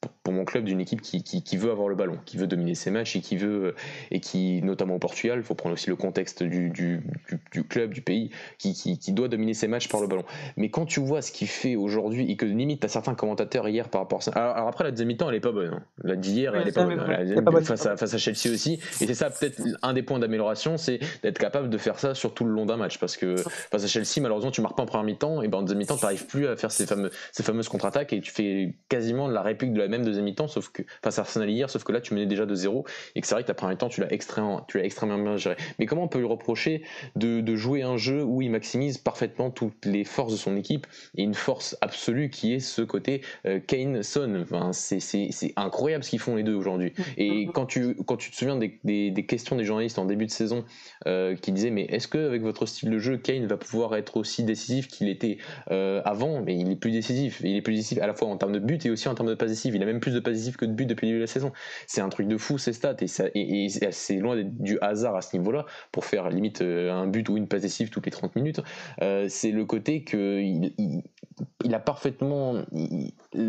Euh, 0.05 0.07
pour- 0.23 0.33
mon 0.33 0.43
club 0.45 0.65
d'une 0.65 0.81
équipe 0.81 1.01
qui, 1.01 1.23
qui, 1.23 1.41
qui 1.41 1.55
veut 1.57 1.71
avoir 1.71 1.87
le 1.87 1.95
ballon, 1.95 2.17
qui 2.25 2.35
veut 2.37 2.47
dominer 2.47 2.75
ses 2.75 2.91
matchs 2.91 3.15
et 3.15 3.21
qui 3.21 3.37
veut 3.37 3.73
et 4.11 4.19
qui 4.19 4.61
notamment 4.61 4.95
au 4.95 4.99
Portugal, 4.99 5.39
il 5.39 5.43
faut 5.43 5.55
prendre 5.55 5.73
aussi 5.73 5.89
le 5.89 5.95
contexte 5.95 6.43
du, 6.43 6.69
du, 6.69 7.01
du, 7.29 7.39
du 7.51 7.63
club, 7.63 7.93
du 7.93 8.01
pays, 8.01 8.29
qui, 8.59 8.73
qui, 8.73 9.13
doit 9.13 9.29
dominer 9.29 9.53
ses 9.53 9.67
matchs 9.69 9.87
par 9.87 10.01
le 10.01 10.07
ballon. 10.07 10.25
Mais 10.57 10.69
quand 10.69 10.85
tu 10.85 10.99
vois 10.99 11.21
ce 11.21 11.31
qu'il 11.31 11.47
fait 11.47 11.75
aujourd'hui 11.77 12.29
et 12.29 12.35
que 12.35 12.45
limite 12.45 12.81
t'as 12.81 12.89
certains 12.89 13.15
commentateurs 13.15 13.67
hier 13.69 13.87
par 13.89 14.01
rapport 14.01 14.19
à 14.19 14.21
ça. 14.21 14.31
Alors, 14.31 14.55
alors 14.55 14.67
après 14.67 14.83
la 14.83 14.91
deuxième 14.91 15.07
mi-temps 15.07 15.29
elle 15.29 15.37
est 15.37 15.39
pas 15.39 15.53
bonne. 15.53 15.73
hein. 15.73 15.83
La 16.03 16.15
d'hier 16.17 16.51
Oui, 16.53 16.59
elle 16.61 16.67
est 16.67 16.71
pas 16.73 16.83
bonne. 16.85 17.01
elle 17.17 17.31
est 17.31 17.41
pas 17.41 17.51
bonne, 17.51 17.63
face, 17.63 17.85
à, 17.85 17.95
face 17.97 18.13
à 18.13 18.17
Chelsea 18.17 18.53
aussi. 18.53 18.73
Et 19.01 19.07
c'est 19.07 19.13
ça 19.15 19.29
peut-être 19.29 19.61
un 19.81 19.93
des 19.93 20.03
points 20.03 20.19
d'amélioration, 20.19 20.77
c'est 20.77 20.99
d'être 21.23 21.39
capable 21.39 21.69
de 21.69 21.77
faire 21.77 21.97
ça 21.99 22.13
sur 22.13 22.33
tout 22.33 22.43
le 22.43 22.51
long 22.51 22.65
d'un 22.65 22.77
match. 22.77 22.99
Parce 22.99 23.15
que 23.17 23.37
face 23.37 23.83
à 23.83 23.87
Chelsea 23.87 24.21
malheureusement 24.21 24.51
tu 24.51 24.61
marques 24.61 24.75
pas 24.75 24.83
en 24.83 24.87
première 24.87 25.05
mi-temps 25.05 25.41
et 25.41 25.47
ben 25.47 25.59
en 25.59 25.61
deuxième 25.61 25.79
mi-temps 25.79 25.97
t'arrives 25.97 26.25
plus 26.27 26.47
à 26.47 26.55
faire 26.57 26.71
ces 26.71 26.85
fameux 26.85 27.11
ces 27.31 27.43
fameuses 27.43 27.69
contre-attaques 27.69 28.11
et 28.13 28.19
tu 28.19 28.31
fais 28.31 28.75
quasiment 28.89 29.27
la 29.29 29.41
réplique 29.41 29.71
de 29.73 29.79
la 29.79 29.86
même 29.87 30.03
deuxième 30.03 30.25
mi-temps, 30.25 30.47
sauf 30.47 30.69
que 30.69 30.83
face 31.03 31.19
à 31.19 31.21
Arsenal 31.21 31.49
hier, 31.49 31.69
sauf 31.69 31.83
que 31.83 31.91
là 31.91 32.01
tu 32.01 32.13
menais 32.13 32.25
déjà 32.25 32.45
de 32.45 32.55
zéro 32.55 32.85
et 33.15 33.21
que 33.21 33.27
c'est 33.27 33.35
vrai 33.35 33.43
que 33.43 33.47
ta 33.47 33.53
première 33.53 33.75
mi-temps 33.75 33.89
tu 33.89 34.01
l'as 34.01 34.11
extrêmement, 34.11 34.61
tu 34.67 34.77
l'as 34.77 34.85
extrêmement 34.85 35.17
bien 35.17 35.37
géré. 35.37 35.55
Mais 35.79 35.85
comment 35.85 36.03
on 36.03 36.07
peut 36.07 36.19
lui 36.19 36.27
reprocher 36.27 36.83
de, 37.15 37.41
de, 37.41 37.55
jouer 37.55 37.81
un 37.81 37.97
jeu 37.97 38.23
où 38.23 38.41
il 38.41 38.51
maximise 38.51 38.97
parfaitement 38.97 39.49
toutes 39.49 39.85
les 39.85 40.03
forces 40.03 40.33
de 40.33 40.37
son 40.37 40.55
équipe 40.55 40.87
et 41.15 41.23
une 41.23 41.33
force 41.33 41.77
absolue 41.81 42.29
qui 42.29 42.53
est 42.53 42.59
ce 42.59 42.81
côté 42.81 43.21
euh, 43.45 43.59
Kane 43.59 44.03
Son? 44.03 44.37
Enfin, 44.41 44.71
c'est 44.73 45.53
incroyable 45.55 46.03
ce 46.03 46.11
qu'ils 46.11 46.19
font 46.19 46.35
les 46.35 46.43
deux 46.43 46.55
aujourd'hui. 46.55 46.93
Et 47.17 47.47
quand 47.53 47.65
tu 47.65 47.95
quand 48.05 48.17
tu 48.17 48.31
te 48.31 48.35
souviens 48.35 48.57
des, 48.57 48.79
des, 48.83 49.11
des 49.11 49.25
questions 49.25 49.55
des 49.55 49.63
journalistes 49.63 49.99
en 49.99 50.05
début 50.05 50.25
de 50.25 50.31
saison 50.31 50.65
euh, 51.05 51.35
qui 51.35 51.51
disaient 51.51 51.71
mais 51.71 51.83
est-ce 51.85 52.07
que 52.07 52.17
avec 52.17 52.41
votre 52.41 52.65
style 52.65 52.89
de 52.89 52.99
jeu 52.99 53.17
Kane 53.17 53.45
va 53.47 53.57
pouvoir 53.57 53.95
être 53.95 54.17
aussi 54.17 54.43
décisif 54.43 54.87
qu'il 54.87 55.09
était 55.09 55.37
euh, 55.71 56.01
avant? 56.05 56.41
Mais 56.41 56.55
il 56.55 56.71
est 56.71 56.75
plus 56.75 56.91
décisif. 56.91 57.41
Il 57.43 57.55
est 57.55 57.61
plus 57.61 57.75
décisif 57.75 58.01
à 58.01 58.07
la 58.07 58.13
fois 58.13 58.27
en 58.27 58.37
termes 58.37 58.53
de 58.53 58.59
but 58.59 58.85
et 58.85 58.89
aussi 58.89 59.07
en 59.07 59.15
termes 59.15 59.29
de 59.29 59.35
passes 59.35 59.49
décisives. 59.49 59.75
Il 59.77 59.83
a 59.83 59.85
même 59.85 59.99
plus 59.99 60.13
de 60.13 60.19
passes 60.19 60.33
décisives 60.33 60.57
que 60.57 60.65
de 60.65 60.73
buts 60.73 60.85
depuis 60.85 61.05
le 61.05 61.11
début 61.11 61.19
de 61.19 61.23
la 61.23 61.27
saison. 61.27 61.51
C'est 61.85 62.01
un 62.01 62.09
truc 62.09 62.27
de 62.27 62.37
fou 62.37 62.57
ces 62.57 62.73
stats 62.73 62.95
et, 63.01 63.07
ça, 63.07 63.25
et, 63.33 63.67
c'est 63.91 64.15
loin 64.15 64.41
du 64.43 64.79
hasard 64.81 65.15
à 65.15 65.21
ce 65.21 65.37
niveau-là 65.37 65.65
pour 65.91 66.05
faire 66.05 66.29
limite 66.29 66.61
euh, 66.61 66.91
un 66.91 67.07
but 67.07 67.29
ou 67.29 67.37
une 67.37 67.47
passe 67.47 67.61
décisive 67.61 67.89
toutes 67.89 68.05
les 68.05 68.11
30 68.11 68.35
minutes. 68.35 68.61
Euh, 69.01 69.27
c'est 69.29 69.51
le 69.51 69.65
côté 69.65 70.03
que 70.03 70.41
il, 70.41 71.73
a 71.73 71.79
parfaitement 71.79 72.63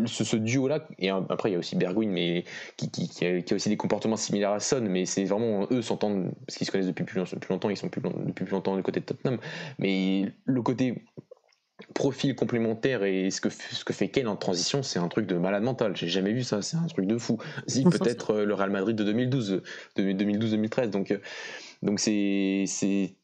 ce, 0.05 0.35
duo-là. 0.35 0.87
Et 0.99 1.09
après 1.09 1.49
il 1.49 1.53
y 1.53 1.55
a 1.55 1.59
aussi 1.59 1.75
Bergwijn, 1.75 2.11
mais 2.11 2.43
qui, 2.77 3.25
a, 3.25 3.55
aussi 3.55 3.69
des 3.69 3.77
comportements 3.77 4.17
similaires 4.17 4.51
à 4.51 4.59
Son, 4.59 4.81
mais 4.81 5.05
c'est 5.05 5.23
vraiment 5.23 5.67
eux 5.71 5.81
s'entendent 5.81 6.31
parce 6.45 6.57
qu'ils 6.57 6.67
se 6.67 6.71
connaissent 6.71 6.87
depuis 6.87 7.05
plus, 7.05 7.19
longtemps, 7.49 7.69
ils 7.69 7.77
sont 7.77 7.87
depuis 7.87 8.01
plus 8.33 8.51
longtemps 8.51 8.75
du 8.75 8.83
côté 8.83 8.99
de 8.99 9.05
Tottenham. 9.05 9.39
Mais 9.79 10.31
le 10.45 10.61
côté 10.61 11.03
profil 11.93 12.35
complémentaire 12.35 13.03
et 13.03 13.31
ce 13.31 13.41
que, 13.41 13.49
ce 13.49 13.83
que 13.83 13.93
fait 13.93 14.09
Kane 14.09 14.27
en 14.27 14.35
transition, 14.35 14.83
c'est 14.83 14.99
un 14.99 15.07
truc 15.07 15.25
de 15.27 15.35
malade 15.35 15.63
mental. 15.63 15.95
J'ai 15.95 16.07
jamais 16.07 16.31
vu 16.31 16.43
ça, 16.43 16.61
c'est 16.61 16.77
un 16.77 16.87
truc 16.87 17.05
de 17.05 17.17
fou. 17.17 17.37
Si, 17.67 17.83
peut-être 17.83 18.31
euh, 18.31 18.45
le 18.45 18.53
Real 18.53 18.69
Madrid 18.69 18.95
de 18.95 19.03
2012, 19.03 19.61
2012-2013. 19.97 20.89
Donc, 20.89 21.11
euh, 21.11 21.19
donc 21.81 21.99
c'est 21.99 22.65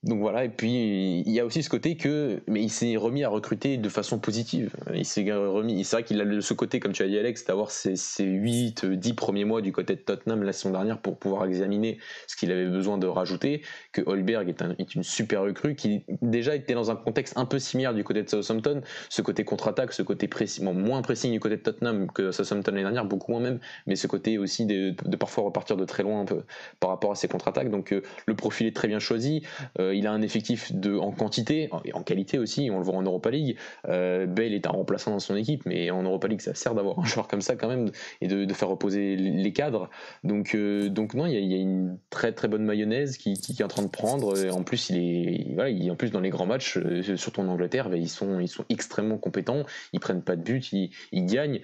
donc 0.03 0.19
voilà 0.19 0.45
et 0.45 0.49
puis 0.49 1.23
il 1.25 1.31
y 1.31 1.39
a 1.39 1.45
aussi 1.45 1.61
ce 1.61 1.69
côté 1.69 1.97
que 1.97 2.41
mais 2.47 2.61
il 2.63 2.69
s'est 2.69 2.95
remis 2.95 3.23
à 3.23 3.29
recruter 3.29 3.77
de 3.77 3.89
façon 3.89 4.17
positive. 4.17 4.73
Il 4.93 5.05
s'est 5.05 5.29
remis 5.31 5.83
c'est 5.83 5.97
vrai 5.97 6.03
qu'il 6.03 6.21
a 6.21 6.41
ce 6.41 6.53
côté 6.53 6.79
comme 6.79 6.93
tu 6.93 7.03
as 7.03 7.07
dit 7.07 7.17
Alex 7.17 7.45
d'avoir 7.45 7.71
ces, 7.71 7.95
ces 7.95 8.23
8 8.23 8.85
10 8.85 9.13
premiers 9.13 9.45
mois 9.45 9.61
du 9.61 9.71
côté 9.71 9.95
de 9.95 10.01
Tottenham 10.01 10.43
la 10.43 10.53
saison 10.53 10.71
dernière 10.71 10.99
pour 10.99 11.17
pouvoir 11.17 11.45
examiner 11.45 11.97
ce 12.27 12.35
qu'il 12.37 12.51
avait 12.51 12.67
besoin 12.67 12.97
de 12.97 13.07
rajouter 13.07 13.61
que 13.91 14.01
Holberg 14.05 14.49
est, 14.49 14.95
une 14.95 15.03
super 15.03 15.41
recrue 15.41 15.75
qui 15.75 16.05
déjà 16.21 16.55
était 16.55 16.73
dans 16.73 16.91
un 16.91 16.95
contexte 16.95 17.37
un 17.37 17.45
peu 17.45 17.59
similaire 17.59 17.93
du 17.93 18.03
côté 18.03 18.23
de 18.23 18.29
Southampton, 18.29 18.81
ce 19.09 19.21
côté 19.21 19.43
contre-attaque, 19.43 19.93
ce 19.93 20.01
côté 20.01 20.27
précis, 20.27 20.63
moins 20.63 21.01
pressing 21.01 21.31
du 21.31 21.39
côté 21.39 21.57
de 21.57 21.61
Tottenham 21.61 22.09
que 22.11 22.31
Southampton 22.31 22.71
l'année 22.71 22.83
dernière, 22.83 23.05
beaucoup 23.05 23.31
moins 23.31 23.41
même, 23.41 23.59
mais 23.85 23.95
ce 23.95 24.07
côté 24.07 24.37
aussi 24.37 24.65
de, 24.65 24.93
de, 25.03 25.15
parfois 25.17 25.43
repartir 25.43 25.77
de 25.77 25.85
très 25.85 26.03
loin 26.03 26.21
un 26.21 26.25
peu 26.25 26.43
par 26.79 26.89
rapport 26.89 27.11
à 27.11 27.15
ses 27.15 27.27
contre-attaques. 27.27 27.69
Donc 27.69 27.91
euh, 27.91 28.01
le 28.25 28.35
profil 28.45 28.67
est 28.67 28.75
très 28.75 28.87
bien 28.87 28.99
choisi. 28.99 29.41
Euh, 29.79 29.95
il 29.95 30.05
a 30.05 30.11
un 30.11 30.21
effectif 30.21 30.71
de, 30.71 30.95
en 30.95 31.11
quantité 31.11 31.67
et 31.83 31.93
en 31.93 32.03
qualité 32.03 32.37
aussi. 32.37 32.69
On 32.71 32.77
le 32.77 32.83
voit 32.83 32.93
en 32.93 33.01
Europa 33.01 33.31
League. 33.31 33.57
Euh, 33.87 34.27
Bale 34.27 34.53
est 34.53 34.67
un 34.67 34.69
remplaçant 34.69 35.09
dans 35.09 35.19
son 35.19 35.35
équipe, 35.35 35.65
mais 35.65 35.89
en 35.89 36.03
Europa 36.03 36.27
League, 36.27 36.41
ça 36.41 36.53
sert 36.53 36.75
d'avoir 36.75 36.99
un 36.99 37.05
joueur 37.05 37.27
comme 37.27 37.41
ça 37.41 37.55
quand 37.55 37.67
même 37.67 37.89
et 38.21 38.27
de, 38.27 38.53
faire 38.53 38.69
reposer 38.69 39.15
les 39.15 39.51
cadres. 39.51 39.89
Donc, 40.23 40.53
euh, 40.53 40.89
donc 40.89 41.15
non, 41.15 41.25
il 41.25 41.33
y, 41.33 41.55
a, 41.55 41.57
une 41.57 41.97
très 42.11 42.33
très 42.33 42.47
bonne 42.47 42.63
mayonnaise 42.63 43.17
qui, 43.17 43.31
est 43.31 43.63
en 43.63 43.67
train 43.67 43.81
de 43.81 43.89
prendre. 43.89 44.35
En 44.53 44.61
plus, 44.61 44.91
il 44.91 45.57
est, 45.57 45.89
en 45.89 45.95
plus 45.95 46.11
dans 46.11 46.19
les 46.19 46.29
grands 46.29 46.45
matchs, 46.45 46.77
surtout 47.15 47.41
en 47.41 47.47
Angleterre, 47.47 47.89
ben, 47.89 47.99
ils 47.99 48.09
sont, 48.09 48.39
ils 48.39 48.47
sont 48.47 48.65
extrêmement 48.69 49.17
compétents. 49.17 49.63
Ils 49.91 49.99
prennent 49.99 50.21
pas 50.21 50.35
de 50.35 50.43
but, 50.43 50.71
ils, 50.71 51.25
gagnent. 51.25 51.61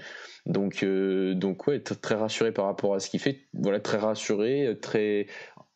Donc, 0.48 0.84
donc 0.84 1.68
ouais, 1.68 1.80
très 1.80 2.16
rassuré 2.16 2.52
par 2.52 2.66
rapport 2.66 2.96
à 2.96 3.00
ce 3.00 3.12
qu'il 3.12 3.20
fait. 3.20 3.42
Voilà, 3.54 3.80
très 3.80 4.00
rassuré, 4.00 4.76
très 4.82 5.28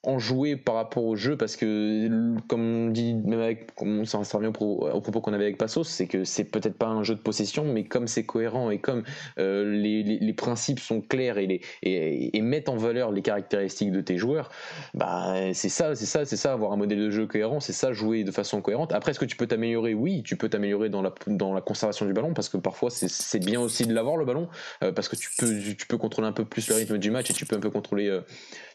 enjoué 0.06 0.56
par 0.56 0.76
rapport 0.76 1.04
au 1.06 1.16
jeu 1.16 1.38
parce 1.38 1.56
que 1.56 2.10
comme 2.48 2.62
on 2.62 2.90
dit 2.90 3.14
même 3.14 3.40
avec 3.40 3.72
ça, 4.06 4.20
revient 4.38 4.52
au, 4.60 5.02
propos 5.02 5.22
qu'on 5.22 5.34
avait 5.34 5.46
avec 5.46 5.58
Passos 5.58 5.88
c'est 5.88 6.08
que 6.08 6.24
c'est 6.24 6.44
peut-être 6.44 6.78
pas 6.78 6.88
un 6.88 7.04
jeu 7.04 7.16
de 7.16 7.20
possession 7.20 7.66
mais 7.66 7.84
comme 7.84 8.08
c'est 8.08 8.26
cohérent 8.26 8.70
et 8.70 8.80
comme 8.80 9.04
euh, 9.40 9.72
les, 9.72 10.04
les, 10.04 10.34
principes 10.34 10.80
sont 10.80 11.02
clairs 11.02 11.38
et, 11.38 11.48
les, 11.48 11.62
et, 11.84 12.42
mettent 12.42 12.70
en 12.70 12.78
valeur 12.78 13.12
les 13.12 13.22
caractéristiques 13.22 13.92
de 13.92 14.02
tes 14.02 14.18
joueurs 14.18 14.50
bah 14.94 15.36
c'est 15.54 15.70
ça 15.70 15.96
c'est 15.96 16.06
ça 16.06 16.26
c'est 16.26 16.38
ça 16.38 16.54
avoir 16.54 16.72
un 16.74 16.78
modèle 16.78 17.00
de 17.00 17.10
jeu 17.10 17.28
cohérent 17.28 17.60
c'est 17.60 17.74
ça 17.74 17.94
jouer 17.94 18.24
de 18.24 18.32
façon 18.32 18.62
cohérente. 18.62 18.94
Après 18.94 19.12
est-ce 19.12 19.20
que 19.20 19.26
tu 19.26 19.36
peux 19.36 19.48
t'améliorer? 19.48 19.94
Oui 19.94 20.24
tu 20.24 20.36
peux 20.36 20.50
t'améliorer 20.50 20.90
dans 20.90 21.02
la, 21.02 21.14
dans 21.28 21.54
la 21.54 21.62
conservation 21.62 22.06
du 22.06 22.14
ballon 22.14 22.34
parce 22.34 22.50
que 22.50 22.58
parfois 22.58 22.90
c'est 22.92 23.40
bien 23.40 23.60
aussi 23.62 23.86
de 23.86 23.94
l'avoir 23.94 24.18
le 24.18 24.26
ballon 24.26 24.48
euh, 24.84 24.92
parce 24.92 25.10
que 25.10 25.16
tu 25.16 25.30
peux 25.38 25.60
tu 25.78 25.88
peux 25.88 25.98
contrôler 25.98 26.28
un 26.28 26.32
peu 26.32 26.46
plus 26.46 26.68
le 26.70 26.76
rythme 26.76 26.98
du 26.98 27.12
match 27.12 27.30
et 27.30 27.34
tu 27.34 27.46
peux 27.46 27.56
un 27.56 27.60
peu 27.60 27.70
contrôler 27.70 28.08
euh, 28.08 28.22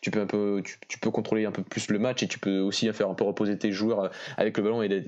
tu 0.00 0.10
peux 0.10 0.20
un 0.20 0.26
peu 0.26 0.62
tu 0.88 0.98
peux 0.98 1.10
contrôler 1.20 1.44
un 1.44 1.52
peu 1.52 1.62
plus 1.62 1.90
le 1.90 1.98
match 1.98 2.22
et 2.22 2.28
tu 2.28 2.38
peux 2.38 2.60
aussi 2.60 2.90
faire 2.94 3.10
un 3.10 3.14
peu 3.14 3.24
reposer 3.24 3.58
tes 3.58 3.72
joueurs 3.72 4.04
euh, 4.04 4.08
avec 4.38 4.56
le 4.56 4.62
ballon 4.62 4.82
et 4.82 5.04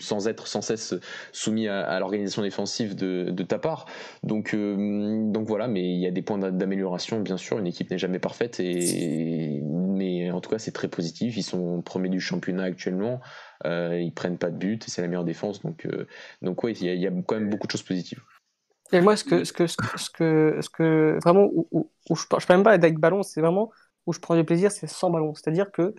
sans 0.00 0.26
être 0.26 0.48
sans 0.48 0.62
cesse 0.62 0.94
soumis 1.30 1.68
à, 1.68 1.98
l'organisation 2.00 2.42
défensive 2.42 2.96
de, 2.96 3.42
ta 3.44 3.58
part. 3.58 3.86
Donc, 4.24 4.52
euh, 4.52 5.30
donc 5.30 5.46
voilà, 5.46 5.68
mais 5.68 5.82
il 5.82 6.00
y 6.00 6.06
a 6.06 6.10
des 6.10 6.22
points 6.22 6.38
d'amélioration, 6.38 7.20
bien 7.20 7.36
sûr. 7.36 7.58
Une 7.58 7.68
équipe 7.68 7.90
n'est 7.90 7.98
jamais 7.98 8.18
parfaite, 8.18 8.58
et, 8.58 9.60
mais 9.62 10.30
en 10.30 10.40
tout 10.40 10.50
cas, 10.50 10.58
c'est 10.58 10.72
très 10.72 10.88
positif. 10.88 11.36
Ils 11.36 11.42
sont 11.42 11.82
premiers 11.82 12.08
du 12.08 12.20
championnat 12.20 12.64
actuellement. 12.64 13.20
Euh, 13.64 14.00
ils 14.00 14.12
prennent 14.12 14.38
pas 14.38 14.50
de 14.50 14.56
but, 14.56 14.84
c'est 14.88 15.02
la 15.02 15.08
meilleure 15.08 15.24
défense. 15.24 15.62
Donc, 15.62 15.86
donc 16.42 16.64
oui, 16.64 16.72
il 16.80 16.94
y, 16.94 17.06
a 17.06 17.10
quand 17.26 17.36
même 17.36 17.48
beaucoup 17.50 17.66
de 17.66 17.72
choses 17.72 17.82
positives. 17.82 18.20
Et 18.92 19.00
moi, 19.00 19.16
ce 19.16 19.24
que, 19.24 19.44
ce 19.44 19.52
que, 19.52 19.66
ce 19.66 19.76
que, 19.76 20.58
ce 20.60 20.68
que, 20.68 21.18
vraiment, 21.22 21.48
où, 21.52 21.90
je, 22.10 22.14
je 22.14 22.46
peux 22.46 22.54
même 22.54 22.64
pas 22.64 22.72
avec 22.72 22.98
ballon, 22.98 23.22
c'est 23.22 23.40
vraiment 23.40 23.70
où 24.06 24.12
je 24.12 24.20
prends 24.20 24.36
du 24.36 24.44
plaisir, 24.44 24.70
c'est 24.70 24.86
sans 24.86 25.10
ballon. 25.10 25.34
C'est-à-dire 25.34 25.70
que 25.72 25.94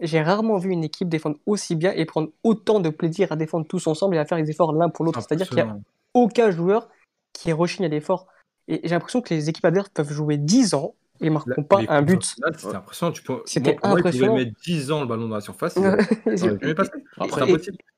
j'ai 0.00 0.20
rarement 0.20 0.58
vu 0.58 0.70
une 0.70 0.84
équipe 0.84 1.08
défendre 1.08 1.38
aussi 1.46 1.74
bien 1.74 1.92
et 1.92 2.04
prendre 2.04 2.30
autant 2.42 2.80
de 2.80 2.90
plaisir 2.90 3.32
à 3.32 3.36
défendre 3.36 3.66
tous 3.66 3.86
ensemble 3.86 4.16
et 4.16 4.18
à 4.18 4.26
faire 4.26 4.38
les 4.38 4.50
efforts 4.50 4.72
l'un 4.72 4.88
pour 4.88 5.04
l'autre. 5.04 5.20
C'est-à-dire 5.20 5.48
qu'il 5.48 5.56
n'y 5.56 5.62
a 5.62 5.76
aucun 6.14 6.50
joueur 6.50 6.88
qui 7.32 7.50
est 7.50 7.54
rechigne 7.54 7.86
à 7.86 7.88
l'effort. 7.88 8.26
Et 8.68 8.80
j'ai 8.82 8.90
l'impression 8.90 9.22
que 9.22 9.32
les 9.32 9.48
équipes 9.48 9.64
adverses 9.64 9.88
peuvent 9.90 10.12
jouer 10.12 10.36
10 10.36 10.74
ans 10.74 10.94
et 11.20 11.26
ne 11.26 11.30
marqueront 11.30 11.62
pas 11.62 11.80
un 11.88 12.02
but. 12.02 12.22
C'était 12.22 12.76
impressionnant. 12.76 13.12
Tu 13.12 13.22
peux... 13.22 13.42
C'était 13.46 13.78
impressionnant. 13.82 14.34
mettre 14.34 14.52
10 14.64 14.90
ans 14.92 15.00
le 15.00 15.06
ballon 15.06 15.28
dans 15.28 15.36
la 15.36 15.40
surface. 15.40 15.76
après, 17.18 17.46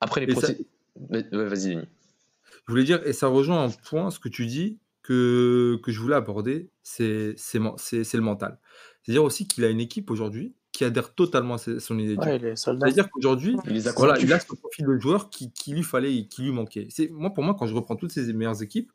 après, 0.00 0.20
les 0.20 0.32
procès... 0.32 0.58
Vas-y, 1.10 1.74
Je 1.74 2.72
voulais 2.72 2.84
dire, 2.84 3.00
et 3.06 3.12
ça 3.12 3.28
rejoint 3.28 3.64
un 3.64 3.70
point, 3.70 4.10
ce 4.10 4.18
que 4.18 4.28
tu 4.28 4.46
dis, 4.46 4.78
que, 5.02 5.80
que 5.82 5.92
je 5.92 6.00
voulais 6.00 6.16
aborder, 6.16 6.68
c'est 6.82 7.34
le 7.54 8.20
mental. 8.20 8.58
C'est-à-dire 9.08 9.24
aussi 9.24 9.48
qu'il 9.48 9.64
a 9.64 9.70
une 9.70 9.80
équipe 9.80 10.10
aujourd'hui 10.10 10.52
qui 10.70 10.84
adhère 10.84 11.14
totalement 11.14 11.54
à 11.54 11.58
son 11.58 11.98
idée 11.98 12.14
C'est-à-dire 12.54 13.08
qu'aujourd'hui, 13.10 13.56
il, 13.64 13.80
voilà, 13.96 14.18
il 14.18 14.30
a 14.34 14.38
ce 14.38 14.54
profil 14.54 14.84
de 14.84 14.98
joueur 14.98 15.30
qui, 15.30 15.50
qui 15.50 15.72
lui 15.72 15.82
fallait 15.82 16.14
et 16.14 16.26
qui 16.26 16.42
lui 16.42 16.52
manquait. 16.52 16.88
Moi, 17.10 17.30
pour 17.30 17.42
moi, 17.42 17.56
quand 17.58 17.66
je 17.66 17.74
reprends 17.74 17.96
toutes 17.96 18.12
ces 18.12 18.30
meilleures 18.34 18.62
équipes, 18.62 18.92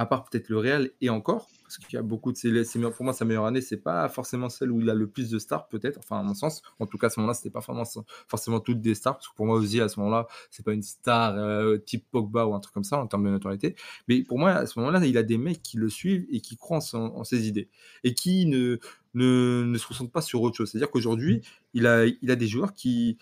à 0.00 0.06
part 0.06 0.24
peut-être 0.24 0.48
le 0.48 0.56
Real 0.56 0.90
et 1.02 1.10
encore, 1.10 1.46
parce 1.62 1.76
qu'il 1.76 1.94
y 1.94 1.98
a 1.98 2.02
beaucoup 2.02 2.32
de 2.32 2.36
ses, 2.38 2.50
pour 2.90 3.04
moi 3.04 3.12
sa 3.12 3.26
meilleure 3.26 3.44
année 3.44 3.60
c'est 3.60 3.76
pas 3.76 4.08
forcément 4.08 4.48
celle 4.48 4.70
où 4.70 4.80
il 4.80 4.88
a 4.88 4.94
le 4.94 5.06
plus 5.06 5.28
de 5.28 5.38
stars 5.38 5.68
peut-être. 5.68 5.98
Enfin 5.98 6.20
à 6.20 6.22
mon 6.22 6.32
sens 6.32 6.62
en 6.78 6.86
tout 6.86 6.96
cas 6.96 7.08
à 7.08 7.10
ce 7.10 7.20
moment-là 7.20 7.34
c'était 7.34 7.50
pas 7.50 7.60
forcément, 7.60 8.06
forcément 8.26 8.60
toutes 8.60 8.80
des 8.80 8.94
stars 8.94 9.16
parce 9.16 9.28
que 9.28 9.34
pour 9.34 9.44
moi 9.44 9.56
aussi 9.56 9.78
à 9.78 9.88
ce 9.88 10.00
moment-là 10.00 10.26
c'est 10.50 10.64
pas 10.64 10.72
une 10.72 10.82
star 10.82 11.36
euh, 11.36 11.76
type 11.76 12.06
Pogba 12.10 12.46
ou 12.46 12.54
un 12.54 12.60
truc 12.60 12.72
comme 12.72 12.84
ça 12.84 12.98
en 12.98 13.06
termes 13.06 13.24
de 13.24 13.30
notoriété. 13.30 13.76
Mais 14.08 14.22
pour 14.22 14.38
moi 14.38 14.52
à 14.52 14.66
ce 14.66 14.78
moment-là 14.78 15.04
il 15.04 15.18
a 15.18 15.22
des 15.22 15.36
mecs 15.36 15.62
qui 15.62 15.76
le 15.76 15.90
suivent 15.90 16.26
et 16.30 16.40
qui 16.40 16.56
croient 16.56 16.80
en, 16.94 17.22
ses 17.24 17.46
idées 17.46 17.68
et 18.02 18.14
qui 18.14 18.46
ne, 18.46 18.78
ne, 19.12 19.64
ne 19.64 19.78
se 19.78 19.86
ressentent 19.86 20.12
pas 20.12 20.22
sur 20.22 20.40
autre 20.40 20.56
chose. 20.56 20.70
C'est 20.70 20.78
à 20.78 20.80
dire 20.80 20.90
qu'aujourd'hui 20.90 21.42
il 21.74 21.86
a, 21.86 22.06
il 22.06 22.30
a 22.30 22.36
des 22.36 22.46
joueurs 22.48 22.72
qui 22.72 23.18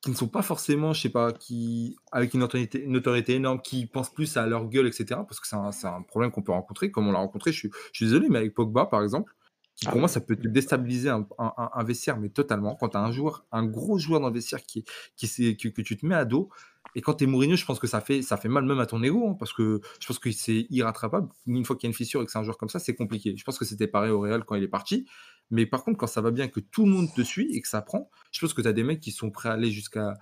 qui 0.00 0.10
ne 0.10 0.16
sont 0.16 0.28
pas 0.28 0.42
forcément, 0.42 0.92
je 0.92 1.02
sais 1.02 1.08
pas, 1.08 1.32
qui 1.32 1.96
avec 2.12 2.34
une 2.34 2.40
notoriété, 2.40 2.82
une 2.84 2.92
notoriété 2.92 3.34
énorme, 3.34 3.60
qui 3.60 3.86
pensent 3.86 4.12
plus 4.12 4.36
à 4.36 4.46
leur 4.46 4.68
gueule, 4.68 4.86
etc. 4.86 5.06
Parce 5.26 5.40
que 5.40 5.46
c'est 5.46 5.56
un, 5.56 5.70
un, 5.84 6.02
problème 6.02 6.30
qu'on 6.30 6.42
peut 6.42 6.52
rencontrer, 6.52 6.90
comme 6.90 7.08
on 7.08 7.12
l'a 7.12 7.18
rencontré. 7.18 7.52
Je 7.52 7.58
suis, 7.58 7.70
je 7.92 7.96
suis, 7.98 8.06
désolé, 8.06 8.28
mais 8.28 8.38
avec 8.38 8.54
Pogba, 8.54 8.86
par 8.86 9.02
exemple, 9.02 9.34
qui 9.74 9.86
pour 9.86 9.96
ah 9.96 10.00
moi, 10.00 10.08
ça 10.08 10.20
peut 10.20 10.36
te 10.36 10.48
déstabiliser 10.48 11.08
un, 11.08 11.26
un, 11.38 11.52
un 11.72 11.84
vestiaire, 11.84 12.18
mais 12.18 12.28
totalement. 12.30 12.74
Quand 12.74 12.90
tu 12.90 12.96
as 12.96 13.00
un 13.00 13.12
joueur, 13.12 13.44
un 13.52 13.64
gros 13.64 13.98
joueur 13.98 14.20
dans 14.20 14.28
le 14.28 14.34
vestiaire 14.34 14.62
qui, 14.64 14.84
qui, 15.16 15.56
que, 15.56 15.68
que 15.68 15.82
tu 15.82 15.96
te 15.96 16.06
mets 16.06 16.16
à 16.16 16.24
dos, 16.24 16.48
et 16.94 17.00
quand 17.00 17.14
tu 17.14 17.24
es 17.24 17.26
Mourinho, 17.26 17.56
je 17.56 17.64
pense 17.64 17.78
que 17.78 17.86
ça 17.86 18.00
fait, 18.00 18.22
ça 18.22 18.36
fait 18.36 18.48
mal 18.48 18.64
même 18.64 18.78
à 18.78 18.86
ton 18.86 19.02
ego, 19.02 19.28
hein, 19.28 19.36
parce 19.38 19.52
que 19.52 19.80
je 20.00 20.06
pense 20.06 20.18
que 20.18 20.30
c'est 20.32 20.66
irrattrapable. 20.70 21.28
Une 21.46 21.64
fois 21.64 21.76
qu'il 21.76 21.86
y 21.86 21.88
a 21.88 21.90
une 21.90 21.94
fissure 21.94 22.22
et 22.22 22.24
que 22.24 22.30
c'est 22.30 22.38
un 22.38 22.42
joueur 22.42 22.58
comme 22.58 22.68
ça, 22.68 22.78
c'est 22.78 22.94
compliqué. 22.94 23.34
Je 23.36 23.44
pense 23.44 23.58
que 23.58 23.64
c'était 23.64 23.86
pareil 23.86 24.10
au 24.10 24.20
Real 24.20 24.44
quand 24.44 24.54
il 24.54 24.62
est 24.62 24.68
parti. 24.68 25.06
Mais 25.50 25.66
par 25.66 25.84
contre, 25.84 25.98
quand 25.98 26.06
ça 26.06 26.20
va 26.20 26.30
bien, 26.30 26.48
que 26.48 26.60
tout 26.60 26.84
le 26.84 26.92
monde 26.92 27.08
te 27.14 27.22
suit 27.22 27.48
et 27.54 27.60
que 27.60 27.68
ça 27.68 27.82
prend, 27.82 28.10
je 28.32 28.40
pense 28.40 28.54
que 28.54 28.62
tu 28.62 28.68
as 28.68 28.72
des 28.72 28.84
mecs 28.84 29.00
qui 29.00 29.12
sont 29.12 29.30
prêts 29.30 29.48
à 29.48 29.52
aller 29.52 29.70
jusqu'à. 29.70 30.14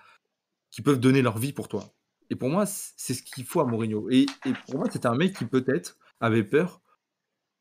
qui 0.70 0.82
peuvent 0.82 1.00
donner 1.00 1.22
leur 1.22 1.38
vie 1.38 1.52
pour 1.52 1.68
toi. 1.68 1.94
Et 2.30 2.36
pour 2.36 2.48
moi, 2.48 2.66
c'est 2.66 3.14
ce 3.14 3.22
qu'il 3.22 3.44
faut 3.44 3.60
à 3.60 3.64
Mourinho. 3.64 4.10
Et, 4.10 4.26
pour 4.66 4.78
moi, 4.78 4.88
c'était 4.90 5.06
un 5.06 5.14
mec 5.14 5.34
qui 5.34 5.44
peut-être 5.44 5.96
avait 6.20 6.44
peur 6.44 6.80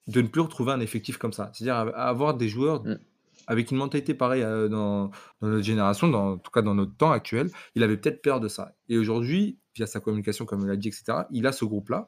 de 0.07 0.21
ne 0.21 0.27
plus 0.27 0.41
retrouver 0.41 0.71
un 0.71 0.79
effectif 0.79 1.17
comme 1.17 1.33
ça. 1.33 1.51
C'est-à-dire 1.53 1.75
avoir 1.95 2.35
des 2.35 2.47
joueurs 2.47 2.83
mm. 2.83 2.99
Avec 3.47 3.71
une 3.71 3.77
mentalité 3.77 4.13
pareille 4.13 4.43
euh, 4.43 4.67
dans, 4.67 5.11
notre 5.41 5.63
génération, 5.63 6.07
dans, 6.07 6.33
en 6.33 6.37
tout 6.37 6.51
cas 6.51 6.61
dans 6.61 6.75
notre 6.75 6.95
temps 6.95 7.11
actuel. 7.11 7.49
Il 7.75 7.83
avait 7.83 7.97
peut-être 7.97 8.21
peur 8.21 8.39
de 8.39 8.47
ça. 8.47 8.75
Et 8.89 8.97
aujourd'hui, 8.97 9.59
via 9.75 9.87
sa 9.87 9.99
communication, 9.99 10.45
comme 10.45 10.63
il 10.63 10.69
a 10.69 10.75
dit, 10.75 10.87
etc., 10.87 11.23
il 11.31 11.45
a 11.47 11.51
ce 11.51 11.65
groupe-là. 11.65 12.07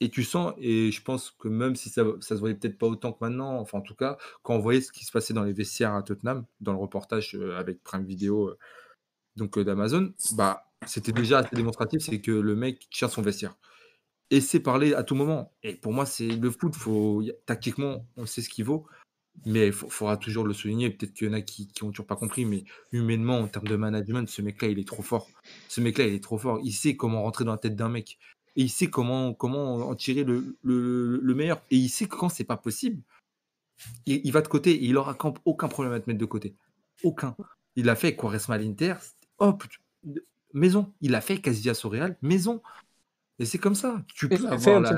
Et 0.00 0.10
tu 0.10 0.24
sens, 0.24 0.52
et 0.58 0.90
je 0.90 1.02
pense 1.02 1.30
que 1.30 1.48
même 1.48 1.76
si 1.76 1.88
ça, 1.88 2.04
ça 2.20 2.34
se 2.34 2.40
voyait 2.40 2.56
peut-être 2.56 2.78
pas 2.78 2.88
autant 2.88 3.12
que 3.12 3.18
maintenant, 3.20 3.58
enfin 3.60 3.78
en 3.78 3.80
tout 3.80 3.94
cas, 3.94 4.18
quand 4.42 4.54
on 4.54 4.58
voyait 4.58 4.80
ce 4.80 4.90
qui 4.90 5.04
se 5.04 5.12
passait 5.12 5.34
dans 5.34 5.44
les 5.44 5.52
vestiaires 5.52 5.94
à 5.94 6.02
Tottenham, 6.02 6.44
dans 6.60 6.72
le 6.72 6.78
reportage 6.78 7.36
euh, 7.36 7.56
avec 7.56 7.82
Prime 7.82 8.04
Video 8.04 8.48
euh, 8.48 8.58
donc 9.36 9.58
d'Amazon, 9.58 10.12
bah 10.36 10.66
c'était 10.86 11.12
déjà 11.12 11.38
assez 11.38 11.54
démonstratif, 11.54 12.02
c'est 12.02 12.20
que 12.20 12.32
le 12.32 12.56
mec 12.56 12.88
tient 12.90 13.08
son 13.08 13.22
vestiaire. 13.22 13.56
Et 14.30 14.40
c'est 14.40 14.60
parler 14.60 14.94
à 14.94 15.02
tout 15.02 15.14
moment. 15.14 15.52
Et 15.62 15.74
pour 15.74 15.92
moi, 15.92 16.06
c'est 16.06 16.28
le 16.28 16.50
foot, 16.50 16.74
tactiquement, 17.46 18.06
on 18.16 18.26
sait 18.26 18.42
ce 18.42 18.48
qu'il 18.48 18.64
vaut, 18.64 18.86
mais 19.46 19.68
il 19.68 19.72
faudra 19.72 20.16
toujours 20.16 20.46
le 20.46 20.54
souligner. 20.54 20.90
Peut-être 20.90 21.12
qu'il 21.12 21.26
y 21.28 21.30
en 21.30 21.34
a 21.34 21.40
qui, 21.40 21.66
qui 21.66 21.82
ont 21.84 21.90
toujours 21.90 22.06
pas 22.06 22.16
compris, 22.16 22.44
mais 22.44 22.64
humainement, 22.92 23.38
en 23.38 23.48
termes 23.48 23.66
de 23.66 23.76
management, 23.76 24.28
ce 24.28 24.42
mec-là, 24.42 24.68
il 24.68 24.78
est 24.78 24.86
trop 24.86 25.02
fort. 25.02 25.28
Ce 25.68 25.80
mec-là, 25.80 26.06
il 26.06 26.14
est 26.14 26.22
trop 26.22 26.38
fort. 26.38 26.60
Il 26.62 26.72
sait 26.72 26.96
comment 26.96 27.22
rentrer 27.22 27.44
dans 27.44 27.52
la 27.52 27.58
tête 27.58 27.76
d'un 27.76 27.88
mec. 27.88 28.18
Et 28.56 28.62
il 28.62 28.70
sait 28.70 28.86
comment, 28.88 29.34
comment 29.34 29.88
en 29.88 29.94
tirer 29.94 30.24
le, 30.24 30.56
le- 30.62 31.18
le 31.20 31.34
meilleur. 31.34 31.60
Et 31.70 31.76
il 31.76 31.88
sait 31.88 32.06
que 32.06 32.16
quand 32.16 32.28
c'est 32.28 32.44
pas 32.44 32.56
possible, 32.56 33.02
il, 34.06 34.20
il 34.24 34.32
va 34.32 34.42
de 34.42 34.48
côté 34.48 34.70
et 34.70 34.84
il 34.84 34.96
aura 34.96 35.18
aucun 35.44 35.68
problème 35.68 35.92
à 35.92 36.00
te 36.00 36.08
mettre 36.08 36.20
de 36.20 36.24
côté. 36.24 36.54
Aucun. 37.02 37.36
Il 37.76 37.86
l'a 37.86 37.96
fait 37.96 38.08
avec 38.08 38.20
Quaresma 38.20 38.54
à 38.54 38.58
l'Inter. 38.58 38.94
Hop, 39.38 39.64
maison. 40.52 40.92
Il 41.00 41.10
l'a 41.10 41.20
fait 41.20 41.32
avec 41.34 41.44
Casillas 41.44 41.80
au 41.84 41.88
Real. 41.88 42.16
Maison. 42.22 42.62
Et 43.40 43.44
c'est 43.44 43.58
comme 43.58 43.74
ça. 43.74 44.04
Tu 44.14 44.28
peux 44.28 44.36
avoir 44.46 44.76
un 44.76 44.80
la. 44.80 44.90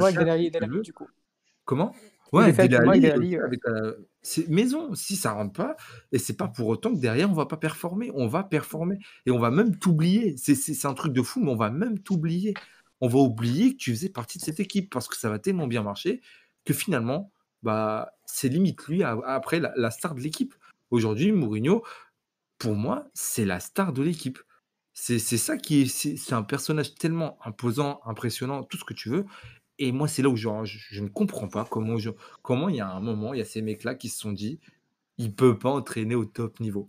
Comment? 1.65 1.97
Ouais, 2.33 2.53
fait 2.53 2.69
avec 2.75 3.05
avec, 3.45 3.61
euh, 3.69 3.95
c'est 4.23 4.49
maison. 4.49 4.95
Si 4.95 5.17
ça 5.17 5.33
rentre 5.33 5.53
pas, 5.53 5.77
et 6.13 6.19
c'est 6.19 6.37
pas 6.37 6.49
pour 6.49 6.67
autant 6.69 6.93
que 6.95 6.99
derrière 7.01 7.31
on 7.31 7.35
va 7.35 7.47
pas 7.47 7.57
performer. 7.57 8.11
On 8.15 8.27
va 8.27 8.43
performer 8.45 8.99
et 9.27 9.31
on 9.31 9.39
va 9.39 9.51
même 9.51 9.77
t'oublier. 9.79 10.37
C'est 10.37 10.55
c'est- 10.57 10.75
c'est 10.75 10.89
un 10.89 10.95
truc 10.95 11.13
de 11.13 11.23
fou, 11.23 11.41
mais 11.43 11.51
on 11.53 11.57
va 11.57 11.71
même 11.71 11.99
t'oublier. 12.01 12.55
On 13.01 13.09
va 13.09 13.19
oublier 13.21 13.73
que 13.73 13.77
tu 13.79 13.91
faisais 13.93 14.09
partie 14.09 14.39
de 14.39 14.43
cette 14.45 14.59
équipe 14.61 14.91
parce 14.93 15.07
que 15.09 15.17
ça 15.17 15.31
va 15.31 15.39
tellement 15.39 15.67
bien 15.69 15.83
marcher 15.83 16.21
que 16.65 16.75
finalement, 16.75 17.31
bah, 17.63 18.11
c'est 18.25 18.49
limite 18.49 18.87
lui 18.89 19.03
après 19.05 19.61
la, 19.61 19.73
la 19.77 19.91
star 19.91 20.15
de 20.15 20.21
l'équipe. 20.21 20.55
Aujourd'hui, 20.91 21.31
Mourinho, 21.33 21.85
pour 22.59 22.75
moi, 22.75 23.09
c'est 23.15 23.45
la 23.45 23.61
star 23.61 23.93
de 23.93 24.03
l'équipe. 24.03 24.39
C'est 24.95 25.19
c'est 25.19 25.37
ça 25.39 25.59
qui 25.59 25.83
est. 25.83 25.87
C'est 25.89 26.33
un 26.35 26.43
personnage 26.43 26.95
tellement 26.95 27.39
imposant, 27.45 28.01
impressionnant, 28.07 28.63
tout 28.65 28.79
ce 28.79 28.85
que 28.85 28.95
tu 28.95 29.11
veux. 29.11 29.27
Et 29.79 29.93
moi, 29.93 30.09
c'est 30.09 30.23
là 30.23 30.29
où 30.29 30.37
genre, 30.37 30.65
je, 30.65 30.79
je 30.91 31.03
ne 31.03 31.09
comprends 31.09 31.49
pas 31.49 31.67
comment, 31.69 31.99
je- 31.99 32.11
comment 32.43 32.69
il 32.69 32.77
y 32.77 32.81
a 32.81 32.89
un 32.91 33.01
moment, 33.01 33.35
il 33.35 33.39
y 33.39 33.43
a 33.43 33.45
ces 33.45 33.63
mecs-là 33.63 33.95
qui 33.95 34.09
se 34.09 34.19
sont 34.19 34.33
dit, 34.33 34.59
il 35.19 35.33
peut 35.35 35.59
pas 35.59 35.71
entraîner 35.71 36.15
au 36.15 36.25
top 36.25 36.61
niveau. 36.61 36.89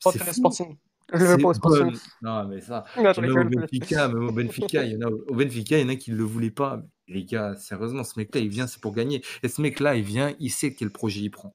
C'est 0.00 0.32
Sporting. 0.32 0.76
Je 1.12 1.18
le 1.24 1.38
pas 1.38 1.48
au 1.48 1.54
Sporting. 1.54 1.92
bon. 1.92 1.98
Non, 2.22 2.48
mais 2.48 2.60
ça, 2.60 2.84
Non, 2.96 3.12
je 3.12 3.20
il 3.20 3.26
y 3.26 3.30
en 3.30 3.36
a 3.36 3.44
au. 3.44 3.48
Benfica, 3.48 4.08
même 4.08 4.28
au 4.28 4.32
Benfica, 4.32 4.84
il 4.84 4.92
y 4.92 4.96
en 4.96 5.06
a 5.06 5.10
au 5.10 5.24
au 5.28 5.34
Benfica, 5.34 5.78
il 5.78 5.82
y 5.82 5.84
en 5.84 5.88
a 5.90 5.96
qui 5.96 6.10
ne 6.12 6.16
le 6.16 6.24
voulaient 6.24 6.50
pas. 6.50 6.82
Mais 7.08 7.14
les 7.14 7.24
gars, 7.24 7.54
sérieusement, 7.56 8.04
ce 8.04 8.18
mec-là, 8.18 8.40
il 8.40 8.48
vient, 8.48 8.66
c'est 8.66 8.80
pour 8.80 8.94
gagner. 8.94 9.22
Et 9.42 9.48
ce 9.48 9.60
mec-là, 9.60 9.96
il 9.96 10.04
vient, 10.04 10.34
il 10.40 10.50
sait 10.50 10.74
quel 10.74 10.90
projet 10.90 11.20
il 11.20 11.30
prend. 11.30 11.54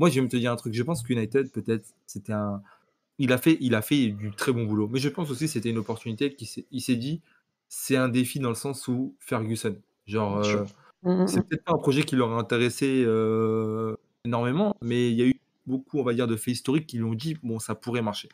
Moi, 0.00 0.10
je 0.10 0.16
vais 0.16 0.20
me 0.22 0.28
te 0.28 0.36
dire 0.36 0.50
un 0.52 0.56
truc. 0.56 0.74
Je 0.74 0.82
pense 0.82 1.02
qu'United, 1.02 1.50
peut-être, 1.52 1.86
c'était 2.06 2.32
un. 2.32 2.62
Il 3.20 3.32
a, 3.32 3.38
fait, 3.38 3.56
il 3.60 3.74
a 3.74 3.82
fait 3.82 4.08
du 4.10 4.30
très 4.32 4.52
bon 4.52 4.64
boulot. 4.64 4.88
Mais 4.88 5.00
je 5.00 5.08
pense 5.08 5.30
aussi 5.30 5.46
que 5.46 5.50
c'était 5.50 5.70
une 5.70 5.78
opportunité 5.78 6.36
il 6.70 6.80
s'est 6.80 6.96
dit, 6.96 7.20
c'est 7.68 7.96
un 7.96 8.08
défi 8.08 8.38
dans 8.38 8.48
le 8.48 8.54
sens 8.54 8.86
où 8.88 9.14
Ferguson. 9.18 9.76
Genre, 10.08 10.40
Bien 10.40 10.50
sûr. 10.50 10.60
euh, 10.62 10.64
Mm, 11.02 11.22
mm, 11.22 11.28
c'est 11.28 11.42
peut-être 11.46 11.64
pas 11.64 11.72
un 11.72 11.78
projet 11.78 12.02
qui 12.02 12.16
leur 12.16 12.32
a 12.32 12.38
intéressé 12.38 13.04
euh, 13.06 13.96
énormément, 14.24 14.76
mais 14.82 15.10
il 15.10 15.16
y 15.16 15.22
a 15.22 15.26
eu 15.26 15.40
beaucoup, 15.66 15.98
on 16.00 16.02
va 16.02 16.14
dire, 16.14 16.26
de 16.26 16.36
faits 16.36 16.54
historiques 16.54 16.86
qui 16.86 16.96
lui 16.98 17.04
ont 17.04 17.14
dit, 17.14 17.36
bon, 17.42 17.58
ça 17.58 17.74
pourrait 17.74 18.02
marcher. 18.02 18.28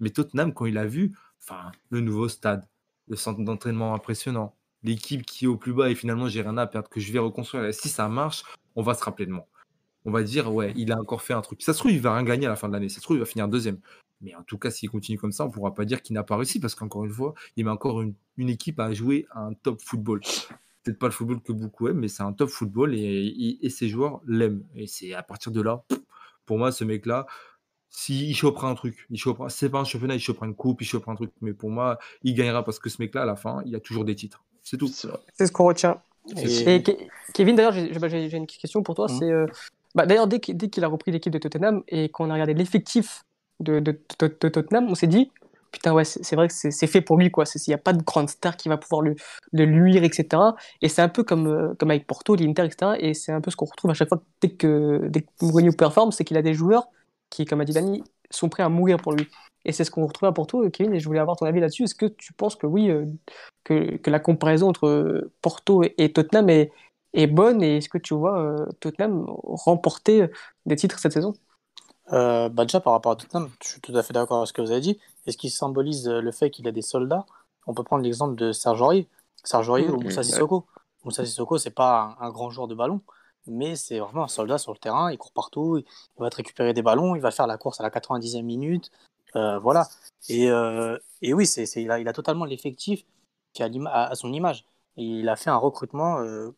Mais 0.00 0.10
Tottenham, 0.10 0.52
quand 0.54 0.66
il 0.66 0.78
a 0.78 0.86
vu, 0.86 1.12
enfin, 1.42 1.70
le 1.90 2.00
nouveau 2.00 2.28
stade, 2.28 2.66
le 3.08 3.16
centre 3.16 3.40
d'entraînement 3.42 3.94
impressionnant, 3.94 4.56
l'équipe 4.82 5.24
qui 5.24 5.44
est 5.44 5.48
au 5.48 5.56
plus 5.56 5.72
bas 5.74 5.90
et 5.90 5.94
finalement 5.94 6.28
j'ai 6.28 6.42
rien 6.42 6.56
à 6.56 6.66
perdre, 6.66 6.88
que 6.88 7.00
je 7.00 7.12
vais 7.12 7.18
reconstruire. 7.18 7.64
Et 7.64 7.72
si 7.72 7.88
ça 7.88 8.08
marche, 8.08 8.44
on 8.76 8.82
va 8.82 8.94
se 8.94 9.04
rappeler 9.04 9.26
de 9.26 9.32
moi. 9.32 9.46
On 10.06 10.10
va 10.10 10.22
dire, 10.22 10.52
ouais, 10.52 10.72
il 10.76 10.92
a 10.92 10.98
encore 10.98 11.22
fait 11.22 11.34
un 11.34 11.42
truc. 11.42 11.62
Ça 11.62 11.74
se 11.74 11.78
trouve, 11.78 11.92
il 11.92 12.00
va 12.00 12.14
rien 12.14 12.24
gagner 12.24 12.46
à 12.46 12.50
la 12.50 12.56
fin 12.56 12.68
de 12.68 12.72
l'année. 12.72 12.88
Ça 12.88 12.96
se 12.96 13.02
trouve, 13.02 13.16
il 13.18 13.20
va 13.20 13.26
finir 13.26 13.48
deuxième. 13.48 13.78
Mais 14.22 14.34
en 14.34 14.42
tout 14.42 14.58
cas, 14.58 14.70
s'il 14.70 14.88
continue 14.90 15.18
comme 15.18 15.32
ça, 15.32 15.44
on 15.44 15.50
pourra 15.50 15.74
pas 15.74 15.84
dire 15.84 16.02
qu'il 16.02 16.14
n'a 16.14 16.22
pas 16.24 16.36
réussi 16.36 16.60
parce 16.60 16.74
qu'encore 16.74 17.04
une 17.04 17.12
fois, 17.12 17.34
il 17.56 17.64
met 17.66 17.70
encore 17.70 18.00
une, 18.02 18.14
une 18.38 18.48
équipe 18.48 18.80
à 18.80 18.92
jouer 18.94 19.26
à 19.32 19.40
un 19.40 19.52
top 19.54 19.80
football. 19.82 20.20
Peut-être 20.82 20.98
pas 20.98 21.06
le 21.06 21.12
football 21.12 21.40
que 21.42 21.52
beaucoup 21.52 21.88
aiment, 21.88 21.98
mais 21.98 22.08
c'est 22.08 22.22
un 22.22 22.32
top 22.32 22.48
football 22.48 22.94
et, 22.94 22.98
et- 23.00 23.66
et 23.66 23.70
ses 23.70 23.88
joueurs 23.88 24.20
l'aiment. 24.26 24.62
Et 24.74 24.86
c'est 24.86 25.12
à 25.14 25.22
partir 25.22 25.52
de 25.52 25.60
là, 25.60 25.82
pour 26.46 26.58
moi, 26.58 26.72
ce 26.72 26.84
mec-là, 26.84 27.26
s'il 27.90 28.34
chopera 28.34 28.68
un 28.70 28.74
truc, 28.74 29.06
il 29.10 29.18
chopera, 29.18 29.48
c'est 29.50 29.68
pas 29.68 29.80
un 29.80 29.84
championnat, 29.84 30.14
il 30.14 30.20
chopera 30.20 30.46
une 30.46 30.54
coupe, 30.54 30.80
il 30.80 30.84
chopera 30.86 31.12
un 31.12 31.16
truc, 31.16 31.32
mais 31.40 31.52
pour 31.52 31.70
moi, 31.70 31.98
il 32.22 32.34
gagnera 32.34 32.64
parce 32.64 32.78
que 32.78 32.88
ce 32.88 33.02
mec-là, 33.02 33.22
à 33.22 33.26
la 33.26 33.36
fin, 33.36 33.62
il 33.66 33.74
a 33.74 33.80
toujours 33.80 34.04
des 34.04 34.14
titres. 34.14 34.42
C'est 34.62 34.76
tout. 34.76 34.88
C'est 34.88 35.46
ce 35.46 35.52
qu'on 35.52 35.64
retient. 35.66 36.00
Et- 36.36 36.76
Et 36.76 36.82
Ke- 36.82 36.96
Kevin, 37.34 37.56
d'ailleurs, 37.56 37.72
j'ai 37.72 38.36
une 38.36 38.46
question 38.46 38.82
pour 38.82 38.94
toi. 38.94 39.08
C'est 39.08 39.30
euh, 39.30 39.46
bah, 39.94 40.06
d'ailleurs 40.06 40.28
dès 40.28 40.38
qu'il 40.38 40.56
dès 40.56 40.68
qu'il 40.68 40.84
a 40.84 40.88
repris 40.88 41.10
l'équipe 41.10 41.32
de 41.32 41.38
Tottenham 41.38 41.82
et 41.88 42.08
qu'on 42.10 42.30
a 42.30 42.34
regardé 42.34 42.54
l'effectif 42.54 43.24
de, 43.58 43.80
de, 43.80 43.92
de- 44.20 44.36
de 44.40 44.48
Tottenham, 44.48 44.86
on 44.88 44.94
s'est 44.94 45.06
dit 45.08 45.30
putain 45.72 45.92
ouais, 45.92 46.04
c'est 46.04 46.36
vrai 46.36 46.48
que 46.48 46.54
c'est 46.54 46.86
fait 46.86 47.00
pour 47.00 47.18
lui 47.18 47.30
quoi. 47.30 47.44
Il 47.54 47.68
n'y 47.68 47.74
a 47.74 47.78
pas 47.78 47.92
de 47.92 48.02
grande 48.02 48.28
star 48.28 48.56
qui 48.56 48.68
va 48.68 48.76
pouvoir 48.76 49.02
le, 49.02 49.14
le 49.52 49.64
luire, 49.64 50.04
etc. 50.04 50.42
Et 50.82 50.88
c'est 50.88 51.02
un 51.02 51.08
peu 51.08 51.22
comme 51.24 51.46
euh, 51.46 51.74
comme 51.78 51.90
avec 51.90 52.06
Porto, 52.06 52.34
l'Inter, 52.34 52.64
etc. 52.64 52.92
Et 52.98 53.14
c'est 53.14 53.32
un 53.32 53.40
peu 53.40 53.50
ce 53.50 53.56
qu'on 53.56 53.66
retrouve 53.66 53.90
à 53.90 53.94
chaque 53.94 54.08
fois 54.08 54.22
dès 54.40 54.50
que 54.50 55.06
dès 55.08 55.24
Mourinho 55.42 55.72
performe, 55.72 56.12
c'est 56.12 56.24
qu'il 56.24 56.36
a 56.36 56.42
des 56.42 56.54
joueurs 56.54 56.88
qui, 57.30 57.44
comme 57.44 57.60
a 57.60 57.64
dit 57.64 57.72
Dani, 57.72 58.02
sont 58.30 58.48
prêts 58.48 58.62
à 58.62 58.68
mourir 58.68 58.98
pour 58.98 59.12
lui. 59.12 59.28
Et 59.64 59.72
c'est 59.72 59.84
ce 59.84 59.90
qu'on 59.90 60.06
retrouve 60.06 60.28
à 60.28 60.32
Porto, 60.32 60.64
euh, 60.64 60.70
Kevin. 60.70 60.94
Et 60.94 61.00
je 61.00 61.06
voulais 61.06 61.20
avoir 61.20 61.36
ton 61.36 61.46
avis 61.46 61.60
là-dessus. 61.60 61.84
Est-ce 61.84 61.94
que 61.94 62.06
tu 62.06 62.32
penses 62.32 62.56
que 62.56 62.66
oui, 62.66 62.90
euh, 62.90 63.04
que, 63.64 63.98
la 64.10 64.20
comparaison 64.20 64.68
entre 64.68 65.30
Porto 65.42 65.82
et, 65.98 66.12
Tottenham 66.12 66.48
est 66.50 67.26
bonne? 67.26 67.62
Et 67.62 67.78
est-ce 67.78 67.88
que 67.88 67.98
tu 67.98 68.14
vois 68.14 68.66
Tottenham 68.80 69.24
remporter 69.28 70.26
des 70.66 70.76
titres 70.76 70.98
cette 70.98 71.12
saison? 71.12 71.34
Euh, 72.12 72.48
bah 72.48 72.64
déjà 72.64 72.80
par 72.80 72.92
rapport 72.92 73.12
à 73.12 73.16
Tottenham, 73.16 73.48
je 73.62 73.68
suis 73.68 73.80
tout 73.80 73.96
à 73.96 74.02
fait 74.02 74.12
d'accord 74.12 74.38
avec 74.38 74.48
ce 74.48 74.52
que 74.52 74.62
vous 74.62 74.72
avez 74.72 74.80
dit. 74.80 74.98
Et 75.26 75.32
ce 75.32 75.36
qui 75.36 75.50
symbolise 75.50 76.08
euh, 76.08 76.20
le 76.20 76.32
fait 76.32 76.50
qu'il 76.50 76.66
a 76.68 76.72
des 76.72 76.82
soldats, 76.82 77.26
on 77.66 77.74
peut 77.74 77.84
prendre 77.84 78.02
l'exemple 78.02 78.34
de 78.36 78.52
Serge 78.52 78.80
Aurier. 78.82 79.08
Serge 79.44 79.68
Aurier 79.68 79.88
Mhm. 79.88 79.94
ou 79.94 80.00
Moussa 80.00 80.20
Ouais. 80.20 80.24
Sissoko. 80.24 80.66
Moussa 81.04 81.24
Sissoko, 81.24 81.58
c'est 81.58 81.70
pas 81.70 82.16
un, 82.20 82.26
un 82.26 82.30
grand 82.30 82.50
joueur 82.50 82.68
de 82.68 82.74
ballon, 82.74 83.00
mais 83.46 83.74
c'est 83.76 83.98
vraiment 83.98 84.24
un 84.24 84.28
soldat 84.28 84.58
sur 84.58 84.72
le 84.72 84.78
terrain. 84.78 85.10
Il 85.10 85.18
court 85.18 85.32
partout, 85.32 85.78
il, 85.78 85.84
va 86.22 86.28
te 86.30 86.36
récupérer 86.36 86.74
des 86.74 86.82
ballons, 86.82 87.14
il 87.16 87.22
va 87.22 87.30
faire 87.30 87.46
la 87.46 87.56
course 87.56 87.80
à 87.80 87.82
la 87.82 87.90
90e 87.90 88.42
minute. 88.42 88.90
Euh, 89.36 89.58
voilà. 89.58 89.88
Et, 90.28 90.50
euh, 90.50 90.98
et 91.22 91.32
oui, 91.32 91.46
c'est, 91.46 91.64
il, 91.76 91.90
a, 91.90 91.98
il 92.00 92.08
a 92.08 92.12
totalement 92.12 92.44
l'effectif 92.44 93.04
qui 93.52 93.62
a 93.62 93.68
à, 93.86 94.10
à 94.10 94.14
son 94.14 94.32
image. 94.32 94.64
Et 94.96 95.04
il 95.04 95.28
a 95.28 95.36
fait 95.36 95.50
un 95.50 95.56
recrutement 95.56 96.18
euh, 96.20 96.52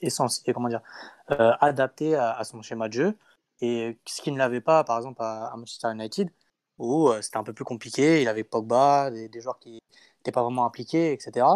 essentiel, 0.00 0.54
comment 0.54 0.68
dire, 0.68 0.82
adapté 1.28 2.14
à, 2.14 2.32
à 2.32 2.44
son 2.44 2.62
schéma 2.62 2.88
de 2.88 2.92
jeu. 2.92 3.16
Et 3.60 3.98
ce 4.06 4.22
qu'il 4.22 4.34
ne 4.34 4.38
l'avait 4.38 4.60
pas, 4.60 4.84
par 4.84 4.98
exemple, 4.98 5.20
à, 5.22 5.46
à 5.46 5.56
Manchester 5.56 5.90
United, 5.90 6.30
où 6.78 7.08
euh, 7.08 7.20
c'était 7.22 7.36
un 7.36 7.42
peu 7.42 7.52
plus 7.52 7.64
compliqué. 7.64 8.22
Il 8.22 8.28
avait 8.28 8.44
Pogba, 8.44 9.10
des, 9.10 9.28
des 9.28 9.40
joueurs 9.40 9.58
qui 9.58 9.82
n'étaient 10.18 10.32
pas 10.32 10.42
vraiment 10.42 10.64
impliqués, 10.64 11.12
etc. 11.12 11.46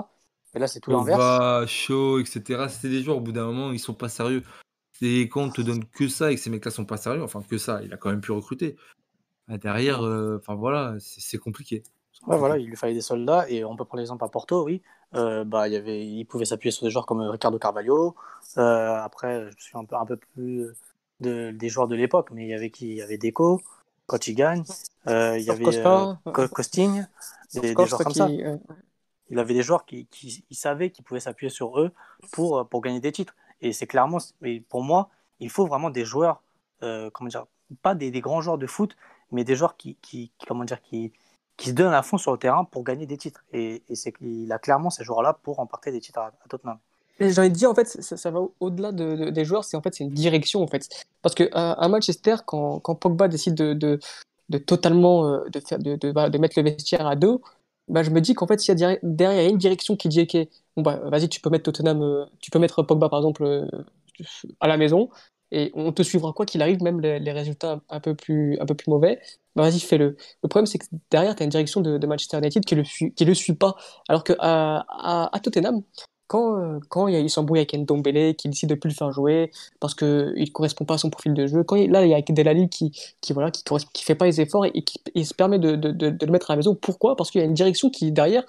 Et 0.54 0.58
là, 0.58 0.66
c'est 0.66 0.80
tout 0.80 0.90
l'inverse. 0.90 1.18
Pogba, 1.18 1.64
Shaw, 1.66 2.18
etc. 2.20 2.66
C'est 2.68 2.88
des 2.88 3.02
joueurs, 3.02 3.18
au 3.18 3.20
bout 3.20 3.32
d'un 3.32 3.46
moment, 3.46 3.72
ils 3.72 3.78
sont 3.78 3.94
pas 3.94 4.08
sérieux. 4.08 4.42
Et 5.00 5.28
quand 5.28 5.42
on 5.42 5.50
te 5.50 5.60
donne 5.62 5.84
que 5.84 6.06
ça 6.08 6.30
et 6.30 6.36
que 6.36 6.40
ces 6.40 6.50
mecs-là 6.50 6.70
sont 6.70 6.84
pas 6.84 6.96
sérieux, 6.96 7.22
enfin 7.22 7.42
que 7.42 7.58
ça, 7.58 7.80
il 7.82 7.92
a 7.92 7.96
quand 7.96 8.10
même 8.10 8.20
pu 8.20 8.30
recruter. 8.30 8.76
Ah, 9.48 9.58
Derrière, 9.58 10.02
euh, 10.02 10.38
enfin 10.38 10.54
voilà, 10.54 10.94
c'est 11.00 11.38
compliqué. 11.38 11.82
Ouais, 12.26 12.38
voilà, 12.38 12.56
il 12.58 12.68
lui 12.68 12.76
fallait 12.76 12.94
des 12.94 13.00
soldats. 13.00 13.48
Et 13.48 13.64
on 13.64 13.74
peut 13.74 13.84
prendre 13.84 14.00
l'exemple 14.00 14.24
à 14.24 14.28
Porto, 14.28 14.64
oui. 14.64 14.82
Euh, 15.14 15.44
bah, 15.44 15.66
il, 15.66 15.74
y 15.74 15.76
avait, 15.76 16.06
il 16.06 16.24
pouvait 16.24 16.44
s'appuyer 16.44 16.70
sur 16.70 16.84
des 16.84 16.90
joueurs 16.90 17.06
comme 17.06 17.20
Ricardo 17.20 17.58
Carvalho. 17.58 18.14
Euh, 18.58 18.94
après, 18.94 19.50
je 19.58 19.64
suis 19.64 19.76
un 19.76 19.84
peu, 19.84 19.96
un 19.96 20.06
peu 20.06 20.16
plus 20.16 20.68
de, 21.20 21.50
des 21.50 21.68
joueurs 21.68 21.88
de 21.88 21.96
l'époque, 21.96 22.28
mais 22.32 22.44
il 22.44 22.50
y 22.50 22.54
avait 22.54 22.70
qui? 22.70 22.90
Il 22.90 22.96
y 22.96 23.02
avait 23.02 23.18
Deco, 23.18 23.60
quand 24.12 24.26
il 24.26 24.34
gagne. 24.34 24.62
Euh, 25.08 25.38
il 25.38 25.44
y 25.44 25.50
avait 25.50 25.64
Costa. 25.64 26.00
euh, 26.26 26.30
Co- 26.32 26.48
Costing, 26.48 27.04
des, 27.54 27.74
joueurs 27.88 27.98
comme 28.04 28.12
qui- 28.12 28.18
ça. 28.18 28.28
il 29.30 29.38
avait 29.38 29.54
des 29.54 29.62
joueurs 29.62 29.84
qui, 29.86 30.06
qui 30.06 30.44
il 30.50 30.56
savait 30.56 30.90
qu'ils 30.90 31.04
pouvaient 31.04 31.20
s'appuyer 31.20 31.50
sur 31.50 31.80
eux 31.80 31.92
pour, 32.32 32.58
euh, 32.58 32.64
pour 32.64 32.80
gagner 32.82 33.00
des 33.00 33.12
titres. 33.12 33.34
Et 33.62 33.72
c'est 33.72 33.86
clairement, 33.86 34.18
pour 34.68 34.82
moi, 34.82 35.08
il 35.40 35.50
faut 35.50 35.66
vraiment 35.66 35.90
des 35.90 36.04
joueurs, 36.04 36.42
euh, 36.82 37.10
comment 37.10 37.28
dire, 37.28 37.46
pas 37.82 37.94
des, 37.94 38.10
des 38.10 38.20
grands 38.20 38.42
joueurs 38.42 38.58
de 38.58 38.66
foot, 38.66 38.96
mais 39.30 39.44
des 39.44 39.56
joueurs 39.56 39.76
qui, 39.76 39.96
qui, 40.02 40.30
qui- 40.38 40.46
comment 40.46 40.64
dire, 40.64 40.80
qui, 40.82 41.12
qui 41.56 41.70
se 41.70 41.74
donnent 41.74 41.94
à 41.94 42.02
fond 42.02 42.18
sur 42.18 42.32
le 42.32 42.38
terrain 42.38 42.64
pour 42.64 42.84
gagner 42.84 43.06
des 43.06 43.16
titres. 43.16 43.42
Et, 43.52 43.82
et 43.88 43.94
c'est 43.94 44.12
qu'il 44.12 44.50
a 44.52 44.58
clairement 44.58 44.90
ces 44.90 45.04
joueurs-là 45.04 45.32
pour 45.42 45.56
remporter 45.56 45.90
des 45.90 46.00
titres 46.00 46.18
à, 46.18 46.26
à 46.26 46.48
Tottenham. 46.48 46.78
J'ai 47.30 47.38
envie 47.40 47.50
de 47.50 47.54
dire, 47.54 47.70
en 47.70 47.74
fait, 47.74 47.86
ça, 47.86 48.30
va 48.30 48.40
au- 48.40 48.54
au-delà 48.60 48.92
de, 48.92 49.16
de- 49.16 49.30
des 49.30 49.44
joueurs, 49.44 49.64
c'est 49.64 49.76
en 49.76 49.82
fait 49.82 50.00
une 50.00 50.10
direction, 50.10 50.62
en 50.62 50.66
fait. 50.66 50.88
Parce 51.22 51.34
que 51.34 51.48
à, 51.52 51.72
à 51.72 51.88
Manchester, 51.88 52.36
quand, 52.46 52.80
quand 52.80 52.94
Pogba 52.94 53.28
décide 53.28 53.54
de, 53.54 53.74
de, 53.74 54.58
totalement 54.58 55.26
euh, 55.28 55.48
de, 55.50 55.60
faire, 55.60 55.78
bah, 56.12 56.30
de 56.30 56.38
mettre 56.38 56.58
le 56.58 56.64
vestiaire 56.64 57.06
à 57.06 57.16
deux, 57.16 57.38
bah, 57.88 58.02
je 58.02 58.10
me 58.10 58.20
dis 58.20 58.34
qu'en 58.34 58.46
fait, 58.46 58.60
s'il 58.60 58.78
y 58.78 58.84
a 58.84 58.96
derrière, 59.02 59.50
une 59.50 59.58
direction 59.58 59.96
qui 59.96 60.08
dit, 60.08 60.22
OK, 60.22 60.36
bon, 60.76 60.82
bah, 60.82 61.00
vas-y, 61.04 61.28
tu 61.28 61.40
peux 61.40 61.50
mettre 61.50 61.64
Tottenham, 61.64 62.02
euh, 62.02 62.24
tu 62.40 62.50
peux 62.50 62.58
mettre 62.58 62.82
Pogba, 62.82 63.08
par 63.08 63.18
exemple, 63.20 63.44
euh, 63.44 63.66
à 64.60 64.68
la 64.68 64.76
maison, 64.76 65.08
et 65.50 65.70
on 65.74 65.92
te 65.92 66.02
suivra 66.02 66.32
quoi 66.32 66.46
qu'il 66.46 66.62
arrive, 66.62 66.82
même 66.82 67.00
les, 67.00 67.32
résultats 67.32 67.80
un, 67.90 68.00
peu 68.00 68.14
plus, 68.14 68.58
un 68.60 68.66
peu 68.66 68.74
plus 68.74 68.90
mauvais, 68.90 69.20
bah, 69.54 69.64
vas-y, 69.64 69.80
fais-le. 69.80 70.16
Le 70.42 70.48
problème, 70.48 70.66
c'est 70.66 70.78
que 70.78 70.86
derrière, 71.10 71.36
tu 71.36 71.42
as 71.42 71.44
une 71.44 71.50
direction 71.50 71.80
de, 71.80 72.06
Manchester 72.06 72.38
United 72.38 72.64
qui 72.64 72.74
le 72.74 72.84
suit, 72.84 73.12
qui 73.14 73.24
le 73.24 73.34
suit 73.34 73.54
pas. 73.54 73.76
Alors 74.08 74.24
que 74.24 74.32
à, 74.38 74.84
à, 74.88 75.36
à 75.36 75.40
Tottenham, 75.40 75.82
quand, 76.26 76.56
euh, 76.58 76.78
quand 76.88 77.08
il, 77.08 77.14
y 77.14 77.16
a, 77.16 77.20
il 77.20 77.30
s'embrouille 77.30 77.58
avec 77.58 77.74
Ndombele, 77.74 78.34
qui 78.34 78.48
décide 78.48 78.70
de 78.70 78.74
plus 78.74 78.90
le 78.90 78.94
faire 78.94 79.12
jouer 79.12 79.50
parce 79.80 79.94
qu'il 79.94 80.06
ne 80.06 80.50
correspond 80.50 80.84
pas 80.84 80.94
à 80.94 80.98
son 80.98 81.10
profil 81.10 81.34
de 81.34 81.46
jeu, 81.46 81.62
quand 81.64 81.76
il, 81.76 81.90
là, 81.90 82.04
il 82.04 82.10
y 82.10 82.14
a 82.14 82.22
Delali 82.22 82.68
qui 82.68 82.92
qui 83.20 83.32
voilà, 83.32 83.50
qui, 83.50 83.62
qui 83.92 84.04
fait 84.04 84.14
pas 84.14 84.26
les 84.26 84.40
efforts 84.40 84.66
et, 84.66 84.82
qui 84.82 85.24
se 85.24 85.34
permet 85.34 85.58
de, 85.58 85.76
de, 85.76 85.90
de, 85.90 86.10
de, 86.10 86.26
le 86.26 86.32
mettre 86.32 86.50
à 86.50 86.54
la 86.54 86.58
maison. 86.58 86.74
Pourquoi? 86.74 87.16
Parce 87.16 87.30
qu'il 87.30 87.40
y 87.40 87.44
a 87.44 87.46
une 87.46 87.54
direction 87.54 87.90
qui, 87.90 88.12
derrière, 88.12 88.44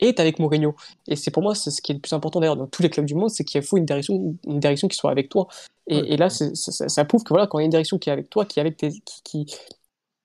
est 0.00 0.20
avec 0.20 0.38
Mourinho. 0.38 0.74
Et 1.08 1.16
c'est 1.16 1.30
pour 1.30 1.42
moi, 1.42 1.54
c'est 1.54 1.70
ce 1.70 1.82
qui 1.82 1.92
est 1.92 1.94
le 1.94 2.00
plus 2.00 2.12
important 2.12 2.40
d'ailleurs 2.40 2.56
dans 2.56 2.66
tous 2.66 2.82
les 2.82 2.90
clubs 2.90 3.06
du 3.06 3.14
monde, 3.14 3.30
c'est 3.30 3.44
qu'il 3.44 3.62
faut 3.62 3.76
une 3.76 3.86
direction, 3.86 4.36
une 4.46 4.60
direction 4.60 4.88
qui 4.88 4.96
soit 4.96 5.10
avec 5.10 5.28
toi. 5.28 5.48
Et, 5.86 6.14
et 6.14 6.16
là, 6.16 6.30
ça, 6.30 6.46
ça, 6.54 7.04
prouve 7.04 7.24
que 7.24 7.30
voilà, 7.30 7.46
quand 7.46 7.58
il 7.58 7.62
y 7.62 7.64
a 7.64 7.66
une 7.66 7.70
direction 7.70 7.98
qui 7.98 8.08
est 8.08 8.12
avec 8.12 8.30
toi, 8.30 8.44
qui, 8.44 8.60
avec 8.60 8.76
tes, 8.76 8.90
qui, 9.24 9.46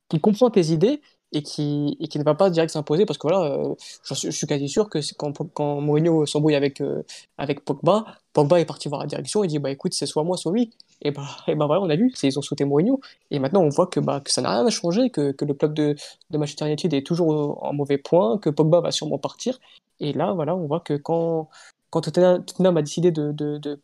qui 0.10 0.20
comprend 0.20 0.50
tes 0.50 0.68
idées, 0.68 1.02
et 1.32 1.44
qui, 1.44 1.98
et 2.00 2.08
qui 2.08 2.20
ne 2.20 2.24
va 2.24 2.36
pas 2.36 2.50
direct 2.50 2.72
s'imposer 2.72 3.06
parce 3.06 3.18
que 3.18 3.28
voilà, 3.28 3.52
euh, 3.52 3.76
je, 4.04 4.30
suis 4.32 4.48
quasi 4.48 4.70
sûr 4.70 4.90
que 4.90 5.00
quand, 5.18 5.34
quand 5.54 5.82
Mourinho 5.82 6.26
s'embrouille 6.26 6.56
avec, 6.56 6.82
euh, 6.82 7.04
avec 7.38 7.66
Pogba, 7.66 8.06
Pogba 8.34 8.60
est 8.60 8.66
parti 8.66 8.88
voir 8.88 9.02
la 9.02 9.08
direction 9.08 9.44
et 9.44 9.48
dit 9.48 9.60
bah 9.60 9.72
écoute, 9.72 9.94
c'est 9.94 10.06
soit 10.06 10.24
moi, 10.24 10.38
soit 10.38 10.52
lui. 10.52 10.72
Et 11.02 11.12
bah, 11.12 11.28
et 11.48 11.56
bah 11.56 11.66
voilà, 11.68 11.82
on 11.82 11.90
a 11.90 11.96
vu, 11.96 12.14
ils 12.24 12.40
ont 12.40 12.42
sauté 12.42 12.66
Mourinho. 12.66 13.00
Et 13.32 13.40
maintenant, 13.40 13.62
on 13.62 13.70
voit 13.70 13.88
que, 13.88 14.00
bah, 14.00 14.22
que 14.22 14.32
ça 14.32 14.42
n'a 14.42 14.52
rien 14.52 14.70
changé, 14.70 15.10
que, 15.10 15.32
que 15.32 15.46
le 15.46 15.54
club 15.54 15.74
de, 15.74 15.96
de 16.32 16.38
Manchester 16.38 16.66
United 16.66 16.94
est 16.94 17.06
toujours 17.06 17.64
en 17.64 17.74
mauvais 17.74 17.98
point, 17.98 18.38
que 18.38 18.50
Pogba 18.50 18.82
va 18.82 18.92
sûrement 18.92 19.18
partir. 19.18 19.60
Et 20.00 20.14
là, 20.14 20.34
voilà, 20.34 20.56
on 20.56 20.66
voit 20.66 20.80
que 20.80 20.94
quand, 20.94 21.50
quand 21.90 22.02
Tottenham, 22.02 22.78
a 22.78 22.82
décidé 22.82 23.12
de, 23.12 23.32
de, 23.32 23.58
de, 23.58 23.80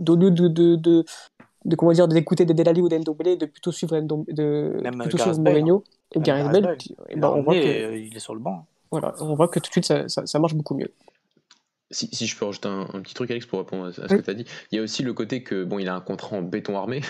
de, 0.00 0.76
de, 0.76 1.04
de 1.64 1.70
de 1.70 1.76
comment 1.76 1.92
dire 1.92 2.08
d'écouter 2.08 2.44
des 2.44 2.54
Delali 2.54 2.80
ou 2.80 2.88
d'Endombele 2.88 3.38
de 3.38 3.46
plutôt 3.46 3.72
suivre 3.72 3.98
de 4.00 4.80
plutôt 5.02 5.18
suivre 5.18 5.38
Mourinho 5.38 5.84
et 6.14 6.20
Gareth 6.20 6.52
Bale 6.52 6.76
bah, 7.16 7.32
on 7.34 7.42
voit 7.42 7.54
que 7.54 7.96
il 7.96 8.16
est 8.16 8.20
sur 8.20 8.34
le 8.34 8.40
banc 8.40 8.66
voilà 8.90 9.14
on 9.20 9.34
voit 9.34 9.48
que 9.48 9.58
tout 9.58 9.68
de 9.68 9.72
suite 9.72 9.84
ça, 9.84 10.08
ça, 10.08 10.26
ça 10.26 10.38
marche 10.38 10.54
beaucoup 10.54 10.74
mieux. 10.74 10.90
Si, 11.92 12.08
si, 12.12 12.28
je 12.28 12.38
peux 12.38 12.44
rajouter 12.44 12.68
un, 12.68 12.86
un, 12.92 13.00
petit 13.00 13.14
truc 13.14 13.32
Alex 13.32 13.46
pour 13.46 13.58
répondre 13.58 13.86
à, 13.86 13.92
ce 13.92 14.14
que 14.14 14.22
tu 14.22 14.30
as 14.30 14.34
dit. 14.34 14.44
Il 14.70 14.76
y 14.76 14.78
a 14.78 14.82
aussi 14.82 15.02
le 15.02 15.12
côté 15.12 15.42
que 15.42 15.64
bon 15.64 15.80
il 15.80 15.88
a 15.88 15.94
un 15.96 16.00
contrat 16.00 16.36
en 16.36 16.42
béton 16.42 16.76
armé 16.76 17.00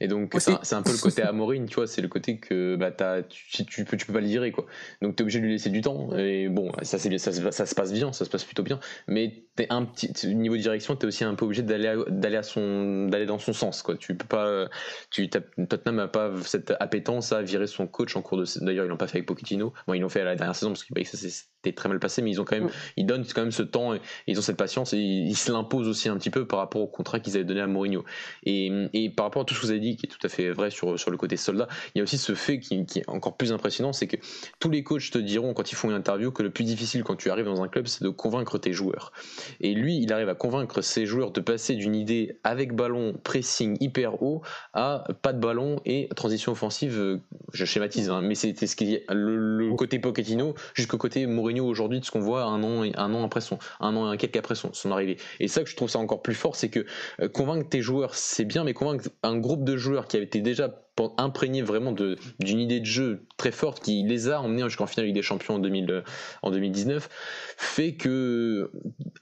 et 0.00 0.08
donc, 0.08 0.34
c'est 0.38 0.74
un, 0.74 0.82
peu 0.82 0.92
le 0.92 0.98
côté 0.98 1.22
Amorine, 1.22 1.66
tu 1.66 1.76
vois, 1.76 1.86
c'est 1.86 2.02
le 2.02 2.08
côté 2.08 2.38
que 2.38 2.76
bah, 2.76 2.90
tu, 3.22 3.64
tu, 3.64 3.84
peux, 3.84 3.96
tu 3.96 4.06
peux 4.06 4.12
pas 4.12 4.20
le 4.20 4.26
virer, 4.26 4.52
quoi. 4.52 4.66
Donc, 5.02 5.16
tu 5.16 5.20
es 5.20 5.22
obligé 5.22 5.40
de 5.40 5.44
lui 5.44 5.52
laisser 5.52 5.70
du 5.70 5.80
temps. 5.80 6.16
Et 6.16 6.48
bon, 6.48 6.72
ça, 6.82 6.98
ça, 6.98 7.10
ça, 7.18 7.66
se 7.66 7.74
passe 7.74 7.92
bien, 7.92 8.12
ça 8.12 8.24
se 8.24 8.30
passe 8.30 8.44
plutôt 8.44 8.62
bien. 8.62 8.80
Mais 9.08 9.44
es 9.58 9.66
un 9.70 9.84
petit, 9.84 10.34
niveau 10.34 10.56
direction, 10.56 10.96
tu 10.96 11.04
es 11.04 11.06
aussi 11.06 11.24
un 11.24 11.34
peu 11.34 11.44
obligé 11.44 11.62
d'aller 11.62 12.40
son 12.42 13.08
dans 13.08 13.38
son 13.38 13.52
sens, 13.52 13.82
quoi. 13.82 13.96
Tu 13.96 14.14
peux 14.14 14.26
pas. 14.26 14.68
Tu, 15.10 15.28
Tottenham 15.28 15.96
n'a 15.96 16.08
pas 16.08 16.30
cette 16.42 16.72
appétence 16.80 17.32
à 17.32 17.42
virer 17.42 17.66
son 17.66 17.86
coach 17.86 18.16
en 18.16 18.22
cours 18.22 18.38
de. 18.38 18.44
D'ailleurs, 18.60 18.84
ils 18.84 18.88
l'ont 18.88 18.96
pas 18.96 19.06
fait 19.06 19.18
avec 19.18 19.26
Pochettino. 19.26 19.72
Bon, 19.86 19.94
ils 19.94 20.00
l'ont 20.00 20.08
fait 20.08 20.20
à 20.20 20.24
la 20.24 20.36
dernière 20.36 20.54
saison 20.54 20.70
parce 20.70 20.84
que 20.84 20.94
bah, 20.94 21.00
ça 21.04 21.16
c'était 21.16 21.74
très 21.74 21.88
mal 21.88 21.98
passé, 21.98 22.22
mais 22.22 22.30
ils 22.30 22.40
ont 22.40 22.44
quand 22.44 22.56
même, 22.56 22.66
mm. 22.66 22.72
ils 22.96 23.06
donnent 23.06 23.24
quand 23.34 23.42
même 23.42 23.52
ce 23.52 23.62
temps, 23.62 23.94
et, 23.94 24.00
ils 24.26 24.38
ont 24.38 24.42
cette 24.42 24.56
patience 24.56 24.92
et 24.92 24.98
ils, 24.98 25.36
se 25.36 25.50
l'imposent 25.50 25.88
aussi 25.88 26.08
un 26.08 26.16
petit 26.16 26.30
peu 26.30 26.46
par 26.46 26.58
rapport 26.58 26.82
au 26.82 26.86
contrat 26.86 27.20
qu'ils 27.20 27.36
avaient 27.36 27.44
donné 27.44 27.60
à 27.60 27.66
Mourinho. 27.66 28.04
Et, 28.44 28.70
et 28.92 29.10
par 29.10 29.26
rapport 29.26 29.42
à 29.42 29.44
tout 29.44 29.54
ce 29.54 29.60
que 29.60 29.65
vous 29.66 29.72
avez 29.72 29.80
dit 29.80 29.96
qui 29.96 30.06
est 30.06 30.08
tout 30.08 30.24
à 30.24 30.28
fait 30.28 30.50
vrai 30.50 30.70
sur, 30.70 30.98
sur 30.98 31.10
le 31.10 31.16
côté 31.16 31.36
soldat. 31.36 31.68
Il 31.94 31.98
y 31.98 32.00
a 32.00 32.04
aussi 32.04 32.18
ce 32.18 32.34
fait 32.34 32.60
qui, 32.60 32.74
est 32.74 33.08
encore 33.08 33.36
plus 33.36 33.52
impressionnant, 33.52 33.92
c'est 33.92 34.06
que 34.06 34.16
tous 34.58 34.70
les 34.70 34.82
coachs 34.82 35.10
te 35.10 35.18
diront 35.18 35.54
quand 35.54 35.70
ils 35.70 35.74
font 35.74 35.90
une 35.90 35.96
interview 35.96 36.30
que 36.30 36.42
le 36.42 36.50
plus 36.50 36.64
difficile 36.64 37.04
quand 37.04 37.16
tu 37.16 37.30
arrives 37.30 37.46
dans 37.46 37.62
un 37.62 37.68
club, 37.68 37.86
c'est 37.86 38.04
de 38.04 38.08
convaincre 38.08 38.58
tes 38.58 38.72
joueurs. 38.72 39.12
Et 39.60 39.74
lui, 39.74 39.98
il 39.98 40.12
arrive 40.12 40.28
à 40.28 40.34
convaincre 40.34 40.80
ses 40.82 41.06
joueurs 41.06 41.30
de 41.32 41.40
passer 41.40 41.74
d'une 41.74 41.94
idée 41.94 42.38
avec 42.44 42.74
ballon, 42.74 43.14
pressing 43.22 43.76
hyper 43.80 44.22
haut, 44.22 44.42
à 44.72 45.04
pas 45.22 45.32
de 45.32 45.40
ballon 45.40 45.80
et 45.84 46.08
transition 46.14 46.52
offensive. 46.52 47.20
Je 47.52 47.64
schématise, 47.64 48.10
hein, 48.10 48.20
mais 48.22 48.34
c'était 48.34 48.66
ce 48.66 48.76
qui 48.76 48.94
est 48.94 49.04
le, 49.10 49.74
côté 49.76 49.98
Pochettino 49.98 50.54
jusqu'au 50.74 50.96
côté 50.96 51.26
Mourinho 51.26 51.66
aujourd'hui 51.66 52.00
de 52.00 52.04
ce 52.04 52.10
qu'on 52.10 52.20
voit 52.20 52.44
un 52.44 52.62
an, 52.62 52.82
un 52.82 53.14
an 53.14 53.24
après 53.24 53.40
son, 53.40 53.58
un 53.80 53.94
an 53.96 54.12
et 54.12 54.16
quelques 54.16 54.36
après 54.36 54.54
son, 54.54 54.72
son 54.72 54.90
arrivée. 54.90 55.18
Et 55.40 55.48
ça 55.48 55.62
que 55.62 55.70
je 55.70 55.76
trouve 55.76 55.90
ça 55.90 55.98
encore 55.98 56.22
plus 56.22 56.34
fort, 56.34 56.56
c'est 56.56 56.68
que 56.68 56.86
euh, 57.20 57.28
convaincre 57.28 57.68
tes 57.68 57.82
joueurs, 57.82 58.14
c'est 58.14 58.44
bien, 58.44 58.64
mais 58.64 58.74
convaincre 58.74 59.08
un 59.22 59.36
groupe 59.36 59.55
de 59.64 59.76
joueurs 59.76 60.06
qui 60.06 60.16
avait 60.16 60.26
été 60.26 60.40
déjà 60.40 60.68
imprégné 61.18 61.62
vraiment 61.62 61.92
d'une 61.92 62.60
idée 62.60 62.80
de 62.80 62.86
jeu 62.86 63.26
très 63.36 63.52
forte 63.52 63.82
qui 63.82 64.02
les 64.02 64.28
a 64.28 64.40
emmenés 64.40 64.62
jusqu'en 64.64 64.86
finale 64.86 65.06
Ligue 65.06 65.14
des 65.14 65.22
Champions 65.22 65.56
en, 65.56 65.58
2000, 65.58 66.04
en 66.42 66.50
2019, 66.50 67.08
fait 67.56 67.94
que 67.94 68.70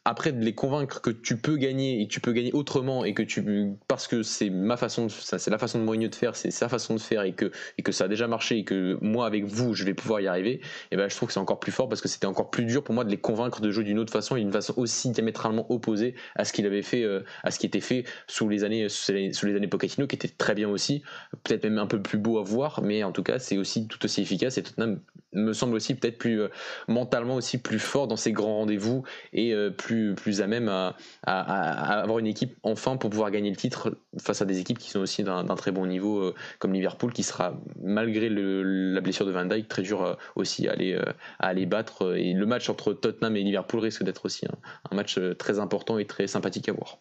après 0.04 0.32
de 0.32 0.44
les 0.44 0.54
convaincre 0.54 1.00
que 1.00 1.10
tu 1.10 1.36
peux 1.36 1.56
gagner 1.56 2.02
et 2.02 2.08
tu 2.08 2.20
peux 2.20 2.32
gagner 2.32 2.52
autrement 2.52 3.04
et 3.04 3.14
que 3.14 3.22
tu 3.22 3.74
parce 3.88 4.06
que 4.06 4.22
c'est 4.22 4.50
ma 4.50 4.76
façon, 4.76 5.08
c'est 5.08 5.48
la 5.48 5.58
façon 5.58 5.78
de 5.78 5.84
Mourinho 5.84 6.08
de 6.08 6.14
faire, 6.14 6.36
c'est 6.36 6.50
sa 6.50 6.68
façon 6.68 6.94
de 6.94 7.00
faire 7.00 7.22
et 7.22 7.32
que 7.32 7.50
et 7.78 7.82
que 7.82 7.92
ça 7.92 8.04
a 8.04 8.08
déjà 8.08 8.28
marché 8.28 8.58
et 8.58 8.64
que 8.64 8.98
moi 9.00 9.26
avec 9.26 9.44
vous 9.44 9.74
je 9.74 9.84
vais 9.84 9.94
pouvoir 9.94 10.20
y 10.20 10.26
arriver, 10.26 10.60
et 10.90 10.96
ben 10.96 11.08
je 11.08 11.16
trouve 11.16 11.28
que 11.28 11.32
c'est 11.32 11.40
encore 11.40 11.60
plus 11.60 11.72
fort 11.72 11.88
parce 11.88 12.00
que 12.00 12.08
c'était 12.08 12.26
encore 12.26 12.50
plus 12.50 12.64
dur 12.64 12.84
pour 12.84 12.94
moi 12.94 13.04
de 13.04 13.10
les 13.10 13.18
convaincre 13.18 13.60
de 13.60 13.70
jouer 13.70 13.84
d'une 13.84 13.98
autre 13.98 14.12
façon 14.12 14.36
et 14.36 14.40
d'une 14.40 14.52
façon 14.52 14.74
aussi 14.76 15.10
diamétralement 15.10 15.70
opposée 15.70 16.14
à 16.36 16.44
ce 16.44 16.52
qu'il 16.52 16.66
avait 16.66 16.82
fait, 16.82 17.02
euh, 17.02 17.24
à 17.42 17.50
ce 17.50 17.58
qui 17.58 17.66
était 17.66 17.80
fait 17.80 18.04
sous 18.26 18.48
les 18.48 18.64
années 18.64 18.88
sous 18.88 19.12
les, 19.12 19.56
années 19.56 19.68
qui 19.68 20.16
était 20.16 20.28
très 20.28 20.54
bien 20.54 20.68
aussi, 20.68 21.02
peut-être 21.42 21.63
un 21.66 21.86
peu 21.86 22.00
plus 22.00 22.18
beau 22.18 22.38
à 22.38 22.42
voir, 22.42 22.82
mais 22.82 23.02
en 23.04 23.12
tout 23.12 23.22
cas, 23.22 23.38
c'est 23.38 23.58
aussi 23.58 23.86
tout 23.88 24.04
aussi 24.04 24.22
efficace 24.22 24.58
et 24.58 24.62
Tottenham 24.62 25.00
me 25.34 25.52
semble 25.52 25.74
aussi 25.74 25.94
peut-être 25.94 26.18
plus 26.18 26.42
euh, 26.42 26.48
mentalement 26.88 27.34
aussi 27.34 27.58
plus 27.58 27.78
fort 27.78 28.06
dans 28.08 28.16
ses 28.16 28.32
grands 28.32 28.58
rendez-vous 28.58 29.02
et 29.32 29.52
euh, 29.52 29.70
plus, 29.70 30.14
plus 30.14 30.40
à 30.40 30.46
même 30.46 30.68
à, 30.68 30.94
avoir 31.24 32.18
une 32.18 32.26
équipe 32.26 32.56
enfin 32.62 32.96
pour 32.96 33.10
pouvoir 33.10 33.30
gagner 33.30 33.50
le 33.50 33.56
titre 33.56 33.98
face 34.20 34.42
à 34.42 34.44
des 34.44 34.60
équipes 34.60 34.78
qui 34.78 34.90
sont 34.90 35.00
aussi 35.00 35.24
d'un 35.24 35.44
très 35.56 35.72
bon 35.72 35.86
niveau 35.86 36.18
euh, 36.18 36.34
comme 36.58 36.72
Liverpool 36.72 37.12
qui 37.12 37.22
sera 37.22 37.54
malgré 37.82 38.28
la 38.28 39.00
blessure 39.00 39.26
de 39.26 39.32
Van 39.32 39.44
Dijk 39.44 39.68
très 39.68 39.82
dur 39.82 40.16
aussi 40.36 40.68
à 40.68 40.72
aller, 40.72 40.94
à 41.38 41.46
aller 41.46 41.66
battre 41.66 42.16
et 42.16 42.32
le 42.32 42.46
match 42.46 42.68
entre 42.68 42.92
Tottenham 42.92 43.36
et 43.36 43.42
Liverpool 43.42 43.80
risque 43.80 44.04
d'être 44.04 44.24
aussi 44.24 44.46
un 44.90 44.94
match 44.94 45.18
très 45.38 45.58
important 45.58 45.98
et 45.98 46.06
très 46.06 46.26
sympathique 46.26 46.68
à 46.68 46.72
voir. 46.72 46.98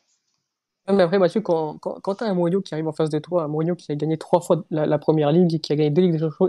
Mais 0.92 1.04
après, 1.04 1.18
Mathieu, 1.18 1.40
quand, 1.40 1.78
quand, 1.78 2.00
quand 2.02 2.16
tu 2.16 2.24
as 2.26 2.28
un 2.28 2.34
Mourinho 2.34 2.62
qui 2.62 2.74
arrive 2.74 2.88
en 2.88 2.92
face 2.92 3.10
de 3.10 3.20
toi, 3.20 3.44
un 3.44 3.48
Mourinho 3.48 3.76
qui 3.76 3.92
a 3.92 3.96
gagné 3.96 4.18
trois 4.18 4.42
fois 4.42 4.66
la, 4.70 4.98
première 4.98 5.32
ligue, 5.32 5.62
qui 5.62 5.72
a 5.72 5.76
gagné 5.78 5.90
deux 5.92 6.02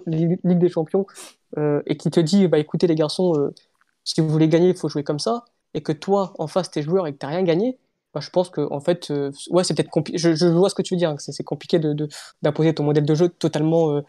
Ligues 0.06 0.58
des 0.58 0.68
Champions, 0.68 1.06
euh, 1.56 1.82
et 1.86 1.96
qui 1.96 2.10
te 2.10 2.18
dit 2.18 2.48
bah, 2.48 2.58
écoutez, 2.58 2.88
les 2.88 2.96
garçons, 2.96 3.34
euh, 3.36 3.54
si 4.02 4.20
vous 4.20 4.28
voulez 4.28 4.48
gagner, 4.48 4.70
il 4.70 4.76
faut 4.76 4.88
jouer 4.88 5.04
comme 5.04 5.20
ça, 5.20 5.44
et 5.72 5.82
que 5.82 5.92
toi, 5.92 6.32
en 6.38 6.48
face, 6.48 6.70
t'es 6.70 6.82
joueur 6.82 7.06
et 7.06 7.12
que 7.12 7.18
t'as 7.18 7.28
rien 7.28 7.44
gagné, 7.44 7.78
bah, 8.12 8.20
je 8.20 8.30
pense 8.30 8.50
que, 8.50 8.60
en 8.72 8.80
fait, 8.80 9.10
euh, 9.12 9.30
ouais, 9.50 9.62
c'est 9.62 9.74
peut-être 9.74 9.90
compliqué. 9.90 10.18
Je, 10.18 10.46
vois 10.46 10.68
ce 10.68 10.74
que 10.74 10.82
tu 10.82 10.94
veux 10.94 10.98
dire, 10.98 11.10
hein, 11.10 11.16
c'est 11.18 11.44
compliqué 11.44 11.78
d'imposer 11.78 12.70
de, 12.70 12.74
ton 12.74 12.84
modèle 12.84 13.04
de 13.04 13.14
jeu 13.14 13.28
totalement 13.28 14.00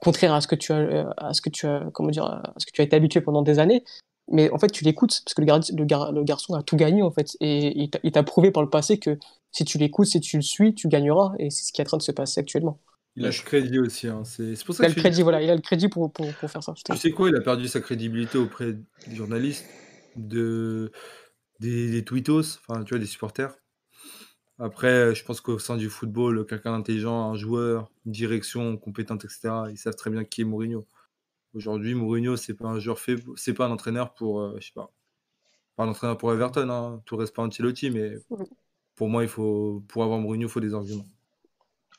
contraire 0.00 0.34
à 0.34 0.42
ce 0.42 0.46
que 0.46 0.56
tu 0.56 0.72
as, 0.72 1.10
à 1.16 1.32
ce 1.32 1.40
que 1.40 1.48
tu 1.48 1.66
as, 1.66 1.86
comment 1.94 2.10
dire, 2.10 2.24
à 2.24 2.52
ce 2.58 2.66
que 2.66 2.72
tu 2.72 2.82
as 2.82 2.84
été 2.84 2.96
habitué 2.96 3.22
pendant 3.22 3.42
des 3.42 3.58
années 3.58 3.82
mais 4.30 4.50
en 4.50 4.58
fait 4.58 4.68
tu 4.68 4.84
l'écoutes 4.84 5.22
parce 5.24 5.34
que 5.34 5.42
le, 5.42 6.12
le, 6.12 6.24
garçon 6.24 6.54
a 6.54 6.62
tout 6.62 6.76
gagné 6.76 7.02
en 7.02 7.10
fait 7.10 7.36
et 7.40 7.90
il 8.02 8.12
t'a 8.12 8.22
prouvé 8.22 8.50
par 8.50 8.62
le 8.62 8.70
passé 8.70 8.98
que 8.98 9.18
si 9.52 9.64
tu 9.64 9.78
l'écoutes, 9.78 10.06
si 10.06 10.20
tu 10.20 10.36
le 10.36 10.42
suis, 10.42 10.74
tu 10.74 10.88
gagneras. 10.88 11.32
Et 11.38 11.50
c'est 11.50 11.64
ce 11.64 11.72
qui 11.72 11.80
est 11.80 11.84
en 11.84 11.88
train 11.88 11.96
de 11.96 12.02
se 12.02 12.12
passer 12.12 12.40
actuellement. 12.40 12.80
Il 13.16 13.26
a 13.26 13.28
le 13.28 13.34
crédit 13.34 13.78
aussi. 13.78 14.06
Hein. 14.08 14.22
C'est 14.24 14.64
pour 14.64 14.74
ça 14.74 14.84
il 14.84 14.86
a 14.86 14.94
le 14.94 14.94
crédit, 14.94 15.22
voilà. 15.22 15.42
Il 15.42 15.50
a 15.50 15.54
le 15.54 15.60
crédit 15.60 15.88
pour, 15.88 16.12
pour, 16.12 16.32
pour 16.34 16.50
faire 16.50 16.62
ça. 16.62 16.74
Tu 16.74 16.96
sais 16.96 17.10
quoi? 17.10 17.28
Il 17.28 17.36
a 17.36 17.40
perdu 17.40 17.66
sa 17.68 17.80
crédibilité 17.80 18.38
auprès 18.38 18.74
des 19.06 19.16
journalistes, 19.16 19.66
de, 20.16 20.92
des, 21.58 21.90
des 21.90 22.04
tweetos, 22.04 22.58
enfin, 22.58 22.84
tu 22.84 22.94
vois, 22.94 22.98
des 22.98 23.06
supporters. 23.06 23.54
Après, 24.58 25.14
je 25.14 25.24
pense 25.24 25.40
qu'au 25.40 25.58
sein 25.58 25.78
du 25.78 25.88
football, 25.88 26.46
quelqu'un 26.46 26.72
d'intelligent, 26.76 27.30
un 27.30 27.34
joueur, 27.34 27.90
une 28.04 28.12
direction 28.12 28.76
compétente, 28.76 29.24
etc., 29.24 29.48
ils 29.70 29.78
savent 29.78 29.96
très 29.96 30.10
bien 30.10 30.22
qui 30.22 30.42
est 30.42 30.44
Mourinho. 30.44 30.86
Aujourd'hui, 31.54 31.94
Mourinho, 31.94 32.36
c'est 32.36 32.54
pas 32.54 32.68
un 32.68 32.78
joueur 32.78 32.98
fait, 32.98 33.16
c'est 33.36 33.54
pas 33.54 33.66
un 33.66 33.70
entraîneur 33.70 34.12
pour, 34.12 34.40
euh, 34.40 34.56
je 34.60 34.66
sais 34.66 34.72
pas, 34.74 34.92
pas 35.76 35.84
un 35.84 35.88
entraîneur 35.88 36.18
pour 36.18 36.30
Everton, 36.32 36.68
hein. 36.68 37.02
tout 37.06 37.16
reste 37.16 37.34
pas 37.34 37.42
Ancelotti, 37.42 37.90
mais 37.90 38.18
pour 39.00 39.08
moi, 39.08 39.22
il 39.22 39.30
faut, 39.30 39.82
pour 39.88 40.04
avoir 40.04 40.18
Mourinho, 40.18 40.46
il 40.46 40.50
faut 40.50 40.60
des 40.60 40.74
arguments. 40.74 41.06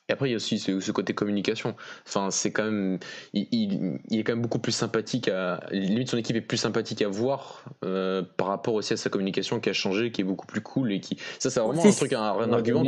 Et 0.08 0.12
après, 0.12 0.28
il 0.28 0.30
y 0.30 0.34
a 0.34 0.36
aussi 0.36 0.60
ce, 0.60 0.92
côté 0.92 1.14
communication. 1.14 1.74
Enfin, 2.06 2.30
c'est 2.30 2.52
quand 2.52 2.62
même, 2.62 3.00
il, 3.32 3.98
est 4.12 4.22
quand 4.22 4.34
même 4.34 4.42
beaucoup 4.42 4.60
plus 4.60 4.70
sympathique 4.70 5.26
à, 5.26 5.66
limite 5.72 6.10
son 6.10 6.16
équipe 6.16 6.36
est 6.36 6.40
plus 6.40 6.58
sympathique 6.58 7.02
à 7.02 7.08
voir 7.08 7.64
euh, 7.84 8.22
par 8.36 8.46
rapport 8.46 8.74
aussi 8.74 8.92
à 8.92 8.96
sa 8.96 9.10
communication 9.10 9.58
qui 9.58 9.68
a 9.68 9.72
changé, 9.72 10.12
qui 10.12 10.20
est 10.20 10.24
beaucoup 10.24 10.46
plus 10.46 10.60
cool 10.60 10.92
et 10.92 11.00
qui, 11.00 11.16
ça, 11.40 11.50
c'est 11.50 11.58
vraiment 11.58 11.84
un 11.84 11.90
truc, 11.90 12.12
un, 12.12 12.52
argument. 12.52 12.84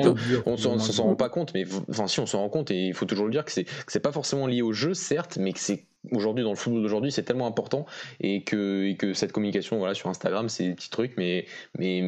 on, 0.46 0.56
s'en 0.56 1.02
rend 1.02 1.16
pas 1.16 1.28
compte, 1.28 1.52
mais 1.54 1.64
enfin, 1.90 2.06
si 2.06 2.20
on 2.20 2.26
s'en 2.26 2.38
rend 2.38 2.50
compte 2.50 2.70
et 2.70 2.86
il 2.86 2.94
faut 2.94 3.06
toujours 3.06 3.24
le 3.24 3.32
dire 3.32 3.44
que 3.44 3.50
c'est, 3.50 3.66
c'est 3.88 3.98
pas 3.98 4.12
forcément 4.12 4.46
lié 4.46 4.62
au 4.62 4.72
jeu, 4.72 4.94
certes, 4.94 5.38
mais 5.40 5.52
que 5.52 5.58
c'est 5.58 5.88
aujourd'hui 6.12 6.44
dans 6.44 6.50
le 6.50 6.56
football 6.56 6.82
d'aujourd'hui 6.82 7.12
c'est 7.12 7.22
tellement 7.22 7.46
important 7.46 7.86
et 8.20 8.42
que, 8.42 8.86
et 8.86 8.96
que 8.96 9.14
cette 9.14 9.32
communication 9.32 9.78
voilà 9.78 9.94
sur 9.94 10.08
Instagram 10.10 10.48
c'est 10.48 10.68
des 10.68 10.74
petits 10.74 10.90
trucs 10.90 11.16
mais, 11.16 11.46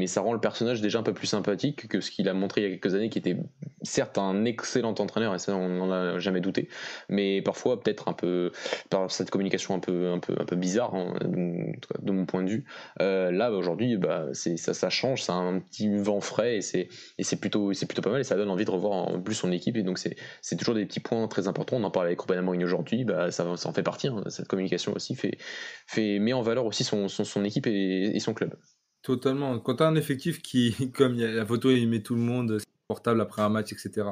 ça 0.07 0.21
rend 0.21 0.33
le 0.33 0.41
personnage 0.41 0.81
déjà 0.81 0.99
un 0.99 1.03
peu 1.03 1.13
plus 1.13 1.27
sympathique 1.27 1.89
que 1.89 2.01
ce 2.01 2.11
qu'il 2.11 2.29
a 2.29 2.35
montré 2.35 2.63
il 2.63 2.65
y 2.65 2.67
a 2.67 2.71
quelques 2.71 2.95
années 2.95 3.09
qui 3.09 3.19
était 3.19 3.37
certes 3.83 4.19
un 4.19 4.45
excellent 4.45 4.95
entraîneur 4.99 5.35
et 5.35 5.39
ça 5.39 5.55
on 5.55 5.69
n'en 5.69 5.91
a 5.91 6.19
jamais 6.19 6.41
douté 6.41 6.69
mais 7.09 7.43
parfois 7.43 7.81
peut-être 7.81 8.09
un 8.09 8.13
peu 8.13 8.53
par 8.91 9.11
cette 9.11 9.31
communication 9.31 9.75
un 9.75 9.81
peu 9.81 10.57
bizarre 10.57 10.95
hein, 10.95 11.15
de 11.23 12.13
mon 12.13 12.27
point 12.27 12.43
de 12.43 12.49
vue 12.49 12.65
euh, 13.01 13.31
là 13.31 13.51
aujourd'hui 13.53 13.97
bah, 13.97 14.27
ça, 14.33 14.91
change 14.91 15.23
c'est 15.23 15.33
un 15.33 15.59
petit 15.59 15.89
vent 15.97 16.21
frais 16.21 16.59
et 16.59 16.61
c'est 16.63 17.41
plutôt 17.41 17.73
pas 18.03 18.11
mal 18.11 18.21
et 18.21 18.25
ça 18.25 18.37
donne 18.37 18.51
envie 18.51 18.65
de 18.65 18.71
revoir 18.71 18.93
en 18.93 19.21
plus 19.21 19.35
son 19.35 19.53
équipe 19.53 19.77
et 19.77 19.83
donc 19.83 19.99
c'est 19.99 20.57
toujours 20.57 20.75
des 20.75 20.87
petits 20.87 21.01
points 21.01 21.27
très 21.29 21.49
importants. 21.49 21.77
On 21.77 21.85
en 21.85 21.91
parle 21.91 22.07
avec 22.07 22.21
Ruben 22.21 22.39
Amorim 22.39 22.63
aujourd'hui 22.63 23.05
bah 23.05 23.31
ça, 23.31 23.57
ça 23.57 23.69
en 23.69 23.73
fait 23.73 23.83
partie. 23.87 24.09
Hein. 24.09 24.23
Cette 24.29 24.49
communication 24.49 24.93
aussi 24.95 25.15
fait, 25.15 25.39
fait, 25.87 26.19
met 26.19 26.35
en 26.35 26.43
valeur 26.43 26.67
aussi 26.67 26.85
son, 26.85 27.09
son, 27.09 27.45
équipe 27.45 27.67
et, 27.67 28.19
son 28.21 28.35
club. 28.35 28.55
Totalement. 29.03 29.59
Quand 29.61 29.77
tu 29.77 29.83
as 29.83 29.87
un 29.87 29.95
effectif 29.95 30.43
qui, 30.43 30.75
comme 30.95 31.15
il 31.15 31.21
y 31.21 31.25
a 31.25 31.33
la 31.33 31.47
photo, 31.47 31.71
il 31.71 31.89
met 31.89 32.03
tout 32.03 32.15
le 32.15 32.21
monde 32.21 32.59
portable 32.89 33.21
après 33.21 33.43
un 33.43 33.49
match, 33.49 33.73
etc. 33.73 34.09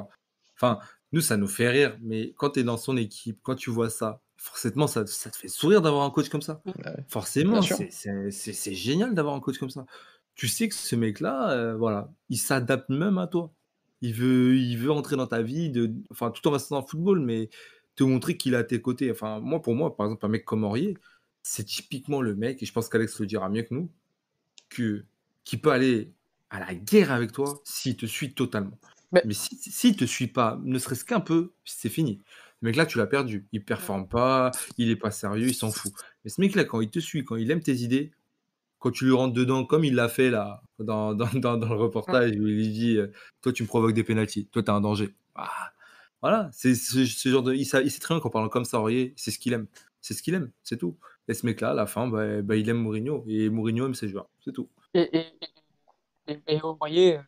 Enfin, 0.55 0.79
nous, 1.11 1.21
ça 1.21 1.37
nous 1.37 1.47
fait 1.47 1.69
rire, 1.69 1.97
mais 2.01 2.33
quand 2.37 2.51
tu 2.51 2.61
es 2.61 2.63
dans 2.63 2.77
son 2.77 2.97
équipe, 2.97 3.39
quand 3.43 3.55
tu 3.55 3.69
vois 3.69 3.89
ça, 3.89 4.21
forcément, 4.37 4.87
ça, 4.87 5.05
ça 5.05 5.29
te 5.29 5.37
fait 5.37 5.47
sourire 5.47 5.81
d'avoir 5.81 6.03
un 6.03 6.09
coach 6.09 6.29
comme 6.29 6.41
ça. 6.41 6.61
Forcément, 7.07 7.61
c'est 7.61 8.73
génial 8.73 9.13
d'avoir 9.13 9.35
un 9.35 9.39
coach 9.39 9.57
comme 9.57 9.69
ça. 9.69 9.85
Tu 10.35 10.47
sais 10.47 10.67
que 10.67 10.75
ce 10.75 10.95
mec-là, 10.95 11.51
euh, 11.51 11.75
voilà, 11.75 12.11
il 12.29 12.37
s'adapte 12.37 12.89
même 12.89 13.17
à 13.17 13.27
toi. 13.27 13.53
Il 14.01 14.13
veut, 14.13 14.57
il 14.57 14.77
veut 14.77 14.91
entrer 14.91 15.15
dans 15.15 15.27
ta 15.27 15.41
vie, 15.41 15.69
de, 15.69 15.93
enfin, 16.11 16.29
tout 16.29 16.45
en 16.47 16.51
restant 16.51 16.75
dans 16.75 16.81
le 16.81 16.87
football, 16.87 17.21
mais 17.21 17.49
te 17.95 18.03
montrer 18.03 18.37
qu'il 18.37 18.53
est 18.53 18.57
à 18.57 18.63
tes 18.63 18.81
côtés. 18.81 19.11
Enfin, 19.11 19.39
moi, 19.39 19.61
pour 19.61 19.75
moi, 19.75 19.95
par 19.95 20.07
exemple, 20.07 20.25
un 20.25 20.29
mec 20.29 20.45
comme 20.45 20.63
Aurier, 20.63 20.97
c'est 21.43 21.63
typiquement 21.63 22.21
le 22.21 22.35
mec, 22.35 22.61
et 22.61 22.65
je 22.65 22.73
pense 22.73 22.89
qu'Alex 22.89 23.19
le 23.19 23.25
dira 23.25 23.49
mieux 23.49 23.63
que 23.63 23.73
nous, 23.73 23.91
que, 24.69 25.05
qui 25.43 25.57
peut 25.57 25.71
aller 25.71 26.11
à 26.49 26.59
la 26.59 26.73
guerre 26.73 27.11
avec 27.11 27.31
toi 27.31 27.61
s'il 27.63 27.95
te 27.97 28.05
suit 28.05 28.33
totalement. 28.33 28.77
Mais, 29.11 29.33
s'il 29.33 29.57
si, 29.57 29.91
ne 29.91 29.95
te 29.95 30.05
suit 30.05 30.27
pas, 30.27 30.59
ne 30.63 30.77
serait-ce 30.77 31.05
qu'un 31.05 31.21
peu, 31.21 31.53
c'est 31.63 31.89
fini. 31.89 32.21
Le 32.61 32.69
mec 32.69 32.75
là, 32.75 32.85
tu 32.85 32.97
l'as 32.97 33.07
perdu. 33.07 33.47
Il 33.51 33.63
performe 33.63 34.07
pas, 34.07 34.51
il 34.77 34.89
est 34.89 34.95
pas 34.95 35.11
sérieux, 35.11 35.47
il 35.47 35.53
s'en 35.53 35.71
fout. 35.71 35.93
Mais 36.23 36.29
ce 36.29 36.41
mec 36.41 36.55
là, 36.55 36.63
quand 36.65 36.81
il 36.81 36.89
te 36.89 36.99
suit, 36.99 37.23
quand 37.23 37.35
il 37.35 37.49
aime 37.51 37.61
tes 37.61 37.75
idées, 37.75 38.11
quand 38.79 38.91
tu 38.91 39.05
lui 39.05 39.13
rentres 39.13 39.33
dedans, 39.33 39.65
comme 39.65 39.83
il 39.83 39.95
l'a 39.95 40.09
fait 40.09 40.29
là, 40.29 40.61
dans, 40.79 41.13
dans, 41.13 41.27
dans, 41.33 41.55
le 41.57 41.75
reportage, 41.75 42.31
où 42.31 42.47
il 42.47 42.55
lui 42.55 42.69
dit 42.69 42.97
euh, 42.97 43.07
Toi, 43.41 43.53
tu 43.53 43.63
me 43.63 43.67
provoques 43.67 43.93
des 43.93 44.03
pénalties, 44.03 44.47
toi, 44.47 44.63
tu 44.63 44.71
as 44.71 44.73
un 44.73 44.81
danger. 44.81 45.15
Ah, 45.35 45.64
voilà, 46.21 46.49
c'est 46.51 46.75
ce, 46.75 47.05
genre 47.29 47.43
de. 47.43 47.53
Il, 47.53 47.65
sait 47.65 47.99
très 47.99 48.15
bien 48.15 48.19
qu'en 48.19 48.29
parlant 48.29 48.49
comme 48.49 48.65
ça, 48.65 48.79
Aurier, 48.79 49.13
c'est 49.15 49.31
ce 49.31 49.39
qu'il 49.39 49.53
aime. 49.53 49.67
C'est 50.01 50.13
ce 50.13 50.23
qu'il 50.23 50.33
aime, 50.33 50.51
c'est 50.63 50.77
tout. 50.77 50.97
Et 51.27 51.33
ce 51.33 51.45
mec-là, 51.45 51.71
à 51.71 51.73
la 51.73 51.85
fin, 51.85 52.07
bah, 52.07 52.41
bah, 52.41 52.55
il 52.55 52.69
aime 52.69 52.77
Mourinho. 52.77 53.23
Et 53.27 53.49
Mourinho 53.49 53.85
aime 53.85 53.95
ses 53.95 54.07
joueurs, 54.07 54.29
c'est 54.43 54.51
tout. 54.51 54.69
Et, 54.93 55.17
et, 55.17 55.25
et, 56.27 56.39
et 56.47 56.61
Aurier, 56.61 57.19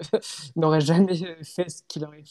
n'aurait 0.56 0.80
jamais 0.80 1.16
fait 1.42 1.68
ce 1.68 1.82
qu'il 1.88 2.04
avait, 2.04 2.24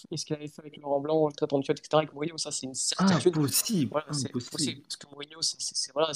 fait 0.48 0.60
avec 0.60 0.78
Laurent 0.78 1.00
Blanc, 1.00 1.28
le 1.28 1.34
traitement 1.34 1.60
de 1.60 1.72
etc. 1.72 1.88
Avec 1.94 2.14
Mourinho, 2.14 2.38
ça 2.38 2.52
c'est 2.52 2.66
une 2.66 2.76
certitude. 2.76 3.38
Impossible. 3.38 3.92
Voilà, 3.92 4.08
impossible. 4.10 4.82
Parce 4.82 4.98
que 4.98 5.08
Mourinho, 5.08 5.42
c'est 5.42 5.94
voilà, 5.94 6.12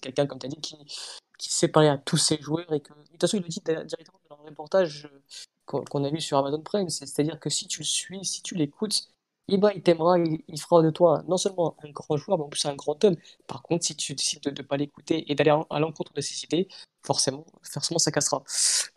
quelqu'un, 0.00 0.26
comme 0.26 0.38
tu 0.38 0.46
as 0.46 0.48
dit, 0.48 0.60
qui, 0.60 0.76
qui 1.38 1.52
sait 1.52 1.68
parler 1.68 1.88
à 1.88 1.98
tous 1.98 2.16
ses 2.16 2.40
joueurs. 2.40 2.72
Et 2.72 2.80
que, 2.80 2.92
de 2.92 3.08
toute 3.10 3.20
façon, 3.20 3.36
il 3.36 3.42
le 3.42 3.48
dit 3.48 3.60
directement 3.60 4.20
dans 4.28 4.38
le 4.38 4.48
reportage 4.48 5.08
qu'on 5.66 6.04
a 6.04 6.10
vu 6.10 6.20
sur 6.20 6.38
Amazon 6.38 6.60
Prime. 6.60 6.88
C'est-à-dire 6.88 7.40
que 7.40 7.50
si 7.50 7.66
tu 7.68 7.80
le 7.80 7.86
suis, 7.86 8.24
si 8.24 8.42
tu 8.42 8.54
l'écoutes, 8.54 9.08
eh 9.48 9.58
ben, 9.58 9.70
il 9.74 9.82
t'aimera, 9.82 10.18
il, 10.18 10.60
fera 10.60 10.82
de 10.82 10.90
toi 10.90 11.22
non 11.28 11.36
seulement 11.36 11.76
un 11.84 11.90
grand 11.90 12.16
joueur, 12.16 12.38
mais 12.38 12.44
en 12.44 12.48
plus 12.48 12.64
un 12.64 12.74
grand 12.74 13.02
homme. 13.04 13.16
Par 13.46 13.62
contre, 13.62 13.84
si 13.84 13.94
tu 13.94 14.14
décides 14.14 14.42
de 14.42 14.50
ne 14.50 14.66
pas 14.66 14.76
l'écouter 14.76 15.30
et 15.30 15.34
d'aller 15.34 15.54
à 15.68 15.80
l'encontre 15.80 16.12
de 16.14 16.20
ses 16.20 16.44
idées, 16.44 16.68
forcément, 17.02 17.44
forcément, 17.62 17.98
ça 17.98 18.10
cassera. 18.10 18.42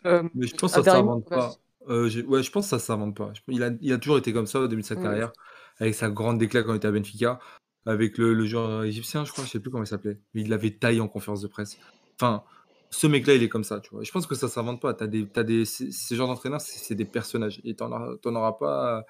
Euh, 0.06 0.22
mais 0.34 0.46
je 0.46 0.56
pense 0.56 0.72
que 0.72 0.82
ça 0.82 1.02
ne 1.02 1.20
pas. 1.20 1.56
Euh, 1.88 2.22
ouais, 2.24 2.42
je 2.42 2.50
pense 2.50 2.64
que 2.64 2.70
ça 2.70 2.78
s'invente 2.78 3.16
pas. 3.16 3.32
Il 3.48 3.62
a, 3.62 3.70
il 3.80 3.92
a 3.92 3.98
toujours 3.98 4.18
été 4.18 4.32
comme 4.32 4.46
ça 4.46 4.60
au 4.60 4.68
début 4.68 4.82
de 4.82 4.86
sa 4.86 4.96
carrière, 4.96 5.32
avec 5.78 5.94
sa 5.94 6.10
grande 6.10 6.38
déclat 6.38 6.62
quand 6.62 6.72
il 6.72 6.76
était 6.76 6.88
à 6.88 6.92
Benfica, 6.92 7.38
avec 7.86 8.18
le, 8.18 8.34
le 8.34 8.46
joueur 8.46 8.84
égyptien, 8.84 9.24
je 9.24 9.32
crois, 9.32 9.44
je 9.44 9.50
sais 9.50 9.60
plus 9.60 9.70
comment 9.70 9.84
il 9.84 9.86
s'appelait, 9.86 10.18
mais 10.34 10.42
il 10.42 10.50
l'avait 10.50 10.70
taillé 10.70 11.00
en 11.00 11.08
conférence 11.08 11.40
de 11.40 11.48
presse. 11.48 11.78
Enfin, 12.16 12.42
ce 12.90 13.06
mec-là, 13.06 13.34
il 13.34 13.42
est 13.42 13.48
comme 13.48 13.64
ça, 13.64 13.80
tu 13.80 13.90
vois. 13.90 14.02
Je 14.02 14.10
pense 14.10 14.26
que 14.26 14.34
ça 14.34 14.48
s'invente 14.48 14.80
pas. 14.80 14.94
T'as 14.94 15.06
des, 15.06 15.26
t'as 15.26 15.42
des, 15.42 15.64
ces 15.64 16.16
genres 16.16 16.28
d'entraîneurs, 16.28 16.60
c'est 16.60 16.94
des 16.94 17.04
personnages, 17.04 17.60
et 17.64 17.74
t'en 17.74 17.90
auras 17.90 18.52
pas 18.52 19.04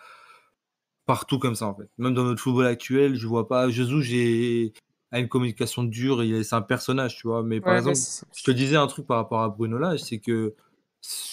partout 1.07 1.39
comme 1.39 1.55
ça, 1.55 1.67
en 1.67 1.75
fait. 1.75 1.89
Même 1.99 2.15
dans 2.15 2.25
notre 2.25 2.43
football 2.43 2.67
actuel, 2.67 3.15
je 3.15 3.27
vois 3.27 3.49
pas. 3.49 3.69
Jesus, 3.71 4.03
j'ai 4.03 4.73
a 5.11 5.21
une 5.21 5.29
communication 5.29 5.85
dure, 5.85 6.23
et 6.23 6.43
c'est 6.43 6.55
un 6.55 6.63
personnage, 6.63 7.17
tu 7.17 7.29
vois. 7.29 7.43
Mais 7.43 7.61
par 7.61 7.77
exemple, 7.77 7.99
je 8.35 8.45
te 8.45 8.51
disais 8.51 8.77
un 8.77 8.87
truc 8.87 9.07
par 9.07 9.17
rapport 9.17 9.41
à 9.41 9.49
Bruno 9.49 9.79
Lage, 9.79 10.01
c'est 10.01 10.19
que 10.19 10.55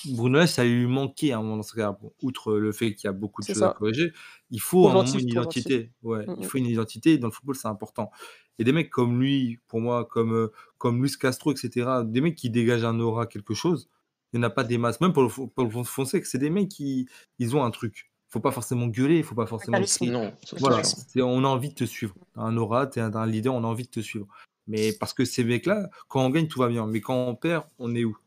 Bruno 0.05 0.45
ça 0.45 0.63
lui 0.63 0.85
manquait 0.85 1.31
à 1.31 1.39
un 1.39 1.41
moment 1.41 1.57
dans 1.57 1.63
ce 1.63 1.75
cas. 1.75 1.97
outre 2.21 2.53
le 2.53 2.71
fait 2.71 2.93
qu'il 2.93 3.07
y 3.07 3.09
a 3.09 3.13
beaucoup 3.13 3.41
de 3.41 3.47
choses 3.47 3.63
à 3.63 3.69
corriger, 3.69 4.13
il 4.51 4.61
faut 4.61 4.87
un 4.87 5.05
une 5.05 5.29
identité. 5.29 5.91
Ouais, 6.03 6.25
mmh, 6.25 6.35
il 6.37 6.45
mmh. 6.45 6.49
faut 6.49 6.57
une 6.57 6.67
identité. 6.67 7.17
Dans 7.17 7.27
le 7.27 7.33
football, 7.33 7.55
c'est 7.55 7.67
important. 7.67 8.11
Et 8.59 8.63
des 8.63 8.71
mecs 8.71 8.89
comme 8.89 9.19
lui, 9.19 9.59
pour 9.67 9.81
moi, 9.81 10.05
comme, 10.05 10.33
euh, 10.33 10.51
comme 10.77 11.01
Luis 11.01 11.17
Castro, 11.19 11.51
etc., 11.51 11.89
des 12.05 12.21
mecs 12.21 12.35
qui 12.35 12.49
dégagent 12.49 12.85
un 12.85 12.99
aura, 12.99 13.25
quelque 13.25 13.53
chose, 13.53 13.89
il 14.31 14.39
n'y 14.39 14.45
en 14.45 14.47
a 14.47 14.51
pas 14.51 14.63
des 14.63 14.77
masses. 14.77 15.01
Même 15.01 15.13
pour 15.13 15.23
le, 15.23 15.29
pour 15.29 15.63
le 15.63 15.83
Fonseca, 15.83 16.23
c'est 16.25 16.37
des 16.37 16.49
mecs 16.49 16.69
qui 16.69 17.07
ils 17.39 17.55
ont 17.55 17.63
un 17.63 17.71
truc. 17.71 18.11
Il 18.29 18.33
faut 18.33 18.39
pas 18.39 18.51
forcément 18.51 18.87
gueuler, 18.87 19.17
il 19.17 19.23
faut 19.23 19.35
pas 19.35 19.45
forcément. 19.45 19.79
Non, 20.01 20.33
voilà, 20.57 20.81
on 21.17 21.43
a 21.43 21.47
envie 21.47 21.69
de 21.69 21.75
te 21.75 21.85
suivre. 21.85 22.15
Un 22.35 22.55
aura, 22.57 22.87
tu 22.87 22.99
es 22.99 23.01
un 23.01 23.25
leader, 23.25 23.53
on 23.53 23.63
a 23.63 23.67
envie 23.67 23.85
de 23.85 23.89
te 23.89 24.01
suivre. 24.01 24.27
Mais 24.67 24.93
parce 24.93 25.13
que 25.13 25.25
ces 25.25 25.43
mecs-là, 25.43 25.89
quand 26.07 26.25
on 26.25 26.29
gagne, 26.29 26.47
tout 26.47 26.59
va 26.59 26.67
bien. 26.67 26.87
Mais 26.87 27.01
quand 27.01 27.15
on 27.15 27.35
perd, 27.35 27.65
on 27.79 27.93
est 27.95 28.03
où? 28.03 28.17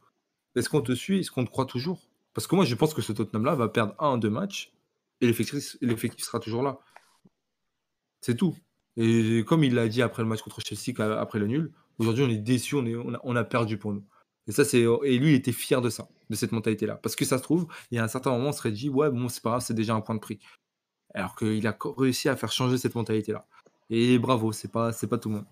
Est-ce 0.59 0.69
qu'on 0.69 0.83
te 0.83 0.93
suit? 0.93 1.21
Est-ce 1.21 1.31
qu'on 1.31 1.45
te 1.45 1.51
croit 1.51 1.67
toujours? 1.67 2.09
Parce 2.35 2.47
que 2.47 2.55
moi, 2.55 2.65
je 2.65 2.75
pense 2.75 2.95
que 2.95 3.03
ce 3.03 3.13
Tottenham-là 3.13 3.55
va 3.55 3.69
perdre 3.69 3.95
un, 3.99 4.19
deux 4.19 4.31
matchs 4.31 4.73
et 5.21 5.27
l'effectif 5.27 6.25
sera 6.25 6.39
toujours 6.39 6.63
là. 6.63 6.79
C'est 8.21 8.37
tout. 8.37 8.57
Et 8.97 9.45
comme 9.47 9.65
il 9.65 9.75
l'a 9.75 9.89
dit 9.89 10.03
après 10.03 10.23
le 10.23 10.29
match 10.29 10.43
contre 10.43 10.61
Chelsea, 10.61 11.01
après 11.19 11.39
le 11.39 11.47
nul, 11.47 11.73
aujourd'hui, 11.99 12.25
on 12.25 12.29
est 12.29 12.39
déçu, 12.39 12.77
on, 12.77 13.37
a, 13.37 13.45
perdu 13.45 13.79
pour 13.79 13.93
nous. 13.93 14.05
Et, 14.47 14.53
ça, 14.53 14.65
c'est, 14.65 14.81
et 14.81 15.19
lui, 15.19 15.31
il 15.31 15.35
était 15.35 15.53
fier 15.53 15.81
de 15.81 15.91
ça, 15.91 16.09
de 16.31 16.37
cette 16.37 16.53
mentalité-là. 16.53 16.97
Parce 16.97 17.17
que 17.17 17.25
ça 17.25 17.39
se 17.39 17.43
trouve, 17.43 17.67
il 17.91 17.97
y 17.97 17.99
a 17.99 18.05
un 18.05 18.09
certain 18.09 18.31
moment, 18.31 18.49
on 18.49 18.53
serait 18.53 18.73
dit, 18.73 18.89
ouais, 18.89 19.11
bon, 19.11 19.29
c'est 19.29 19.43
pas 19.43 19.51
grave, 19.51 19.63
c'est 19.63 19.75
déjà 19.75 19.95
un 19.95 20.01
point 20.01 20.15
de 20.15 20.21
prix. 20.21 20.39
Alors 21.15 21.37
qu'il 21.37 21.67
a 21.67 21.77
réussi 21.97 22.29
à 22.29 22.37
faire 22.37 22.53
changer 22.53 22.79
cette 22.79 22.95
mentalité-là. 22.95 23.47
Et 23.91 24.19
bravo, 24.19 24.53
c'est 24.53 24.71
pas, 24.71 24.93
pas 24.93 25.19
tout 25.19 25.29
le 25.29 25.37
monde. 25.37 25.47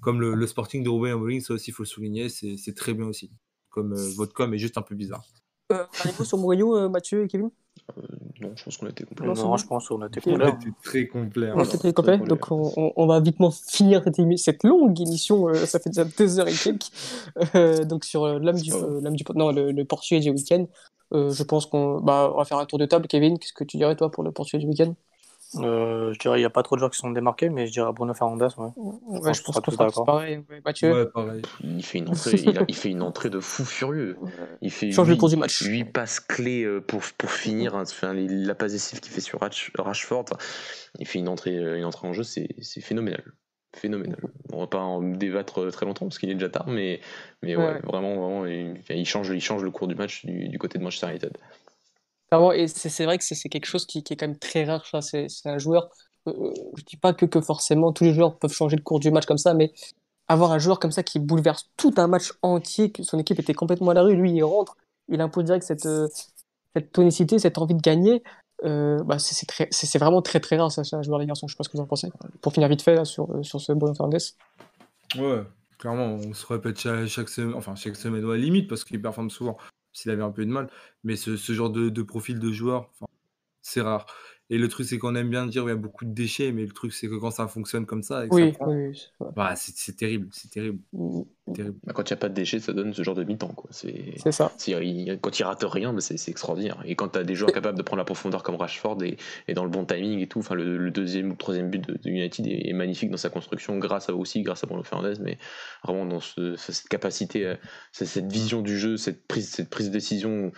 Comme 0.00 0.20
le, 0.20 0.46
Sporting 0.46 0.82
de 0.82 0.88
Ruben 0.88 1.12
Amorim, 1.12 1.40
ça 1.40 1.54
aussi, 1.54 1.70
il 1.70 1.74
faut 1.74 1.84
le 1.84 1.88
souligner, 1.88 2.28
c'est 2.28 2.74
très 2.74 2.94
bien 2.94 3.06
aussi 3.06 3.30
comme 3.70 3.92
euh, 3.92 4.08
votre 4.16 4.32
com 4.32 4.52
est 4.54 4.58
juste 4.58 4.78
un 4.78 4.82
peu 4.82 4.94
bizarre. 4.94 5.24
Euh, 5.72 5.84
mot 6.18 6.24
sur 6.24 6.38
Mourinho, 6.38 6.76
euh, 6.76 6.88
Mathieu 6.88 7.24
et 7.24 7.28
Kevin? 7.28 7.50
Non, 8.40 8.50
je 8.56 8.64
pense 8.64 8.76
qu'on 8.76 8.86
a 8.86 8.90
été 8.90 9.04
complet. 9.04 9.26
Non, 9.26 9.34
je 9.56 9.66
pense 9.66 9.88
qu'on 9.88 10.02
a 10.02 10.06
été 10.06 10.20
complet. 10.20 10.52
très 10.82 11.06
complet. 11.06 11.50
On 11.54 11.62
très 11.64 11.92
complet. 11.92 12.18
Donc, 12.18 12.50
on, 12.50 12.92
on, 12.96 13.06
va 13.06 13.20
vitement 13.20 13.50
finir 13.50 14.02
cette, 14.04 14.38
cette 14.38 14.64
longue 14.64 15.00
émission. 15.00 15.52
ça 15.54 15.78
fait 15.78 15.90
déjà 15.90 16.04
deux 16.04 16.40
heures 16.40 16.48
et 16.48 16.54
quelques. 16.54 17.86
donc, 17.86 18.04
sur 18.04 18.26
l'âme 18.26 18.56
du, 18.56 18.70
du, 18.70 19.24
non, 19.34 19.52
le, 19.52 19.70
le 19.72 19.84
portugais 19.84 20.20
du 20.20 20.30
week-end. 20.30 20.66
je 21.12 21.42
pense 21.42 21.66
qu'on 21.66 22.00
bah, 22.00 22.32
va 22.36 22.44
faire 22.44 22.58
un 22.58 22.66
tour 22.66 22.78
de 22.78 22.86
table. 22.86 23.06
Kevin, 23.06 23.38
qu'est-ce 23.38 23.52
que 23.52 23.64
tu 23.64 23.76
dirais, 23.76 23.96
toi, 23.96 24.10
pour 24.10 24.24
le 24.24 24.32
portugais 24.32 24.58
du 24.58 24.66
week-end? 24.66 24.94
Euh, 25.56 26.12
je 26.12 26.18
dirais 26.18 26.38
il 26.38 26.42
n'y 26.42 26.46
a 26.46 26.50
pas 26.50 26.62
trop 26.62 26.76
de 26.76 26.80
joueurs 26.80 26.90
qui 26.90 26.98
sont 26.98 27.10
démarqués, 27.10 27.48
mais 27.48 27.66
je 27.66 27.72
dirais 27.72 27.90
Bruno 27.92 28.12
Fernandez. 28.12 28.48
Ouais, 28.58 28.68
ouais 28.76 29.34
je, 29.34 29.42
pense 29.42 29.60
que 29.60 29.70
c'est 29.70 29.76
pareil. 30.04 30.42
Ouais, 30.50 31.06
pareil. 31.06 31.42
Il 31.64 31.82
fait 31.82 31.98
une 31.98 32.08
entrée, 32.10 32.32
il, 32.32 32.58
a, 32.58 32.64
il, 32.68 32.74
fait 32.74 32.90
une 32.90 33.02
entrée 33.02 33.30
de 33.30 33.40
fou 33.40 33.64
furieux. 33.64 34.16
Il 34.60 34.70
fait 34.70 34.90
Change 34.90 35.08
8, 35.08 35.14
le 35.14 35.18
cours 35.18 35.30
du 35.30 35.36
match. 35.36 35.62
8 35.62 35.84
passes 35.84 36.20
clés 36.20 36.64
euh, 36.64 36.80
pour, 36.80 37.00
pour 37.16 37.30
finir. 37.30 37.74
Hein, 37.74 37.82
enfin, 37.82 38.12
la 38.14 38.54
passe 38.54 38.72
décisive 38.72 39.00
qu'il 39.00 39.12
fait 39.12 39.22
sur 39.22 39.40
Rashford. 39.40 40.26
Il 40.98 41.06
fait 41.06 41.18
une 41.18 41.28
entrée, 41.28 41.56
euh, 41.56 41.78
une 41.78 41.84
entrée 41.84 42.06
en 42.06 42.12
jeu, 42.12 42.24
c'est 42.24 42.48
phénoménal. 42.80 43.22
Phénoménal. 43.74 44.20
On 44.52 44.60
va 44.60 44.66
pas 44.66 44.80
en 44.80 45.02
débattre 45.02 45.70
très 45.70 45.86
longtemps 45.86 46.06
parce 46.06 46.18
qu'il 46.18 46.30
est 46.30 46.34
déjà 46.34 46.48
tard, 46.48 46.68
mais, 46.68 47.00
mais 47.42 47.56
ouais, 47.56 47.80
vraiment, 47.84 48.16
vraiment 48.16 48.46
il, 48.46 49.06
change, 49.06 49.28
il 49.28 49.40
change 49.40 49.62
le 49.62 49.70
cours 49.70 49.88
du 49.88 49.94
match 49.94 50.24
du, 50.24 50.48
du 50.48 50.58
côté 50.58 50.78
de 50.78 50.82
Manchester 50.82 51.08
United 51.08 51.36
et 52.54 52.68
c'est 52.68 53.04
vrai 53.04 53.18
que 53.18 53.24
c'est 53.24 53.48
quelque 53.48 53.66
chose 53.66 53.86
qui, 53.86 54.02
qui, 54.02 54.12
est 54.12 54.16
quand 54.16 54.26
même 54.26 54.38
très 54.38 54.64
rare. 54.64 54.84
C'est 55.00 55.28
un 55.46 55.58
joueur. 55.58 55.88
Euh, 56.26 56.32
euh, 56.32 56.52
je 56.76 56.84
dis 56.84 56.96
pas 56.96 57.14
que, 57.14 57.26
que, 57.26 57.40
forcément 57.40 57.92
tous 57.92 58.04
les 58.04 58.12
joueurs 58.12 58.38
peuvent 58.38 58.52
changer 58.52 58.76
le 58.76 58.82
cours 58.82 59.00
du 59.00 59.10
match 59.10 59.26
comme 59.26 59.38
ça, 59.38 59.54
mais 59.54 59.72
avoir 60.28 60.52
un 60.52 60.58
joueur 60.58 60.78
comme 60.78 60.92
ça 60.92 61.02
qui 61.02 61.18
bouleverse 61.18 61.70
tout 61.76 61.94
un 61.96 62.06
match 62.06 62.32
entier, 62.42 62.92
que 62.92 63.02
son 63.02 63.18
équipe 63.18 63.38
était 63.38 63.54
complètement 63.54 63.90
à 63.90 63.94
la 63.94 64.02
rue, 64.02 64.14
lui 64.14 64.32
il 64.32 64.42
rentre, 64.42 64.76
il 65.08 65.20
impose 65.20 65.44
direct 65.44 65.64
cette, 65.64 65.86
euh, 65.86 66.08
cette 66.74 66.92
tonicité, 66.92 67.38
cette 67.38 67.58
envie 67.58 67.74
de 67.74 67.80
gagner. 67.80 68.22
Euh, 68.64 69.02
bah 69.04 69.18
c'est 69.20 69.98
vraiment 69.98 70.20
très 70.20 70.40
très 70.40 70.56
rare 70.56 70.72
ça, 70.72 70.82
un 70.92 71.02
joueur 71.02 71.20
des 71.20 71.26
garçons. 71.26 71.46
Je 71.46 71.54
sais 71.54 71.56
pas 71.56 71.64
ce 71.64 71.68
que 71.68 71.76
vous 71.76 71.82
en 71.82 71.86
pensez. 71.86 72.08
Pour 72.42 72.52
finir 72.52 72.68
vite 72.68 72.82
fait 72.82 72.94
là, 72.94 73.04
sur, 73.04 73.28
sur 73.42 73.60
ce 73.60 73.72
bon 73.72 73.94
Fernandez. 73.94 74.18
Ouais, 75.16 75.42
clairement, 75.78 76.18
on 76.22 76.34
se 76.34 76.46
répète 76.46 76.78
chaque, 76.78 77.28
semaine, 77.28 77.54
enfin 77.54 77.74
chaque 77.76 77.96
semaine, 77.96 78.24
ouais, 78.24 78.36
limite 78.36 78.68
parce 78.68 78.84
qu'il 78.84 79.00
performe 79.00 79.30
souvent 79.30 79.56
s'il 79.98 80.10
avait 80.10 80.22
un 80.22 80.30
peu 80.30 80.44
de 80.44 80.50
mal. 80.50 80.68
Mais 81.04 81.16
ce, 81.16 81.36
ce 81.36 81.52
genre 81.52 81.70
de, 81.70 81.88
de, 81.88 82.02
profil 82.02 82.38
de 82.38 82.52
joueur, 82.52 82.90
c'est 83.62 83.80
rare. 83.80 84.06
Et 84.50 84.56
le 84.56 84.68
truc, 84.68 84.86
c'est 84.86 84.98
qu'on 84.98 85.14
aime 85.14 85.28
bien 85.28 85.46
dire 85.46 85.62
qu'il 85.62 85.70
y 85.70 85.72
a 85.72 85.76
beaucoup 85.76 86.04
de 86.04 86.12
déchets, 86.12 86.52
mais 86.52 86.62
le 86.64 86.72
truc, 86.72 86.92
c'est 86.92 87.08
que 87.08 87.16
quand 87.16 87.30
ça 87.30 87.48
fonctionne 87.48 87.84
comme 87.84 88.02
ça, 88.02 88.24
oui, 88.30 88.54
bah, 89.36 89.54
c'est 89.56 89.94
terrible, 89.94 90.28
c'est 90.32 90.50
terrible. 90.50 90.78
Mmh, 90.92 91.18
mmh. 91.18 91.24
Terrible. 91.52 91.76
Bah, 91.84 91.92
quand 91.94 92.08
il 92.08 92.12
n'y 92.12 92.18
a 92.18 92.20
pas 92.20 92.28
de 92.28 92.34
déchets, 92.34 92.60
ça 92.60 92.72
donne 92.72 92.92
ce 92.92 93.02
genre 93.02 93.14
de 93.14 93.24
mi-temps. 93.24 93.54
C'est 93.70 94.32
ça. 94.32 94.52
Quand 95.20 95.38
il 95.38 95.42
rate 95.44 95.64
rien, 95.64 95.92
bah, 95.92 96.00
c'est 96.00 96.28
extraordinaire. 96.28 96.80
Et 96.84 96.94
quand 96.94 97.08
tu 97.08 97.18
as 97.18 97.24
des 97.24 97.34
joueurs 97.34 97.52
capables 97.52 97.78
de 97.78 97.82
prendre 97.82 97.98
la 97.98 98.04
profondeur 98.04 98.42
comme 98.42 98.56
Rashford 98.56 99.02
et, 99.02 99.16
et 99.46 99.54
dans 99.54 99.64
le 99.64 99.70
bon 99.70 99.84
timing 99.84 100.20
et 100.20 100.26
tout, 100.26 100.40
enfin, 100.40 100.54
le, 100.54 100.90
deuxième 100.90 101.32
ou 101.32 101.34
troisième 101.34 101.70
but 101.70 101.86
de, 101.86 101.98
United 102.08 102.46
est, 102.46 102.72
magnifique 102.72 103.10
dans 103.10 103.16
sa 103.16 103.30
construction, 103.30 103.78
grâce 103.78 104.08
à 104.08 104.14
aussi, 104.14 104.42
grâce 104.42 104.64
à 104.64 104.66
Bruno 104.66 104.82
Fernandez, 104.82 105.20
mais 105.20 105.38
vraiment 105.84 106.06
dans 106.06 106.20
cette 106.20 106.88
capacité, 106.88 107.46
euh, 107.46 107.54
cette 107.92 108.30
vision 108.30 108.62
du 108.62 108.78
jeu, 108.78 108.96
cette 108.96 109.26
prise, 109.26 109.48
cette 109.48 109.70
prise 109.70 109.88
de 109.88 109.92
décision. 109.92 110.52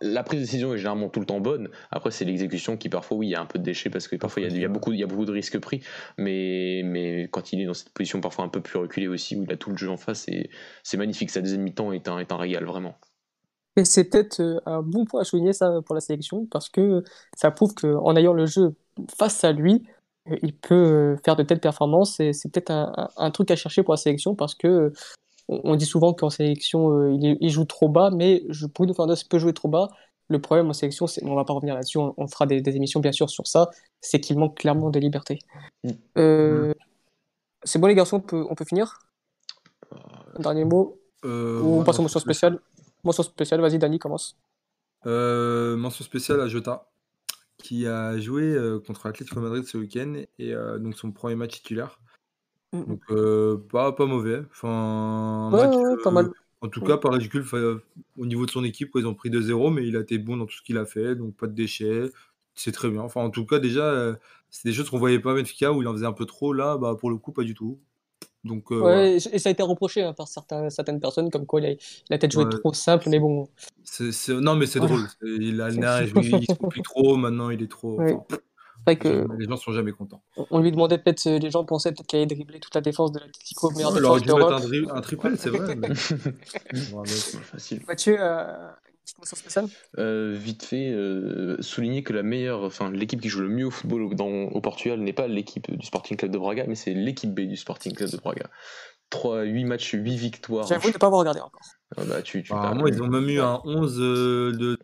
La 0.00 0.22
prise 0.22 0.40
de 0.40 0.44
décision 0.44 0.74
est 0.74 0.78
généralement 0.78 1.08
tout 1.08 1.20
le 1.20 1.26
temps 1.26 1.40
bonne. 1.40 1.68
Après, 1.90 2.10
c'est 2.10 2.24
l'exécution 2.24 2.76
qui 2.76 2.88
parfois, 2.88 3.16
oui, 3.18 3.28
il 3.28 3.30
y 3.30 3.34
a 3.34 3.40
un 3.40 3.46
peu 3.46 3.58
de 3.58 3.64
déchets 3.64 3.90
parce 3.90 4.08
que 4.08 4.16
parfois 4.16 4.42
il 4.42 4.58
y, 4.58 4.64
a, 4.64 4.68
beaucoup, 4.68 4.92
il 4.92 4.98
y 4.98 5.02
a 5.02 5.06
beaucoup 5.06 5.24
de 5.24 5.32
risques 5.32 5.58
pris. 5.58 5.82
Mais, 6.18 6.82
mais 6.84 7.28
quand 7.30 7.52
il 7.52 7.60
est 7.60 7.66
dans 7.66 7.74
cette 7.74 7.90
position 7.90 8.20
parfois 8.20 8.44
un 8.44 8.48
peu 8.48 8.60
plus 8.60 8.78
reculée 8.78 9.08
aussi, 9.08 9.36
où 9.36 9.44
il 9.44 9.52
a 9.52 9.56
tout 9.56 9.70
le 9.70 9.76
jeu 9.76 9.90
en, 9.90 9.96
face, 10.04 10.28
et 10.28 10.50
c'est 10.82 10.96
magnifique. 10.96 11.30
Sa 11.30 11.40
deuxième 11.40 11.62
mi-temps 11.62 11.92
est 11.92 12.08
un, 12.08 12.18
est 12.18 12.32
un 12.32 12.36
régal, 12.36 12.64
vraiment. 12.64 12.94
Et 13.76 13.84
c'est 13.84 14.04
peut-être 14.04 14.40
euh, 14.40 14.60
un 14.66 14.82
bon 14.82 15.04
point 15.04 15.22
à 15.22 15.24
souligner 15.24 15.52
ça 15.52 15.80
pour 15.84 15.94
la 15.94 16.00
sélection, 16.00 16.46
parce 16.46 16.68
que 16.68 17.02
ça 17.36 17.50
prouve 17.50 17.74
qu'en 17.74 18.14
ayant 18.16 18.32
le 18.32 18.46
jeu 18.46 18.74
face 19.18 19.42
à 19.42 19.52
lui, 19.52 19.82
euh, 20.30 20.36
il 20.42 20.54
peut 20.54 20.74
euh, 20.74 21.16
faire 21.24 21.36
de 21.36 21.42
telles 21.42 21.60
performances, 21.60 22.20
et 22.20 22.32
c'est 22.32 22.50
peut-être 22.50 22.70
un, 22.70 23.30
truc 23.30 23.50
à 23.50 23.56
chercher 23.56 23.82
pour 23.82 23.94
la 23.94 23.98
sélection, 23.98 24.34
parce 24.34 24.54
que 24.54 24.92
on 25.48 25.76
dit 25.76 25.84
souvent 25.84 26.14
qu'en 26.14 26.30
sélection, 26.30 27.12
il, 27.18 27.50
joue 27.50 27.66
trop 27.66 27.90
bas, 27.90 28.10
mais 28.10 28.42
Bruno 28.74 28.94
Fernandes 28.94 29.28
peut 29.28 29.38
jouer 29.38 29.52
trop 29.52 29.68
bas. 29.68 29.88
Le 30.28 30.40
problème 30.40 30.70
en 30.70 30.72
sélection, 30.72 31.04
on 31.22 31.34
va 31.34 31.44
pas 31.44 31.52
revenir 31.52 31.74
là-dessus, 31.74 31.98
on, 31.98 32.26
fera 32.28 32.46
des, 32.46 32.62
des 32.62 32.76
émissions 32.76 33.00
bien 33.00 33.12
sûr 33.12 33.28
sur 33.28 33.46
ça, 33.46 33.68
c'est 34.00 34.20
qu'il 34.20 34.38
manque 34.38 34.56
clairement 34.56 34.88
de 34.88 34.98
liberté. 34.98 35.38
Mm. 35.82 35.90
Euh, 36.16 36.74
C'est 37.62 37.78
bon 37.78 37.88
les 37.88 37.94
garçons, 37.94 38.16
on 38.16 38.20
peut, 38.20 38.46
on 38.48 38.54
peut 38.54 38.64
finir? 38.64 38.98
Un 40.36 40.40
dernier 40.40 40.64
mot 40.64 40.98
Euh, 41.24 41.60
Ou 41.60 41.66
on 41.66 41.78
ouais, 41.78 41.84
passe 41.84 41.98
aux 41.98 42.02
mentions 42.02 42.20
spéciales 42.20 42.58
Mention 43.04 43.22
spéciale, 43.22 43.60
vas-y 43.60 43.78
Dani, 43.78 43.98
commence. 43.98 44.36
Euh, 45.06 45.76
mention 45.76 46.04
spéciale 46.04 46.40
à 46.40 46.48
Jota, 46.48 46.88
qui 47.58 47.86
a 47.86 48.18
joué 48.18 48.42
euh, 48.42 48.80
contre 48.80 49.06
l'Atlético 49.06 49.40
Madrid 49.40 49.64
ce 49.64 49.76
week-end 49.76 50.14
et 50.38 50.54
donc 50.78 50.96
son 50.96 51.12
premier 51.12 51.34
match 51.34 51.52
titulaire. 51.52 52.00
Mhm. 52.72 52.84
Donc 52.86 53.68
pas, 53.70 53.92
pas 53.92 54.06
mauvais. 54.06 54.42
Enfin, 54.50 54.68
un 54.68 55.52
Ouais, 55.52 55.66
match, 55.66 55.76
ouais, 55.76 56.02
pas 56.02 56.10
mal. 56.10 56.30
En 56.62 56.68
tout 56.68 56.80
cas, 56.80 56.96
pas 56.96 57.10
ridicule. 57.10 57.42
Enfin, 57.42 57.58
euh, 57.58 57.82
au 58.16 58.24
niveau 58.24 58.46
de 58.46 58.50
son 58.50 58.64
équipe, 58.64 58.90
ils 58.94 59.06
ont 59.06 59.14
pris 59.14 59.28
2-0, 59.28 59.70
mais 59.70 59.86
il 59.86 59.96
a 59.96 60.00
été 60.00 60.16
bon 60.16 60.38
dans 60.38 60.46
tout 60.46 60.56
ce 60.56 60.62
qu'il 60.62 60.78
a 60.78 60.86
fait, 60.86 61.14
donc 61.14 61.36
pas 61.36 61.46
de 61.46 61.52
déchets. 61.52 62.10
C'est 62.54 62.72
très 62.72 62.88
bien. 62.88 63.02
Enfin, 63.02 63.20
en 63.20 63.28
tout 63.30 63.44
cas, 63.44 63.58
déjà, 63.58 64.16
c'est 64.48 64.68
des 64.68 64.72
choses 64.74 64.88
qu'on 64.88 64.98
voyait 64.98 65.18
pas 65.18 65.32
à 65.32 65.34
Benfica 65.34 65.72
où 65.72 65.82
il 65.82 65.88
en 65.88 65.92
faisait 65.92 66.06
un 66.06 66.12
peu 66.14 66.24
trop. 66.24 66.52
Là, 66.54 66.78
bah, 66.78 66.96
pour 66.98 67.10
le 67.10 67.16
coup, 67.18 67.32
pas 67.32 67.42
du 67.42 67.52
tout. 67.54 67.78
Donc, 68.44 68.70
euh. 68.70 68.80
Ouais, 68.80 69.12
et 69.14 69.16
et 69.36 69.38
ça 69.38 69.48
a 69.48 69.52
été 69.52 69.62
reproché 69.62 70.02
hein, 70.02 70.12
par 70.12 70.28
certains, 70.28 70.68
certaines 70.70 71.00
personnes, 71.00 71.30
comme 71.30 71.46
quoi 71.46 71.60
il 71.60 71.66
a, 71.66 71.70
il 71.70 72.14
a 72.14 72.18
peut-être 72.18 72.32
joué 72.32 72.44
Ouais. 72.44 72.50
trop 72.50 72.72
simple, 72.74 73.08
mais 73.08 73.18
bon. 73.18 73.48
Non, 74.28 74.54
mais 74.54 74.66
c'est 74.66 74.80
drôle. 74.80 75.06
Il 75.22 75.60
a 75.60 75.68
le 75.70 75.76
nerf, 75.76 76.02
il, 76.02 76.08
se 76.46 76.54
complique 76.54 76.84
trop. 76.84 77.16
Maintenant, 77.16 77.50
il 77.50 77.62
est 77.62 77.70
trop. 77.70 77.98
Ouais. 77.98 78.12
enfin, 78.12 78.26
C'est 78.30 78.84
vrai 78.84 78.96
que 78.96 79.26
les 79.38 79.46
gens 79.48 79.56
sont 79.56 79.72
jamais 79.72 79.92
contents. 79.92 80.22
on- 80.50 80.60
lui 80.60 80.70
demandait 80.70 80.98
peut-être, 80.98 81.24
les 81.24 81.50
gens 81.50 81.64
pensaient 81.64 81.90
peut-être 81.92 82.06
qu'il 82.06 82.18
allait 82.18 82.26
dribbler 82.26 82.60
toute 82.60 82.74
la 82.74 82.82
défense 82.82 83.12
de 83.12 83.20
meilleure 83.74 83.92
Ouais, 83.94 83.98
il 84.00 84.04
aurait 84.04 84.20
dû 84.20 84.32
mettre 84.32 84.94
un, 84.94 85.00
triplé, 85.00 85.30
c'est 85.36 85.48
vrai. 85.48 85.74
mais- 85.74 85.94
facile. 87.44 87.80
Mathieu, 87.88 88.16
euh, 88.20 88.68
Euh, 89.98 90.34
vite 90.38 90.64
fait, 90.64 90.90
euh, 90.90 91.56
souligner 91.60 92.02
que 92.02 92.12
la 92.12 92.22
meilleure, 92.22 92.62
enfin 92.62 92.90
l'équipe 92.90 93.20
qui 93.20 93.28
joue 93.28 93.40
le 93.40 93.48
mieux 93.48 93.66
au 93.66 93.70
football 93.70 94.02
au, 94.02 94.14
dans- 94.14 94.26
au 94.26 94.60
Portugal 94.60 95.00
n'est 95.00 95.12
pas 95.12 95.28
l'équipe 95.28 95.70
du 95.70 95.84
Sporting 95.86 96.16
Club 96.16 96.30
de 96.30 96.38
Braga, 96.38 96.64
mais 96.66 96.74
c'est 96.74 96.94
l'équipe 96.94 97.32
B 97.32 97.40
du 97.40 97.56
Sporting 97.56 97.92
Club 97.94 98.10
de 98.10 98.16
Braga. 98.16 98.44
3, 99.10 99.42
8 99.42 99.64
matchs, 99.64 99.92
8 99.92 100.16
victoires. 100.16 100.66
J'avoue 100.66 100.88
ne 100.88 100.92
pas 100.94 101.06
avoir 101.06 101.20
regardé 101.20 101.40
encore. 101.40 101.60
Ah 101.96 102.02
bah, 102.08 102.22
tu, 102.22 102.42
tu 102.42 102.52
Apparemment, 102.52 102.86
ils 102.88 103.02
ont 103.02 103.06
même 103.08 103.28
eu 103.28 103.40
un 103.40 103.60
11 103.64 103.98
euh, 104.00 104.52
de 104.52 104.78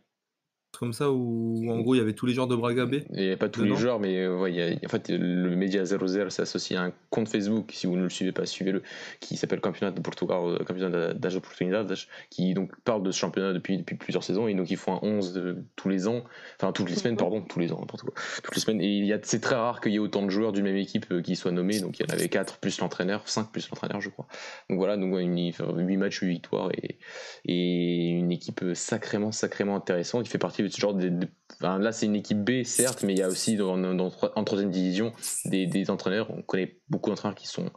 comme 0.81 0.93
ça 0.93 1.11
où 1.11 1.71
en 1.71 1.79
gros 1.81 1.95
il 1.95 1.99
y 1.99 2.01
avait 2.01 2.15
tous 2.15 2.27
les 2.27 2.33
joueurs 2.33 2.49
de 2.49 2.57
Braga 2.57 2.87
B. 2.87 2.97
Il 3.13 3.27
n'y 3.27 3.31
a 3.33 3.37
pas 3.37 3.49
tous 3.49 3.61
Dedans. 3.63 3.75
les 3.75 3.81
joueurs, 3.81 4.01
mais 4.01 4.17
euh, 4.25 4.37
ouais, 4.39 4.51
il 4.53 4.57
y 4.57 4.63
a- 4.63 4.75
en 4.85 4.89
fait, 4.89 5.09
le 5.11 5.55
média 5.55 5.85
00 5.85 6.31
s'est 6.31 6.43
associé 6.43 6.77
à 6.77 6.83
un 6.85 6.93
compte 7.11 7.29
Facebook, 7.29 7.71
si 7.73 7.87
vous 7.87 7.97
ne 7.97 8.03
le 8.03 8.09
suivez 8.09 8.33
pas, 8.33 8.47
suivez-le, 8.47 8.83
qui 9.21 9.37
s'appelle 9.37 9.61
Campeonato 9.61 9.97
de 9.99 10.03
Portugal, 10.03 10.39
euh, 10.43 10.65
Campeonato 10.65 11.19
das 11.19 11.35
Oportunidades, 11.37 11.95
qui 12.31 12.55
donc 12.55 12.73
parle 12.83 13.03
de 13.03 13.11
ce 13.13 13.19
championnat 13.19 13.53
depuis, 13.53 13.77
depuis 13.79 13.97
plusieurs 13.97 14.25
saisons, 14.25 14.49
et 14.49 14.55
donc 14.55 14.71
ils 14.71 14.77
font 14.77 14.95
un 14.95 15.01
11 15.03 15.35
de- 15.35 15.59
tous 15.77 15.89
les 15.91 16.09
ans, 16.09 16.25
enfin 16.59 16.73
toutes 16.73 16.89
les 16.89 16.97
semaines, 16.97 17.17
pardon, 17.17 17.43
tous 17.43 17.61
les 17.61 17.73
ans, 17.73 17.79
n'importe 17.81 18.03
quoi, 18.03 18.15
toutes 18.43 18.55
les 18.57 18.61
semaines, 18.63 18.81
et 18.81 18.89
il 18.89 19.05
y 19.05 19.13
a- 19.13 19.19
c'est 19.23 19.41
très 19.41 19.57
rare 19.57 19.81
qu'il 19.83 19.93
y 19.93 19.97
ait 19.97 19.99
autant 19.99 20.23
de 20.25 20.31
joueurs 20.31 20.53
d'une 20.53 20.65
même 20.65 20.77
équipe 20.77 21.07
euh, 21.13 21.21
qui 21.21 21.37
soient 21.37 21.53
nommés, 21.53 21.81
donc 21.81 21.99
il 22.01 22.07
y 22.09 22.11
en 22.11 22.15
avait 22.15 22.29
4 22.31 22.57
plus 22.59 22.81
l'entraîneur, 22.81 23.29
5 23.29 23.51
plus 23.53 23.69
l'entraîneur, 23.69 24.01
je 24.01 24.09
crois. 24.09 24.27
Donc 24.71 24.79
voilà, 24.79 24.97
donc 24.97 25.13
ouais, 25.15 25.23
une, 25.25 25.37
8 25.39 25.97
matchs, 25.99 26.21
8 26.21 26.29
victoires, 26.31 26.71
et, 26.73 26.97
et 27.45 28.09
une 28.09 28.33
équipe 28.33 28.65
sacrément, 28.75 29.31
sacrément 29.31 29.77
intéressante, 29.77 30.25
qui 30.25 30.31
fait 30.31 30.39
partie 30.39 30.63
de 30.63 30.70
ce 30.71 30.81
genre 30.81 30.95
de, 30.95 31.09
de- 31.09 31.29
enfin, 31.55 31.79
là 31.79 31.93
c'est 31.93 32.07
une 32.07 32.17
équipe 32.17 32.43
B 32.43 32.63
certes, 32.65 33.03
mais 33.03 33.13
il 33.15 33.19
y 33.19 33.23
a 33.23 33.29
aussi 33.29 33.57
dans, 33.57 33.77
dans- 33.77 34.11
en 34.37 34.45
troisième 34.45 34.71
division 34.71 35.13
des, 35.45 35.67
des 35.67 35.91
entraîneurs, 35.91 36.31
on 36.31 36.43
connaît 36.43 36.79
beaucoup 36.89 37.11
d'entraîneurs 37.11 37.35
qui 37.37 37.47
sont, 37.47 37.71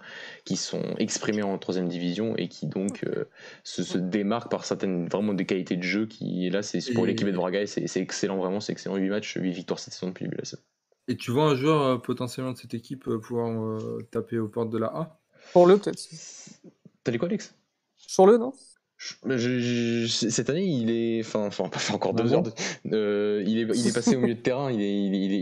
qui 0.46 0.56
sont 0.56 0.84
exprimés 0.98 1.44
en 1.44 1.58
troisième 1.58 1.88
division 1.88 2.36
et 2.38 2.48
qui 2.48 2.68
donc 2.68 3.04
euh, 3.06 3.26
se, 3.64 3.84
se 3.84 3.98
démarquent 3.98 4.52
par 4.52 4.66
certaines, 4.66 5.08
vraiment 5.08 5.34
des 5.34 5.46
qualités 5.46 5.76
de 5.76 5.84
jeu 5.84 6.06
qui, 6.06 6.50
là 6.50 6.64
c'est 6.64 6.94
pour 6.94 7.06
l'équipe 7.06 7.28
de 7.28 7.32
Braga, 7.34 7.62
et 7.62 7.68
c'est 7.68 8.00
excellent 8.00 8.38
vraiment, 8.38 8.60
c'est 8.60 8.72
excellent, 8.72 8.96
8 8.96 9.10
matchs, 9.10 9.38
8 9.40 9.52
victoires 9.52 9.80
cette 9.80 9.94
saison 9.94 10.08
depuis 10.08 10.24
le 10.26 10.30
début 10.30 10.38
de 10.38 10.42
la 10.42 10.46
saison. 10.46 10.64
Et 11.10 11.18
tu 11.18 11.32
vois 11.32 11.46
un 11.46 11.56
joueur 11.56 11.82
euh, 11.82 11.98
potentiellement 11.98 12.54
de 12.54 12.58
cette 12.58 12.74
équipe 12.74 13.08
euh, 13.10 13.20
pouvoir 13.20 13.50
euh, 13.52 14.08
taper 14.12 14.40
aux 14.40 14.48
portes 14.48 14.70
de 14.70 14.78
la 14.78 14.88
A? 14.88 15.20
Pour 15.52 15.68
le 15.68 15.78
peut-être. 15.78 16.00
T'as 17.04 17.12
dit 17.12 17.18
quoi 17.18 17.28
Alex? 17.28 17.54
Sur 17.98 18.26
le, 18.26 18.38
non? 18.38 18.54
Je- 19.26 19.60
je- 19.60 20.08
cette 20.08 20.50
année, 20.50 20.64
il 20.66 20.90
est, 20.92 21.22
enfin, 21.22 21.46
enfin, 21.48 21.68
pas 21.70 21.80
fait 21.80 21.94
encore 21.94 22.14
deux 22.14 22.26
Ah 22.32 22.34
heures. 22.36 22.42
bon 22.44 22.52
de- 22.86 22.96
euh, 22.96 23.44
il 23.46 23.58
est, 23.60 23.68
il 23.78 23.88
est 23.88 23.94
passé 23.94 24.16
au 24.16 24.20
milieu 24.20 24.36
de 24.36 24.40
terrain. 24.40 24.72
Il 24.72 24.82
est, 24.82 25.06
il 25.06 25.14
est, 25.16 25.38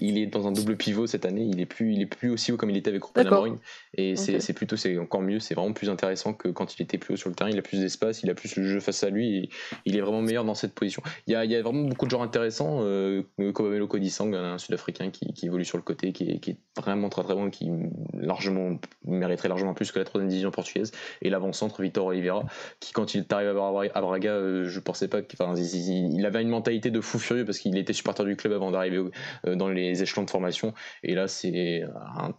il 0.00 0.18
est, 0.18 0.22
il 0.22 0.30
dans 0.30 0.46
un 0.46 0.52
double 0.52 0.76
pivot 0.76 1.06
cette 1.06 1.24
année. 1.24 1.42
Il 1.50 1.60
est 1.60 1.66
plus, 1.66 1.92
il 1.94 2.02
est 2.02 2.06
plus 2.06 2.30
aussi 2.30 2.52
haut 2.52 2.56
comme 2.56 2.70
il 2.70 2.76
était 2.76 2.90
avec 2.90 3.02
Ruben. 3.04 3.26
Amorim. 3.26 3.58
Et 3.94 4.16
c'est, 4.16 4.36
Ok. 4.36 4.42
c'est 4.42 4.52
plutôt, 4.52 4.76
c'est 4.76 4.98
encore 4.98 5.22
mieux. 5.22 5.40
C'est 5.40 5.54
vraiment 5.54 5.72
plus 5.72 5.88
intéressant 5.90 6.32
que 6.34 6.48
quand 6.48 6.74
il 6.78 6.82
était 6.82 6.98
plus 6.98 7.14
haut 7.14 7.16
sur 7.16 7.28
le 7.30 7.34
terrain. 7.34 7.50
Il 7.50 7.58
a 7.58 7.62
plus 7.62 7.80
d'espace, 7.80 8.22
il 8.22 8.30
a 8.30 8.34
plus 8.34 8.56
le 8.56 8.64
jeu 8.64 8.80
face 8.80 9.02
à 9.04 9.10
lui. 9.10 9.36
Et 9.38 9.48
il 9.84 9.96
est 9.96 10.00
vraiment 10.00 10.22
meilleur 10.22 10.44
dans 10.44 10.54
cette 10.54 10.74
position. 10.74 11.02
Il 11.26 11.32
y 11.32 11.36
a, 11.36 11.44
il 11.44 11.50
y 11.50 11.56
a 11.56 11.62
vraiment 11.62 11.82
beaucoup 11.84 12.04
de 12.06 12.10
joueurs 12.10 12.22
intéressants. 12.22 12.80
Euh, 12.82 13.22
Kobamelo 13.52 13.86
Kodisang, 13.86 14.34
un 14.34 14.58
Sud-Africain 14.58 15.10
qui, 15.10 15.32
qui 15.32 15.46
évolue 15.46 15.64
sur 15.64 15.78
le 15.78 15.82
côté, 15.82 16.12
qui 16.12 16.24
est, 16.30 16.38
qui 16.40 16.50
est 16.50 16.56
vraiment 16.76 17.08
très 17.08 17.22
très 17.22 17.34
bon, 17.34 17.50
qui 17.50 17.70
largement 18.14 18.78
mériterait 19.06 19.48
largement 19.48 19.74
plus 19.74 19.92
que 19.92 19.98
la 19.98 20.04
troisième 20.04 20.28
division 20.28 20.50
portugaise. 20.50 20.92
Et 21.22 21.30
l'avant-centre 21.30 21.80
Vitor 21.82 22.06
Oliveira, 22.06 22.44
qui 22.80 22.92
quand 22.98 23.14
il 23.14 23.20
est 23.20 23.32
arrivé 23.32 23.50
à 23.50 23.54
Bra- 23.54 23.84
à 23.94 24.00
Braga, 24.00 24.32
euh, 24.32 24.64
je 24.64 24.80
pensais 24.80 25.06
pas 25.06 25.22
qu'il 25.22 25.38
enfin, 25.40 25.54
il- 25.54 26.26
avait 26.26 26.42
une 26.42 26.48
mentalité 26.48 26.90
de 26.90 27.00
fou 27.00 27.20
furieux 27.20 27.44
parce 27.44 27.58
qu'il 27.60 27.78
était 27.78 27.92
supporter 27.92 28.24
du 28.24 28.34
club 28.34 28.52
avant 28.52 28.72
d'arriver 28.72 29.00
euh, 29.46 29.54
dans 29.54 29.68
les 29.68 30.02
échelons 30.02 30.24
de 30.24 30.30
formation. 30.30 30.74
Et 31.04 31.14
là, 31.14 31.28
c'est 31.28 31.84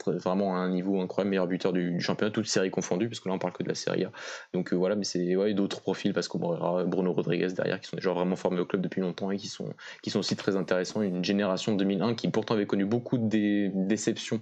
vraiment 0.06 0.58
un 0.58 0.70
niveau 0.70 1.00
incroyable, 1.00 1.30
meilleur 1.30 1.48
buteur 1.48 1.72
du, 1.72 2.02
championnat, 2.02 2.32
toutes 2.32 2.48
séries 2.48 2.72
confondues, 2.72 3.08
parce 3.08 3.22
que 3.22 3.30
là, 3.30 3.36
on 3.36 3.40
parle 3.40 3.54
que 3.54 3.64
de 3.64 3.70
la 3.70 3.76
Serie 3.76 4.04
A. 4.04 4.12
Donc 4.54 4.74
euh, 4.74 4.76
voilà, 4.76 4.98
mais 4.98 5.06
c'est 5.06 5.36
ouais, 5.38 5.54
d'autres 5.54 5.80
profils, 5.80 6.14
parce 6.14 6.28
qu'on 6.28 6.42
aura 6.42 6.84
Bruno 6.84 7.14
Rodriguez 7.14 7.48
derrière, 7.56 7.80
qui 7.80 7.88
sont 7.90 7.98
joueurs 7.98 8.16
vraiment 8.16 8.36
formés 8.36 8.60
au 8.60 8.66
club 8.66 8.82
depuis 8.82 9.00
longtemps 9.00 9.32
et 9.32 9.38
qui 9.38 9.48
sont, 9.48 9.70
qui 10.04 10.10
sont 10.10 10.20
aussi 10.20 10.36
très 10.36 10.58
intéressants. 10.58 11.02
Une 11.02 11.24
génération 11.24 11.74
2001 11.74 12.16
qui 12.16 12.28
pourtant 12.28 12.56
avait 12.56 12.66
connu 12.66 12.84
beaucoup 12.84 13.18
de 13.18 13.28
dé- 13.30 13.72
déceptions 13.74 14.42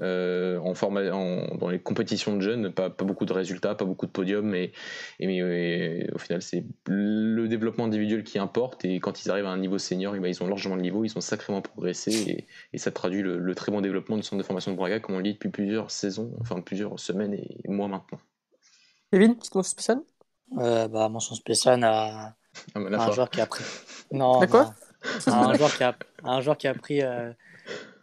en 0.00 0.72
en- 1.12 1.56
dans 1.56 1.68
les 1.68 1.78
compétitions 1.78 2.36
de 2.36 2.40
jeunes, 2.40 2.72
pas, 2.72 2.88
beaucoup 2.88 3.26
de 3.26 3.32
résultats, 3.32 3.74
pas 3.74 3.84
beaucoup 3.84 4.06
de 4.06 4.10
podiums, 4.12 4.46
mais 4.48 4.72
euh, 5.50 6.06
au 6.14 6.18
final, 6.18 6.40
c'est 6.42 6.64
le 6.86 7.46
développement 7.48 7.84
individuel 7.84 8.22
qui 8.24 8.38
importe. 8.38 8.84
Et 8.84 9.00
quand 9.00 9.24
ils 9.24 9.30
arrivent 9.30 9.46
à 9.46 9.50
un 9.50 9.58
niveau 9.58 9.78
senior, 9.78 10.14
eh 10.16 10.20
ben, 10.20 10.28
ils 10.28 10.42
ont 10.42 10.46
largement 10.48 10.76
le 10.76 10.82
niveau, 10.82 11.04
ils 11.04 11.16
ont 11.16 11.20
sacrément 11.20 11.60
progressé. 11.62 12.12
Et, 12.12 12.46
et 12.72 12.78
ça 12.78 12.90
traduit 12.90 13.22
le, 13.22 13.38
le 13.38 13.54
très 13.54 13.70
bon 13.72 13.80
développement 13.80 14.16
du 14.16 14.22
centre 14.22 14.38
de 14.38 14.42
formation 14.46 14.70
de 14.72 14.76
Braga, 14.76 15.00
comme 15.00 15.14
on 15.14 15.18
le 15.18 15.24
dit 15.24 15.34
depuis 15.34 15.48
plusieurs 15.50 15.90
saisons, 15.90 16.32
enfin 16.40 16.60
plusieurs 16.60 16.98
semaines 16.98 17.34
et 17.34 17.68
mois 17.68 17.88
maintenant. 17.88 18.20
Kevin, 19.12 19.36
petite 19.36 19.54
mention 19.54 19.70
spéciale 19.70 20.00
Euh, 20.58 20.88
bah, 20.88 21.08
mention 21.08 21.34
spéciale 21.34 21.82
à, 21.84 22.34
Ah, 22.74 22.78
à 22.78 23.06
un 23.06 23.10
joueur 23.12 23.30
qui 23.30 23.40
a 23.40 23.46
pris. 23.46 23.64
Non, 24.12 24.40
De 24.40 24.46
quoi? 24.46 24.74
non. 25.26 25.32
À 25.32 25.46
un 25.46 25.54
joueur 25.54 25.72
qui 25.76 25.82
a, 25.84 25.96
à 26.24 26.30
un 26.30 26.40
joueur 26.40 26.58
qui 26.58 26.68
a 26.68 26.74
pris 26.74 27.02
euh, 27.02 27.32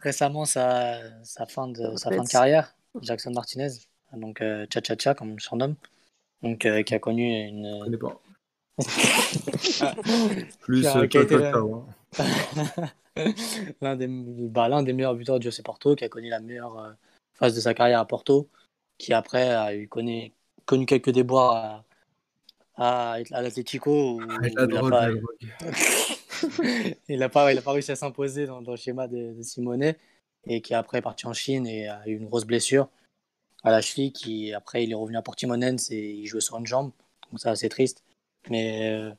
récemment 0.02 0.44
sa, 0.44 0.98
sa, 1.22 1.46
fin 1.46 1.68
de, 1.68 1.74
sa 1.96 2.10
fin 2.10 2.16
de 2.16 2.20
Retraite. 2.20 2.28
carrière, 2.30 2.74
Jackson 3.02 3.30
Martinez, 3.32 3.68
donc 4.14 4.40
euh, 4.40 4.66
Cha 4.72 4.80
Cha 4.82 4.94
Cha 4.98 5.14
comme 5.14 5.30
on 5.30 5.34
le 5.34 5.40
surnomme, 5.40 5.74
donc 6.42 6.64
euh, 6.66 6.82
qui 6.82 6.94
a 6.94 6.98
connu 6.98 7.22
Je 7.24 7.48
une. 7.48 7.80
connais 7.84 7.96
pas. 7.96 8.20
Plus 10.60 10.82
Qui 10.82 10.86
a- 10.86 11.06
qui 11.08 11.18
a 11.18 11.22
été 11.22 11.34
Tata, 11.36 11.50
là. 11.58 11.64
ouais. 11.64 11.82
l'un 13.80 13.96
des, 13.96 14.06
bah, 14.08 14.68
meilleurs 14.82 15.14
buteurs 15.14 15.38
du 15.40 15.48
FC 15.48 15.62
Porto, 15.62 15.94
qui 15.96 16.04
a 16.04 16.08
connu 16.08 16.28
la 16.28 16.40
meilleure 16.40 16.78
euh, 16.78 16.90
phase 17.34 17.54
de 17.54 17.60
sa 17.60 17.74
carrière 17.74 17.98
à 18.00 18.06
Porto, 18.06 18.48
qui 18.98 19.12
après 19.12 19.50
a 19.50 19.74
eu 19.74 19.88
connu, 19.88 20.32
connu 20.64 20.86
quelques 20.86 21.10
déboires 21.10 21.84
à, 22.76 23.14
à, 23.14 23.18
à 23.32 23.42
l'Atlético 23.42 24.14
où 24.16 24.20
Avec 24.38 24.54
la 24.54 24.64
il 24.64 24.74
n'a 24.74 24.80
pas, 24.88 25.08
il 27.08 27.22
a 27.22 27.28
pas, 27.28 27.52
il 27.52 27.58
a 27.58 27.62
pas 27.62 27.72
réussi 27.72 27.90
à 27.90 27.96
s'imposer 27.96 28.46
dans, 28.46 28.62
dans 28.62 28.70
le 28.72 28.76
schéma 28.76 29.08
de, 29.08 29.32
de 29.36 29.42
Simone 29.42 29.94
et 30.46 30.60
qui 30.60 30.74
après 30.74 30.98
est 30.98 31.02
parti 31.02 31.26
en 31.26 31.32
Chine 31.32 31.66
et 31.66 31.88
a 31.88 32.06
eu 32.06 32.14
une 32.16 32.26
grosse 32.26 32.44
blessure 32.44 32.88
à 33.68 33.70
la 33.70 33.80
cheville 33.80 34.12
qui 34.12 34.52
après 34.52 34.84
il 34.84 34.90
est 34.90 34.94
revenu 34.94 35.16
à 35.16 35.22
Portimonense 35.22 35.90
et 35.90 36.10
il 36.20 36.26
jouait 36.26 36.40
sur 36.40 36.56
une 36.58 36.66
jambe 36.66 36.90
donc 37.30 37.40
c'est 37.40 37.48
assez 37.50 37.68
triste 37.68 38.02
mais 38.50 38.90
euh, 38.92 39.10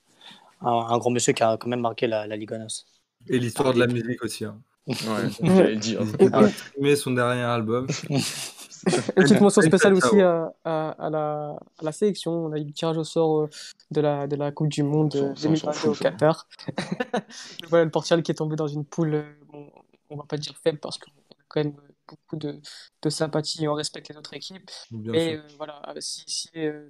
un, 0.62 0.72
un 0.72 0.98
grand 0.98 1.12
monsieur 1.12 1.34
qui 1.34 1.44
a 1.44 1.58
quand 1.58 1.68
même 1.70 1.82
marqué 1.82 2.08
la, 2.08 2.26
la. 2.28 2.36
Et 2.36 3.38
l'histoire 3.40 3.74
de 3.74 3.80
la 3.80 3.88
musique 3.88 4.24
aussi. 4.24 4.46
Hein. 4.46 4.60
Ouais, 4.88 5.76
dire. 5.76 6.02
Streamer 6.50 6.96
son 6.96 7.12
dernier 7.12 7.44
album. 7.44 7.88
Une 8.10 8.20
petite 9.16 9.40
mention 9.42 9.62
spéciale 9.62 9.94
aussi 9.94 10.20
à, 10.22 10.52
à, 10.64 10.90
à 10.92 11.10
la, 11.10 11.50
à 11.80 11.84
la 11.84 11.92
sélection. 11.92 12.32
On 12.32 12.52
a 12.54 12.58
eu 12.58 12.64
le 12.66 12.72
tirage 12.72 12.98
au 12.98 13.04
sort 13.04 13.42
euh, 13.42 13.50
de 13.92 14.02
la, 14.02 14.26
de 14.28 14.36
la 14.36 14.52
Coupe 14.52 14.70
du 14.70 14.84
Monde 14.84 15.14
On 15.16 15.32
euh, 15.32 15.36
s'en- 15.36 15.52
on 15.52 15.56
s'en 15.56 15.72
2022 15.72 15.74
fout, 15.74 15.90
au 15.92 15.94
ça. 15.96 16.04
Qatar. 16.12 16.48
Voilà, 17.70 17.86
le 17.86 17.92
Portugal 17.92 18.24
qui 18.24 18.32
est 18.32 18.36
tombé 18.36 18.56
dans 18.56 18.68
une 18.68 18.86
poule, 18.86 19.14
euh, 19.16 19.24
bon, 19.52 19.68
on 20.10 20.16
va 20.18 20.24
pas 20.24 20.38
dire 20.38 20.56
faible 20.64 20.80
parce 20.80 20.98
qu'on 20.98 21.12
a 21.12 21.44
quand 21.48 21.64
même 21.64 21.74
beaucoup 22.16 22.36
de, 22.38 22.60
de 23.02 23.10
sympathie 23.10 23.64
et 23.64 23.68
on 23.68 23.74
respecte 23.74 24.10
les 24.10 24.18
autres 24.18 24.34
équipes. 24.34 24.70
Bien 24.92 25.14
sûr. 25.14 25.22
euh, 25.22 25.42
voilà, 25.58 25.82
euh, 25.90 26.00
si, 26.00 26.24
si, 26.28 26.50
euh, 26.56 26.90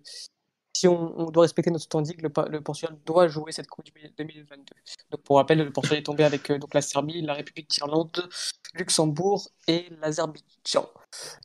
si 0.74 0.88
on, 0.88 1.20
on 1.20 1.30
doit 1.32 1.44
respecter 1.44 1.72
notre 1.72 1.84
standing, 1.86 2.16
le, 2.22 2.30
le 2.50 2.62
Portugal 2.62 2.98
doit 3.06 3.28
jouer 3.28 3.52
cette 3.52 3.68
Coupe 3.68 3.86
du 3.86 3.92
2022. 4.18 4.64
Donc 5.12 5.22
pour 5.24 5.38
rappel, 5.38 5.58
le 5.60 5.72
Portugal 5.72 6.00
est 6.00 6.04
tombé 6.04 6.24
avec 6.24 6.50
euh, 6.52 6.58
donc 6.58 6.74
la 6.74 6.82
Serbie, 6.82 7.22
la 7.22 7.34
République 7.34 7.70
d'Irlande, 7.70 8.30
Luxembourg 8.76 9.48
et 9.68 9.90
l'Azerbaïdjan. 10.02 10.88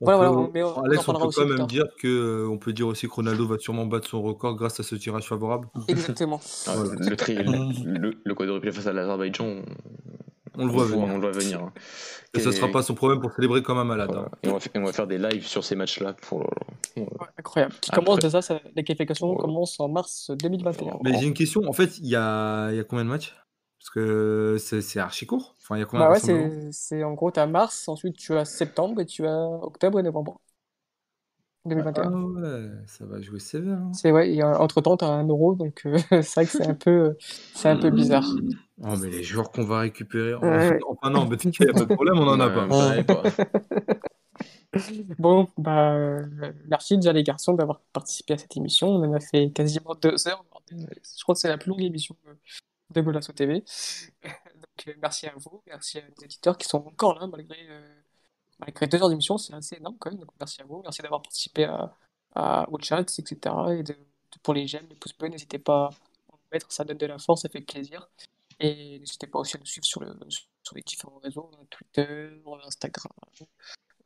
On 0.03 0.05
Voilà, 0.05 0.19
peut- 0.21 0.35
voilà, 0.35 0.51
mais 0.53 0.63
on- 0.63 0.79
on 0.79 0.83
Alex, 0.85 1.03
on 1.03 1.05
parlera 1.07 1.23
peut 1.25 1.29
aussi 1.29 1.41
quand 1.41 1.47
même 1.57 1.67
dire 1.67 1.87
que 1.99 2.07
euh, 2.07 2.49
on 2.51 2.59
peut 2.59 2.75
dire 2.75 2.87
aussi 2.87 3.09
que 3.09 3.13
Ronaldo 3.13 3.47
va 3.47 3.59
sûrement 3.59 3.87
battre 3.87 4.07
son 4.09 4.21
record 4.23 4.55
grâce 4.57 4.79
à 4.79 4.83
ce 4.83 4.95
tirage 4.95 5.27
favorable. 5.27 5.69
Exactement. 5.89 6.39
Ah, 6.67 6.75
Voilà. 6.77 6.95
le, 7.09 7.17
tri, 7.17 7.35
le, 7.35 7.43
le, 7.99 8.21
le 8.23 8.35
quadruplé 8.35 8.71
face 8.73 8.87
à 8.87 8.93
l'Azerbaïdjan, 8.93 9.63
On 10.57 10.67
le 10.67 10.73
voit 10.73 10.85
venir. 10.87 11.05
On 11.07 11.15
le 11.15 11.21
voit 11.21 11.31
venir. 11.33 11.61
hein. 11.61 11.73
Et 12.35 12.41
ça 12.41 12.51
sera 12.53 12.69
pas 12.69 12.83
son 12.83 12.95
problème 12.95 13.21
pour 13.21 13.33
célébrer 13.33 13.63
comme 13.63 13.79
un 13.79 13.85
malade. 13.85 14.11
Voilà. 14.13 14.27
hein. 14.27 14.39
Et 14.43 14.49
on, 14.49 14.55
va 14.55 14.61
faire, 14.61 14.73
on 14.77 14.85
va 14.85 14.93
faire 14.93 15.07
des 15.07 15.19
lives 15.19 15.47
sur 15.47 15.63
ces 15.65 15.77
matchs-là. 15.77 16.15
Pour... 16.15 16.41
Ouais, 16.97 17.07
incroyable. 17.39 17.75
Qui 17.81 17.91
commence 17.91 18.19
déjà, 18.19 18.43
ça, 18.43 18.61
les 18.75 18.83
qualifications 18.85 19.31
Ouais. 19.31 19.37
commencent 19.39 19.79
en 19.81 19.89
mars 19.89 20.31
2021. 20.31 20.99
Mais 21.05 21.19
j'ai 21.19 21.27
une 21.27 21.35
question. 21.35 21.63
En 21.69 21.73
fait, 21.73 21.99
il 21.99 22.07
y 22.07 22.17
a, 22.17 22.71
il 22.71 22.77
y 22.77 22.81
a 22.81 22.85
combien 22.85 23.05
de 23.05 23.11
matchs? 23.11 23.35
Parce 23.79 23.91
que 23.91 24.57
c'est 24.59 24.99
archi 24.99 25.27
court. 25.27 25.57
Enfin, 25.61 25.77
il 25.77 25.81
y 25.81 25.83
a 25.83 25.87
combien 25.87 26.07
Bah 26.09 26.13
ouais, 26.13 26.71
c'est 26.73 27.05
en 27.05 27.13
gros, 27.13 27.31
tu 27.31 27.39
as 27.39 27.47
mars, 27.47 27.87
ensuite 27.89 28.17
tu 28.17 28.35
as 28.35 28.47
septembre 28.47 29.01
et 29.03 29.07
tu 29.07 29.27
as 29.27 29.37
octobre 29.63 30.01
et 30.01 30.03
novembre 30.03 30.41
2021. 31.67 32.13
Ah 32.13 32.17
ouais, 32.19 32.71
ça 32.87 33.05
va 33.07 33.21
jouer 33.21 33.39
sévère. 33.39 33.79
hein. 33.79 33.93
C'est 33.95 34.13
ouais, 34.13 34.33
et 34.35 34.43
euh, 34.43 34.57
entre-temps, 34.59 34.97
tu 34.97 35.05
as 35.05 35.09
un 35.09 35.27
euro, 35.27 35.55
donc 35.55 35.83
euh, 35.87 35.97
c'est 36.23 36.35
vrai 36.35 36.45
que 36.47 36.51
c'est 36.53 36.67
un 36.67 36.75
peu, 36.75 37.17
c'est 37.55 37.69
un 37.69 37.77
peu 37.77 37.91
bizarre. 37.91 38.27
Oh, 38.83 38.95
mais 39.01 39.09
les 39.11 39.23
joueurs 39.23 39.51
qu'on 39.51 39.65
va 39.65 39.81
récupérer. 39.81 40.35
Ouais. 40.35 40.79
Enfin, 40.89 41.11
non, 41.11 41.27
mais 41.27 41.37
il 41.37 41.51
n'y 41.65 41.71
a 41.71 41.73
pas 41.73 41.81
de 41.81 41.95
problème, 41.95 42.19
on 42.19 42.27
en 42.29 42.41
a 42.41 42.49
Ouais, 42.67 43.05
pas. 43.05 43.23
Bon, 45.19 45.49
bah, 45.57 45.95
euh, 45.95 46.27
merci 46.67 46.97
déjà 46.97 47.13
les 47.13 47.23
garçons 47.23 47.55
d'avoir 47.55 47.81
participé 47.93 48.35
à 48.35 48.39
cette 48.39 48.57
émission. 48.57 48.89
On 48.89 49.05
en 49.09 49.13
a 49.13 49.21
fait 49.21 49.51
quasiment 49.51 49.95
deux 49.95 50.27
heures. 50.27 50.45
Je 50.71 51.23
crois 51.23 51.35
que 51.35 51.41
c'est 51.41 51.49
la 51.49 51.59
plus 51.59 51.71
longue 51.71 51.83
émission 51.83 52.17
euh, 52.27 52.35
de 52.93 53.01
Golasso 53.01 53.33
TV. 53.33 53.61
Donc, 54.25 54.89
euh, 54.89 54.93
merci 55.01 55.27
à 55.29 55.33
vous, 55.37 55.63
merci 55.69 55.99
à 55.99 56.03
nos 56.03 56.25
éditeurs 56.25 56.59
qui 56.59 56.67
sont 56.67 56.79
encore 56.79 57.19
là 57.21 57.29
malgré, 57.29 57.57
euh, 57.71 57.81
malgré 58.61 58.87
deux 58.87 59.03
heures 59.03 59.09
d'émission. 59.11 59.39
C'est 59.39 59.55
assez 59.55 59.77
énorme 59.77 59.97
quand 59.99 60.11
même. 60.11 60.21
Donc, 60.21 60.31
merci 60.41 60.61
à 60.63 60.65
vous. 60.65 60.81
Merci 60.83 61.03
d'avoir 61.03 61.23
participé 61.23 61.65
à, 61.65 61.95
à, 62.35 62.69
au 62.71 62.79
chat, 62.81 63.01
etc. 63.01 63.75
Et 63.79 63.83
de, 63.83 63.93
de- 63.95 63.99
pour 64.43 64.55
les 64.55 64.67
j'aime, 64.67 64.87
les 64.89 64.97
pouces 64.97 65.17
bleus, 65.17 65.29
n'hésitez 65.29 65.59
pas 65.59 65.87
à 65.87 66.35
en 66.35 66.39
mettre. 66.53 66.71
Ça 66.73 66.85
donne 66.85 66.99
de 66.99 67.07
la 67.07 67.19
force, 67.19 67.43
ça 67.43 67.49
fait 67.49 67.61
plaisir. 67.61 68.09
Et 68.61 68.99
n'hésitez 69.01 69.27
pas 69.27 69.41
aussi 69.41 69.57
à 69.57 69.61
nous 69.61 69.67
suivre 69.67 69.87
sur, 69.87 70.01
le, 70.03 70.15
sur 70.31 70.77
les 70.77 70.83
différents 70.83 71.19
réseaux, 71.19 71.51
Twitter, 71.71 72.31
Instagram, 72.65 73.13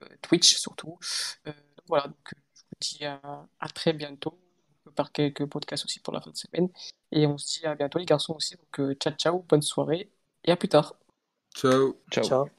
euh, 0.03 0.07
Twitch 0.23 0.57
surtout. 0.57 0.99
Euh, 1.47 1.53
donc 1.53 1.87
voilà, 1.87 2.09
donc, 2.09 2.33
euh, 2.35 2.41
je 2.55 2.63
vous 2.63 2.97
dis 2.99 3.05
à, 3.05 3.21
à 3.61 3.69
très 3.69 3.93
bientôt. 3.93 4.39
On 4.87 4.91
peut 4.91 4.95
faire 4.97 5.13
quelques 5.13 5.47
podcasts 5.47 5.85
aussi 5.85 6.01
pour 6.01 6.13
la 6.13 6.21
fin 6.21 6.31
de 6.31 6.37
semaine. 6.37 6.69
Et 7.13 7.27
on 7.27 7.39
se 7.39 7.59
dit 7.61 7.67
à 7.67 7.75
bientôt 7.75 7.99
les 7.99 8.07
garçons 8.07 8.35
aussi. 8.35 8.57
Donc 8.57 8.81
euh, 8.81 8.95
ciao 8.95 9.13
ciao, 9.15 9.41
bonne 9.49 9.63
soirée 9.63 10.11
et 10.45 10.53
à 10.53 10.57
plus 10.57 10.69
tard. 10.69 10.95
Ciao. 11.55 11.97
Ciao. 12.11 12.25
Ciao. 12.29 12.51